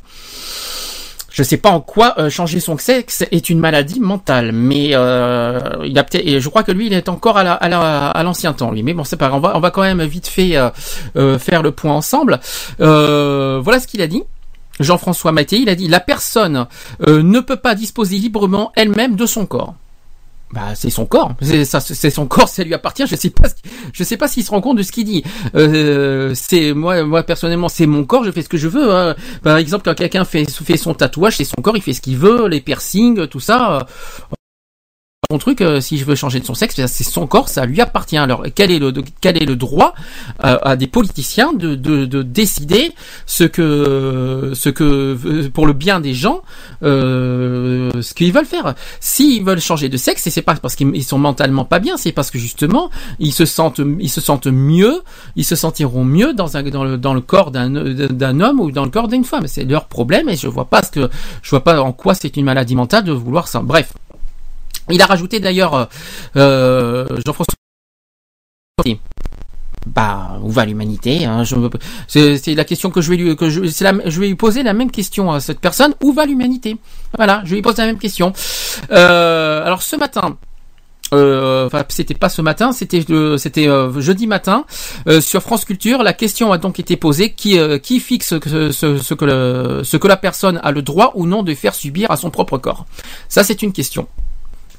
Je 1.30 1.42
sais 1.42 1.56
pas 1.58 1.70
en 1.70 1.80
quoi 1.80 2.14
euh, 2.18 2.28
changer 2.30 2.60
son 2.60 2.76
sexe 2.78 3.24
est 3.30 3.48
une 3.50 3.58
maladie 3.58 4.00
mentale, 4.00 4.52
mais 4.52 4.90
euh, 4.92 5.60
il 5.84 5.98
a 5.98 6.04
peut-être, 6.04 6.38
je 6.40 6.48
crois 6.48 6.62
que 6.62 6.72
lui 6.72 6.86
il 6.86 6.92
est 6.94 7.08
encore 7.10 7.36
à 7.38 7.42
la, 7.44 7.52
à 7.54 7.68
la- 7.68 8.08
à 8.08 8.22
l'ancien 8.22 8.52
temps 8.54 8.70
lui. 8.70 8.82
Mais 8.82 8.94
bon 8.94 9.04
c'est 9.04 9.16
pas 9.18 9.30
on 9.32 9.40
va, 9.40 9.56
on 9.56 9.60
va 9.60 9.70
quand 9.70 9.82
même 9.82 10.02
vite 10.04 10.26
fait 10.26 10.56
faire 11.38 11.62
le 11.62 11.70
point 11.72 11.92
ensemble. 11.92 12.40
Voilà 12.78 13.78
ce 13.78 13.86
qu'il 13.86 14.00
a 14.00 14.06
dit. 14.06 14.22
Jean-François 14.80 15.32
Mattei, 15.32 15.60
il 15.60 15.68
a 15.68 15.74
dit 15.74 15.88
la 15.88 16.00
personne 16.00 16.66
euh, 17.06 17.22
ne 17.22 17.40
peut 17.40 17.56
pas 17.56 17.74
disposer 17.74 18.16
librement 18.16 18.72
elle-même 18.76 19.16
de 19.16 19.26
son 19.26 19.46
corps. 19.46 19.74
Bah, 20.52 20.74
c'est 20.74 20.90
son 20.90 21.06
corps, 21.06 21.32
c'est 21.40 22.10
son 22.10 22.26
corps, 22.26 22.46
ça 22.48 22.62
lui 22.62 22.74
appartient. 22.74 23.06
Je 23.06 23.16
sais 23.16 23.30
pas, 23.30 23.48
je 23.90 24.04
sais 24.04 24.18
pas 24.18 24.28
s'il 24.28 24.44
se 24.44 24.50
rend 24.50 24.60
compte 24.60 24.76
de 24.76 24.82
ce 24.82 24.92
qu'il 24.92 25.06
dit. 25.06 25.24
Euh, 25.54 26.32
c'est 26.34 26.74
moi, 26.74 27.04
moi 27.04 27.22
personnellement, 27.22 27.70
c'est 27.70 27.86
mon 27.86 28.04
corps, 28.04 28.22
je 28.24 28.30
fais 28.30 28.42
ce 28.42 28.50
que 28.50 28.58
je 28.58 28.68
veux. 28.68 28.94
hein. 28.94 29.16
Par 29.42 29.56
exemple, 29.56 29.84
quand 29.84 29.94
quelqu'un 29.94 30.26
fait 30.26 30.46
son 30.76 30.92
tatouage, 30.92 31.38
c'est 31.38 31.44
son 31.44 31.62
corps, 31.62 31.76
il 31.76 31.82
fait 31.82 31.94
ce 31.94 32.02
qu'il 32.02 32.18
veut, 32.18 32.48
les 32.48 32.60
piercings, 32.60 33.26
tout 33.28 33.40
ça. 33.40 33.86
Son 35.32 35.38
truc, 35.38 35.62
euh, 35.62 35.80
si 35.80 35.96
je 35.96 36.04
veux 36.04 36.14
changer 36.14 36.40
de 36.40 36.44
son 36.44 36.52
sexe, 36.52 36.78
c'est 36.84 37.04
son 37.04 37.26
corps, 37.26 37.48
ça 37.48 37.64
lui 37.64 37.80
appartient. 37.80 38.18
Alors, 38.18 38.44
quel 38.54 38.70
est 38.70 38.78
le 38.78 38.92
le 38.92 39.56
droit 39.56 39.94
euh, 40.44 40.58
à 40.60 40.76
des 40.76 40.86
politiciens 40.86 41.54
de, 41.54 41.74
de, 41.74 42.04
de 42.04 42.20
décider 42.20 42.92
ce 43.24 43.44
que 43.44 44.52
ce 44.52 44.68
que 44.68 45.48
pour 45.48 45.66
le 45.66 45.72
bien 45.72 46.00
des 46.00 46.12
gens, 46.12 46.42
euh, 46.82 47.90
ce 48.02 48.12
qu'ils 48.12 48.30
veulent 48.30 48.44
faire? 48.44 48.74
S'ils 49.00 49.42
veulent 49.42 49.62
changer 49.62 49.88
de 49.88 49.96
sexe, 49.96 50.26
et 50.26 50.30
c'est 50.30 50.42
pas 50.42 50.54
parce 50.56 50.76
qu'ils 50.76 50.94
ils 50.94 51.02
sont 51.02 51.16
mentalement 51.16 51.64
pas 51.64 51.78
bien, 51.78 51.96
c'est 51.96 52.12
parce 52.12 52.30
que 52.30 52.38
justement 52.38 52.90
ils 53.18 53.32
se 53.32 53.46
sentent 53.46 53.80
ils 54.00 54.10
se 54.10 54.20
sentent 54.20 54.48
mieux, 54.48 55.00
ils 55.34 55.46
se 55.46 55.56
sentiront 55.56 56.04
mieux 56.04 56.34
dans 56.34 56.48
le 56.84 56.98
dans 56.98 57.14
le 57.14 57.20
corps 57.22 57.52
d'un 57.52 57.70
d'un 57.70 58.40
homme 58.40 58.60
ou 58.60 58.70
dans 58.70 58.84
le 58.84 58.90
corps 58.90 59.08
d'une 59.08 59.24
femme. 59.24 59.46
C'est 59.46 59.64
leur 59.64 59.86
problème 59.86 60.28
et 60.28 60.36
je 60.36 60.46
vois 60.46 60.66
pas 60.66 60.82
ce 60.82 60.90
que 60.90 61.08
je 61.40 61.48
vois 61.48 61.64
pas 61.64 61.80
en 61.80 61.92
quoi 61.92 62.12
c'est 62.12 62.36
une 62.36 62.44
maladie 62.44 62.76
mentale 62.76 63.04
de 63.04 63.12
vouloir 63.12 63.48
ça. 63.48 63.60
Bref. 63.60 63.94
Il 64.90 65.00
a 65.00 65.06
rajouté 65.06 65.40
d'ailleurs 65.40 65.74
euh, 65.74 65.84
euh, 66.36 67.06
Jean-François 67.24 67.54
bah 69.86 70.38
où 70.42 70.50
va 70.50 70.64
l'humanité 70.64 71.24
hein, 71.24 71.42
c'est 72.08 72.54
la 72.54 72.64
question 72.64 72.90
que 72.90 73.00
je 73.00 73.10
vais 73.10 73.16
lui 73.16 74.34
poser 74.34 74.62
la 74.62 74.72
même 74.72 74.90
question 74.90 75.32
à 75.32 75.40
cette 75.40 75.60
personne 75.60 75.94
où 76.02 76.12
va 76.12 76.24
l'humanité? 76.24 76.76
Voilà 77.16 77.42
je 77.44 77.54
lui 77.54 77.62
poser 77.62 77.82
la 77.82 77.86
même 77.86 77.98
question 77.98 78.32
Euh, 78.90 79.64
alors 79.64 79.82
ce 79.82 79.96
matin 79.96 80.36
enfin 81.12 81.84
c'était 81.90 82.14
pas 82.14 82.30
ce 82.30 82.40
matin, 82.40 82.72
c'était 82.72 83.04
jeudi 83.98 84.26
matin 84.26 84.64
sur 85.20 85.42
France 85.42 85.64
Culture. 85.66 86.02
La 86.02 86.14
question 86.14 86.52
a 86.52 86.58
donc 86.58 86.80
été 86.80 86.96
posée 86.96 87.32
qui 87.34 88.00
fixe 88.00 88.38
ce 88.38 89.14
que 89.96 90.08
la 90.08 90.16
personne 90.16 90.58
a 90.62 90.70
le 90.70 90.82
droit 90.82 91.12
ou 91.14 91.26
non 91.26 91.42
de 91.42 91.54
faire 91.54 91.74
subir 91.74 92.10
à 92.10 92.16
son 92.16 92.30
propre 92.30 92.56
corps? 92.56 92.86
Ça 93.28 93.44
c'est 93.44 93.62
une 93.62 93.72
question. 93.72 94.08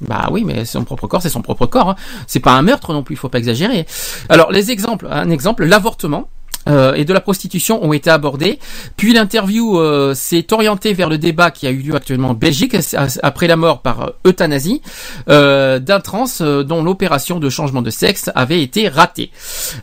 Bah 0.00 0.28
oui, 0.30 0.44
mais 0.44 0.64
son 0.64 0.84
propre 0.84 1.06
corps, 1.06 1.22
c'est 1.22 1.28
son 1.28 1.42
propre 1.42 1.66
corps. 1.66 1.90
Hein. 1.90 1.96
C'est 2.26 2.40
pas 2.40 2.52
un 2.52 2.62
meurtre 2.62 2.92
non 2.92 3.02
plus, 3.02 3.14
il 3.14 3.18
faut 3.18 3.28
pas 3.28 3.38
exagérer. 3.38 3.86
Alors 4.28 4.52
les 4.52 4.70
exemples, 4.70 5.06
un 5.10 5.30
exemple, 5.30 5.64
l'avortement. 5.64 6.28
euh, 6.68 6.94
et 6.94 7.04
de 7.04 7.12
la 7.12 7.20
prostitution 7.20 7.84
ont 7.84 7.92
été 7.92 8.10
abordés. 8.10 8.58
Puis 8.96 9.12
l'interview 9.12 9.78
euh, 9.78 10.14
s'est 10.14 10.52
orientée 10.52 10.92
vers 10.94 11.08
le 11.08 11.18
débat 11.18 11.50
qui 11.50 11.66
a 11.66 11.70
eu 11.70 11.78
lieu 11.78 11.94
actuellement 11.94 12.30
en 12.30 12.34
Belgique 12.34 12.76
après 13.22 13.46
la 13.46 13.56
mort 13.56 13.82
par 13.82 14.00
euh, 14.00 14.10
euthanasie 14.26 14.80
euh, 15.28 15.78
d'un 15.78 16.00
trans 16.00 16.24
euh, 16.40 16.62
dont 16.62 16.82
l'opération 16.82 17.38
de 17.38 17.50
changement 17.50 17.82
de 17.82 17.90
sexe 17.90 18.30
avait 18.34 18.62
été 18.62 18.88
ratée. 18.88 19.30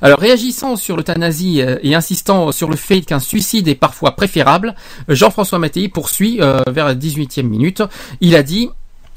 Alors 0.01 0.19
réagissant 0.19 0.75
sur 0.75 0.97
l'euthanasie 0.97 1.61
et 1.83 1.95
insistant 1.95 2.51
sur 2.51 2.69
le 2.69 2.75
fait 2.75 3.01
qu'un 3.01 3.19
suicide 3.19 3.67
est 3.67 3.75
parfois 3.75 4.15
préférable, 4.15 4.75
Jean-François 5.07 5.59
Mattei 5.59 5.88
poursuit 5.88 6.39
vers 6.67 6.85
la 6.85 6.95
18e 6.95 7.43
minute. 7.43 7.83
Il 8.21 8.35
a 8.35 8.43
dit 8.43 8.69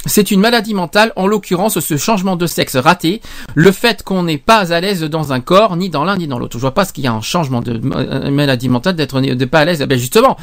c'est 0.06 0.30
une 0.30 0.40
maladie 0.40 0.74
mentale, 0.74 1.12
en 1.16 1.26
l'occurrence 1.26 1.80
ce 1.80 1.96
changement 1.96 2.36
de 2.36 2.46
sexe 2.46 2.76
raté, 2.76 3.20
le 3.54 3.72
fait 3.72 4.02
qu'on 4.02 4.22
n'est 4.22 4.38
pas 4.38 4.72
à 4.72 4.80
l'aise 4.80 5.02
dans 5.02 5.32
un 5.32 5.40
corps, 5.40 5.76
ni 5.76 5.90
dans 5.90 6.04
l'un 6.04 6.16
ni 6.16 6.26
dans 6.26 6.38
l'autre. 6.38 6.56
Je 6.56 6.60
vois 6.60 6.74
pas 6.74 6.84
ce 6.84 6.92
qu'il 6.92 7.04
y 7.04 7.06
a 7.06 7.12
un 7.12 7.20
changement 7.20 7.60
de 7.60 7.80
euh, 7.94 8.30
maladie 8.30 8.68
mentale 8.68 8.96
d'être 8.96 9.20
de 9.20 9.44
pas 9.44 9.60
à 9.60 9.64
l'aise. 9.64 9.80
Eh 9.82 9.86
Ben 9.86 9.98
justement, 9.98 10.36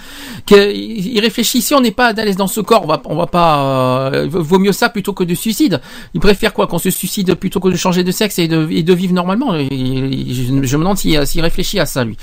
il 0.49 1.19
réfléchit 1.19 1.61
si 1.61 1.73
on 1.73 1.81
n'est 1.81 1.91
pas 1.91 2.07
à 2.07 2.13
l'aise 2.13 2.37
dans 2.37 2.47
ce 2.47 2.61
corps, 2.61 2.83
on 3.05 3.15
va, 3.15 3.27
pas. 3.27 4.11
euh, 4.13 4.27
vaut 4.29 4.59
mieux 4.59 4.71
ça 4.71 4.89
plutôt 4.89 5.13
que 5.13 5.23
de 5.23 5.35
suicide. 5.35 5.81
Il 6.13 6.19
préfère 6.19 6.53
quoi 6.53 6.67
qu'on 6.67 6.79
se 6.79 6.89
suicide 6.89 7.35
plutôt 7.35 7.59
que 7.59 7.69
de 7.69 7.75
changer 7.75 8.03
de 8.03 8.11
sexe 8.11 8.39
et 8.39 8.47
de, 8.47 8.93
vivre 8.93 9.13
normalement? 9.13 9.53
Je, 9.53 10.51
me 10.51 10.61
demande 10.61 10.97
s'il 10.97 11.25
s'il 11.27 11.41
réfléchit 11.41 11.79
à 11.79 11.85
ça 11.85 12.03
lui. 12.03 12.17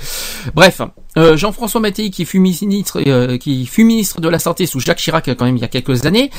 Bref, 0.53 0.81
euh, 1.17 1.35
Jean-François 1.37 1.81
Mattei 1.81 2.11
qui 2.11 2.25
fut 2.25 2.39
ministre, 2.39 3.01
euh, 3.05 3.37
qui 3.37 3.65
fut 3.65 3.83
ministre 3.83 4.21
de 4.21 4.29
la 4.29 4.39
santé 4.39 4.65
sous 4.65 4.79
Jacques 4.79 4.99
Chirac 4.99 5.29
quand 5.35 5.45
même 5.45 5.57
il 5.57 5.61
y 5.61 5.65
a 5.65 5.67
quelques 5.67 6.05
années. 6.05 6.29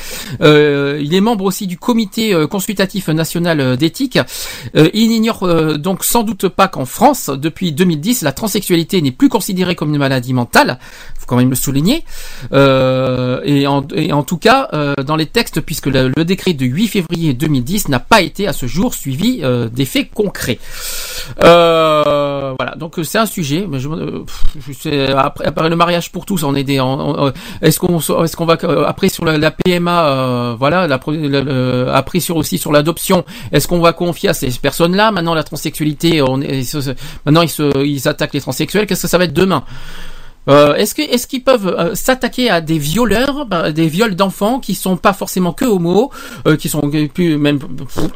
Euh, 0.41 0.90
il 0.99 1.13
est 1.13 1.21
membre 1.21 1.45
aussi 1.45 1.67
du 1.67 1.77
comité 1.77 2.33
euh, 2.33 2.47
consultatif 2.47 3.07
national 3.09 3.59
euh, 3.59 3.75
d'éthique. 3.75 4.19
Euh, 4.75 4.89
il 4.93 5.09
n'ignore 5.09 5.43
euh, 5.43 5.77
donc 5.77 6.03
sans 6.03 6.23
doute 6.23 6.47
pas 6.47 6.67
qu'en 6.67 6.85
France, 6.85 7.29
depuis 7.29 7.71
2010, 7.71 8.21
la 8.23 8.31
transsexualité 8.31 9.01
n'est 9.01 9.11
plus 9.11 9.29
considérée 9.29 9.75
comme 9.75 9.89
une 9.93 9.99
maladie 9.99 10.33
mentale. 10.33 10.79
Faut 11.19 11.25
quand 11.27 11.37
même 11.37 11.49
le 11.49 11.55
souligner. 11.55 12.03
Euh, 12.53 13.41
et, 13.43 13.65
en, 13.67 14.23
tout 14.23 14.37
cas, 14.37 14.69
euh, 14.73 14.95
dans 15.05 15.15
les 15.15 15.25
textes, 15.25 15.61
puisque 15.61 15.87
le, 15.87 16.11
décret 16.23 16.53
de 16.53 16.65
8 16.65 16.87
février 16.87 17.33
2010 17.33 17.89
n'a 17.89 17.99
pas 17.99 18.21
été 18.21 18.47
à 18.47 18.53
ce 18.53 18.65
jour 18.65 18.93
suivi 18.93 19.41
euh, 19.43 19.69
faits 19.85 20.11
concrets. 20.13 20.59
Euh, 21.41 22.53
voilà, 22.57 22.75
donc 22.75 22.99
euh, 22.99 23.03
c'est 23.03 23.17
un 23.17 23.25
sujet. 23.25 23.67
Euh, 24.85 25.15
après, 25.17 25.69
le 25.69 25.75
mariage 25.75 26.11
pour 26.11 26.25
tous, 26.25 26.43
on 26.43 26.55
est 26.55 26.63
des. 26.63 26.79
Est-ce 27.61 27.79
qu'on 27.79 28.45
va 28.45 28.57
euh, 28.63 28.85
après 28.85 29.09
sur 29.09 29.25
la, 29.25 29.51
PMA, 29.51 30.05
euh, 30.05 30.55
voilà, 30.57 30.80
la, 30.87 30.99
le- 31.07 31.87
après 31.93 32.19
sur 32.19 32.37
aussi 32.37 32.57
sur 32.57 32.71
l'adoption, 32.71 33.23
est-ce 33.51 33.67
qu'on 33.67 33.79
va 33.79 33.93
confier 33.93 34.29
à 34.29 34.33
ces 34.33 34.49
personnes-là 34.51 35.11
maintenant 35.11 35.33
la 35.33 35.43
transsexualité 35.43 36.21
On 36.21 36.41
est, 36.41 36.63
maintenant 37.25 37.41
ils 37.41 37.49
se 37.49 37.85
ils 37.85 38.07
attaquent 38.07 38.33
les 38.33 38.41
transsexuels. 38.41 38.85
Qu'est-ce 38.87 39.03
que 39.03 39.07
ça 39.07 39.17
va 39.17 39.25
être 39.25 39.33
demain? 39.33 39.63
Euh, 40.49 40.75
est-ce 40.75 40.95
que 40.95 41.01
est-ce 41.01 41.27
qu'ils 41.27 41.43
peuvent 41.43 41.67
euh, 41.67 41.95
s'attaquer 41.95 42.49
à 42.49 42.61
des 42.61 42.77
violeurs, 42.77 43.45
bah, 43.45 43.71
des 43.71 43.87
viols 43.87 44.15
d'enfants 44.15 44.59
qui 44.59 44.73
sont 44.75 44.97
pas 44.97 45.13
forcément 45.13 45.53
que 45.53 45.65
homos, 45.65 46.09
euh, 46.47 46.55
qui 46.57 46.69
sont 46.69 46.81
plus 47.13 47.37
même 47.37 47.59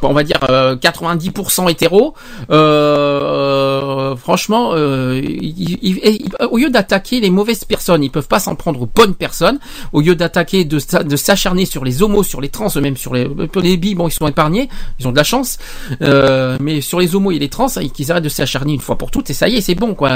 on 0.02 0.12
va 0.12 0.22
dire 0.24 0.38
euh, 0.50 0.76
90% 0.76 1.70
hétéros 1.70 2.14
euh, 2.50 4.16
Franchement, 4.16 4.70
euh, 4.74 5.20
ils- 5.22 5.78
ils- 5.82 5.98
ils- 6.04 6.46
au 6.50 6.56
lieu 6.58 6.70
d'attaquer 6.70 7.20
les 7.20 7.30
mauvaises 7.30 7.64
personnes, 7.64 8.02
ils 8.02 8.10
peuvent 8.10 8.28
pas 8.28 8.38
s'en 8.38 8.54
prendre 8.54 8.80
aux 8.82 8.88
bonnes 8.92 9.14
personnes. 9.14 9.58
Au 9.92 10.00
lieu 10.00 10.14
d'attaquer 10.14 10.64
de, 10.64 10.78
de 11.02 11.16
s'acharner 11.16 11.64
sur 11.66 11.84
les 11.84 12.02
homos, 12.02 12.22
sur 12.22 12.40
les 12.40 12.48
trans, 12.48 12.68
même 12.80 12.96
sur 12.96 13.14
les 13.14 13.28
les 13.62 13.76
bi, 13.76 13.94
bon 13.94 14.08
ils 14.08 14.12
sont 14.12 14.26
épargnés, 14.26 14.68
ils 14.98 15.06
ont 15.08 15.12
de 15.12 15.16
la 15.16 15.24
chance. 15.24 15.58
Euh, 16.02 16.56
mais 16.60 16.80
sur 16.80 16.98
les 17.00 17.14
homos 17.14 17.30
et 17.32 17.38
les 17.38 17.48
trans, 17.48 17.66
qu'ils 17.94 18.10
arrêtent 18.10 18.24
de 18.24 18.28
s'acharner 18.28 18.72
une 18.74 18.80
fois 18.80 18.96
pour 18.96 19.10
toutes 19.10 19.30
et 19.30 19.34
ça 19.34 19.48
y 19.48 19.56
est, 19.56 19.60
c'est 19.60 19.74
bon 19.74 19.94
quoi. 19.94 20.08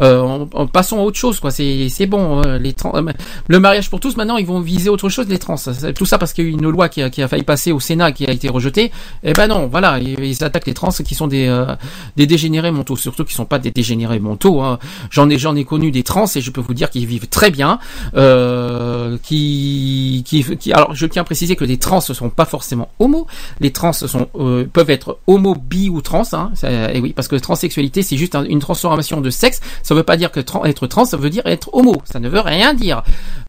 Euh, 0.00 0.20
en, 0.20 0.48
en 0.52 0.66
passons 0.66 0.98
à 0.98 1.02
autre 1.02 1.18
chose 1.18 1.33
quoi. 1.40 1.50
C'est 1.50 1.88
c'est 1.88 2.06
bon. 2.06 2.42
euh, 2.44 2.58
les 2.58 2.72
trans, 2.72 2.92
euh, 2.94 3.02
le 3.48 3.60
mariage 3.60 3.90
pour 3.90 4.00
tous 4.00 4.16
maintenant 4.16 4.36
ils 4.36 4.46
vont 4.46 4.60
viser 4.60 4.88
autre 4.90 5.08
chose 5.08 5.26
les 5.28 5.38
trans. 5.38 5.56
Tout 5.94 6.06
ça 6.06 6.18
parce 6.18 6.32
qu'il 6.32 6.44
y 6.44 6.46
a 6.46 6.50
eu 6.50 6.52
une 6.52 6.68
loi 6.68 6.88
qui 6.88 7.02
a, 7.02 7.10
qui 7.10 7.22
a 7.22 7.28
failli 7.28 7.42
passer 7.42 7.72
au 7.72 7.80
Sénat 7.80 8.12
qui 8.12 8.26
a 8.26 8.30
été 8.32 8.48
rejetée. 8.48 8.90
Eh 9.22 9.32
ben 9.32 9.46
non, 9.46 9.66
voilà, 9.66 9.98
ils, 9.98 10.42
attaquent 10.44 10.66
les 10.66 10.74
trans 10.74 10.90
qui 10.90 11.14
sont 11.14 11.26
des 11.26 11.46
euh, 11.46 11.74
des 12.16 12.26
dégénérés 12.26 12.70
mentaux, 12.70 12.96
surtout 12.96 13.24
qui 13.24 13.34
sont 13.34 13.44
pas 13.46 13.58
des 13.58 13.70
dégénérés 13.70 14.18
mentaux. 14.20 14.60
hein. 14.62 14.78
J'en 15.10 15.28
ai 15.30 15.38
j'en 15.38 15.54
ai 15.56 15.64
connu 15.64 15.90
des 15.90 16.02
trans 16.02 16.26
et 16.34 16.40
je 16.40 16.50
peux 16.50 16.60
vous 16.60 16.74
dire 16.74 16.90
qu'ils 16.90 17.06
vivent 17.06 17.28
très 17.28 17.50
bien. 17.50 17.78
Euh, 18.16 19.16
qui, 19.22 20.22
qui 20.26 20.72
alors 20.72 20.94
je 20.94 21.06
tiens 21.06 21.22
à 21.22 21.24
préciser 21.24 21.56
que 21.56 21.64
les 21.64 21.78
trans 21.78 22.00
ne 22.08 22.14
sont 22.14 22.30
pas 22.30 22.44
forcément 22.44 22.88
homo. 22.98 23.26
Les 23.60 23.72
trans 23.72 23.92
sont 23.92 24.28
euh, 24.38 24.64
peuvent 24.72 24.90
être 24.90 25.18
homo, 25.26 25.54
bi 25.54 25.88
ou 25.88 26.00
trans. 26.00 26.22
Hein. 26.32 26.52
Et 26.92 27.00
oui, 27.00 27.12
parce 27.14 27.28
que 27.28 27.36
transsexualité 27.36 28.02
c'est 28.02 28.16
juste 28.16 28.34
un- 28.34 28.44
une 28.44 28.58
transformation 28.60 29.20
de 29.20 29.30
sexe. 29.30 29.60
Ça 29.82 29.94
veut 29.94 30.02
pas 30.02 30.16
dire 30.16 30.30
que 30.30 30.40
être 30.66 30.86
trans 30.86 31.04
ça 31.04 31.16
veut 31.16 31.23
dire 31.30 31.46
être 31.46 31.70
homo. 31.72 31.96
Ça 32.04 32.20
ne 32.20 32.28
veut 32.28 32.40
rien 32.40 32.74
dire. 32.74 33.02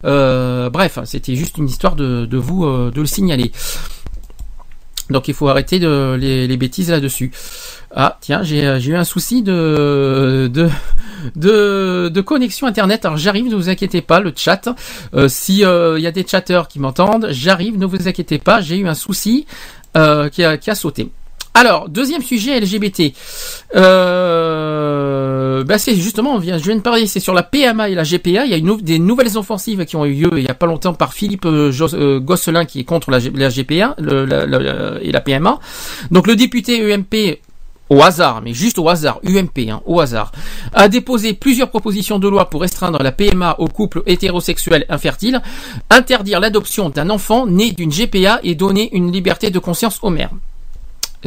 Euh, 0.04 0.70
bref, 0.70 0.98
c'était 1.04 1.34
juste 1.34 1.58
une 1.58 1.66
histoire 1.66 1.96
de, 1.96 2.36
vous 2.36 2.64
euh, 2.64 2.90
de 2.90 3.00
le 3.00 3.06
signaler. 3.06 3.52
Donc 5.10 5.28
il 5.28 5.34
faut 5.34 5.48
arrêter 5.48 5.78
de, 5.78 6.16
les, 6.18 6.56
bêtises 6.56 6.90
là-dessus. 6.90 7.30
Ah 7.94 8.18
tiens, 8.20 8.42
j'ai 8.42 8.66
euh, 8.66 8.80
eu 8.80 8.96
un 8.96 9.04
souci 9.04 9.42
de 9.42 10.50
de 10.52 12.08
de, 12.08 12.20
connexion 12.20 12.66
internet. 12.66 13.04
Alors 13.04 13.16
j'arrive, 13.16 13.46
ne 13.46 13.54
vous 13.54 13.68
inquiétez 13.68 14.00
pas, 14.02 14.18
le 14.18 14.32
chat. 14.34 14.68
Euh, 15.14 15.28
si 15.28 15.58
il 15.58 16.00
y 16.00 16.06
a 16.06 16.12
des 16.12 16.26
chatteurs 16.26 16.66
qui 16.66 16.80
m'entendent, 16.80 17.28
j'arrive, 17.30 17.78
ne 17.78 17.86
vous 17.86 18.08
inquiétez 18.08 18.38
pas. 18.38 18.60
J'ai 18.60 18.78
eu 18.78 18.88
un 18.88 18.94
souci 18.94 19.46
qui 19.94 20.44
a 20.44 20.56
qui 20.58 20.70
a 20.70 20.74
sauté. 20.74 21.10
Alors, 21.58 21.88
deuxième 21.88 22.20
sujet 22.20 22.60
LGBT. 22.60 23.14
Euh, 23.76 25.64
bah 25.64 25.78
c'est 25.78 25.94
justement, 25.94 26.38
je 26.38 26.44
viens 26.44 26.76
de 26.76 26.82
parler, 26.82 27.06
c'est 27.06 27.18
sur 27.18 27.32
la 27.32 27.42
PMA 27.42 27.88
et 27.88 27.94
la 27.94 28.02
GPA. 28.02 28.44
Il 28.44 28.50
y 28.50 28.52
a 28.52 28.58
une, 28.58 28.76
des 28.76 28.98
nouvelles 28.98 29.38
offensives 29.38 29.82
qui 29.86 29.96
ont 29.96 30.04
eu 30.04 30.12
lieu 30.12 30.30
il 30.36 30.44
y 30.44 30.48
a 30.48 30.54
pas 30.54 30.66
longtemps 30.66 30.92
par 30.92 31.14
Philippe 31.14 31.46
euh, 31.46 31.72
euh, 31.94 32.20
Gosselin 32.20 32.66
qui 32.66 32.80
est 32.80 32.84
contre 32.84 33.10
la, 33.10 33.20
GPA 33.20 33.96
et 33.98 35.12
la 35.12 35.20
PMA. 35.22 35.58
Donc 36.10 36.26
le 36.26 36.36
député 36.36 36.92
UMP 36.92 37.38
au 37.88 38.02
hasard, 38.02 38.42
mais 38.42 38.52
juste 38.52 38.78
au 38.78 38.90
hasard, 38.90 39.18
UMP, 39.24 39.70
hein, 39.70 39.80
au 39.86 40.00
hasard, 40.00 40.32
a 40.74 40.88
déposé 40.88 41.32
plusieurs 41.32 41.70
propositions 41.70 42.18
de 42.18 42.28
loi 42.28 42.50
pour 42.50 42.60
restreindre 42.60 43.02
la 43.02 43.12
PMA 43.12 43.56
aux 43.60 43.68
couples 43.68 44.02
hétérosexuels 44.04 44.84
infertiles, 44.90 45.40
interdire 45.88 46.38
l'adoption 46.38 46.90
d'un 46.90 47.08
enfant 47.08 47.46
né 47.46 47.72
d'une 47.72 47.90
GPA 47.90 48.40
et 48.42 48.54
donner 48.54 48.94
une 48.94 49.10
liberté 49.10 49.48
de 49.48 49.58
conscience 49.58 50.00
aux 50.02 50.10
mères. 50.10 50.32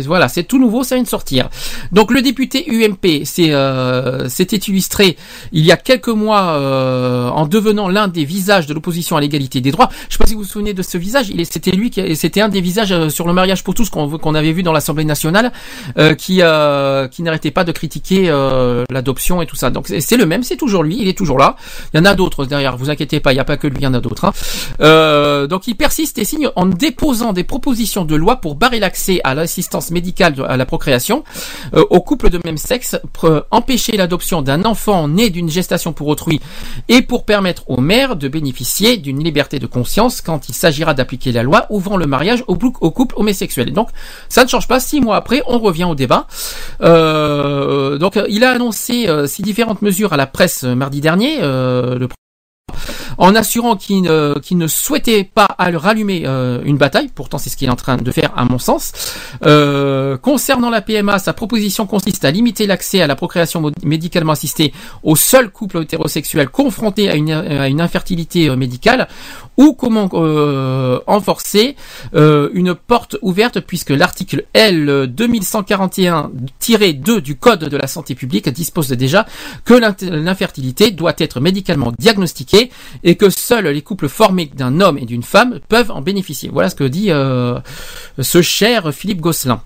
Voilà, 0.08 0.28
c'est 0.28 0.44
tout 0.44 0.60
nouveau, 0.60 0.84
ça 0.84 0.96
vient 0.96 1.04
de 1.04 1.10
sortir. 1.10 1.50
Donc 1.92 2.12
le 2.12 2.22
député 2.22 2.66
UMP 2.68 3.24
c'est, 3.26 3.52
euh, 3.52 4.30
s'était 4.30 4.58
illustré 4.58 5.18
il 5.52 5.66
y 5.66 5.72
a 5.72 5.78
quelques 5.78 6.08
mois 6.10 6.54
euh, 6.54 7.30
en 7.30 7.46
devenant 7.48 7.90
l'un 7.90 8.08
des 8.08 8.26
visages 8.26 8.68
de 8.68 8.74
l'opposition 8.74 9.18
à 9.18 9.22
l'égalité 9.22 9.62
des 9.62 9.72
droits. 9.72 9.90
Je 10.08 10.14
sais 10.14 10.18
pas 10.20 10.26
si 10.26 10.34
vous 10.34 10.42
vous 10.42 10.48
souvenez 10.48 10.74
de 10.74 10.82
ce 10.82 10.98
visage. 10.98 11.32
C'était 11.50 11.72
lui 11.72 11.90
qui, 11.90 12.16
c'était 12.16 12.42
un 12.42 12.50
des 12.50 12.62
visages 12.62 12.92
euh, 12.92 13.10
sur 13.10 13.28
le 13.28 13.34
mariage 13.34 13.64
pour 13.64 13.74
tous 13.74 13.90
qu'on, 13.90 14.36
avait 14.36 14.52
vu 14.52 14.64
dans 14.64 14.74
l'Assemblée 14.74 15.06
nationale, 15.06 15.52
euh, 15.98 16.14
qui 16.14 16.42
euh, 16.42 17.08
qui 17.08 17.24
n'arrêtait 17.24 17.52
pas 17.52 17.64
de 17.64 17.72
critiquer 17.72 18.30
euh, 18.30 18.84
l'adoption 18.90 19.42
et 19.42 19.46
tout 19.46 19.56
ça. 19.56 19.70
Donc 19.70 19.88
c'est, 19.88 20.18
le 20.18 20.26
même, 20.26 20.44
c'est 20.44 20.58
toujours 20.58 20.84
lui, 20.84 20.98
il 21.00 21.08
est 21.08 21.18
toujours 21.18 21.38
là. 21.38 21.56
Il 21.94 21.98
y 21.98 22.00
en 22.00 22.06
a 22.06 22.14
d'autres 22.14 22.46
derrière, 22.46 22.78
vous 22.78 22.90
inquiétez 22.90 23.20
pas, 23.20 23.32
il 23.32 23.36
n'y 23.36 23.42
a 23.42 23.46
pas 23.46 23.58
que 23.58 23.68
lui, 23.68 23.78
il 23.80 23.84
y 23.84 23.88
en 23.88 23.94
a 23.94 24.00
d'autres. 24.00 24.26
hein. 24.26 25.48
Donc 25.48 25.68
il 25.68 25.76
persiste 25.76 26.18
et 26.20 26.26
signe 26.26 26.50
en 26.56 26.66
déposant 26.66 27.34
des 27.34 27.44
propositions 27.44 28.06
de 28.06 28.16
loi 28.16 28.38
pour 28.38 28.56
barrer 28.56 28.80
l'accès 28.80 29.22
à 29.24 29.34
l'assistance 29.34 29.89
médicale 29.92 30.36
à 30.48 30.58
la 30.58 30.66
procréation 30.66 31.24
euh, 31.74 31.84
aux 31.90 32.02
couples 32.02 32.30
de 32.30 32.40
même 32.46 32.58
sexe, 32.58 32.98
pr- 33.18 33.44
empêcher 33.52 33.98
l'adoption 33.98 34.42
d'un 34.42 34.64
enfant 34.66 35.08
né 35.08 35.30
d'une 35.30 35.50
gestation 35.50 35.94
pour 35.94 36.08
autrui 36.08 36.40
et 36.88 37.02
pour 37.02 37.26
permettre 37.26 37.64
aux 37.70 37.82
mères 37.82 38.16
de 38.16 38.28
bénéficier 38.28 38.98
d'une 38.98 39.24
liberté 39.24 39.60
de 39.60 39.68
conscience 39.68 40.22
quand 40.22 40.50
il 40.50 40.54
s'agira 40.56 40.94
d'appliquer 40.94 41.32
la 41.32 41.44
loi 41.44 41.66
ouvrant 41.70 41.98
le 41.98 42.06
mariage 42.08 42.44
au, 42.48 42.56
bou- 42.56 42.74
au 42.82 42.92
couple 42.92 43.16
homosexuel. 43.18 43.70
Et 43.70 43.72
donc 43.72 43.90
ça 44.30 44.44
ne 44.44 44.50
change 44.50 44.68
pas. 44.68 44.80
Six 44.80 45.02
mois 45.02 45.16
après, 45.18 45.42
on 45.48 45.60
revient 45.60 45.86
au 45.86 45.96
débat. 45.96 46.28
Euh, 46.82 47.98
donc 47.98 48.18
euh, 48.18 48.26
il 48.30 48.44
a 48.44 48.52
annoncé 48.52 49.08
euh, 49.08 49.28
ces 49.28 49.44
différentes 49.44 49.82
mesures 49.82 50.14
à 50.14 50.18
la 50.18 50.28
presse 50.28 50.64
euh, 50.64 50.76
mardi 50.76 51.02
dernier. 51.02 51.38
euh, 51.42 52.08
en 53.20 53.36
assurant 53.36 53.76
qu'il 53.76 54.02
ne, 54.02 54.68
souhaitait 54.68 55.26
pas 55.26 55.48
rallumer 55.58 56.24
euh, 56.26 56.62
une 56.64 56.78
bataille, 56.78 57.10
pourtant 57.14 57.38
c'est 57.38 57.50
ce 57.50 57.58
qu'il 57.58 57.68
est 57.68 57.72
en 57.72 57.76
train 57.76 57.98
de 57.98 58.12
faire 58.12 58.32
à 58.36 58.46
mon 58.46 58.58
sens. 58.58 58.94
Euh, 59.46 60.18
concernant 60.18 60.70
la 60.70 60.82
PMA, 60.82 61.20
sa 61.20 61.34
proposition 61.34 61.86
consiste 61.86 62.24
à 62.24 62.32
limiter 62.32 62.66
l'accès 62.66 63.02
à 63.02 63.08
la 63.08 63.16
procréation 63.16 63.72
médicalement 63.84 64.32
assistée 64.32 64.74
aux 65.04 65.18
seuls 65.18 65.52
couples 65.52 65.82
hétérosexuels 65.82 66.50
confrontés 66.50 67.10
à 67.10 67.16
une, 67.16 67.82
infertilité 67.82 68.50
euh, 68.50 68.56
médicale, 68.56 69.08
ou 69.58 69.74
comment 69.74 70.10
euh, 70.14 71.00
renforcer 71.06 71.76
euh, 72.16 72.50
une 72.54 72.74
porte 72.74 73.18
ouverte 73.22 73.60
puisque 73.60 73.90
l'article 73.90 74.46
L 74.54 75.12
2141-2 75.14 77.20
du 77.20 77.36
Code 77.36 77.66
de 77.66 77.78
la 77.78 77.88
santé 77.88 78.16
publique 78.16 78.48
dispose 78.50 78.88
déjà 78.90 79.26
que 79.66 79.74
l'infertilité 79.74 80.92
doit 80.92 81.16
être 81.18 81.42
médicalement 81.42 81.92
diagnostiquée 82.00 82.72
que 83.16 83.30
seuls 83.30 83.68
les 83.68 83.82
couples 83.82 84.10
formés 84.10 84.46
d'un 84.46 84.82
homme 84.82 84.98
et 84.98 85.06
d'une 85.06 85.24
femme 85.24 85.60
peuvent 85.68 85.92
en 85.92 86.02
bénéficier. 86.02 86.50
Voilà 86.52 86.70
ce 86.70 86.76
que 86.76 86.84
dit 86.84 87.12
euh, 87.12 87.60
ce 88.20 88.42
cher 88.42 88.94
Philippe 88.94 89.22
Gosselin. 89.22 89.62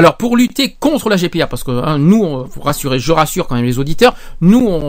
Alors 0.00 0.16
pour 0.16 0.34
lutter 0.34 0.74
contre 0.80 1.10
la 1.10 1.16
GPA, 1.16 1.46
parce 1.46 1.62
que 1.62 1.72
hein, 1.72 1.98
nous, 1.98 2.24
on, 2.24 2.46
faut 2.46 2.62
rassurer, 2.62 2.98
je 2.98 3.12
rassure 3.12 3.46
quand 3.46 3.54
même 3.54 3.66
les 3.66 3.78
auditeurs, 3.78 4.14
nous 4.40 4.66
on, 4.66 4.80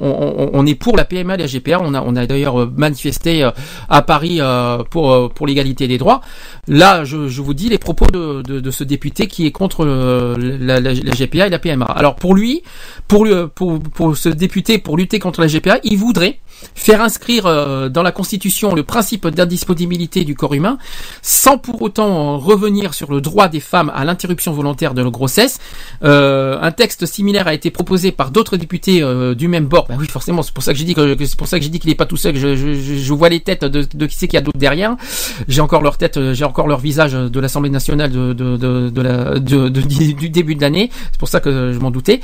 on- 0.00 0.50
on- 0.52 0.64
est 0.64 0.76
pour 0.76 0.96
la 0.96 1.04
PMA 1.04 1.34
et 1.34 1.38
la 1.38 1.46
GPA. 1.48 1.80
On 1.82 1.92
a, 1.92 2.00
on 2.02 2.14
a 2.14 2.24
d'ailleurs 2.24 2.60
euh, 2.60 2.72
manifesté 2.76 3.42
euh, 3.42 3.50
à 3.88 4.02
Paris 4.02 4.36
euh, 4.40 4.84
pour 4.88 5.30
pour 5.34 5.48
l'égalité 5.48 5.88
des 5.88 5.98
droits. 5.98 6.20
Là, 6.68 7.02
je, 7.02 7.26
je 7.26 7.42
vous 7.42 7.52
dis 7.52 7.68
les 7.68 7.78
propos 7.78 8.06
de, 8.12 8.42
de, 8.42 8.60
de 8.60 8.70
ce 8.70 8.84
député 8.84 9.26
qui 9.26 9.44
est 9.44 9.50
contre 9.50 9.84
la, 9.84 10.78
la- 10.78 10.94
GPA 10.94 11.48
et 11.48 11.50
la 11.50 11.58
PMA. 11.58 11.86
Alors 11.86 12.14
pour 12.14 12.36
lui, 12.36 12.62
pour, 13.08 13.26
pour 13.52 13.80
pour 13.80 14.16
ce 14.16 14.28
député, 14.28 14.78
pour 14.78 14.96
lutter 14.96 15.18
contre 15.18 15.40
la 15.40 15.48
GPA, 15.48 15.78
il 15.82 15.96
voudrait 15.98 16.38
faire 16.76 17.00
inscrire 17.02 17.44
dans 17.90 18.02
la 18.04 18.12
Constitution 18.12 18.74
le 18.74 18.84
principe 18.84 19.26
d'indisponibilité 19.26 20.24
du 20.24 20.34
corps 20.36 20.54
humain, 20.54 20.78
sans 21.22 21.58
pour 21.58 21.82
autant 21.82 22.38
revenir 22.38 22.94
sur 22.94 23.10
le 23.10 23.20
droit 23.20 23.48
des 23.48 23.60
femmes 23.60 23.90
à 23.94 24.04
l'interruption 24.04 24.52
volontaire 24.60 24.94
de 24.94 25.02
grossesse. 25.02 25.58
Euh, 26.04 26.58
un 26.60 26.70
texte 26.70 27.06
similaire 27.06 27.48
a 27.48 27.54
été 27.54 27.70
proposé 27.70 28.12
par 28.12 28.30
d'autres 28.30 28.56
députés 28.56 29.02
euh, 29.02 29.34
du 29.34 29.48
même 29.48 29.66
bord. 29.66 29.86
Ben 29.88 29.96
oui, 29.98 30.06
forcément, 30.06 30.42
c'est 30.42 30.52
pour 30.52 30.62
ça 30.62 30.72
que 30.72 30.78
j'ai 30.78 30.84
dit 30.84 30.94
que, 30.94 31.16
c'est 31.24 31.38
pour 31.38 31.48
ça 31.48 31.58
que 31.58 31.64
j'ai 31.64 31.70
dit 31.70 31.80
qu'il 31.80 31.90
est 31.90 31.94
pas 31.94 32.06
tout 32.06 32.18
seul. 32.18 32.36
Je, 32.36 32.54
je, 32.54 33.14
vois 33.14 33.30
les 33.30 33.40
têtes 33.40 33.64
de, 33.64 34.06
qui 34.06 34.16
c'est 34.16 34.28
qu'il 34.28 34.36
y 34.36 34.42
a 34.42 34.42
d'autres 34.42 34.58
derrière. 34.58 34.96
J'ai 35.48 35.62
encore 35.62 35.82
leur 35.82 35.96
tête, 35.96 36.32
j'ai 36.34 36.44
encore 36.44 36.68
leur 36.68 36.78
visage 36.78 37.12
de 37.12 37.40
l'Assemblée 37.40 37.70
nationale 37.70 38.10
de, 38.10 38.32
de, 38.34 38.56
de, 38.56 39.68
du 39.68 40.28
début 40.28 40.54
de 40.54 40.60
l'année. 40.60 40.90
C'est 41.12 41.18
pour 41.18 41.28
ça 41.28 41.40
que 41.40 41.72
je 41.72 41.78
m'en 41.78 41.90
doutais. 41.90 42.20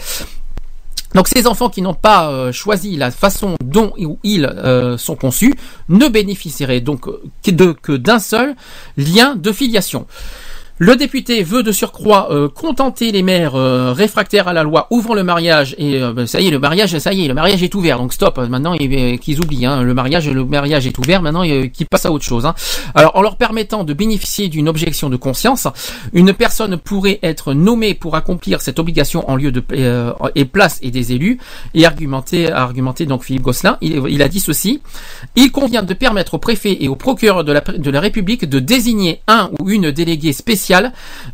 Donc 1.14 1.28
ces 1.28 1.46
enfants 1.46 1.70
qui 1.70 1.80
n'ont 1.80 1.94
pas 1.94 2.30
euh, 2.30 2.52
choisi 2.52 2.96
la 2.96 3.10
façon 3.10 3.56
dont 3.64 3.94
ils 4.22 4.46
sont 4.98 5.16
conçus 5.16 5.54
ne 5.88 6.08
bénéficieraient 6.08 6.82
donc 6.82 7.08
que 7.42 7.96
d'un 7.96 8.18
seul 8.18 8.54
lien 8.98 9.36
de 9.36 9.52
filiation. 9.52 10.06
Le 10.78 10.94
député 10.94 11.42
veut 11.42 11.62
de 11.62 11.72
surcroît 11.72 12.28
euh, 12.30 12.50
contenter 12.50 13.10
les 13.10 13.22
mères 13.22 13.54
euh, 13.54 13.92
réfractaires 13.94 14.46
à 14.46 14.52
la 14.52 14.62
loi 14.62 14.86
ouvrant 14.90 15.14
le 15.14 15.24
mariage 15.24 15.74
et 15.78 16.02
euh, 16.02 16.12
ben, 16.12 16.26
ça 16.26 16.38
y 16.42 16.48
est 16.48 16.50
le 16.50 16.58
mariage 16.58 16.98
ça 16.98 17.14
y 17.14 17.24
est 17.24 17.28
le 17.28 17.32
mariage 17.32 17.62
est 17.62 17.74
ouvert 17.74 17.96
donc 17.98 18.12
stop 18.12 18.36
maintenant 18.50 18.74
il- 18.74 18.94
euh, 18.94 19.16
qu'ils 19.16 19.40
oublient 19.40 19.64
hein, 19.64 19.80
le 19.82 19.94
mariage 19.94 20.28
le 20.28 20.44
mariage 20.44 20.86
est 20.86 20.98
ouvert 20.98 21.22
maintenant 21.22 21.46
euh, 21.48 21.68
qu'ils 21.68 21.86
passent 21.86 22.04
à 22.04 22.12
autre 22.12 22.26
chose. 22.26 22.44
hein. 22.44 22.54
Alors 22.94 23.16
en 23.16 23.22
leur 23.22 23.38
permettant 23.38 23.84
de 23.84 23.94
bénéficier 23.94 24.48
d'une 24.50 24.68
objection 24.68 25.08
de 25.08 25.16
conscience, 25.16 25.66
une 26.12 26.34
personne 26.34 26.76
pourrait 26.76 27.20
être 27.22 27.54
nommée 27.54 27.94
pour 27.94 28.14
accomplir 28.14 28.60
cette 28.60 28.78
obligation 28.78 29.30
en 29.30 29.36
lieu 29.36 29.52
de 29.52 29.62
euh, 29.72 30.12
et 30.34 30.44
place 30.44 30.78
et 30.82 30.90
des 30.90 31.12
élus 31.12 31.38
et 31.72 31.86
argumenter 31.86 32.52
argumenter 32.52 33.06
donc 33.06 33.24
Philippe 33.24 33.42
Gosselin 33.44 33.78
il, 33.80 34.02
il 34.10 34.20
a 34.20 34.28
dit 34.28 34.40
ceci 34.40 34.82
il 35.36 35.50
convient 35.52 35.82
de 35.82 35.94
permettre 35.94 36.34
au 36.34 36.38
préfet 36.38 36.76
et 36.80 36.88
au 36.88 36.96
procureur 36.96 37.44
de 37.44 37.52
la, 37.52 37.60
de 37.62 37.90
la 37.90 38.00
République 38.00 38.46
de 38.46 38.58
désigner 38.58 39.22
un 39.26 39.50
ou 39.58 39.70
une 39.70 39.90
déléguée 39.90 40.34
spéciale 40.34 40.65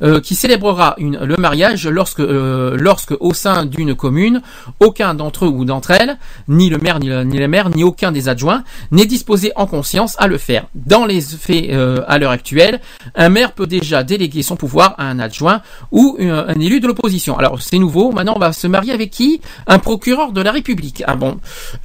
euh, 0.02 0.20
qui 0.20 0.34
célébrera 0.34 0.94
une- 0.98 1.18
le 1.18 1.36
mariage 1.36 1.86
lorsque, 1.86 2.20
euh, 2.20 2.76
lorsque 2.78 3.14
au 3.20 3.32
sein 3.34 3.64
d'une 3.64 3.94
commune, 3.94 4.42
aucun 4.80 5.14
d'entre 5.14 5.44
eux 5.46 5.48
ou 5.48 5.64
d'entre 5.64 5.90
elles, 5.92 6.16
ni 6.48 6.68
le 6.70 6.78
maire, 6.78 6.98
ni 7.00 7.08
la, 7.08 7.24
ni 7.24 7.38
la 7.38 7.48
maire, 7.48 7.70
ni 7.70 7.84
aucun 7.84 8.12
des 8.12 8.28
adjoints, 8.28 8.64
n'est 8.90 9.06
disposé 9.06 9.52
en 9.56 9.66
conscience 9.66 10.16
à 10.18 10.26
le 10.26 10.38
faire. 10.38 10.64
Dans 10.74 11.06
les 11.06 11.20
faits 11.20 11.70
euh, 11.70 12.02
à 12.08 12.18
l'heure 12.18 12.30
actuelle, 12.30 12.80
un 13.14 13.28
maire 13.28 13.52
peut 13.52 13.66
déjà 13.66 14.02
déléguer 14.02 14.42
son 14.42 14.56
pouvoir 14.56 14.94
à 14.98 15.04
un 15.04 15.18
adjoint 15.18 15.62
ou 15.90 16.16
un, 16.20 16.46
un 16.48 16.60
élu 16.60 16.80
de 16.80 16.86
l'opposition. 16.86 17.38
Alors 17.38 17.60
c'est 17.60 17.78
nouveau, 17.78 18.12
maintenant 18.12 18.34
on 18.36 18.40
va 18.40 18.52
se 18.52 18.66
marier 18.66 18.92
avec 18.92 19.10
qui? 19.10 19.40
Un 19.66 19.78
procureur 19.78 20.32
de 20.32 20.40
la 20.40 20.52
République. 20.52 21.02
Ah 21.06 21.14
bon? 21.16 21.38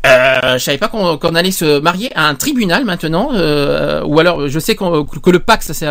Euh, 0.06 0.58
Je 0.58 0.64
savais 0.64 0.78
pas 0.78 0.88
qu'on 0.88 1.36
allait 1.36 1.52
se 1.52 1.80
marier 1.80 2.12
à 2.16 2.28
un 2.28 2.36
tribunal 2.36 2.86
maintenant, 2.86 3.30
euh, 3.34 4.04
ou 4.04 4.20
alors 4.20 4.48
je 4.48 4.60
sais 4.60 4.76
que 4.76 5.30
le 5.30 5.40
Pax, 5.40 5.84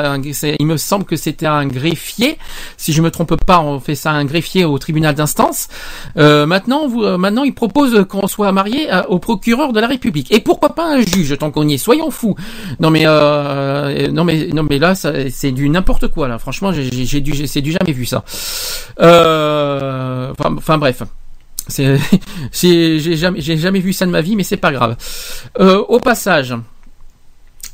il 0.61 0.67
me 0.67 0.77
semble 0.77 1.05
que 1.05 1.17
c'était 1.17 1.46
un 1.53 1.67
greffier. 1.67 2.39
Si 2.77 2.93
je 2.93 3.03
me 3.03 3.11
trompe 3.11 3.37
pas, 3.45 3.61
on 3.61 3.81
fait 3.81 3.95
ça 3.95 4.11
à 4.11 4.15
un 4.15 4.25
greffier 4.25 4.65
au 4.65 4.79
tribunal 4.79 5.15
d'instance. 5.15 5.69
Euh, 6.17 6.47
maintenant, 6.47 6.87
vous, 6.89 7.03
euh, 7.03 7.17
maintenant, 7.19 7.45
il 7.45 7.55
propose 7.55 8.05
qu'on 8.09 8.27
soit 8.27 8.53
marié 8.53 8.91
à- 8.91 9.11
au 9.11 9.19
procureur 9.19 9.73
de 9.73 9.81
la 9.81 9.87
République. 9.87 10.33
Et 10.33 10.41
pourquoi 10.41 10.71
pas 10.75 10.85
un 10.87 11.01
juge 11.01 11.37
tant 11.39 11.51
qu'on 11.51 11.67
y 11.69 11.75
est? 11.75 11.79
Soyons 11.79 12.11
fous. 12.11 12.35
Non 12.81 12.91
mais 12.91 13.03
euh, 13.07 14.09
non 14.11 14.25
mais 14.25 14.49
non 14.53 14.63
mais 14.69 14.79
là, 14.79 14.95
c'est 14.95 15.53
du 15.53 15.69
n'importe 15.69 16.09
quoi 16.09 16.29
là. 16.29 16.39
Franchement, 16.39 16.73
j'ai 16.73 17.21
du 17.21 17.47
c'est 17.47 17.61
du 17.63 17.73
jamais 17.73 17.93
vu 17.93 18.07
ça. 18.07 18.25
Euh, 19.01 20.33
Enfin, 20.39 20.79
bref. 20.79 21.03
C'est, 21.69 21.99
j'ai 22.53 23.17
jamais, 23.17 23.41
j'ai 23.41 23.57
jamais 23.57 23.81
vu 23.81 23.93
ça 23.93 24.07
de 24.07 24.11
ma 24.11 24.21
vie, 24.21 24.37
mais 24.37 24.45
c'est 24.45 24.57
pas 24.57 24.71
grave. 24.73 24.97
Euh, 25.61 25.79
au 25.89 25.99
passage, 25.99 26.55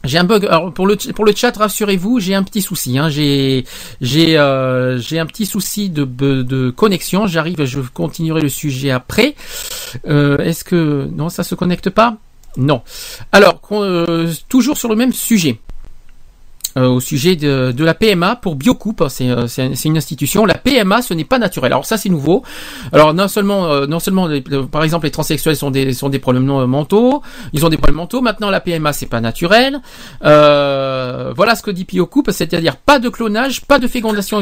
j'ai 0.04 0.18
un 0.18 0.24
bug. 0.24 0.46
Alors 0.46 0.72
pour 0.72 0.86
le 0.86 0.96
pour 1.14 1.24
le 1.24 1.32
chat, 1.34 1.56
rassurez-vous, 1.56 2.20
j'ai 2.20 2.34
un 2.34 2.42
petit 2.42 2.62
souci. 2.62 2.98
Hein. 2.98 3.08
J'ai 3.08 3.64
j'ai 4.00 4.38
euh, 4.38 4.98
j'ai 4.98 5.18
un 5.18 5.26
petit 5.26 5.46
souci 5.46 5.90
de 5.90 6.04
de 6.04 6.70
connexion. 6.70 7.26
J'arrive, 7.26 7.64
je 7.64 7.80
continuerai 7.80 8.40
le 8.40 8.48
sujet 8.48 8.90
après. 8.90 9.34
Euh, 10.08 10.38
Est-ce 10.38 10.64
que 10.64 11.08
non, 11.12 11.28
ça 11.28 11.44
se 11.44 11.54
connecte 11.54 11.90
pas? 11.90 12.16
Non. 12.56 12.82
Alors 13.30 13.60
euh, 13.72 14.32
toujours 14.48 14.76
sur 14.76 14.88
le 14.88 14.96
même 14.96 15.12
sujet. 15.12 15.58
Euh, 16.78 16.86
au 16.86 17.00
sujet 17.00 17.36
de, 17.36 17.70
de 17.72 17.84
la 17.84 17.92
PMA 17.92 18.36
pour 18.36 18.56
Biocoupe, 18.56 19.04
c'est 19.10 19.28
euh, 19.28 19.46
c'est 19.46 19.74
c'est 19.74 19.88
une 19.90 19.96
institution. 19.98 20.46
La 20.46 20.54
PMA, 20.54 21.02
ce 21.02 21.12
n'est 21.12 21.24
pas 21.24 21.38
naturel. 21.38 21.70
Alors 21.72 21.84
ça, 21.84 21.98
c'est 21.98 22.08
nouveau. 22.08 22.42
Alors 22.92 23.12
non 23.12 23.28
seulement, 23.28 23.66
euh, 23.66 23.86
non 23.86 24.00
seulement, 24.00 24.26
les- 24.26 24.40
par 24.40 24.82
exemple, 24.82 25.04
les 25.04 25.10
transsexuels 25.10 25.56
sont 25.56 25.70
des 25.70 25.92
sont 25.92 26.08
des 26.08 26.18
problèmes 26.18 26.44
non- 26.46 26.66
mentaux. 26.66 27.22
Ils 27.52 27.66
ont 27.66 27.68
des 27.68 27.76
problèmes 27.76 27.96
mentaux. 27.96 28.22
Maintenant, 28.22 28.48
la 28.48 28.60
PMA, 28.60 28.92
c'est 28.94 29.04
pas 29.06 29.20
naturel. 29.20 29.80
Euh, 30.24 31.32
voilà 31.36 31.54
ce 31.56 31.62
que 31.62 31.70
dit 31.70 31.84
Biocoupe, 31.84 32.30
c'est-à-dire 32.30 32.76
pas 32.76 32.98
de 32.98 33.08
clonage, 33.10 33.60
pas 33.66 33.78
de 33.78 33.86
fécondation. 33.86 34.38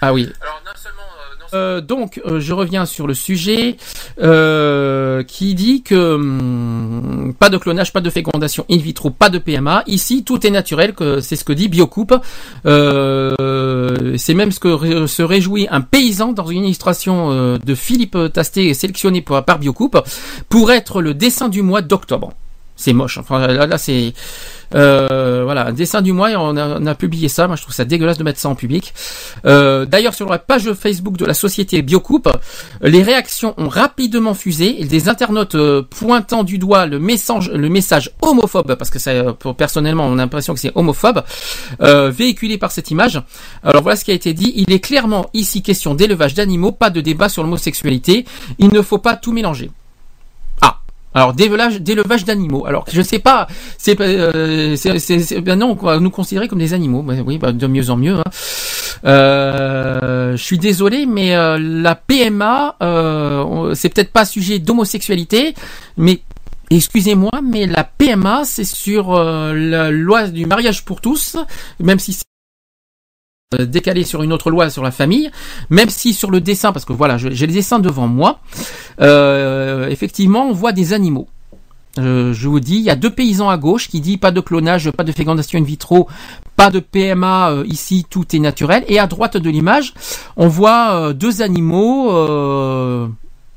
Ah 0.00 0.12
oui. 0.12 0.28
Euh, 1.54 1.80
donc, 1.80 2.20
euh, 2.26 2.40
je 2.40 2.52
reviens 2.52 2.84
sur 2.86 3.06
le 3.06 3.14
sujet 3.14 3.76
euh, 4.20 5.22
qui 5.22 5.54
dit 5.54 5.82
que 5.82 6.14
hum, 6.14 7.34
pas 7.38 7.48
de 7.48 7.56
clonage, 7.58 7.92
pas 7.92 8.00
de 8.00 8.10
fécondation 8.10 8.64
in 8.70 8.78
vitro, 8.78 9.10
pas 9.10 9.30
de 9.30 9.38
PMA. 9.38 9.84
Ici, 9.86 10.24
tout 10.24 10.46
est 10.46 10.50
naturel. 10.50 10.94
Que 10.94 11.20
c'est 11.20 11.36
ce 11.36 11.44
que 11.44 11.52
dit 11.52 11.68
Biocoupe. 11.68 12.14
C'est 12.64 14.34
même 14.34 14.52
ce 14.52 14.60
que 14.60 15.06
se 15.06 15.22
réjouit 15.22 15.66
un 15.70 15.80
paysan 15.80 16.32
dans 16.32 16.46
une 16.46 16.64
illustration 16.64 17.58
de 17.58 17.74
Philippe 17.74 18.16
Tasté 18.32 18.74
sélectionné 18.74 19.22
par, 19.22 19.44
par 19.44 19.58
Biocoupe 19.58 19.98
pour 20.48 20.70
être 20.72 21.00
le 21.00 21.14
dessin 21.14 21.48
du 21.48 21.62
mois 21.62 21.82
d'octobre. 21.82 22.32
C'est 22.76 22.92
moche. 22.92 23.18
Enfin 23.18 23.46
là, 23.46 23.66
là 23.66 23.78
c'est 23.78 24.12
euh, 24.74 25.42
voilà 25.44 25.66
un 25.68 25.72
dessin 25.72 26.02
du 26.02 26.12
mois. 26.12 26.30
On 26.36 26.56
a, 26.56 26.94
publié 26.94 27.28
ça. 27.28 27.46
Moi 27.46 27.56
je 27.56 27.62
trouve 27.62 27.74
ça 27.74 27.84
dégueulasse 27.84 28.18
de 28.18 28.24
mettre 28.24 28.40
ça 28.40 28.48
en 28.48 28.54
public. 28.54 28.92
Euh, 29.46 29.86
D'ailleurs 29.86 30.14
sur 30.14 30.28
la 30.28 30.38
page 30.38 30.72
Facebook 30.72 31.16
de 31.16 31.24
la 31.24 31.34
société 31.34 31.82
Biocoupe, 31.82 32.28
les 32.82 33.02
réactions 33.02 33.54
ont 33.58 33.68
rapidement 33.68 34.34
fusé. 34.34 34.84
Des 34.84 35.08
internautes 35.08 35.54
euh, 35.54 35.82
pointant 35.82 36.42
du 36.42 36.58
doigt 36.58 36.86
le 36.86 36.98
message 36.98 37.50
le 37.50 37.68
message 37.68 38.10
homophobe 38.22 38.74
parce 38.74 38.90
que 38.90 38.98
ça 38.98 39.32
pour 39.34 39.54
personnellement 39.54 40.06
on 40.06 40.14
a 40.14 40.22
l'impression 40.22 40.54
que 40.54 40.60
c'est 40.60 40.72
homophobe 40.74 41.22
véhiculé 41.80 42.58
par 42.58 42.72
cette 42.72 42.90
image. 42.90 43.20
Alors 43.62 43.82
voilà 43.82 43.96
ce 43.96 44.04
qui 44.04 44.10
a 44.10 44.14
été 44.14 44.32
dit. 44.32 44.52
Il 44.56 44.72
est 44.72 44.80
clairement 44.80 45.26
ici 45.32 45.62
question 45.62 45.94
d'élevage 45.94 46.34
d'animaux, 46.34 46.72
pas 46.72 46.90
de 46.90 47.00
débat 47.00 47.28
sur 47.28 47.42
l'homosexualité. 47.42 48.24
Il 48.58 48.72
ne 48.72 48.82
faut 48.82 48.98
pas 48.98 49.16
tout 49.16 49.32
mélanger. 49.32 49.70
Alors 51.14 51.32
d'élevage, 51.32 51.80
d'élevage 51.80 52.24
d'animaux. 52.24 52.66
Alors 52.66 52.84
je 52.92 53.00
sais 53.00 53.18
pas, 53.20 53.46
c'est 53.78 53.98
euh, 54.00 54.74
c'est 54.76 54.98
c'est- 54.98 55.20
c'est- 55.20 55.40
ben 55.40 55.56
non, 55.58 55.76
on 55.80 55.84
va 55.86 55.98
nous 56.00 56.10
considérer 56.10 56.48
comme 56.48 56.58
des 56.58 56.74
animaux. 56.74 57.02
Ben 57.02 57.22
oui, 57.26 57.38
ben, 57.38 57.52
de 57.52 57.66
mieux 57.66 57.88
en 57.90 57.96
mieux. 57.96 58.16
hein. 58.18 58.24
Euh, 59.04 60.36
je 60.36 60.42
suis 60.42 60.58
désolé, 60.58 61.06
mais 61.06 61.34
euh, 61.36 61.58
la 61.60 61.94
PMA, 61.94 62.76
euh, 62.82 63.74
c'est 63.74 63.88
peut-être 63.90 64.12
pas 64.12 64.24
sujet 64.24 64.58
d'homosexualité, 64.58 65.54
mais 65.96 66.20
excusez-moi, 66.70 67.30
mais 67.42 67.66
la 67.66 67.84
PMA, 67.84 68.42
c'est 68.44 68.64
sur 68.64 69.14
euh, 69.14 69.52
la 69.54 69.90
loi 69.90 70.26
du 70.28 70.46
mariage 70.46 70.84
pour 70.84 71.00
tous, 71.00 71.36
même 71.80 71.98
si 71.98 72.12
c'est 72.14 72.24
décalé 73.58 74.04
sur 74.04 74.22
une 74.22 74.32
autre 74.32 74.50
loi 74.50 74.70
sur 74.70 74.82
la 74.82 74.90
famille, 74.90 75.30
même 75.70 75.88
si 75.88 76.12
sur 76.12 76.30
le 76.30 76.40
dessin, 76.40 76.72
parce 76.72 76.84
que 76.84 76.92
voilà, 76.92 77.18
j'ai 77.18 77.46
les 77.46 77.52
dessins 77.52 77.78
devant 77.78 78.08
moi, 78.08 78.40
euh, 79.00 79.88
effectivement, 79.88 80.48
on 80.48 80.52
voit 80.52 80.72
des 80.72 80.92
animaux. 80.92 81.28
Euh, 81.98 82.32
je 82.32 82.48
vous 82.48 82.60
dis, 82.60 82.76
il 82.76 82.82
y 82.82 82.90
a 82.90 82.96
deux 82.96 83.10
paysans 83.10 83.48
à 83.48 83.56
gauche 83.56 83.88
qui 83.88 84.00
dit 84.00 84.18
pas 84.18 84.32
de 84.32 84.40
clonage, 84.40 84.90
pas 84.90 85.04
de 85.04 85.12
fécondation 85.12 85.58
in 85.58 85.62
vitro, 85.62 86.08
pas 86.56 86.70
de 86.70 86.80
PMA 86.80 87.50
euh, 87.50 87.64
ici, 87.66 88.04
tout 88.08 88.24
est 88.34 88.40
naturel. 88.40 88.84
Et 88.88 88.98
à 88.98 89.06
droite 89.06 89.36
de 89.36 89.50
l'image, 89.50 89.94
on 90.36 90.48
voit 90.48 90.94
euh, 90.94 91.12
deux 91.12 91.42
animaux. 91.42 92.10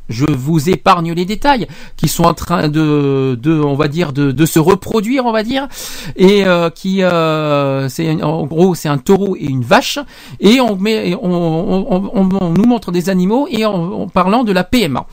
Je 0.09 0.25
vous 0.29 0.69
épargne 0.69 1.13
les 1.13 1.25
détails 1.25 1.67
qui 1.97 2.07
sont 2.07 2.23
en 2.23 2.33
train 2.33 2.67
de, 2.69 3.37
de 3.41 3.59
on 3.59 3.75
va 3.75 3.87
dire, 3.87 4.13
de, 4.13 4.31
de 4.31 4.45
se 4.45 4.59
reproduire, 4.59 5.25
on 5.25 5.31
va 5.31 5.43
dire, 5.43 5.67
et 6.15 6.45
euh, 6.45 6.69
qui, 6.69 7.03
euh, 7.03 7.89
c'est 7.89 8.21
en 8.23 8.45
gros, 8.45 8.75
c'est 8.75 8.89
un 8.89 8.97
taureau 8.97 9.35
et 9.35 9.45
une 9.45 9.63
vache, 9.63 9.99
et 10.39 10.59
on 10.61 10.75
met, 10.77 11.09
et 11.09 11.15
on, 11.15 11.21
on, 11.23 12.11
on- 12.13 12.49
nous 12.51 12.65
montre 12.65 12.91
des 12.91 13.09
animaux 13.09 13.47
et 13.49 13.65
en, 13.65 14.07
parlant 14.07 14.43
de 14.43 14.51
la 14.51 14.63
PMA. 14.63 15.05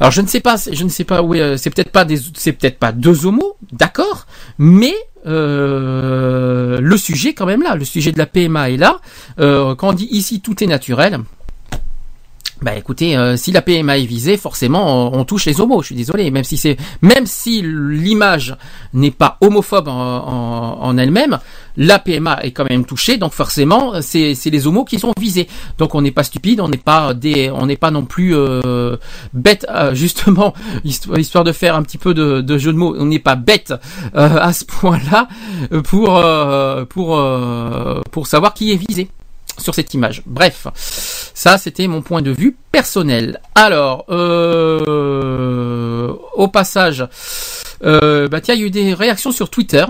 Alors 0.00 0.10
je 0.10 0.20
ne 0.22 0.26
sais 0.26 0.40
pas, 0.40 0.56
je 0.70 0.82
ne 0.84 0.88
sais 0.88 1.04
pas, 1.04 1.22
oui, 1.22 1.40
euh, 1.40 1.56
c'est 1.56 1.70
peut-être 1.70 1.92
pas 1.92 2.04
des, 2.04 2.18
c'est 2.36 2.52
peut-être 2.52 2.78
pas 2.78 2.90
deux 2.92 3.26
homos, 3.26 3.56
d'accord, 3.72 4.26
mais 4.58 4.94
euh, 5.26 6.78
le 6.80 6.96
sujet 6.96 7.32
quand 7.34 7.46
même 7.46 7.62
là, 7.62 7.74
le 7.76 7.84
sujet 7.84 8.12
de 8.12 8.18
la 8.18 8.26
PMA 8.26 8.70
est 8.70 8.76
là. 8.76 8.98
Euh, 9.40 9.74
quand 9.74 9.90
on 9.90 9.92
dit 9.92 10.08
ici 10.10 10.40
tout 10.40 10.62
est 10.62 10.66
naturel, 10.66 11.18
bah 12.64 12.74
écoutez, 12.76 13.14
euh, 13.14 13.36
si 13.36 13.52
la 13.52 13.60
PMA 13.60 13.98
est 13.98 14.06
visée, 14.06 14.38
forcément 14.38 15.14
on, 15.14 15.24
touche 15.26 15.44
les 15.44 15.60
homos. 15.60 15.82
Je 15.82 15.86
suis 15.88 15.94
désolé, 15.94 16.30
même 16.30 16.44
si 16.44 16.56
c'est, 16.56 16.78
même 17.02 17.26
si 17.26 17.60
l'image 17.62 18.56
n'est 18.94 19.10
pas 19.10 19.36
homophobe 19.42 19.88
en, 19.88 19.92
en- 19.92 20.78
en 20.82 20.96
elle-même, 20.96 21.38
la 21.76 21.98
PMA 21.98 22.42
est 22.42 22.52
quand 22.52 22.64
même 22.68 22.86
touchée, 22.86 23.18
donc 23.18 23.32
forcément 23.34 24.00
c'est 24.00 24.34
c'est 24.34 24.48
les 24.48 24.66
homos 24.66 24.86
qui 24.86 24.98
sont 24.98 25.12
visés. 25.20 25.46
Donc 25.76 25.94
on 25.94 26.00
n'est 26.00 26.10
pas 26.10 26.22
stupide, 26.24 26.60
on 26.62 26.68
n'est 26.68 26.78
pas 26.78 27.12
des, 27.12 27.50
on 27.50 27.66
n'est 27.66 27.76
pas 27.76 27.90
non 27.90 28.06
plus 28.06 28.34
euh, 28.34 28.96
bête, 29.34 29.66
euh, 29.68 29.94
justement 29.94 30.54
histoire, 30.84 31.18
histoire 31.18 31.44
de 31.44 31.52
faire 31.52 31.76
un 31.76 31.82
petit 31.82 31.98
peu 31.98 32.14
de, 32.14 32.40
de 32.40 32.56
jeu 32.58 32.72
de 32.72 32.78
mots. 32.78 32.96
On 32.98 33.04
n'est 33.04 33.18
pas 33.18 33.36
bête 33.36 33.74
euh, 34.16 34.38
à 34.40 34.54
ce 34.54 34.64
point-là 34.64 35.28
pour 35.84 36.16
euh, 36.16 36.86
pour 36.86 37.18
euh, 37.18 38.00
pour 38.10 38.26
savoir 38.26 38.54
qui 38.54 38.72
est 38.72 38.76
visé 38.88 39.08
sur 39.58 39.74
cette 39.74 39.94
image. 39.94 40.22
Bref, 40.26 40.66
ça 41.34 41.58
c'était 41.58 41.86
mon 41.86 42.02
point 42.02 42.22
de 42.22 42.30
vue 42.30 42.56
personnel. 42.72 43.40
Alors, 43.54 44.04
euh, 44.08 46.12
au 46.34 46.48
passage, 46.48 47.06
euh, 47.84 48.28
bah 48.28 48.40
tiens, 48.40 48.54
il 48.54 48.60
y 48.60 48.64
a 48.64 48.66
eu 48.66 48.70
des 48.70 48.94
réactions 48.94 49.32
sur 49.32 49.50
Twitter. 49.50 49.84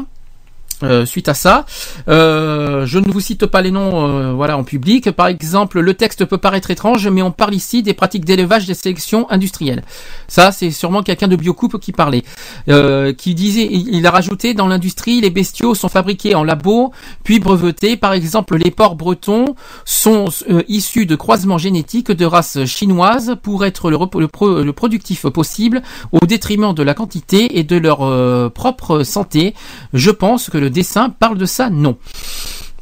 Euh, 0.83 1.07
suite 1.07 1.29
à 1.29 1.35
ça, 1.35 1.65
Euh, 2.09 2.87
je 2.87 2.99
ne 2.99 3.11
vous 3.11 3.21
cite 3.21 3.47
pas 3.47 3.63
les 3.63 3.71
noms, 3.71 4.07
euh, 4.07 4.33
voilà, 4.33 4.59
en 4.59 4.65
public. 4.65 5.11
Par 5.11 5.29
exemple, 5.29 5.81
le 5.81 5.95
texte 5.95 6.25
peut 6.25 6.39
paraître 6.39 6.71
étrange, 6.71 7.09
mais 7.09 7.23
on 7.23 7.31
parle 7.31 7.55
ici 7.55 7.83
des 7.83 7.95
pratiques 7.95 8.25
d'élevage 8.25 8.67
des 8.67 8.75
sélections 8.75 9.31
industrielles. 9.31 9.83
Ça, 10.29 10.53
c'est 10.53 10.71
sûrement 10.71 11.03
quelqu'un 11.03 11.29
de 11.29 11.37
Biocoupe 11.37 11.79
qui 11.81 11.93
parlait, 11.93 12.25
euh, 12.69 13.13
qui 13.13 13.35
disait, 13.35 13.69
il 13.71 14.07
a 14.07 14.11
rajouté 14.11 14.55
dans 14.55 14.67
l'industrie, 14.67 15.21
les 15.21 15.31
bestiaux 15.31 15.75
sont 15.75 15.89
fabriqués 15.89 16.35
en 16.35 16.45
labo, 16.45 16.93
puis 17.23 17.41
brevetés. 17.41 17.97
Par 17.97 18.13
exemple, 18.13 18.57
les 18.57 18.71
porcs 18.71 18.97
bretons 18.97 19.55
sont 19.85 20.27
euh, 20.51 20.63
issus 20.69 21.07
de 21.07 21.17
croisements 21.17 21.59
génétiques 21.59 22.13
de 22.13 22.27
races 22.27 22.65
chinoises 22.65 23.37
pour 23.43 23.65
être 23.65 23.91
le, 23.91 23.99
le 24.19 24.29
pro- 24.29 24.63
le 24.63 24.73
productif 24.73 25.27
possible 25.29 25.83
au 26.13 26.27
détriment 26.27 26.75
de 26.75 26.83
la 26.83 26.95
quantité 26.95 27.59
et 27.59 27.65
de 27.65 27.77
leur 27.77 28.03
euh, 28.03 28.49
propre 28.51 29.03
santé. 29.05 29.55
Je 29.93 30.11
pense 30.11 30.51
que 30.51 30.59
le 30.59 30.71
dessin 30.75 31.09
parle 31.09 31.39
de 31.39 31.47
ça, 31.47 31.71
non. 31.71 31.97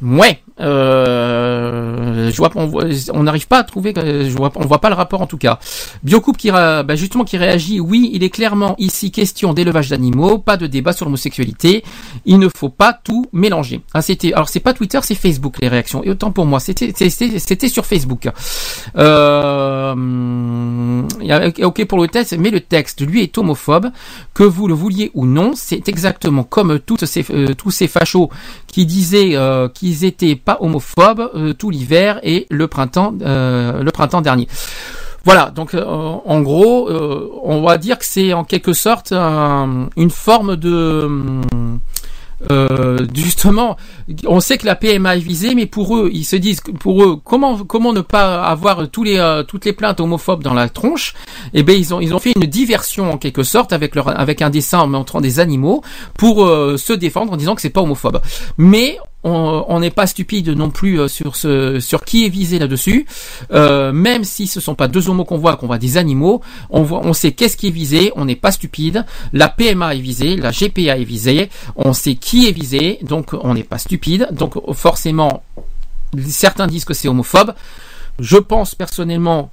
Ouais, 0.01 0.41
euh, 0.59 2.29
je 2.29 2.35
vois, 2.37 2.49
on 2.55 2.65
voit- 2.65 2.85
on 3.13 3.23
n'arrive 3.23 3.47
pas 3.47 3.59
à 3.59 3.63
trouver, 3.63 3.93
euh, 3.97 4.29
je 4.29 4.35
vois, 4.35 4.51
on 4.55 4.65
voit 4.65 4.81
pas 4.81 4.89
le 4.89 4.95
rapport 4.95 5.21
en 5.21 5.27
tout 5.27 5.37
cas. 5.37 5.59
Biocoupe 6.03 6.35
qui, 6.35 6.51
bah, 6.51 6.83
justement, 6.95 7.23
qui 7.23 7.37
réagit, 7.37 7.79
oui, 7.79 8.09
il 8.13 8.21
est 8.23 8.29
clairement 8.29 8.75
ici 8.79 9.11
question 9.11 9.53
d'élevage 9.53 9.89
d'animaux, 9.89 10.39
pas 10.39 10.57
de 10.57 10.67
débat 10.67 10.91
sur 10.91 11.05
l'homosexualité. 11.05 11.83
Il 12.25 12.39
ne 12.39 12.49
faut 12.53 12.67
pas 12.69 12.91
tout 12.91 13.27
mélanger. 13.31 13.81
Ah, 13.93 14.01
c'était, 14.01 14.33
alors 14.33 14.49
c'est 14.49 14.59
pas 14.59 14.73
Twitter, 14.73 14.99
c'est 15.03 15.15
Facebook 15.15 15.57
les 15.61 15.69
réactions. 15.69 16.03
Et 16.03 16.09
autant 16.09 16.31
pour 16.31 16.45
moi, 16.45 16.59
c'était, 16.59 16.91
sur 17.69 17.85
Facebook. 17.85 18.27
Euh, 18.97 19.93
ok 21.63 21.85
pour 21.85 22.01
le 22.01 22.07
texte, 22.07 22.35
mais 22.37 22.49
le 22.49 22.59
texte, 22.59 23.01
lui, 23.07 23.21
est 23.23 23.37
homophobe, 23.37 23.89
que 24.33 24.43
vous 24.43 24.67
le 24.67 24.73
vouliez 24.73 25.11
ou 25.13 25.25
non. 25.25 25.51
C'est 25.55 25.87
exactement 25.87 26.43
comme 26.43 26.79
toutes 26.79 27.05
ces, 27.05 27.25
euh, 27.31 27.53
tous 27.53 27.71
ces 27.71 27.87
fachos 27.87 28.29
qui 28.73 28.85
disaient 28.85 29.35
euh, 29.35 29.69
qu'ils 29.69 30.03
étaient 30.03 30.35
pas 30.35 30.57
homophobes 30.59 31.29
euh, 31.35 31.53
tout 31.53 31.69
l'hiver 31.69 32.19
et 32.23 32.47
le 32.49 32.67
printemps, 32.67 33.13
euh, 33.21 33.81
le 33.83 33.91
printemps 33.91 34.21
dernier. 34.21 34.47
Voilà, 35.25 35.51
donc 35.51 35.73
en 35.73 36.41
gros, 36.41 36.89
on 37.45 37.61
va 37.61 37.77
dire 37.77 37.97
que 37.97 38.03
c'est 38.03 38.33
en 38.33 38.43
quelque 38.43 38.73
sorte 38.73 39.13
un- 39.13 39.87
une 39.95 40.09
forme 40.09 40.57
de 40.57 41.03
hum, 41.05 41.79
euh, 42.51 42.97
justement, 43.13 43.77
on 44.27 44.39
sait 44.39 44.57
que 44.57 44.65
la 44.65 44.75
PMA 44.75 45.17
est 45.17 45.19
visée, 45.19 45.55
mais 45.55 45.65
pour 45.65 45.97
eux, 45.97 46.09
ils 46.13 46.25
se 46.25 46.35
disent, 46.35 46.61
pour 46.79 47.03
eux, 47.03 47.19
comment 47.23 47.63
comment 47.63 47.93
ne 47.93 48.01
pas 48.01 48.43
avoir 48.43 48.89
tous 48.89 49.03
les 49.03 49.17
euh, 49.17 49.43
toutes 49.43 49.65
les 49.65 49.73
plaintes 49.73 49.99
homophobes 49.99 50.43
dans 50.43 50.53
la 50.53 50.69
tronche? 50.69 51.13
Eh 51.53 51.63
ben 51.63 51.77
ils 51.77 51.93
ont 51.93 51.99
ils 51.99 52.13
ont 52.13 52.19
fait 52.19 52.33
une 52.35 52.45
diversion 52.45 53.11
en 53.11 53.17
quelque 53.17 53.43
sorte 53.43 53.73
avec 53.73 53.95
leur 53.95 54.19
avec 54.19 54.41
un 54.41 54.49
dessin 54.49 54.79
en 54.79 54.87
montrant 54.87 55.21
des 55.21 55.39
animaux 55.39 55.83
pour 56.17 56.45
euh, 56.45 56.77
se 56.77 56.93
défendre 56.93 57.33
en 57.33 57.37
disant 57.37 57.55
que 57.55 57.61
c'est 57.61 57.69
pas 57.69 57.81
homophobe. 57.81 58.21
Mais 58.57 58.97
on 59.23 59.79
n'est 59.79 59.89
pas 59.91 60.05
stupide 60.07 60.49
non 60.49 60.69
plus 60.69 60.99
euh, 60.99 61.07
sur 61.07 61.35
ce 61.35 61.79
sur 61.79 62.03
qui 62.03 62.25
est 62.25 62.29
visé 62.29 62.59
là-dessus. 62.59 63.05
Euh, 63.51 63.91
même 63.93 64.23
si 64.23 64.47
ce 64.47 64.59
sont 64.59 64.75
pas 64.75 64.87
deux 64.87 65.09
homos 65.09 65.23
qu'on 65.25 65.37
voit, 65.37 65.55
qu'on 65.55 65.67
voit 65.67 65.77
des 65.77 65.97
animaux, 65.97 66.41
on 66.69 66.83
voit, 66.83 67.01
on 67.03 67.13
sait 67.13 67.31
qu'est-ce 67.31 67.55
qui 67.57 67.67
est 67.67 67.71
visé. 67.71 68.11
On 68.15 68.25
n'est 68.25 68.35
pas 68.35 68.51
stupide. 68.51 69.05
La 69.31 69.47
PMA 69.49 69.95
est 69.95 69.99
visée, 69.99 70.35
la 70.35 70.51
GPA 70.51 70.97
est 70.97 71.03
visée. 71.05 71.49
On 71.75 71.93
sait 71.93 72.15
qui 72.15 72.47
est 72.47 72.51
visé, 72.51 72.99
donc 73.01 73.31
on 73.33 73.53
n'est 73.53 73.63
pas 73.63 73.77
stupide. 73.77 74.27
Donc 74.31 74.55
forcément, 74.73 75.43
certains 76.27 76.67
disent 76.67 76.85
que 76.85 76.93
c'est 76.93 77.07
homophobe. 77.07 77.53
Je 78.19 78.37
pense 78.37 78.75
personnellement 78.75 79.51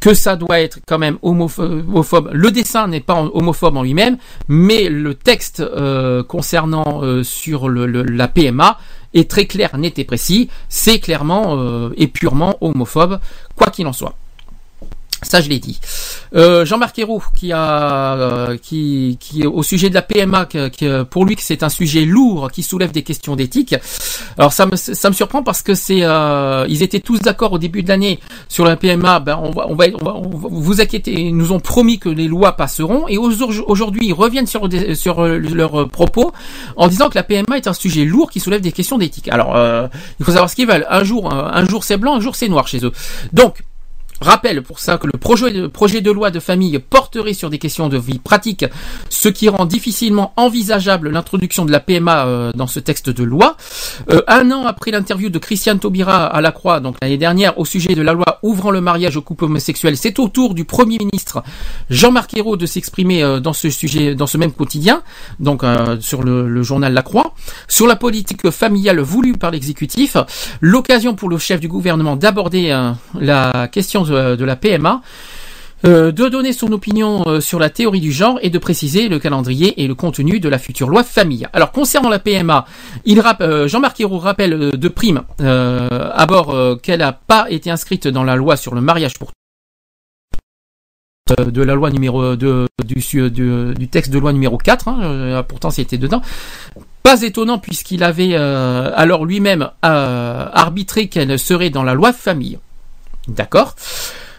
que 0.00 0.14
ça 0.14 0.34
doit 0.36 0.58
être 0.60 0.80
quand 0.86 0.98
même 0.98 1.16
homopho- 1.22 1.62
homophobe. 1.62 2.30
Le 2.32 2.50
dessin 2.50 2.88
n'est 2.88 3.00
pas 3.00 3.22
homophobe 3.22 3.76
en 3.76 3.82
lui-même, 3.82 4.16
mais 4.48 4.88
le 4.88 5.14
texte 5.14 5.60
euh, 5.60 6.24
concernant 6.24 7.02
sur 7.22 7.68
le- 7.68 7.86
la 7.86 8.26
PMA 8.28 8.78
est 9.14 9.30
très 9.30 9.46
clair, 9.46 9.76
net 9.78 9.98
et 9.98 10.04
précis. 10.04 10.48
C'est 10.68 10.98
clairement 10.98 11.56
euh, 11.58 11.90
et 11.96 12.06
purement 12.06 12.56
homophobe, 12.60 13.20
quoi 13.56 13.68
qu'il 13.68 13.86
en 13.86 13.92
soit. 13.92 14.16
Ça, 15.22 15.40
je 15.40 15.48
l'ai 15.48 15.60
dit. 15.60 15.78
Euh, 16.34 16.64
Jean-Marc 16.64 16.98
Ayrault, 16.98 17.22
qui 17.38 17.52
a, 17.52 18.14
euh, 18.16 18.56
qui, 18.60 19.18
qui, 19.20 19.46
au 19.46 19.62
sujet 19.62 19.88
de 19.88 19.94
la 19.94 20.02
PMA, 20.02 20.46
que, 20.46 20.68
que 20.68 21.04
pour 21.04 21.24
lui, 21.24 21.36
que 21.36 21.42
c'est 21.42 21.62
un 21.62 21.68
sujet 21.68 22.04
lourd 22.04 22.50
qui 22.50 22.62
soulève 22.62 22.90
des 22.90 23.02
questions 23.02 23.36
d'éthique. 23.36 23.74
Alors, 24.36 24.52
ça 24.52 24.66
me, 24.66 24.74
ça 24.76 25.08
me 25.08 25.14
surprend 25.14 25.42
parce 25.42 25.62
que 25.62 25.74
c'est, 25.74 26.00
euh, 26.02 26.66
ils 26.68 26.82
étaient 26.82 27.00
tous 27.00 27.20
d'accord 27.20 27.52
au 27.52 27.58
début 27.58 27.82
de 27.82 27.88
l'année 27.88 28.18
sur 28.48 28.64
la 28.64 28.76
PMA. 28.76 29.20
Ben, 29.20 29.38
on 29.42 29.50
va, 29.50 29.66
on 29.68 29.74
va, 29.74 29.84
on 29.94 30.04
va, 30.04 30.14
vous 30.50 30.80
inquiétez, 30.80 31.12
ils 31.12 31.36
nous 31.36 31.52
ont 31.52 31.60
promis 31.60 31.98
que 31.98 32.08
les 32.08 32.26
lois 32.28 32.52
passeront. 32.56 33.06
Et 33.08 33.16
aujourd- 33.16 33.52
aujourd'hui, 33.68 34.06
ils 34.08 34.12
reviennent 34.14 34.46
sur, 34.48 34.68
sur 34.94 35.20
euh, 35.24 35.38
leurs 35.38 35.88
propos 35.88 36.32
en 36.76 36.88
disant 36.88 37.08
que 37.08 37.14
la 37.14 37.22
PMA 37.22 37.56
est 37.56 37.68
un 37.68 37.72
sujet 37.74 38.04
lourd 38.04 38.30
qui 38.30 38.40
soulève 38.40 38.60
des 38.60 38.72
questions 38.72 38.98
d'éthique. 38.98 39.28
Alors, 39.28 39.54
euh, 39.56 39.86
il 40.18 40.24
faut 40.26 40.32
savoir 40.32 40.50
ce 40.50 40.56
qu'ils 40.56 40.66
veulent. 40.66 40.86
Un 40.90 41.04
jour, 41.04 41.32
un, 41.32 41.52
un 41.54 41.66
jour 41.66 41.84
c'est 41.84 41.96
blanc, 41.96 42.16
un 42.16 42.20
jour 42.20 42.34
c'est 42.34 42.48
noir 42.48 42.66
chez 42.66 42.84
eux. 42.84 42.92
Donc, 43.32 43.62
rappelle 44.22 44.62
pour 44.62 44.78
ça 44.78 44.98
que 44.98 45.06
le 45.06 45.18
projet, 45.18 46.00
de 46.00 46.10
loi 46.10 46.30
de 46.30 46.40
famille 46.40 46.78
porterait 46.78 47.34
sur 47.34 47.50
des 47.50 47.58
questions 47.58 47.88
de 47.88 47.98
vie 47.98 48.18
pratique, 48.18 48.64
ce 49.10 49.28
qui 49.28 49.48
rend 49.48 49.66
difficilement 49.66 50.32
envisageable 50.36 51.10
l'introduction 51.10 51.64
de 51.64 51.72
la 51.72 51.80
PMA 51.80 52.26
euh, 52.26 52.52
dans 52.54 52.66
ce 52.66 52.80
texte 52.80 53.10
de 53.10 53.24
loi. 53.24 53.56
Euh, 54.10 54.22
un 54.28 54.50
an 54.50 54.64
après 54.64 54.90
l'interview 54.90 55.28
de 55.28 55.38
Christiane 55.38 55.78
Taubira 55.78 56.26
à 56.26 56.40
la 56.40 56.52
Croix, 56.52 56.80
donc 56.80 56.96
l'année 57.02 57.18
dernière, 57.18 57.58
au 57.58 57.64
sujet 57.64 57.94
de 57.94 58.02
la 58.02 58.12
loi 58.12 58.38
ouvrant 58.42 58.70
le 58.70 58.80
mariage 58.80 59.16
aux 59.16 59.22
couples 59.22 59.44
homosexuels, 59.44 59.96
c'est 59.96 60.18
au 60.18 60.28
tour 60.28 60.54
du 60.54 60.64
Premier 60.64 60.98
ministre 60.98 61.42
Jean-Marc 61.90 62.36
Ayrault 62.36 62.56
de 62.56 62.66
s'exprimer 62.66 63.22
euh, 63.22 63.40
dans 63.40 63.52
ce 63.52 63.70
sujet, 63.70 64.14
dans 64.14 64.26
ce 64.26 64.38
même 64.38 64.52
quotidien, 64.52 65.02
donc 65.40 65.62
sur 66.00 66.22
le, 66.22 66.62
journal 66.62 66.92
La 66.92 67.02
Croix, 67.02 67.34
sur 67.68 67.86
la 67.86 67.96
politique 67.96 68.50
familiale 68.50 69.00
voulue 69.00 69.32
par 69.32 69.50
l'exécutif, 69.50 70.16
l'occasion 70.60 71.14
pour 71.14 71.28
le 71.28 71.38
chef 71.38 71.60
du 71.60 71.68
gouvernement 71.68 72.16
d'aborder 72.16 72.76
la 73.18 73.68
question 73.68 74.02
de, 74.02 74.11
de 74.12 74.44
la 74.44 74.56
PMA. 74.56 75.00
euh, 75.84 76.12
de 76.12 76.28
donner 76.28 76.52
son 76.52 76.70
opinion 76.72 77.24
euh, 77.26 77.40
sur 77.40 77.58
la 77.58 77.70
théorie 77.70 78.00
du 78.00 78.12
genre 78.12 78.38
et 78.42 78.50
de 78.50 78.58
préciser 78.58 79.08
le 79.08 79.18
calendrier 79.18 79.82
et 79.82 79.88
le 79.88 79.94
contenu 79.94 80.38
de 80.40 80.48
la 80.48 80.58
future 80.58 80.88
loi 80.88 81.02
famille. 81.02 81.46
Alors 81.52 81.72
concernant 81.72 82.08
la 82.08 82.18
PMA, 82.18 82.66
euh, 83.40 83.68
Jean-Marc 83.68 84.00
Ayrault 84.00 84.18
rappelle 84.18 84.52
euh, 84.52 84.70
de 84.72 84.88
prime 84.88 85.22
euh, 85.40 85.88
à 86.14 86.26
bord 86.26 86.50
euh, 86.50 86.76
qu'elle 86.76 87.00
n'a 87.00 87.12
pas 87.12 87.46
été 87.50 87.70
inscrite 87.70 88.06
dans 88.06 88.24
la 88.24 88.36
loi 88.36 88.56
sur 88.56 88.74
le 88.74 88.80
mariage 88.80 89.18
pour 89.18 89.32
euh, 91.40 91.44
de 91.50 91.62
la 91.62 91.74
loi 91.74 91.90
numéro 91.90 92.36
de, 92.36 92.66
du, 92.84 93.88
texte 93.88 94.12
de 94.12 94.18
loi 94.18 94.32
numéro 94.32 94.58
4, 94.58 94.88
hein, 94.88 94.98
euh, 95.02 95.42
pourtant 95.42 95.70
c'était 95.70 95.98
dedans. 95.98 96.22
Pas 97.02 97.22
étonnant 97.22 97.58
puisqu'il 97.58 98.04
avait 98.04 98.34
euh, 98.34 98.92
alors 98.94 99.24
lui-même 99.24 99.68
euh, 99.84 100.46
arbitré 100.52 101.08
qu'elle 101.08 101.36
serait 101.38 101.70
dans 101.70 101.82
la 101.82 101.94
loi 101.94 102.12
famille. 102.12 102.58
D'accord 103.28 103.74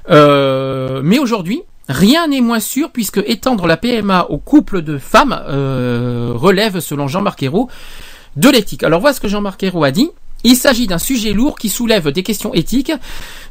Euh, 0.09 1.01
Mais 1.03 1.19
aujourd'hui, 1.19 1.61
rien 1.87 2.27
n'est 2.27 2.41
moins 2.41 2.59
sûr 2.59 2.91
puisque 2.91 3.21
étendre 3.25 3.67
la 3.67 3.77
PMA 3.77 4.25
aux 4.29 4.37
couples 4.37 4.81
de 4.81 4.97
femmes 4.97 5.39
euh, 5.47 6.31
relève, 6.33 6.79
selon 6.79 7.07
Jean-Marc 7.07 7.41
Ayrault, 7.43 7.69
de 8.35 8.49
l'éthique. 8.49 8.83
Alors 8.83 8.99
voilà 8.99 9.13
ce 9.13 9.21
que 9.21 9.27
Jean-Marc 9.27 9.63
Ayrault 9.63 9.83
a 9.83 9.91
dit. 9.91 10.09
Il 10.43 10.55
s'agit 10.57 10.87
d'un 10.87 10.97
sujet 10.97 11.31
lourd 11.31 11.57
qui 11.57 11.69
soulève 11.69 12.11
des 12.11 12.23
questions 12.23 12.53
éthiques. 12.53 12.91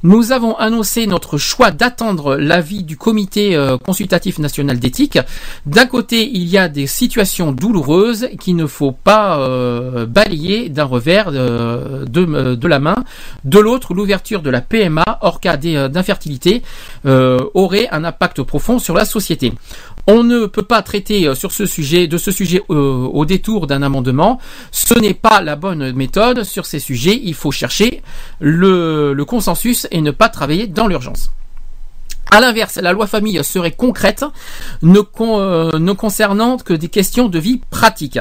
Nous 0.02 0.32
avons 0.32 0.56
annoncé 0.56 1.06
notre 1.06 1.38
choix 1.38 1.70
d'attendre 1.70 2.36
l'avis 2.36 2.82
du 2.82 2.96
comité 2.96 3.54
euh, 3.54 3.78
consultatif 3.78 4.38
national 4.38 4.78
d'éthique. 4.78 5.18
D'un 5.64 5.86
côté, 5.86 6.28
il 6.28 6.48
y 6.48 6.58
a 6.58 6.68
des 6.68 6.86
situations 6.86 7.52
douloureuses 7.52 8.28
qu'il 8.40 8.56
ne 8.56 8.66
faut 8.66 8.92
pas 8.92 9.38
euh, 9.38 10.04
balayer 10.06 10.68
d'un 10.68 10.84
revers 10.84 11.30
euh, 11.32 12.04
de, 12.04 12.66
la 12.68 12.78
main. 12.78 12.96
De 13.44 13.58
l'autre, 13.58 13.94
l'ouverture 13.94 14.42
de 14.42 14.50
la 14.50 14.60
PMA 14.60 15.04
hors 15.20 15.40
cas 15.40 15.56
d'infertilité 15.56 16.62
aurait 17.04 17.88
un 17.90 18.04
impact 18.04 18.42
profond 18.42 18.78
sur 18.78 18.94
la 18.94 19.04
société. 19.04 19.52
On 20.06 20.24
ne 20.24 20.46
peut 20.46 20.62
pas 20.62 20.82
traiter 20.82 21.26
euh, 21.28 21.34
sur 21.34 21.52
ce 21.52 21.66
sujet, 21.66 22.06
de 22.08 22.18
ce 22.18 22.30
sujet 22.30 22.62
euh, 22.70 22.74
au 22.74 23.24
détour 23.24 23.66
d'un 23.66 23.82
amendement. 23.82 24.40
Ce 24.70 24.94
n'est 24.98 25.14
pas 25.14 25.40
la 25.40 25.56
bonne 25.56 25.92
méthode 25.92 26.42
sur 26.44 26.66
ces 26.66 26.80
sujets. 26.80 27.20
Il 27.22 27.34
faut 27.34 27.52
chercher 27.52 28.02
le, 28.40 29.12
le 29.12 29.24
consensus 29.24 29.86
et 29.90 30.00
ne 30.00 30.10
pas 30.10 30.28
travailler 30.28 30.66
dans 30.66 30.86
l'urgence. 30.86 31.30
À 32.32 32.40
l'inverse, 32.40 32.76
la 32.80 32.92
loi 32.94 33.06
famille 33.06 33.44
serait 33.44 33.72
concrète, 33.72 34.24
euh, 34.82 35.78
ne 35.78 35.92
concernant 35.92 36.56
que 36.56 36.72
des 36.72 36.88
questions 36.88 37.28
de 37.28 37.38
vie 37.38 37.60
pratique. 37.68 38.18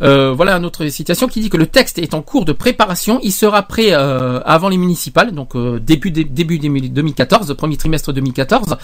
Euh, 0.00 0.32
voilà 0.32 0.56
une 0.56 0.64
autre 0.64 0.86
citation 0.88 1.26
qui 1.28 1.40
dit 1.42 1.50
que 1.50 1.58
le 1.58 1.66
texte 1.66 1.98
est 1.98 2.14
en 2.14 2.22
cours 2.22 2.46
de 2.46 2.52
préparation. 2.54 3.20
Il 3.22 3.32
sera 3.32 3.62
prêt 3.62 3.88
euh, 3.92 4.40
avant 4.46 4.70
les 4.70 4.78
municipales, 4.78 5.32
donc 5.32 5.56
euh, 5.56 5.78
début, 5.78 6.10
dé- 6.10 6.24
début 6.24 6.58
2014, 6.58 7.54
premier 7.54 7.76
trimestre 7.76 8.14
2014. 8.14 8.78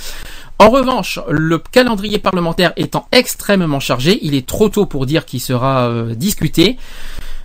En 0.58 0.68
revanche, 0.68 1.20
le 1.30 1.56
calendrier 1.58 2.18
parlementaire 2.18 2.74
étant 2.76 3.08
extrêmement 3.12 3.80
chargé, 3.80 4.18
il 4.22 4.34
est 4.34 4.46
trop 4.46 4.68
tôt 4.68 4.84
pour 4.84 5.06
dire 5.06 5.24
qu'il 5.24 5.40
sera 5.40 5.90
discuté 6.14 6.76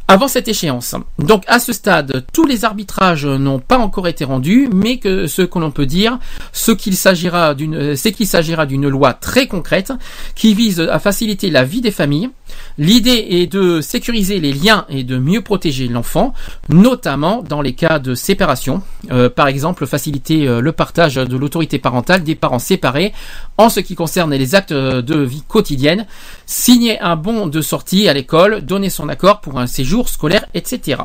avant 0.08 0.28
cette 0.28 0.48
échéance. 0.48 0.96
Donc 1.20 1.44
à 1.48 1.60
ce 1.60 1.74
stade, 1.74 2.26
tous 2.34 2.46
les 2.46 2.66
arbitrages 2.66 3.26
n'ont 3.26 3.60
pas 3.60 3.78
encore 3.78 4.08
été 4.08 4.26
rendus, 4.26 4.70
mais 4.74 4.98
que 4.98 5.28
ce 5.28 5.42
que 5.42 5.60
l'on 5.60 5.72
peut 5.72 5.86
dire, 5.86 6.20
ce 6.52 6.72
qu'il 6.72 6.96
s'agira 6.96 7.54
d'une, 7.54 7.96
c'est 7.96 8.12
qu'il 8.12 8.28
s'agira 8.28 8.66
d'une 8.66 8.90
loi 8.90 9.14
très 9.14 9.48
concrète 9.48 9.94
qui 10.36 10.54
vise 10.54 10.82
à 10.82 11.00
faciliter 11.00 11.50
la 11.50 11.64
vie 11.64 11.82
des 11.82 11.92
familles. 11.92 12.30
L'idée 12.78 13.28
est 13.30 13.48
de 13.48 13.80
sécuriser 13.80 14.40
les 14.40 14.52
liens 14.52 14.86
et 14.90 15.04
de 15.04 15.18
mieux 15.18 15.42
protéger 15.42 15.88
l'enfant, 15.88 16.34
notamment 16.68 17.44
dans 17.44 17.62
les 17.62 17.74
cas 17.74 18.00
de 18.00 18.14
séparation. 18.14 18.82
Euh, 19.12 19.30
par 19.30 19.48
exemple, 19.48 19.86
faciliter 19.86 20.48
euh, 20.48 20.60
le 20.60 20.72
partage 20.74 21.16
de 21.16 21.38
l'autorité 21.38 21.80
parentale 21.80 22.24
des 22.24 22.36
parents 22.36 22.60
séparés 22.60 23.14
en 23.58 23.70
ce 23.70 23.80
qui 23.80 23.96
concerne 23.96 24.34
les 24.34 24.56
actes 24.56 24.74
de 24.74 25.20
vie 25.20 25.44
quotidienne, 25.48 26.06
signer 26.46 27.00
un 27.00 27.16
bon 27.16 27.48
de 27.48 27.62
sortie 27.62 28.10
à 28.10 28.14
l'école, 28.14 28.62
donner 28.62 28.90
son 28.90 29.08
accord 29.08 29.40
pour 29.40 29.60
un 29.60 29.68
séjour 29.68 29.91
scolaire, 30.10 30.46
etc. 30.54 31.04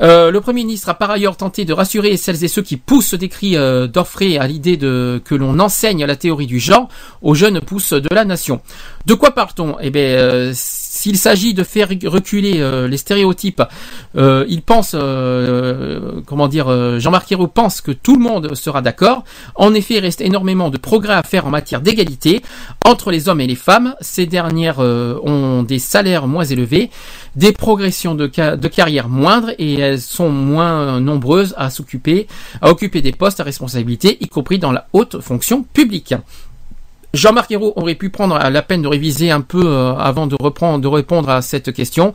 Euh, 0.00 0.30
le 0.30 0.40
Premier 0.40 0.64
ministre 0.64 0.88
a 0.88 0.94
par 0.94 1.10
ailleurs 1.10 1.36
tenté 1.36 1.64
de 1.64 1.72
rassurer 1.72 2.16
celles 2.16 2.42
et 2.42 2.48
ceux 2.48 2.62
qui 2.62 2.76
poussent 2.76 3.14
des 3.14 3.28
cris 3.28 3.56
euh, 3.56 3.86
à 4.38 4.46
l'idée 4.46 4.76
de 4.76 5.20
que 5.24 5.34
l'on 5.34 5.58
enseigne 5.58 6.04
la 6.06 6.16
théorie 6.16 6.46
du 6.46 6.58
genre 6.58 6.88
aux 7.20 7.34
jeunes 7.34 7.60
pousses 7.60 7.92
de 7.92 8.08
la 8.14 8.24
nation. 8.24 8.60
De 9.04 9.14
quoi 9.14 9.32
part-on? 9.32 9.76
Eh 9.80 9.90
bien, 9.90 10.02
euh, 10.02 10.52
s'il 11.00 11.16
s'agit 11.16 11.54
de 11.54 11.64
faire 11.64 11.88
reculer 12.04 12.56
euh, 12.58 12.86
les 12.86 12.98
stéréotypes, 12.98 13.62
euh, 14.18 14.44
il 14.50 14.60
pense, 14.60 14.90
euh, 14.92 16.20
comment 16.26 16.46
dire, 16.46 17.00
Jean-Marc 17.00 17.32
Ayrault 17.32 17.46
pense 17.46 17.80
que 17.80 17.90
tout 17.90 18.16
le 18.16 18.22
monde 18.22 18.54
sera 18.54 18.82
d'accord. 18.82 19.24
En 19.54 19.72
effet, 19.72 19.94
il 19.94 20.00
reste 20.00 20.20
énormément 20.20 20.68
de 20.68 20.76
progrès 20.76 21.14
à 21.14 21.22
faire 21.22 21.46
en 21.46 21.50
matière 21.50 21.80
d'égalité 21.80 22.42
entre 22.84 23.10
les 23.10 23.30
hommes 23.30 23.40
et 23.40 23.46
les 23.46 23.54
femmes. 23.54 23.94
Ces 24.02 24.26
dernières 24.26 24.80
ont 24.80 25.62
des 25.62 25.78
salaires 25.78 26.26
moins 26.26 26.44
élevés, 26.44 26.90
des 27.34 27.52
progressions 27.52 28.14
de 28.14 28.26
carrière 28.68 29.08
moindres 29.08 29.52
et 29.58 29.80
elles 29.80 30.00
sont 30.02 30.28
moins 30.28 31.00
nombreuses 31.00 31.54
à 31.56 31.70
s'occuper, 31.70 32.26
à 32.60 32.68
occuper 32.68 33.00
des 33.00 33.12
postes 33.12 33.40
à 33.40 33.44
responsabilité, 33.44 34.18
y 34.20 34.28
compris 34.28 34.58
dans 34.58 34.72
la 34.72 34.86
haute 34.92 35.20
fonction 35.22 35.62
publique. 35.62 36.14
Jean-Marc 37.14 37.50
Ayrault 37.50 37.72
aurait 37.76 37.94
pu 37.94 38.10
prendre 38.10 38.38
la 38.38 38.62
peine 38.62 38.82
de 38.82 38.88
réviser 38.88 39.30
un 39.30 39.40
peu 39.40 39.62
euh, 39.66 39.94
avant 39.94 40.26
de 40.26 40.36
reprendre, 40.40 40.88
répondre 40.88 41.28
à 41.28 41.42
cette 41.42 41.72
question 41.72 42.14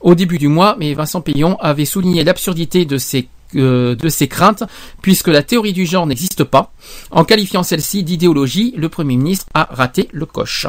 au 0.00 0.14
début 0.14 0.38
du 0.38 0.48
mois, 0.48 0.76
mais 0.78 0.94
Vincent 0.94 1.20
Payon 1.20 1.58
avait 1.60 1.84
souligné 1.84 2.24
l'absurdité 2.24 2.86
de 2.86 2.96
ces 2.96 3.28
euh, 3.56 3.96
de 3.96 4.08
ces 4.08 4.28
craintes, 4.28 4.62
puisque 5.02 5.26
la 5.26 5.42
théorie 5.42 5.72
du 5.72 5.84
genre 5.84 6.06
n'existe 6.06 6.44
pas. 6.44 6.72
En 7.10 7.24
qualifiant 7.24 7.64
celle-ci 7.64 8.04
d'idéologie, 8.04 8.72
le 8.76 8.88
Premier 8.88 9.16
ministre 9.16 9.46
a 9.54 9.66
raté 9.72 10.08
le 10.12 10.24
coche. 10.24 10.68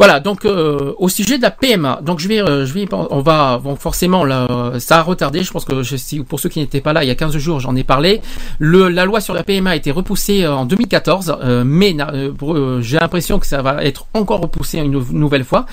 Voilà, 0.00 0.18
donc 0.18 0.46
euh, 0.46 0.94
au 0.96 1.10
sujet 1.10 1.36
de 1.36 1.42
la 1.42 1.50
PMA, 1.50 2.00
donc 2.02 2.20
je 2.20 2.28
vais, 2.28 2.40
euh, 2.40 2.64
je 2.64 2.72
vais, 2.72 2.88
on 2.90 3.20
va, 3.20 3.60
bon, 3.62 3.76
forcément, 3.76 4.24
là, 4.24 4.48
ça 4.78 5.00
a 5.00 5.02
retardé. 5.02 5.42
Je 5.42 5.50
pense 5.50 5.66
que 5.66 5.82
je, 5.82 5.94
si, 5.94 6.20
pour 6.20 6.40
ceux 6.40 6.48
qui 6.48 6.58
n'étaient 6.58 6.80
pas 6.80 6.94
là, 6.94 7.04
il 7.04 7.08
y 7.08 7.10
a 7.10 7.14
15 7.14 7.36
jours, 7.36 7.60
j'en 7.60 7.76
ai 7.76 7.84
parlé. 7.84 8.22
La 8.60 9.04
loi 9.04 9.20
sur 9.20 9.34
la 9.34 9.42
PMA 9.42 9.68
a 9.68 9.76
été 9.76 9.90
repoussée 9.90 10.44
euh, 10.44 10.54
en 10.54 10.64
2014, 10.64 11.36
euh, 11.42 11.64
mais 11.66 11.94
euh, 12.00 12.32
euh, 12.42 12.80
j'ai 12.80 12.98
l'impression 12.98 13.38
que 13.38 13.44
ça 13.44 13.60
va 13.60 13.84
être 13.84 14.06
encore 14.14 14.40
repoussé 14.40 14.78
une 14.78 14.90
nou- 14.92 15.06
nouvelle 15.12 15.44
fois, 15.44 15.66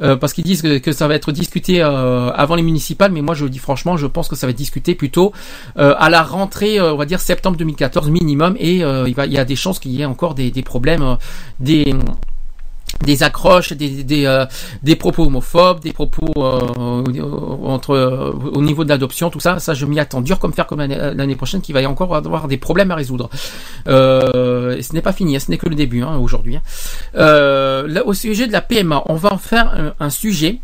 euh, 0.00 0.14
parce 0.14 0.32
qu'ils 0.32 0.44
disent 0.44 0.62
que, 0.62 0.92
ça 0.92 1.08
va 1.08 1.16
être 1.16 1.32
discuté 1.32 1.82
euh, 1.82 2.30
avant 2.30 2.54
les 2.54 2.62
municipales. 2.62 3.10
Mais 3.10 3.20
moi, 3.20 3.34
je 3.34 3.46
dis 3.46 3.58
franchement, 3.58 3.96
je 3.96 4.06
pense 4.06 4.28
que 4.28 4.36
ça 4.36 4.46
va 4.46 4.52
être 4.52 4.56
discuté 4.56 4.94
plutôt 4.94 5.32
euh, 5.76 5.96
à 5.98 6.08
la 6.08 6.22
rentrée, 6.22 6.78
euh, 6.78 6.92
on 6.92 6.96
va 6.96 7.04
dire 7.04 7.18
septembre 7.18 7.56
2014 7.56 8.10
minimum, 8.10 8.54
et 8.60 8.84
euh, 8.84 9.08
il, 9.08 9.32
y 9.32 9.38
a 9.38 9.44
des 9.44 9.56
chances 9.56 9.80
qu'il 9.80 9.90
y 9.90 10.02
ait 10.02 10.04
encore 10.04 10.36
des, 10.36 10.52
des 10.52 10.62
problèmes, 10.62 11.02
euh, 11.02 11.16
des 11.58 11.96
des 13.02 13.22
accroches, 13.22 13.72
des, 13.72 14.04
des, 14.04 14.26
euh, 14.26 14.46
des 14.82 14.96
propos 14.96 15.24
homophobes, 15.26 15.80
des 15.80 15.92
propos 15.92 16.32
euh, 16.36 16.60
entre 17.64 17.90
euh, 17.90 18.32
au 18.52 18.62
niveau 18.62 18.84
de 18.84 18.88
l'adoption, 18.88 19.30
tout 19.30 19.40
ça, 19.40 19.58
ça 19.58 19.74
je 19.74 19.86
m'y 19.86 19.98
attends 20.00 20.20
dur 20.20 20.38
comme 20.38 20.52
faire 20.52 20.66
comme 20.66 20.80
l'année 20.80 21.36
prochaine, 21.36 21.60
qu'il 21.60 21.74
va 21.74 21.82
y 21.82 21.86
encore 21.86 22.14
avoir 22.14 22.48
des 22.48 22.56
problèmes 22.58 22.90
à 22.90 22.94
résoudre. 22.94 23.28
Ce 23.86 24.92
n'est 24.92 25.02
pas 25.02 25.12
fini, 25.12 25.36
hein, 25.36 25.40
ce 25.40 25.50
n'est 25.50 25.58
que 25.58 25.68
le 25.68 25.74
début 25.74 26.02
hein, 26.02 26.16
aujourd'hui. 26.18 26.56
hein. 26.56 26.62
Au 28.04 28.14
sujet 28.14 28.46
de 28.46 28.52
la 28.52 28.60
PMA, 28.60 29.02
on 29.06 29.14
va 29.14 29.32
en 29.32 29.38
faire 29.38 29.94
un 29.98 30.10
sujet. 30.10 30.58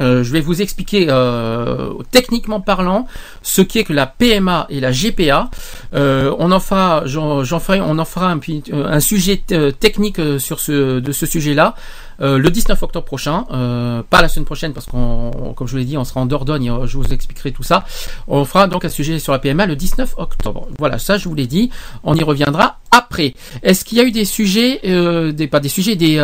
Euh, 0.00 0.24
je 0.24 0.32
vais 0.32 0.40
vous 0.40 0.62
expliquer 0.62 1.06
euh, 1.08 1.92
techniquement 2.10 2.60
parlant 2.60 3.06
ce 3.42 3.62
qu'est 3.62 3.84
que 3.84 3.92
la 3.92 4.06
PMA 4.06 4.66
et 4.70 4.80
la 4.80 4.92
GPA. 4.92 5.50
Euh, 5.94 6.34
on 6.38 6.52
en 6.52 6.60
fera, 6.60 7.02
j'en 7.06 7.44
ferai, 7.60 7.80
on 7.80 7.98
en 7.98 8.04
fera 8.04 8.30
un, 8.30 8.40
euh, 8.72 9.00
sujet 9.00 9.42
euh, 9.52 9.70
technique 9.70 10.20
sur 10.38 10.60
ce 10.60 11.00
de 11.00 11.12
ce 11.12 11.26
sujet-là 11.26 11.74
le 12.22 12.50
19 12.50 12.82
octobre 12.82 13.06
prochain, 13.06 13.44
pas 13.48 14.20
la 14.20 14.28
semaine 14.28 14.44
prochaine 14.44 14.74
parce 14.74 14.84
qu'on, 14.84 15.54
comme 15.56 15.66
je 15.66 15.72
vous 15.72 15.78
l'ai 15.78 15.86
dit, 15.86 15.96
on 15.96 16.04
sera 16.04 16.20
en 16.20 16.26
Dordogne. 16.26 16.70
euh, 16.70 16.86
Je 16.86 16.98
vous 16.98 17.14
expliquerai 17.14 17.50
tout 17.50 17.62
ça. 17.62 17.86
On 18.28 18.44
fera 18.44 18.66
donc 18.66 18.84
un 18.84 18.90
sujet 18.90 19.18
sur 19.18 19.32
la 19.32 19.38
PMA 19.38 19.64
le 19.64 19.74
19 19.74 20.16
octobre. 20.18 20.68
Voilà, 20.78 20.98
ça 20.98 21.16
je 21.16 21.26
vous 21.30 21.34
l'ai 21.34 21.46
dit. 21.46 21.70
On 22.04 22.14
y 22.14 22.22
reviendra 22.22 22.76
après. 22.90 23.32
Est-ce 23.62 23.86
qu'il 23.86 23.96
y 23.96 24.02
a 24.02 24.04
eu 24.04 24.10
des 24.10 24.26
sujets, 24.26 24.80
des 25.32 25.46
pas 25.46 25.60
des 25.60 25.70
sujets, 25.70 25.96
des 25.96 26.18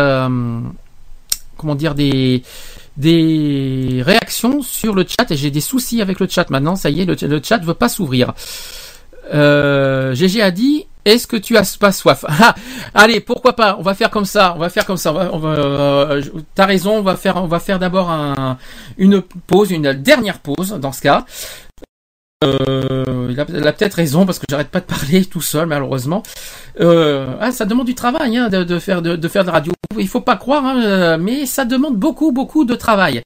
comment 1.56 1.74
dire 1.74 1.94
des 1.94 2.42
des 2.96 4.02
réactions 4.04 4.62
sur 4.62 4.94
le 4.94 5.04
chat 5.06 5.30
et 5.30 5.36
j'ai 5.36 5.50
des 5.50 5.60
soucis 5.60 6.00
avec 6.00 6.20
le 6.20 6.28
chat 6.28 6.48
maintenant. 6.50 6.76
Ça 6.76 6.90
y 6.90 7.02
est, 7.02 7.04
le, 7.04 7.16
le 7.28 7.40
chat 7.42 7.58
veut 7.58 7.74
pas 7.74 7.88
s'ouvrir. 7.88 8.32
Euh, 9.34 10.14
GG 10.14 10.40
a 10.40 10.50
dit 10.50 10.86
Est-ce 11.04 11.26
que 11.26 11.36
tu 11.36 11.56
as 11.56 11.76
pas 11.78 11.92
soif? 11.92 12.24
Ah, 12.28 12.54
Allez, 12.94 13.20
pourquoi 13.20 13.54
pas? 13.54 13.76
On 13.78 13.82
va 13.82 13.94
faire 13.94 14.10
comme 14.10 14.24
ça. 14.24 14.54
On 14.56 14.60
va 14.60 14.68
faire 14.68 14.86
comme 14.86 14.96
ça. 14.96 15.12
On 15.32 15.38
va, 15.38 15.48
euh, 15.48 16.22
T'as 16.54 16.66
raison. 16.66 16.98
On 16.98 17.02
va 17.02 17.16
faire, 17.16 17.36
on 17.36 17.46
va 17.46 17.60
faire 17.60 17.78
d'abord 17.78 18.10
un, 18.10 18.58
une 18.98 19.20
pause, 19.20 19.70
une 19.70 19.92
dernière 19.92 20.38
pause 20.38 20.78
dans 20.80 20.92
ce 20.92 21.02
cas. 21.02 21.24
Euh, 22.44 23.04
il 23.30 23.40
a, 23.40 23.72
peut-être 23.72 23.94
raison 23.94 24.26
parce 24.26 24.38
que 24.38 24.46
j'arrête 24.48 24.68
pas 24.68 24.80
de 24.80 24.84
parler 24.84 25.24
tout 25.24 25.40
seul 25.40 25.66
malheureusement. 25.66 26.22
Euh, 26.80 27.26
ah, 27.40 27.52
ça 27.52 27.64
demande 27.64 27.86
du 27.86 27.94
travail 27.94 28.36
hein, 28.36 28.48
de, 28.48 28.78
faire 28.78 29.02
de, 29.02 29.16
de 29.16 29.28
faire 29.28 29.42
de 29.42 29.48
la 29.48 29.54
radio. 29.54 29.72
Il 29.98 30.08
faut 30.08 30.20
pas 30.20 30.36
croire, 30.36 30.64
hein, 30.64 30.82
euh, 30.82 31.18
mais 31.18 31.46
ça 31.46 31.64
demande 31.64 31.96
beaucoup 31.96 32.32
beaucoup 32.32 32.64
de 32.64 32.74
travail. 32.74 33.22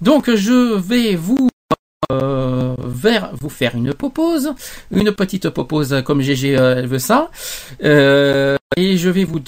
Donc 0.00 0.34
je 0.34 0.76
vais 0.76 1.16
vous 1.16 1.48
euh, 2.12 2.74
vers 2.78 3.30
vous 3.34 3.48
faire 3.48 3.74
une 3.74 3.94
pause, 3.94 4.52
une 4.90 5.12
petite 5.12 5.48
pause 5.48 6.02
comme 6.04 6.20
GG 6.20 6.58
euh, 6.58 6.82
veut 6.86 6.98
ça, 6.98 7.30
Euh, 7.82 8.56
et 8.76 8.96
je 8.96 9.08
vais 9.08 9.24
vous, 9.24 9.40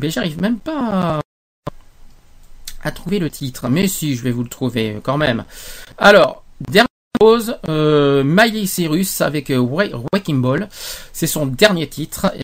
mais 0.00 0.10
j'arrive 0.10 0.40
même 0.40 0.58
pas 0.58 0.78
à... 0.78 1.20
à 2.82 2.90
trouver 2.90 3.18
le 3.18 3.30
titre, 3.30 3.68
mais 3.68 3.88
si 3.88 4.16
je 4.16 4.22
vais 4.22 4.32
vous 4.32 4.42
le 4.42 4.48
trouver 4.48 4.98
quand 5.02 5.16
même. 5.16 5.44
Alors 5.96 6.44
dernière 6.60 6.93
pause, 7.18 7.56
euh, 7.68 8.66
Cyrus 8.66 9.20
avec 9.20 9.50
euh, 9.50 9.58
Wre- 9.58 9.92
Wrecking 10.12 10.40
Ball, 10.40 10.68
c'est 11.12 11.26
son 11.26 11.46
dernier 11.46 11.88
titre. 11.88 12.32
Et 12.36 12.42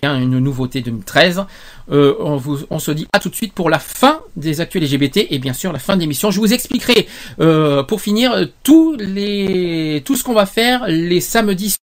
Tiens, 0.00 0.20
une 0.20 0.40
nouveauté 0.40 0.80
2013. 0.80 1.44
Euh, 1.92 2.14
on, 2.18 2.78
se 2.80 2.90
dit 2.90 3.06
à 3.12 3.20
tout 3.20 3.28
de 3.28 3.34
suite 3.34 3.52
pour 3.52 3.70
la 3.70 3.78
fin 3.78 4.20
des 4.34 4.60
actuels 4.60 4.82
LGBT 4.84 5.28
et 5.30 5.38
bien 5.38 5.52
sûr 5.52 5.72
la 5.72 5.78
fin 5.78 5.94
de 5.94 6.00
l'émission. 6.00 6.32
Je 6.32 6.40
vous 6.40 6.52
expliquerai 6.52 7.06
euh, 7.38 7.84
pour 7.84 8.00
finir 8.00 8.48
tous 8.64 8.96
les 8.96 10.02
tout 10.04 10.16
ce 10.16 10.24
qu'on 10.24 10.34
va 10.34 10.46
faire 10.46 10.86
les 10.88 11.20
samedis. 11.20 11.76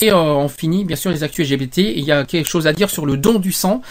Et 0.00 0.12
on 0.12 0.48
finit 0.48 0.84
bien 0.84 0.94
sûr 0.94 1.10
les 1.10 1.24
actuels 1.24 1.48
LGBT. 1.48 1.78
Il 1.78 2.04
y 2.04 2.12
a 2.12 2.24
quelque 2.24 2.48
chose 2.48 2.68
à 2.68 2.72
dire 2.72 2.90
sur 2.90 3.04
le 3.04 3.16
don 3.16 3.40
du 3.40 3.50
sang. 3.50 3.82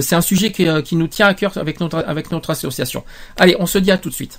C'est 0.00 0.14
un 0.14 0.20
sujet 0.20 0.52
qui, 0.52 0.94
nous 0.94 1.08
tient 1.08 1.26
à 1.26 1.34
cœur 1.34 1.58
avec 1.58 1.80
notre 1.80 2.50
association. 2.50 3.02
Allez, 3.36 3.56
on 3.58 3.66
se 3.66 3.78
dit 3.78 3.90
à 3.90 3.98
tout 3.98 4.10
de 4.10 4.14
suite. 4.14 4.38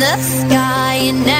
The 0.00 0.16
sky, 0.22 0.94
and 1.10 1.26
now 1.26 1.39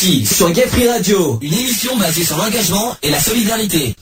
Sur 0.00 0.50
Gay 0.52 0.66
Free 0.66 0.88
Radio, 0.88 1.38
une 1.42 1.52
émission 1.52 1.94
basée 1.98 2.24
sur 2.24 2.38
l'engagement 2.38 2.96
et 3.02 3.10
la 3.10 3.20
solidarité. 3.20 3.94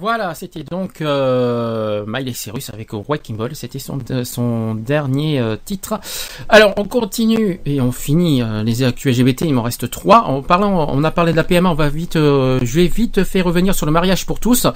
Voilà, 0.00 0.34
c'était 0.34 0.62
donc 0.62 1.02
euh, 1.02 2.06
Cyrus 2.32 2.70
avec 2.70 2.94
Wrecking 2.94 3.36
Ball. 3.36 3.54
C'était 3.54 3.78
son, 3.78 3.98
euh, 4.10 4.24
son 4.24 4.74
dernier 4.74 5.38
euh, 5.38 5.56
titre. 5.62 6.00
Alors, 6.48 6.72
on 6.78 6.84
continue 6.84 7.60
et 7.66 7.82
on 7.82 7.92
finit 7.92 8.40
euh, 8.40 8.62
les 8.62 8.82
LGBT. 8.82 9.42
Il 9.42 9.52
m'en 9.52 9.62
reste 9.62 9.90
trois. 9.90 10.22
En 10.22 10.40
parlant, 10.40 10.88
on 10.90 11.04
a 11.04 11.10
parlé 11.10 11.32
de 11.32 11.36
la 11.36 11.44
PMA. 11.44 11.70
On 11.70 11.74
va 11.74 11.90
vite, 11.90 12.14
je 12.14 12.58
vais 12.64 12.86
vite 12.86 13.24
faire 13.24 13.44
revenir 13.44 13.74
sur 13.74 13.84
le 13.84 13.92
mariage 13.92 14.24
pour 14.24 14.40
tous. 14.40 14.66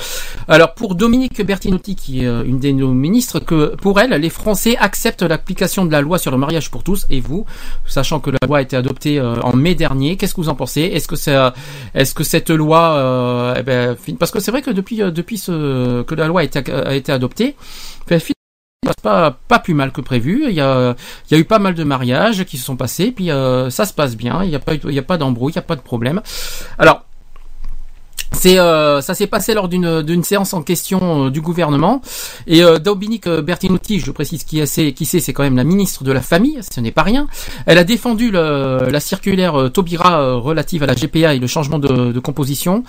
Alors, 0.46 0.74
pour 0.74 0.94
Dominique 0.94 1.42
Bertinotti, 1.42 1.96
qui 1.96 2.20
est 2.22 2.28
une 2.44 2.58
des 2.58 2.74
nos 2.74 2.92
ministres, 2.92 3.40
que 3.40 3.74
pour 3.76 4.00
elle, 4.00 4.10
les 4.10 4.30
Français 4.30 4.76
acceptent 4.76 5.22
l'application 5.22 5.86
de 5.86 5.92
la 5.92 6.02
loi 6.02 6.18
sur 6.18 6.32
le 6.32 6.36
mariage 6.36 6.70
pour 6.70 6.82
tous. 6.82 7.06
Et 7.08 7.20
vous, 7.20 7.46
sachant 7.86 8.20
que 8.20 8.28
la 8.28 8.38
loi 8.46 8.58
a 8.58 8.62
été 8.62 8.76
adoptée 8.76 9.20
en 9.20 9.56
mai 9.56 9.74
dernier, 9.74 10.16
qu'est-ce 10.18 10.34
que 10.34 10.42
vous 10.42 10.50
en 10.50 10.54
pensez? 10.54 10.82
Est-ce 10.82 11.08
que 11.08 11.14
est-ce 11.94 12.14
que 12.14 12.24
cette 12.24 12.50
loi, 12.50 13.54
eh 13.56 13.62
ben, 13.62 13.96
parce 14.18 14.30
que 14.30 14.40
c'est 14.40 14.50
vrai 14.50 14.60
que 14.60 14.70
depuis 14.70 15.00
depuis 15.14 15.40
que 15.40 16.14
la 16.14 16.26
loi 16.26 16.42
a 16.42 16.44
été, 16.44 16.70
a 16.72 16.94
été 16.94 17.12
adoptée, 17.12 17.56
ben, 18.08 18.20
pas 19.02 19.38
pas 19.48 19.58
plus 19.58 19.74
mal 19.74 19.92
que 19.92 20.00
prévu. 20.00 20.46
Il 20.48 20.54
y 20.54 20.60
a 20.60 20.96
eu 21.30 21.44
pas 21.44 21.58
mal 21.58 21.74
de 21.74 21.84
mariages 21.84 22.44
qui 22.44 22.58
se 22.58 22.64
sont 22.64 22.76
passés, 22.76 23.12
puis 23.12 23.30
euh, 23.30 23.70
ça 23.70 23.86
se 23.86 23.92
passe 23.92 24.16
bien. 24.16 24.42
Il 24.44 24.50
y 24.50 24.56
a 24.56 24.58
pas 24.58 24.72
a 24.74 25.02
pas 25.02 25.16
d'embrouille, 25.16 25.52
il 25.52 25.56
y 25.56 25.58
a 25.58 25.62
pas 25.62 25.76
de 25.76 25.80
problème. 25.80 26.20
Alors 26.78 27.04
c'est 28.34 28.58
euh, 28.58 29.00
ça 29.00 29.14
s'est 29.14 29.26
passé 29.26 29.54
lors 29.54 29.68
d'une 29.68 30.02
d'une 30.02 30.24
séance 30.24 30.52
en 30.54 30.62
question 30.62 31.26
euh, 31.26 31.30
du 31.30 31.40
gouvernement 31.40 32.00
et 32.46 32.62
euh, 32.62 32.78
Dominique 32.78 33.28
Bertinotti, 33.28 34.00
je 34.00 34.10
précise 34.10 34.44
qui 34.44 34.64
c'est 34.66 34.92
qui 34.92 35.04
c'est, 35.06 35.20
c'est 35.20 35.32
quand 35.32 35.42
même 35.42 35.56
la 35.56 35.64
ministre 35.64 36.04
de 36.04 36.12
la 36.12 36.20
famille, 36.20 36.58
ce 36.68 36.80
n'est 36.80 36.92
pas 36.92 37.02
rien. 37.02 37.26
Elle 37.66 37.78
a 37.78 37.84
défendu 37.84 38.30
le- 38.30 38.88
la 38.90 39.00
circulaire 39.00 39.58
euh, 39.58 39.68
Taubira 39.68 40.20
euh, 40.20 40.36
relative 40.36 40.82
à 40.82 40.86
la 40.86 40.94
GPA 40.94 41.34
et 41.34 41.38
le 41.38 41.46
changement 41.46 41.78
de, 41.78 42.12
de 42.12 42.20
composition 42.20 42.84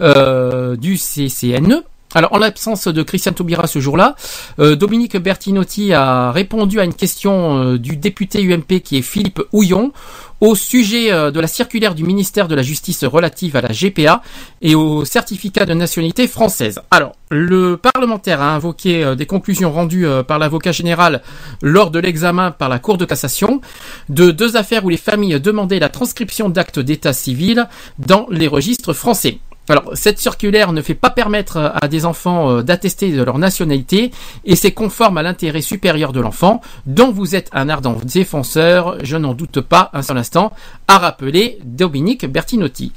euh, 0.00 0.76
du 0.76 0.96
CCNE. 0.96 1.82
Alors, 2.14 2.32
en 2.32 2.38
l'absence 2.38 2.88
de 2.88 3.02
Christiane 3.02 3.34
Taubira 3.34 3.66
ce 3.66 3.80
jour-là, 3.80 4.16
euh, 4.60 4.76
Dominique 4.76 5.18
Bertinotti 5.18 5.92
a 5.92 6.32
répondu 6.32 6.80
à 6.80 6.84
une 6.84 6.94
question 6.94 7.58
euh, 7.58 7.78
du 7.78 7.96
député 7.96 8.42
UMP 8.42 8.80
qui 8.82 8.96
est 8.96 9.02
Philippe 9.02 9.42
Houillon 9.52 9.92
au 10.40 10.54
sujet 10.54 11.12
euh, 11.12 11.30
de 11.30 11.38
la 11.38 11.46
circulaire 11.46 11.94
du 11.94 12.04
ministère 12.04 12.48
de 12.48 12.54
la 12.54 12.62
Justice 12.62 13.04
relative 13.04 13.56
à 13.56 13.60
la 13.60 13.68
GPA 13.68 14.22
et 14.62 14.74
au 14.74 15.04
certificat 15.04 15.66
de 15.66 15.74
nationalité 15.74 16.26
française. 16.28 16.80
Alors, 16.90 17.12
le 17.30 17.76
parlementaire 17.76 18.40
a 18.40 18.54
invoqué 18.54 19.14
des 19.14 19.26
conclusions 19.26 19.70
rendues 19.70 20.06
par 20.26 20.38
l'avocat 20.38 20.72
général 20.72 21.20
lors 21.60 21.90
de 21.90 21.98
l'examen 21.98 22.52
par 22.52 22.70
la 22.70 22.78
Cour 22.78 22.96
de 22.96 23.04
cassation 23.04 23.60
de 24.08 24.30
deux 24.30 24.56
affaires 24.56 24.82
où 24.86 24.88
les 24.88 24.96
familles 24.96 25.38
demandaient 25.38 25.78
la 25.78 25.90
transcription 25.90 26.48
d'actes 26.48 26.78
d'état 26.78 27.12
civil 27.12 27.68
dans 27.98 28.26
les 28.30 28.48
registres 28.48 28.94
français. 28.94 29.40
Alors, 29.68 29.90
cette 29.94 30.18
circulaire 30.18 30.72
ne 30.72 30.80
fait 30.80 30.94
pas 30.94 31.10
permettre 31.10 31.72
à 31.80 31.88
des 31.88 32.04
enfants 32.04 32.50
euh, 32.50 32.62
d'attester 32.62 33.12
de 33.12 33.22
leur 33.22 33.38
nationalité 33.38 34.12
et 34.44 34.56
c'est 34.56 34.72
conforme 34.72 35.18
à 35.18 35.22
l'intérêt 35.22 35.60
supérieur 35.60 36.12
de 36.12 36.20
l'enfant, 36.20 36.60
dont 36.86 37.12
vous 37.12 37.34
êtes 37.34 37.50
un 37.52 37.68
ardent 37.68 37.96
défenseur, 38.02 38.96
je 39.04 39.16
n'en 39.16 39.34
doute 39.34 39.60
pas 39.60 39.90
un 39.92 40.02
seul 40.02 40.16
instant, 40.16 40.52
a 40.86 40.98
rappelé 40.98 41.58
Dominique 41.64 42.26
Bertinotti. 42.26 42.92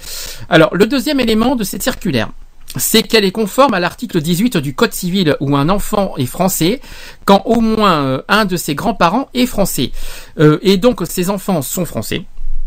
Alors, 0.49 0.75
le 0.75 0.85
deuxième 0.85 1.19
élément 1.19 1.55
de 1.55 1.63
cette 1.63 1.83
circulaire, 1.83 2.29
c'est 2.77 3.03
qu'elle 3.03 3.25
est 3.25 3.31
conforme 3.31 3.73
à 3.73 3.79
l'article 3.79 4.21
18 4.21 4.57
du 4.57 4.73
Code 4.73 4.93
civil 4.93 5.35
où 5.41 5.57
un 5.57 5.67
enfant 5.67 6.13
est 6.17 6.25
français 6.25 6.79
quand 7.25 7.41
au 7.45 7.59
moins 7.59 8.03
euh, 8.05 8.21
un 8.29 8.45
de 8.45 8.55
ses 8.55 8.75
grands-parents 8.75 9.29
est 9.33 9.45
français. 9.45 9.91
Euh, 10.39 10.57
et 10.61 10.77
donc, 10.77 11.01
ces 11.05 11.29
enfants 11.29 11.61
sont 11.61 11.85
français. 11.85 12.23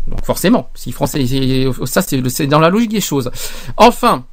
Donc 0.07 0.23
forcément, 0.23 0.69
si 0.75 0.91
français, 0.91 1.25
ça 1.85 2.01
c'est 2.01 2.47
dans 2.47 2.59
la 2.59 2.69
logique 2.69 2.91
des 2.91 3.01
choses. 3.01 3.31
Enfin, 3.77 4.25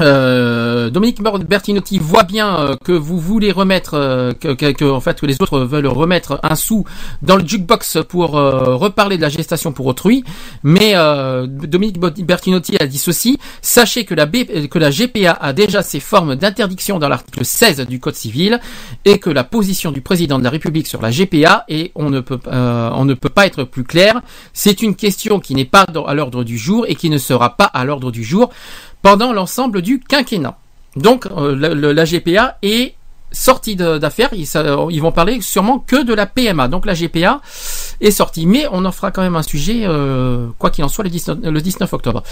euh, 0.00 0.90
Dominique 0.90 1.22
Bertinotti 1.22 1.98
voit 1.98 2.24
bien 2.24 2.58
euh, 2.58 2.76
que 2.82 2.92
vous 2.92 3.18
voulez 3.18 3.52
remettre, 3.52 3.94
euh, 3.94 4.32
que, 4.32 4.90
en 4.90 5.00
fait 5.00 5.20
que 5.20 5.26
les 5.26 5.40
autres 5.40 5.60
veulent 5.60 5.86
remettre 5.86 6.40
un 6.42 6.56
sou 6.56 6.84
dans 7.22 7.36
le 7.36 7.46
jukebox 7.46 7.98
pour 8.08 8.32
reparler 8.32 9.16
de 9.16 9.22
la 9.22 9.28
gestation 9.28 9.72
pour 9.72 9.86
autrui, 9.86 10.24
mais 10.62 10.94
Dominique 11.46 11.98
Bertinotti 11.98 12.76
a 12.80 12.86
dit 12.86 12.98
ceci. 12.98 13.38
Sachez 13.62 14.04
que 14.04 14.14
la, 14.14 14.26
GPA 14.90 15.32
a 15.32 15.52
déjà 15.52 15.82
ses 15.82 16.00
formes 16.00 16.36
d'interdiction 16.36 16.98
dans 16.98 17.08
l'article 17.08 17.44
16 17.44 17.86
du 17.86 18.00
Code 18.00 18.14
civil 18.14 18.60
et 19.04 19.18
que 19.18 19.30
la 19.30 19.44
position 19.44 19.92
du 19.92 20.00
président 20.00 20.38
de 20.38 20.44
la 20.44 20.50
République 20.50 20.86
sur 20.86 21.00
la 21.00 21.10
GPA 21.10 21.64
et 21.68 21.92
on 21.94 22.10
ne 22.10 22.20
peut 22.20 22.40
on 22.46 23.04
ne 23.04 23.14
peut 23.14 23.28
pas 23.28 23.46
être 23.46 23.64
plus 23.64 23.84
clair. 23.84 24.20
C'est 24.52 24.82
une 24.82 24.96
question 24.96 25.40
qui 25.40 25.54
n'est 25.54 25.64
pas 25.64 25.86
à 26.06 26.14
l'ordre 26.14 26.44
du 26.44 26.58
jour 26.58 26.84
et 26.88 26.94
qui 26.94 27.10
ne 27.10 27.18
sera 27.18 27.56
pas 27.56 27.66
à 27.66 27.84
l'ordre 27.84 28.10
du 28.10 28.24
jour 28.24 28.50
pendant 29.04 29.32
l'ensemble 29.32 29.82
du 29.82 30.00
quinquennat. 30.00 30.56
Donc 30.96 31.26
euh, 31.26 31.54
la, 31.54 31.74
la 31.92 32.04
GPA 32.04 32.56
est 32.62 32.94
sortie 33.30 33.74
d'affaires. 33.76 34.30
Ils, 34.32 34.46
ça- 34.46 34.64
ils 34.90 35.02
vont 35.02 35.12
parler 35.12 35.40
sûrement 35.42 35.78
que 35.78 36.02
de 36.04 36.14
la 36.14 36.24
PMA. 36.26 36.68
Donc 36.68 36.86
la 36.86 36.94
GPA 36.94 37.40
est 38.00 38.10
sortie, 38.12 38.46
mais 38.46 38.66
on 38.72 38.84
en 38.84 38.92
fera 38.92 39.10
quand 39.10 39.22
même 39.22 39.36
un 39.36 39.42
sujet, 39.42 39.82
euh, 39.84 40.46
quoi 40.58 40.70
qu'il 40.70 40.84
en 40.84 40.88
soit, 40.88 41.04
le 41.04 41.10
19, 41.10 41.38
le 41.42 41.60
19 41.60 41.92
octobre. 41.92 42.22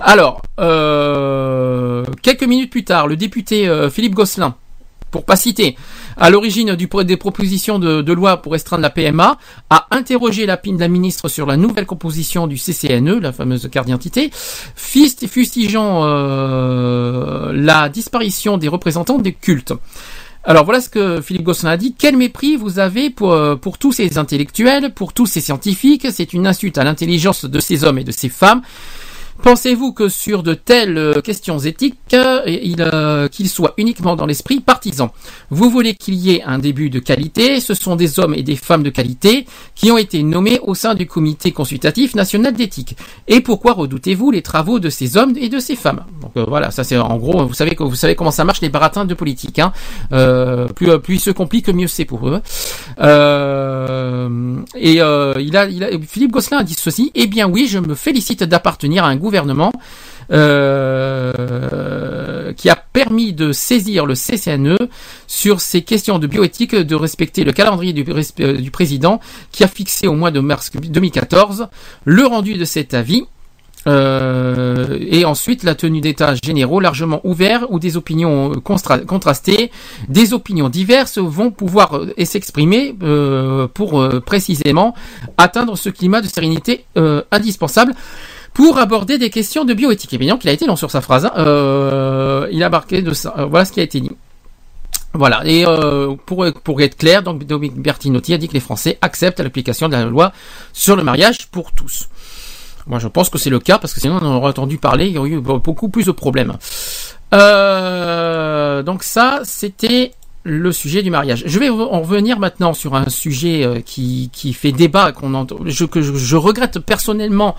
Alors, 0.00 0.40
euh, 0.60 2.04
quelques 2.22 2.44
minutes 2.44 2.70
plus 2.70 2.84
tard, 2.84 3.06
le 3.06 3.16
député 3.16 3.68
euh, 3.68 3.90
Philippe 3.90 4.14
Gosselin, 4.14 4.54
pour 5.14 5.24
pas 5.24 5.36
citer, 5.36 5.76
à 6.16 6.28
l'origine 6.28 6.74
des 6.74 7.16
propositions 7.16 7.78
de, 7.78 8.12
loi 8.12 8.42
pour 8.42 8.50
restreindre 8.50 8.82
la 8.82 8.90
PMA, 8.90 9.38
a 9.70 9.86
interrogé 9.92 10.44
la, 10.44 10.60
la 10.64 10.88
ministre 10.88 11.28
sur 11.28 11.46
la 11.46 11.56
nouvelle 11.56 11.86
composition 11.86 12.48
du 12.48 12.56
CCNE, 12.56 13.20
la 13.20 13.30
fameuse 13.30 13.68
carte 13.70 13.86
d'identité, 13.86 14.32
fustigeant 14.74 16.00
euh, 16.02 17.52
la 17.54 17.88
disparition 17.88 18.58
des 18.58 18.66
représentants 18.66 19.18
des 19.18 19.32
cultes. 19.32 19.72
Alors 20.42 20.64
voilà 20.64 20.80
ce 20.80 20.88
que 20.88 21.20
Philippe 21.20 21.44
Gosselin 21.44 21.70
a 21.70 21.76
dit. 21.76 21.94
Quel 21.96 22.16
mépris 22.16 22.56
vous 22.56 22.80
avez 22.80 23.08
pour, 23.08 23.30
euh, 23.30 23.54
pour 23.54 23.78
tous 23.78 23.92
ces 23.92 24.18
intellectuels, 24.18 24.92
pour 24.94 25.12
tous 25.12 25.26
ces 25.26 25.40
scientifiques. 25.40 26.08
C'est 26.10 26.32
une 26.32 26.48
insulte 26.48 26.76
à 26.76 26.82
l'intelligence 26.82 27.44
de 27.44 27.60
ces 27.60 27.84
hommes 27.84 27.98
et 27.98 28.04
de 28.04 28.10
ces 28.10 28.28
femmes. 28.28 28.62
Pensez-vous 29.42 29.92
que 29.92 30.08
sur 30.08 30.42
de 30.42 30.54
telles 30.54 30.96
euh, 30.96 31.20
questions 31.20 31.58
éthiques, 31.58 31.98
euh, 32.14 32.40
il, 32.46 32.80
euh, 32.80 33.28
qu'ils 33.28 33.48
soient 33.48 33.74
uniquement 33.76 34.16
dans 34.16 34.26
l'esprit 34.26 34.60
partisan? 34.60 35.12
Vous 35.50 35.70
voulez 35.70 35.94
qu'il 35.94 36.14
y 36.14 36.34
ait 36.34 36.42
un 36.44 36.58
début 36.58 36.88
de 36.88 36.98
qualité, 36.98 37.60
ce 37.60 37.74
sont 37.74 37.96
des 37.96 38.18
hommes 38.18 38.34
et 38.34 38.42
des 38.42 38.56
femmes 38.56 38.82
de 38.82 38.90
qualité 38.90 39.46
qui 39.74 39.90
ont 39.90 39.98
été 39.98 40.22
nommés 40.22 40.60
au 40.62 40.74
sein 40.74 40.94
du 40.94 41.06
comité 41.06 41.52
consultatif 41.52 42.14
national 42.14 42.54
d'éthique. 42.54 42.96
Et 43.28 43.40
pourquoi 43.40 43.72
redoutez-vous 43.72 44.30
les 44.30 44.42
travaux 44.42 44.78
de 44.78 44.88
ces 44.88 45.16
hommes 45.16 45.34
et 45.36 45.48
de 45.48 45.58
ces 45.58 45.76
femmes? 45.76 46.04
Donc 46.22 46.32
euh, 46.36 46.44
voilà, 46.48 46.70
ça 46.70 46.84
c'est 46.84 46.96
en 46.96 47.16
gros, 47.16 47.44
vous 47.46 47.54
savez 47.54 47.76
vous 47.78 47.94
savez 47.94 48.14
comment 48.14 48.30
ça 48.30 48.44
marche 48.44 48.60
les 48.60 48.68
baratins 48.68 49.04
de 49.04 49.14
politique. 49.14 49.58
Hein. 49.58 49.72
Euh, 50.12 50.66
plus 50.68 50.90
euh, 50.90 50.98
plus 50.98 51.16
ils 51.16 51.20
se 51.20 51.30
compliquent, 51.30 51.68
mieux 51.68 51.86
c'est 51.86 52.04
pour 52.04 52.28
eux. 52.28 52.40
Et 54.76 54.94
il 54.94 55.00
a, 55.56 55.66
il 55.68 55.84
a, 55.84 55.88
Philippe 56.06 56.32
Gosselin 56.32 56.58
a 56.58 56.64
dit 56.64 56.74
ceci. 56.74 57.10
Eh 57.14 57.26
bien 57.26 57.48
oui, 57.48 57.66
je 57.68 57.78
me 57.78 57.94
félicite 57.94 58.42
d'appartenir 58.42 59.04
à 59.04 59.08
un 59.08 59.16
gouvernement 59.24 59.72
euh, 60.32 61.32
qui 62.54 62.70
a 62.70 62.76
permis 62.76 63.32
de 63.34 63.52
saisir 63.52 64.06
le 64.06 64.14
CCNE 64.14 64.76
sur 65.26 65.60
ces 65.60 65.82
questions 65.82 66.18
de 66.18 66.26
bioéthique, 66.26 66.74
de 66.74 66.94
respecter 66.94 67.44
le 67.44 67.52
calendrier 67.52 67.92
du, 67.92 68.06
euh, 68.40 68.70
président 68.72 69.20
qui 69.52 69.64
a 69.64 69.68
fixé 69.68 70.06
au 70.06 70.14
mois 70.14 70.30
de 70.30 70.40
mars 70.40 70.70
2014 70.72 71.68
le 72.04 72.26
rendu 72.26 72.54
de 72.54 72.64
cet 72.64 72.94
avis. 72.94 73.24
Euh, 73.86 74.96
et 74.98 75.26
ensuite 75.26 75.62
la 75.62 75.74
tenue 75.74 76.00
d'états 76.00 76.34
généraux 76.42 76.80
largement 76.80 77.20
ouverts 77.22 77.66
où 77.70 77.78
des 77.78 77.98
opinions 77.98 78.52
contrastées, 78.62 79.70
des 80.08 80.32
opinions 80.32 80.70
diverses 80.70 81.18
vont 81.18 81.50
pouvoir 81.50 82.00
s'exprimer 82.24 82.96
pour 83.74 84.08
précisément 84.24 84.94
atteindre 85.36 85.76
ce 85.76 85.90
climat 85.90 86.22
de 86.22 86.28
sérénité 86.28 86.86
indispensable 87.30 87.92
pour 88.54 88.78
aborder 88.78 89.18
des 89.18 89.28
questions 89.28 89.64
de 89.66 89.74
bioéthique. 89.74 90.12
Et 90.14 90.18
bien 90.18 90.32
donc 90.32 90.44
il 90.44 90.48
a 90.48 90.52
été 90.52 90.64
long 90.66 90.76
sur 90.76 90.90
sa 90.90 91.02
phrase. 91.02 91.26
hein. 91.26 91.32
Euh, 91.36 92.48
il 92.50 92.62
a 92.62 92.70
marqué 92.70 93.02
de 93.02 93.12
ça. 93.12 93.34
Euh, 93.36 93.44
voilà 93.44 93.66
ce 93.66 93.72
qui 93.72 93.80
a 93.80 93.82
été 93.82 94.00
dit. 94.00 94.10
Voilà, 95.16 95.42
et 95.44 95.64
euh, 95.64 96.16
pour, 96.26 96.44
pour 96.64 96.80
être 96.82 96.96
clair, 96.96 97.22
donc 97.22 97.44
Dominique 97.44 97.80
Bertinotti 97.80 98.34
a 98.34 98.38
dit 98.38 98.48
que 98.48 98.54
les 98.54 98.60
Français 98.60 98.98
acceptent 99.00 99.38
l'application 99.38 99.88
de 99.88 99.92
la 99.92 100.04
loi 100.06 100.32
sur 100.72 100.96
le 100.96 101.04
mariage 101.04 101.46
pour 101.52 101.70
tous. 101.70 102.08
Moi, 102.88 102.98
je 102.98 103.06
pense 103.06 103.30
que 103.30 103.38
c'est 103.38 103.48
le 103.48 103.60
cas 103.60 103.78
parce 103.78 103.94
que 103.94 104.00
sinon 104.00 104.18
on 104.20 104.34
aurait 104.36 104.50
entendu 104.50 104.76
parler, 104.76 105.06
il 105.06 105.12
y 105.12 105.18
aurait 105.18 105.30
eu 105.30 105.40
beaucoup 105.40 105.88
plus 105.88 106.06
de 106.06 106.10
problèmes. 106.10 106.54
Euh, 107.32 108.82
donc 108.82 109.04
ça, 109.04 109.40
c'était 109.44 110.12
le 110.42 110.72
sujet 110.72 111.02
du 111.02 111.10
mariage. 111.10 111.44
Je 111.46 111.58
vais 111.58 111.70
en 111.70 112.00
revenir 112.02 112.38
maintenant 112.38 112.74
sur 112.74 112.94
un 112.94 113.08
sujet 113.08 113.64
euh, 113.64 113.80
qui, 113.80 114.30
qui 114.32 114.52
fait 114.52 114.72
débat, 114.72 115.12
qu'on 115.12 115.46
que 115.46 116.02
je, 116.02 116.14
je 116.14 116.36
regrette 116.36 116.80
personnellement. 116.80 117.54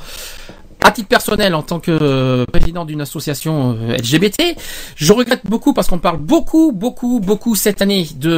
À 0.86 0.92
titre 0.92 1.08
personnel, 1.08 1.56
en 1.56 1.64
tant 1.64 1.80
que 1.80 1.90
euh, 2.00 2.46
président 2.46 2.86
d'une 2.86 3.02
association 3.02 3.76
euh, 3.76 3.98
LGBT, 3.98 4.56
je 4.96 5.14
regrette 5.14 5.42
beaucoup 5.44 5.74
parce 5.74 5.88
qu'on 5.88 5.98
parle 5.98 6.18
beaucoup, 6.18 6.72
beaucoup, 6.74 7.20
beaucoup 7.20 7.56
cette 7.56 7.82
année 7.82 8.06
de, 8.18 8.30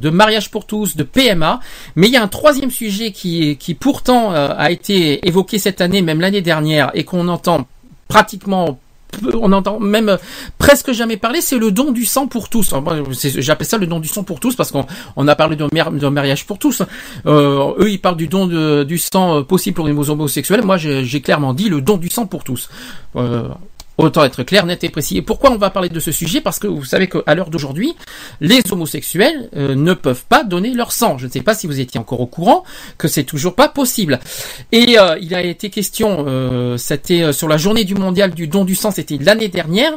euh, 0.00 0.10
mariage 0.10 0.50
pour 0.50 0.64
tous, 0.66 0.96
de 0.96 1.02
PMA. 1.02 1.60
Mais 1.94 2.06
il 2.06 2.14
y 2.14 2.16
a 2.16 2.22
un 2.22 2.28
troisième 2.28 2.70
sujet 2.70 3.12
qui, 3.12 3.58
qui 3.58 3.74
pourtant 3.74 4.30
a 4.32 4.70
été 4.70 5.28
évoqué 5.28 5.58
cette 5.58 5.82
année, 5.82 6.00
même 6.00 6.22
l'année 6.22 6.40
dernière, 6.40 6.90
et 6.94 7.04
qu'on 7.04 7.28
entend 7.28 7.66
pratiquement 8.08 8.78
on 9.34 9.52
entend 9.52 9.80
même 9.80 10.08
euh, 10.08 10.16
presque 10.58 10.92
jamais 10.92 11.16
parler, 11.16 11.40
c'est 11.40 11.58
le 11.58 11.70
don 11.70 11.92
du 11.92 12.04
sang 12.04 12.26
pour 12.26 12.48
tous. 12.48 12.74
J'appelle 13.38 13.66
ça 13.66 13.78
le 13.78 13.86
don 13.86 14.00
du 14.00 14.08
sang 14.08 14.24
pour 14.24 14.40
tous 14.40 14.54
parce 14.56 14.70
qu'on 14.70 14.86
on 15.16 15.28
a 15.28 15.34
parlé 15.34 15.56
de 15.56 16.08
mariage 16.08 16.46
pour 16.46 16.58
tous. 16.58 16.82
Euh, 17.26 17.74
eux, 17.78 17.90
ils 17.90 18.00
parlent 18.00 18.16
du 18.16 18.28
don 18.28 18.46
du 18.84 18.98
sang 18.98 19.38
euh, 19.38 19.42
possible 19.42 19.74
pour 19.74 19.86
les 19.86 20.10
homosexuels. 20.10 20.62
Moi, 20.62 20.76
j'ai 20.76 21.04
j'ai 21.04 21.20
clairement 21.20 21.54
dit 21.54 21.68
le 21.68 21.80
don 21.80 21.96
du 21.96 22.08
sang 22.08 22.26
pour 22.26 22.44
tous. 22.44 22.68
Euh, 23.16 23.48
Autant 23.98 24.24
être 24.24 24.42
clair, 24.42 24.66
net 24.66 24.84
et 24.84 24.90
précis. 24.90 25.16
Et 25.16 25.22
pourquoi 25.22 25.50
on 25.50 25.56
va 25.56 25.70
parler 25.70 25.88
de 25.88 26.00
ce 26.00 26.12
sujet? 26.12 26.42
Parce 26.42 26.58
que 26.58 26.66
vous 26.66 26.84
savez 26.84 27.08
qu'à 27.08 27.34
l'heure 27.34 27.48
d'aujourd'hui, 27.48 27.96
les 28.42 28.60
homosexuels 28.70 29.48
euh, 29.56 29.74
ne 29.74 29.94
peuvent 29.94 30.24
pas 30.28 30.44
donner 30.44 30.74
leur 30.74 30.92
sang. 30.92 31.16
Je 31.16 31.26
ne 31.26 31.30
sais 31.30 31.40
pas 31.40 31.54
si 31.54 31.66
vous 31.66 31.80
étiez 31.80 31.98
encore 31.98 32.20
au 32.20 32.26
courant 32.26 32.62
que 32.98 33.08
c'est 33.08 33.24
toujours 33.24 33.54
pas 33.54 33.68
possible. 33.68 34.20
Et 34.70 34.98
euh, 34.98 35.16
il 35.22 35.34
a 35.34 35.42
été 35.42 35.70
question, 35.70 36.26
euh, 36.28 36.76
c'était 36.76 37.22
euh, 37.22 37.32
sur 37.32 37.48
la 37.48 37.56
journée 37.56 37.84
du 37.84 37.94
mondial 37.94 38.32
du 38.32 38.48
don 38.48 38.66
du 38.66 38.74
sang, 38.74 38.90
c'était 38.90 39.16
l'année 39.18 39.48
dernière, 39.48 39.92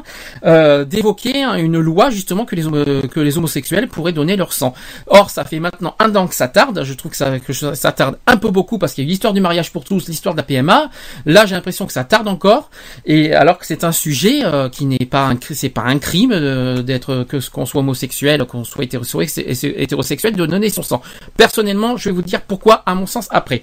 euh, 0.45 0.85
d'évoquer 0.85 1.43
hein, 1.43 1.55
une 1.55 1.77
loi 1.79 2.09
justement 2.09 2.45
que 2.45 2.55
les, 2.55 2.67
homo- 2.67 3.05
que 3.07 3.19
les 3.19 3.37
homosexuels 3.37 3.89
pourraient 3.89 4.13
donner 4.13 4.37
leur 4.37 4.53
sang. 4.53 4.73
Or, 5.07 5.29
ça 5.29 5.43
fait 5.43 5.59
maintenant 5.59 5.95
un 5.99 6.15
an 6.15 6.27
que 6.27 6.35
ça 6.35 6.47
tarde. 6.47 6.83
Je 6.85 6.93
trouve 6.93 7.11
que 7.11 7.17
ça, 7.17 7.37
que 7.39 7.51
ça 7.51 7.91
tarde 7.91 8.17
un 8.27 8.37
peu 8.37 8.49
beaucoup 8.49 8.79
parce 8.79 8.93
qu'il 8.93 9.03
y 9.03 9.07
a 9.07 9.09
eu 9.09 9.11
l'histoire 9.11 9.33
du 9.33 9.41
mariage 9.41 9.73
pour 9.73 9.83
tous, 9.83 10.07
l'histoire 10.07 10.35
de 10.35 10.39
la 10.39 10.43
PMA. 10.43 10.89
Là, 11.25 11.45
j'ai 11.45 11.55
l'impression 11.55 11.85
que 11.85 11.91
ça 11.93 12.05
tarde 12.05 12.29
encore. 12.29 12.69
Et 13.05 13.33
alors 13.33 13.57
que 13.57 13.65
c'est 13.65 13.83
un 13.83 13.89
sujet 13.92 14.43
euh, 14.43 14.69
qui 14.69 14.85
n'est 14.85 14.98
pas 15.00 15.27
un, 15.27 15.38
c'est 15.51 15.69
pas 15.69 15.84
un 15.84 16.00
crime 16.00 16.32
euh, 16.34 16.82
d'être 16.82 17.26
que 17.27 17.38
qu'on 17.50 17.66
soit 17.66 17.82
homosexuel, 17.82 18.45
qu'on 18.45 18.64
soit 18.64 18.84
hétérosexuel, 18.84 20.35
de 20.35 20.45
donner 20.45 20.69
son 20.69 20.84
sang. 20.84 21.01
Personnellement, 21.38 21.98
je 21.98 22.09
vais 22.09 22.16
vous 22.16 22.22
dire 22.22 22.42
pourquoi, 22.42 22.84
à 22.85 22.95
mon 22.95 23.06
sens, 23.06 23.27
après. 23.32 23.61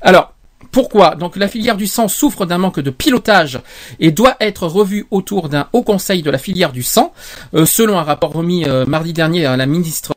Alors. 0.00 0.34
Pourquoi? 0.70 1.16
Donc 1.16 1.36
la 1.36 1.48
filière 1.48 1.76
du 1.76 1.86
sang 1.86 2.08
souffre 2.08 2.46
d'un 2.46 2.56
manque 2.56 2.80
de 2.80 2.88
pilotage 2.88 3.60
et 4.00 4.10
doit 4.10 4.36
être 4.40 4.66
revue 4.66 5.06
autour 5.10 5.50
d'un 5.50 5.66
haut 5.74 5.82
conseil 5.82 6.22
de 6.22 6.30
la 6.30 6.38
filière 6.38 6.72
du 6.72 6.82
sang, 6.82 7.12
euh, 7.52 7.66
selon 7.66 7.98
un 7.98 8.02
rapport 8.04 8.32
remis 8.32 8.64
mardi 8.86 9.12
dernier 9.12 9.44
à 9.44 9.58
la 9.58 9.66
ministre 9.66 10.14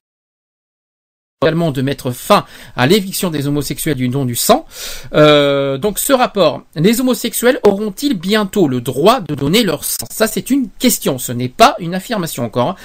également 1.42 1.72
de 1.72 1.82
mettre 1.82 2.12
fin 2.12 2.46
à 2.78 2.88
l'éviction 2.88 3.30
des 3.30 3.46
homosexuels 3.46 3.96
du 3.98 4.08
don 4.08 4.24
du 4.24 4.36
sang. 4.36 4.66
Euh, 5.14 5.78
donc 5.78 6.00
ce 6.00 6.14
rapport, 6.14 6.64
les 6.76 7.02
homosexuels 7.02 7.60
auront-ils 7.64 8.18
bientôt 8.18 8.70
le 8.70 8.80
droit 8.80 9.20
de 9.20 9.36
donner 9.36 9.64
leur 9.64 9.84
sang? 9.84 10.08
Ça 10.10 10.28
c'est 10.28 10.50
une 10.50 10.70
question, 10.80 11.18
ce 11.18 11.34
n'est 11.34 11.50
pas 11.50 11.76
une 11.80 11.94
affirmation 11.94 12.46
encore. 12.46 12.70
hein. 12.70 12.76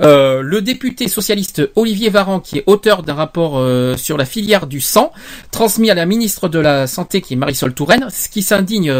Euh, 0.00 0.40
le 0.40 0.62
député 0.62 1.08
socialiste 1.08 1.68
Olivier 1.74 2.08
Varan, 2.08 2.38
qui 2.38 2.58
est 2.58 2.64
auteur 2.66 3.02
d'un 3.02 3.14
rapport 3.14 3.58
euh, 3.58 3.96
sur 3.96 4.16
la 4.16 4.24
filière 4.24 4.68
du 4.68 4.80
sang, 4.80 5.10
transmis 5.50 5.90
à 5.90 5.94
la 5.94 6.06
ministre 6.06 6.48
de 6.48 6.60
la 6.60 6.86
Santé, 6.86 7.20
qui 7.20 7.34
est 7.34 7.36
Marisol 7.36 7.74
Touraine, 7.74 8.06
ce 8.10 8.28
qui 8.28 8.42
s'indigne, 8.42 8.92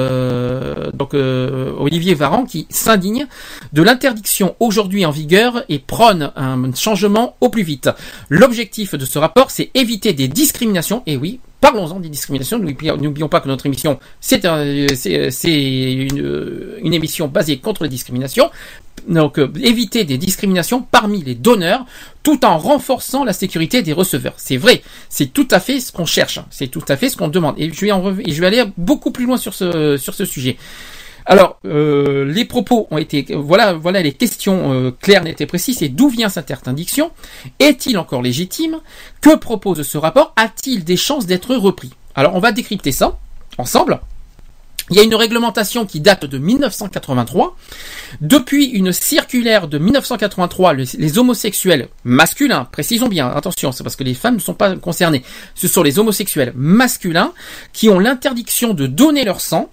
donc 0.95 1.15
Olivier 1.15 2.15
Varan, 2.15 2.45
qui 2.45 2.67
s'indigne 2.71 3.29
de 3.73 3.83
l'interdiction 3.83 4.57
aujourd'hui 4.59 5.07
en 5.07 5.11
vigueur 5.11 5.63
et 5.69 5.79
prône 5.79 6.33
un 6.35 6.75
changement 6.75 7.37
au 7.41 7.49
plus 7.51 7.63
vite. 7.63 7.89
L'objectif 8.31 8.96
de 8.97 9.05
ce 9.05 9.19
rapport, 9.19 9.51
c'est 9.51 9.71
éviter 9.75 10.13
des 10.13 10.29
discriminations, 10.29 11.03
et 11.07 11.17
oui, 11.17 11.41
Parlons-en 11.59 12.01
des 12.01 12.11
discriminations. 12.11 12.59
N'oublions 12.59 13.29
pas 13.29 13.41
que 13.41 13.49
notre 13.49 13.65
émission, 13.67 13.99
c'est 14.21 14.45
un- 14.45 14.87
c'est- 14.95 15.31
c'est 15.31 15.93
une, 16.03 16.93
émission 16.93 17.29
basée 17.29 17.57
contre 17.59 17.83
les 17.83 17.89
discriminations. 17.89 18.51
Donc, 19.09 19.39
euh, 19.39 19.51
éviter 19.63 20.05
des 20.05 20.19
discriminations 20.19 20.83
parmi 20.83 21.23
les 21.25 21.35
donneurs, 21.35 21.85
tout 22.23 22.45
en 22.45 22.59
renforçant 22.59 23.25
la 23.25 23.33
sécurité 23.33 23.83
des 23.83 23.95
receveurs. 23.95 24.35
C'est 24.37 24.59
vrai, 24.59 24.83
c'est 25.09 25.33
tout 25.33 25.49
à 25.51 25.59
fait 25.59 25.81
ce 25.81 25.93
qu'on 25.93 26.07
cherche, 26.07 26.41
c'est 26.51 26.69
tout 26.69 26.85
à 26.89 26.97
fait 26.97 27.09
ce 27.09 27.17
qu'on 27.17 27.29
demande. 27.29 27.55
Et 27.59 27.73
je 27.73 27.81
vais 27.81 27.91
en 27.91 28.05
aller 28.07 28.65
beaucoup 28.77 29.11
plus 29.11 29.25
loin 29.25 29.39
sur 29.39 29.55
ce 29.55 30.25
sujet. 30.25 30.59
Alors, 31.29 31.59
euh, 31.67 32.25
les 32.25 32.45
propos 32.45 32.87
ont 32.93 32.99
été, 32.99 33.27
voilà, 33.35 33.73
voilà 33.73 34.01
les 34.01 34.13
questions 34.13 34.73
euh, 34.73 34.91
claires, 34.93 35.25
nettes 35.25 35.41
et 35.41 35.47
précises. 35.47 35.83
Et 35.83 35.89
d'où 35.89 36.09
vient 36.09 36.29
cette 36.29 36.53
interdiction? 36.53 37.11
Est-il 37.59 37.99
encore 37.99 38.23
légitime? 38.23 38.79
Que 39.21 39.35
propose 39.37 39.83
ce 39.83 39.99
rapport? 39.99 40.33
A-t-il 40.37 40.85
des 40.85 40.97
chances 40.97 41.27
d'être 41.27 41.57
repris? 41.57 41.91
Alors, 42.15 42.35
on 42.37 42.41
va 42.41 42.53
décrypter 42.53 42.93
ça 42.93 43.19
ensemble. 43.59 44.01
Il 44.89 44.97
y 44.97 45.01
a 45.01 45.03
une 45.03 45.17
réglementation 45.17 45.85
qui 45.85 45.99
date 45.99 46.27
de 46.27 46.39
1983. 46.39 47.57
Depuis 48.21 48.67
une 48.67 48.93
circulaire 48.93 49.67
de 49.67 49.79
1983, 49.79 50.75
les, 50.75 50.85
les 50.97 51.19
homosexuels 51.19 51.89
masculins, 52.05 52.69
précisons 52.71 53.09
bien, 53.09 53.27
attention, 53.27 53.73
c'est 53.73 53.83
parce 53.83 53.97
que 53.97 54.05
les 54.05 54.15
femmes 54.15 54.37
ne 54.37 54.41
sont 54.41 54.55
pas 54.55 54.77
concernées, 54.77 55.25
ce 55.57 55.67
sont 55.67 55.83
les 55.83 55.99
homosexuels 55.99 56.53
masculins 56.55 57.33
qui 57.73 57.89
ont 57.89 57.99
l'interdiction 57.99 58.75
de 58.75 58.87
donner 58.87 59.25
leur 59.25 59.41
sang. 59.41 59.71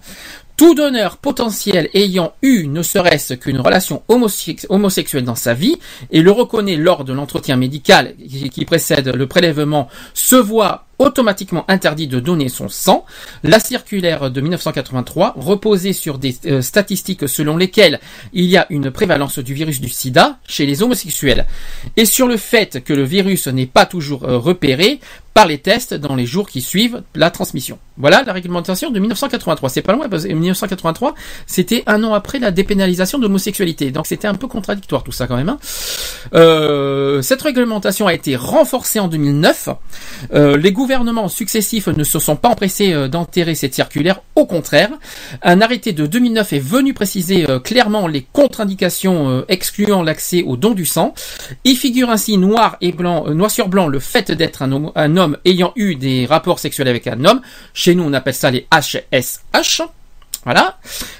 Tout 0.56 0.76
donneur 0.76 1.18
potentiel 1.18 1.90
ayant 1.96 2.34
eu 2.44 2.68
ne 2.68 2.84
serait-ce 2.84 3.34
qu'une 3.34 3.60
relation 3.60 4.04
homosex- 4.08 4.68
homosexuelle 4.70 5.24
dans 5.24 5.34
sa 5.36 5.56
vie 5.56 5.78
et 6.12 6.22
le 6.22 6.32
reconnaît 6.32 6.76
lors 6.76 7.04
de 7.04 7.12
l'entretien 7.12 7.56
médical 7.56 8.14
qui 8.52 8.64
précède 8.64 9.08
le 9.08 9.28
prélèvement 9.28 9.90
se 10.14 10.36
voit 10.36 10.86
automatiquement 11.04 11.66
interdit 11.68 12.08
de 12.08 12.20
donner 12.20 12.50
son 12.50 12.70
sang. 12.70 13.06
La 13.44 13.60
circulaire 13.60 14.32
de 14.32 14.42
1983 14.42 15.34
reposait 15.38 15.94
sur 15.94 16.18
des 16.18 16.38
euh, 16.46 16.62
statistiques 16.62 17.28
selon 17.28 17.58
lesquelles 17.58 18.00
il 18.34 18.46
y 18.46 18.58
a 18.58 18.66
une 18.70 18.90
prévalence 18.90 19.40
du 19.40 19.54
virus 19.54 19.82
du 19.82 19.90
sida 19.90 20.38
chez 20.48 20.66
les 20.66 20.82
homosexuels 20.82 21.46
et 21.98 22.06
sur 22.06 22.28
le 22.28 22.38
fait 22.38 22.84
que 22.84 22.94
le 22.94 23.04
virus 23.04 23.48
n'est 23.48 23.66
pas 23.66 23.86
toujours 23.86 24.24
euh, 24.24 24.38
repéré 24.38 25.00
par 25.34 25.48
les 25.48 25.58
tests 25.58 25.96
dans 25.96 26.16
les 26.16 26.28
jours 26.28 26.48
qui 26.48 26.62
suivent 26.62 27.02
la 27.16 27.32
transmission. 27.32 27.80
Voilà 27.98 28.22
la 28.24 28.34
réglementation 28.34 28.92
de 28.92 29.00
1983. 29.00 29.70
C'est 29.70 29.82
pas 29.82 29.94
loin 29.94 30.08
parce 30.08 30.26
que 30.26 30.32
1983, 30.34 31.16
c'était 31.48 31.84
un 31.88 32.04
an 32.04 32.14
après 32.14 32.38
la 32.38 32.52
dépénalisation 32.52 33.18
de 33.18 33.24
l'homosexualité. 33.24 33.90
Donc 33.90 34.06
c'était 34.06 34.28
un 34.28 34.36
peu 34.36 34.48
contradictoire 34.48 35.04
tout 35.04 35.12
ça 35.12 35.26
quand 35.26 35.36
même. 35.36 35.50
hein. 35.50 35.58
Euh, 36.36 37.22
cette 37.24 37.42
réglementation 37.42 38.06
a 38.06 38.14
été 38.14 38.36
renforcée 38.36 39.00
en 39.00 39.08
2009. 39.08 39.70
Euh, 40.34 40.56
les 40.56 40.72
gouvernements 40.72 40.93
successifs 41.28 41.88
ne 41.88 42.04
se 42.04 42.20
sont 42.20 42.36
pas 42.36 42.50
empressés 42.50 42.94
euh, 42.94 43.08
d'enterrer 43.08 43.56
cette 43.56 43.74
circulaire. 43.74 44.22
Au 44.36 44.46
contraire, 44.46 44.90
un 45.42 45.62
arrêté 45.62 45.94
de 45.94 46.06
2009 46.06 46.54
est 46.54 46.60
venu 46.60 46.94
préciser 46.94 47.50
euh, 47.50 47.60
clairement 47.60 48.08
les 48.08 48.22
contre-indications 48.22 49.30
euh, 49.30 49.46
excluant 49.48 50.04
l'accès 50.04 50.44
au 50.44 50.58
don 50.58 50.72
du 50.72 50.86
sang. 50.86 51.14
Il 51.64 51.78
figure 51.78 52.10
ainsi 52.10 52.38
noir 52.38 52.78
et 52.82 52.92
blanc, 52.92 53.30
noir 53.30 53.52
sur 53.52 53.68
blanc, 53.68 53.88
le 53.88 54.00
fait 54.00 54.32
d'être 54.32 54.62
un 54.62 54.72
homme 55.18 55.38
ayant 55.46 55.74
eu 55.76 55.96
des 55.96 56.26
rapports 56.26 56.60
sexuels 56.60 56.88
avec 56.88 57.08
un 57.08 57.26
homme. 57.26 57.42
Chez 57.74 57.96
nous, 57.96 58.04
on 58.04 58.14
appelle 58.14 58.34
ça 58.34 58.52
les 58.52 58.68
HSH. 58.72 59.82
Voilà. 60.46 60.78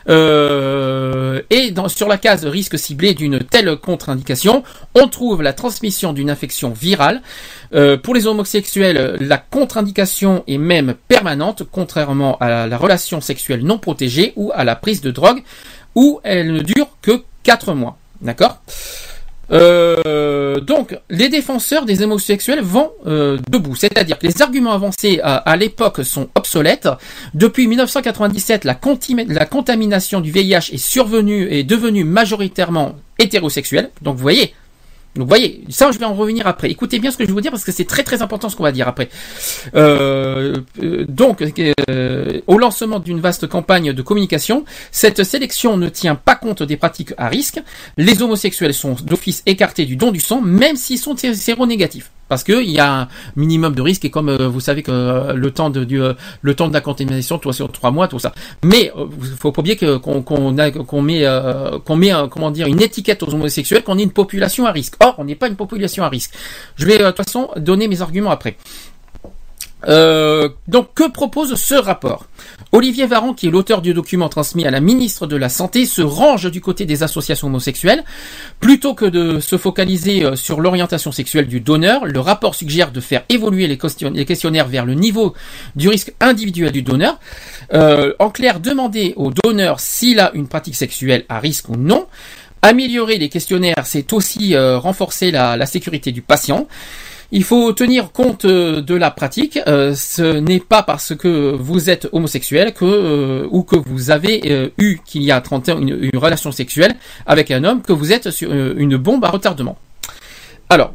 Euh, 0.10 1.42
et 1.50 1.72
dans, 1.72 1.88
sur 1.88 2.08
la 2.08 2.18
case 2.18 2.46
risque 2.46 2.78
ciblé 2.78 3.14
d'une 3.14 3.40
telle 3.40 3.76
contre-indication, 3.78 4.64
on 4.96 5.08
trouve 5.08 5.42
la 5.42 5.54
transmission 5.54 6.14
d'une 6.14 6.30
infection 6.30 6.72
virale. 6.72 7.22
Euh, 7.74 7.98
pour 7.98 8.14
les 8.14 8.28
homosexuels, 8.28 9.18
la 9.20 9.38
contre-indication 9.38 10.44
est 10.48 10.58
même 10.58 10.96
permanente, 11.08 11.64
contrairement 11.72 12.38
à 12.40 12.50
la, 12.50 12.68
la 12.68 12.78
relation 12.78 13.22
sexuelle 13.22 13.64
non 13.64 13.78
protégée 13.78 14.34
ou 14.36 14.52
à 14.54 14.64
la 14.64 14.76
prise 14.76 15.02
de 15.02 15.12
drogue, 15.12 15.44
où 15.96 16.20
elle 16.24 16.54
ne 16.54 16.60
dure 16.60 16.90
que 17.02 17.24
4 17.44 17.74
mois. 17.74 17.98
D'accord? 18.22 18.62
Euh, 19.54 20.60
donc, 20.60 20.98
les 21.10 21.30
défenseurs 21.30 21.86
des 21.86 22.02
homosexuels 22.02 22.62
vont 22.62 22.92
euh, 23.06 23.38
debout, 23.50 23.76
c'est-à-dire 23.76 24.18
que 24.18 24.26
les 24.26 24.42
arguments 24.42 24.74
avancés 24.74 25.20
à, 25.24 25.36
à 25.36 25.56
l'époque 25.56 26.04
sont 26.04 26.30
obsolètes. 26.36 26.90
Depuis 27.34 27.68
1997, 27.68 28.66
la, 28.66 28.80
la 29.28 29.46
contamination 29.46 30.22
du 30.22 30.32
VIH 30.32 30.74
est 30.74 30.78
survenue 30.78 31.48
et 31.52 31.64
devenue 31.64 32.04
majoritairement 32.04 32.96
hétérosexuelle. 33.20 33.92
Donc, 34.02 34.16
vous 34.16 34.22
voyez, 34.22 34.54
donc, 35.16 35.28
voyez, 35.28 35.64
ça, 35.70 35.92
je 35.92 36.00
vais 36.00 36.06
en 36.06 36.16
revenir 36.16 36.48
après. 36.48 36.72
Écoutez 36.72 36.98
bien 37.00 37.12
ce 37.12 37.18
que 37.18 37.24
je 37.24 37.28
vais 37.28 37.34
vous 37.34 37.42
dire 37.42 37.52
parce 37.52 37.64
que 37.64 37.72
c'est 37.72 37.86
très 37.86 38.04
très 38.04 38.22
important 38.22 38.50
ce 38.50 38.56
qu'on 38.56 38.64
va 38.64 38.72
dire 38.72 38.88
après. 38.88 39.10
Euh, 39.76 40.58
euh, 40.82 41.06
donc, 41.08 41.44
euh, 41.90 42.42
au 42.48 42.58
lancement 42.58 43.00
d'une 43.00 43.20
vaste 43.20 43.48
campagne 43.48 43.94
de 43.94 44.02
communication, 44.02 44.66
cette 44.92 45.24
sélection 45.24 45.78
ne 45.78 45.90
tient 45.90 46.16
pas 46.16 46.36
compte 46.36 46.64
des 46.64 46.78
pratiques 46.78 47.14
à 47.18 47.28
risque. 47.28 47.60
Les 47.98 48.22
homosexuels 48.22 48.74
sont 48.74 48.96
d'office 49.04 49.44
écartés 49.46 49.86
du 49.86 49.96
don 49.96 50.12
du 50.12 50.20
sang, 50.20 50.42
même 50.42 50.76
s'ils 50.76 51.00
sont 51.00 51.16
sé- 51.16 51.36
séronégatifs. 51.36 52.10
Parce 52.34 52.44
que 52.44 52.64
il 52.64 52.72
y 52.72 52.80
a 52.80 53.02
un 53.02 53.08
minimum 53.36 53.76
de 53.76 53.82
risque 53.84 54.06
et 54.06 54.10
comme 54.10 54.28
euh, 54.28 54.48
vous 54.48 54.60
savez 54.60 54.82
que 54.82 54.90
euh, 54.92 55.34
le 55.34 55.52
temps 55.52 55.70
de 55.70 55.86
euh, 55.96 56.16
le 56.42 56.56
temps 56.56 56.68
de 56.68 56.74
la 56.74 56.82
contamination, 56.82 57.38
toi 57.38 57.54
sur 57.54 57.72
trois 57.72 57.92
mois, 57.92 58.08
tout 58.08 58.18
ça. 58.18 58.34
Mais 58.64 58.92
euh, 58.98 59.06
faut 59.38 59.52
pas 59.52 59.60
oublier 59.60 59.76
que 59.76 59.98
qu'on 59.98 60.24
qu'on 60.24 60.52
met 60.52 60.72
qu'on 61.86 61.96
met 61.96 62.12
comment 62.32 62.50
dire 62.50 62.66
une 62.66 62.82
étiquette 62.82 63.22
aux 63.22 63.32
homosexuels 63.32 63.84
qu'on 63.84 64.00
est 64.00 64.04
une 64.04 64.12
population 64.12 64.66
à 64.66 64.72
risque. 64.72 64.96
Or, 65.00 65.14
on 65.20 65.26
n'est 65.26 65.36
pas 65.36 65.48
une 65.48 65.56
population 65.56 66.04
à 66.04 66.10
risque. 66.10 66.32
Je 66.76 66.88
vais 66.88 66.98
de 66.98 67.06
toute 67.06 67.18
façon 67.18 67.50
donner 67.58 67.88
mes 67.88 68.02
arguments 68.02 68.32
après. 68.32 68.58
Euh, 69.88 70.50
donc, 70.68 70.94
que 70.94 71.10
propose 71.10 71.56
ce 71.56 71.76
rapport? 71.76 72.28
Olivier 72.72 73.06
Varan, 73.06 73.34
qui 73.34 73.48
est 73.48 73.52
l'auteur 73.52 73.82
du 73.82 73.94
document 73.94 74.30
transmis 74.30 74.66
à 74.66 74.72
la 74.72 74.80
ministre 74.80 75.28
de 75.28 75.36
la 75.36 75.50
Santé, 75.50 75.86
se 75.86 76.02
range 76.02 76.50
du 76.50 76.62
côté 76.62 76.86
des 76.86 77.04
associations 77.04 77.48
homosexuelles. 77.48 78.04
Plutôt 78.60 78.94
que 78.94 79.06
de 79.06 79.40
se 79.40 79.58
focaliser 79.58 80.24
euh, 80.24 80.36
sur 80.36 80.62
l'orientation 80.62 81.12
sexuelle 81.12 81.48
du 81.48 81.60
donneur, 81.60 82.06
le 82.06 82.20
rapport 82.20 82.56
suggère 82.56 82.92
de 82.92 83.00
faire 83.00 83.24
évoluer 83.30 83.68
les 83.68 83.78
question- 83.78 84.12
les 84.12 84.26
questionnaires 84.26 84.68
vers 84.68 84.86
le 84.86 84.94
niveau 84.94 85.34
du 85.76 85.90
risque 85.90 86.14
individuel 86.20 86.72
du 86.72 86.82
donneur. 86.82 87.20
Euh, 87.74 88.14
en 88.20 88.30
clair, 88.30 88.60
demander 88.60 89.14
au 89.18 89.32
donneur 89.32 89.80
s'il 89.80 90.20
a 90.20 90.32
une 90.34 90.48
pratique 90.48 90.76
sexuelle 90.76 91.26
à 91.30 91.40
risque 91.40 91.70
ou 91.70 91.76
non. 91.76 92.08
Améliorer 92.62 93.18
les 93.18 93.28
questionnaires, 93.28 93.84
c'est 93.84 94.14
aussi 94.14 94.56
renforcer 94.56 95.32
la 95.32 95.66
sécurité 95.66 96.14
du 96.14 96.22
patient. 96.22 96.66
Il 97.36 97.44
faut 97.44 97.74
tenir 97.74 98.12
compte 98.12 98.46
euh, 98.46 98.80
de 98.82 98.94
la 98.94 99.10
pratique. 99.10 99.60
Euh, 99.66 99.96
ce 99.96 100.38
n'est 100.38 100.60
pas 100.60 100.84
parce 100.84 101.16
que 101.16 101.56
vous 101.60 101.90
êtes 101.90 102.08
homosexuel 102.12 102.76
que 102.76 102.86
euh, 102.86 103.48
ou 103.50 103.64
que 103.64 103.76
vous 103.76 104.12
avez 104.12 104.72
eu 104.78 105.00
qu'il 105.04 105.24
y 105.24 105.32
a 105.32 105.42
30 105.42 105.70
ans 105.70 105.80
une, 105.80 105.98
une 106.14 106.20
relation 106.20 106.52
sexuelle 106.52 106.96
avec 107.26 107.50
un 107.50 107.64
homme 107.64 107.82
que 107.82 107.92
vous 107.92 108.14
êtes 108.14 108.30
sur 108.30 108.54
une 108.54 108.98
bombe 108.98 109.26
à 109.26 109.30
retardement. 109.30 109.80
Alors, 110.70 110.94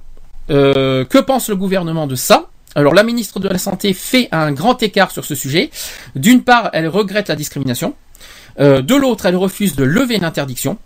que 0.48 1.20
pense 1.20 1.48
le 1.48 1.56
gouvernement 1.56 2.06
de 2.06 2.14
ça? 2.14 2.48
Alors 2.76 2.94
la 2.94 3.02
ministre 3.02 3.40
de 3.40 3.48
la 3.48 3.58
Santé 3.58 3.92
fait 3.92 4.28
un 4.30 4.52
grand 4.52 4.80
écart 4.82 5.10
sur 5.10 5.24
ce 5.24 5.34
sujet. 5.34 5.70
D'une 6.14 6.42
part, 6.42 6.70
elle 6.72 6.86
regrette 6.86 7.28
la 7.28 7.34
discrimination. 7.34 7.94
Euh, 8.60 8.82
de 8.82 8.94
l'autre, 8.94 9.26
elle 9.26 9.36
refuse 9.36 9.76
de 9.76 9.84
lever 9.84 10.18
l'interdiction. 10.18 10.78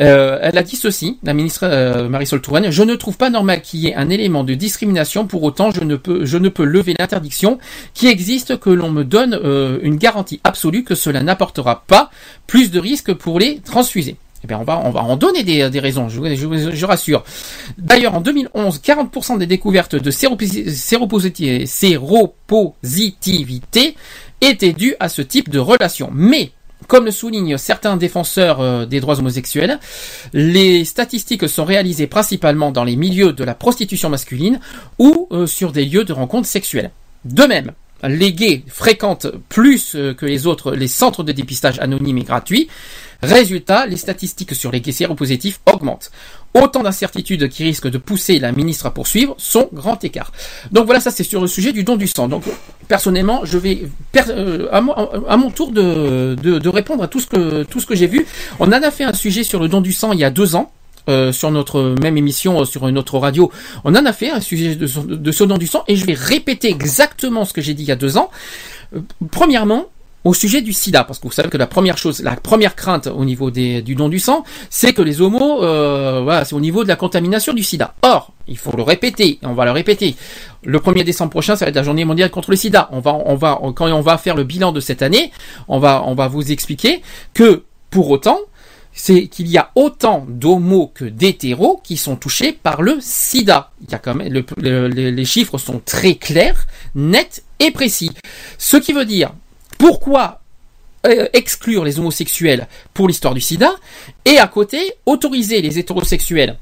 Euh, 0.00 0.38
elle 0.40 0.56
a 0.56 0.62
dit 0.62 0.76
ceci, 0.76 1.18
la 1.22 1.34
ministre 1.34 1.60
euh, 1.64 2.08
Marisol 2.08 2.40
Touraine, 2.40 2.70
je 2.70 2.82
ne 2.82 2.94
trouve 2.94 3.16
pas 3.16 3.30
normal 3.30 3.62
qu'il 3.62 3.80
y 3.80 3.88
ait 3.88 3.94
un 3.94 4.08
élément 4.10 4.44
de 4.44 4.54
discrimination, 4.54 5.26
pour 5.26 5.42
autant 5.42 5.70
je 5.70 5.82
ne 5.84 5.96
peux, 5.96 6.24
je 6.24 6.38
ne 6.38 6.48
peux 6.48 6.64
lever 6.64 6.94
l'interdiction 6.98 7.58
qui 7.94 8.06
existe 8.06 8.58
que 8.58 8.70
l'on 8.70 8.90
me 8.90 9.04
donne 9.04 9.34
euh, 9.34 9.78
une 9.82 9.96
garantie 9.96 10.40
absolue 10.44 10.84
que 10.84 10.94
cela 10.94 11.22
n'apportera 11.22 11.84
pas 11.86 12.10
plus 12.46 12.70
de 12.70 12.78
risques 12.78 13.12
pour 13.12 13.38
les 13.38 13.58
transfusés. 13.60 14.16
Eh 14.44 14.46
bien, 14.46 14.58
on 14.60 14.64
va, 14.64 14.80
on 14.84 14.90
va 14.90 15.02
en 15.02 15.16
donner 15.16 15.42
des, 15.42 15.68
des 15.68 15.80
raisons, 15.80 16.08
je, 16.08 16.20
je, 16.36 16.70
je 16.72 16.86
rassure. 16.86 17.24
D'ailleurs, 17.76 18.14
en 18.14 18.20
2011, 18.20 18.80
40% 18.80 19.36
des 19.36 19.46
découvertes 19.46 19.96
de 19.96 20.10
séroposi- 20.12 20.70
séropositi- 20.70 21.66
séropositivité 21.66 23.96
étaient 24.40 24.72
dues 24.72 24.94
à 25.00 25.08
ce 25.08 25.22
type 25.22 25.48
de 25.48 25.58
relation. 25.58 26.10
Mais, 26.12 26.52
comme 26.88 27.04
le 27.04 27.10
soulignent 27.12 27.58
certains 27.58 27.96
défenseurs 27.96 28.60
euh, 28.60 28.86
des 28.86 28.98
droits 28.98 29.18
homosexuels, 29.18 29.78
les 30.32 30.84
statistiques 30.84 31.48
sont 31.48 31.64
réalisées 31.64 32.08
principalement 32.08 32.72
dans 32.72 32.82
les 32.82 32.96
milieux 32.96 33.32
de 33.32 33.44
la 33.44 33.54
prostitution 33.54 34.08
masculine 34.08 34.58
ou 34.98 35.28
euh, 35.30 35.46
sur 35.46 35.70
des 35.70 35.84
lieux 35.84 36.04
de 36.04 36.12
rencontres 36.12 36.48
sexuelles. 36.48 36.90
De 37.24 37.44
même, 37.44 37.72
les 38.02 38.32
gays 38.32 38.64
fréquentent 38.68 39.28
plus 39.48 39.94
euh, 39.94 40.14
que 40.14 40.26
les 40.26 40.46
autres 40.46 40.72
les 40.72 40.88
centres 40.88 41.22
de 41.22 41.32
dépistage 41.32 41.78
anonymes 41.78 42.18
et 42.18 42.24
gratuits. 42.24 42.68
Résultat, 43.22 43.86
les 43.86 43.96
statistiques 43.96 44.54
sur 44.54 44.70
les 44.70 44.92
séropositifs 44.92 45.60
augmentent. 45.66 46.12
Autant 46.54 46.82
d'incertitudes 46.82 47.48
qui 47.48 47.64
risquent 47.64 47.88
de 47.88 47.98
pousser 47.98 48.38
la 48.38 48.52
ministre 48.52 48.86
à 48.86 48.94
poursuivre 48.94 49.34
son 49.38 49.68
grand 49.72 50.02
écart. 50.04 50.32
Donc 50.70 50.86
voilà, 50.86 51.00
ça 51.00 51.10
c'est 51.10 51.24
sur 51.24 51.40
le 51.40 51.48
sujet 51.48 51.72
du 51.72 51.82
don 51.82 51.96
du 51.96 52.06
sang. 52.06 52.28
Donc 52.28 52.44
personnellement, 52.86 53.44
je 53.44 53.58
vais 53.58 53.82
euh, 54.28 54.68
à, 54.70 54.80
mon, 55.36 55.50
tour 55.50 55.72
de, 55.72 56.68
répondre 56.68 57.02
à 57.02 57.08
tout 57.08 57.18
ce 57.18 57.26
que 57.26 57.64
tout 57.64 57.80
ce 57.80 57.86
que 57.86 57.96
j'ai 57.96 58.06
vu. 58.06 58.24
On 58.60 58.68
en 58.68 58.72
a 58.72 58.90
fait 58.92 59.04
un 59.04 59.12
sujet 59.12 59.42
sur 59.42 59.60
le 59.60 59.68
don 59.68 59.80
du 59.80 59.92
sang 59.92 60.12
il 60.12 60.20
y 60.20 60.24
a 60.24 60.30
deux 60.30 60.54
ans. 60.54 60.72
euh, 61.08 61.32
sur 61.32 61.50
notre 61.50 61.96
même 62.02 62.18
émission, 62.18 62.60
euh, 62.60 62.64
sur 62.66 62.86
une 62.86 62.98
autre 62.98 63.18
radio, 63.18 63.50
on 63.84 63.94
en 63.94 64.04
a 64.04 64.12
fait 64.12 64.30
un 64.30 64.42
sujet 64.42 64.74
de, 64.76 64.86
de 64.86 65.32
ce 65.32 65.44
don 65.44 65.56
du 65.56 65.66
sang 65.66 65.82
et 65.88 65.96
je 65.96 66.04
vais 66.04 66.14
répéter 66.14 66.68
exactement 66.68 67.46
ce 67.46 67.52
que 67.52 67.62
j'ai 67.62 67.74
dit 67.74 67.82
il 67.82 67.88
y 67.88 67.92
a 67.92 67.96
deux 67.96 68.16
ans. 68.18 68.30
Premièrement, 69.30 69.86
au 70.24 70.34
sujet 70.34 70.60
du 70.62 70.72
sida, 70.72 71.04
parce 71.04 71.18
que 71.18 71.26
vous 71.28 71.32
savez 71.32 71.48
que 71.48 71.56
la 71.56 71.66
première 71.66 71.96
chose, 71.96 72.20
la 72.22 72.34
première 72.36 72.74
crainte 72.74 73.06
au 73.06 73.24
niveau 73.24 73.50
des, 73.50 73.82
du 73.82 73.94
don 73.94 74.08
du 74.08 74.18
sang, 74.18 74.44
c'est 74.68 74.92
que 74.92 75.00
les 75.02 75.20
homos, 75.20 75.62
euh, 75.62 76.20
voilà, 76.22 76.44
c'est 76.44 76.54
au 76.54 76.60
niveau 76.60 76.82
de 76.82 76.88
la 76.88 76.96
contamination 76.96 77.52
du 77.54 77.62
sida. 77.62 77.94
Or, 78.02 78.32
il 78.48 78.58
faut 78.58 78.76
le 78.76 78.82
répéter, 78.82 79.38
on 79.42 79.54
va 79.54 79.64
le 79.64 79.70
répéter. 79.70 80.16
Le 80.64 80.78
1er 80.80 81.04
décembre 81.04 81.30
prochain, 81.30 81.54
ça 81.56 81.64
va 81.64 81.68
être 81.70 81.76
la 81.76 81.82
journée 81.84 82.04
mondiale 82.04 82.30
contre 82.30 82.50
le 82.50 82.56
sida. 82.56 82.88
On 82.92 83.00
va, 83.00 83.14
on 83.26 83.36
va, 83.36 83.58
quand 83.76 83.90
on 83.90 84.00
va 84.00 84.18
faire 84.18 84.34
le 84.34 84.44
bilan 84.44 84.72
de 84.72 84.80
cette 84.80 85.02
année, 85.02 85.30
on 85.68 85.78
va, 85.78 86.02
on 86.04 86.14
va 86.14 86.26
vous 86.28 86.50
expliquer 86.50 87.00
que, 87.32 87.62
pour 87.90 88.10
autant, 88.10 88.38
c'est 88.92 89.28
qu'il 89.28 89.46
y 89.46 89.56
a 89.56 89.70
autant 89.76 90.26
d'homos 90.28 90.90
que 90.92 91.04
d'hétéros 91.04 91.80
qui 91.84 91.96
sont 91.96 92.16
touchés 92.16 92.52
par 92.52 92.82
le 92.82 92.98
sida. 93.00 93.70
Il 93.82 93.92
y 93.92 93.94
a 93.94 93.98
quand 93.98 94.16
même, 94.16 94.32
le- 94.32 94.44
le- 94.56 94.88
les- 94.88 95.12
les 95.12 95.24
chiffres 95.24 95.56
sont 95.58 95.80
très 95.84 96.16
clairs, 96.16 96.66
nets 96.96 97.44
et 97.60 97.70
précis. 97.70 98.10
Ce 98.58 98.76
qui 98.76 98.92
veut 98.92 99.04
dire, 99.04 99.30
pourquoi 99.78 100.40
euh, 101.06 101.28
exclure 101.32 101.84
les 101.84 102.00
homosexuels 102.00 102.66
pour 102.92 103.06
l'histoire 103.06 103.32
du 103.32 103.40
sida 103.40 103.70
et 104.24 104.38
à 104.38 104.48
côté 104.48 104.94
autoriser 105.06 105.62
les 105.62 105.78
hétérosexuels 105.78 106.58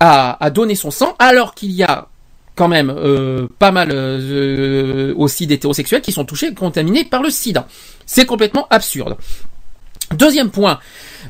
à, 0.00 0.50
donner 0.50 0.74
son 0.74 0.90
sang 0.90 1.14
alors 1.18 1.54
qu'il 1.54 1.70
y 1.70 1.82
a 1.82 2.08
quand 2.56 2.68
même 2.68 2.90
euh, 2.90 3.46
pas 3.58 3.70
mal 3.70 3.90
euh, 3.92 5.14
aussi 5.16 5.46
d'hétérosexuels 5.46 6.02
qui 6.02 6.10
sont 6.10 6.24
touchés 6.24 6.52
contaminés 6.52 7.04
par 7.04 7.22
le 7.22 7.30
sida. 7.30 7.68
C'est 8.06 8.26
complètement 8.26 8.66
absurde. 8.70 9.16
Deuxième 10.14 10.50
point, 10.50 10.80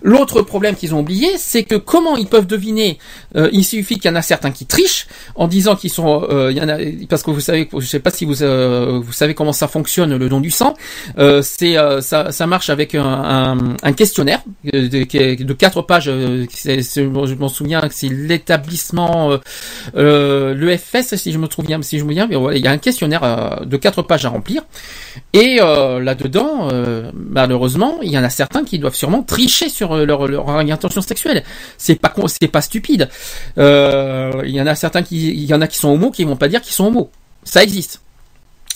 l'autre 0.02 0.42
problème 0.42 0.74
qu'ils 0.74 0.94
ont 0.94 1.00
oublié, 1.00 1.28
c'est 1.38 1.64
que 1.64 1.74
comment 1.74 2.16
ils 2.16 2.26
peuvent 2.26 2.46
deviner 2.46 2.98
euh, 3.36 3.48
Il 3.52 3.64
suffit 3.64 3.96
qu'il 3.98 4.10
y 4.10 4.12
en 4.12 4.16
a 4.16 4.22
certains 4.22 4.50
qui 4.50 4.66
trichent 4.66 5.06
en 5.34 5.48
disant 5.48 5.76
qu'ils 5.76 5.90
sont, 5.90 6.26
euh, 6.30 6.50
il 6.50 6.58
y 6.58 6.60
en 6.60 6.68
a, 6.68 6.76
parce 7.08 7.22
que 7.22 7.30
vous 7.30 7.40
savez, 7.40 7.68
je 7.76 7.86
sais 7.86 8.00
pas 8.00 8.10
si 8.10 8.24
vous 8.24 8.42
euh, 8.42 9.00
vous 9.02 9.12
savez 9.12 9.34
comment 9.34 9.52
ça 9.52 9.68
fonctionne 9.68 10.16
le 10.16 10.28
don 10.28 10.40
du 10.40 10.50
sang. 10.50 10.74
Euh, 11.18 11.42
c'est 11.42 11.76
euh, 11.76 12.00
ça, 12.00 12.32
ça 12.32 12.46
marche 12.46 12.70
avec 12.70 12.94
un, 12.94 13.04
un, 13.04 13.76
un 13.82 13.92
questionnaire 13.92 14.42
euh, 14.74 14.88
de, 14.88 15.52
quatre 15.52 15.82
pages. 15.82 16.04
je 16.06 17.34
m'en 17.34 17.48
souviens, 17.48 17.82
c'est 17.90 18.08
l'établissement, 18.08 19.38
l'EFS 19.94 21.16
si 21.16 21.32
je 21.32 21.38
me 21.38 21.48
souviens, 21.48 21.80
si 21.82 21.98
je 21.98 22.04
me 22.04 22.10
souviens. 22.10 22.28
Il 22.52 22.64
y 22.64 22.68
a 22.68 22.70
un 22.70 22.78
questionnaire 22.78 23.62
de 23.64 23.76
quatre 23.76 24.02
pages 24.02 24.24
à 24.24 24.28
remplir. 24.28 24.62
Et 25.32 25.56
là-dedans, 25.56 26.68
euh, 26.72 27.10
malheureusement, 27.14 27.98
il 28.02 28.10
y 28.10 28.18
en 28.18 28.24
a 28.24 28.30
certains 28.30 28.64
qui 28.64 28.78
doivent 28.78 28.94
sûrement 28.94 29.22
tricher 29.22 29.68
sur 29.68 29.85
euh, 29.92 30.06
leur, 30.06 30.26
leur 30.26 30.48
orientation 30.48 31.00
sexuelle. 31.00 31.42
C'est 31.78 31.96
pas 31.96 32.14
c'est 32.26 32.48
pas 32.48 32.60
stupide. 32.60 33.08
Euh, 33.58 34.42
il 34.44 34.50
y 34.50 34.60
en 34.60 34.66
a 34.66 34.74
certains 34.74 35.02
qui, 35.02 35.28
il 35.28 35.44
y 35.44 35.54
en 35.54 35.60
a 35.60 35.66
qui 35.66 35.78
sont 35.78 35.88
homo 35.88 36.10
qui 36.10 36.24
vont 36.24 36.36
pas 36.36 36.48
dire 36.48 36.60
qu'ils 36.60 36.74
sont 36.74 36.86
homo. 36.86 37.10
Ça 37.44 37.62
existe. 37.62 38.00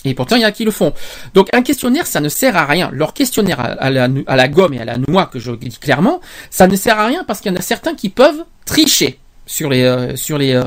Et 0.03 0.15
pourtant, 0.15 0.35
il 0.35 0.41
y 0.41 0.45
en 0.45 0.47
a 0.47 0.51
qui 0.51 0.65
le 0.65 0.71
font. 0.71 0.93
Donc, 1.35 1.49
un 1.53 1.61
questionnaire, 1.61 2.07
ça 2.07 2.21
ne 2.21 2.29
sert 2.29 2.57
à 2.57 2.65
rien. 2.65 2.89
Leur 2.91 3.13
questionnaire 3.13 3.59
à, 3.59 3.89
la, 3.91 4.47
gomme 4.47 4.73
et 4.73 4.79
à 4.79 4.85
la 4.85 4.97
noix, 4.97 5.27
que 5.27 5.37
je 5.37 5.51
dis 5.51 5.77
clairement, 5.77 6.21
ça 6.49 6.67
ne 6.67 6.75
sert 6.75 6.99
à 6.99 7.05
rien 7.05 7.23
parce 7.23 7.39
qu'il 7.39 7.51
y 7.51 7.55
en 7.55 7.57
a 7.59 7.61
certains 7.61 7.93
qui 7.93 8.09
peuvent 8.09 8.43
tricher 8.65 9.19
sur 9.45 9.69
les, 9.69 9.83
euh, 9.83 10.15
sur 10.15 10.39
les, 10.39 10.59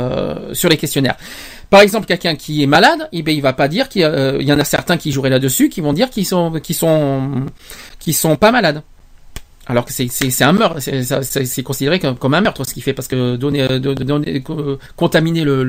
sur 0.52 0.68
les 0.68 0.76
questionnaires. 0.76 1.16
Par 1.74 1.80
exemple, 1.80 2.06
quelqu'un 2.06 2.36
qui 2.36 2.62
est 2.62 2.66
malade, 2.66 3.08
eh 3.10 3.22
ben, 3.22 3.34
il 3.34 3.42
va 3.42 3.52
pas 3.52 3.66
dire 3.66 3.88
qu'il 3.88 4.02
y, 4.02 4.52
en 4.52 4.60
a 4.60 4.64
certains 4.64 4.96
qui 4.96 5.10
joueraient 5.10 5.30
là-dessus, 5.30 5.68
qui 5.68 5.80
vont 5.80 5.92
dire 5.92 6.08
qu'ils 6.08 6.26
sont, 6.26 6.52
qu'ils 6.60 6.76
sont, 6.76 7.46
qu'ils 7.98 8.14
sont 8.14 8.36
pas 8.36 8.52
malades. 8.52 8.82
Alors 9.66 9.86
que 9.86 9.92
c'est, 9.92 10.42
un 10.42 10.52
meurtre, 10.52 10.78
c'est, 10.80 11.62
considéré 11.62 11.98
comme, 11.98 12.34
un 12.34 12.40
meurtre 12.42 12.64
ce 12.64 12.74
qu'il 12.74 12.82
fait 12.82 12.92
parce 12.92 13.08
que 13.08 13.36
donner, 13.36 13.62
euh, 13.62 13.78
donner- 13.78 14.42
co- 14.42 14.78
contaminer 14.94 15.42
le, 15.42 15.64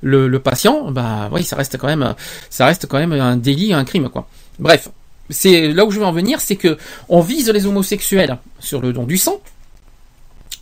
le, 0.00 0.38
patient, 0.38 0.92
bah 0.92 1.28
oui, 1.32 1.42
ça 1.42 1.56
reste 1.56 1.76
quand 1.76 1.88
même, 1.88 2.14
ça 2.50 2.66
reste 2.66 2.86
quand 2.86 2.98
même 2.98 3.12
un 3.12 3.36
délit, 3.36 3.72
un 3.72 3.84
crime 3.84 4.08
quoi. 4.10 4.28
Bref, 4.60 4.88
c'est 5.28 5.72
là 5.72 5.84
où 5.84 5.90
je 5.90 5.98
veux 5.98 6.06
en 6.06 6.12
venir, 6.12 6.40
c'est 6.40 6.54
que 6.54 6.78
on 7.08 7.20
vise 7.20 7.50
les 7.50 7.66
homosexuels 7.66 8.38
sur 8.60 8.80
le 8.80 8.92
don 8.92 9.02
du 9.04 9.16
sang. 9.18 9.40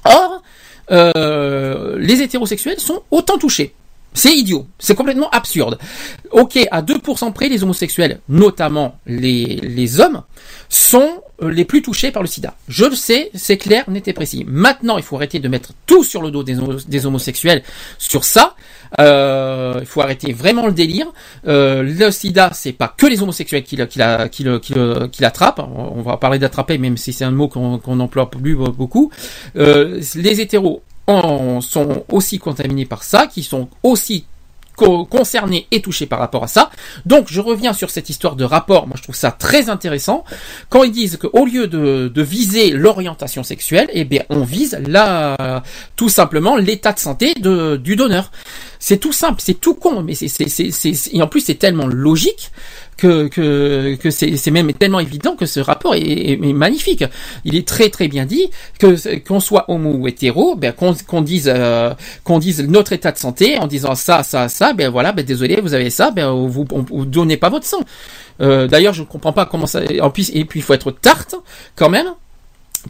Or, 0.04 0.42
euh, 0.90 1.96
les 1.98 2.22
hétérosexuels 2.22 2.80
sont 2.80 3.02
autant 3.10 3.36
touchés. 3.36 3.74
C'est 4.14 4.32
idiot, 4.32 4.66
c'est 4.78 4.94
complètement 4.94 5.28
absurde. 5.30 5.76
Ok, 6.30 6.58
à 6.70 6.82
2% 6.82 7.32
près, 7.32 7.48
les 7.48 7.62
homosexuels, 7.62 8.20
notamment 8.28 8.96
les, 9.06 9.56
les 9.56 10.00
hommes, 10.00 10.22
sont 10.68 11.20
les 11.42 11.64
plus 11.64 11.82
touchés 11.82 12.10
par 12.10 12.22
le 12.22 12.28
sida. 12.28 12.54
Je 12.68 12.84
le 12.84 12.94
sais, 12.94 13.30
c'est 13.34 13.56
clair, 13.56 13.88
net 13.90 14.06
et 14.08 14.12
précis. 14.12 14.44
Maintenant, 14.46 14.96
il 14.98 15.02
faut 15.02 15.16
arrêter 15.16 15.40
de 15.40 15.48
mettre 15.48 15.72
tout 15.86 16.04
sur 16.04 16.22
le 16.22 16.30
dos 16.30 16.42
des, 16.44 16.58
homo- 16.58 16.78
des 16.86 17.06
homosexuels 17.06 17.62
sur 17.98 18.24
ça. 18.24 18.54
Euh, 19.00 19.78
il 19.80 19.86
faut 19.86 20.00
arrêter 20.00 20.32
vraiment 20.32 20.66
le 20.66 20.72
délire. 20.72 21.06
Euh, 21.48 21.82
le 21.82 22.10
sida, 22.10 22.50
c'est 22.54 22.72
pas 22.72 22.94
que 22.96 23.06
les 23.06 23.20
homosexuels 23.22 23.64
qui, 23.64 23.76
l'attrapent. 23.76 25.66
On 25.74 26.02
va 26.02 26.16
parler 26.16 26.38
d'attraper, 26.38 26.78
même 26.78 26.96
si 26.96 27.12
c'est 27.12 27.24
un 27.24 27.32
mot 27.32 27.48
qu'on 27.48 27.78
qu'on 27.78 27.98
emploie 28.00 28.30
plus 28.30 28.54
beaucoup. 28.54 29.10
Euh, 29.56 30.00
les 30.14 30.40
hétéros 30.40 30.82
en 31.06 31.60
sont 31.60 32.04
aussi 32.10 32.38
contaminés 32.38 32.86
par 32.86 33.02
ça, 33.02 33.26
qui 33.26 33.42
sont 33.42 33.68
aussi 33.82 34.24
co- 34.76 35.04
concernés 35.04 35.66
et 35.70 35.80
touchés 35.82 36.06
par 36.06 36.18
rapport 36.18 36.44
à 36.44 36.48
ça. 36.48 36.70
Donc 37.06 37.26
je 37.30 37.40
reviens 37.40 37.72
sur 37.72 37.90
cette 37.90 38.08
histoire 38.10 38.36
de 38.36 38.44
rapport, 38.44 38.86
moi 38.86 38.96
je 38.96 39.02
trouve 39.02 39.14
ça 39.14 39.30
très 39.30 39.68
intéressant, 39.68 40.24
quand 40.68 40.82
ils 40.82 40.92
disent 40.92 41.16
qu'au 41.16 41.44
lieu 41.46 41.66
de, 41.66 42.10
viser 42.22 42.70
l'orientation 42.70 43.42
sexuelle, 43.42 43.88
eh 43.92 44.04
bien 44.04 44.22
on 44.30 44.44
vise 44.44 44.78
la, 44.86 45.62
tout 45.96 46.08
simplement 46.08 46.56
l'état 46.56 46.92
de 46.92 46.98
santé 46.98 47.34
de, 47.34 47.76
du 47.76 47.96
donneur. 47.96 48.30
C'est 48.78 48.98
tout 48.98 49.12
simple, 49.12 49.40
c'est 49.42 49.54
tout 49.60 49.74
con, 49.74 50.02
mais 50.02 50.14
c'est- 50.14 51.10
et 51.12 51.22
en 51.22 51.26
plus 51.26 51.40
c'est 51.40 51.54
tellement 51.54 51.86
logique 51.86 52.50
que 52.96 53.28
que, 53.28 53.96
que 53.96 54.10
c'est, 54.10 54.50
même 54.50 54.72
tellement 54.72 55.00
évident 55.00 55.36
que 55.36 55.46
ce 55.46 55.60
rapport 55.60 55.94
est, 55.94 56.00
est- 56.00 56.32
est 56.32 56.52
magnifique. 56.52 57.04
Il 57.44 57.56
est 57.56 57.66
très 57.66 57.88
très 57.90 58.08
bien 58.08 58.24
dit 58.26 58.48
que 58.78 59.18
qu'on 59.18 59.40
soit 59.40 59.64
homo 59.68 59.90
ou 59.92 60.08
hétéro, 60.08 60.56
ben 60.56 60.72
qu'on, 60.72 60.94
qu'on 61.06 61.22
dise 61.22 61.50
euh, 61.52 61.92
qu'on 62.24 62.38
dise 62.38 62.60
notre 62.68 62.92
état 62.92 63.12
de 63.12 63.18
santé 63.18 63.58
en 63.58 63.66
disant 63.66 63.94
ça 63.94 64.22
ça 64.22 64.48
ça, 64.48 64.72
ben 64.72 64.88
voilà, 64.90 65.12
ben 65.12 65.24
désolé 65.24 65.60
vous 65.60 65.74
avez 65.74 65.90
ça, 65.90 66.10
ben 66.10 66.30
vous 66.30 66.66
on- 66.72 66.82
vous 66.88 67.04
donnez 67.06 67.36
pas 67.36 67.48
votre 67.50 67.66
sang. 67.66 67.80
Euh, 68.40 68.66
D'ailleurs 68.66 68.94
je 68.94 69.02
ne 69.02 69.06
comprends 69.06 69.32
pas 69.32 69.46
comment 69.46 69.66
ça. 69.66 69.80
En 70.00 70.10
plus 70.10 70.30
et 70.34 70.44
puis 70.44 70.60
il 70.60 70.62
faut 70.62 70.74
être 70.74 70.90
tarte 70.90 71.34
quand 71.76 71.88
même 71.88 72.06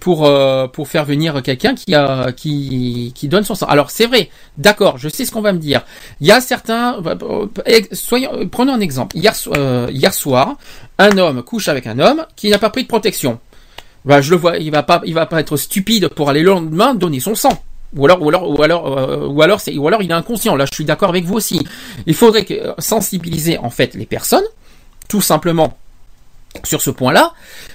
pour 0.01 0.27
euh, 0.27 0.67
pour 0.67 0.89
faire 0.89 1.05
venir 1.05 1.43
quelqu'un 1.43 1.75
qui 1.75 1.95
a 1.95 2.33
qui 2.33 3.13
qui 3.15 3.29
donne 3.29 3.45
son 3.45 3.55
sang. 3.55 3.67
Alors 3.67 3.91
c'est 3.91 4.07
vrai, 4.07 4.31
d'accord, 4.59 4.99
je 4.99 5.09
sais 5.09 5.25
ce 5.25 5.33
qu'on 5.33 5.41
va 5.41 5.53
me 5.53 5.59
dire. 5.59 5.83
Il 6.21 6.27
y 6.27 6.33
a 6.33 6.41
certains, 6.41 7.01
euh, 7.05 7.47
soyons, 7.93 8.49
prenons 8.51 8.73
un 8.73 8.81
exemple. 8.81 9.17
Hier 9.17 9.35
euh, 9.57 9.89
hier 9.91 10.13
soir, 10.13 10.57
un 10.99 11.17
homme 11.19 11.43
couche 11.43 11.69
avec 11.69 11.87
un 11.87 11.99
homme 11.99 12.27
qui 12.37 12.51
n'a 12.51 12.59
pas 12.59 12.71
pris 12.71 12.83
de 12.83 12.89
protection. 12.89 13.39
Bah, 14.05 14.21
je 14.21 14.31
le 14.31 14.37
vois, 14.37 14.59
il 14.59 14.71
va 14.71 14.83
pas 14.83 15.01
il 15.05 15.15
va 15.15 15.27
pas 15.27 15.41
être 15.41 15.57
stupide 15.57 16.09
pour 16.09 16.29
aller 16.29 16.43
le 16.43 16.51
lendemain 16.51 16.95
donner 16.95 17.21
son 17.21 17.35
sang. 17.35 17.63
Ou 17.97 18.07
alors, 18.07 18.23
ou 18.23 18.29
alors, 18.29 18.51
ou 18.51 18.63
alors, 18.63 18.99
euh, 18.99 19.27
ou 19.29 19.43
alors, 19.43 19.61
c'est, 19.61 19.77
ou 19.77 19.87
alors, 19.87 20.03
il 20.03 20.11
est 20.11 20.15
inconscient. 20.15 20.57
Là, 20.57 20.67
je 20.67 20.75
suis 20.75 20.85
d'accord 20.85 21.11
avec 21.11 21.25
vous 21.25 21.35
aussi. 21.35 21.65
Il 22.07 22.15
faudrait 22.15 22.45
que, 22.45 22.75
sensibiliser 22.79 23.57
en 23.59 23.71
fait 23.71 23.95
les 23.95 24.07
personnes, 24.07 24.45
tout 25.09 25.21
simplement, 25.21 25.79
sur 26.65 26.83
ce 26.83 26.91
point-là, 26.91 27.35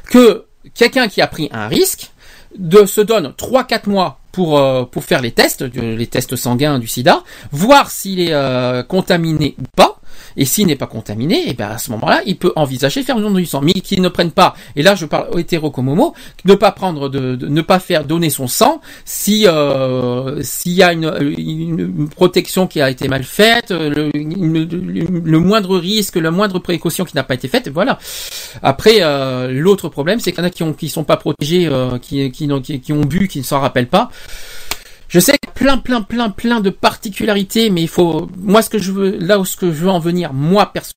que 0.09 0.45
quelqu'un 0.73 1.07
qui 1.07 1.21
a 1.21 1.27
pris 1.27 1.49
un 1.51 1.67
risque 1.67 2.11
de 2.57 2.85
se 2.85 3.01
donne 3.01 3.33
3-4 3.37 3.89
mois 3.89 4.19
pour 4.31 4.59
euh, 4.59 4.83
pour 4.85 5.03
faire 5.03 5.21
les 5.21 5.31
tests, 5.31 5.61
les 5.61 6.07
tests 6.07 6.35
sanguins 6.35 6.79
du 6.79 6.87
SIDA, 6.87 7.23
voir 7.51 7.91
s'il 7.91 8.19
est 8.19 8.33
euh, 8.33 8.83
contaminé 8.83 9.55
ou 9.59 9.63
pas. 9.75 9.98
Et 10.39 10.45
s'il 10.45 10.65
n'est 10.67 10.75
pas 10.77 10.87
contaminé, 10.87 11.49
et 11.49 11.53
ben 11.53 11.69
à 11.69 11.77
ce 11.77 11.91
moment-là, 11.91 12.21
il 12.25 12.37
peut 12.37 12.53
envisager 12.55 13.01
de 13.01 13.05
faire 13.05 13.17
une 13.17 13.23
don 13.23 13.31
du 13.31 13.45
sang, 13.45 13.61
mais 13.61 13.73
qu'il 13.73 14.01
ne 14.01 14.09
prenne 14.09 14.31
pas. 14.31 14.55
Et 14.75 14.81
là, 14.81 14.95
je 14.95 15.05
parle 15.05 15.27
hétéro 15.39 15.69
comme 15.69 15.89
homo, 15.89 16.15
ne 16.45 16.55
pas 16.55 16.71
prendre 16.71 17.09
de, 17.09 17.35
de- 17.35 17.47
ne 17.47 17.61
pas 17.61 17.79
faire 17.79 18.05
donner 18.05 18.29
son 18.31 18.47
sang 18.47 18.79
si 19.05 19.45
euh, 19.47 20.41
s'il 20.41 20.71
y 20.73 20.81
a 20.83 20.93
une, 20.93 21.13
une- 21.37 22.09
protection 22.09 22.65
qui 22.67 22.81
a 22.81 22.89
été 22.89 23.07
mal 23.09 23.23
faite, 23.23 23.71
le, 23.71 24.09
une- 24.15 24.63
le- 25.25 25.39
moindre 25.39 25.77
risque, 25.77 26.15
la 26.15 26.31
moindre 26.31 26.59
précaution 26.59 27.03
qui 27.05 27.15
n'a 27.15 27.23
pas 27.23 27.33
été 27.35 27.47
faite, 27.49 27.67
voilà. 27.69 27.99
Après, 28.63 28.97
euh, 29.01 29.51
l'autre 29.51 29.89
problème, 29.89 30.19
c'est 30.21 30.31
qu'il 30.31 30.39
y 30.39 30.43
en 30.43 30.47
a 30.47 30.49
qui 30.49 30.63
ont 30.63 30.73
qui 30.73 30.87
sont 30.89 31.03
pas 31.03 31.17
protégés, 31.17 31.67
euh, 31.67 31.97
qui, 31.99 32.31
qui, 32.31 32.47
qui, 32.63 32.79
qui 32.79 32.93
ont 32.93 33.01
bu, 33.01 33.27
qui 33.27 33.39
ne 33.39 33.43
s'en 33.43 33.59
rappellent 33.59 33.89
pas. 33.89 34.09
Je 35.09 35.19
sais 35.19 35.31
qu'il 35.33 35.47
y 35.47 35.49
a 35.49 35.53
plein, 35.53 35.77
plein, 35.79 36.01
plein, 36.03 36.29
plein 36.29 36.61
de 36.61 36.69
particularités, 36.69 37.71
mais 37.71 37.81
il 37.81 37.87
faut, 37.87 38.29
moi, 38.37 38.61
ce 38.61 38.69
que 38.69 38.77
je 38.77 38.91
veux, 38.91 39.17
là 39.17 39.39
où 39.39 39.45
ce 39.45 39.57
que 39.57 39.67
je 39.67 39.83
veux 39.83 39.89
en 39.89 39.99
venir, 39.99 40.33
moi, 40.33 40.71
perso, 40.71 40.93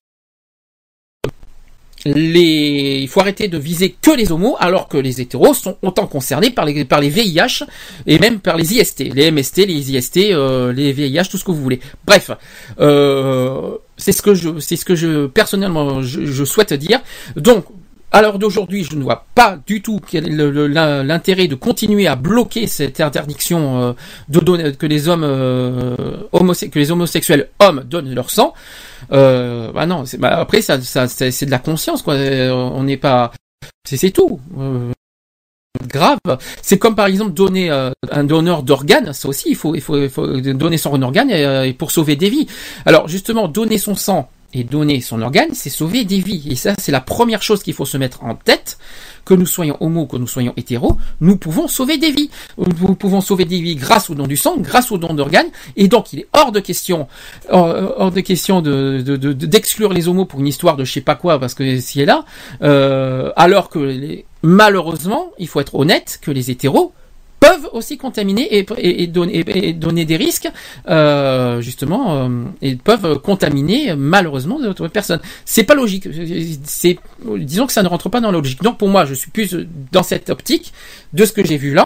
les, 2.05 2.99
il 3.01 3.07
faut 3.07 3.21
arrêter 3.21 3.47
de 3.47 3.57
viser 3.57 3.95
que 3.99 4.11
les 4.11 4.31
homos, 4.31 4.55
alors 4.59 4.87
que 4.87 4.97
les 4.97 5.21
hétéros 5.21 5.55
sont 5.55 5.77
autant 5.81 6.05
concernés 6.05 6.51
par 6.51 6.65
les, 6.65 6.85
par 6.85 6.99
les 6.99 7.09
VIH 7.09 7.63
et 8.05 8.19
même 8.19 8.39
par 8.39 8.57
les 8.57 8.75
IST, 8.75 8.99
les 8.99 9.31
MST, 9.31 9.65
les 9.65 9.91
IST, 9.91 10.17
euh, 10.17 10.73
les 10.73 10.91
VIH, 10.91 11.23
tout 11.31 11.37
ce 11.37 11.43
que 11.43 11.51
vous 11.51 11.61
voulez. 11.61 11.79
Bref, 12.05 12.29
euh, 12.79 13.77
c'est 13.97 14.11
ce 14.11 14.21
que 14.21 14.35
je, 14.35 14.59
c'est 14.59 14.75
ce 14.75 14.85
que 14.85 14.95
je 14.95 15.27
personnellement 15.27 16.01
je, 16.01 16.25
je 16.25 16.43
souhaite 16.43 16.73
dire. 16.73 17.01
Donc, 17.35 17.65
à 18.13 18.21
l'heure 18.21 18.37
d'aujourd'hui, 18.37 18.83
je 18.83 18.95
ne 18.95 19.01
vois 19.01 19.25
pas 19.33 19.57
du 19.65 19.81
tout 19.81 19.99
quel 20.07 20.39
est 20.39 21.03
l'intérêt 21.03 21.47
de 21.47 21.55
continuer 21.55 22.05
à 22.07 22.15
bloquer 22.15 22.67
cette 22.67 23.01
interdiction 23.01 23.81
euh, 23.81 23.93
de 24.29 24.39
donner 24.39 24.71
que 24.73 24.85
les 24.85 25.09
hommes 25.09 25.23
euh, 25.23 25.95
que 26.31 26.79
les 26.79 26.91
homosexuels 26.91 27.49
hommes 27.59 27.83
donnent 27.85 28.13
leur 28.13 28.29
sang. 28.29 28.53
Euh, 29.11 29.71
bah 29.71 29.87
non, 29.87 30.03
bah 30.19 30.37
après 30.37 30.61
ça, 30.61 30.79
ça 30.79 31.07
c'est 31.07 31.45
de 31.45 31.51
la 31.51 31.57
conscience 31.57 32.03
quoi. 32.03 32.13
Euh, 32.13 32.51
On 32.51 32.83
n'est 32.83 32.97
pas, 32.97 33.31
c'est 33.83 34.11
tout. 34.11 34.39
Euh, 34.59 34.91
grave. 35.87 36.19
C'est 36.61 36.77
comme 36.77 36.95
par 36.95 37.07
exemple 37.07 37.33
donner 37.33 37.71
euh, 37.71 37.89
un 38.11 38.23
donneur 38.23 38.61
d'organes, 38.61 39.11
ça 39.13 39.27
aussi 39.27 39.49
il 39.49 39.55
faut 39.55 39.73
il 39.73 39.81
faut, 39.81 39.97
il 39.97 40.09
faut 40.09 40.27
donner 40.39 40.77
son 40.77 41.01
organe 41.01 41.73
pour 41.73 41.89
sauver 41.89 42.15
des 42.15 42.29
vies. 42.29 42.47
Alors 42.85 43.07
justement 43.07 43.47
donner 43.47 43.79
son 43.79 43.95
sang 43.95 44.29
et 44.53 44.63
donner 44.63 45.01
son 45.01 45.21
organe, 45.21 45.49
c'est 45.53 45.69
sauver 45.69 46.03
des 46.05 46.19
vies. 46.19 46.47
Et 46.49 46.55
ça, 46.55 46.73
c'est 46.79 46.91
la 46.91 47.01
première 47.01 47.41
chose 47.41 47.63
qu'il 47.63 47.73
faut 47.73 47.85
se 47.85 47.97
mettre 47.97 48.23
en 48.23 48.35
tête. 48.35 48.77
Que 49.25 49.33
nous 49.33 49.45
soyons 49.45 49.77
homo, 49.79 50.05
que 50.05 50.17
nous 50.17 50.27
soyons 50.27 50.51
hétéros, 50.57 50.97
nous 51.21 51.37
pouvons 51.37 51.69
sauver 51.69 51.97
des 51.97 52.11
vies. 52.11 52.29
Nous 52.57 52.93
pouvons 52.95 53.21
sauver 53.21 53.45
des 53.45 53.61
vies 53.61 53.77
grâce 53.77 54.09
au 54.09 54.15
don 54.15 54.27
du 54.27 54.35
sang, 54.35 54.55
grâce 54.57 54.91
au 54.91 54.97
don 54.97 55.13
d'organes. 55.13 55.47
Et 55.77 55.87
donc, 55.87 56.11
il 56.11 56.19
est 56.19 56.27
hors 56.33 56.51
de 56.51 56.59
question, 56.59 57.07
hors, 57.49 58.11
de 58.11 58.19
question 58.19 58.61
de, 58.61 59.01
de- 59.01 59.15
de- 59.15 59.31
de- 59.31 59.45
d'exclure 59.45 59.93
les 59.93 60.09
homos 60.09 60.25
pour 60.25 60.41
une 60.41 60.47
histoire 60.47 60.75
de 60.75 60.83
je 60.83 60.91
sais 60.91 60.99
pas 61.01 61.15
quoi, 61.15 61.39
parce 61.39 61.53
que 61.53 61.79
si 61.79 62.01
est 62.01 62.05
là. 62.05 62.25
Euh, 62.63 63.31
alors 63.37 63.69
que 63.69 64.23
malheureusement, 64.41 65.31
il 65.39 65.47
faut 65.47 65.61
être 65.61 65.75
honnête, 65.75 66.19
que 66.21 66.29
les 66.31 66.51
hétéros 66.51 66.91
peuvent 67.43 67.67
aussi 67.73 67.97
contaminer 67.97 68.45
et, 68.57 68.65
et- 68.77 69.03
et 69.03 69.07
donner, 69.07 69.43
et- 69.47 69.73
donner 69.73 70.05
des 70.05 70.15
risques, 70.17 70.49
euh, 70.87 71.59
justement, 71.61 72.03
euh, 72.15 72.29
et 72.61 72.75
peuvent 72.75 73.19
contaminer 73.19 73.95
malheureusement 73.97 74.59
d'autres 74.59 74.87
personnes. 74.87 75.19
C'est 75.45 75.63
pas 75.69 75.75
logique. 75.75 76.07
C'est, 76.63 76.97
disons 77.37 77.65
que 77.67 77.73
ça 77.73 77.83
ne 77.83 77.89
rentre 77.89 78.07
pas 78.09 78.21
dans 78.21 78.31
la 78.31 78.37
logique. 78.39 78.61
Donc 78.63 78.77
pour 78.77 78.87
moi, 78.89 79.05
je 79.05 79.13
suis 79.13 79.31
plus 79.31 79.49
dans 79.91 80.03
cette 80.03 80.29
optique 80.29 80.71
de 81.13 81.25
ce 81.25 81.33
que 81.33 81.43
j'ai 81.45 81.57
vu 81.57 81.73
là 81.73 81.85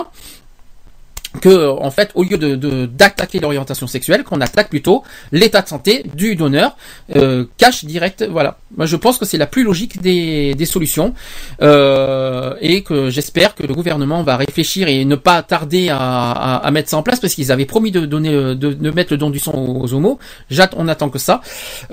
que 1.40 1.69
en 1.69 1.91
fait 1.91 2.11
au 2.16 2.24
lieu 2.24 2.38
de 2.38 2.85
d'attaquer 2.85 3.40
l'orientation 3.40 3.88
sexuelle 3.88 4.24
qu'on 4.24 4.41
attaque 4.41 4.69
plutôt 4.69 5.03
l'état 5.32 5.61
de 5.61 5.67
santé 5.67 6.03
du 6.16 6.35
donneur 6.35 6.75
euh, 7.16 7.45
cash 7.57 7.85
direct 7.85 8.24
voilà. 8.30 8.57
Moi 8.75 8.85
je 8.85 8.95
pense 8.95 9.17
que 9.17 9.25
c'est 9.25 9.38
la 9.38 9.45
plus 9.48 9.64
logique 9.64 10.01
des, 10.01 10.56
solutions 10.66 11.14
euh, 11.61 12.53
et 12.61 12.83
que 12.83 13.09
j'espère 13.09 13.56
que 13.56 13.64
le 13.64 13.74
gouvernement 13.74 14.24
va 14.24 14.38
réfléchir 14.38 14.88
et 14.88 15.06
ne 15.06 15.16
pas 15.16 15.41
tarder 15.43 15.90
à, 15.91 16.69
mettre 16.72 16.90
ça 16.90 16.98
en 16.98 17.03
place 17.03 17.19
parce 17.19 17.33
qu'ils 17.33 17.51
avaient 17.51 17.66
promis 17.66 17.91
de 17.91 18.06
donner 18.06 18.32
le- 18.32 18.56
de, 18.56 18.74
de 18.74 18.91
mettre 18.91 19.14
le 19.14 19.17
don 19.17 19.30
du 19.30 19.40
sang 19.40 19.53
aux, 19.53 19.93
homos. 19.93 20.19
J'att- 20.49 20.74
on 20.77 20.88
attend 20.88 21.09
que 21.09 21.19
ça. 21.19 21.41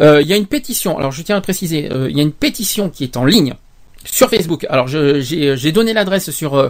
Euh, 0.01 0.21
il 0.23 0.29
y 0.29 0.33
a 0.33 0.37
une 0.37 0.47
pétition 0.47 0.99
alors 0.99 1.13
je 1.13 1.23
tiens 1.23 1.37
à 1.37 1.41
préciser 1.41 1.89
euh, 1.93 2.09
il 2.11 2.17
y 2.17 2.21
a 2.21 2.23
une 2.23 2.33
pétition 2.33 2.89
qui 2.91 3.05
est 3.05 3.17
en 3.17 3.25
ligne 3.25 3.55
sur 4.05 4.29
Facebook. 4.31 4.67
Alors 4.71 4.87
j'ai 4.89 5.73
donné 5.73 5.93
l'adresse 5.93 6.31
sur 6.31 6.55
euh, 6.55 6.69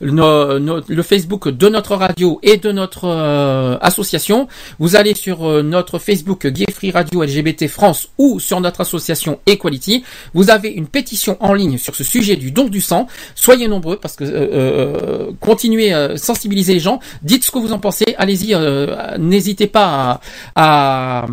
le 0.00 1.02
Facebook 1.02 1.48
de 1.48 1.68
notre 1.68 1.96
radio 1.96 2.38
et 2.42 2.56
de 2.56 2.72
notre 2.72 3.04
euh, 3.06 3.76
association. 3.80 4.48
Vous 4.78 4.96
allez 4.96 5.14
sur 5.14 5.48
euh, 5.48 5.62
notre 5.62 5.98
Facebook 5.98 6.46
Gay 6.46 6.66
Free 6.72 6.90
Radio 6.90 7.22
LGBT 7.22 7.68
France 7.68 8.08
ou 8.18 8.40
sur 8.40 8.60
notre 8.60 8.80
association 8.80 9.38
Equality. 9.46 10.04
Vous 10.34 10.50
avez 10.50 10.68
une 10.70 10.86
pétition 10.86 11.36
en 11.40 11.52
ligne 11.54 11.78
sur 11.78 11.94
ce 11.94 12.04
sujet 12.04 12.36
du 12.36 12.50
don 12.50 12.64
du 12.68 12.80
sang. 12.80 13.06
Soyez 13.34 13.68
nombreux 13.68 13.96
parce 13.96 14.16
que 14.16 14.24
euh, 14.24 14.48
euh, 14.52 15.30
continuez 15.40 15.92
à 15.92 16.16
sensibiliser 16.16 16.74
les 16.74 16.80
gens. 16.80 17.00
Dites 17.22 17.44
ce 17.44 17.50
que 17.50 17.58
vous 17.58 17.72
en 17.72 17.78
pensez. 17.78 18.14
Allez-y. 18.18 18.54
euh, 18.54 19.16
N'hésitez 19.18 19.66
pas 19.66 20.20
à, 20.54 21.22
à 21.22 21.26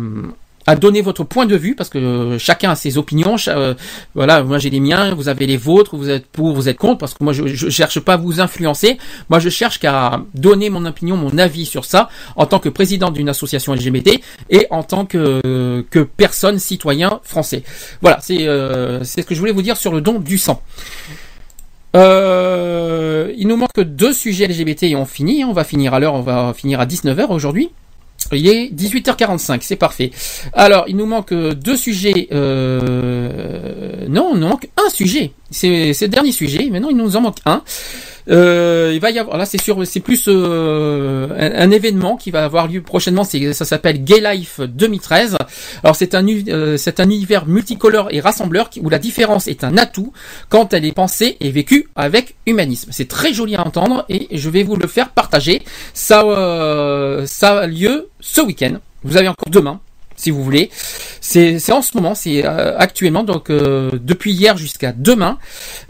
à 0.66 0.76
donner 0.76 1.02
votre 1.02 1.24
point 1.24 1.46
de 1.46 1.56
vue 1.56 1.74
parce 1.74 1.90
que 1.90 1.98
euh, 1.98 2.38
chacun 2.38 2.70
a 2.70 2.74
ses 2.74 2.98
opinions. 2.98 3.36
euh, 3.48 3.74
voilà, 4.14 4.42
moi 4.42 4.58
j'ai 4.58 4.70
les 4.70 4.80
miens, 4.80 5.14
vous 5.14 5.28
avez 5.28 5.46
les 5.46 5.56
vôtres, 5.56 5.96
vous 5.96 6.10
êtes 6.10 6.26
pour, 6.26 6.54
vous 6.54 6.68
êtes 6.68 6.78
contre 6.78 6.98
parce 6.98 7.14
que 7.14 7.22
moi 7.22 7.32
je, 7.32 7.46
je 7.46 7.68
cherche 7.68 8.00
pas 8.00 8.14
à 8.14 8.16
vous 8.16 8.40
influencer. 8.40 8.98
Moi 9.30 9.38
je 9.38 9.48
cherche 9.48 9.78
qu'à 9.78 10.22
donner 10.34 10.70
mon 10.70 10.84
opinion, 10.84 11.16
mon 11.16 11.36
avis 11.38 11.66
sur 11.66 11.84
ça 11.84 12.08
en 12.36 12.46
tant 12.46 12.58
que 12.58 12.68
président 12.68 13.10
d'une 13.10 13.28
association 13.28 13.74
LGBT 13.74 14.20
et 14.50 14.66
en 14.70 14.82
tant 14.82 15.04
que 15.04 15.84
que 15.90 16.00
personne 16.00 16.58
citoyen 16.58 17.20
français. 17.22 17.62
Voilà, 18.00 18.18
c'est 18.20 18.46
euh, 18.48 19.02
c'est 19.04 19.22
ce 19.22 19.26
que 19.26 19.34
je 19.34 19.40
voulais 19.40 19.52
vous 19.52 19.62
dire 19.62 19.76
sur 19.76 19.92
le 19.92 20.00
don 20.00 20.18
du 20.18 20.38
sang. 20.38 20.62
Euh, 21.96 23.32
il 23.36 23.46
nous 23.46 23.56
manque 23.56 23.80
deux 23.80 24.12
sujets 24.12 24.48
LGBT 24.48 24.84
et 24.84 24.96
on 24.96 25.06
finit. 25.06 25.44
On 25.44 25.52
va 25.52 25.64
finir 25.64 25.94
à 25.94 26.00
l'heure, 26.00 26.14
on 26.14 26.22
va 26.22 26.52
finir 26.54 26.80
à 26.80 26.86
19h 26.86 27.28
aujourd'hui. 27.28 27.70
Il 28.32 28.48
est 28.48 28.66
18h45, 28.74 29.58
c'est 29.62 29.76
parfait. 29.76 30.10
Alors, 30.52 30.84
il 30.88 30.96
nous 30.96 31.06
manque 31.06 31.32
euh, 31.32 31.54
deux 31.54 31.76
sujets. 31.76 32.28
Euh... 32.32 34.06
Non, 34.08 34.32
il 34.34 34.40
nous 34.40 34.48
manque 34.48 34.68
un 34.76 34.90
sujet. 34.90 35.32
C'est 35.54 35.94
le 36.00 36.08
dernier 36.08 36.32
sujet. 36.32 36.68
Maintenant, 36.70 36.90
il 36.90 36.96
nous 36.96 37.16
en 37.16 37.20
manque 37.20 37.38
un. 37.46 37.62
Euh, 38.30 38.92
il 38.94 39.00
va 39.00 39.10
y 39.10 39.18
avoir 39.18 39.36
là, 39.36 39.44
c'est 39.44 39.60
sûr, 39.60 39.86
c'est 39.86 40.00
plus 40.00 40.24
euh, 40.28 41.28
un, 41.30 41.70
événement 41.70 42.16
qui 42.16 42.30
va 42.30 42.44
avoir 42.44 42.68
lieu 42.68 42.80
prochainement. 42.80 43.24
Ça 43.24 43.64
s'appelle 43.64 44.02
Gay 44.02 44.20
Life 44.20 44.60
2013. 44.60 45.36
Alors 45.82 45.96
c'est 45.96 46.14
un 46.14 46.26
euh, 46.26 46.78
un 46.98 47.04
univers 47.04 47.46
multicolore 47.46 48.08
et 48.10 48.20
rassembleur 48.20 48.70
où 48.80 48.88
la 48.88 48.98
différence 48.98 49.46
est 49.46 49.62
un 49.62 49.76
atout 49.76 50.12
quand 50.48 50.72
elle 50.72 50.84
est 50.84 50.92
pensée 50.92 51.36
et 51.40 51.50
vécue 51.50 51.88
avec 51.96 52.34
humanisme. 52.46 52.90
C'est 52.92 53.08
très 53.08 53.34
joli 53.34 53.56
à 53.56 53.66
entendre 53.66 54.04
et 54.08 54.28
je 54.36 54.48
vais 54.48 54.62
vous 54.62 54.76
le 54.76 54.86
faire 54.86 55.10
partager. 55.10 55.62
Ça 55.92 56.22
euh, 56.22 57.26
ça 57.26 57.58
a 57.58 57.66
lieu 57.66 58.08
ce 58.20 58.40
week-end. 58.40 58.78
Vous 59.02 59.18
avez 59.18 59.28
encore 59.28 59.50
demain 59.50 59.80
si 60.16 60.30
vous 60.30 60.42
voulez. 60.42 60.70
C'est 61.20 61.58
en 61.72 61.82
ce 61.82 61.96
moment, 61.96 62.14
c'est 62.14 62.44
euh, 62.44 62.76
actuellement, 62.78 63.24
donc 63.24 63.50
euh, 63.50 63.90
depuis 64.02 64.32
hier 64.32 64.56
jusqu'à 64.56 64.92
demain. 64.92 65.38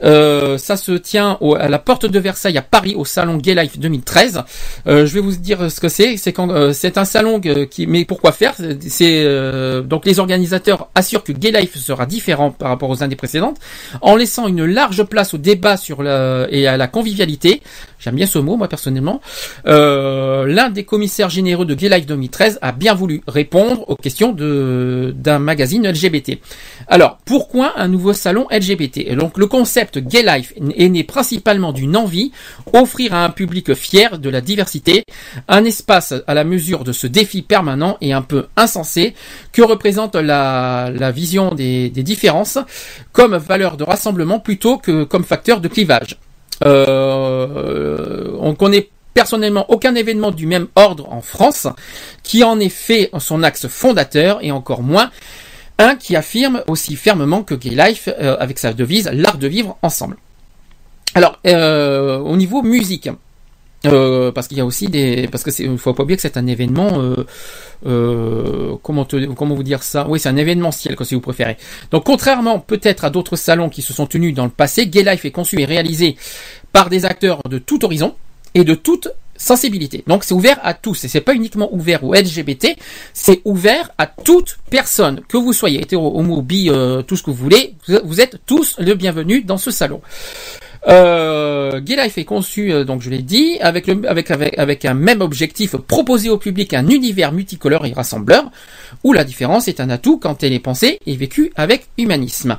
Euh, 0.03 0.59
ça 0.59 0.77
se 0.77 0.93
tient 0.93 1.37
au- 1.41 1.55
à 1.57 1.69
la 1.69 1.79
porte 1.79 2.07
de 2.07 2.19
Versailles 2.19 2.57
à 2.59 2.63
Paris 2.63 2.95
au 2.97 3.05
salon 3.05 3.37
Gay 3.37 3.55
Life 3.55 3.79
2013. 3.79 4.43
Euh, 4.87 5.07
je 5.07 5.15
vais 5.15 5.21
vous 5.21 5.33
dire 5.37 5.71
ce 5.71 5.81
que 5.81 5.89
c'est. 5.89 6.17
C'est 6.17 6.33
quand 6.33 6.51
euh, 6.51 6.73
c'est 6.73 6.99
un 6.99 7.05
salon 7.05 7.41
euh, 7.47 7.67
qui 7.67 7.87
mais 7.87 8.05
pourquoi 8.05 8.33
faire? 8.33 8.55
C'est 8.89 9.23
euh, 9.25 9.83
donc 9.83 10.07
les 10.07 10.19
organisateurs 10.21 10.89
assurent 10.95 11.25
que 11.25 11.33
Gay 11.33 11.51
Life 11.51 11.77
sera 11.77 12.07
différent 12.07 12.51
par 12.51 12.69
rapport 12.69 12.91
aux 12.91 13.03
années 13.03 13.17
précédentes 13.17 13.59
en 14.01 14.17
laissant 14.17 14.47
une 14.47 14.65
large 14.65 15.03
place 15.05 15.35
au 15.35 15.39
débat 15.39 15.77
sur 15.77 16.03
la, 16.03 16.47
et 16.51 16.67
à 16.67 16.77
la 16.77 16.87
convivialité. 16.87 17.61
J'aime 17.99 18.15
bien 18.17 18.27
ce 18.27 18.39
mot 18.39 18.57
moi 18.57 18.69
personnellement. 18.69 19.21
Euh, 19.67 20.47
L'un 20.47 20.71
des 20.71 20.85
commissaires 20.85 21.31
généraux 21.31 21.65
de 21.65 21.75
Gay 21.75 21.89
Life 21.89 22.07
2013 22.07 22.59
a 22.63 22.73
bien 22.73 22.95
voulu 22.95 23.23
répondre 23.27 23.85
aux 23.89 23.97
questions 23.97 24.14
de 24.33 25.15
d'un 25.17 25.39
magazine 25.39 25.87
LGBT. 25.89 26.39
Alors, 26.89 27.19
pourquoi 27.25 27.73
un 27.77 27.89
nouveau 27.89 28.13
salon 28.13 28.47
LGBT 28.51 29.15
donc, 29.25 29.39
le 29.39 29.47
concept 29.47 29.99
Gay 29.99 30.23
Life 30.23 30.53
est 30.77 30.89
né 30.89 31.03
principalement 31.03 31.73
d'une 31.73 31.97
envie, 31.97 32.33
offrir 32.73 33.15
à 33.15 33.25
un 33.25 33.31
public 33.31 33.75
fier 33.75 34.19
de 34.19 34.29
la 34.29 34.41
diversité, 34.41 35.05
un 35.49 35.65
espace 35.65 36.13
à 36.27 36.35
la 36.35 36.45
mesure 36.45 36.85
de 36.85 36.93
ce 36.93 37.07
défi 37.07 37.43
permanent 37.43 37.97
et 38.01 38.13
un 38.13 38.23
peu 38.23 38.47
insensé 38.57 39.15
que 39.53 39.63
représente 39.63 40.15
la, 40.15 40.91
la 40.95 41.11
vision 41.11 41.55
des, 41.55 41.89
des 41.89 42.03
différences 42.03 42.59
comme 43.13 43.37
valeur 43.37 43.77
de 43.77 43.85
rassemblement 43.85 44.41
plutôt 44.41 44.79
que 44.79 45.05
comme 45.05 45.25
facteur 45.25 45.61
de 45.61 45.69
clivage. 45.69 46.19
Euh, 46.65 48.31
on 48.39 48.55
connaît 48.55 48.91
personnellement 49.15 49.65
aucun 49.71 49.95
événement 49.95 50.33
du 50.33 50.47
même 50.47 50.67
ordre 50.75 51.11
en 51.11 51.23
France 51.23 51.69
qui 52.23 52.45
en 52.45 52.61
ait 52.61 52.69
fait 52.69 53.11
son 53.19 53.43
axe 53.43 53.69
fondateur 53.69 54.41
et 54.43 54.51
encore 54.51 54.83
moins 54.83 55.11
un 55.79 55.97
qui 55.97 56.15
affirme 56.15 56.63
aussi 56.69 56.95
fermement 56.97 57.43
que 57.43 57.55
Gay 57.55 57.71
Life, 57.71 58.09
euh, 58.21 58.37
avec 58.39 58.59
sa 58.59 58.73
devise, 58.73 59.09
l'art 59.13 59.39
de 59.39 59.49
vivre 59.49 59.77
ensemble. 59.83 60.17
Alors, 61.15 61.39
euh, 61.47 62.19
au 62.19 62.37
niveau 62.37 62.63
musique, 62.63 63.09
euh, 63.87 64.33
parce 64.33 64.49
qu'il 64.49 64.57
y 64.57 64.61
a 64.61 64.65
aussi 64.65 64.89
des, 64.89 65.29
parce 65.29 65.43
que 65.43 65.51
c'est, 65.51 65.69
faut 65.77 65.93
pas 65.93 66.05
oublier 66.05 66.17
que 66.17 66.23
c'est 66.23 66.37
un 66.37 66.47
événement, 66.47 67.03
comment 67.83 69.05
te- 69.05 69.27
comment 69.35 69.55
vous 69.55 69.63
dire 69.63 69.83
ça? 69.83 70.07
Oui, 70.09 70.19
c'est 70.21 70.29
un 70.29 70.37
événementiel, 70.37 70.97
quoi, 70.97 71.05
si 71.05 71.15
vous 71.15 71.21
préférez. 71.21 71.57
Donc, 71.91 72.05
contrairement 72.05 72.61
peut-être 72.61 73.05
à 73.05 73.11
d'autres 73.11 73.37
salons 73.37 73.69
qui 73.69 73.83
se 73.83 73.93
sont 73.93 74.07
tenus 74.07 74.33
dans 74.35 74.45
le 74.45 74.51
passé, 74.51 74.87
Gay 74.87 75.03
Life 75.03 75.25
est 75.25 75.33
conçu 75.33 75.61
et 75.61 75.65
réalisé 75.65 76.17
par 76.73 76.89
des 76.89 77.05
acteurs 77.05 77.41
de 77.49 77.59
tout 77.59 77.85
horizon 77.85 78.15
et 78.55 78.65
de 78.65 78.75
toute 78.75 79.09
sensibilité. 79.37 80.05
Donc 80.07 80.23
c'est 80.25 80.33
ouvert 80.35 80.61
à 80.63 80.75
tous 80.75 81.05
et 81.05 81.09
c'est 81.09 81.21
pas 81.21 81.35
uniquement 81.35 81.69
ouvert 81.75 82.05
aux 82.05 82.15
LGBT, 82.15 82.77
c'est 83.13 83.43
ouvert 83.45 83.91
à 83.99 84.07
toute 84.07 84.59
personne, 84.71 85.21
que 85.29 85.37
vous 85.37 85.53
soyez 85.53 85.83
hétéro, 85.83 86.17
homo, 86.19 86.41
bi, 86.41 86.71
euh, 86.71 87.03
tout 87.03 87.17
ce 87.17 87.23
que 87.25 87.31
vous 87.31 87.37
voulez, 87.43 87.75
vous- 87.89 87.99
vous 88.05 88.21
êtes 88.21 88.39
tous 88.47 88.77
le 88.79 88.95
bienvenu 88.95 89.43
dans 89.43 89.59
ce 89.59 89.73
salon. 89.73 90.01
Euh, 90.87 91.81
Gay 91.81 91.97
Life 91.97 92.19
est 92.19 92.25
conçu, 92.25 92.73
euh, 92.73 92.85
donc 92.85 93.01
je 93.01 93.09
l'ai 93.09 93.23
dit, 93.23 93.57
avec, 93.61 93.87
le, 93.87 94.03
avec, 94.09 94.31
avec, 94.31 94.59
avec 94.59 94.85
un 94.85 94.93
même 94.95 95.23
objectif, 95.23 95.77
proposer 95.77 96.29
au 96.29 96.37
public 96.37 96.75
un 96.75 96.87
univers 96.89 97.33
multicolore 97.33 97.87
et 97.87 97.93
rassembleur, 97.93 98.51
où 99.03 99.13
la 99.15 99.25
différence 99.25 99.67
est 99.67 99.81
un 99.81 99.89
atout 99.89 100.19
quand 100.19 100.43
elle 100.43 100.53
est 100.53 100.59
pensée 100.61 101.01
et 101.07 101.17
vécue 101.17 101.53
avec 101.57 101.87
humanisme. 101.97 102.59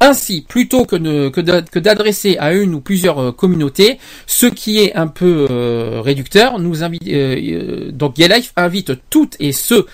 Ainsi, 0.00 0.44
plutôt 0.48 0.84
que, 0.86 1.28
que 1.28 1.40
d'a- 1.40 1.62
que 1.62 1.78
d'adresser 1.78 2.36
à 2.38 2.54
une 2.54 2.74
ou 2.74 2.80
plusieurs 2.80 3.18
euh, 3.18 3.32
communautés, 3.32 3.98
ce 4.26 4.46
qui 4.46 4.78
est 4.80 4.94
un 4.96 5.06
peu 5.06 5.46
euh, 5.50 6.00
réducteur, 6.02 6.58
nous 6.58 6.82
invite, 6.82 7.04
donc 7.92 8.16
Gay 8.16 8.28
Life 8.28 8.52
invite 8.56 8.92
toutes 9.10 9.36
et 9.38 9.52
ceux 9.52 9.86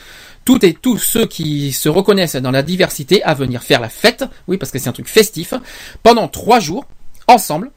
toutes 0.45 0.65
et 0.65 0.75
tous 0.75 0.99
ceux 0.99 1.25
qui 1.27 1.71
se 1.71 1.89
reconnaissent 1.89 2.35
dans 2.35 2.51
la 2.51 2.65
diversité 2.65 3.23
à 3.23 3.33
venir 3.33 3.63
faire 3.63 3.81
la 3.81 3.89
fête, 3.89 4.25
oui 4.49 4.57
parce 4.57 4.73
que 4.73 4.79
c'est 4.81 4.89
un 4.89 4.93
truc 4.93 5.07
festif, 5.09 5.55
pendant 6.03 6.27
trois 6.27 6.59
jours, 6.59 6.85
ensemble, 7.29 7.71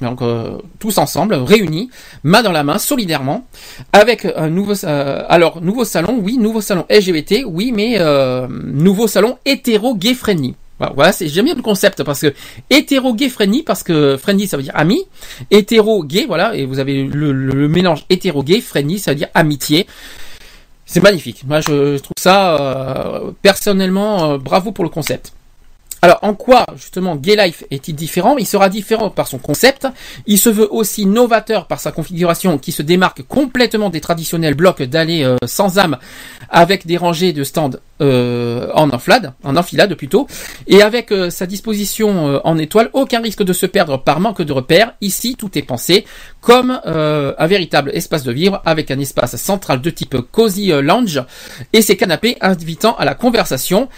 donc 0.00 0.20
euh, 0.20 0.58
tous 0.78 0.98
ensemble, 0.98 1.34
réunis, 1.34 1.90
main 2.22 2.42
dans 2.42 2.52
la 2.52 2.64
main, 2.64 2.78
solidairement, 2.78 3.46
avec 3.92 4.26
un 4.36 4.48
nouveau, 4.48 4.74
euh, 4.84 5.24
alors 5.28 5.62
nouveau 5.62 5.84
salon, 5.84 6.18
oui, 6.22 6.36
nouveau 6.38 6.60
salon 6.60 6.84
LGBT, 6.90 7.44
oui, 7.46 7.72
mais 7.74 7.96
euh, 7.98 8.46
nouveau 8.48 9.06
salon 9.06 9.38
hétéro 9.44 9.94
gay 9.94 10.14
friendly. 10.14 10.54
Voilà, 10.78 11.12
c'est 11.12 11.28
j'aime 11.28 11.46
bien 11.46 11.54
le 11.54 11.62
concept 11.62 12.02
parce 12.02 12.20
que 12.20 12.34
hétéro 12.68 13.14
gay 13.14 13.30
friendly 13.30 13.62
parce 13.62 13.82
que 13.82 14.18
friendly 14.18 14.46
ça 14.46 14.58
veut 14.58 14.62
dire 14.62 14.76
ami, 14.76 15.04
hétéro 15.50 16.04
gay 16.04 16.26
voilà 16.26 16.54
et 16.54 16.66
vous 16.66 16.78
avez 16.78 17.04
le, 17.04 17.66
mélange 17.66 18.04
hétéro 18.10 18.42
gay 18.42 18.60
friendly 18.60 18.98
ça 18.98 19.12
veut 19.12 19.16
dire 19.16 19.28
amitié. 19.32 19.86
C'est 20.84 21.02
magnifique. 21.02 21.42
Moi, 21.46 21.60
je, 21.60 21.96
je 21.96 22.02
trouve 22.02 22.14
ça 22.16 22.60
euh, 22.60 23.32
personnellement 23.42 24.32
euh, 24.32 24.38
bravo 24.38 24.70
pour 24.70 24.84
le 24.84 24.90
concept. 24.90 25.32
Alors, 26.06 26.20
en 26.22 26.34
quoi 26.34 26.66
justement 26.76 27.16
Gay 27.16 27.34
Life 27.34 27.64
est-il 27.72 27.96
différent? 27.96 28.36
Il 28.38 28.46
sera 28.46 28.68
différent 28.68 29.10
par 29.10 29.26
son 29.26 29.38
concept. 29.38 29.88
Il 30.28 30.38
se 30.38 30.48
veut 30.48 30.72
aussi 30.72 31.04
novateur 31.04 31.66
par 31.66 31.80
sa 31.80 31.90
configuration 31.90 32.58
qui 32.58 32.70
se 32.70 32.82
démarque 32.82 33.22
complètement 33.22 33.90
des 33.90 34.00
traditionnels 34.00 34.54
blocs 34.54 34.84
d'allées 34.84 35.24
euh, 35.24 35.36
sans 35.46 35.80
âme, 35.80 35.98
avec 36.48 36.86
des 36.86 36.96
rangées 36.96 37.32
de 37.32 37.42
stands 37.42 37.72
euh, 38.02 38.68
en 38.74 38.90
enfilade, 38.90 39.32
en 39.42 39.56
enfilade 39.56 39.94
plutôt, 39.94 40.26
et 40.66 40.82
avec 40.82 41.12
euh, 41.12 41.30
sa 41.30 41.46
disposition 41.46 42.28
euh, 42.28 42.40
en 42.44 42.58
étoile, 42.58 42.90
aucun 42.92 43.22
risque 43.22 43.42
de 43.42 43.54
se 43.54 43.64
perdre 43.64 43.96
par 43.96 44.20
manque 44.20 44.42
de 44.42 44.52
repères. 44.52 44.92
Ici, 45.00 45.34
tout 45.34 45.56
est 45.56 45.62
pensé 45.62 46.04
comme 46.42 46.78
un 46.84 47.46
véritable 47.48 47.90
espace 47.92 48.22
de 48.22 48.30
vivre, 48.30 48.62
avec 48.64 48.90
un 48.92 48.98
espace 49.00 49.34
central 49.36 49.80
de 49.80 49.90
type 49.90 50.16
cozy 50.30 50.68
lounge 50.68 51.22
et 51.72 51.82
ses 51.82 51.96
canapés 51.96 52.36
invitant 52.40 52.94
à 52.96 53.04
la 53.04 53.14
conversation, 53.14 53.88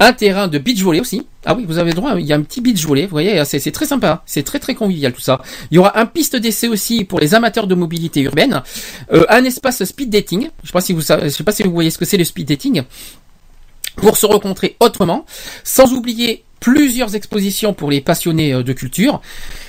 un 0.00 0.14
terrain 0.14 0.48
de 0.48 0.56
beach 0.56 0.80
volley 0.80 1.00
aussi. 1.00 1.26
Ah 1.44 1.54
oui, 1.54 1.64
vous 1.68 1.76
avez 1.76 1.92
droit, 1.92 2.14
il 2.18 2.24
y 2.24 2.32
a 2.32 2.36
un 2.36 2.40
petit 2.40 2.62
beach 2.62 2.86
volley, 2.86 3.02
vous 3.02 3.10
voyez, 3.10 3.44
c'est 3.44 3.70
très 3.72 3.84
sympa, 3.84 4.22
c'est 4.24 4.42
très 4.42 4.58
très 4.58 4.74
convivial 4.74 5.12
tout 5.12 5.20
ça. 5.20 5.42
Il 5.70 5.74
y 5.74 5.78
aura 5.78 5.98
un 5.98 6.06
piste 6.06 6.36
d'essai 6.36 6.68
aussi 6.68 7.04
pour 7.04 7.20
les 7.20 7.34
amateurs 7.34 7.66
de 7.66 7.74
mobilité 7.74 8.22
urbaine, 8.22 8.62
un 9.10 9.44
espace 9.44 9.84
speed 9.84 10.08
dating. 10.08 10.48
Je 10.62 10.68
sais 10.68 10.72
pas 10.72 10.94
vous 10.94 11.02
savez, 11.02 11.24
je 11.24 11.34
sais 11.34 11.44
pas 11.44 11.52
si 11.52 11.62
vous 11.62 11.72
voyez 11.72 11.90
ce 11.90 11.98
que 11.98 12.06
c'est 12.06 12.16
le 12.16 12.24
speed 12.24 12.48
dating 12.48 12.84
pour 14.00 14.16
se 14.16 14.26
rencontrer 14.26 14.76
autrement, 14.80 15.24
sans 15.64 15.92
oublier 15.92 16.44
plusieurs 16.60 17.14
expositions 17.14 17.72
pour 17.72 17.90
les 17.90 18.00
passionnés 18.00 18.52
euh, 18.52 18.62
de 18.62 18.72
culture. 18.72 19.20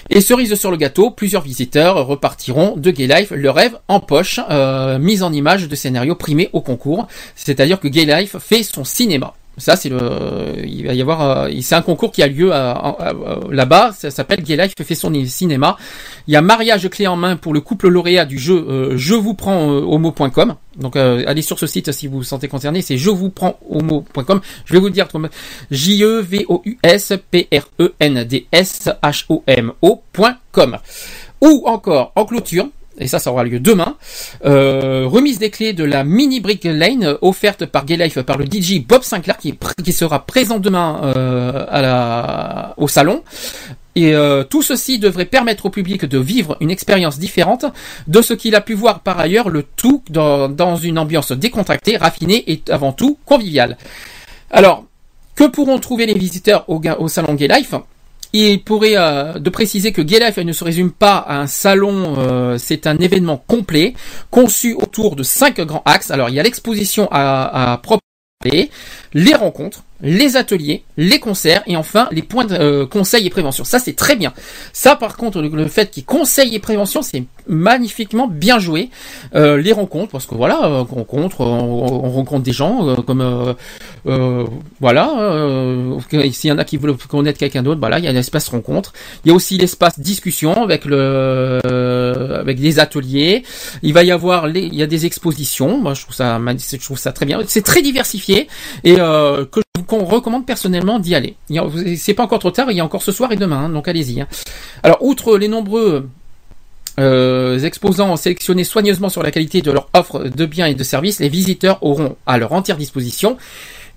Et 0.09 0.21
cerise 0.21 0.55
sur 0.55 0.71
le 0.71 0.77
gâteau, 0.77 1.11
plusieurs 1.11 1.43
visiteurs 1.43 2.07
repartiront 2.07 2.75
de 2.77 2.91
Gay 2.91 3.07
Life, 3.07 3.31
le 3.31 3.49
rêve 3.51 3.77
en 3.87 3.99
poche, 3.99 4.39
euh, 4.49 4.97
mise 4.97 5.21
en 5.21 5.31
image 5.31 5.67
de 5.67 5.75
scénarios 5.75 6.15
primés 6.15 6.49
au 6.53 6.61
concours. 6.61 7.07
C'est-à-dire 7.35 7.79
que 7.79 7.87
Gay 7.87 8.05
Life 8.05 8.37
fait 8.39 8.63
son 8.63 8.83
cinéma. 8.83 9.35
Ça, 9.59 9.75
c'est 9.75 9.89
le, 9.89 9.99
il 10.65 10.87
va 10.87 10.93
y 10.93 11.01
avoir, 11.01 11.21
euh, 11.43 11.49
c'est 11.61 11.75
un 11.75 11.81
concours 11.81 12.11
qui 12.11 12.23
a 12.23 12.27
lieu 12.27 12.51
à- 12.53 12.71
à- 12.71 13.39
là-bas. 13.51 13.91
Ça 13.97 14.09
s'appelle 14.09 14.41
Gay 14.41 14.57
Life 14.57 14.73
fait 14.83 14.95
son 14.95 15.13
cinéma. 15.25 15.77
Il 16.27 16.33
y 16.33 16.37
a 16.37 16.41
mariage 16.41 16.89
clé 16.89 17.05
en 17.07 17.15
main 17.15 17.35
pour 17.35 17.53
le 17.53 17.61
couple 17.61 17.89
lauréat 17.89 18.25
du 18.25 18.39
jeu 18.39 18.65
euh, 18.69 18.97
Je 18.97 19.13
vous 19.13 19.33
prends 19.35 19.69
euh, 19.71 19.81
homo.com. 19.81 20.55
Donc 20.77 20.95
euh, 20.95 21.23
allez 21.27 21.41
sur 21.41 21.59
ce 21.59 21.67
site 21.67 21.91
si 21.91 22.07
vous 22.07 22.17
vous 22.17 22.23
sentez 22.23 22.47
concerné. 22.47 22.81
C'est 22.81 22.97
je 22.97 23.09
vous 23.09 23.29
prends 23.29 23.59
homo.com. 23.69 24.41
Je 24.65 24.73
vais 24.73 24.79
vous 24.79 24.85
le 24.87 24.91
dire 24.91 25.07
J 25.71 26.03
E 26.03 26.21
V 26.21 26.45
O 26.47 26.61
U 26.65 26.77
S 26.83 27.13
P 27.31 27.47
R 27.53 27.67
E 27.81 27.93
N 27.99 28.23
D 28.23 28.47
S 28.51 28.89
H 29.03 29.25
O 29.29 29.43
M 29.47 29.73
O.com. 29.81 30.77
Ou 31.41 31.63
encore 31.67 32.11
en 32.15 32.25
clôture. 32.25 32.67
Et 32.99 33.07
ça, 33.07 33.19
ça 33.19 33.31
aura 33.31 33.43
lieu 33.43 33.59
demain. 33.59 33.95
Euh, 34.45 35.05
remise 35.07 35.39
des 35.39 35.49
clés 35.49 35.73
de 35.73 35.83
la 35.83 36.03
mini 36.03 36.39
brick 36.39 36.65
lane 36.65 37.17
offerte 37.21 37.65
par 37.65 37.85
Gay 37.85 37.97
Life 37.97 38.21
par 38.21 38.37
le 38.37 38.45
DJ 38.45 38.85
Bob 38.85 39.03
Sinclair 39.03 39.37
qui, 39.37 39.93
sera 39.93 40.25
présent 40.25 40.59
demain 40.59 41.01
euh, 41.03 42.63
au 42.77 42.87
salon. 42.87 43.23
Et 43.95 44.13
euh, 44.13 44.43
tout 44.43 44.61
ceci 44.61 44.99
devrait 44.99 45.25
permettre 45.25 45.65
au 45.65 45.69
public 45.69 46.05
de 46.05 46.19
vivre 46.19 46.55
une 46.61 46.71
expérience 46.71 47.19
différente 47.19 47.65
de 48.07 48.21
ce 48.21 48.33
qu'il 48.33 48.55
a 48.55 48.61
pu 48.61 48.73
voir 48.73 48.99
par 49.01 49.19
ailleurs, 49.19 49.49
le 49.49 49.63
tout 49.63 50.03
dans, 50.09 50.75
une 50.77 50.99
ambiance 50.99 51.31
décontractée, 51.31 51.97
raffinée 51.97 52.43
et 52.51 52.61
avant 52.69 52.93
tout 52.93 53.17
conviviale. 53.25 53.77
Alors, 54.51 54.85
que 55.35 55.45
pourront 55.45 55.79
trouver 55.79 56.05
les 56.05 56.13
visiteurs 56.13 56.65
au, 56.69 56.81
au 56.99 57.07
salon 57.07 57.33
Gay 57.33 57.47
Life 57.47 57.73
il 58.33 58.63
pourrait 58.63 58.97
euh, 58.97 59.39
de 59.39 59.49
préciser 59.49 59.91
que 59.91 60.01
Gay 60.01 60.19
Life 60.19 60.37
ne 60.37 60.53
se 60.53 60.63
résume 60.63 60.91
pas 60.91 61.17
à 61.17 61.39
un 61.39 61.47
salon, 61.47 62.15
euh, 62.17 62.57
c'est 62.57 62.87
un 62.87 62.97
événement 62.97 63.43
complet 63.47 63.93
conçu 64.29 64.73
autour 64.73 65.15
de 65.15 65.23
cinq 65.23 65.59
grands 65.61 65.83
axes. 65.85 66.11
Alors 66.11 66.29
il 66.29 66.35
y 66.35 66.39
a 66.39 66.43
l'exposition 66.43 67.07
à, 67.11 67.73
à 67.73 67.77
propre 67.77 68.03
les 69.13 69.33
rencontres, 69.35 69.83
les 70.01 70.37
ateliers, 70.37 70.83
les 70.97 71.19
concerts 71.19 71.63
et 71.67 71.75
enfin 71.75 72.07
les 72.11 72.21
points 72.21 72.45
de 72.45 72.55
euh, 72.55 72.85
conseil 72.85 73.25
et 73.27 73.29
prévention. 73.29 73.63
Ça 73.63 73.79
c'est 73.79 73.93
très 73.95 74.15
bien. 74.15 74.33
Ça 74.73 74.95
par 74.95 75.17
contre 75.17 75.41
le, 75.41 75.49
le 75.49 75.67
fait 75.67 75.91
qu'il 75.91 76.05
conseille 76.05 76.55
et 76.55 76.59
prévention 76.59 77.01
c'est 77.01 77.23
magnifiquement 77.47 78.27
bien 78.27 78.59
joué. 78.59 78.89
Euh, 79.35 79.57
les 79.57 79.71
rencontres 79.73 80.11
parce 80.11 80.25
que 80.25 80.35
voilà 80.35 80.63
euh, 80.65 80.83
on 80.91 80.95
rencontre 80.95 81.41
on, 81.41 82.05
on 82.05 82.09
rencontre 82.09 82.43
des 82.43 82.51
gens 82.53 82.87
euh, 82.87 82.95
comme 82.95 83.21
euh, 83.21 83.53
euh, 84.07 84.45
voilà 84.79 85.09
s'il 86.31 86.49
y 86.49 86.51
en 86.51 86.57
a 86.57 86.63
qui 86.63 86.77
veulent 86.77 86.95
connaître 86.95 87.39
quelqu'un 87.39 87.63
d'autre 87.63 87.79
voilà 87.79 87.99
il 87.99 88.05
y 88.05 88.07
a 88.07 88.11
l'espace 88.11 88.47
rencontre. 88.49 88.93
Il 89.25 89.29
y 89.29 89.31
a 89.31 89.35
aussi 89.35 89.57
l'espace 89.57 89.99
discussion 89.99 90.63
avec 90.63 90.85
le 90.85 91.59
avec 92.39 92.59
des 92.59 92.79
ateliers. 92.79 93.43
Il 93.83 93.93
va 93.93 94.03
y 94.03 94.11
avoir 94.11 94.47
les 94.47 94.61
il 94.61 94.75
y 94.75 94.83
a 94.83 94.87
des 94.87 95.05
expositions. 95.05 95.79
Moi 95.79 95.93
je 95.93 96.03
trouve 96.03 96.15
ça 96.15 96.39
je 96.39 96.77
trouve 96.83 96.97
ça 96.99 97.11
très 97.11 97.25
bien. 97.25 97.39
C'est 97.47 97.63
très 97.63 97.81
diversifié 97.81 98.47
et 98.83 98.95
que 98.95 99.59
con- 99.85 100.05
recommande 100.05 100.45
personnellement 100.45 100.99
d'y 100.99 101.15
aller. 101.15 101.35
C'est 101.97 102.13
pas 102.13 102.23
encore 102.23 102.39
trop 102.39 102.51
tard, 102.51 102.71
il 102.71 102.77
y 102.77 102.79
a 102.79 102.85
encore 102.85 103.03
ce 103.03 103.11
soir 103.11 103.31
et 103.31 103.35
demain, 103.35 103.65
hein, 103.65 103.69
donc 103.69 103.87
allez-y. 103.87 104.21
hein. 104.21 104.27
Alors, 104.83 104.97
outre 105.03 105.37
les 105.37 105.47
nombreux 105.47 106.07
euh, 106.99 107.59
exposants 107.59 108.15
sélectionnés 108.17 108.63
soigneusement 108.63 109.09
sur 109.09 109.23
la 109.23 109.31
qualité 109.31 109.61
de 109.61 109.71
leur 109.71 109.89
offre 109.93 110.23
de 110.25 110.45
biens 110.45 110.65
et 110.65 110.75
de 110.75 110.83
services, 110.83 111.19
les 111.19 111.29
visiteurs 111.29 111.81
auront 111.81 112.15
à 112.25 112.37
leur 112.37 112.51
entière 112.51 112.77
disposition 112.77 113.37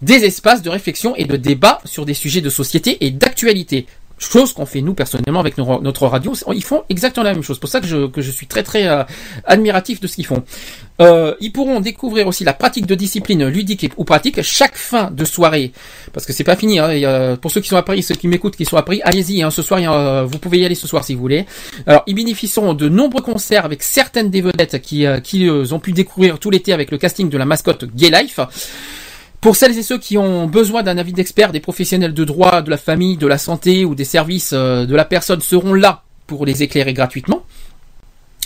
des 0.03 0.25
espaces 0.25 0.63
de 0.63 0.71
réflexion 0.71 1.15
et 1.17 1.25
de 1.25 1.37
débat 1.37 1.81
sur 1.85 2.05
des 2.05 2.15
sujets 2.15 2.41
de 2.41 2.51
société 2.51 3.05
et 3.07 3.11
d'actualité. 3.13 3.87
Chose 4.23 4.53
qu'on 4.53 4.67
fait 4.67 4.83
nous 4.83 4.95
personnellement 4.95 5.41
avec 5.41 5.59
notre 5.59 6.07
radio, 6.07 6.33
ils 6.55 6.63
font 6.63 6.85
exactement 6.89 7.25
la 7.25 7.35
même 7.35 7.43
chose. 7.43 7.57
C'est 7.57 7.61
pour 7.61 7.69
ça 7.69 7.81
que 7.81 7.89
je, 7.89 8.07
que 8.07 8.23
je 8.23 8.31
suis 8.31 8.47
très 8.47 8.63
très 8.63 8.87
euh, 8.87 9.03
admiratif 9.45 10.01
de 10.01 10.07
ce 10.07 10.15
qu'ils 10.15 10.27
font. 10.27 10.45
Euh, 11.01 11.35
ils 11.41 11.51
pourront 11.53 11.81
découvrir 11.81 12.29
aussi 12.29 12.45
la 12.45 12.53
pratique 12.53 12.87
de 12.87 12.95
disciplines 12.95 13.45
ludiques 13.49 13.83
et- 13.83 13.91
ou 13.97 14.05
pratiques 14.05 14.41
chaque 14.43 14.77
fin 14.77 15.11
de 15.11 15.25
soirée, 15.25 15.73
parce 16.13 16.25
que 16.25 16.33
c'est 16.33 16.45
pas 16.45 16.55
fini. 16.55 16.79
Hein, 16.79 16.91
a- 17.05 17.37
pour 17.37 17.51
ceux 17.51 17.61
qui 17.61 17.69
sont 17.69 17.77
à 17.77 17.83
Paris, 17.83 18.05
ceux 18.05 18.15
qui 18.15 18.29
m'écoutent, 18.29 18.55
qui 18.55 18.65
sont 18.65 18.77
à 18.77 18.83
Paris, 18.83 19.01
allez-y. 19.03 19.43
Hein, 19.43 19.51
ce 19.51 19.61
soir, 19.61 19.81
a- 19.91 20.23
vous 20.23 20.39
pouvez 20.39 20.59
y 20.61 20.65
aller 20.65 20.77
ce 20.77 20.87
soir 20.87 21.03
si 21.03 21.15
vous 21.15 21.21
voulez. 21.21 21.45
Alors, 21.89 22.05
ils 22.07 22.15
bénéficieront 22.15 22.75
de 22.75 22.89
nombreux 22.89 23.23
concerts 23.23 23.65
avec 23.65 23.83
certaines 23.83 24.31
des 24.31 24.41
vedettes 24.41 24.81
qui, 24.81 25.05
euh, 25.05 25.19
qui 25.19 25.49
euh, 25.49 25.65
ont 25.73 25.81
pu 25.81 25.91
découvrir 25.93 26.39
tout 26.39 26.51
l'été 26.51 26.73
avec 26.73 26.93
le 26.93 26.99
casting 26.99 27.29
de 27.29 27.37
la 27.39 27.45
mascotte 27.45 27.87
Gay 27.97 28.11
Life. 28.11 28.39
Pour 29.43 29.57
celles 29.57 29.77
et 29.77 29.83
ceux 29.83 29.99
qui 29.99 30.17
ont 30.17 30.47
besoin 30.47 30.85
d'un 30.85 30.97
avis 30.99 31.13
d'expert, 31.13 31.51
des 31.51 31.59
professionnels 31.59 32.15
de 32.15 32.25
droit, 32.25 32.63
de 32.63 32.71
la 32.71 32.77
famille, 32.77 33.17
de 33.17 33.27
la 33.27 33.39
santé 33.39 33.85
ou 33.85 33.97
des 33.97 34.05
services 34.05 34.53
euh, 34.55 34.87
de 34.87 34.95
la 34.95 35.05
personne 35.05 35.41
seront 35.41 35.75
là 35.75 36.05
pour 36.29 36.47
les 36.47 36.63
éclairer 36.63 36.95
gratuitement. 36.95 37.43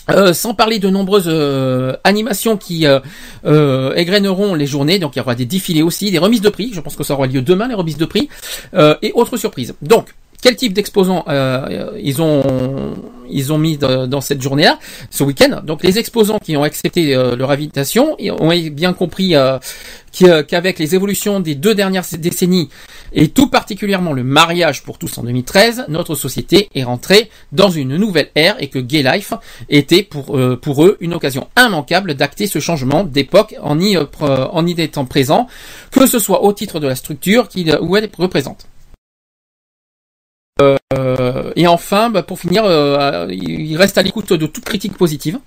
Euh, 0.08 0.32
sans 0.32 0.54
parler 0.54 0.78
de 0.78 0.88
nombreuses 0.88 1.26
euh, 1.26 1.96
animations 2.04 2.56
qui 2.56 2.86
euh, 2.86 3.92
égreneront 3.94 4.54
les 4.54 4.66
journées, 4.66 4.98
donc 4.98 5.16
il 5.16 5.18
y 5.18 5.22
aura 5.22 5.34
des 5.34 5.46
défilés 5.46 5.82
aussi, 5.82 6.10
des 6.10 6.18
remises 6.18 6.40
de 6.40 6.48
prix, 6.48 6.70
je 6.72 6.80
pense 6.80 6.94
que 6.94 7.02
ça 7.02 7.14
aura 7.14 7.26
lieu 7.26 7.42
demain 7.42 7.66
les 7.66 7.74
remises 7.74 7.98
de 7.98 8.06
prix, 8.06 8.28
et 9.02 9.12
autres 9.14 9.36
surprises. 9.36 9.74
Donc, 9.82 10.14
quel 10.46 10.54
type 10.54 10.74
d'exposants 10.74 11.24
euh, 11.26 11.90
ils 12.00 12.22
ont 12.22 12.94
ils 13.28 13.52
ont 13.52 13.58
mis 13.58 13.78
dans, 13.78 14.20
cette 14.20 14.40
journée-là, 14.40 14.78
ce 15.10 15.24
week-end? 15.24 15.60
Donc 15.64 15.82
les 15.82 15.98
exposants 15.98 16.38
qui 16.38 16.56
ont 16.56 16.62
accepté 16.62 17.16
euh, 17.16 17.34
leur 17.34 17.50
invitation 17.50 18.16
ont 18.20 18.70
bien 18.70 18.92
compris 18.92 19.34
euh, 19.34 19.58
qu'avec 20.12 20.78
les 20.78 20.94
évolutions 20.94 21.40
des 21.40 21.56
deux 21.56 21.74
dernières 21.74 22.04
décennies 22.16 22.68
et 23.12 23.26
tout 23.26 23.48
particulièrement 23.48 24.12
le 24.12 24.22
mariage 24.22 24.84
pour 24.84 24.98
tous 24.98 25.18
en 25.18 25.24
2013, 25.24 25.86
notre 25.88 26.14
société 26.14 26.68
est 26.76 26.84
rentrée 26.84 27.28
dans 27.50 27.70
une 27.70 27.96
nouvelle 27.96 28.30
ère 28.36 28.54
et 28.60 28.68
que 28.68 28.78
Gay 28.78 29.02
Life 29.02 29.32
était 29.68 30.04
pour, 30.04 30.38
euh, 30.38 30.56
pour 30.56 30.84
eux 30.84 30.96
une 31.00 31.14
occasion 31.14 31.48
immanquable 31.58 32.14
d'acter 32.14 32.46
ce 32.46 32.60
changement 32.60 33.02
d'époque 33.02 33.56
en 33.60 33.80
y, 33.80 33.98
en 33.98 34.64
y 34.64 34.80
étant 34.80 35.06
présent, 35.06 35.48
que 35.90 36.06
ce 36.06 36.20
soit 36.20 36.44
au 36.44 36.52
titre 36.52 36.78
de 36.78 36.86
la 36.86 36.94
structure 36.94 37.48
qu'il 37.48 37.76
ou 37.80 37.96
elle 37.96 38.08
représente. 38.16 38.68
Euh, 40.62 41.52
et 41.56 41.66
enfin, 41.66 42.10
bah, 42.10 42.22
pour 42.22 42.38
finir, 42.38 42.64
euh, 42.64 43.26
il 43.30 43.76
reste 43.76 43.98
à 43.98 44.02
l'écoute 44.02 44.32
de 44.32 44.46
toute 44.46 44.64
critique 44.64 44.96
positive. 44.96 45.38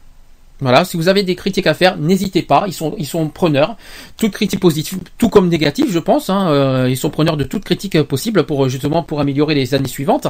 Voilà, 0.62 0.84
si 0.84 0.98
vous 0.98 1.08
avez 1.08 1.24
des 1.24 1.36
critiques 1.36 1.68
à 1.68 1.74
faire, 1.74 1.98
n'hésitez 1.98 2.42
pas, 2.42 2.66
ils 2.68 2.74
sont, 2.74 2.94
ils 2.98 3.08
sont 3.08 3.30
preneurs. 3.30 3.78
Toute 4.18 4.34
critique 4.34 4.60
positive, 4.60 5.00
tout 5.18 5.30
comme 5.30 5.48
négative, 5.48 5.88
je 5.90 6.00
pense. 6.00 6.30
Hein, 6.30 6.50
euh, 6.50 6.88
ils 6.90 6.98
sont 6.98 7.10
preneurs 7.10 7.38
de 7.38 7.46
toute 7.46 7.64
critique 7.64 8.02
possible 8.04 8.44
pour 8.44 8.68
justement 8.68 9.02
pour 9.02 9.22
améliorer 9.22 9.56
les 9.56 9.74
années 9.74 9.88
suivantes. 9.88 10.28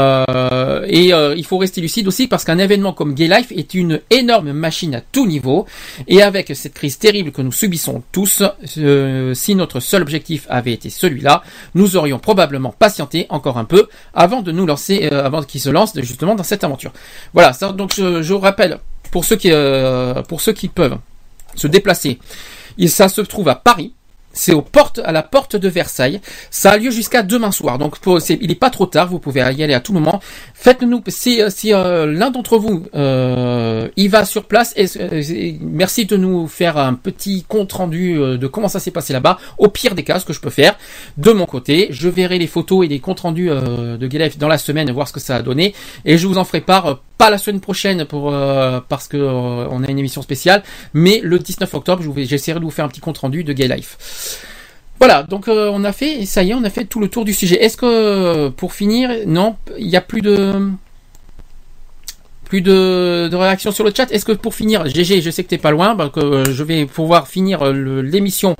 Euh, 0.00 0.84
et 0.86 1.12
euh, 1.12 1.34
il 1.36 1.44
faut 1.44 1.58
rester 1.58 1.80
lucide 1.80 2.06
aussi 2.08 2.26
parce 2.26 2.44
qu'un 2.44 2.58
événement 2.58 2.92
comme 2.92 3.14
Gay 3.14 3.28
Life 3.28 3.52
est 3.52 3.74
une 3.74 4.00
énorme 4.10 4.52
machine 4.52 4.94
à 4.94 5.00
tout 5.00 5.26
niveau. 5.26 5.66
Et 6.08 6.22
avec 6.22 6.52
cette 6.54 6.74
crise 6.74 6.98
terrible 6.98 7.32
que 7.32 7.42
nous 7.42 7.52
subissons 7.52 8.02
tous, 8.12 8.42
euh, 8.78 9.34
si 9.34 9.54
notre 9.54 9.80
seul 9.80 10.02
objectif 10.02 10.46
avait 10.48 10.72
été 10.72 10.90
celui-là, 10.90 11.42
nous 11.74 11.96
aurions 11.96 12.18
probablement 12.18 12.74
patienté 12.76 13.26
encore 13.28 13.58
un 13.58 13.64
peu 13.64 13.88
avant 14.14 14.42
de 14.42 14.52
nous 14.52 14.66
lancer, 14.66 15.08
avant 15.08 15.42
qu'ils 15.42 15.60
se 15.60 15.70
lancent 15.70 15.98
justement 16.00 16.34
dans 16.34 16.44
cette 16.44 16.64
aventure. 16.64 16.92
Voilà. 17.34 17.52
Ça, 17.52 17.72
donc 17.72 17.94
je, 17.94 18.22
je 18.22 18.34
rappelle 18.34 18.78
pour 19.10 19.24
ceux 19.24 19.36
qui, 19.36 19.50
pour 20.28 20.40
ceux 20.40 20.52
qui 20.52 20.68
peuvent 20.68 20.98
se 21.54 21.66
déplacer, 21.66 22.18
ça 22.86 23.08
se 23.08 23.20
trouve 23.20 23.48
à 23.48 23.54
Paris. 23.54 23.92
C'est 24.32 24.52
aux 24.52 24.62
portes, 24.62 25.00
à 25.04 25.10
la 25.10 25.22
porte 25.24 25.56
de 25.56 25.68
Versailles. 25.68 26.20
Ça 26.50 26.70
a 26.72 26.76
lieu 26.78 26.90
jusqu'à 26.90 27.22
demain 27.22 27.50
soir. 27.50 27.78
Donc, 27.78 27.98
pour- 27.98 28.20
c'est- 28.20 28.38
il 28.40 28.48
n'est 28.48 28.54
pas 28.54 28.70
trop 28.70 28.86
tard. 28.86 29.08
Vous 29.08 29.18
pouvez 29.18 29.40
y 29.40 29.62
aller 29.62 29.74
à 29.74 29.80
tout 29.80 29.92
moment. 29.92 30.20
Faites-nous, 30.54 31.02
si, 31.08 31.40
si 31.48 31.74
euh, 31.74 32.06
l'un 32.06 32.30
d'entre 32.30 32.56
vous 32.58 32.84
euh, 32.94 33.88
y 33.96 34.06
va 34.08 34.24
sur 34.24 34.44
place, 34.44 34.72
et, 34.76 34.86
et- 35.12 35.58
merci 35.60 36.06
de 36.06 36.16
nous 36.16 36.46
faire 36.46 36.78
un 36.78 36.94
petit 36.94 37.44
compte 37.48 37.72
rendu 37.72 38.18
euh, 38.18 38.38
de 38.38 38.46
comment 38.46 38.68
ça 38.68 38.78
s'est 38.78 38.92
passé 38.92 39.12
là-bas. 39.12 39.38
Au 39.58 39.68
pire 39.68 39.94
des 39.96 40.04
cas, 40.04 40.20
ce 40.20 40.24
que 40.24 40.32
je 40.32 40.40
peux 40.40 40.50
faire 40.50 40.76
de 41.16 41.32
mon 41.32 41.46
côté, 41.46 41.88
je 41.90 42.08
verrai 42.08 42.38
les 42.38 42.46
photos 42.46 42.84
et 42.84 42.88
les 42.88 43.00
comptes 43.00 43.20
rendus 43.20 43.50
euh, 43.50 43.96
de 43.96 44.10
Gelef 44.10 44.38
dans 44.38 44.48
la 44.48 44.58
semaine, 44.58 44.90
voir 44.92 45.08
ce 45.08 45.12
que 45.12 45.20
ça 45.20 45.36
a 45.36 45.42
donné, 45.42 45.74
et 46.04 46.18
je 46.18 46.26
vous 46.28 46.38
en 46.38 46.44
ferai 46.44 46.60
part. 46.60 47.00
Pas 47.20 47.28
la 47.28 47.36
semaine 47.36 47.60
prochaine 47.60 48.06
pour 48.06 48.32
euh, 48.32 48.80
parce 48.88 49.06
que 49.06 49.18
euh, 49.18 49.68
on 49.70 49.84
a 49.84 49.90
une 49.90 49.98
émission 49.98 50.22
spéciale, 50.22 50.62
mais 50.94 51.20
le 51.22 51.38
19 51.38 51.74
octobre, 51.74 52.02
j'essaierai 52.16 52.58
de 52.60 52.64
vous 52.64 52.70
faire 52.70 52.86
un 52.86 52.88
petit 52.88 53.02
compte 53.02 53.18
rendu 53.18 53.44
de 53.44 53.52
Gay 53.52 53.68
Life. 53.68 54.42
Voilà, 54.98 55.22
donc 55.22 55.46
euh, 55.46 55.70
on 55.70 55.84
a 55.84 55.92
fait, 55.92 56.24
ça 56.24 56.42
y 56.42 56.50
est, 56.50 56.54
on 56.54 56.64
a 56.64 56.70
fait 56.70 56.86
tout 56.86 56.98
le 56.98 57.08
tour 57.08 57.26
du 57.26 57.34
sujet. 57.34 57.62
Est-ce 57.62 57.76
que 57.76 58.48
pour 58.48 58.72
finir, 58.72 59.10
non, 59.26 59.56
il 59.78 59.88
n'y 59.88 59.98
a 59.98 60.00
plus 60.00 60.22
de 60.22 60.70
plus 62.44 62.62
de, 62.62 63.28
réactions 63.34 63.70
sur 63.70 63.84
le 63.84 63.92
chat? 63.94 64.10
Est-ce 64.10 64.24
que 64.24 64.32
pour 64.32 64.54
finir, 64.54 64.88
GG, 64.88 65.20
je 65.20 65.30
sais 65.30 65.44
que 65.44 65.50
t'es 65.50 65.58
pas 65.58 65.72
loin, 65.72 65.94
bah, 65.94 66.10
que 66.12 66.50
je 66.50 66.62
vais 66.62 66.86
pouvoir 66.86 67.28
finir 67.28 67.70
l'émission. 67.70 68.56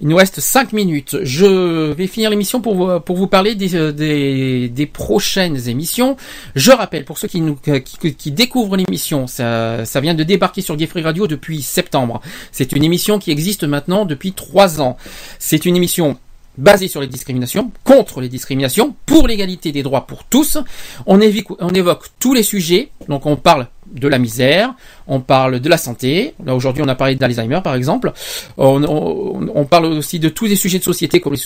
Il 0.00 0.08
nous 0.08 0.16
reste 0.16 0.40
5 0.40 0.72
minutes. 0.72 1.16
Je 1.22 1.92
vais 1.92 2.06
finir 2.06 2.30
l'émission 2.30 2.60
pour 2.60 2.74
vous, 2.74 3.00
pour 3.00 3.16
vous 3.16 3.28
parler 3.28 3.54
des, 3.54 3.76
euh, 3.76 3.92
des, 3.92 4.86
prochaines 4.86 5.68
émissions. 5.68 6.16
Je 6.56 6.72
rappelle, 6.72 7.04
pour 7.04 7.18
ceux 7.18 7.28
qui, 7.28 7.40
nous, 7.40 7.56
qui, 7.56 8.14
qui 8.14 8.30
découvrent 8.32 8.76
l'émission, 8.76 9.26
ça, 9.26 9.84
ça 9.84 10.00
vient 10.00 10.14
de 10.14 10.24
débarquer 10.24 10.62
sur 10.62 10.76
Gay 10.76 10.86
Free 10.86 11.02
Radio 11.02 11.26
depuis 11.26 11.62
septembre. 11.62 12.20
C'est 12.50 12.72
une 12.72 12.82
émission 12.82 13.18
qui 13.18 13.30
existe 13.30 13.64
maintenant 13.64 14.04
depuis 14.04 14.32
3 14.32 14.80
ans. 14.80 14.96
C'est 15.38 15.64
une 15.64 15.76
émission 15.76 16.18
basée 16.58 16.88
sur 16.88 17.00
les 17.00 17.06
discriminations, 17.06 17.70
contre 17.84 18.20
les 18.20 18.28
discriminations, 18.28 18.94
pour 19.06 19.26
l'égalité 19.26 19.72
des 19.72 19.82
droits 19.82 20.06
pour 20.06 20.24
tous. 20.24 20.58
On 21.06 21.20
évoque, 21.20 21.56
on 21.60 21.70
évoque 21.70 22.06
tous 22.18 22.34
les 22.34 22.42
sujets, 22.42 22.90
donc 23.08 23.26
on 23.26 23.36
parle 23.36 23.68
de 23.94 24.08
la 24.08 24.18
misère, 24.18 24.74
on 25.06 25.20
parle 25.20 25.60
de 25.60 25.68
la 25.68 25.78
santé. 25.78 26.34
Là 26.44 26.54
aujourd'hui, 26.54 26.82
on 26.84 26.88
a 26.88 26.94
parlé 26.94 27.14
d'Alzheimer 27.14 27.60
par 27.62 27.74
exemple. 27.74 28.12
On, 28.58 29.64
parle 29.70 29.86
aussi 29.86 30.18
de 30.18 30.28
tous 30.28 30.46
les 30.46 30.56
sujets 30.56 30.78
de 30.78 30.84
société, 30.84 31.20
comme 31.20 31.34
les 31.34 31.38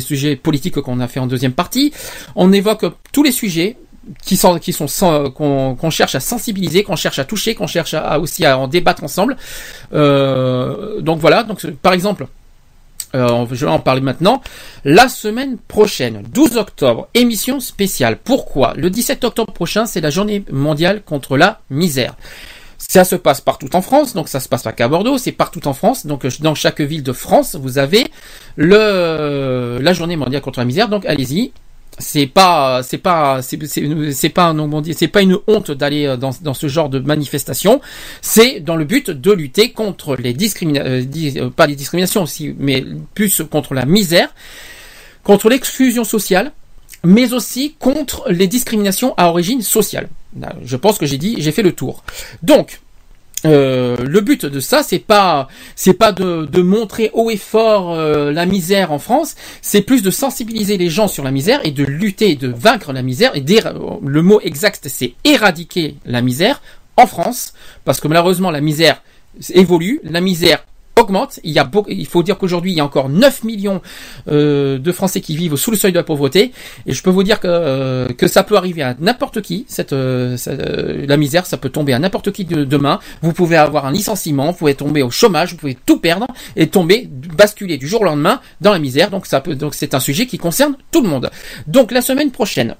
sujets, 0.00 0.36
politiques 0.36 0.80
qu'on 0.80 1.00
a 1.00 1.08
fait 1.08 1.20
en 1.20 1.26
deuxième 1.26 1.52
partie. 1.52 1.92
On 2.36 2.52
évoque 2.52 2.84
tous 3.12 3.22
les 3.22 3.32
sujets 3.32 3.76
qui 4.22 4.36
sont 4.36 4.58
qui 4.58 4.74
qu'on 4.74 5.90
cherche 5.90 6.14
à 6.14 6.20
sensibiliser, 6.20 6.82
qu'on 6.82 6.96
cherche 6.96 7.18
à 7.18 7.24
toucher, 7.24 7.54
qu'on 7.54 7.66
cherche 7.66 7.94
à, 7.94 8.00
à 8.00 8.18
aussi 8.18 8.44
à 8.44 8.58
en 8.58 8.68
débattre 8.68 9.02
ensemble. 9.02 9.36
Euh, 9.94 11.00
donc 11.00 11.20
voilà. 11.20 11.42
Donc 11.42 11.66
par 11.82 11.94
exemple. 11.94 12.26
Euh, 13.14 13.46
je 13.50 13.64
vais 13.64 13.70
en 13.70 13.78
parler 13.78 14.00
maintenant. 14.00 14.42
La 14.84 15.08
semaine 15.08 15.58
prochaine, 15.68 16.22
12 16.32 16.56
octobre, 16.56 17.08
émission 17.14 17.60
spéciale. 17.60 18.18
Pourquoi? 18.22 18.74
Le 18.76 18.90
17 18.90 19.24
octobre 19.24 19.52
prochain, 19.52 19.86
c'est 19.86 20.00
la 20.00 20.10
journée 20.10 20.44
mondiale 20.50 21.02
contre 21.02 21.36
la 21.36 21.60
misère. 21.70 22.16
Ça 22.76 23.04
se 23.04 23.16
passe 23.16 23.40
partout 23.40 23.74
en 23.74 23.82
France, 23.82 24.14
donc 24.14 24.28
ça 24.28 24.40
se 24.40 24.48
passe 24.48 24.62
pas 24.62 24.72
qu'à 24.72 24.88
Bordeaux, 24.88 25.16
c'est 25.16 25.32
partout 25.32 25.66
en 25.68 25.72
France. 25.72 26.06
Donc 26.06 26.24
euh, 26.24 26.30
dans 26.40 26.54
chaque 26.54 26.80
ville 26.80 27.02
de 27.02 27.12
France, 27.12 27.54
vous 27.54 27.78
avez 27.78 28.06
la 28.56 29.92
journée 29.92 30.16
mondiale 30.16 30.42
contre 30.42 30.58
la 30.58 30.64
misère. 30.64 30.88
Donc 30.88 31.06
allez-y. 31.06 31.52
C'est 31.98 32.26
pas, 32.26 32.82
c'est 32.82 32.98
pas, 32.98 33.40
c'est, 33.40 33.56
pas 33.56 33.68
c'est 34.12 35.08
pas 35.08 35.22
une 35.22 35.38
honte 35.46 35.70
d'aller 35.70 36.06
euh, 36.06 36.16
dans, 36.16 36.54
ce 36.54 36.66
genre 36.66 36.88
de 36.88 36.98
manifestation. 36.98 37.80
C'est 38.20 38.60
dans 38.60 38.76
le 38.76 38.84
but 38.84 39.10
de 39.10 39.32
lutter 39.32 39.70
contre 39.70 40.16
les 40.16 40.32
discriminations, 40.32 41.50
pas 41.50 41.66
les 41.66 41.76
discriminations 41.76 42.22
aussi, 42.22 42.54
mais 42.58 42.84
plus 43.14 43.42
contre 43.48 43.74
la 43.74 43.86
misère, 43.86 44.34
contre 45.22 45.48
l'exclusion 45.48 46.02
sociale, 46.02 46.52
mais 47.04 47.32
aussi 47.32 47.76
contre 47.78 48.24
les 48.28 48.48
discriminations 48.48 49.14
à 49.16 49.28
origine 49.28 49.62
sociale. 49.62 50.08
Je 50.64 50.76
pense 50.76 50.98
que 50.98 51.06
j'ai 51.06 51.18
dit, 51.18 51.36
j'ai 51.38 51.52
fait 51.52 51.62
le 51.62 51.72
tour. 51.72 52.02
Donc, 52.42 52.80
euh, 53.44 53.96
le 53.96 54.20
but 54.20 54.46
de 54.46 54.60
ça, 54.60 54.82
c'est 54.82 54.98
pas, 54.98 55.48
c'est 55.76 55.94
pas 55.94 56.12
de, 56.12 56.46
de 56.46 56.62
montrer 56.62 57.10
haut 57.12 57.30
et 57.30 57.36
fort 57.36 57.92
euh, 57.94 58.32
la 58.32 58.46
misère 58.46 58.92
en 58.92 58.98
France, 58.98 59.34
c'est 59.60 59.82
plus 59.82 60.02
de 60.02 60.10
sensibiliser 60.10 60.78
les 60.78 60.88
gens 60.88 61.08
sur 61.08 61.24
la 61.24 61.30
misère 61.30 61.60
et 61.64 61.70
de 61.70 61.84
lutter, 61.84 62.36
de 62.36 62.48
vaincre 62.48 62.92
la 62.92 63.02
misère. 63.02 63.32
Et 63.34 63.44
le 64.02 64.22
mot 64.22 64.40
exact, 64.42 64.86
c'est 64.88 65.14
éradiquer 65.24 65.96
la 66.04 66.22
misère 66.22 66.62
en 66.96 67.06
France, 67.06 67.54
parce 67.84 68.00
que 68.00 68.08
malheureusement 68.08 68.50
la 68.50 68.60
misère 68.60 69.02
évolue, 69.52 70.00
la 70.04 70.20
misère 70.20 70.64
augmente. 70.98 71.40
Il 71.44 71.52
y 71.52 71.58
a 71.58 71.64
beaucoup, 71.64 71.90
il 71.90 72.06
faut 72.06 72.22
dire 72.22 72.38
qu'aujourd'hui 72.38 72.72
il 72.72 72.76
y 72.76 72.80
a 72.80 72.84
encore 72.84 73.08
9 73.08 73.42
millions 73.44 73.80
euh, 74.28 74.78
de 74.78 74.92
Français 74.92 75.20
qui 75.20 75.36
vivent 75.36 75.56
sous 75.56 75.70
le 75.70 75.76
seuil 75.76 75.92
de 75.92 75.98
la 75.98 76.04
pauvreté 76.04 76.52
et 76.86 76.92
je 76.92 77.02
peux 77.02 77.10
vous 77.10 77.22
dire 77.24 77.40
que 77.40 77.48
euh, 77.48 78.08
que 78.08 78.28
ça 78.28 78.42
peut 78.44 78.56
arriver 78.56 78.82
à 78.82 78.94
n'importe 79.00 79.40
qui. 79.42 79.64
Cette, 79.68 79.92
euh, 79.92 80.36
ça- 80.36 80.52
euh, 80.52 81.04
la 81.06 81.16
misère, 81.16 81.46
ça 81.46 81.56
peut 81.56 81.68
tomber 81.70 81.92
à 81.94 81.98
n'importe 81.98 82.30
qui 82.32 82.44
de- 82.44 82.64
demain. 82.64 83.00
Vous 83.22 83.32
pouvez 83.32 83.56
avoir 83.56 83.86
un 83.86 83.92
licenciement, 83.92 84.50
vous 84.52 84.56
pouvez 84.58 84.74
tomber 84.74 85.02
au 85.02 85.10
chômage, 85.10 85.52
vous 85.52 85.56
pouvez 85.58 85.76
tout 85.86 85.98
perdre 85.98 86.26
et 86.56 86.68
tomber, 86.68 87.08
basculer 87.10 87.76
du 87.78 87.88
jour 87.88 88.02
au 88.02 88.04
lendemain 88.04 88.40
dans 88.60 88.72
la 88.72 88.78
misère. 88.78 89.10
Donc 89.10 89.26
ça 89.26 89.40
peut, 89.40 89.54
donc 89.54 89.74
c'est 89.74 89.94
un 89.94 90.00
sujet 90.00 90.26
qui 90.26 90.38
concerne 90.38 90.76
tout 90.90 91.02
le 91.02 91.08
monde. 91.08 91.30
Donc 91.66 91.90
la 91.92 92.02
semaine 92.02 92.30
prochaine. 92.30 92.76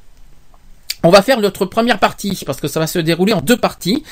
On 1.07 1.10
va 1.10 1.20
faire 1.20 1.39
notre 1.41 1.67
première 1.67 1.99
partie 1.99 2.41
parce 2.47 2.60
que 2.60 2.67
ça 2.68 2.81
va 2.81 2.86
se 2.86 2.99
dérouler 2.99 3.34
en 3.34 3.43
deux 3.43 3.59
parties. 3.59 4.02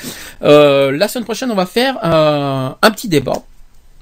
Euh, 0.43 0.91
la 0.91 1.07
semaine 1.07 1.23
prochaine, 1.23 1.49
on 1.49 1.55
va 1.55 1.65
faire 1.65 1.97
un 2.03 2.91
petit 2.91 3.07
débat. 3.07 3.33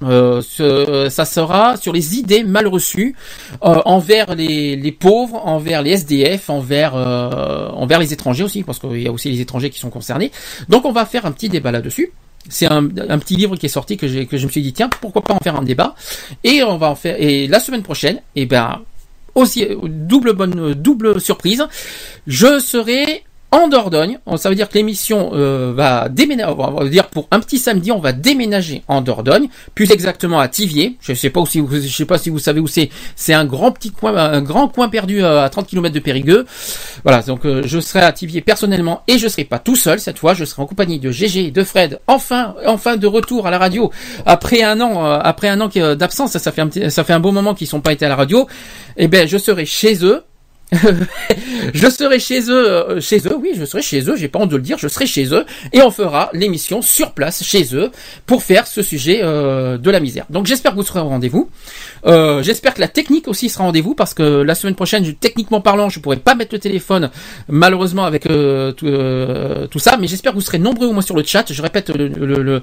Euh, 0.03 0.41
ce- 0.41 1.07
ça 1.09 1.25
sera 1.25 1.77
sur 1.77 1.93
les 1.93 2.17
idées 2.17 2.43
mal 2.43 2.67
reçues 2.67 3.15
euh, 3.63 3.81
envers 3.85 4.33
les, 4.35 4.75
les 4.75 4.91
pauvres, 4.91 5.45
envers 5.45 5.81
les 5.83 5.91
SDF, 5.91 6.49
envers 6.49 6.93
euh, 6.95 7.69
envers 7.69 7.99
les 7.99 8.11
étrangers 8.13 8.43
aussi, 8.43 8.63
parce 8.63 8.79
qu'il 8.79 9.01
y 9.01 9.07
a 9.07 9.11
aussi 9.11 9.29
les 9.29 9.41
étrangers 9.41 9.69
qui 9.69 9.79
sont 9.79 9.89
concernés. 9.91 10.31
Donc 10.69 10.85
on 10.85 10.91
va 10.91 11.05
faire 11.05 11.25
un 11.25 11.31
petit 11.31 11.49
débat 11.49 11.71
là-dessus. 11.71 12.11
C'est 12.49 12.65
un, 12.71 12.85
un 13.09 13.19
petit 13.19 13.35
livre 13.35 13.55
qui 13.55 13.67
est 13.67 13.69
sorti 13.69 13.97
que, 13.97 14.23
que 14.23 14.37
je 14.37 14.45
me 14.47 14.51
suis 14.51 14.63
dit 14.63 14.73
tiens 14.73 14.89
pourquoi 14.89 15.21
pas 15.21 15.35
en 15.35 15.39
faire 15.39 15.55
un 15.55 15.61
débat 15.61 15.93
et 16.43 16.63
on 16.63 16.77
va 16.77 16.89
en 16.89 16.95
faire 16.95 17.15
et 17.19 17.47
la 17.47 17.59
semaine 17.59 17.83
prochaine 17.83 18.19
et 18.35 18.47
ben 18.47 18.79
aussi 19.35 19.63
euh, 19.63 19.75
double 19.83 20.33
bonne 20.33 20.59
euh, 20.59 20.73
double 20.73 21.21
surprise 21.21 21.63
je 22.25 22.57
serai 22.59 23.23
en 23.51 23.67
Dordogne. 23.67 24.19
Ça 24.37 24.49
veut 24.49 24.55
dire 24.55 24.69
que 24.69 24.75
l'émission 24.75 25.31
euh, 25.33 25.73
va 25.75 26.09
déménager. 26.09 26.53
On 26.57 26.71
va 26.71 26.89
dire 26.89 27.07
pour 27.07 27.27
un 27.31 27.39
petit 27.39 27.57
samedi, 27.57 27.91
on 27.91 27.99
va 27.99 28.13
déménager 28.13 28.83
en 28.87 29.01
Dordogne, 29.01 29.47
plus 29.75 29.91
exactement 29.91 30.39
à 30.39 30.47
Tivier. 30.47 30.97
Je 31.01 31.13
sais 31.13 31.29
pas 31.29 31.45
si 31.45 31.59
vous, 31.59 31.75
je 31.75 31.87
sais 31.87 32.05
pas 32.05 32.17
si 32.17 32.29
vous 32.29 32.39
savez 32.39 32.59
où 32.59 32.67
c'est. 32.67 32.89
C'est 33.15 33.33
un 33.33 33.45
grand 33.45 33.71
petit 33.71 33.91
coin, 33.91 34.15
un 34.15 34.41
grand 34.41 34.67
coin 34.67 34.89
perdu 34.89 35.23
euh, 35.23 35.43
à 35.43 35.49
30 35.49 35.67
km 35.67 35.93
de 35.93 35.99
Périgueux. 35.99 36.45
Voilà. 37.03 37.21
Donc 37.21 37.45
euh, 37.45 37.61
je 37.65 37.79
serai 37.79 38.01
à 38.01 38.11
Tivier 38.11 38.41
personnellement 38.41 39.03
et 39.07 39.17
je 39.17 39.27
serai 39.27 39.43
pas 39.43 39.59
tout 39.59 39.75
seul 39.75 39.99
cette 39.99 40.19
fois. 40.19 40.33
Je 40.33 40.45
serai 40.45 40.61
en 40.61 40.65
compagnie 40.65 40.99
de 40.99 41.11
GG 41.11 41.51
de 41.51 41.63
Fred. 41.63 41.99
Enfin, 42.07 42.55
enfin 42.65 42.97
de 42.97 43.07
retour 43.07 43.47
à 43.47 43.51
la 43.51 43.57
radio 43.57 43.91
après 44.25 44.63
un 44.63 44.79
an, 44.81 45.05
euh, 45.05 45.19
après 45.21 45.49
un 45.49 45.59
an 45.61 45.69
d'absence. 45.95 46.37
Ça, 46.37 46.51
fait 46.51 46.61
un 46.61 46.67
petit, 46.67 47.31
moment 47.31 47.53
qu'ils 47.53 47.67
sont 47.67 47.81
pas 47.81 47.93
été 47.93 48.05
à 48.05 48.09
la 48.09 48.15
radio. 48.15 48.47
Eh 48.97 49.07
ben, 49.07 49.27
je 49.27 49.37
serai 49.37 49.65
chez 49.65 50.03
eux. 50.03 50.23
je 51.73 51.89
serai 51.89 52.19
chez 52.19 52.49
eux, 52.49 52.71
euh, 52.71 53.01
chez 53.01 53.17
eux, 53.27 53.35
oui, 53.37 53.51
je 53.55 53.65
serai 53.65 53.81
chez 53.81 54.09
eux, 54.09 54.15
j'ai 54.15 54.29
pas 54.29 54.39
honte 54.39 54.49
de 54.49 54.55
le 54.55 54.61
dire, 54.61 54.77
je 54.77 54.87
serai 54.87 55.05
chez 55.05 55.25
eux, 55.33 55.45
et 55.73 55.81
on 55.81 55.91
fera 55.91 56.29
l'émission 56.31 56.81
sur 56.81 57.11
place, 57.11 57.43
chez 57.43 57.75
eux, 57.75 57.91
pour 58.25 58.41
faire 58.41 58.67
ce 58.67 58.81
sujet 58.81 59.19
euh, 59.21 59.77
de 59.77 59.91
la 59.91 59.99
misère. 59.99 60.25
Donc 60.29 60.45
j'espère 60.45 60.71
que 60.71 60.77
vous 60.77 60.83
serez 60.83 61.01
au 61.01 61.09
rendez-vous. 61.09 61.49
Euh, 62.05 62.41
j'espère 62.41 62.73
que 62.73 62.79
la 62.79 62.87
technique 62.87 63.27
aussi 63.27 63.49
sera 63.49 63.65
au 63.65 63.67
rendez-vous, 63.67 63.95
parce 63.95 64.13
que 64.13 64.23
la 64.23 64.55
semaine 64.55 64.75
prochaine, 64.75 65.13
techniquement 65.15 65.59
parlant, 65.59 65.89
je 65.89 65.99
pourrai 65.99 66.15
pas 66.15 66.35
mettre 66.35 66.55
le 66.55 66.59
téléphone, 66.59 67.09
malheureusement, 67.49 68.05
avec 68.05 68.23
tout, 68.23 68.87
ça, 69.79 69.97
mais 69.97 70.07
j'espère 70.07 70.31
que 70.31 70.37
vous 70.37 70.41
serez 70.41 70.59
nombreux 70.59 70.87
au 70.87 70.93
moins 70.93 71.01
sur 71.01 71.17
le 71.17 71.23
chat. 71.23 71.51
Je 71.51 71.61
répète 71.61 71.91
le, 71.93 72.61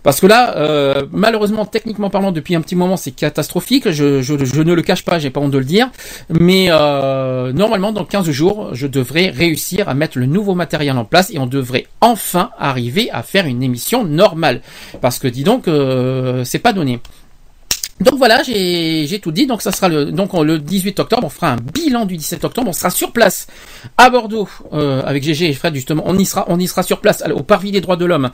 Parce 0.02 0.20
que 0.20 0.26
là, 0.26 0.56
euh, 0.56 1.06
malheureusement, 1.12 1.64
techniquement 1.64 2.10
parlant, 2.10 2.32
depuis 2.32 2.54
un 2.54 2.60
petit 2.60 2.76
moment, 2.76 2.96
c'est 2.96 3.12
catastrophique. 3.12 3.90
Je, 3.90 4.62
ne 4.62 4.72
le 4.72 4.82
cache 4.82 5.04
pas, 5.04 5.18
j'ai 5.18 5.30
pas 5.30 5.40
honte 5.40 5.52
de 5.52 5.58
le 5.58 5.64
dire. 5.64 5.90
Mais 6.28 6.66
euh, 6.70 7.52
normalement, 7.52 7.92
dans 7.92 8.04
15 8.04 8.30
jours, 8.30 8.70
je 8.72 8.86
devrais 8.86 9.30
réussir 9.30 9.88
à 9.88 9.94
mettre 9.94 10.18
le 10.18 10.26
nouveau 10.26 10.54
matériel 10.54 10.96
en 10.96 11.04
place 11.04 11.30
et 11.30 11.38
on 11.38 11.46
devrait 11.46 11.86
enfin 12.00 12.50
arriver 12.58 13.10
à 13.12 13.22
faire 13.22 13.46
une 13.46 13.62
émission 13.62 14.04
normale. 14.04 14.60
Parce 15.00 15.18
que 15.18 15.28
dis 15.28 15.44
donc, 15.44 15.68
euh, 15.68 16.44
c'est 16.44 16.58
pas 16.58 16.72
donné. 16.72 17.00
Donc 18.00 18.18
voilà, 18.18 18.42
j'ai 18.42 19.20
tout 19.22 19.30
dit. 19.30 19.46
Donc 19.46 19.62
ça 19.62 19.70
sera 19.70 19.88
le 19.88 20.06
donc 20.06 20.34
on- 20.34 20.42
le 20.42 20.58
18 20.58 20.98
octobre, 20.98 21.22
on 21.24 21.28
fera 21.28 21.52
un 21.52 21.56
bilan 21.56 22.04
du 22.04 22.16
17 22.16 22.44
octobre. 22.44 22.68
On 22.68 22.72
sera 22.72 22.90
sur 22.90 23.12
place 23.12 23.46
à 23.96 24.10
Bordeaux 24.10 24.48
euh, 24.72 25.02
avec 25.04 25.22
GG 25.22 25.48
et 25.50 25.52
Fred 25.54 25.74
justement. 25.74 26.02
On 26.06 26.18
y 26.18 26.24
sera, 26.26 26.44
on 26.48 26.58
y 26.58 26.66
sera 26.66 26.82
sur 26.82 27.00
place 27.00 27.22
au 27.32 27.42
Parvis 27.42 27.70
des 27.70 27.80
droits 27.80 27.96
de 27.96 28.04
l'homme, 28.04 28.30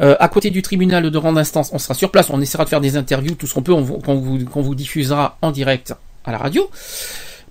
euh, 0.00 0.16
à 0.20 0.28
côté 0.28 0.50
du 0.50 0.60
tribunal 0.60 1.10
de 1.10 1.18
grande 1.18 1.38
instance. 1.38 1.70
On 1.72 1.78
sera 1.78 1.94
sur 1.94 2.10
place. 2.10 2.28
On 2.30 2.40
essaiera 2.40 2.64
de 2.64 2.68
faire 2.68 2.80
des 2.82 2.96
interviews, 2.96 3.34
tout 3.36 3.46
ce 3.46 3.54
qu'on 3.54 3.62
peut, 3.62 3.72
qu'on 3.74 4.16
vous 4.16 4.44
qu'on 4.44 4.60
vous 4.60 4.74
diffusera 4.74 5.38
en 5.40 5.50
direct 5.50 5.94
à 6.26 6.32
la 6.32 6.38
radio. 6.38 6.68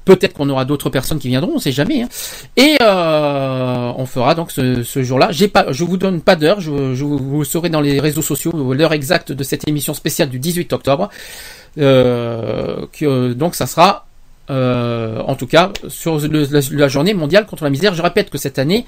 Peut-être 0.05 0.33
qu'on 0.33 0.49
aura 0.49 0.65
d'autres 0.65 0.89
personnes 0.89 1.19
qui 1.19 1.27
viendront, 1.29 1.53
on 1.55 1.59
sait 1.59 1.71
jamais. 1.71 2.03
hein. 2.03 2.09
Et 2.55 2.77
euh, 2.81 3.91
on 3.97 4.05
fera 4.05 4.35
donc 4.35 4.51
ce, 4.51 4.83
jour-là. 5.03 5.31
J'ai 5.31 5.47
pas, 5.47 5.71
je 5.71 5.83
vous 5.83 5.97
donne 5.97 6.21
pas 6.21 6.35
d'heure. 6.35 6.61
Je, 6.61 6.69
vous 6.71 7.43
saurez 7.43 7.69
dans 7.69 7.81
les 7.81 7.99
réseaux 7.99 8.21
sociaux 8.21 8.73
l'heure 8.73 8.93
exacte 8.93 9.31
de 9.31 9.43
cette 9.43 9.67
émission 9.67 9.93
spéciale 9.93 10.29
du 10.29 10.39
18 10.39 10.73
octobre. 10.73 11.09
Euh, 11.77 12.85
que, 12.93 13.33
donc 13.33 13.55
ça 13.55 13.67
sera 13.67 14.05
euh, 14.49 15.19
en 15.21 15.35
tout 15.35 15.47
cas 15.47 15.71
sur 15.87 16.19
la, 16.19 16.87
journée 16.87 17.13
mondiale 17.13 17.45
contre 17.45 17.63
la 17.63 17.69
misère. 17.69 17.93
Je 17.95 18.01
répète 18.01 18.29
que 18.29 18.37
cette 18.37 18.59
année, 18.59 18.85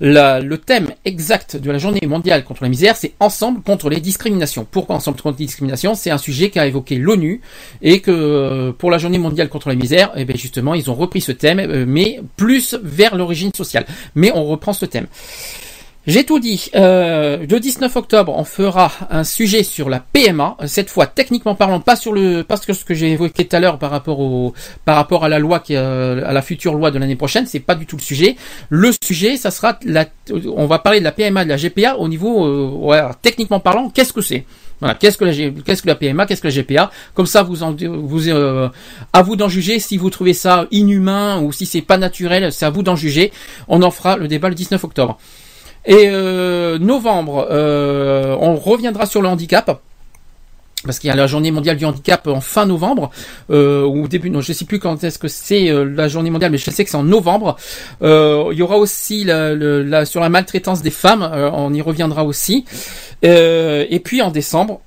le 0.00 0.56
thème 0.56 0.90
exact 1.04 1.56
de 1.56 1.70
la 1.70 1.78
journée 1.78 2.06
mondiale 2.06 2.44
contre 2.44 2.62
la 2.62 2.68
misère, 2.68 2.96
c'est 2.96 3.12
ensemble 3.20 3.62
contre 3.62 3.88
les 3.90 4.00
discriminations. 4.00 4.66
Pourquoi 4.70 4.96
ensemble 4.96 5.20
contre 5.20 5.38
les 5.38 5.46
discriminations? 5.46 5.94
C'est 5.94 6.10
un 6.10 6.18
sujet 6.18 6.50
qu'a 6.50 6.66
évoqué 6.66 6.96
l'ONU 6.96 7.40
et 7.82 8.00
que 8.00 8.10
euh, 8.10 8.72
pour 8.72 8.90
la 8.90 8.98
journée 8.98 9.18
mondiale 9.18 9.48
contre 9.48 9.68
la 9.68 9.74
misère, 9.74 10.12
eh 10.16 10.24
bien 10.24 10.36
justement, 10.36 10.74
ils 10.74 10.90
ont 10.90 10.94
repris 10.94 11.20
ce 11.20 11.32
thème, 11.32 11.58
euh, 11.60 11.84
mais 11.86 12.20
plus 12.36 12.76
vers 12.82 13.16
l'origine 13.16 13.52
sociale. 13.54 13.86
Mais 14.14 14.32
on 14.34 14.44
reprend 14.44 14.72
ce 14.72 14.86
thème. 14.86 15.06
J'ai 16.08 16.24
tout 16.24 16.38
dit. 16.38 16.70
Euh, 16.74 17.44
le 17.46 17.60
19 17.60 17.94
octobre, 17.94 18.32
on 18.34 18.44
fera 18.44 18.90
un 19.10 19.24
sujet 19.24 19.62
sur 19.62 19.90
la 19.90 20.00
PMA. 20.00 20.56
Cette 20.64 20.88
fois, 20.88 21.06
techniquement 21.06 21.54
parlant, 21.54 21.80
pas 21.80 21.96
sur 21.96 22.14
le, 22.14 22.44
parce 22.44 22.64
que 22.64 22.72
ce 22.72 22.82
que 22.82 22.94
j'ai 22.94 23.12
évoqué 23.12 23.44
tout 23.44 23.54
à 23.54 23.60
l'heure 23.60 23.78
par 23.78 23.90
rapport 23.90 24.18
au, 24.20 24.54
par 24.86 24.96
rapport 24.96 25.26
à 25.26 25.28
la 25.28 25.38
loi 25.38 25.60
qui, 25.60 25.76
euh, 25.76 26.26
à 26.26 26.32
la 26.32 26.40
future 26.40 26.72
loi 26.72 26.90
de 26.90 26.98
l'année 26.98 27.14
prochaine, 27.14 27.44
c'est 27.44 27.60
pas 27.60 27.74
du 27.74 27.84
tout 27.84 27.96
le 27.98 28.00
sujet. 28.00 28.36
Le 28.70 28.90
sujet, 29.04 29.36
ça 29.36 29.50
sera 29.50 29.78
la, 29.84 30.06
on 30.56 30.64
va 30.64 30.78
parler 30.78 31.00
de 31.00 31.04
la 31.04 31.12
PMA, 31.12 31.44
de 31.44 31.50
la 31.50 31.58
GPA 31.58 31.98
au 31.98 32.08
niveau, 32.08 32.46
euh, 32.46 32.70
ouais, 32.70 33.02
techniquement 33.20 33.60
parlant, 33.60 33.90
qu'est-ce 33.90 34.14
que 34.14 34.22
c'est? 34.22 34.46
Voilà, 34.80 34.94
qu'est-ce 34.94 35.18
que 35.18 35.24
la 35.24 35.32
qu'est-ce 35.32 35.82
que 35.82 35.88
la 35.88 35.96
PMA, 35.96 36.24
qu'est-ce 36.24 36.40
que 36.40 36.48
la 36.48 36.54
GPA 36.54 36.90
Comme 37.14 37.26
ça, 37.26 37.42
vous 37.42 37.64
en, 37.64 37.74
vous 37.74 38.28
euh, 38.28 38.68
à 39.12 39.22
vous 39.22 39.34
d'en 39.34 39.48
juger 39.48 39.80
si 39.80 39.96
vous 39.96 40.08
trouvez 40.08 40.34
ça 40.34 40.66
inhumain 40.70 41.40
ou 41.40 41.52
si 41.52 41.66
c'est 41.66 41.82
pas 41.82 41.98
naturel. 41.98 42.52
C'est 42.52 42.64
à 42.64 42.70
vous 42.70 42.82
d'en 42.82 42.94
juger. 42.94 43.32
On 43.66 43.82
en 43.82 43.90
fera 43.90 44.16
le 44.16 44.28
débat 44.28 44.48
le 44.48 44.54
19 44.54 44.82
octobre. 44.84 45.18
Et 45.88 46.06
euh, 46.06 46.78
novembre, 46.78 47.48
euh, 47.50 48.36
on 48.40 48.56
reviendra 48.56 49.06
sur 49.06 49.22
le 49.22 49.28
handicap. 49.28 49.80
Parce 50.84 51.00
qu'il 51.00 51.08
y 51.08 51.10
a 51.10 51.16
la 51.16 51.26
journée 51.26 51.50
mondiale 51.50 51.76
du 51.76 51.84
handicap 51.84 52.28
en 52.28 52.40
fin 52.40 52.64
novembre, 52.64 53.10
euh, 53.50 53.82
ou 53.82 54.06
début, 54.06 54.30
non, 54.30 54.40
je 54.40 54.52
sais 54.52 54.64
plus 54.64 54.78
quand 54.78 55.02
est-ce 55.02 55.18
que 55.18 55.26
c'est 55.26 55.70
euh, 55.70 55.82
la 55.82 56.06
journée 56.06 56.30
mondiale, 56.30 56.52
mais 56.52 56.58
je 56.58 56.70
sais 56.70 56.84
que 56.84 56.90
c'est 56.90 56.96
en 56.96 57.02
novembre. 57.02 57.56
Il 58.00 58.54
y 58.54 58.62
aura 58.62 58.76
aussi 58.76 59.22
sur 59.22 60.20
la 60.20 60.28
maltraitance 60.28 60.82
des 60.82 60.90
femmes, 60.90 61.28
on 61.52 61.72
y 61.74 61.80
reviendra 61.80 62.24
aussi. 62.24 62.64
Et 63.22 64.00
puis 64.04 64.22
en 64.22 64.30
décembre, 64.30 64.82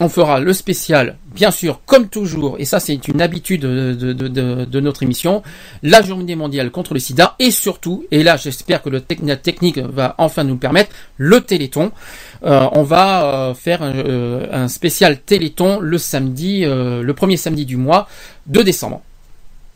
on 0.00 0.08
fera 0.08 0.40
le 0.40 0.52
spécial, 0.54 1.18
bien 1.34 1.50
sûr, 1.50 1.82
comme 1.84 2.08
toujours, 2.08 2.56
et 2.58 2.64
ça 2.64 2.80
c'est 2.80 3.06
une 3.06 3.20
habitude 3.20 3.60
de, 3.60 4.80
notre 4.80 5.02
émission, 5.02 5.42
la 5.82 6.00
journée 6.00 6.36
mondiale 6.36 6.70
contre 6.70 6.94
le 6.94 7.00
sida, 7.00 7.36
et 7.38 7.50
surtout, 7.50 8.06
et 8.10 8.22
là 8.22 8.38
j'espère 8.38 8.82
que 8.82 8.88
le 8.88 9.02
technique 9.02 9.78
va 9.78 10.14
enfin 10.16 10.42
nous 10.42 10.56
permettre, 10.56 10.90
le 11.18 11.42
téléthon. 11.42 11.92
Euh, 12.44 12.66
on 12.72 12.82
va 12.82 13.24
euh, 13.50 13.54
faire 13.54 13.82
un, 13.82 13.94
euh, 13.94 14.46
un 14.50 14.68
spécial 14.68 15.20
téléthon 15.20 15.78
le 15.80 15.98
samedi, 15.98 16.64
le 16.64 17.12
premier 17.12 17.36
samedi 17.36 17.66
du 17.66 17.76
mois 17.76 18.08
de 18.46 18.62
décembre. 18.62 19.02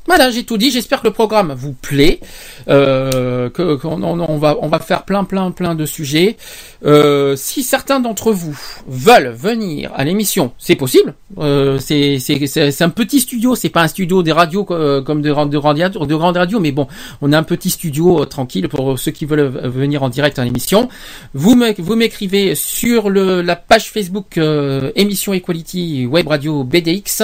Voilà, 0.06 0.30
j'ai 0.30 0.44
tout 0.44 0.58
dit. 0.58 0.70
J'espère 0.70 1.00
que 1.00 1.06
le 1.06 1.12
programme 1.12 1.54
vous 1.56 1.72
plaît. 1.72 2.20
Euh, 2.68 3.50
que 3.50 3.76
qu'on 3.76 4.02
on, 4.02 4.38
va 4.38 4.56
on 4.60 4.68
va 4.68 4.78
faire 4.78 5.04
plein 5.04 5.24
plein 5.24 5.50
plein 5.50 5.74
de 5.74 5.86
sujets. 5.86 6.36
Euh, 6.84 7.36
si 7.36 7.62
certains 7.62 8.00
d'entre 8.00 8.32
vous 8.32 8.58
veulent 8.86 9.30
venir 9.30 9.92
à 9.94 10.04
l'émission, 10.04 10.52
c'est 10.58 10.76
possible. 10.76 11.14
Euh, 11.38 11.78
c'est 11.78 12.18
c'est 12.18 12.46
c'est 12.46 12.82
un 12.82 12.90
petit 12.90 13.20
studio. 13.20 13.54
C'est 13.54 13.68
pas 13.70 13.82
un 13.82 13.88
studio 13.88 14.22
des 14.22 14.32
radios 14.32 14.66
euh, 14.70 15.02
comme 15.02 15.22
de 15.22 15.28
de 15.28 15.56
radio 15.56 15.88
de 16.06 16.14
grandes 16.14 16.36
radios, 16.36 16.60
mais 16.60 16.72
bon, 16.72 16.86
on 17.22 17.32
a 17.32 17.38
un 17.38 17.42
petit 17.42 17.70
studio 17.70 18.22
euh, 18.22 18.24
tranquille 18.24 18.68
pour 18.68 18.98
ceux 18.98 19.10
qui 19.10 19.24
veulent 19.24 19.48
venir 19.64 20.02
en 20.02 20.08
direct 20.08 20.38
à 20.38 20.44
l'émission. 20.44 20.88
Vous 21.32 21.54
me 21.54 21.72
vous 21.78 21.96
m'écrivez 21.96 22.54
sur 22.54 23.10
le 23.10 23.40
la 23.40 23.56
page 23.56 23.90
Facebook 23.90 24.36
euh, 24.38 24.90
émission 24.96 25.32
Equality 25.32 26.06
Web 26.06 26.28
Radio 26.28 26.64
BDX. 26.64 27.22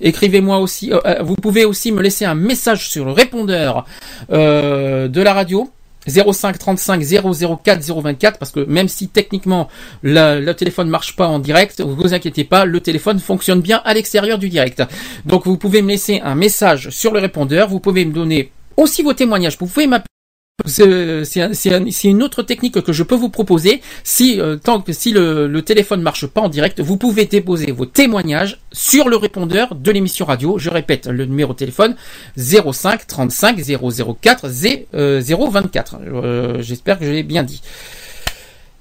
Écrivez-moi 0.00 0.58
aussi. 0.58 0.90
vous 1.22 1.36
pouvez 1.36 1.64
aussi 1.64 1.92
me 1.92 2.02
laisser 2.02 2.15
un 2.24 2.34
message 2.34 2.88
sur 2.88 3.04
le 3.04 3.12
répondeur 3.12 3.84
euh, 4.32 5.08
de 5.08 5.22
la 5.22 5.34
radio. 5.34 5.70
05 6.08 6.56
35 6.56 7.02
004 7.02 7.80
024 7.80 8.38
parce 8.38 8.52
que 8.52 8.60
même 8.60 8.86
si 8.86 9.08
techniquement 9.08 9.68
le 10.02 10.52
téléphone 10.52 10.88
marche 10.88 11.16
pas 11.16 11.26
en 11.26 11.40
direct, 11.40 11.80
vous 11.80 12.14
inquiétez 12.14 12.44
pas, 12.44 12.64
le 12.64 12.80
téléphone 12.80 13.18
fonctionne 13.18 13.60
bien 13.60 13.82
à 13.84 13.92
l'extérieur 13.92 14.38
du 14.38 14.48
direct. 14.48 14.84
Donc 15.24 15.46
vous 15.46 15.56
pouvez 15.56 15.82
me 15.82 15.88
laisser 15.88 16.20
un 16.24 16.36
message 16.36 16.90
sur 16.90 17.12
le 17.12 17.18
répondeur, 17.18 17.68
vous 17.68 17.80
pouvez 17.80 18.04
me 18.04 18.12
donner 18.12 18.52
aussi 18.76 19.02
vos 19.02 19.14
témoignages, 19.14 19.56
vous 19.58 19.66
pouvez 19.66 19.88
m'appeler 19.88 20.15
c'est 20.64 21.24
c'est 21.26 21.42
un- 21.42 21.52
c'est 21.52 21.74
un- 21.74 21.90
c'est 21.90 22.08
une 22.08 22.22
autre 22.22 22.42
technique 22.42 22.80
que 22.80 22.92
je 22.92 23.02
peux 23.02 23.14
vous 23.14 23.28
proposer. 23.28 23.82
Si 24.04 24.40
euh, 24.40 24.56
tant 24.56 24.80
que 24.80 24.92
si 24.94 25.12
le, 25.12 25.46
le 25.48 25.62
téléphone 25.62 26.00
marche 26.00 26.26
pas 26.26 26.40
en 26.40 26.48
direct, 26.48 26.80
vous 26.80 26.96
pouvez 26.96 27.26
déposer 27.26 27.72
vos 27.72 27.84
témoignages 27.84 28.58
sur 28.72 29.10
le 29.10 29.16
répondeur 29.16 29.74
de 29.74 29.90
l'émission 29.90 30.24
radio. 30.24 30.58
Je 30.58 30.70
répète 30.70 31.08
le 31.08 31.26
numéro 31.26 31.52
de 31.52 31.58
téléphone 31.58 31.94
05 32.38 33.06
35 33.06 33.58
004 33.62 34.48
Z, 34.48 34.66
euh, 34.94 35.20
024. 35.20 35.96
Euh, 36.02 36.62
J'espère 36.62 36.98
que 36.98 37.04
je 37.04 37.10
l'ai 37.10 37.22
bien 37.22 37.42
dit. 37.42 37.60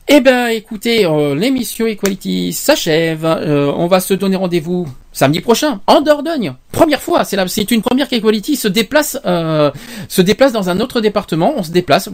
Eh 0.07 0.21
ben, 0.21 0.49
écoutez, 0.49 1.03
euh, 1.03 1.33
l'émission 1.33 1.87
Equality 1.87 2.53
s'achève. 2.53 3.25
Euh, 3.25 3.73
on 3.75 3.87
va 3.87 3.99
se 3.99 4.13
donner 4.13 4.35
rendez-vous 4.35 4.87
samedi 5.11 5.41
prochain 5.41 5.81
en 5.87 6.01
Dordogne. 6.01 6.53
Première 6.71 7.01
fois, 7.01 7.23
c'est 7.23 7.35
c'est 7.47 7.71
une 7.71 7.81
première 7.81 8.07
qu'Equality 8.07 8.55
se 8.55 8.67
déplace, 8.67 9.17
euh, 9.25 9.71
se 10.07 10.21
déplace 10.21 10.51
dans 10.51 10.69
un 10.69 10.79
autre 10.79 11.01
département. 11.01 11.55
On 11.57 11.63
se 11.63 11.71
déplace. 11.71 12.07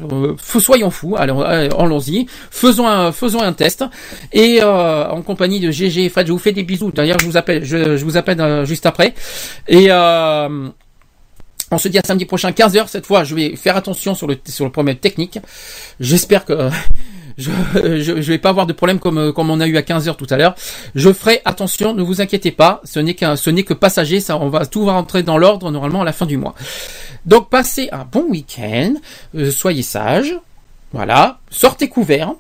Soyons 0.60 0.90
fous. 0.90 1.18
Alors, 1.18 1.44
allons-y. 1.44 2.28
Faisons 2.50 2.88
un, 2.88 3.54
test. 3.54 3.84
Et 4.32 4.64
en 4.64 5.22
compagnie 5.22 5.60
de 5.60 5.70
GG 5.70 6.06
et 6.06 6.10
Fred, 6.10 6.28
je 6.28 6.32
vous 6.32 6.40
fais 6.40 6.54
des 6.54 6.64
bisous. 6.64 6.94
D'ailleurs, 6.94 7.20
je 7.20 7.26
vous 7.26 7.36
appelle, 7.36 7.66
je, 7.66 8.06
vous 8.06 8.16
appelle 8.16 8.66
juste 8.66 8.86
après. 8.86 9.14
Et 9.68 9.92
on 9.92 11.78
se 11.78 11.90
dit 11.90 11.98
à 11.98 12.04
samedi 12.04 12.24
prochain 12.24 12.52
15h. 12.52 12.88
Cette 12.88 13.06
fois, 13.06 13.26
je 13.26 13.36
vais 13.36 13.58
faire 13.58 13.76
attention 13.76 14.16
sur 14.16 14.28
le, 14.28 14.38
sur 14.46 14.64
le 14.64 14.72
problème 14.72 14.96
technique. 14.96 15.40
J'espère 16.00 16.46
que 16.46 16.70
je, 17.74 18.22
je, 18.22 18.32
vais 18.32 18.38
pas 18.38 18.50
avoir 18.50 18.66
de 18.66 18.74
problème 18.74 19.00
comme, 19.00 19.18
euh, 19.18 19.32
comme 19.32 19.50
on 19.50 19.60
a 19.60 19.68
eu 19.68 19.78
à 19.78 19.82
15h 19.82 20.16
tout 20.16 20.28
à 20.30 20.38
l'heure. 20.38 20.56
Je 20.96 21.12
ferai 21.12 21.42
attention, 21.46 21.94
ne 21.94 22.02
vous 22.02 22.22
inquiétez 22.22 22.52
pas. 22.52 22.82
Ce 22.84 23.00
n'est 23.00 23.14
qu'un, 23.14 23.36
ce 23.36 23.50
n'est 23.50 23.64
que 23.64 23.74
passager. 23.74 24.20
Ça, 24.20 24.38
on 24.38 24.50
va 24.50 24.66
tout 24.66 24.86
va 24.86 24.94
rentrer 24.94 25.24
dans 25.24 25.38
l'ordre 25.38 25.72
normalement 25.72 26.02
à 26.02 26.06
la 26.06 26.14
fin 26.14 26.26
du 26.26 26.38
mois. 26.38 26.56
Donc, 27.26 27.50
passez 27.50 27.90
un 27.92 28.06
bon 28.10 28.26
week-end. 28.30 28.94
Euh, 29.36 29.52
soyez 29.52 29.84
sages. 29.84 30.36
Voilà. 30.94 31.40
Sortez 31.50 31.88
couverts. 31.88 32.34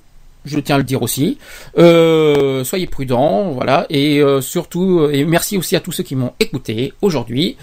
Je 0.43 0.59
tiens 0.59 0.75
à 0.75 0.79
le 0.79 0.83
dire 0.83 1.03
aussi. 1.03 1.37
Euh, 1.77 2.63
soyez 2.63 2.87
prudents, 2.87 3.51
voilà. 3.51 3.85
Et 3.91 4.23
surtout, 4.41 5.07
et 5.11 5.23
merci 5.23 5.55
aussi 5.55 5.75
à 5.75 5.79
tous 5.79 5.91
ceux 5.91 6.03
qui 6.03 6.15
m'ont 6.15 6.33
écouté 6.39 6.93
aujourd'hui. 7.03 7.57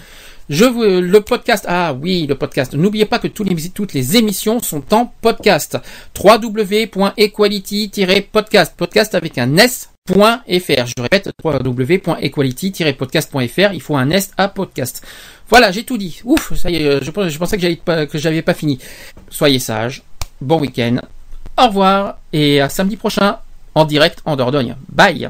Je 0.49 0.65
vous, 0.65 0.81
le 0.81 1.21
podcast, 1.21 1.65
ah 1.67 1.93
oui, 1.93 2.25
le 2.27 2.33
podcast. 2.33 2.73
N'oubliez 2.73 3.05
pas 3.05 3.19
que 3.19 3.27
toutes 3.27 3.93
les 3.93 4.17
émissions 4.17 4.59
sont 4.59 4.83
en 4.95 5.13
podcast. 5.21 5.77
www.equality-podcast, 6.19 8.73
podcast 8.75 9.13
avec 9.13 9.37
un 9.37 9.55
s.fr. 9.57 9.91
Je 10.17 10.99
répète, 10.99 11.29
www.equality-podcast.fr. 11.43 13.73
Il 13.73 13.81
faut 13.81 13.95
un 13.95 14.09
s 14.09 14.31
à 14.37 14.47
podcast. 14.47 15.05
Voilà, 15.49 15.71
j'ai 15.71 15.83
tout 15.83 15.99
dit. 15.99 16.19
Ouf, 16.23 16.55
ça 16.55 16.71
y 16.71 16.77
est, 16.77 17.03
je, 17.03 17.11
je 17.29 17.37
pensais 17.37 17.55
que 17.55 17.61
j'avais 17.61 17.75
pas, 17.75 18.07
que 18.07 18.17
j'avais 18.17 18.41
pas 18.41 18.55
fini. 18.55 18.79
Soyez 19.29 19.59
sages. 19.59 20.01
Bon 20.41 20.59
week-end. 20.59 20.97
Au 21.59 21.67
revoir 21.67 22.17
et 22.33 22.59
à 22.59 22.69
samedi 22.69 22.97
prochain 22.97 23.37
en 23.75 23.85
direct 23.85 24.23
en 24.25 24.35
Dordogne. 24.35 24.75
Bye. 24.91 25.29